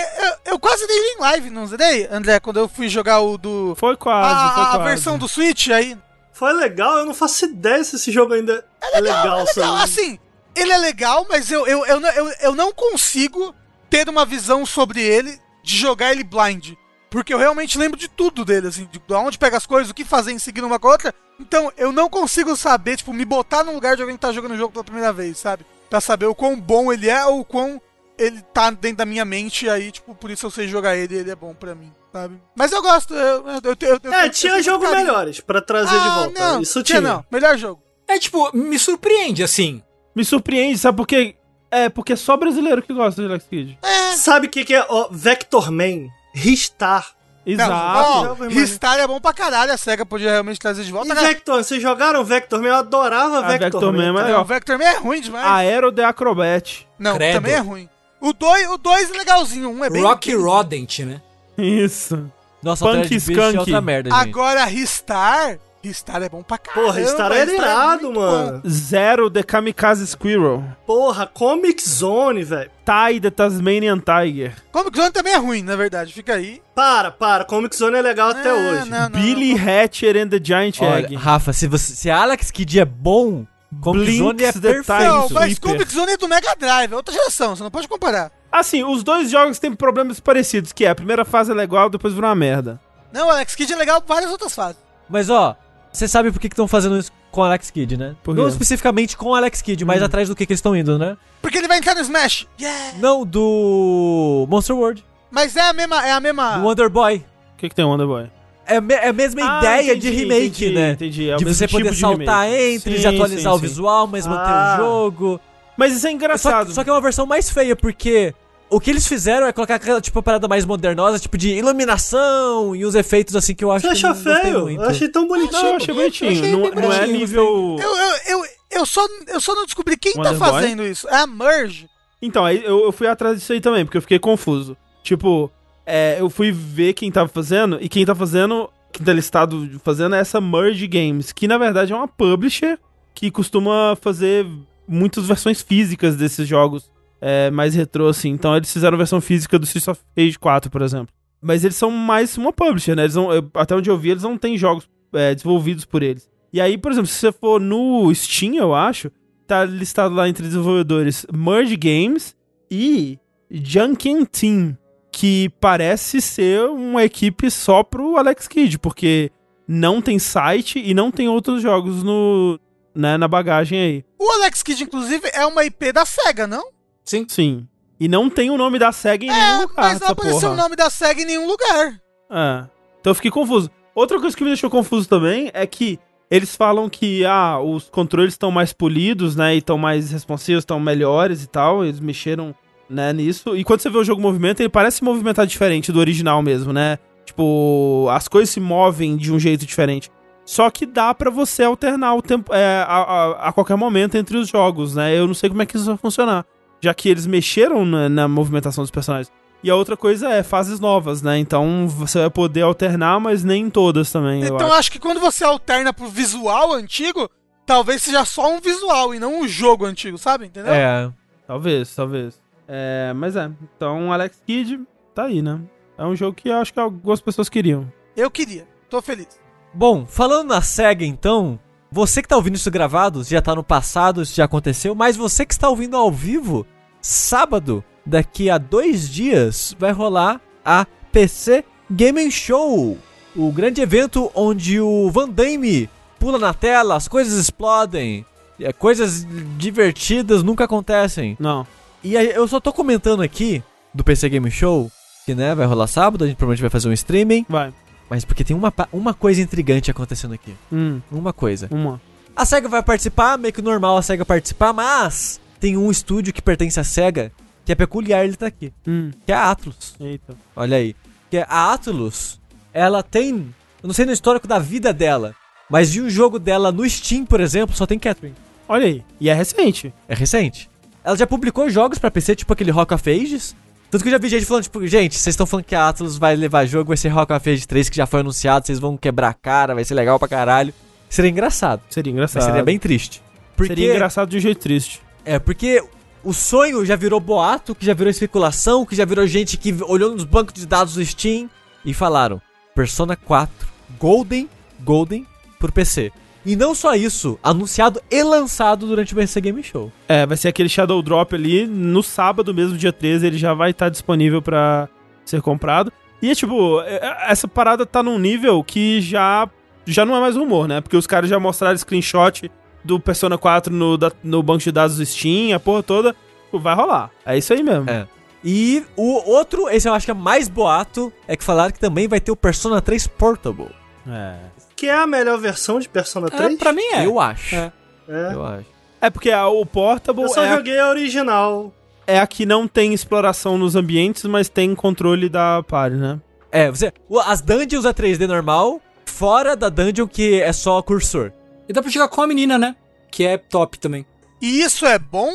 eu, 0.45 0.53
eu 0.53 0.59
quase 0.59 0.81
zerei 0.81 0.97
ele 0.97 1.15
em 1.15 1.19
live, 1.19 1.49
não 1.49 1.67
zerei, 1.67 2.07
André? 2.09 2.39
Quando 2.39 2.57
eu 2.59 2.67
fui 2.67 2.87
jogar 2.89 3.19
o 3.19 3.37
do. 3.37 3.75
Foi 3.77 3.95
quase, 3.97 4.33
a, 4.35 4.53
foi 4.53 4.63
a 4.63 4.65
quase. 4.67 4.83
versão 4.85 5.17
do 5.17 5.27
Switch 5.27 5.67
aí. 5.69 5.97
Foi 6.33 6.53
legal, 6.53 6.97
eu 6.99 7.05
não 7.05 7.13
faço 7.13 7.45
ideia 7.45 7.83
se 7.83 7.97
esse 7.97 8.11
jogo 8.11 8.33
ainda 8.33 8.65
é 8.81 8.99
legal. 9.01 9.25
É 9.39 9.41
legal, 9.41 9.47
sabe? 9.47 9.83
assim, 9.83 10.19
ele 10.55 10.71
é 10.71 10.77
legal, 10.77 11.25
mas 11.29 11.51
eu, 11.51 11.67
eu, 11.67 11.85
eu, 11.85 11.99
eu, 11.99 12.31
eu 12.41 12.55
não 12.55 12.71
consigo 12.71 13.53
ter 13.89 14.07
uma 14.09 14.25
visão 14.25 14.65
sobre 14.65 15.01
ele 15.01 15.39
de 15.63 15.77
jogar 15.77 16.11
ele 16.11 16.23
blind. 16.23 16.73
Porque 17.09 17.33
eu 17.33 17.37
realmente 17.39 17.77
lembro 17.77 17.97
de 17.99 18.07
tudo 18.07 18.45
dele, 18.45 18.67
assim, 18.67 18.87
de 18.91 18.99
de 18.99 19.13
onde 19.13 19.37
pega 19.37 19.57
as 19.57 19.65
coisas, 19.65 19.89
o 19.89 19.93
que 19.95 20.05
fazer 20.05 20.31
em 20.31 20.37
seguir 20.39 20.63
uma 20.63 20.77
com 20.77 20.87
a 20.87 20.91
outra. 20.91 21.13
Então, 21.39 21.71
eu 21.75 21.91
não 21.91 22.07
consigo 22.09 22.55
saber, 22.55 22.97
tipo, 22.97 23.11
me 23.13 23.25
botar 23.25 23.63
no 23.63 23.73
lugar 23.73 23.95
de 23.95 24.01
alguém 24.03 24.15
que 24.15 24.21
tá 24.21 24.31
jogando 24.31 24.51
o 24.53 24.57
jogo 24.57 24.71
pela 24.73 24.83
primeira 24.83 25.11
vez, 25.11 25.37
sabe? 25.39 25.65
Pra 25.89 25.99
saber 25.99 26.27
o 26.27 26.35
quão 26.35 26.59
bom 26.59 26.93
ele 26.93 27.09
é 27.09 27.25
ou 27.25 27.39
o 27.39 27.45
quão 27.45 27.81
ele 28.17 28.41
tá 28.53 28.69
dentro 28.69 28.97
da 28.97 29.05
minha 29.05 29.25
mente, 29.25 29.65
e 29.65 29.69
aí, 29.69 29.91
tipo, 29.91 30.13
por 30.13 30.29
isso 30.29 30.45
eu 30.45 30.51
sei 30.51 30.67
jogar 30.67 30.95
ele 30.97 31.15
e 31.15 31.17
ele 31.19 31.31
é 31.31 31.35
bom 31.35 31.53
pra 31.55 31.73
mim, 31.73 31.91
sabe? 32.11 32.39
Mas 32.55 32.71
eu 32.73 32.81
gosto, 32.81 33.13
eu, 33.15 33.47
eu, 33.47 33.61
eu, 33.63 33.77
eu, 33.81 33.99
eu 34.03 34.13
É, 34.13 34.29
tinha 34.29 34.51
tenho 34.53 34.63
jogo 34.63 34.83
carinho. 34.83 35.05
melhores 35.07 35.39
pra 35.39 35.61
trazer 35.61 35.89
de 35.97 36.07
Ah, 36.07 36.15
volta. 36.19 36.39
Não, 36.39 36.61
Isso 36.61 36.83
tinha 36.83 36.99
tinha. 36.99 37.13
não. 37.13 37.25
Melhor 37.31 37.57
jogo. 37.57 37.81
É 38.07 38.19
tipo, 38.19 38.55
me 38.55 38.77
surpreende, 38.77 39.41
assim. 39.41 39.81
Me 40.15 40.23
surpreende, 40.25 40.77
sabe 40.77 40.97
por 40.97 41.07
quê? 41.07 41.35
É, 41.71 41.87
porque 41.89 42.13
é 42.13 42.15
só 42.15 42.35
brasileiro 42.35 42.81
que 42.81 42.93
gosta 42.93 43.21
de 43.21 43.27
Alex 43.27 43.45
Kidd. 43.49 43.77
É. 43.83 44.15
Sabe 44.15 44.47
o 44.47 44.49
que, 44.49 44.65
que 44.65 44.73
é? 44.73 44.85
Ó, 44.89 45.07
Vector 45.11 45.71
Man, 45.71 46.07
Ristar. 46.33 47.07
Exato. 47.45 48.35
Não. 48.43 48.49
Ristar 48.49 48.99
é 48.99 49.07
bom 49.07 49.19
pra 49.19 49.33
caralho, 49.33 49.71
a 49.73 49.77
SEGA 49.77 50.05
podia 50.05 50.29
realmente 50.31 50.59
trazer 50.59 50.83
de 50.83 50.89
E 50.89 50.91
volta. 50.91 51.13
né? 51.15 51.21
Vector, 51.21 51.63
vocês 51.63 51.81
jogaram 51.81 52.23
Vector 52.23 52.59
Man? 52.61 52.67
Eu 52.67 52.75
adorava 52.75 53.39
Ah, 53.39 53.47
Vector, 53.47 53.59
Vector 53.81 53.93
Man. 53.93 53.97
Man, 54.07 54.13
mas- 54.13 54.23
É, 54.23 54.25
legal. 54.27 54.41
o 54.41 54.45
Vector 54.45 54.77
Man 54.77 54.83
é 54.85 54.97
ruim 54.97 55.21
demais. 55.21 55.45
Aero 55.45 55.91
de 55.91 56.03
Acrobat. 56.03 56.87
não, 56.99 57.15
credo. 57.15 57.33
também 57.35 57.53
é 57.53 57.59
ruim. 57.59 57.89
O 58.21 58.33
2 58.33 58.69
o 58.69 58.77
dois 58.77 59.09
é 59.09 59.17
legalzinho, 59.17 59.69
um 59.69 59.83
é 59.85 59.89
bem... 59.89 60.03
Rock 60.03 60.35
Rodent, 60.35 60.99
né? 60.99 61.21
Isso. 61.57 62.29
Nossa, 62.61 62.85
Punk 62.85 63.13
é 63.13 63.17
Skunk. 63.17 63.57
outra 63.57 63.79
merda, 63.81 64.09
gente. 64.09 64.19
Agora, 64.19 64.65
Ristar... 64.65 65.57
Ristar 65.81 66.21
é 66.21 66.27
bom 66.27 66.43
pra 66.43 66.57
caralho. 66.57 66.87
Porra, 66.87 66.99
Ristar 66.99 67.31
é 67.31 67.45
irado, 67.45 68.03
muito 68.03 68.19
mano. 68.19 68.61
bom. 68.61 68.69
Zero 68.69 69.29
The 69.29 69.43
Kamikaze 69.43 70.05
Squirrel. 70.05 70.61
Porra, 70.85 71.25
Comic 71.25 71.87
Zone, 71.87 72.43
velho. 72.43 72.69
Ty 72.83 73.19
The 73.21 73.29
Tasmanian 73.29 73.99
Tiger. 73.99 74.55
Comic 74.73 74.97
Zone 74.97 75.11
também 75.11 75.33
é 75.33 75.37
ruim, 75.37 75.63
na 75.63 75.77
verdade. 75.77 76.11
Fica 76.11 76.33
aí. 76.33 76.61
Para, 76.75 77.11
para. 77.11 77.45
Comic 77.45 77.73
Zone 77.75 77.97
é 77.97 78.01
legal 78.01 78.31
até 78.31 78.49
Ah, 78.49 78.53
hoje. 78.55 78.89
não, 78.89 79.09
não, 79.09 79.21
Billy 79.21 79.53
não. 79.55 79.61
Hatcher 79.83 80.17
and 80.17 80.27
the 80.27 80.39
Giant 80.43 80.81
Egg. 80.81 81.07
Olha, 81.15 81.19
Rafa, 81.19 81.53
se, 81.53 81.65
você, 81.65 81.93
se 81.95 82.09
Alex 82.11 82.51
Kidd 82.51 82.77
é 82.77 82.83
bom, 82.85 83.45
Comic 83.81 84.03
Blinks 84.05 84.17
Zone 84.25 84.43
é 84.43 84.51
the 84.51 84.59
perfeito. 84.59 85.03
Não, 85.03 85.29
mas. 85.29 85.59
Comic 85.59 85.93
Zone 85.93 86.11
é 86.11 86.17
do 86.17 86.27
Mega 86.27 86.55
Drive, 86.59 86.91
é 86.91 86.95
outra 86.95 87.13
geração, 87.13 87.55
você 87.55 87.63
não 87.63 87.71
pode 87.71 87.87
comparar. 87.87 88.31
Assim, 88.51 88.83
os 88.83 89.01
dois 89.01 89.31
jogos 89.31 89.59
têm 89.59 89.73
problemas 89.73 90.19
parecidos, 90.19 90.73
que 90.73 90.83
é 90.83 90.89
a 90.89 90.95
primeira 90.95 91.23
fase 91.23 91.51
é 91.51 91.53
legal, 91.55 91.89
depois 91.89 92.13
vira 92.13 92.27
uma 92.27 92.35
merda. 92.35 92.81
Não, 93.13 93.29
Alex 93.29 93.55
Kidd 93.55 93.71
é 93.71 93.75
legal 93.77 94.01
por 94.01 94.13
várias 94.13 94.29
outras 94.31 94.53
fases. 94.53 94.77
Mas 95.07 95.29
ó, 95.29 95.55
você 95.91 96.07
sabe 96.07 96.31
por 96.31 96.39
que 96.39 96.47
estão 96.47 96.67
fazendo 96.67 96.97
isso 96.97 97.11
com 97.31 97.41
o 97.41 97.43
Alex 97.43 97.69
Kidd, 97.71 97.97
né? 97.97 98.15
Por 98.23 98.35
quê? 98.35 98.41
Não 98.41 98.47
especificamente 98.47 99.15
com 99.17 99.29
o 99.29 99.35
Alex 99.35 99.61
Kidd, 99.61 99.85
mas 99.85 100.01
Hum. 100.01 100.05
atrás 100.05 100.29
do 100.29 100.35
que, 100.35 100.45
que 100.45 100.53
eles 100.53 100.59
estão 100.59 100.75
indo, 100.75 100.97
né? 100.97 101.15
Porque 101.41 101.57
ele 101.57 101.67
vai 101.67 101.77
entrar 101.77 101.95
no 101.95 102.01
Smash. 102.01 102.47
Yeah! 102.59 102.97
Não, 102.99 103.25
do 103.25 104.45
Monster 104.49 104.75
World, 104.75 105.05
Mas 105.31 105.55
é 105.55 105.61
a 105.61 105.73
mesma... 105.73 106.05
É 106.07 106.11
a 106.11 106.19
mesma... 106.19 106.57
do 106.57 106.63
Wonder 106.65 106.89
Boy. 106.89 107.17
O 107.53 107.57
que, 107.57 107.69
que 107.69 107.75
tem 107.75 107.85
Wonder 107.85 108.07
Boy? 108.07 108.29
É, 108.65 108.75
é 109.05 109.09
a 109.09 109.13
mesma 109.13 109.41
Ah, 109.43 109.59
ideia 109.59 109.91
entendi, 109.91 110.11
de 110.11 110.15
remake, 110.17 110.45
entendi, 110.47 110.69
né? 110.73 110.91
Entendi, 110.91 111.29
é 111.29 111.35
o 111.35 111.37
de 111.37 111.45
mesmo 111.45 111.57
você 111.57 111.67
tipo 111.67 111.79
poder 111.79 111.91
de 111.93 111.99
saltar 111.99 112.45
remake. 112.45 112.73
entre, 112.75 112.95
Sim, 112.95 112.99
de 113.01 113.07
atualizar 113.07 113.51
sim, 113.53 113.57
o 113.57 113.61
sim. 113.61 113.67
visual, 113.67 114.07
mas 114.07 114.27
manter 114.27 114.51
Ah. 114.51 114.75
o 114.79 114.83
jogo. 114.83 115.39
Mas 115.77 115.93
isso 115.95 116.05
é 116.07 116.09
Só, 116.09 116.15
engraçado. 116.15 116.67
que- 116.67 116.73
só 116.73 116.83
que 116.83 116.89
é 116.89 116.93
uma 116.93 117.01
versão 117.01 117.25
mais 117.25 117.49
feia, 117.49 117.75
porque 117.75 118.33
o 118.69 118.79
que 118.79 118.89
eles 118.89 119.07
fizeram 119.07 119.47
é 119.47 119.53
colocar 119.53 119.75
aquela, 119.75 119.99
tipo, 119.99 120.21
parada 120.21 120.47
mais 120.47 120.65
modernosa, 120.65 121.19
tipo, 121.19 121.37
de 121.37 121.49
iluminação 121.49 122.75
e 122.75 122.85
uns 122.85 122.95
efeitos 122.95 123.35
assim 123.35 123.55
que 123.55 123.63
eu 123.63 123.71
acho 123.71 123.87
Você 123.87 124.05
achou 124.05 124.15
feio? 124.15 124.61
muito. 124.61 124.81
Eu 124.81 124.89
achei 124.89 125.09
tão 125.09 125.27
bonitinho. 125.27 125.61
Não, 125.61 125.69
eu 125.69 125.75
achei 125.75 125.93
bonitinho. 125.93 126.31
achei 126.31 126.51
não, 126.51 126.61
bem 126.61 126.71
não 126.75 126.93
é 126.93 126.99
bonitinho, 126.99 127.19
nível... 127.19 127.77
Eu, 127.81 127.97
eu, 127.97 128.15
eu, 128.27 128.45
eu, 128.71 128.85
só, 128.85 129.05
eu 129.27 129.41
só 129.41 129.55
não 129.55 129.65
descobri 129.65 129.97
quem 129.97 130.13
tá 130.13 130.19
Wonder 130.19 130.37
Boy? 130.37 130.49
fazendo 130.49 130.83
isso. 130.85 131.07
É 131.09 131.15
a 131.15 131.27
Merge. 131.27 131.89
Então, 132.21 132.45
aí 132.45 132.63
eu, 132.63 132.83
eu 132.83 132.91
fui 132.91 133.07
atrás 133.07 133.39
disso 133.39 133.53
aí 133.53 133.61
também, 133.61 133.85
porque 133.85 133.97
eu 133.97 134.01
fiquei 134.01 134.19
confuso. 134.19 134.77
Tipo, 135.03 135.51
é, 135.85 136.17
eu 136.19 136.29
fui 136.29 136.51
ver 136.51 136.93
quem 136.93 137.11
tava 137.11 137.29
fazendo, 137.29 137.77
e 137.81 137.89
quem 137.89 138.05
tá 138.05 138.13
fazendo, 138.13 138.69
quem 138.91 139.05
tá 139.05 139.13
listado 139.13 139.79
fazendo 139.83 140.15
é 140.15 140.19
essa 140.19 140.39
Merge 140.39 140.85
Games, 140.85 141.31
que 141.31 141.47
na 141.47 141.57
verdade 141.57 141.93
é 141.93 141.95
uma 141.95 142.07
publisher 142.07 142.77
que 143.15 143.31
costuma 143.31 143.97
fazer 143.99 144.45
muitas 144.87 145.25
versões 145.25 145.61
físicas 145.61 146.15
desses 146.15 146.47
jogos 146.47 146.89
é, 147.21 147.49
mais 147.51 147.73
retrô, 147.75 148.07
assim. 148.07 148.29
Então 148.29 148.55
eles 148.55 148.71
fizeram 148.71 148.97
versão 148.97 149.19
física 149.21 149.57
do 149.59 149.65
Streets 149.65 149.87
of 149.87 150.01
Rage 150.17 150.37
4, 150.39 150.69
por 150.71 150.81
exemplo. 150.81 151.13
Mas 151.41 151.63
eles 151.63 151.77
são 151.77 151.89
mais 151.91 152.37
uma 152.37 152.51
publisher, 152.51 152.95
né? 152.95 153.03
Eles 153.03 153.15
não, 153.15 153.31
eu- 153.33 153.49
até 153.53 153.75
onde 153.75 153.89
eu 153.89 153.97
vi, 153.97 154.09
eles 154.11 154.23
não 154.23 154.37
têm 154.37 154.57
jogos 154.57 154.89
é, 155.13 155.33
desenvolvidos 155.33 155.85
por 155.85 156.03
eles. 156.03 156.29
E 156.51 156.59
aí, 156.59 156.77
por 156.77 156.91
exemplo, 156.91 157.07
se 157.07 157.15
você 157.19 157.31
for 157.31 157.59
no 157.61 158.13
Steam, 158.13 158.55
eu 158.55 158.73
acho, 158.75 159.11
tá 159.47 159.63
listado 159.65 160.13
lá 160.15 160.27
entre 160.27 160.43
desenvolvedores 160.43 161.25
Merge 161.33 161.75
Games 161.75 162.35
e 162.69 163.17
Junkin 163.49 164.25
Team, 164.25 164.77
que 165.11 165.49
parece 165.59 166.21
ser 166.21 166.61
uma 166.69 167.03
equipe 167.03 167.49
só 167.49 167.83
pro 167.83 168.17
Alex 168.17 168.47
Kidd, 168.47 168.77
porque 168.79 169.31
não 169.67 170.01
tem 170.01 170.19
site 170.19 170.79
e 170.83 170.93
não 170.93 171.11
tem 171.11 171.27
outros 171.27 171.61
jogos 171.61 172.03
no, 172.03 172.59
né, 172.95 173.17
na 173.17 173.27
bagagem 173.27 173.79
aí. 173.79 174.05
O 174.19 174.31
Alex 174.33 174.61
Kidd, 174.63 174.83
inclusive, 174.83 175.29
é 175.33 175.45
uma 175.45 175.63
IP 175.65 175.91
da 175.91 176.05
SEGA, 176.05 176.45
não? 176.47 176.63
Sim. 177.03 177.25
Sim. 177.27 177.67
E 177.99 178.07
não 178.07 178.29
tem 178.29 178.49
o 178.49 178.57
nome 178.57 178.79
da 178.79 178.91
SEGA 178.91 179.25
em 179.25 179.29
nenhum 179.29 179.41
É, 179.41 179.61
lugar. 179.61 179.73
mas 179.77 179.99
não 179.99 180.07
apareceu 180.09 180.51
o 180.51 180.55
nome 180.55 180.75
da 180.75 180.89
SEGA 180.89 181.21
em 181.21 181.25
nenhum 181.25 181.47
lugar. 181.47 181.99
É. 182.31 182.65
Então 182.99 183.11
eu 183.11 183.15
fiquei 183.15 183.31
confuso. 183.31 183.69
Outra 183.93 184.19
coisa 184.19 184.35
que 184.37 184.43
me 184.43 184.49
deixou 184.49 184.69
confuso 184.69 185.09
também 185.09 185.51
é 185.53 185.65
que 185.67 185.99
eles 186.31 186.55
falam 186.55 186.87
que 186.87 187.25
ah, 187.25 187.59
os 187.59 187.89
controles 187.89 188.35
estão 188.35 188.51
mais 188.51 188.71
polidos, 188.71 189.35
né? 189.35 189.55
E 189.55 189.57
estão 189.57 189.77
mais 189.77 190.11
responsivos, 190.11 190.61
estão 190.61 190.79
melhores 190.79 191.43
e 191.43 191.47
tal. 191.47 191.83
Eles 191.83 191.99
mexeram 191.99 192.53
né, 192.89 193.11
nisso. 193.11 193.57
E 193.57 193.63
quando 193.63 193.81
você 193.81 193.89
vê 193.89 193.97
o 193.97 194.03
jogo 194.03 194.21
movimento, 194.21 194.61
ele 194.61 194.69
parece 194.69 194.97
se 194.97 195.03
movimentar 195.03 195.45
diferente 195.45 195.91
do 195.91 195.99
original 195.99 196.41
mesmo, 196.41 196.71
né? 196.71 196.97
Tipo, 197.25 198.07
as 198.11 198.27
coisas 198.27 198.49
se 198.49 198.59
movem 198.59 199.17
de 199.17 199.31
um 199.33 199.39
jeito 199.39 199.65
diferente. 199.65 200.09
Só 200.45 200.69
que 200.71 200.85
dá 200.85 201.13
pra 201.13 201.29
você 201.29 201.63
alternar 201.63 202.15
o 202.15 202.21
tempo 202.21 202.53
é, 202.53 202.83
a, 202.87 202.95
a, 202.97 203.49
a 203.49 203.53
qualquer 203.53 203.75
momento 203.75 204.15
entre 204.15 204.37
os 204.37 204.47
jogos, 204.47 204.95
né? 204.95 205.15
Eu 205.15 205.27
não 205.27 205.33
sei 205.33 205.49
como 205.49 205.61
é 205.61 205.65
que 205.65 205.75
isso 205.75 205.85
vai 205.85 205.97
funcionar. 205.97 206.45
Já 206.81 206.93
que 206.93 207.09
eles 207.09 207.25
mexeram 207.27 207.85
na, 207.85 208.07
na 208.09 208.27
movimentação 208.27 208.83
dos 208.83 208.91
personagens. 208.91 209.31
E 209.61 209.69
a 209.69 209.75
outra 209.75 209.97
coisa 209.97 210.29
é 210.29 210.41
fases 210.41 210.79
novas, 210.79 211.21
né? 211.21 211.37
Então 211.37 211.85
você 211.87 212.19
vai 212.19 212.29
poder 212.29 212.61
alternar, 212.61 213.19
mas 213.19 213.43
nem 213.43 213.63
em 213.65 213.69
todas 213.69 214.09
também. 214.11 214.41
eu 214.41 214.55
Então 214.55 214.67
acho. 214.67 214.75
acho 214.77 214.91
que 214.93 214.99
quando 214.99 215.19
você 215.19 215.43
alterna 215.43 215.91
pro 215.91 216.07
visual 216.07 216.71
antigo, 216.73 217.29
talvez 217.65 218.01
seja 218.01 218.23
só 218.23 218.49
um 218.53 218.61
visual 218.61 219.13
e 219.13 219.19
não 219.19 219.41
um 219.41 219.47
jogo 219.47 219.85
antigo, 219.85 220.17
sabe? 220.17 220.45
Entendeu? 220.45 220.73
É. 220.73 221.11
Talvez, 221.45 221.93
talvez. 221.93 222.41
É, 222.67 223.11
mas 223.13 223.35
é. 223.35 223.51
Então 223.75 224.13
Alex 224.13 224.41
Kidd 224.47 224.79
tá 225.13 225.23
aí, 225.25 225.41
né? 225.41 225.59
É 225.97 226.05
um 226.05 226.15
jogo 226.15 226.33
que 226.37 226.47
eu 226.47 226.55
acho 226.55 226.71
que 226.73 226.79
algumas 226.79 227.19
pessoas 227.19 227.49
queriam. 227.49 227.91
Eu 228.15 228.31
queria. 228.31 228.65
Tô 228.89 229.01
feliz. 229.01 229.27
Bom, 229.73 230.05
falando 230.05 230.47
na 230.47 230.61
SEGA 230.61 231.05
então, 231.05 231.59
você 231.91 232.21
que 232.21 232.27
tá 232.27 232.35
ouvindo 232.35 232.55
isso 232.55 232.69
gravado, 232.69 233.23
já 233.23 233.41
tá 233.41 233.55
no 233.55 233.63
passado, 233.63 234.21
isso 234.21 234.35
já 234.35 234.45
aconteceu, 234.45 234.93
mas 234.93 235.17
você 235.17 235.45
que 235.45 235.53
está 235.53 235.69
ouvindo 235.69 235.97
ao 235.97 236.11
vivo, 236.11 236.65
sábado, 237.01 237.83
daqui 238.05 238.49
a 238.49 238.57
dois 238.57 239.09
dias, 239.09 239.75
vai 239.79 239.91
rolar 239.91 240.39
a 240.63 240.85
PC 241.11 241.63
Gaming 241.89 242.29
Show. 242.29 242.97
O 243.35 243.51
grande 243.51 243.81
evento 243.81 244.31
onde 244.35 244.79
o 244.79 245.09
Van 245.09 245.29
Damme 245.29 245.89
pula 246.19 246.37
na 246.37 246.53
tela, 246.53 246.95
as 246.95 247.07
coisas 247.07 247.33
explodem, 247.39 248.25
é, 248.59 248.71
coisas 248.73 249.25
divertidas 249.57 250.43
nunca 250.43 250.65
acontecem. 250.65 251.37
Não. 251.39 251.65
E 252.03 252.15
aí, 252.15 252.29
eu 252.29 252.47
só 252.47 252.59
tô 252.59 252.71
comentando 252.71 253.21
aqui 253.21 253.63
do 253.93 254.03
PC 254.03 254.29
Game 254.29 254.49
Show, 254.51 254.91
que 255.25 255.33
né, 255.33 255.55
vai 255.55 255.65
rolar 255.65 255.87
sábado, 255.87 256.23
a 256.23 256.27
gente 256.27 256.37
provavelmente 256.37 256.61
vai 256.61 256.69
fazer 256.69 256.89
um 256.89 256.93
streaming. 256.93 257.45
Vai. 257.49 257.73
Mas 258.09 258.25
porque 258.25 258.43
tem 258.43 258.55
uma, 258.55 258.73
uma 258.91 259.13
coisa 259.13 259.41
intrigante 259.41 259.91
acontecendo 259.91 260.33
aqui. 260.33 260.53
Hum, 260.71 260.99
Uma 261.11 261.31
coisa. 261.33 261.67
uma. 261.71 262.01
A 262.35 262.45
SEGA 262.45 262.69
vai 262.69 262.81
participar, 262.81 263.37
meio 263.37 263.53
que 263.53 263.61
normal 263.61 263.97
a 263.97 264.01
SEGA 264.01 264.23
participar, 264.25 264.71
mas 264.73 265.39
tem 265.59 265.75
um 265.77 265.91
estúdio 265.91 266.31
que 266.33 266.41
pertence 266.41 266.79
à 266.79 266.83
SEGA 266.83 267.31
que 267.65 267.71
é 267.71 267.75
peculiar 267.75 268.23
ele 268.23 268.35
tá 268.35 268.47
aqui, 268.47 268.73
Hum, 268.87 269.11
que 269.25 269.31
é 269.31 269.35
a 269.35 269.51
Atlus. 269.51 269.93
eita. 269.99 270.35
Olha 270.55 270.77
aí. 270.77 270.95
Que 271.29 271.37
é 271.37 271.45
a 271.47 271.73
Atlus, 271.73 272.39
ela 272.73 273.03
tem, 273.03 273.53
eu 273.83 273.87
não 273.87 273.93
sei 273.93 274.05
no 274.05 274.11
histórico 274.11 274.47
da 274.47 274.57
vida 274.57 274.91
dela, 274.91 275.35
mas 275.69 275.91
de 275.91 276.01
um 276.01 276.09
jogo 276.09 276.39
dela 276.39 276.71
no 276.71 276.89
Steam, 276.89 277.25
por 277.25 277.39
exemplo, 277.41 277.75
só 277.75 277.85
tem 277.85 277.99
Catherine. 277.99 278.35
Olha 278.67 278.87
aí. 278.87 279.03
E 279.19 279.29
é 279.29 279.33
recente. 279.33 279.93
É 280.07 280.15
recente. 280.15 280.67
Ela 281.03 281.15
já 281.17 281.27
publicou 281.27 281.69
jogos 281.69 281.99
pra 281.99 282.09
PC, 282.09 282.35
tipo 282.37 282.53
aquele 282.53 282.71
Rock 282.71 282.93
of 282.93 283.07
Ages. 283.09 283.55
Tanto 283.91 284.03
que 284.03 284.07
eu 284.09 284.11
já 284.11 284.17
vi 284.19 284.29
gente 284.29 284.45
falando, 284.45 284.63
tipo, 284.63 284.85
gente, 284.85 285.15
vocês 285.17 285.33
estão 285.33 285.47
falando 285.47 285.65
que 285.65 285.73
a 285.75 285.89
Atlus 285.89 286.17
vai 286.17 286.35
levar 286.35 286.65
jogo, 286.65 286.89
vai 286.89 286.97
ser 286.97 287.09
Rock 287.09 287.33
of 287.33 287.49
Ages 287.49 287.65
3, 287.65 287.89
que 287.89 287.97
já 287.97 288.05
foi 288.05 288.19
anunciado, 288.19 288.65
vocês 288.67 288.79
vão 288.79 288.95
quebrar 288.95 289.29
a 289.29 289.33
cara, 289.33 289.73
vai 289.73 289.83
ser 289.83 289.95
legal 289.95 290.19
pra 290.19 290.27
caralho. 290.27 290.73
Seria 291.09 291.31
engraçado, 291.31 291.81
Seria 291.89 292.11
mas 292.11 292.17
engraçado. 292.17 292.43
seria 292.43 292.63
bem 292.63 292.77
triste. 292.77 293.23
Porque, 293.55 293.73
Seria 293.73 293.91
engraçado 293.93 294.29
de 294.29 294.37
um 294.37 294.39
jeito 294.39 294.59
triste. 294.61 295.01
É, 295.25 295.39
porque 295.39 295.83
o 296.23 296.33
sonho 296.33 296.85
já 296.85 296.95
virou 296.95 297.19
boato, 297.19 297.73
que 297.73 297.85
já 297.85 297.93
virou 297.93 298.11
especulação, 298.11 298.85
que 298.85 298.95
já 298.95 299.05
virou 299.05 299.25
gente 299.25 299.57
que 299.57 299.75
olhou 299.83 300.11
nos 300.11 300.23
bancos 300.23 300.53
de 300.53 300.67
dados 300.67 300.93
do 300.93 301.03
Steam 301.03 301.49
e 301.83 301.93
falaram: 301.93 302.39
Persona 302.75 303.15
4 303.15 303.67
Golden, 303.97 304.47
Golden 304.81 305.25
pro 305.57 305.71
PC. 305.71 306.11
E 306.51 306.55
não 306.55 306.73
só 306.73 306.95
isso, 306.95 307.37
anunciado 307.43 308.01
e 308.09 308.23
lançado 308.23 308.87
durante 308.87 309.13
o 309.13 309.15
BC 309.15 309.39
Game 309.39 309.61
Show. 309.61 309.91
É, 310.07 310.25
vai 310.25 310.35
ser 310.35 310.47
aquele 310.47 310.67
Shadow 310.67 310.99
Drop 311.03 311.35
ali. 311.35 311.67
No 311.67 312.01
sábado 312.01 312.53
mesmo, 312.53 312.75
dia 312.75 312.91
13, 312.91 313.27
ele 313.27 313.37
já 313.37 313.53
vai 313.53 313.69
estar 313.69 313.89
disponível 313.89 314.41
pra 314.41 314.89
ser 315.23 315.41
comprado. 315.43 315.93
E 316.21 316.31
é 316.31 316.33
tipo, 316.33 316.81
é- 316.81 316.95
é- 316.95 317.31
essa 317.31 317.47
parada 317.47 317.85
tá 317.85 318.01
num 318.01 318.17
nível 318.17 318.63
que 318.63 318.99
já, 318.99 319.47
já 319.85 320.03
não 320.03 320.15
é 320.15 320.19
mais 320.19 320.35
rumor, 320.35 320.67
né? 320.67 320.81
Porque 320.81 320.97
os 320.97 321.05
caras 321.05 321.29
já 321.29 321.39
mostraram 321.39 321.77
screenshot 321.77 322.49
do 322.83 322.99
Persona 322.99 323.37
4 323.37 323.71
no, 323.71 323.95
da- 323.95 324.11
no 324.23 324.41
banco 324.41 324.63
de 324.63 324.71
dados 324.71 324.97
do 324.97 325.05
Steam, 325.05 325.55
a 325.55 325.59
porra 325.59 325.83
toda. 325.83 326.15
Pô, 326.49 326.57
Vai 326.59 326.73
rolar. 326.73 327.11
É 327.25 327.37
isso 327.37 327.53
aí 327.53 327.61
mesmo. 327.61 327.87
É. 327.87 328.07
E 328.43 328.83
o 328.95 329.29
outro, 329.29 329.69
esse 329.69 329.87
eu 329.87 329.93
acho 329.93 330.05
que 330.07 330.11
é 330.11 330.15
mais 330.15 330.47
boato, 330.47 331.13
é 331.27 331.35
que 331.37 331.43
falaram 331.43 331.71
que 331.71 331.79
também 331.79 332.07
vai 332.07 332.19
ter 332.19 332.31
o 332.31 332.35
Persona 332.35 332.81
3 332.81 333.05
Portable. 333.05 333.67
É. 334.07 334.35
Que 334.79 334.87
é 334.87 334.95
a 334.95 335.05
melhor 335.07 335.37
versão 335.39 335.79
de 335.79 335.89
Persona 335.89 336.27
É, 336.27 336.37
3? 336.37 336.57
pra 336.57 336.71
mim 336.73 336.83
é. 336.93 337.05
Eu 337.05 337.19
acho. 337.19 337.55
É. 337.55 337.71
É. 338.07 338.33
Eu 338.33 338.45
acho. 338.45 338.65
É 339.01 339.09
porque 339.09 339.31
a- 339.31 339.47
o 339.47 339.65
Portable 339.65 340.23
Eu 340.23 340.29
só 340.29 340.43
é 340.43 340.49
a, 340.49 340.55
joguei 340.55 340.79
a 340.79 340.89
original. 340.89 341.73
é 342.07 342.19
a 342.19 342.25
que 342.27 342.45
não 342.45 342.67
tem 342.67 342.93
exploração 342.93 343.57
nos 343.57 343.75
ambientes, 343.75 344.23
mas 344.25 344.47
tem 344.49 344.73
controle 344.75 345.27
da 345.29 345.61
party, 345.63 345.95
né? 345.97 346.19
É, 346.51 346.69
você. 346.69 346.91
As 347.25 347.41
dungeons 347.41 347.85
é 347.85 347.93
3D 347.93 348.25
normal, 348.27 348.81
fora 349.05 349.55
da 349.55 349.69
dungeon 349.69 350.07
que 350.07 350.41
é 350.41 350.51
só 350.53 350.81
cursor. 350.81 351.31
E 351.67 351.73
dá 351.73 351.81
pra 351.81 351.91
jogar 351.91 352.07
com 352.07 352.21
a 352.21 352.27
menina, 352.27 352.57
né? 352.57 352.75
Que 353.11 353.25
é 353.25 353.37
top 353.37 353.77
também. 353.77 354.05
E 354.41 354.61
isso 354.61 354.85
é 354.85 354.97
bom? 354.97 355.31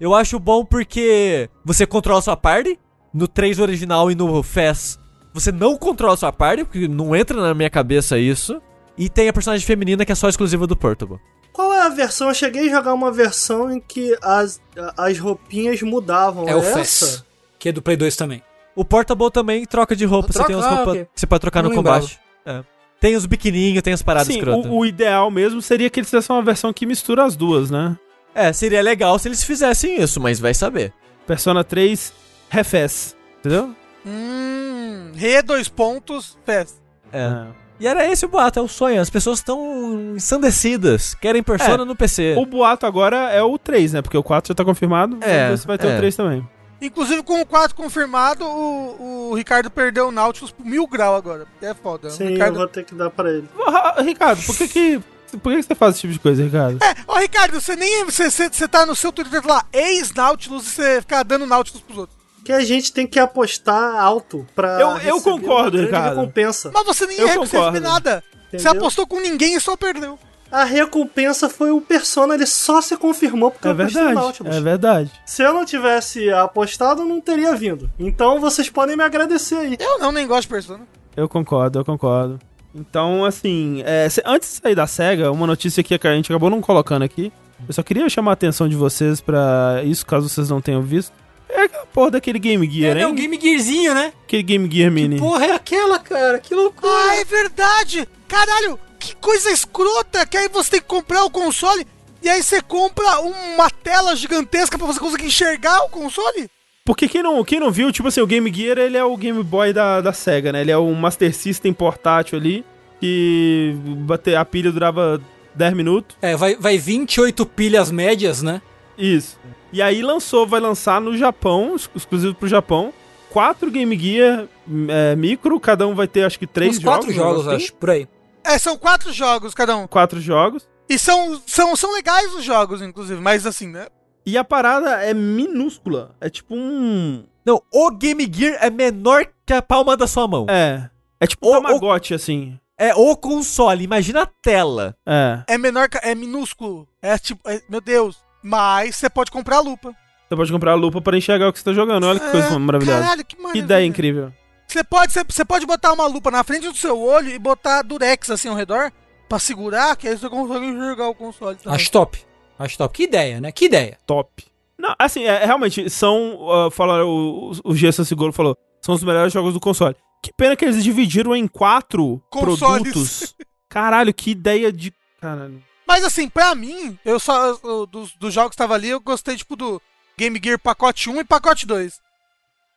Eu 0.00 0.14
acho 0.14 0.38
bom 0.38 0.64
porque 0.64 1.48
você 1.64 1.86
controla 1.86 2.20
sua 2.22 2.36
party. 2.36 2.78
No 3.14 3.26
3 3.28 3.58
original 3.60 4.10
e 4.10 4.14
no 4.14 4.42
FES, 4.42 4.98
você 5.32 5.50
não 5.52 5.76
controla 5.78 6.16
sua 6.18 6.32
party, 6.32 6.64
porque 6.64 6.86
não 6.88 7.14
entra 7.16 7.40
na 7.40 7.54
minha 7.54 7.70
cabeça 7.70 8.18
isso. 8.18 8.60
E 8.96 9.08
tem 9.08 9.28
a 9.28 9.32
personagem 9.32 9.66
feminina 9.66 10.04
que 10.04 10.12
é 10.12 10.14
só 10.14 10.28
exclusiva 10.28 10.66
do 10.66 10.76
Portable. 10.76 11.18
Qual 11.52 11.72
é 11.72 11.80
a 11.82 11.88
versão? 11.88 12.28
Eu 12.28 12.34
cheguei 12.34 12.68
a 12.68 12.76
jogar 12.76 12.92
uma 12.94 13.10
versão 13.12 13.70
em 13.72 13.80
que 13.80 14.16
as, 14.22 14.60
as 14.96 15.18
roupinhas 15.18 15.80
mudavam. 15.82 16.48
É 16.48 16.54
o 16.54 16.58
essa? 16.60 16.78
FES. 16.78 17.24
Que 17.58 17.68
é 17.70 17.72
do 17.72 17.80
Play 17.82 17.96
2 17.96 18.14
também. 18.16 18.42
O 18.74 18.84
Portable 18.84 19.30
também 19.30 19.64
troca 19.64 19.96
de 19.96 20.04
roupa, 20.04 20.28
você 20.28 20.34
Troca? 20.38 20.48
tem 20.52 20.58
as 20.58 20.64
Ah, 20.66 20.68
roupas 20.74 20.88
ok. 20.94 21.04
que 21.14 21.20
você 21.20 21.26
pode 21.26 21.40
trocar 21.40 21.62
Não 21.62 21.70
no 21.70 21.76
combate. 21.76 22.20
É. 22.44 22.62
Tem 23.00 23.16
os 23.16 23.24
biquininhos, 23.26 23.82
tem 23.82 23.92
as 23.92 24.02
paradas 24.02 24.26
Sim, 24.28 24.38
escrotas. 24.38 24.70
o, 24.70 24.74
o 24.78 24.84
ideal 24.86 25.30
mesmo 25.30 25.62
seria 25.62 25.88
que 25.88 25.98
eles 26.00 26.10
fizessem 26.10 26.34
uma 26.36 26.42
versão 26.42 26.72
que 26.72 26.84
mistura 26.86 27.24
as 27.24 27.34
duas, 27.36 27.70
né? 27.70 27.96
É, 28.34 28.52
seria 28.52 28.82
legal 28.82 29.18
se 29.18 29.28
eles 29.28 29.42
fizessem 29.42 30.00
isso, 30.00 30.20
mas 30.20 30.38
vai 30.38 30.52
saber. 30.52 30.92
Persona 31.26 31.64
3 31.64 32.12
refez, 32.50 33.16
entendeu? 33.38 33.74
Hum. 34.04 35.10
Re 35.14 35.40
dois 35.42 35.68
pontos, 35.68 36.36
FES. 36.44 36.80
É. 37.12 37.46
E 37.78 37.86
era 37.86 38.10
esse 38.10 38.24
o 38.24 38.28
boato, 38.28 38.58
é 38.58 38.62
o 38.62 38.68
sonho. 38.68 39.00
As 39.00 39.10
pessoas 39.10 39.38
estão 39.38 40.14
ensandecidas, 40.16 41.14
querem 41.14 41.42
Persona 41.42 41.82
É. 41.82 41.86
no 41.86 41.94
PC. 41.94 42.34
O 42.38 42.46
boato 42.46 42.86
agora 42.86 43.30
é 43.30 43.42
o 43.42 43.58
3, 43.58 43.92
né? 43.92 44.02
Porque 44.02 44.16
o 44.16 44.22
4 44.22 44.48
já 44.48 44.54
tá 44.54 44.64
confirmado. 44.64 45.18
É, 45.20 45.44
vamos 45.44 45.50
ver 45.50 45.58
se 45.58 45.66
vai 45.66 45.78
ter 45.78 45.88
é. 45.88 45.94
o 45.94 45.98
3 45.98 46.16
também. 46.16 46.48
Inclusive, 46.80 47.22
com 47.22 47.40
o 47.40 47.46
4 47.46 47.74
confirmado, 47.74 48.44
o, 48.44 49.30
o 49.30 49.34
Ricardo 49.34 49.70
perdeu 49.70 50.08
o 50.08 50.12
Nautilus 50.12 50.50
por 50.50 50.64
mil 50.64 50.86
grau 50.86 51.14
agora. 51.16 51.46
É 51.62 51.72
foda. 51.74 52.08
o 52.08 52.10
Sim, 52.10 52.28
Ricardo... 52.28 52.54
eu 52.54 52.58
vou 52.58 52.68
ter 52.68 52.84
que 52.84 52.94
dar 52.94 53.10
pra 53.10 53.30
ele. 53.30 53.48
Ah, 53.66 54.02
Ricardo, 54.02 54.42
por 54.42 54.56
que 54.56 54.68
que... 54.68 55.00
Por 55.42 55.52
que 55.52 55.56
que 55.56 55.62
você 55.64 55.74
faz 55.74 55.92
esse 55.94 56.02
tipo 56.02 56.12
de 56.12 56.20
coisa, 56.20 56.42
Ricardo? 56.42 56.78
É, 56.82 56.94
ó, 57.06 57.18
Ricardo, 57.18 57.60
você 57.60 57.74
nem. 57.74 58.04
Você, 58.04 58.30
você, 58.30 58.48
você 58.48 58.68
tá 58.68 58.86
no 58.86 58.94
seu 58.94 59.10
Twitter 59.10 59.44
lá, 59.44 59.66
ex-Nautilus, 59.72 60.66
e 60.66 60.70
você 60.70 61.00
fica 61.00 61.22
dando 61.24 61.46
Nautilus 61.46 61.82
pros 61.82 61.98
outros. 61.98 62.15
Que 62.46 62.52
a 62.52 62.64
gente 62.64 62.92
tem 62.92 63.06
que 63.06 63.18
apostar 63.18 63.96
alto 63.96 64.46
pra. 64.54 64.80
Eu- 64.80 64.96
eu 64.98 65.20
concordo, 65.20 65.78
Ricardo. 65.78 66.16
recompensa. 66.16 66.70
Mas 66.72 66.84
você 66.86 67.06
nem 67.06 67.18
Eu 67.18 67.26
recebeu 67.26 67.48
concordo. 67.50 67.80
nada. 67.80 68.24
Você 68.50 68.56
Entendeu? 68.56 68.72
apostou 68.80 69.06
com 69.06 69.20
ninguém 69.20 69.54
e 69.56 69.60
só 69.60 69.76
perdeu. 69.76 70.18
A 70.50 70.62
recompensa 70.62 71.48
foi 71.48 71.72
o 71.72 71.80
Persona, 71.80 72.34
ele 72.34 72.46
só 72.46 72.80
se 72.80 72.96
confirmou 72.96 73.50
porque 73.50 73.66
É 73.66 73.70
eu 73.72 73.74
verdade, 73.74 74.14
Nautilus. 74.14 74.54
é 74.56 74.60
verdade. 74.60 75.10
Se 75.26 75.42
eu 75.42 75.52
não 75.52 75.64
tivesse 75.64 76.30
apostado, 76.30 77.02
eu 77.02 77.06
não 77.06 77.20
teria 77.20 77.52
vindo. 77.56 77.90
Então 77.98 78.38
vocês 78.40 78.70
podem 78.70 78.96
me 78.96 79.02
agradecer 79.02 79.56
aí. 79.56 79.76
Eu 79.80 79.98
não, 79.98 80.12
nem 80.12 80.24
gosto 80.26 80.42
de 80.42 80.48
Persona. 80.48 80.86
Eu 81.16 81.28
concordo, 81.28 81.80
eu 81.80 81.84
concordo. 81.84 82.38
Então, 82.72 83.24
assim, 83.24 83.82
é, 83.84 84.08
se- 84.08 84.22
antes 84.24 84.48
de 84.54 84.60
sair 84.62 84.74
da 84.76 84.86
SEGA, 84.86 85.32
uma 85.32 85.46
notícia 85.48 85.80
aqui 85.80 85.98
que 85.98 86.06
a 86.06 86.14
gente 86.14 86.30
acabou 86.30 86.48
não 86.48 86.60
colocando 86.60 87.02
aqui. 87.02 87.32
Eu 87.66 87.74
só 87.74 87.82
queria 87.82 88.08
chamar 88.08 88.30
a 88.32 88.34
atenção 88.34 88.68
de 88.68 88.76
vocês 88.76 89.20
pra 89.20 89.80
isso, 89.84 90.06
caso 90.06 90.28
vocês 90.28 90.48
não 90.50 90.60
tenham 90.60 90.82
visto. 90.82 91.12
É 91.48 91.62
aquela 91.62 91.86
porra 91.86 92.10
daquele 92.12 92.38
Game 92.38 92.68
Gear, 92.70 92.96
É, 92.96 93.00
hein? 93.00 93.04
é 93.04 93.08
um 93.08 93.14
Game 93.14 93.38
Gearzinho, 93.40 93.94
né? 93.94 94.12
Aquele 94.24 94.42
Game 94.42 94.68
Gear 94.70 94.90
Mini. 94.90 95.18
Porra, 95.18 95.46
é 95.46 95.52
aquela, 95.52 95.98
cara. 95.98 96.38
Que 96.38 96.54
loucura. 96.54 96.92
Ah, 96.92 97.16
é 97.16 97.24
verdade! 97.24 98.08
Caralho, 98.28 98.78
que 98.98 99.14
coisa 99.16 99.50
escrota! 99.50 100.26
Que 100.26 100.36
aí 100.36 100.48
você 100.48 100.72
tem 100.72 100.80
que 100.80 100.86
comprar 100.86 101.24
o 101.24 101.30
console 101.30 101.86
e 102.22 102.28
aí 102.28 102.42
você 102.42 102.60
compra 102.60 103.20
uma 103.20 103.70
tela 103.70 104.16
gigantesca 104.16 104.76
pra 104.76 104.86
você 104.86 104.98
conseguir 104.98 105.26
enxergar 105.26 105.84
o 105.84 105.88
console? 105.88 106.48
Porque 106.84 107.08
quem 107.08 107.22
não, 107.22 107.42
quem 107.44 107.58
não 107.60 107.70
viu, 107.70 107.90
tipo 107.92 108.08
assim, 108.08 108.20
o 108.20 108.26
Game 108.26 108.52
Gear, 108.52 108.78
ele 108.78 108.96
é 108.96 109.04
o 109.04 109.16
Game 109.16 109.42
Boy 109.42 109.72
da, 109.72 110.00
da 110.00 110.12
SEGA, 110.12 110.52
né? 110.52 110.60
Ele 110.60 110.70
é 110.70 110.78
um 110.78 110.94
Master 110.94 111.34
System 111.34 111.72
portátil 111.72 112.38
ali, 112.38 112.64
que 113.00 113.74
bater, 114.04 114.36
a 114.36 114.44
pilha 114.44 114.70
durava 114.70 115.20
10 115.54 115.74
minutos. 115.74 116.16
É, 116.22 116.36
vai, 116.36 116.54
vai 116.56 116.78
28 116.78 117.44
pilhas 117.46 117.90
médias, 117.90 118.42
né? 118.42 118.60
Isso. 118.96 119.38
E 119.72 119.82
aí 119.82 120.02
lançou, 120.02 120.46
vai 120.46 120.60
lançar 120.60 121.00
no 121.00 121.16
Japão, 121.16 121.72
ex- 121.72 121.90
exclusivo 121.94 122.34
pro 122.34 122.48
Japão, 122.48 122.92
quatro 123.30 123.70
Game 123.70 123.98
Gear 123.98 124.46
é, 124.88 125.16
micro, 125.16 125.58
cada 125.60 125.86
um 125.86 125.94
vai 125.94 126.06
ter 126.08 126.24
acho 126.24 126.38
que 126.38 126.46
três 126.46 126.78
Uns 126.78 126.84
quatro 126.84 127.12
jogos. 127.12 127.16
jogos, 127.16 127.40
um 127.46 127.50
negócio 127.50 127.66
acho, 127.66 127.74
por 127.74 127.90
aí. 127.90 128.08
É, 128.44 128.58
são 128.58 128.76
quatro 128.78 129.12
jogos 129.12 129.52
cada 129.54 129.76
um. 129.76 129.86
Quatro 129.86 130.20
jogos. 130.20 130.68
E 130.88 130.98
são, 130.98 131.40
são, 131.46 131.74
são 131.74 131.92
legais 131.92 132.32
os 132.34 132.44
jogos, 132.44 132.80
inclusive, 132.80 133.20
mas 133.20 133.44
assim, 133.44 133.66
né? 133.68 133.88
E 134.24 134.38
a 134.38 134.44
parada 134.44 135.02
é 135.04 135.12
minúscula. 135.12 136.14
É 136.20 136.28
tipo 136.30 136.54
um. 136.54 137.24
Não, 137.44 137.62
o 137.72 137.90
Game 137.90 138.28
Gear 138.32 138.58
é 138.60 138.70
menor 138.70 139.26
que 139.44 139.52
a 139.52 139.62
palma 139.62 139.96
da 139.96 140.06
sua 140.06 140.26
mão. 140.28 140.46
É. 140.48 140.88
É 141.20 141.26
tipo 141.26 141.46
O- 141.46 141.50
um 141.50 141.62
Tamagotchi, 141.62 142.14
assim. 142.14 142.58
É 142.78 142.94
o 142.94 143.16
console, 143.16 143.82
imagina 143.84 144.22
a 144.22 144.26
tela. 144.26 144.94
É. 145.06 145.42
É 145.54 145.58
menor, 145.58 145.88
que- 145.88 145.98
é 146.02 146.14
minúsculo. 146.14 146.86
É 147.00 147.16
tipo, 147.18 147.40
é- 147.48 147.62
meu 147.68 147.80
Deus. 147.80 148.18
Mas 148.42 148.96
você 148.96 149.08
pode 149.10 149.30
comprar 149.30 149.56
a 149.56 149.60
lupa. 149.60 149.94
Você 150.28 150.36
pode 150.36 150.52
comprar 150.52 150.72
a 150.72 150.74
lupa 150.74 151.00
para 151.00 151.16
enxergar 151.16 151.48
o 151.48 151.52
que 151.52 151.58
você 151.58 151.64
tá 151.64 151.72
jogando. 151.72 152.04
Olha 152.04 152.18
que 152.20 152.30
coisa 152.30 152.48
É, 152.54 152.58
maravilhosa. 152.58 153.00
Caralho, 153.00 153.24
que 153.24 153.36
que 153.36 153.42
maravilha. 153.42 153.64
ideia 153.64 153.86
incrível. 153.86 154.32
Você 154.66 154.82
pode, 154.82 155.12
você, 155.12 155.22
você 155.24 155.44
pode 155.44 155.64
botar 155.66 155.92
uma 155.92 156.06
lupa 156.06 156.30
na 156.30 156.42
frente 156.42 156.68
do 156.68 156.76
seu 156.76 157.00
olho 157.00 157.28
e 157.30 157.38
botar 157.38 157.82
durex 157.82 158.30
assim 158.30 158.48
ao 158.48 158.56
redor 158.56 158.90
pra 159.28 159.38
segurar, 159.38 159.96
que 159.96 160.08
aí 160.08 160.18
você 160.18 160.28
consegue 160.28 160.66
enxergar 160.66 161.08
o 161.08 161.14
console 161.14 161.56
também. 161.56 161.74
Acho 161.74 161.90
top. 161.90 162.18
Acho 162.58 162.76
top. 162.78 162.94
Que 162.96 163.04
ideia, 163.04 163.40
né? 163.40 163.52
Que 163.52 163.66
ideia. 163.66 163.98
Top. 164.06 164.44
Não, 164.78 164.94
assim, 164.98 165.22
é, 165.24 165.44
realmente, 165.44 165.88
são. 165.88 166.36
Uh, 166.40 166.70
falaram, 166.70 167.08
o, 167.08 167.52
o 167.64 167.74
Gerson 167.76 168.04
Seguro 168.04 168.32
falou, 168.32 168.56
são 168.82 168.94
os 168.94 169.02
melhores 169.04 169.32
jogos 169.32 169.54
do 169.54 169.60
console. 169.60 169.94
Que 170.22 170.32
pena 170.32 170.56
que 170.56 170.64
eles 170.64 170.82
dividiram 170.82 171.34
em 171.36 171.46
quatro 171.46 172.20
Consoles. 172.28 172.82
produtos. 172.82 173.34
Caralho, 173.70 174.12
que 174.12 174.30
ideia 174.32 174.72
de. 174.72 174.92
Caralho. 175.20 175.62
Mas 175.86 176.04
assim, 176.04 176.28
pra 176.28 176.54
mim, 176.54 176.98
eu 177.04 177.18
só. 177.20 177.58
eu- 177.62 177.86
dos, 177.86 178.12
dos 178.18 178.32
jogos 178.34 178.50
que 178.50 178.56
tava 178.56 178.74
ali, 178.74 178.88
eu 178.90 179.00
gostei, 179.00 179.36
tipo, 179.36 179.54
do 179.56 179.80
Game 180.18 180.40
Gear 180.42 180.58
pacote 180.58 181.08
1 181.10 181.20
e 181.20 181.24
pacote 181.24 181.66
2. 181.66 181.94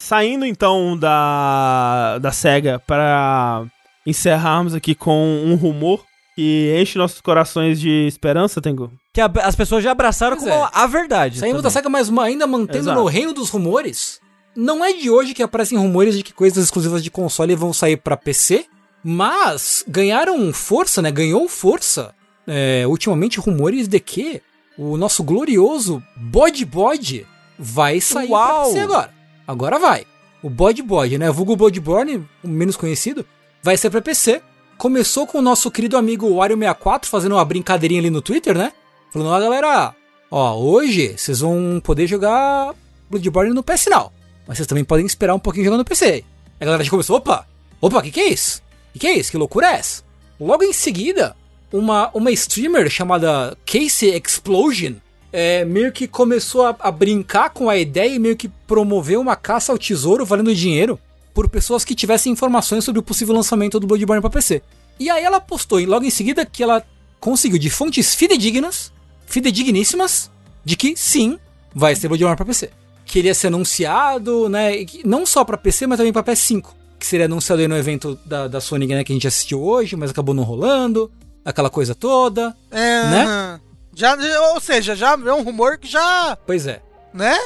Saindo 0.01 0.45
então 0.45 0.97
da, 0.97 2.17
da 2.19 2.31
SEGA 2.31 2.79
para 2.79 3.65
encerrarmos 4.05 4.73
aqui 4.73 4.95
com 4.95 5.43
um 5.45 5.55
rumor 5.55 6.03
que 6.35 6.73
enche 6.79 6.97
nossos 6.97 7.19
corações 7.19 7.79
de 7.79 8.07
esperança, 8.07 8.61
Tengu. 8.61 8.91
Que 9.13 9.19
a- 9.19 9.31
as 9.43 9.55
pessoas 9.55 9.83
já 9.83 9.91
abraçaram 9.91 10.37
Pois 10.37 10.49
como 10.49 10.65
é. 10.65 10.69
a 10.73 10.87
verdade. 10.87 11.39
Saindo 11.39 11.61
da 11.61 11.69
saga, 11.69 11.89
mas 11.89 12.09
ainda 12.17 12.47
mantendo 12.47 12.77
Exato. 12.85 12.99
no 12.99 13.05
reino 13.07 13.33
dos 13.33 13.49
rumores. 13.49 14.19
Não 14.55 14.83
é 14.85 14.93
de 14.93 15.09
hoje 15.09 15.33
que 15.33 15.43
aparecem 15.43 15.77
rumores 15.77 16.15
de 16.15 16.23
que 16.23 16.33
coisas 16.33 16.63
exclusivas 16.63 17.03
de 17.03 17.11
console 17.11 17.55
vão 17.55 17.73
sair 17.73 17.97
pra 17.97 18.15
PC. 18.15 18.65
Mas 19.03 19.83
ganharam 19.87 20.51
força, 20.53 21.01
né? 21.01 21.11
Ganhou 21.11 21.47
força 21.49 22.13
é, 22.49 22.85
ultimamente 22.87 23.39
rumores 23.39 23.87
de 23.87 23.99
que 23.99 24.41
o 24.77 24.97
nosso 24.97 25.23
glorioso 25.23 26.01
Bode 26.15 26.65
Bode 26.65 27.27
vai 27.57 28.01
sair 28.01 28.29
Uau! 28.29 28.45
pra 28.45 28.63
PC 28.65 28.79
agora. 28.79 29.13
Agora 29.47 29.79
vai. 29.79 30.05
O 30.41 30.49
Bode 30.49 30.81
Bode, 30.81 31.17
né? 31.17 31.29
Vulgo 31.29 31.55
Bloodborne, 31.55 32.25
o 32.43 32.47
menos 32.47 32.75
conhecido, 32.75 33.25
vai 33.61 33.77
ser 33.77 33.89
pra 33.89 34.01
PC. 34.01 34.41
Começou 34.77 35.27
com 35.27 35.39
o 35.39 35.41
nosso 35.41 35.69
querido 35.69 35.97
amigo 35.97 36.27
Wario64 36.29 37.05
fazendo 37.05 37.33
uma 37.33 37.43
brincadeirinha 37.43 37.99
ali 37.99 38.09
no 38.09 38.21
Twitter, 38.21 38.57
né? 38.57 38.71
Falando, 39.11 39.31
ó 39.31 39.39
galera, 39.39 39.93
ó, 40.31 40.55
hoje 40.55 41.17
vocês 41.17 41.41
vão 41.41 41.81
poder 41.83 42.07
jogar 42.07 42.73
Bloodborne 43.09 43.53
no 43.53 43.63
PS 43.63 43.87
Now. 43.87 44.11
Mas 44.47 44.57
vocês 44.57 44.67
também 44.67 44.85
podem 44.85 45.05
esperar 45.05 45.35
um 45.35 45.39
pouquinho 45.39 45.65
jogando 45.65 45.79
no 45.79 45.85
PC. 45.85 46.23
A 46.59 46.65
galera 46.65 46.83
já 46.83 46.89
começou, 46.89 47.17
opa, 47.17 47.45
opa, 47.81 48.01
que 48.01 48.11
que 48.11 48.19
é 48.21 48.29
isso? 48.29 48.61
Que 48.93 48.99
que 48.99 49.07
é 49.07 49.17
isso? 49.17 49.31
Que 49.31 49.37
loucura 49.37 49.67
é 49.67 49.75
essa? 49.75 50.03
Logo 50.39 50.63
em 50.63 50.71
seguida, 50.71 51.35
uma, 51.71 52.09
uma 52.13 52.31
streamer 52.31 52.89
chamada 52.89 53.57
Casey 53.65 54.19
Explosion 54.23 54.95
é, 55.31 55.63
meio 55.63 55.91
que 55.91 56.07
começou 56.07 56.65
a, 56.65 56.75
a 56.79 56.91
brincar 56.91 57.51
com 57.51 57.69
a 57.69 57.77
ideia 57.77 58.15
e 58.15 58.19
meio 58.19 58.35
que 58.35 58.47
promoveu 58.67 59.21
uma 59.21 59.35
caça 59.35 59.71
ao 59.71 59.77
tesouro 59.77 60.25
valendo 60.25 60.53
dinheiro 60.53 60.99
por 61.33 61.47
pessoas 61.47 61.85
que 61.85 61.95
tivessem 61.95 62.33
informações 62.33 62.83
sobre 62.83 62.99
o 62.99 63.03
possível 63.03 63.35
lançamento 63.35 63.79
do 63.79 63.87
Bloodborne 63.87 64.21
para 64.21 64.29
PC. 64.29 64.61
E 64.99 65.09
aí 65.09 65.23
ela 65.23 65.39
postou 65.39 65.79
logo 65.85 66.05
em 66.05 66.09
seguida 66.09 66.45
que 66.45 66.63
ela 66.63 66.83
conseguiu 67.19 67.59
de 67.59 67.69
fontes 67.69 68.15
fidedignas, 68.15 68.91
fidedigníssimas, 69.25 70.29
de 70.65 70.75
que 70.75 70.95
sim, 70.97 71.37
vai 71.73 71.95
ser 71.95 72.07
Bloodborne 72.07 72.35
para 72.35 72.45
PC. 72.45 72.71
Que 73.05 73.19
ele 73.19 73.27
ia 73.27 73.33
ser 73.33 73.47
anunciado, 73.47 74.49
né, 74.49 74.85
não 75.05 75.25
só 75.25 75.43
para 75.43 75.57
PC, 75.57 75.87
mas 75.87 75.97
também 75.97 76.11
para 76.11 76.23
PS5. 76.23 76.65
Que 76.99 77.05
seria 77.05 77.27
anunciado 77.27 77.61
aí 77.61 77.67
no 77.67 77.77
evento 77.77 78.19
da, 78.25 78.47
da 78.47 78.59
Sony, 78.59 78.87
né, 78.87 79.03
que 79.03 79.11
a 79.11 79.15
gente 79.15 79.27
assistiu 79.27 79.63
hoje, 79.63 79.95
mas 79.95 80.11
acabou 80.11 80.35
não 80.35 80.43
rolando, 80.43 81.09
aquela 81.49 81.69
coisa 81.69 81.93
toda. 81.95 82.55
É, 82.71 83.03
Né? 83.05 83.59
já, 83.95 84.15
ou 84.53 84.59
seja, 84.61 84.95
já 84.95 85.11
é 85.13 85.33
um 85.33 85.41
rumor 85.43 85.77
que 85.77 85.87
já, 85.87 86.37
Pois 86.45 86.65
é. 86.67 86.81
né? 87.13 87.37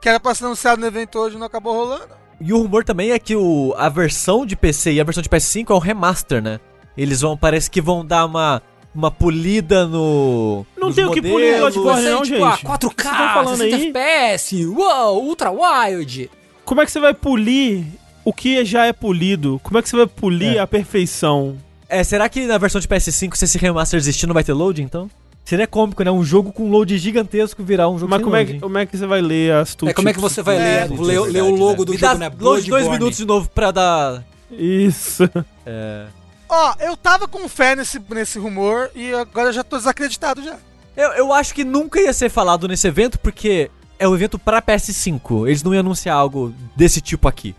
Que 0.00 0.08
era 0.08 0.18
pra 0.18 0.34
ser 0.34 0.44
anunciado 0.46 0.80
no 0.80 0.86
evento 0.86 1.18
hoje 1.18 1.36
e 1.36 1.38
não 1.38 1.46
acabou 1.46 1.74
rolando. 1.74 2.08
E 2.40 2.52
o 2.54 2.58
rumor 2.62 2.84
também 2.84 3.10
é 3.10 3.18
que 3.18 3.36
o, 3.36 3.74
a 3.76 3.88
versão 3.90 4.46
de 4.46 4.56
PC 4.56 4.92
e 4.92 5.00
a 5.00 5.04
versão 5.04 5.22
de 5.22 5.28
PS5 5.28 5.70
é 5.70 5.74
um 5.74 5.78
remaster, 5.78 6.42
né? 6.42 6.58
Eles 6.96 7.20
vão, 7.20 7.36
parece 7.36 7.70
que 7.70 7.82
vão 7.82 8.04
dar 8.04 8.24
uma, 8.24 8.62
uma 8.94 9.10
polida 9.10 9.86
no. 9.86 10.64
Não 10.76 10.88
nos 10.88 10.96
tem 10.96 11.04
o 11.04 11.12
que 11.12 11.20
polir, 11.20 11.52
modelos. 11.60 11.74
Bloodborne, 11.74 12.08
não, 12.08 12.22
tipo, 12.22 12.44
ah, 12.44 12.50
gente. 12.52 12.64
4K, 12.66 13.02
Vocês 13.02 13.12
estão 13.12 13.28
falando 13.34 13.56
60 13.58 13.76
aí? 13.76 13.86
FPS, 13.90 14.66
uou, 14.66 15.22
Ultra 15.24 15.50
Wild. 15.50 16.30
Como 16.64 16.80
é 16.80 16.86
que 16.86 16.90
você 16.92 17.00
vai 17.00 17.12
polir 17.12 17.84
o 18.24 18.32
que 18.32 18.64
já 18.64 18.86
é 18.86 18.92
polido? 18.94 19.60
Como 19.62 19.78
é 19.78 19.82
que 19.82 19.88
você 19.90 19.96
vai 19.96 20.06
polir 20.06 20.56
É. 20.56 20.60
a 20.60 20.66
perfeição? 20.66 21.58
É, 21.90 22.04
será 22.04 22.28
que 22.28 22.46
na 22.46 22.56
versão 22.58 22.80
de 22.80 22.86
PS5, 22.88 23.34
se 23.36 23.44
esse 23.44 23.58
remaster 23.58 23.98
existir, 23.98 24.26
não 24.26 24.34
vai 24.34 24.44
ter 24.44 24.52
load, 24.52 24.82
então? 24.82 25.10
Seria 25.44 25.66
cômico, 25.66 26.04
né? 26.04 26.10
Um 26.10 26.22
jogo 26.22 26.52
com 26.52 26.70
load 26.70 26.96
gigantesco 26.96 27.64
virar 27.64 27.88
um 27.88 27.98
jogo 27.98 28.08
Mas 28.10 28.18
sem 28.18 28.24
como 28.24 28.36
é, 28.36 28.38
load, 28.38 28.46
que, 28.50 28.54
hein? 28.54 28.60
como 28.60 28.78
é 28.78 28.86
que 28.86 28.96
você 28.96 29.06
vai 29.06 29.20
ler 29.20 29.52
as 29.54 29.72
É, 29.72 29.76
tutas? 29.76 29.94
como 29.94 30.08
é 30.08 30.12
que 30.12 30.20
você 30.20 30.42
vai 30.42 30.56
É, 30.56 30.86
ler, 30.86 31.00
ler, 31.00 31.16
é 31.16 31.20
ler 31.20 31.42
o 31.42 31.50
logo 31.50 31.80
né? 31.80 31.86
do 31.86 31.92
Me 31.92 31.98
jogo, 31.98 32.12
dá 32.12 32.18
né? 32.18 32.30
dois, 32.30 32.64
dois 32.66 32.88
minutos 32.88 33.18
de 33.18 33.24
novo 33.24 33.48
pra 33.48 33.70
dar... 33.70 34.24
Isso. 34.50 35.28
É... 35.66 36.06
Ó, 36.48 36.74
eu 36.80 36.96
tava 36.96 37.26
com 37.28 37.48
fé 37.48 37.74
nesse, 37.76 38.00
nesse 38.10 38.38
rumor 38.38 38.90
e 38.94 39.12
agora 39.14 39.48
eu 39.48 39.52
já 39.52 39.62
tô 39.64 39.76
desacreditado 39.76 40.42
já. 40.42 40.56
Eu, 40.96 41.10
eu 41.12 41.32
acho 41.32 41.54
que 41.54 41.64
nunca 41.64 42.00
ia 42.00 42.12
ser 42.12 42.28
falado 42.28 42.66
nesse 42.68 42.86
evento, 42.88 43.18
porque 43.18 43.70
é 43.98 44.08
um 44.08 44.14
evento 44.14 44.38
pra 44.38 44.60
PS5. 44.60 45.46
Eles 45.46 45.62
não 45.62 45.72
iam 45.72 45.80
anunciar 45.80 46.16
algo 46.16 46.52
desse 46.76 47.00
tipo 47.00 47.26
aqui. 47.28 47.54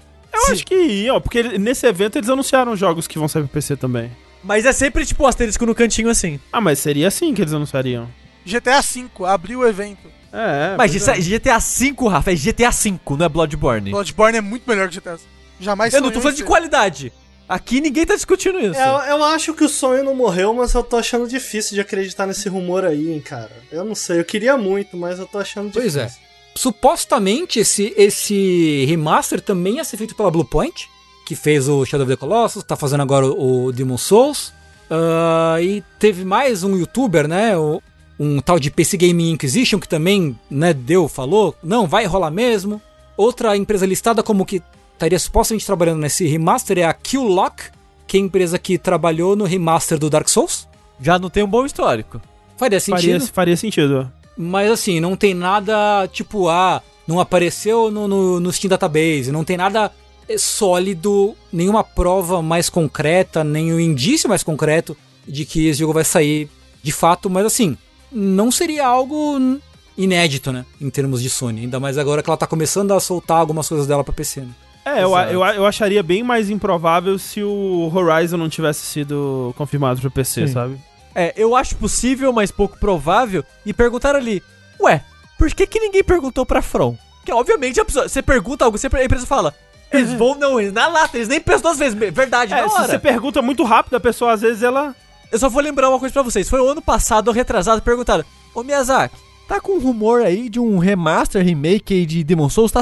Eu 0.47 0.53
acho 0.53 0.65
que 0.65 0.75
ia, 0.75 1.13
ó, 1.13 1.19
porque 1.19 1.43
nesse 1.57 1.85
evento 1.87 2.17
eles 2.17 2.29
anunciaram 2.29 2.75
jogos 2.75 3.07
que 3.07 3.17
vão 3.19 3.27
sair 3.27 3.43
pro 3.43 3.51
PC 3.51 3.75
também. 3.75 4.11
Mas 4.43 4.65
é 4.65 4.71
sempre 4.73 5.05
tipo 5.05 5.25
asterisco 5.25 5.65
no 5.65 5.75
cantinho 5.75 6.09
assim. 6.09 6.39
Ah, 6.51 6.59
mas 6.61 6.79
seria 6.79 7.07
assim 7.07 7.33
que 7.33 7.41
eles 7.41 7.53
anunciariam. 7.53 8.09
GTA 8.45 8.81
V, 8.81 9.07
abriu 9.25 9.59
o 9.59 9.67
evento. 9.67 10.09
É, 10.33 10.75
Mas 10.77 10.91
pois 10.91 10.95
isso 10.95 11.11
é. 11.11 11.17
é 11.17 11.21
GTA 11.21 11.59
V, 11.59 11.93
Rafa, 12.09 12.31
é 12.31 12.35
GTA 12.35 12.71
V, 12.71 12.99
não 13.17 13.25
é 13.25 13.29
Bloodborne. 13.29 13.91
Bloodborne 13.91 14.37
é 14.37 14.41
muito 14.41 14.63
melhor 14.67 14.87
que 14.89 14.95
GTA 14.99 15.17
V. 15.17 15.23
Jamais 15.59 15.93
Eu 15.93 16.01
não 16.01 16.09
tô 16.09 16.21
falando 16.21 16.37
de 16.37 16.43
qualidade. 16.43 17.11
Aqui 17.47 17.81
ninguém 17.81 18.05
tá 18.05 18.15
discutindo 18.15 18.57
isso. 18.59 18.79
Eu, 18.79 19.17
eu 19.17 19.23
acho 19.25 19.53
que 19.53 19.63
o 19.65 19.69
sonho 19.69 20.05
não 20.05 20.15
morreu, 20.15 20.53
mas 20.53 20.73
eu 20.73 20.81
tô 20.81 20.95
achando 20.95 21.27
difícil 21.27 21.75
de 21.75 21.81
acreditar 21.81 22.25
nesse 22.25 22.47
rumor 22.47 22.85
aí, 22.85 23.11
hein, 23.11 23.19
cara. 23.19 23.51
Eu 23.69 23.83
não 23.83 23.93
sei, 23.93 24.19
eu 24.19 24.25
queria 24.25 24.57
muito, 24.57 24.95
mas 24.95 25.19
eu 25.19 25.27
tô 25.27 25.37
achando 25.37 25.69
Pois 25.69 25.93
difícil. 25.93 26.01
é. 26.01 26.30
Supostamente 26.55 27.59
esse, 27.59 27.93
esse 27.97 28.85
remaster 28.87 29.41
também 29.41 29.77
ia 29.77 29.83
ser 29.83 29.97
feito 29.97 30.15
pela 30.15 30.29
Bluepoint, 30.29 30.87
que 31.25 31.35
fez 31.35 31.67
o 31.67 31.85
Shadow 31.85 32.05
of 32.05 32.13
the 32.13 32.17
Colossus, 32.19 32.63
tá 32.63 32.75
fazendo 32.75 33.01
agora 33.01 33.25
o, 33.25 33.65
o 33.65 33.71
Demon 33.71 33.97
Souls. 33.97 34.53
Ah, 34.89 35.57
e 35.61 35.81
teve 35.97 36.25
mais 36.25 36.63
um 36.63 36.75
youtuber, 36.75 37.27
né? 37.27 37.57
o- 37.57 37.81
um 38.19 38.39
tal 38.39 38.59
de 38.59 38.69
PC 38.69 38.97
Gaming 38.97 39.31
Inquisition, 39.31 39.79
que 39.79 39.87
também 39.87 40.37
né, 40.49 40.73
deu, 40.73 41.07
falou, 41.07 41.55
não, 41.63 41.87
vai 41.87 42.05
rolar 42.05 42.29
mesmo. 42.29 42.79
Outra 43.17 43.57
empresa 43.57 43.85
listada 43.85 44.21
como 44.21 44.45
que 44.45 44.61
estaria 44.93 45.17
supostamente 45.17 45.65
trabalhando 45.65 45.99
nesse 46.01 46.27
remaster 46.27 46.77
é 46.77 46.83
a 46.83 46.93
Qlock, 46.93 47.63
que 48.05 48.17
é 48.17 48.19
a 48.19 48.23
empresa 48.23 48.59
que 48.59 48.77
trabalhou 48.77 49.35
no 49.35 49.45
remaster 49.45 49.97
do 49.97 50.09
Dark 50.09 50.27
Souls. 50.29 50.67
Já 51.01 51.17
não 51.17 51.29
tem 51.31 51.41
um 51.43 51.47
bom 51.47 51.65
histórico. 51.65 52.21
Faria 52.57 52.79
sentido. 52.79 53.01
Faria, 53.21 53.33
faria 53.33 53.57
sentido. 53.57 54.11
Mas 54.37 54.71
assim, 54.71 54.99
não 54.99 55.15
tem 55.15 55.33
nada 55.33 56.07
tipo, 56.07 56.49
ah, 56.49 56.81
não 57.07 57.19
apareceu 57.19 57.91
no, 57.91 58.07
no, 58.07 58.39
no 58.39 58.53
Steam 58.53 58.69
Database, 58.69 59.31
não 59.31 59.43
tem 59.43 59.57
nada 59.57 59.91
eh, 60.27 60.37
sólido, 60.37 61.35
nenhuma 61.51 61.83
prova 61.83 62.41
mais 62.41 62.69
concreta, 62.69 63.43
nenhum 63.43 63.79
indício 63.79 64.29
mais 64.29 64.43
concreto 64.43 64.95
de 65.27 65.45
que 65.45 65.67
esse 65.67 65.79
jogo 65.79 65.93
vai 65.93 66.03
sair 66.03 66.49
de 66.81 66.91
fato, 66.91 67.29
mas 67.29 67.45
assim, 67.45 67.77
não 68.11 68.51
seria 68.51 68.87
algo 68.87 69.59
inédito, 69.97 70.51
né, 70.51 70.65
em 70.79 70.89
termos 70.89 71.21
de 71.21 71.29
Sony, 71.29 71.61
ainda 71.61 71.79
mais 71.79 71.97
agora 71.97 72.23
que 72.23 72.29
ela 72.29 72.37
tá 72.37 72.47
começando 72.47 72.91
a 72.93 72.99
soltar 72.99 73.37
algumas 73.37 73.67
coisas 73.67 73.85
dela 73.85 74.03
pra 74.03 74.13
PC, 74.13 74.41
né? 74.41 74.51
É, 74.83 75.03
eu, 75.03 75.15
eu, 75.15 75.43
eu 75.43 75.65
acharia 75.65 76.01
bem 76.01 76.23
mais 76.23 76.49
improvável 76.49 77.19
se 77.19 77.43
o 77.43 77.91
Horizon 77.93 78.37
não 78.37 78.49
tivesse 78.49 78.83
sido 78.83 79.53
confirmado 79.55 80.01
pro 80.01 80.09
PC, 80.09 80.47
Sim. 80.47 80.53
sabe? 80.53 80.77
É, 81.13 81.33
eu 81.35 81.55
acho 81.55 81.75
possível, 81.75 82.31
mas 82.31 82.51
pouco 82.51 82.77
provável. 82.77 83.43
E 83.65 83.73
perguntaram 83.73 84.19
ali, 84.19 84.41
ué, 84.79 85.03
por 85.37 85.49
que, 85.53 85.67
que 85.67 85.79
ninguém 85.79 86.03
perguntou 86.03 86.45
pra 86.45 86.61
From? 86.61 86.95
Porque 87.17 87.31
obviamente 87.33 87.79
a 87.79 87.85
pessoa, 87.85 88.07
você 88.09 88.21
pergunta 88.21 88.65
algo, 88.65 88.77
sempre 88.77 89.01
a 89.01 89.05
empresa 89.05 89.25
fala, 89.27 89.53
eles 89.91 90.13
vão, 90.13 90.35
não, 90.35 90.59
eles 90.59 90.71
na 90.73 90.87
lata, 90.87 91.17
eles 91.17 91.27
nem 91.27 91.39
pensam 91.39 91.61
duas 91.63 91.77
vezes, 91.77 91.93
verdade, 92.13 92.53
É, 92.53 92.61
na 92.61 92.69
se 92.69 92.75
hora. 92.75 92.87
você 92.87 92.99
pergunta 92.99 93.41
muito 93.41 93.63
rápido, 93.63 93.95
a 93.95 93.99
pessoa 93.99 94.33
às 94.33 94.41
vezes 94.41 94.63
ela. 94.63 94.95
Eu 95.31 95.37
só 95.39 95.49
vou 95.49 95.61
lembrar 95.61 95.89
uma 95.89 95.99
coisa 95.99 96.11
pra 96.13 96.23
vocês. 96.23 96.49
Foi 96.49 96.59
o 96.59 96.67
ano 96.67 96.81
passado, 96.81 97.27
ou 97.27 97.33
retrasado, 97.33 97.81
perguntaram: 97.81 98.23
Ô 98.55 98.63
Miyazaki, 98.63 99.15
tá 99.47 99.59
com 99.61 99.73
um 99.73 99.79
rumor 99.79 100.21
aí 100.21 100.49
de 100.49 100.59
um 100.59 100.77
remaster, 100.77 101.43
remake 101.43 101.93
aí 101.93 102.05
de 102.05 102.23
Demon 102.23 102.49
Souls? 102.49 102.71
Tá, 102.71 102.81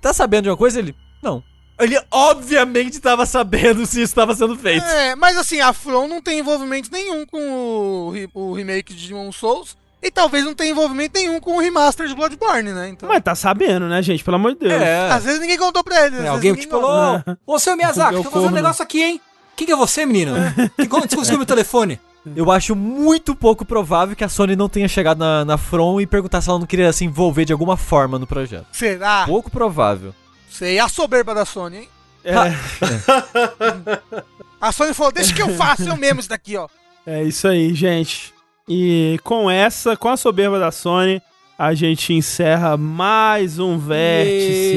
tá 0.00 0.12
sabendo 0.12 0.44
de 0.44 0.50
uma 0.50 0.56
coisa? 0.56 0.78
Ele, 0.78 0.94
não. 1.22 1.42
Ele 1.80 1.98
obviamente 2.10 3.00
tava 3.00 3.24
sabendo 3.26 3.86
se 3.86 4.02
isso 4.02 4.14
tava 4.14 4.34
sendo 4.34 4.56
feito. 4.56 4.84
É, 4.84 5.14
mas 5.16 5.36
assim, 5.36 5.60
a 5.60 5.72
From 5.72 6.06
não 6.08 6.20
tem 6.20 6.38
envolvimento 6.38 6.90
nenhum 6.92 7.24
com 7.26 7.38
o, 7.40 8.14
o 8.34 8.52
remake 8.52 8.94
de 8.94 9.08
Demon 9.08 9.32
Souls. 9.32 9.76
E 10.02 10.10
talvez 10.10 10.44
não 10.44 10.54
tenha 10.54 10.70
envolvimento 10.70 11.18
nenhum 11.18 11.38
com 11.40 11.56
o 11.56 11.60
remaster 11.60 12.08
de 12.08 12.14
Bloodborne, 12.14 12.72
né? 12.72 12.88
Então, 12.88 13.06
Mas 13.06 13.22
tá 13.22 13.34
sabendo, 13.34 13.86
né, 13.86 14.00
gente? 14.00 14.24
Pelo 14.24 14.36
amor 14.36 14.54
de 14.54 14.60
Deus. 14.60 14.80
É. 14.80 15.10
às 15.10 15.24
vezes 15.24 15.40
ninguém 15.40 15.58
contou 15.58 15.84
pra 15.84 16.06
eles. 16.06 16.20
às 16.20 16.24
É, 16.24 16.28
alguém 16.28 16.54
tipo 16.54 16.80
falou, 16.80 17.22
ô 17.46 17.58
seu 17.58 17.76
Miyazaki, 17.76 18.14
Eu 18.14 18.22
tô 18.22 18.30
fazendo 18.30 18.38
um 18.38 18.42
corno. 18.44 18.56
negócio 18.56 18.82
aqui, 18.82 19.02
hein? 19.02 19.20
Quem 19.54 19.66
que 19.66 19.72
é 19.74 19.76
você, 19.76 20.06
menino? 20.06 20.32
Que 20.78 20.88
como 20.88 21.06
você 21.06 21.14
conseguiu 21.14 21.38
meu 21.38 21.46
telefone? 21.46 22.00
Eu 22.34 22.50
acho 22.50 22.74
muito 22.74 23.34
pouco 23.34 23.64
provável 23.64 24.16
que 24.16 24.24
a 24.24 24.28
Sony 24.28 24.56
não 24.56 24.68
tenha 24.70 24.88
chegado 24.88 25.18
na, 25.18 25.44
na 25.44 25.58
From 25.58 26.00
e 26.00 26.06
perguntar 26.06 26.40
se 26.40 26.48
ela 26.48 26.58
não 26.58 26.66
queria 26.66 26.92
se 26.92 27.04
envolver 27.04 27.44
de 27.44 27.52
alguma 27.52 27.76
forma 27.76 28.18
no 28.18 28.26
projeto. 28.26 28.66
Será? 28.72 29.24
Pouco 29.26 29.50
provável. 29.50 30.14
Sei, 30.50 30.78
a 30.78 30.88
soberba 30.88 31.34
da 31.34 31.44
Sony, 31.44 31.78
hein? 31.78 31.88
É, 32.24 32.34
A 34.60 34.72
Sony 34.72 34.92
falou, 34.92 35.10
deixa 35.12 35.32
que 35.32 35.40
eu 35.40 35.48
faço 35.56 35.88
eu 35.88 35.96
mesmo 35.96 36.20
isso 36.20 36.28
daqui, 36.28 36.56
ó. 36.56 36.68
é 37.06 37.22
isso 37.22 37.48
aí, 37.48 37.74
gente. 37.74 38.34
E 38.68 39.18
com 39.24 39.50
essa, 39.50 39.96
com 39.96 40.08
a 40.08 40.16
soberba 40.16 40.58
da 40.58 40.70
Sony, 40.70 41.22
a 41.58 41.72
gente 41.74 42.12
encerra 42.12 42.76
mais 42.76 43.58
um 43.58 43.78
vértice. 43.78 44.74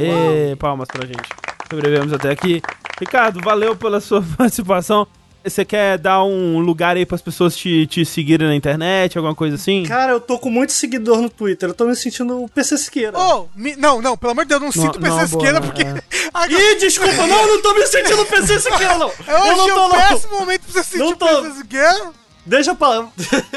Yay! 0.00 0.50
Ê, 0.52 0.56
palmas 0.56 0.88
pra 0.88 1.06
gente. 1.06 1.22
Sobrevivemos 1.70 2.12
até 2.12 2.30
aqui. 2.30 2.60
Ricardo, 2.98 3.40
valeu 3.40 3.76
pela 3.76 4.00
sua 4.00 4.22
participação. 4.36 5.06
Você 5.44 5.64
quer 5.64 5.98
dar 5.98 6.24
um 6.24 6.58
lugar 6.58 6.96
aí 6.96 7.04
pras 7.04 7.20
pessoas 7.20 7.54
te, 7.54 7.86
te 7.86 8.04
seguirem 8.04 8.48
na 8.48 8.54
internet, 8.56 9.18
alguma 9.18 9.34
coisa 9.34 9.56
assim? 9.56 9.82
Cara, 9.84 10.12
eu 10.12 10.20
tô 10.20 10.38
com 10.38 10.48
muito 10.50 10.72
seguidor 10.72 11.20
no 11.20 11.28
Twitter. 11.28 11.68
Eu 11.68 11.74
tô 11.74 11.84
me 11.84 11.94
sentindo 11.94 12.42
o 12.44 12.48
PC 12.48 12.78
Siqueira. 12.78 13.18
Ô, 13.18 13.46
me- 13.54 13.76
não, 13.76 14.00
não, 14.00 14.16
pelo 14.16 14.32
amor 14.32 14.44
de 14.44 14.48
Deus, 14.48 14.62
não 14.62 14.72
sinto 14.72 14.98
não, 14.98 15.16
PC 15.18 15.26
boa, 15.36 15.42
esquerda, 15.44 15.60
né? 15.60 15.66
porque... 15.66 15.82
É. 15.82 16.02
Agora- 16.32 16.72
Ih, 16.72 16.74
desculpa, 16.76 17.26
não, 17.26 17.40
eu 17.42 17.46
não 17.48 17.62
tô 17.62 17.74
me 17.74 17.86
sentindo 17.86 18.22
o 18.22 18.26
PC 18.26 18.60
Siqueira, 18.60 18.96
não. 18.98 19.08
Hoje 19.20 19.20
Eu 19.28 19.56
não 19.56 19.68
é 19.68 19.74
tô, 19.74 19.88
não. 19.88 19.90
péssimo 20.08 20.38
momento 20.40 20.60
pra 20.62 20.72
você 20.72 20.82
sentir 20.84 20.98
Não 20.98 21.08
o 21.10 21.16
tô. 21.16 21.26
PC 21.42 21.48
esquerda. 21.60 22.10
Deixa 22.46 22.74
pra. 22.74 23.06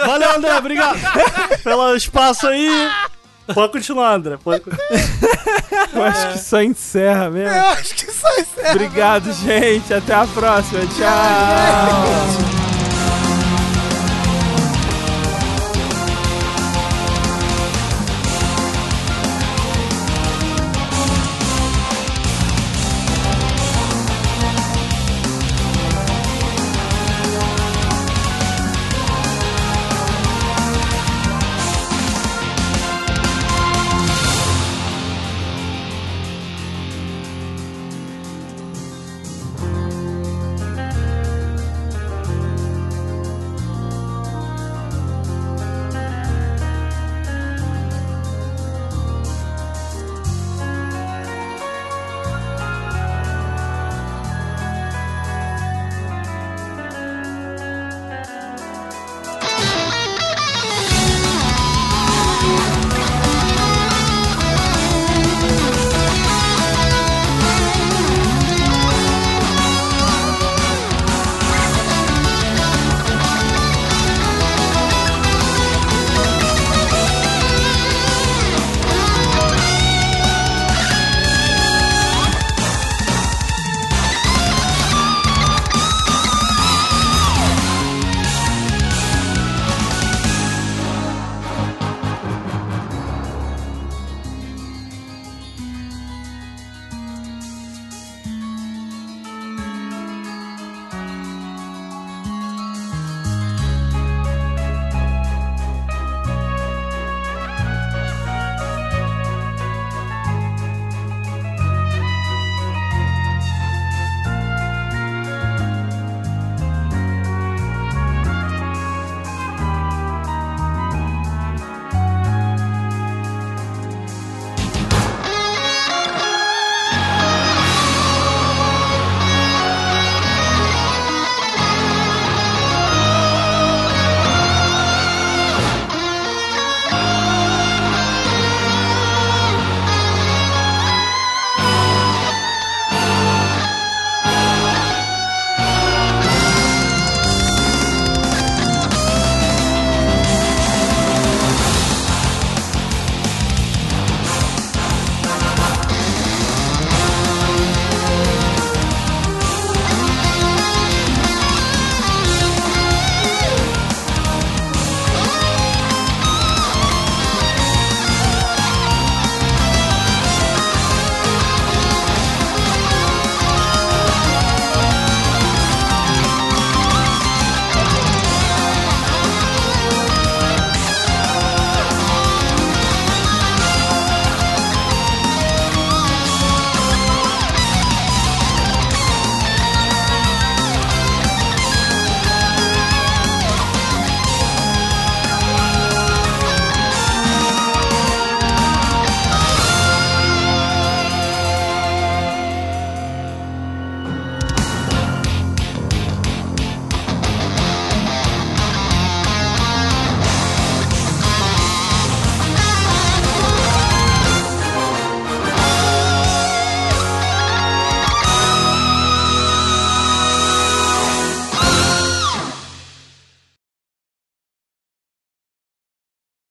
Valeu, 0.06 0.32
André, 0.38 0.56
obrigado 0.57 0.98
pelo 1.64 1.95
espaço 1.95 2.48
aí. 2.48 2.69
Pode 3.53 3.72
continuar, 3.72 4.16
André. 4.16 4.38
Pode 4.38 4.61
continuar. 4.61 4.88
Eu 5.93 6.03
acho 6.03 6.34
que 6.34 6.40
só 6.40 6.61
encerra 6.61 7.30
mesmo. 7.30 7.56
Eu 7.56 7.66
acho 7.67 7.95
que 7.95 8.11
só 8.11 8.27
é. 8.30 8.72
Obrigado, 8.72 9.32
gente. 9.34 9.93
Até 9.93 10.14
a 10.14 10.27
próxima. 10.27 10.82
Tchau. 10.82 12.67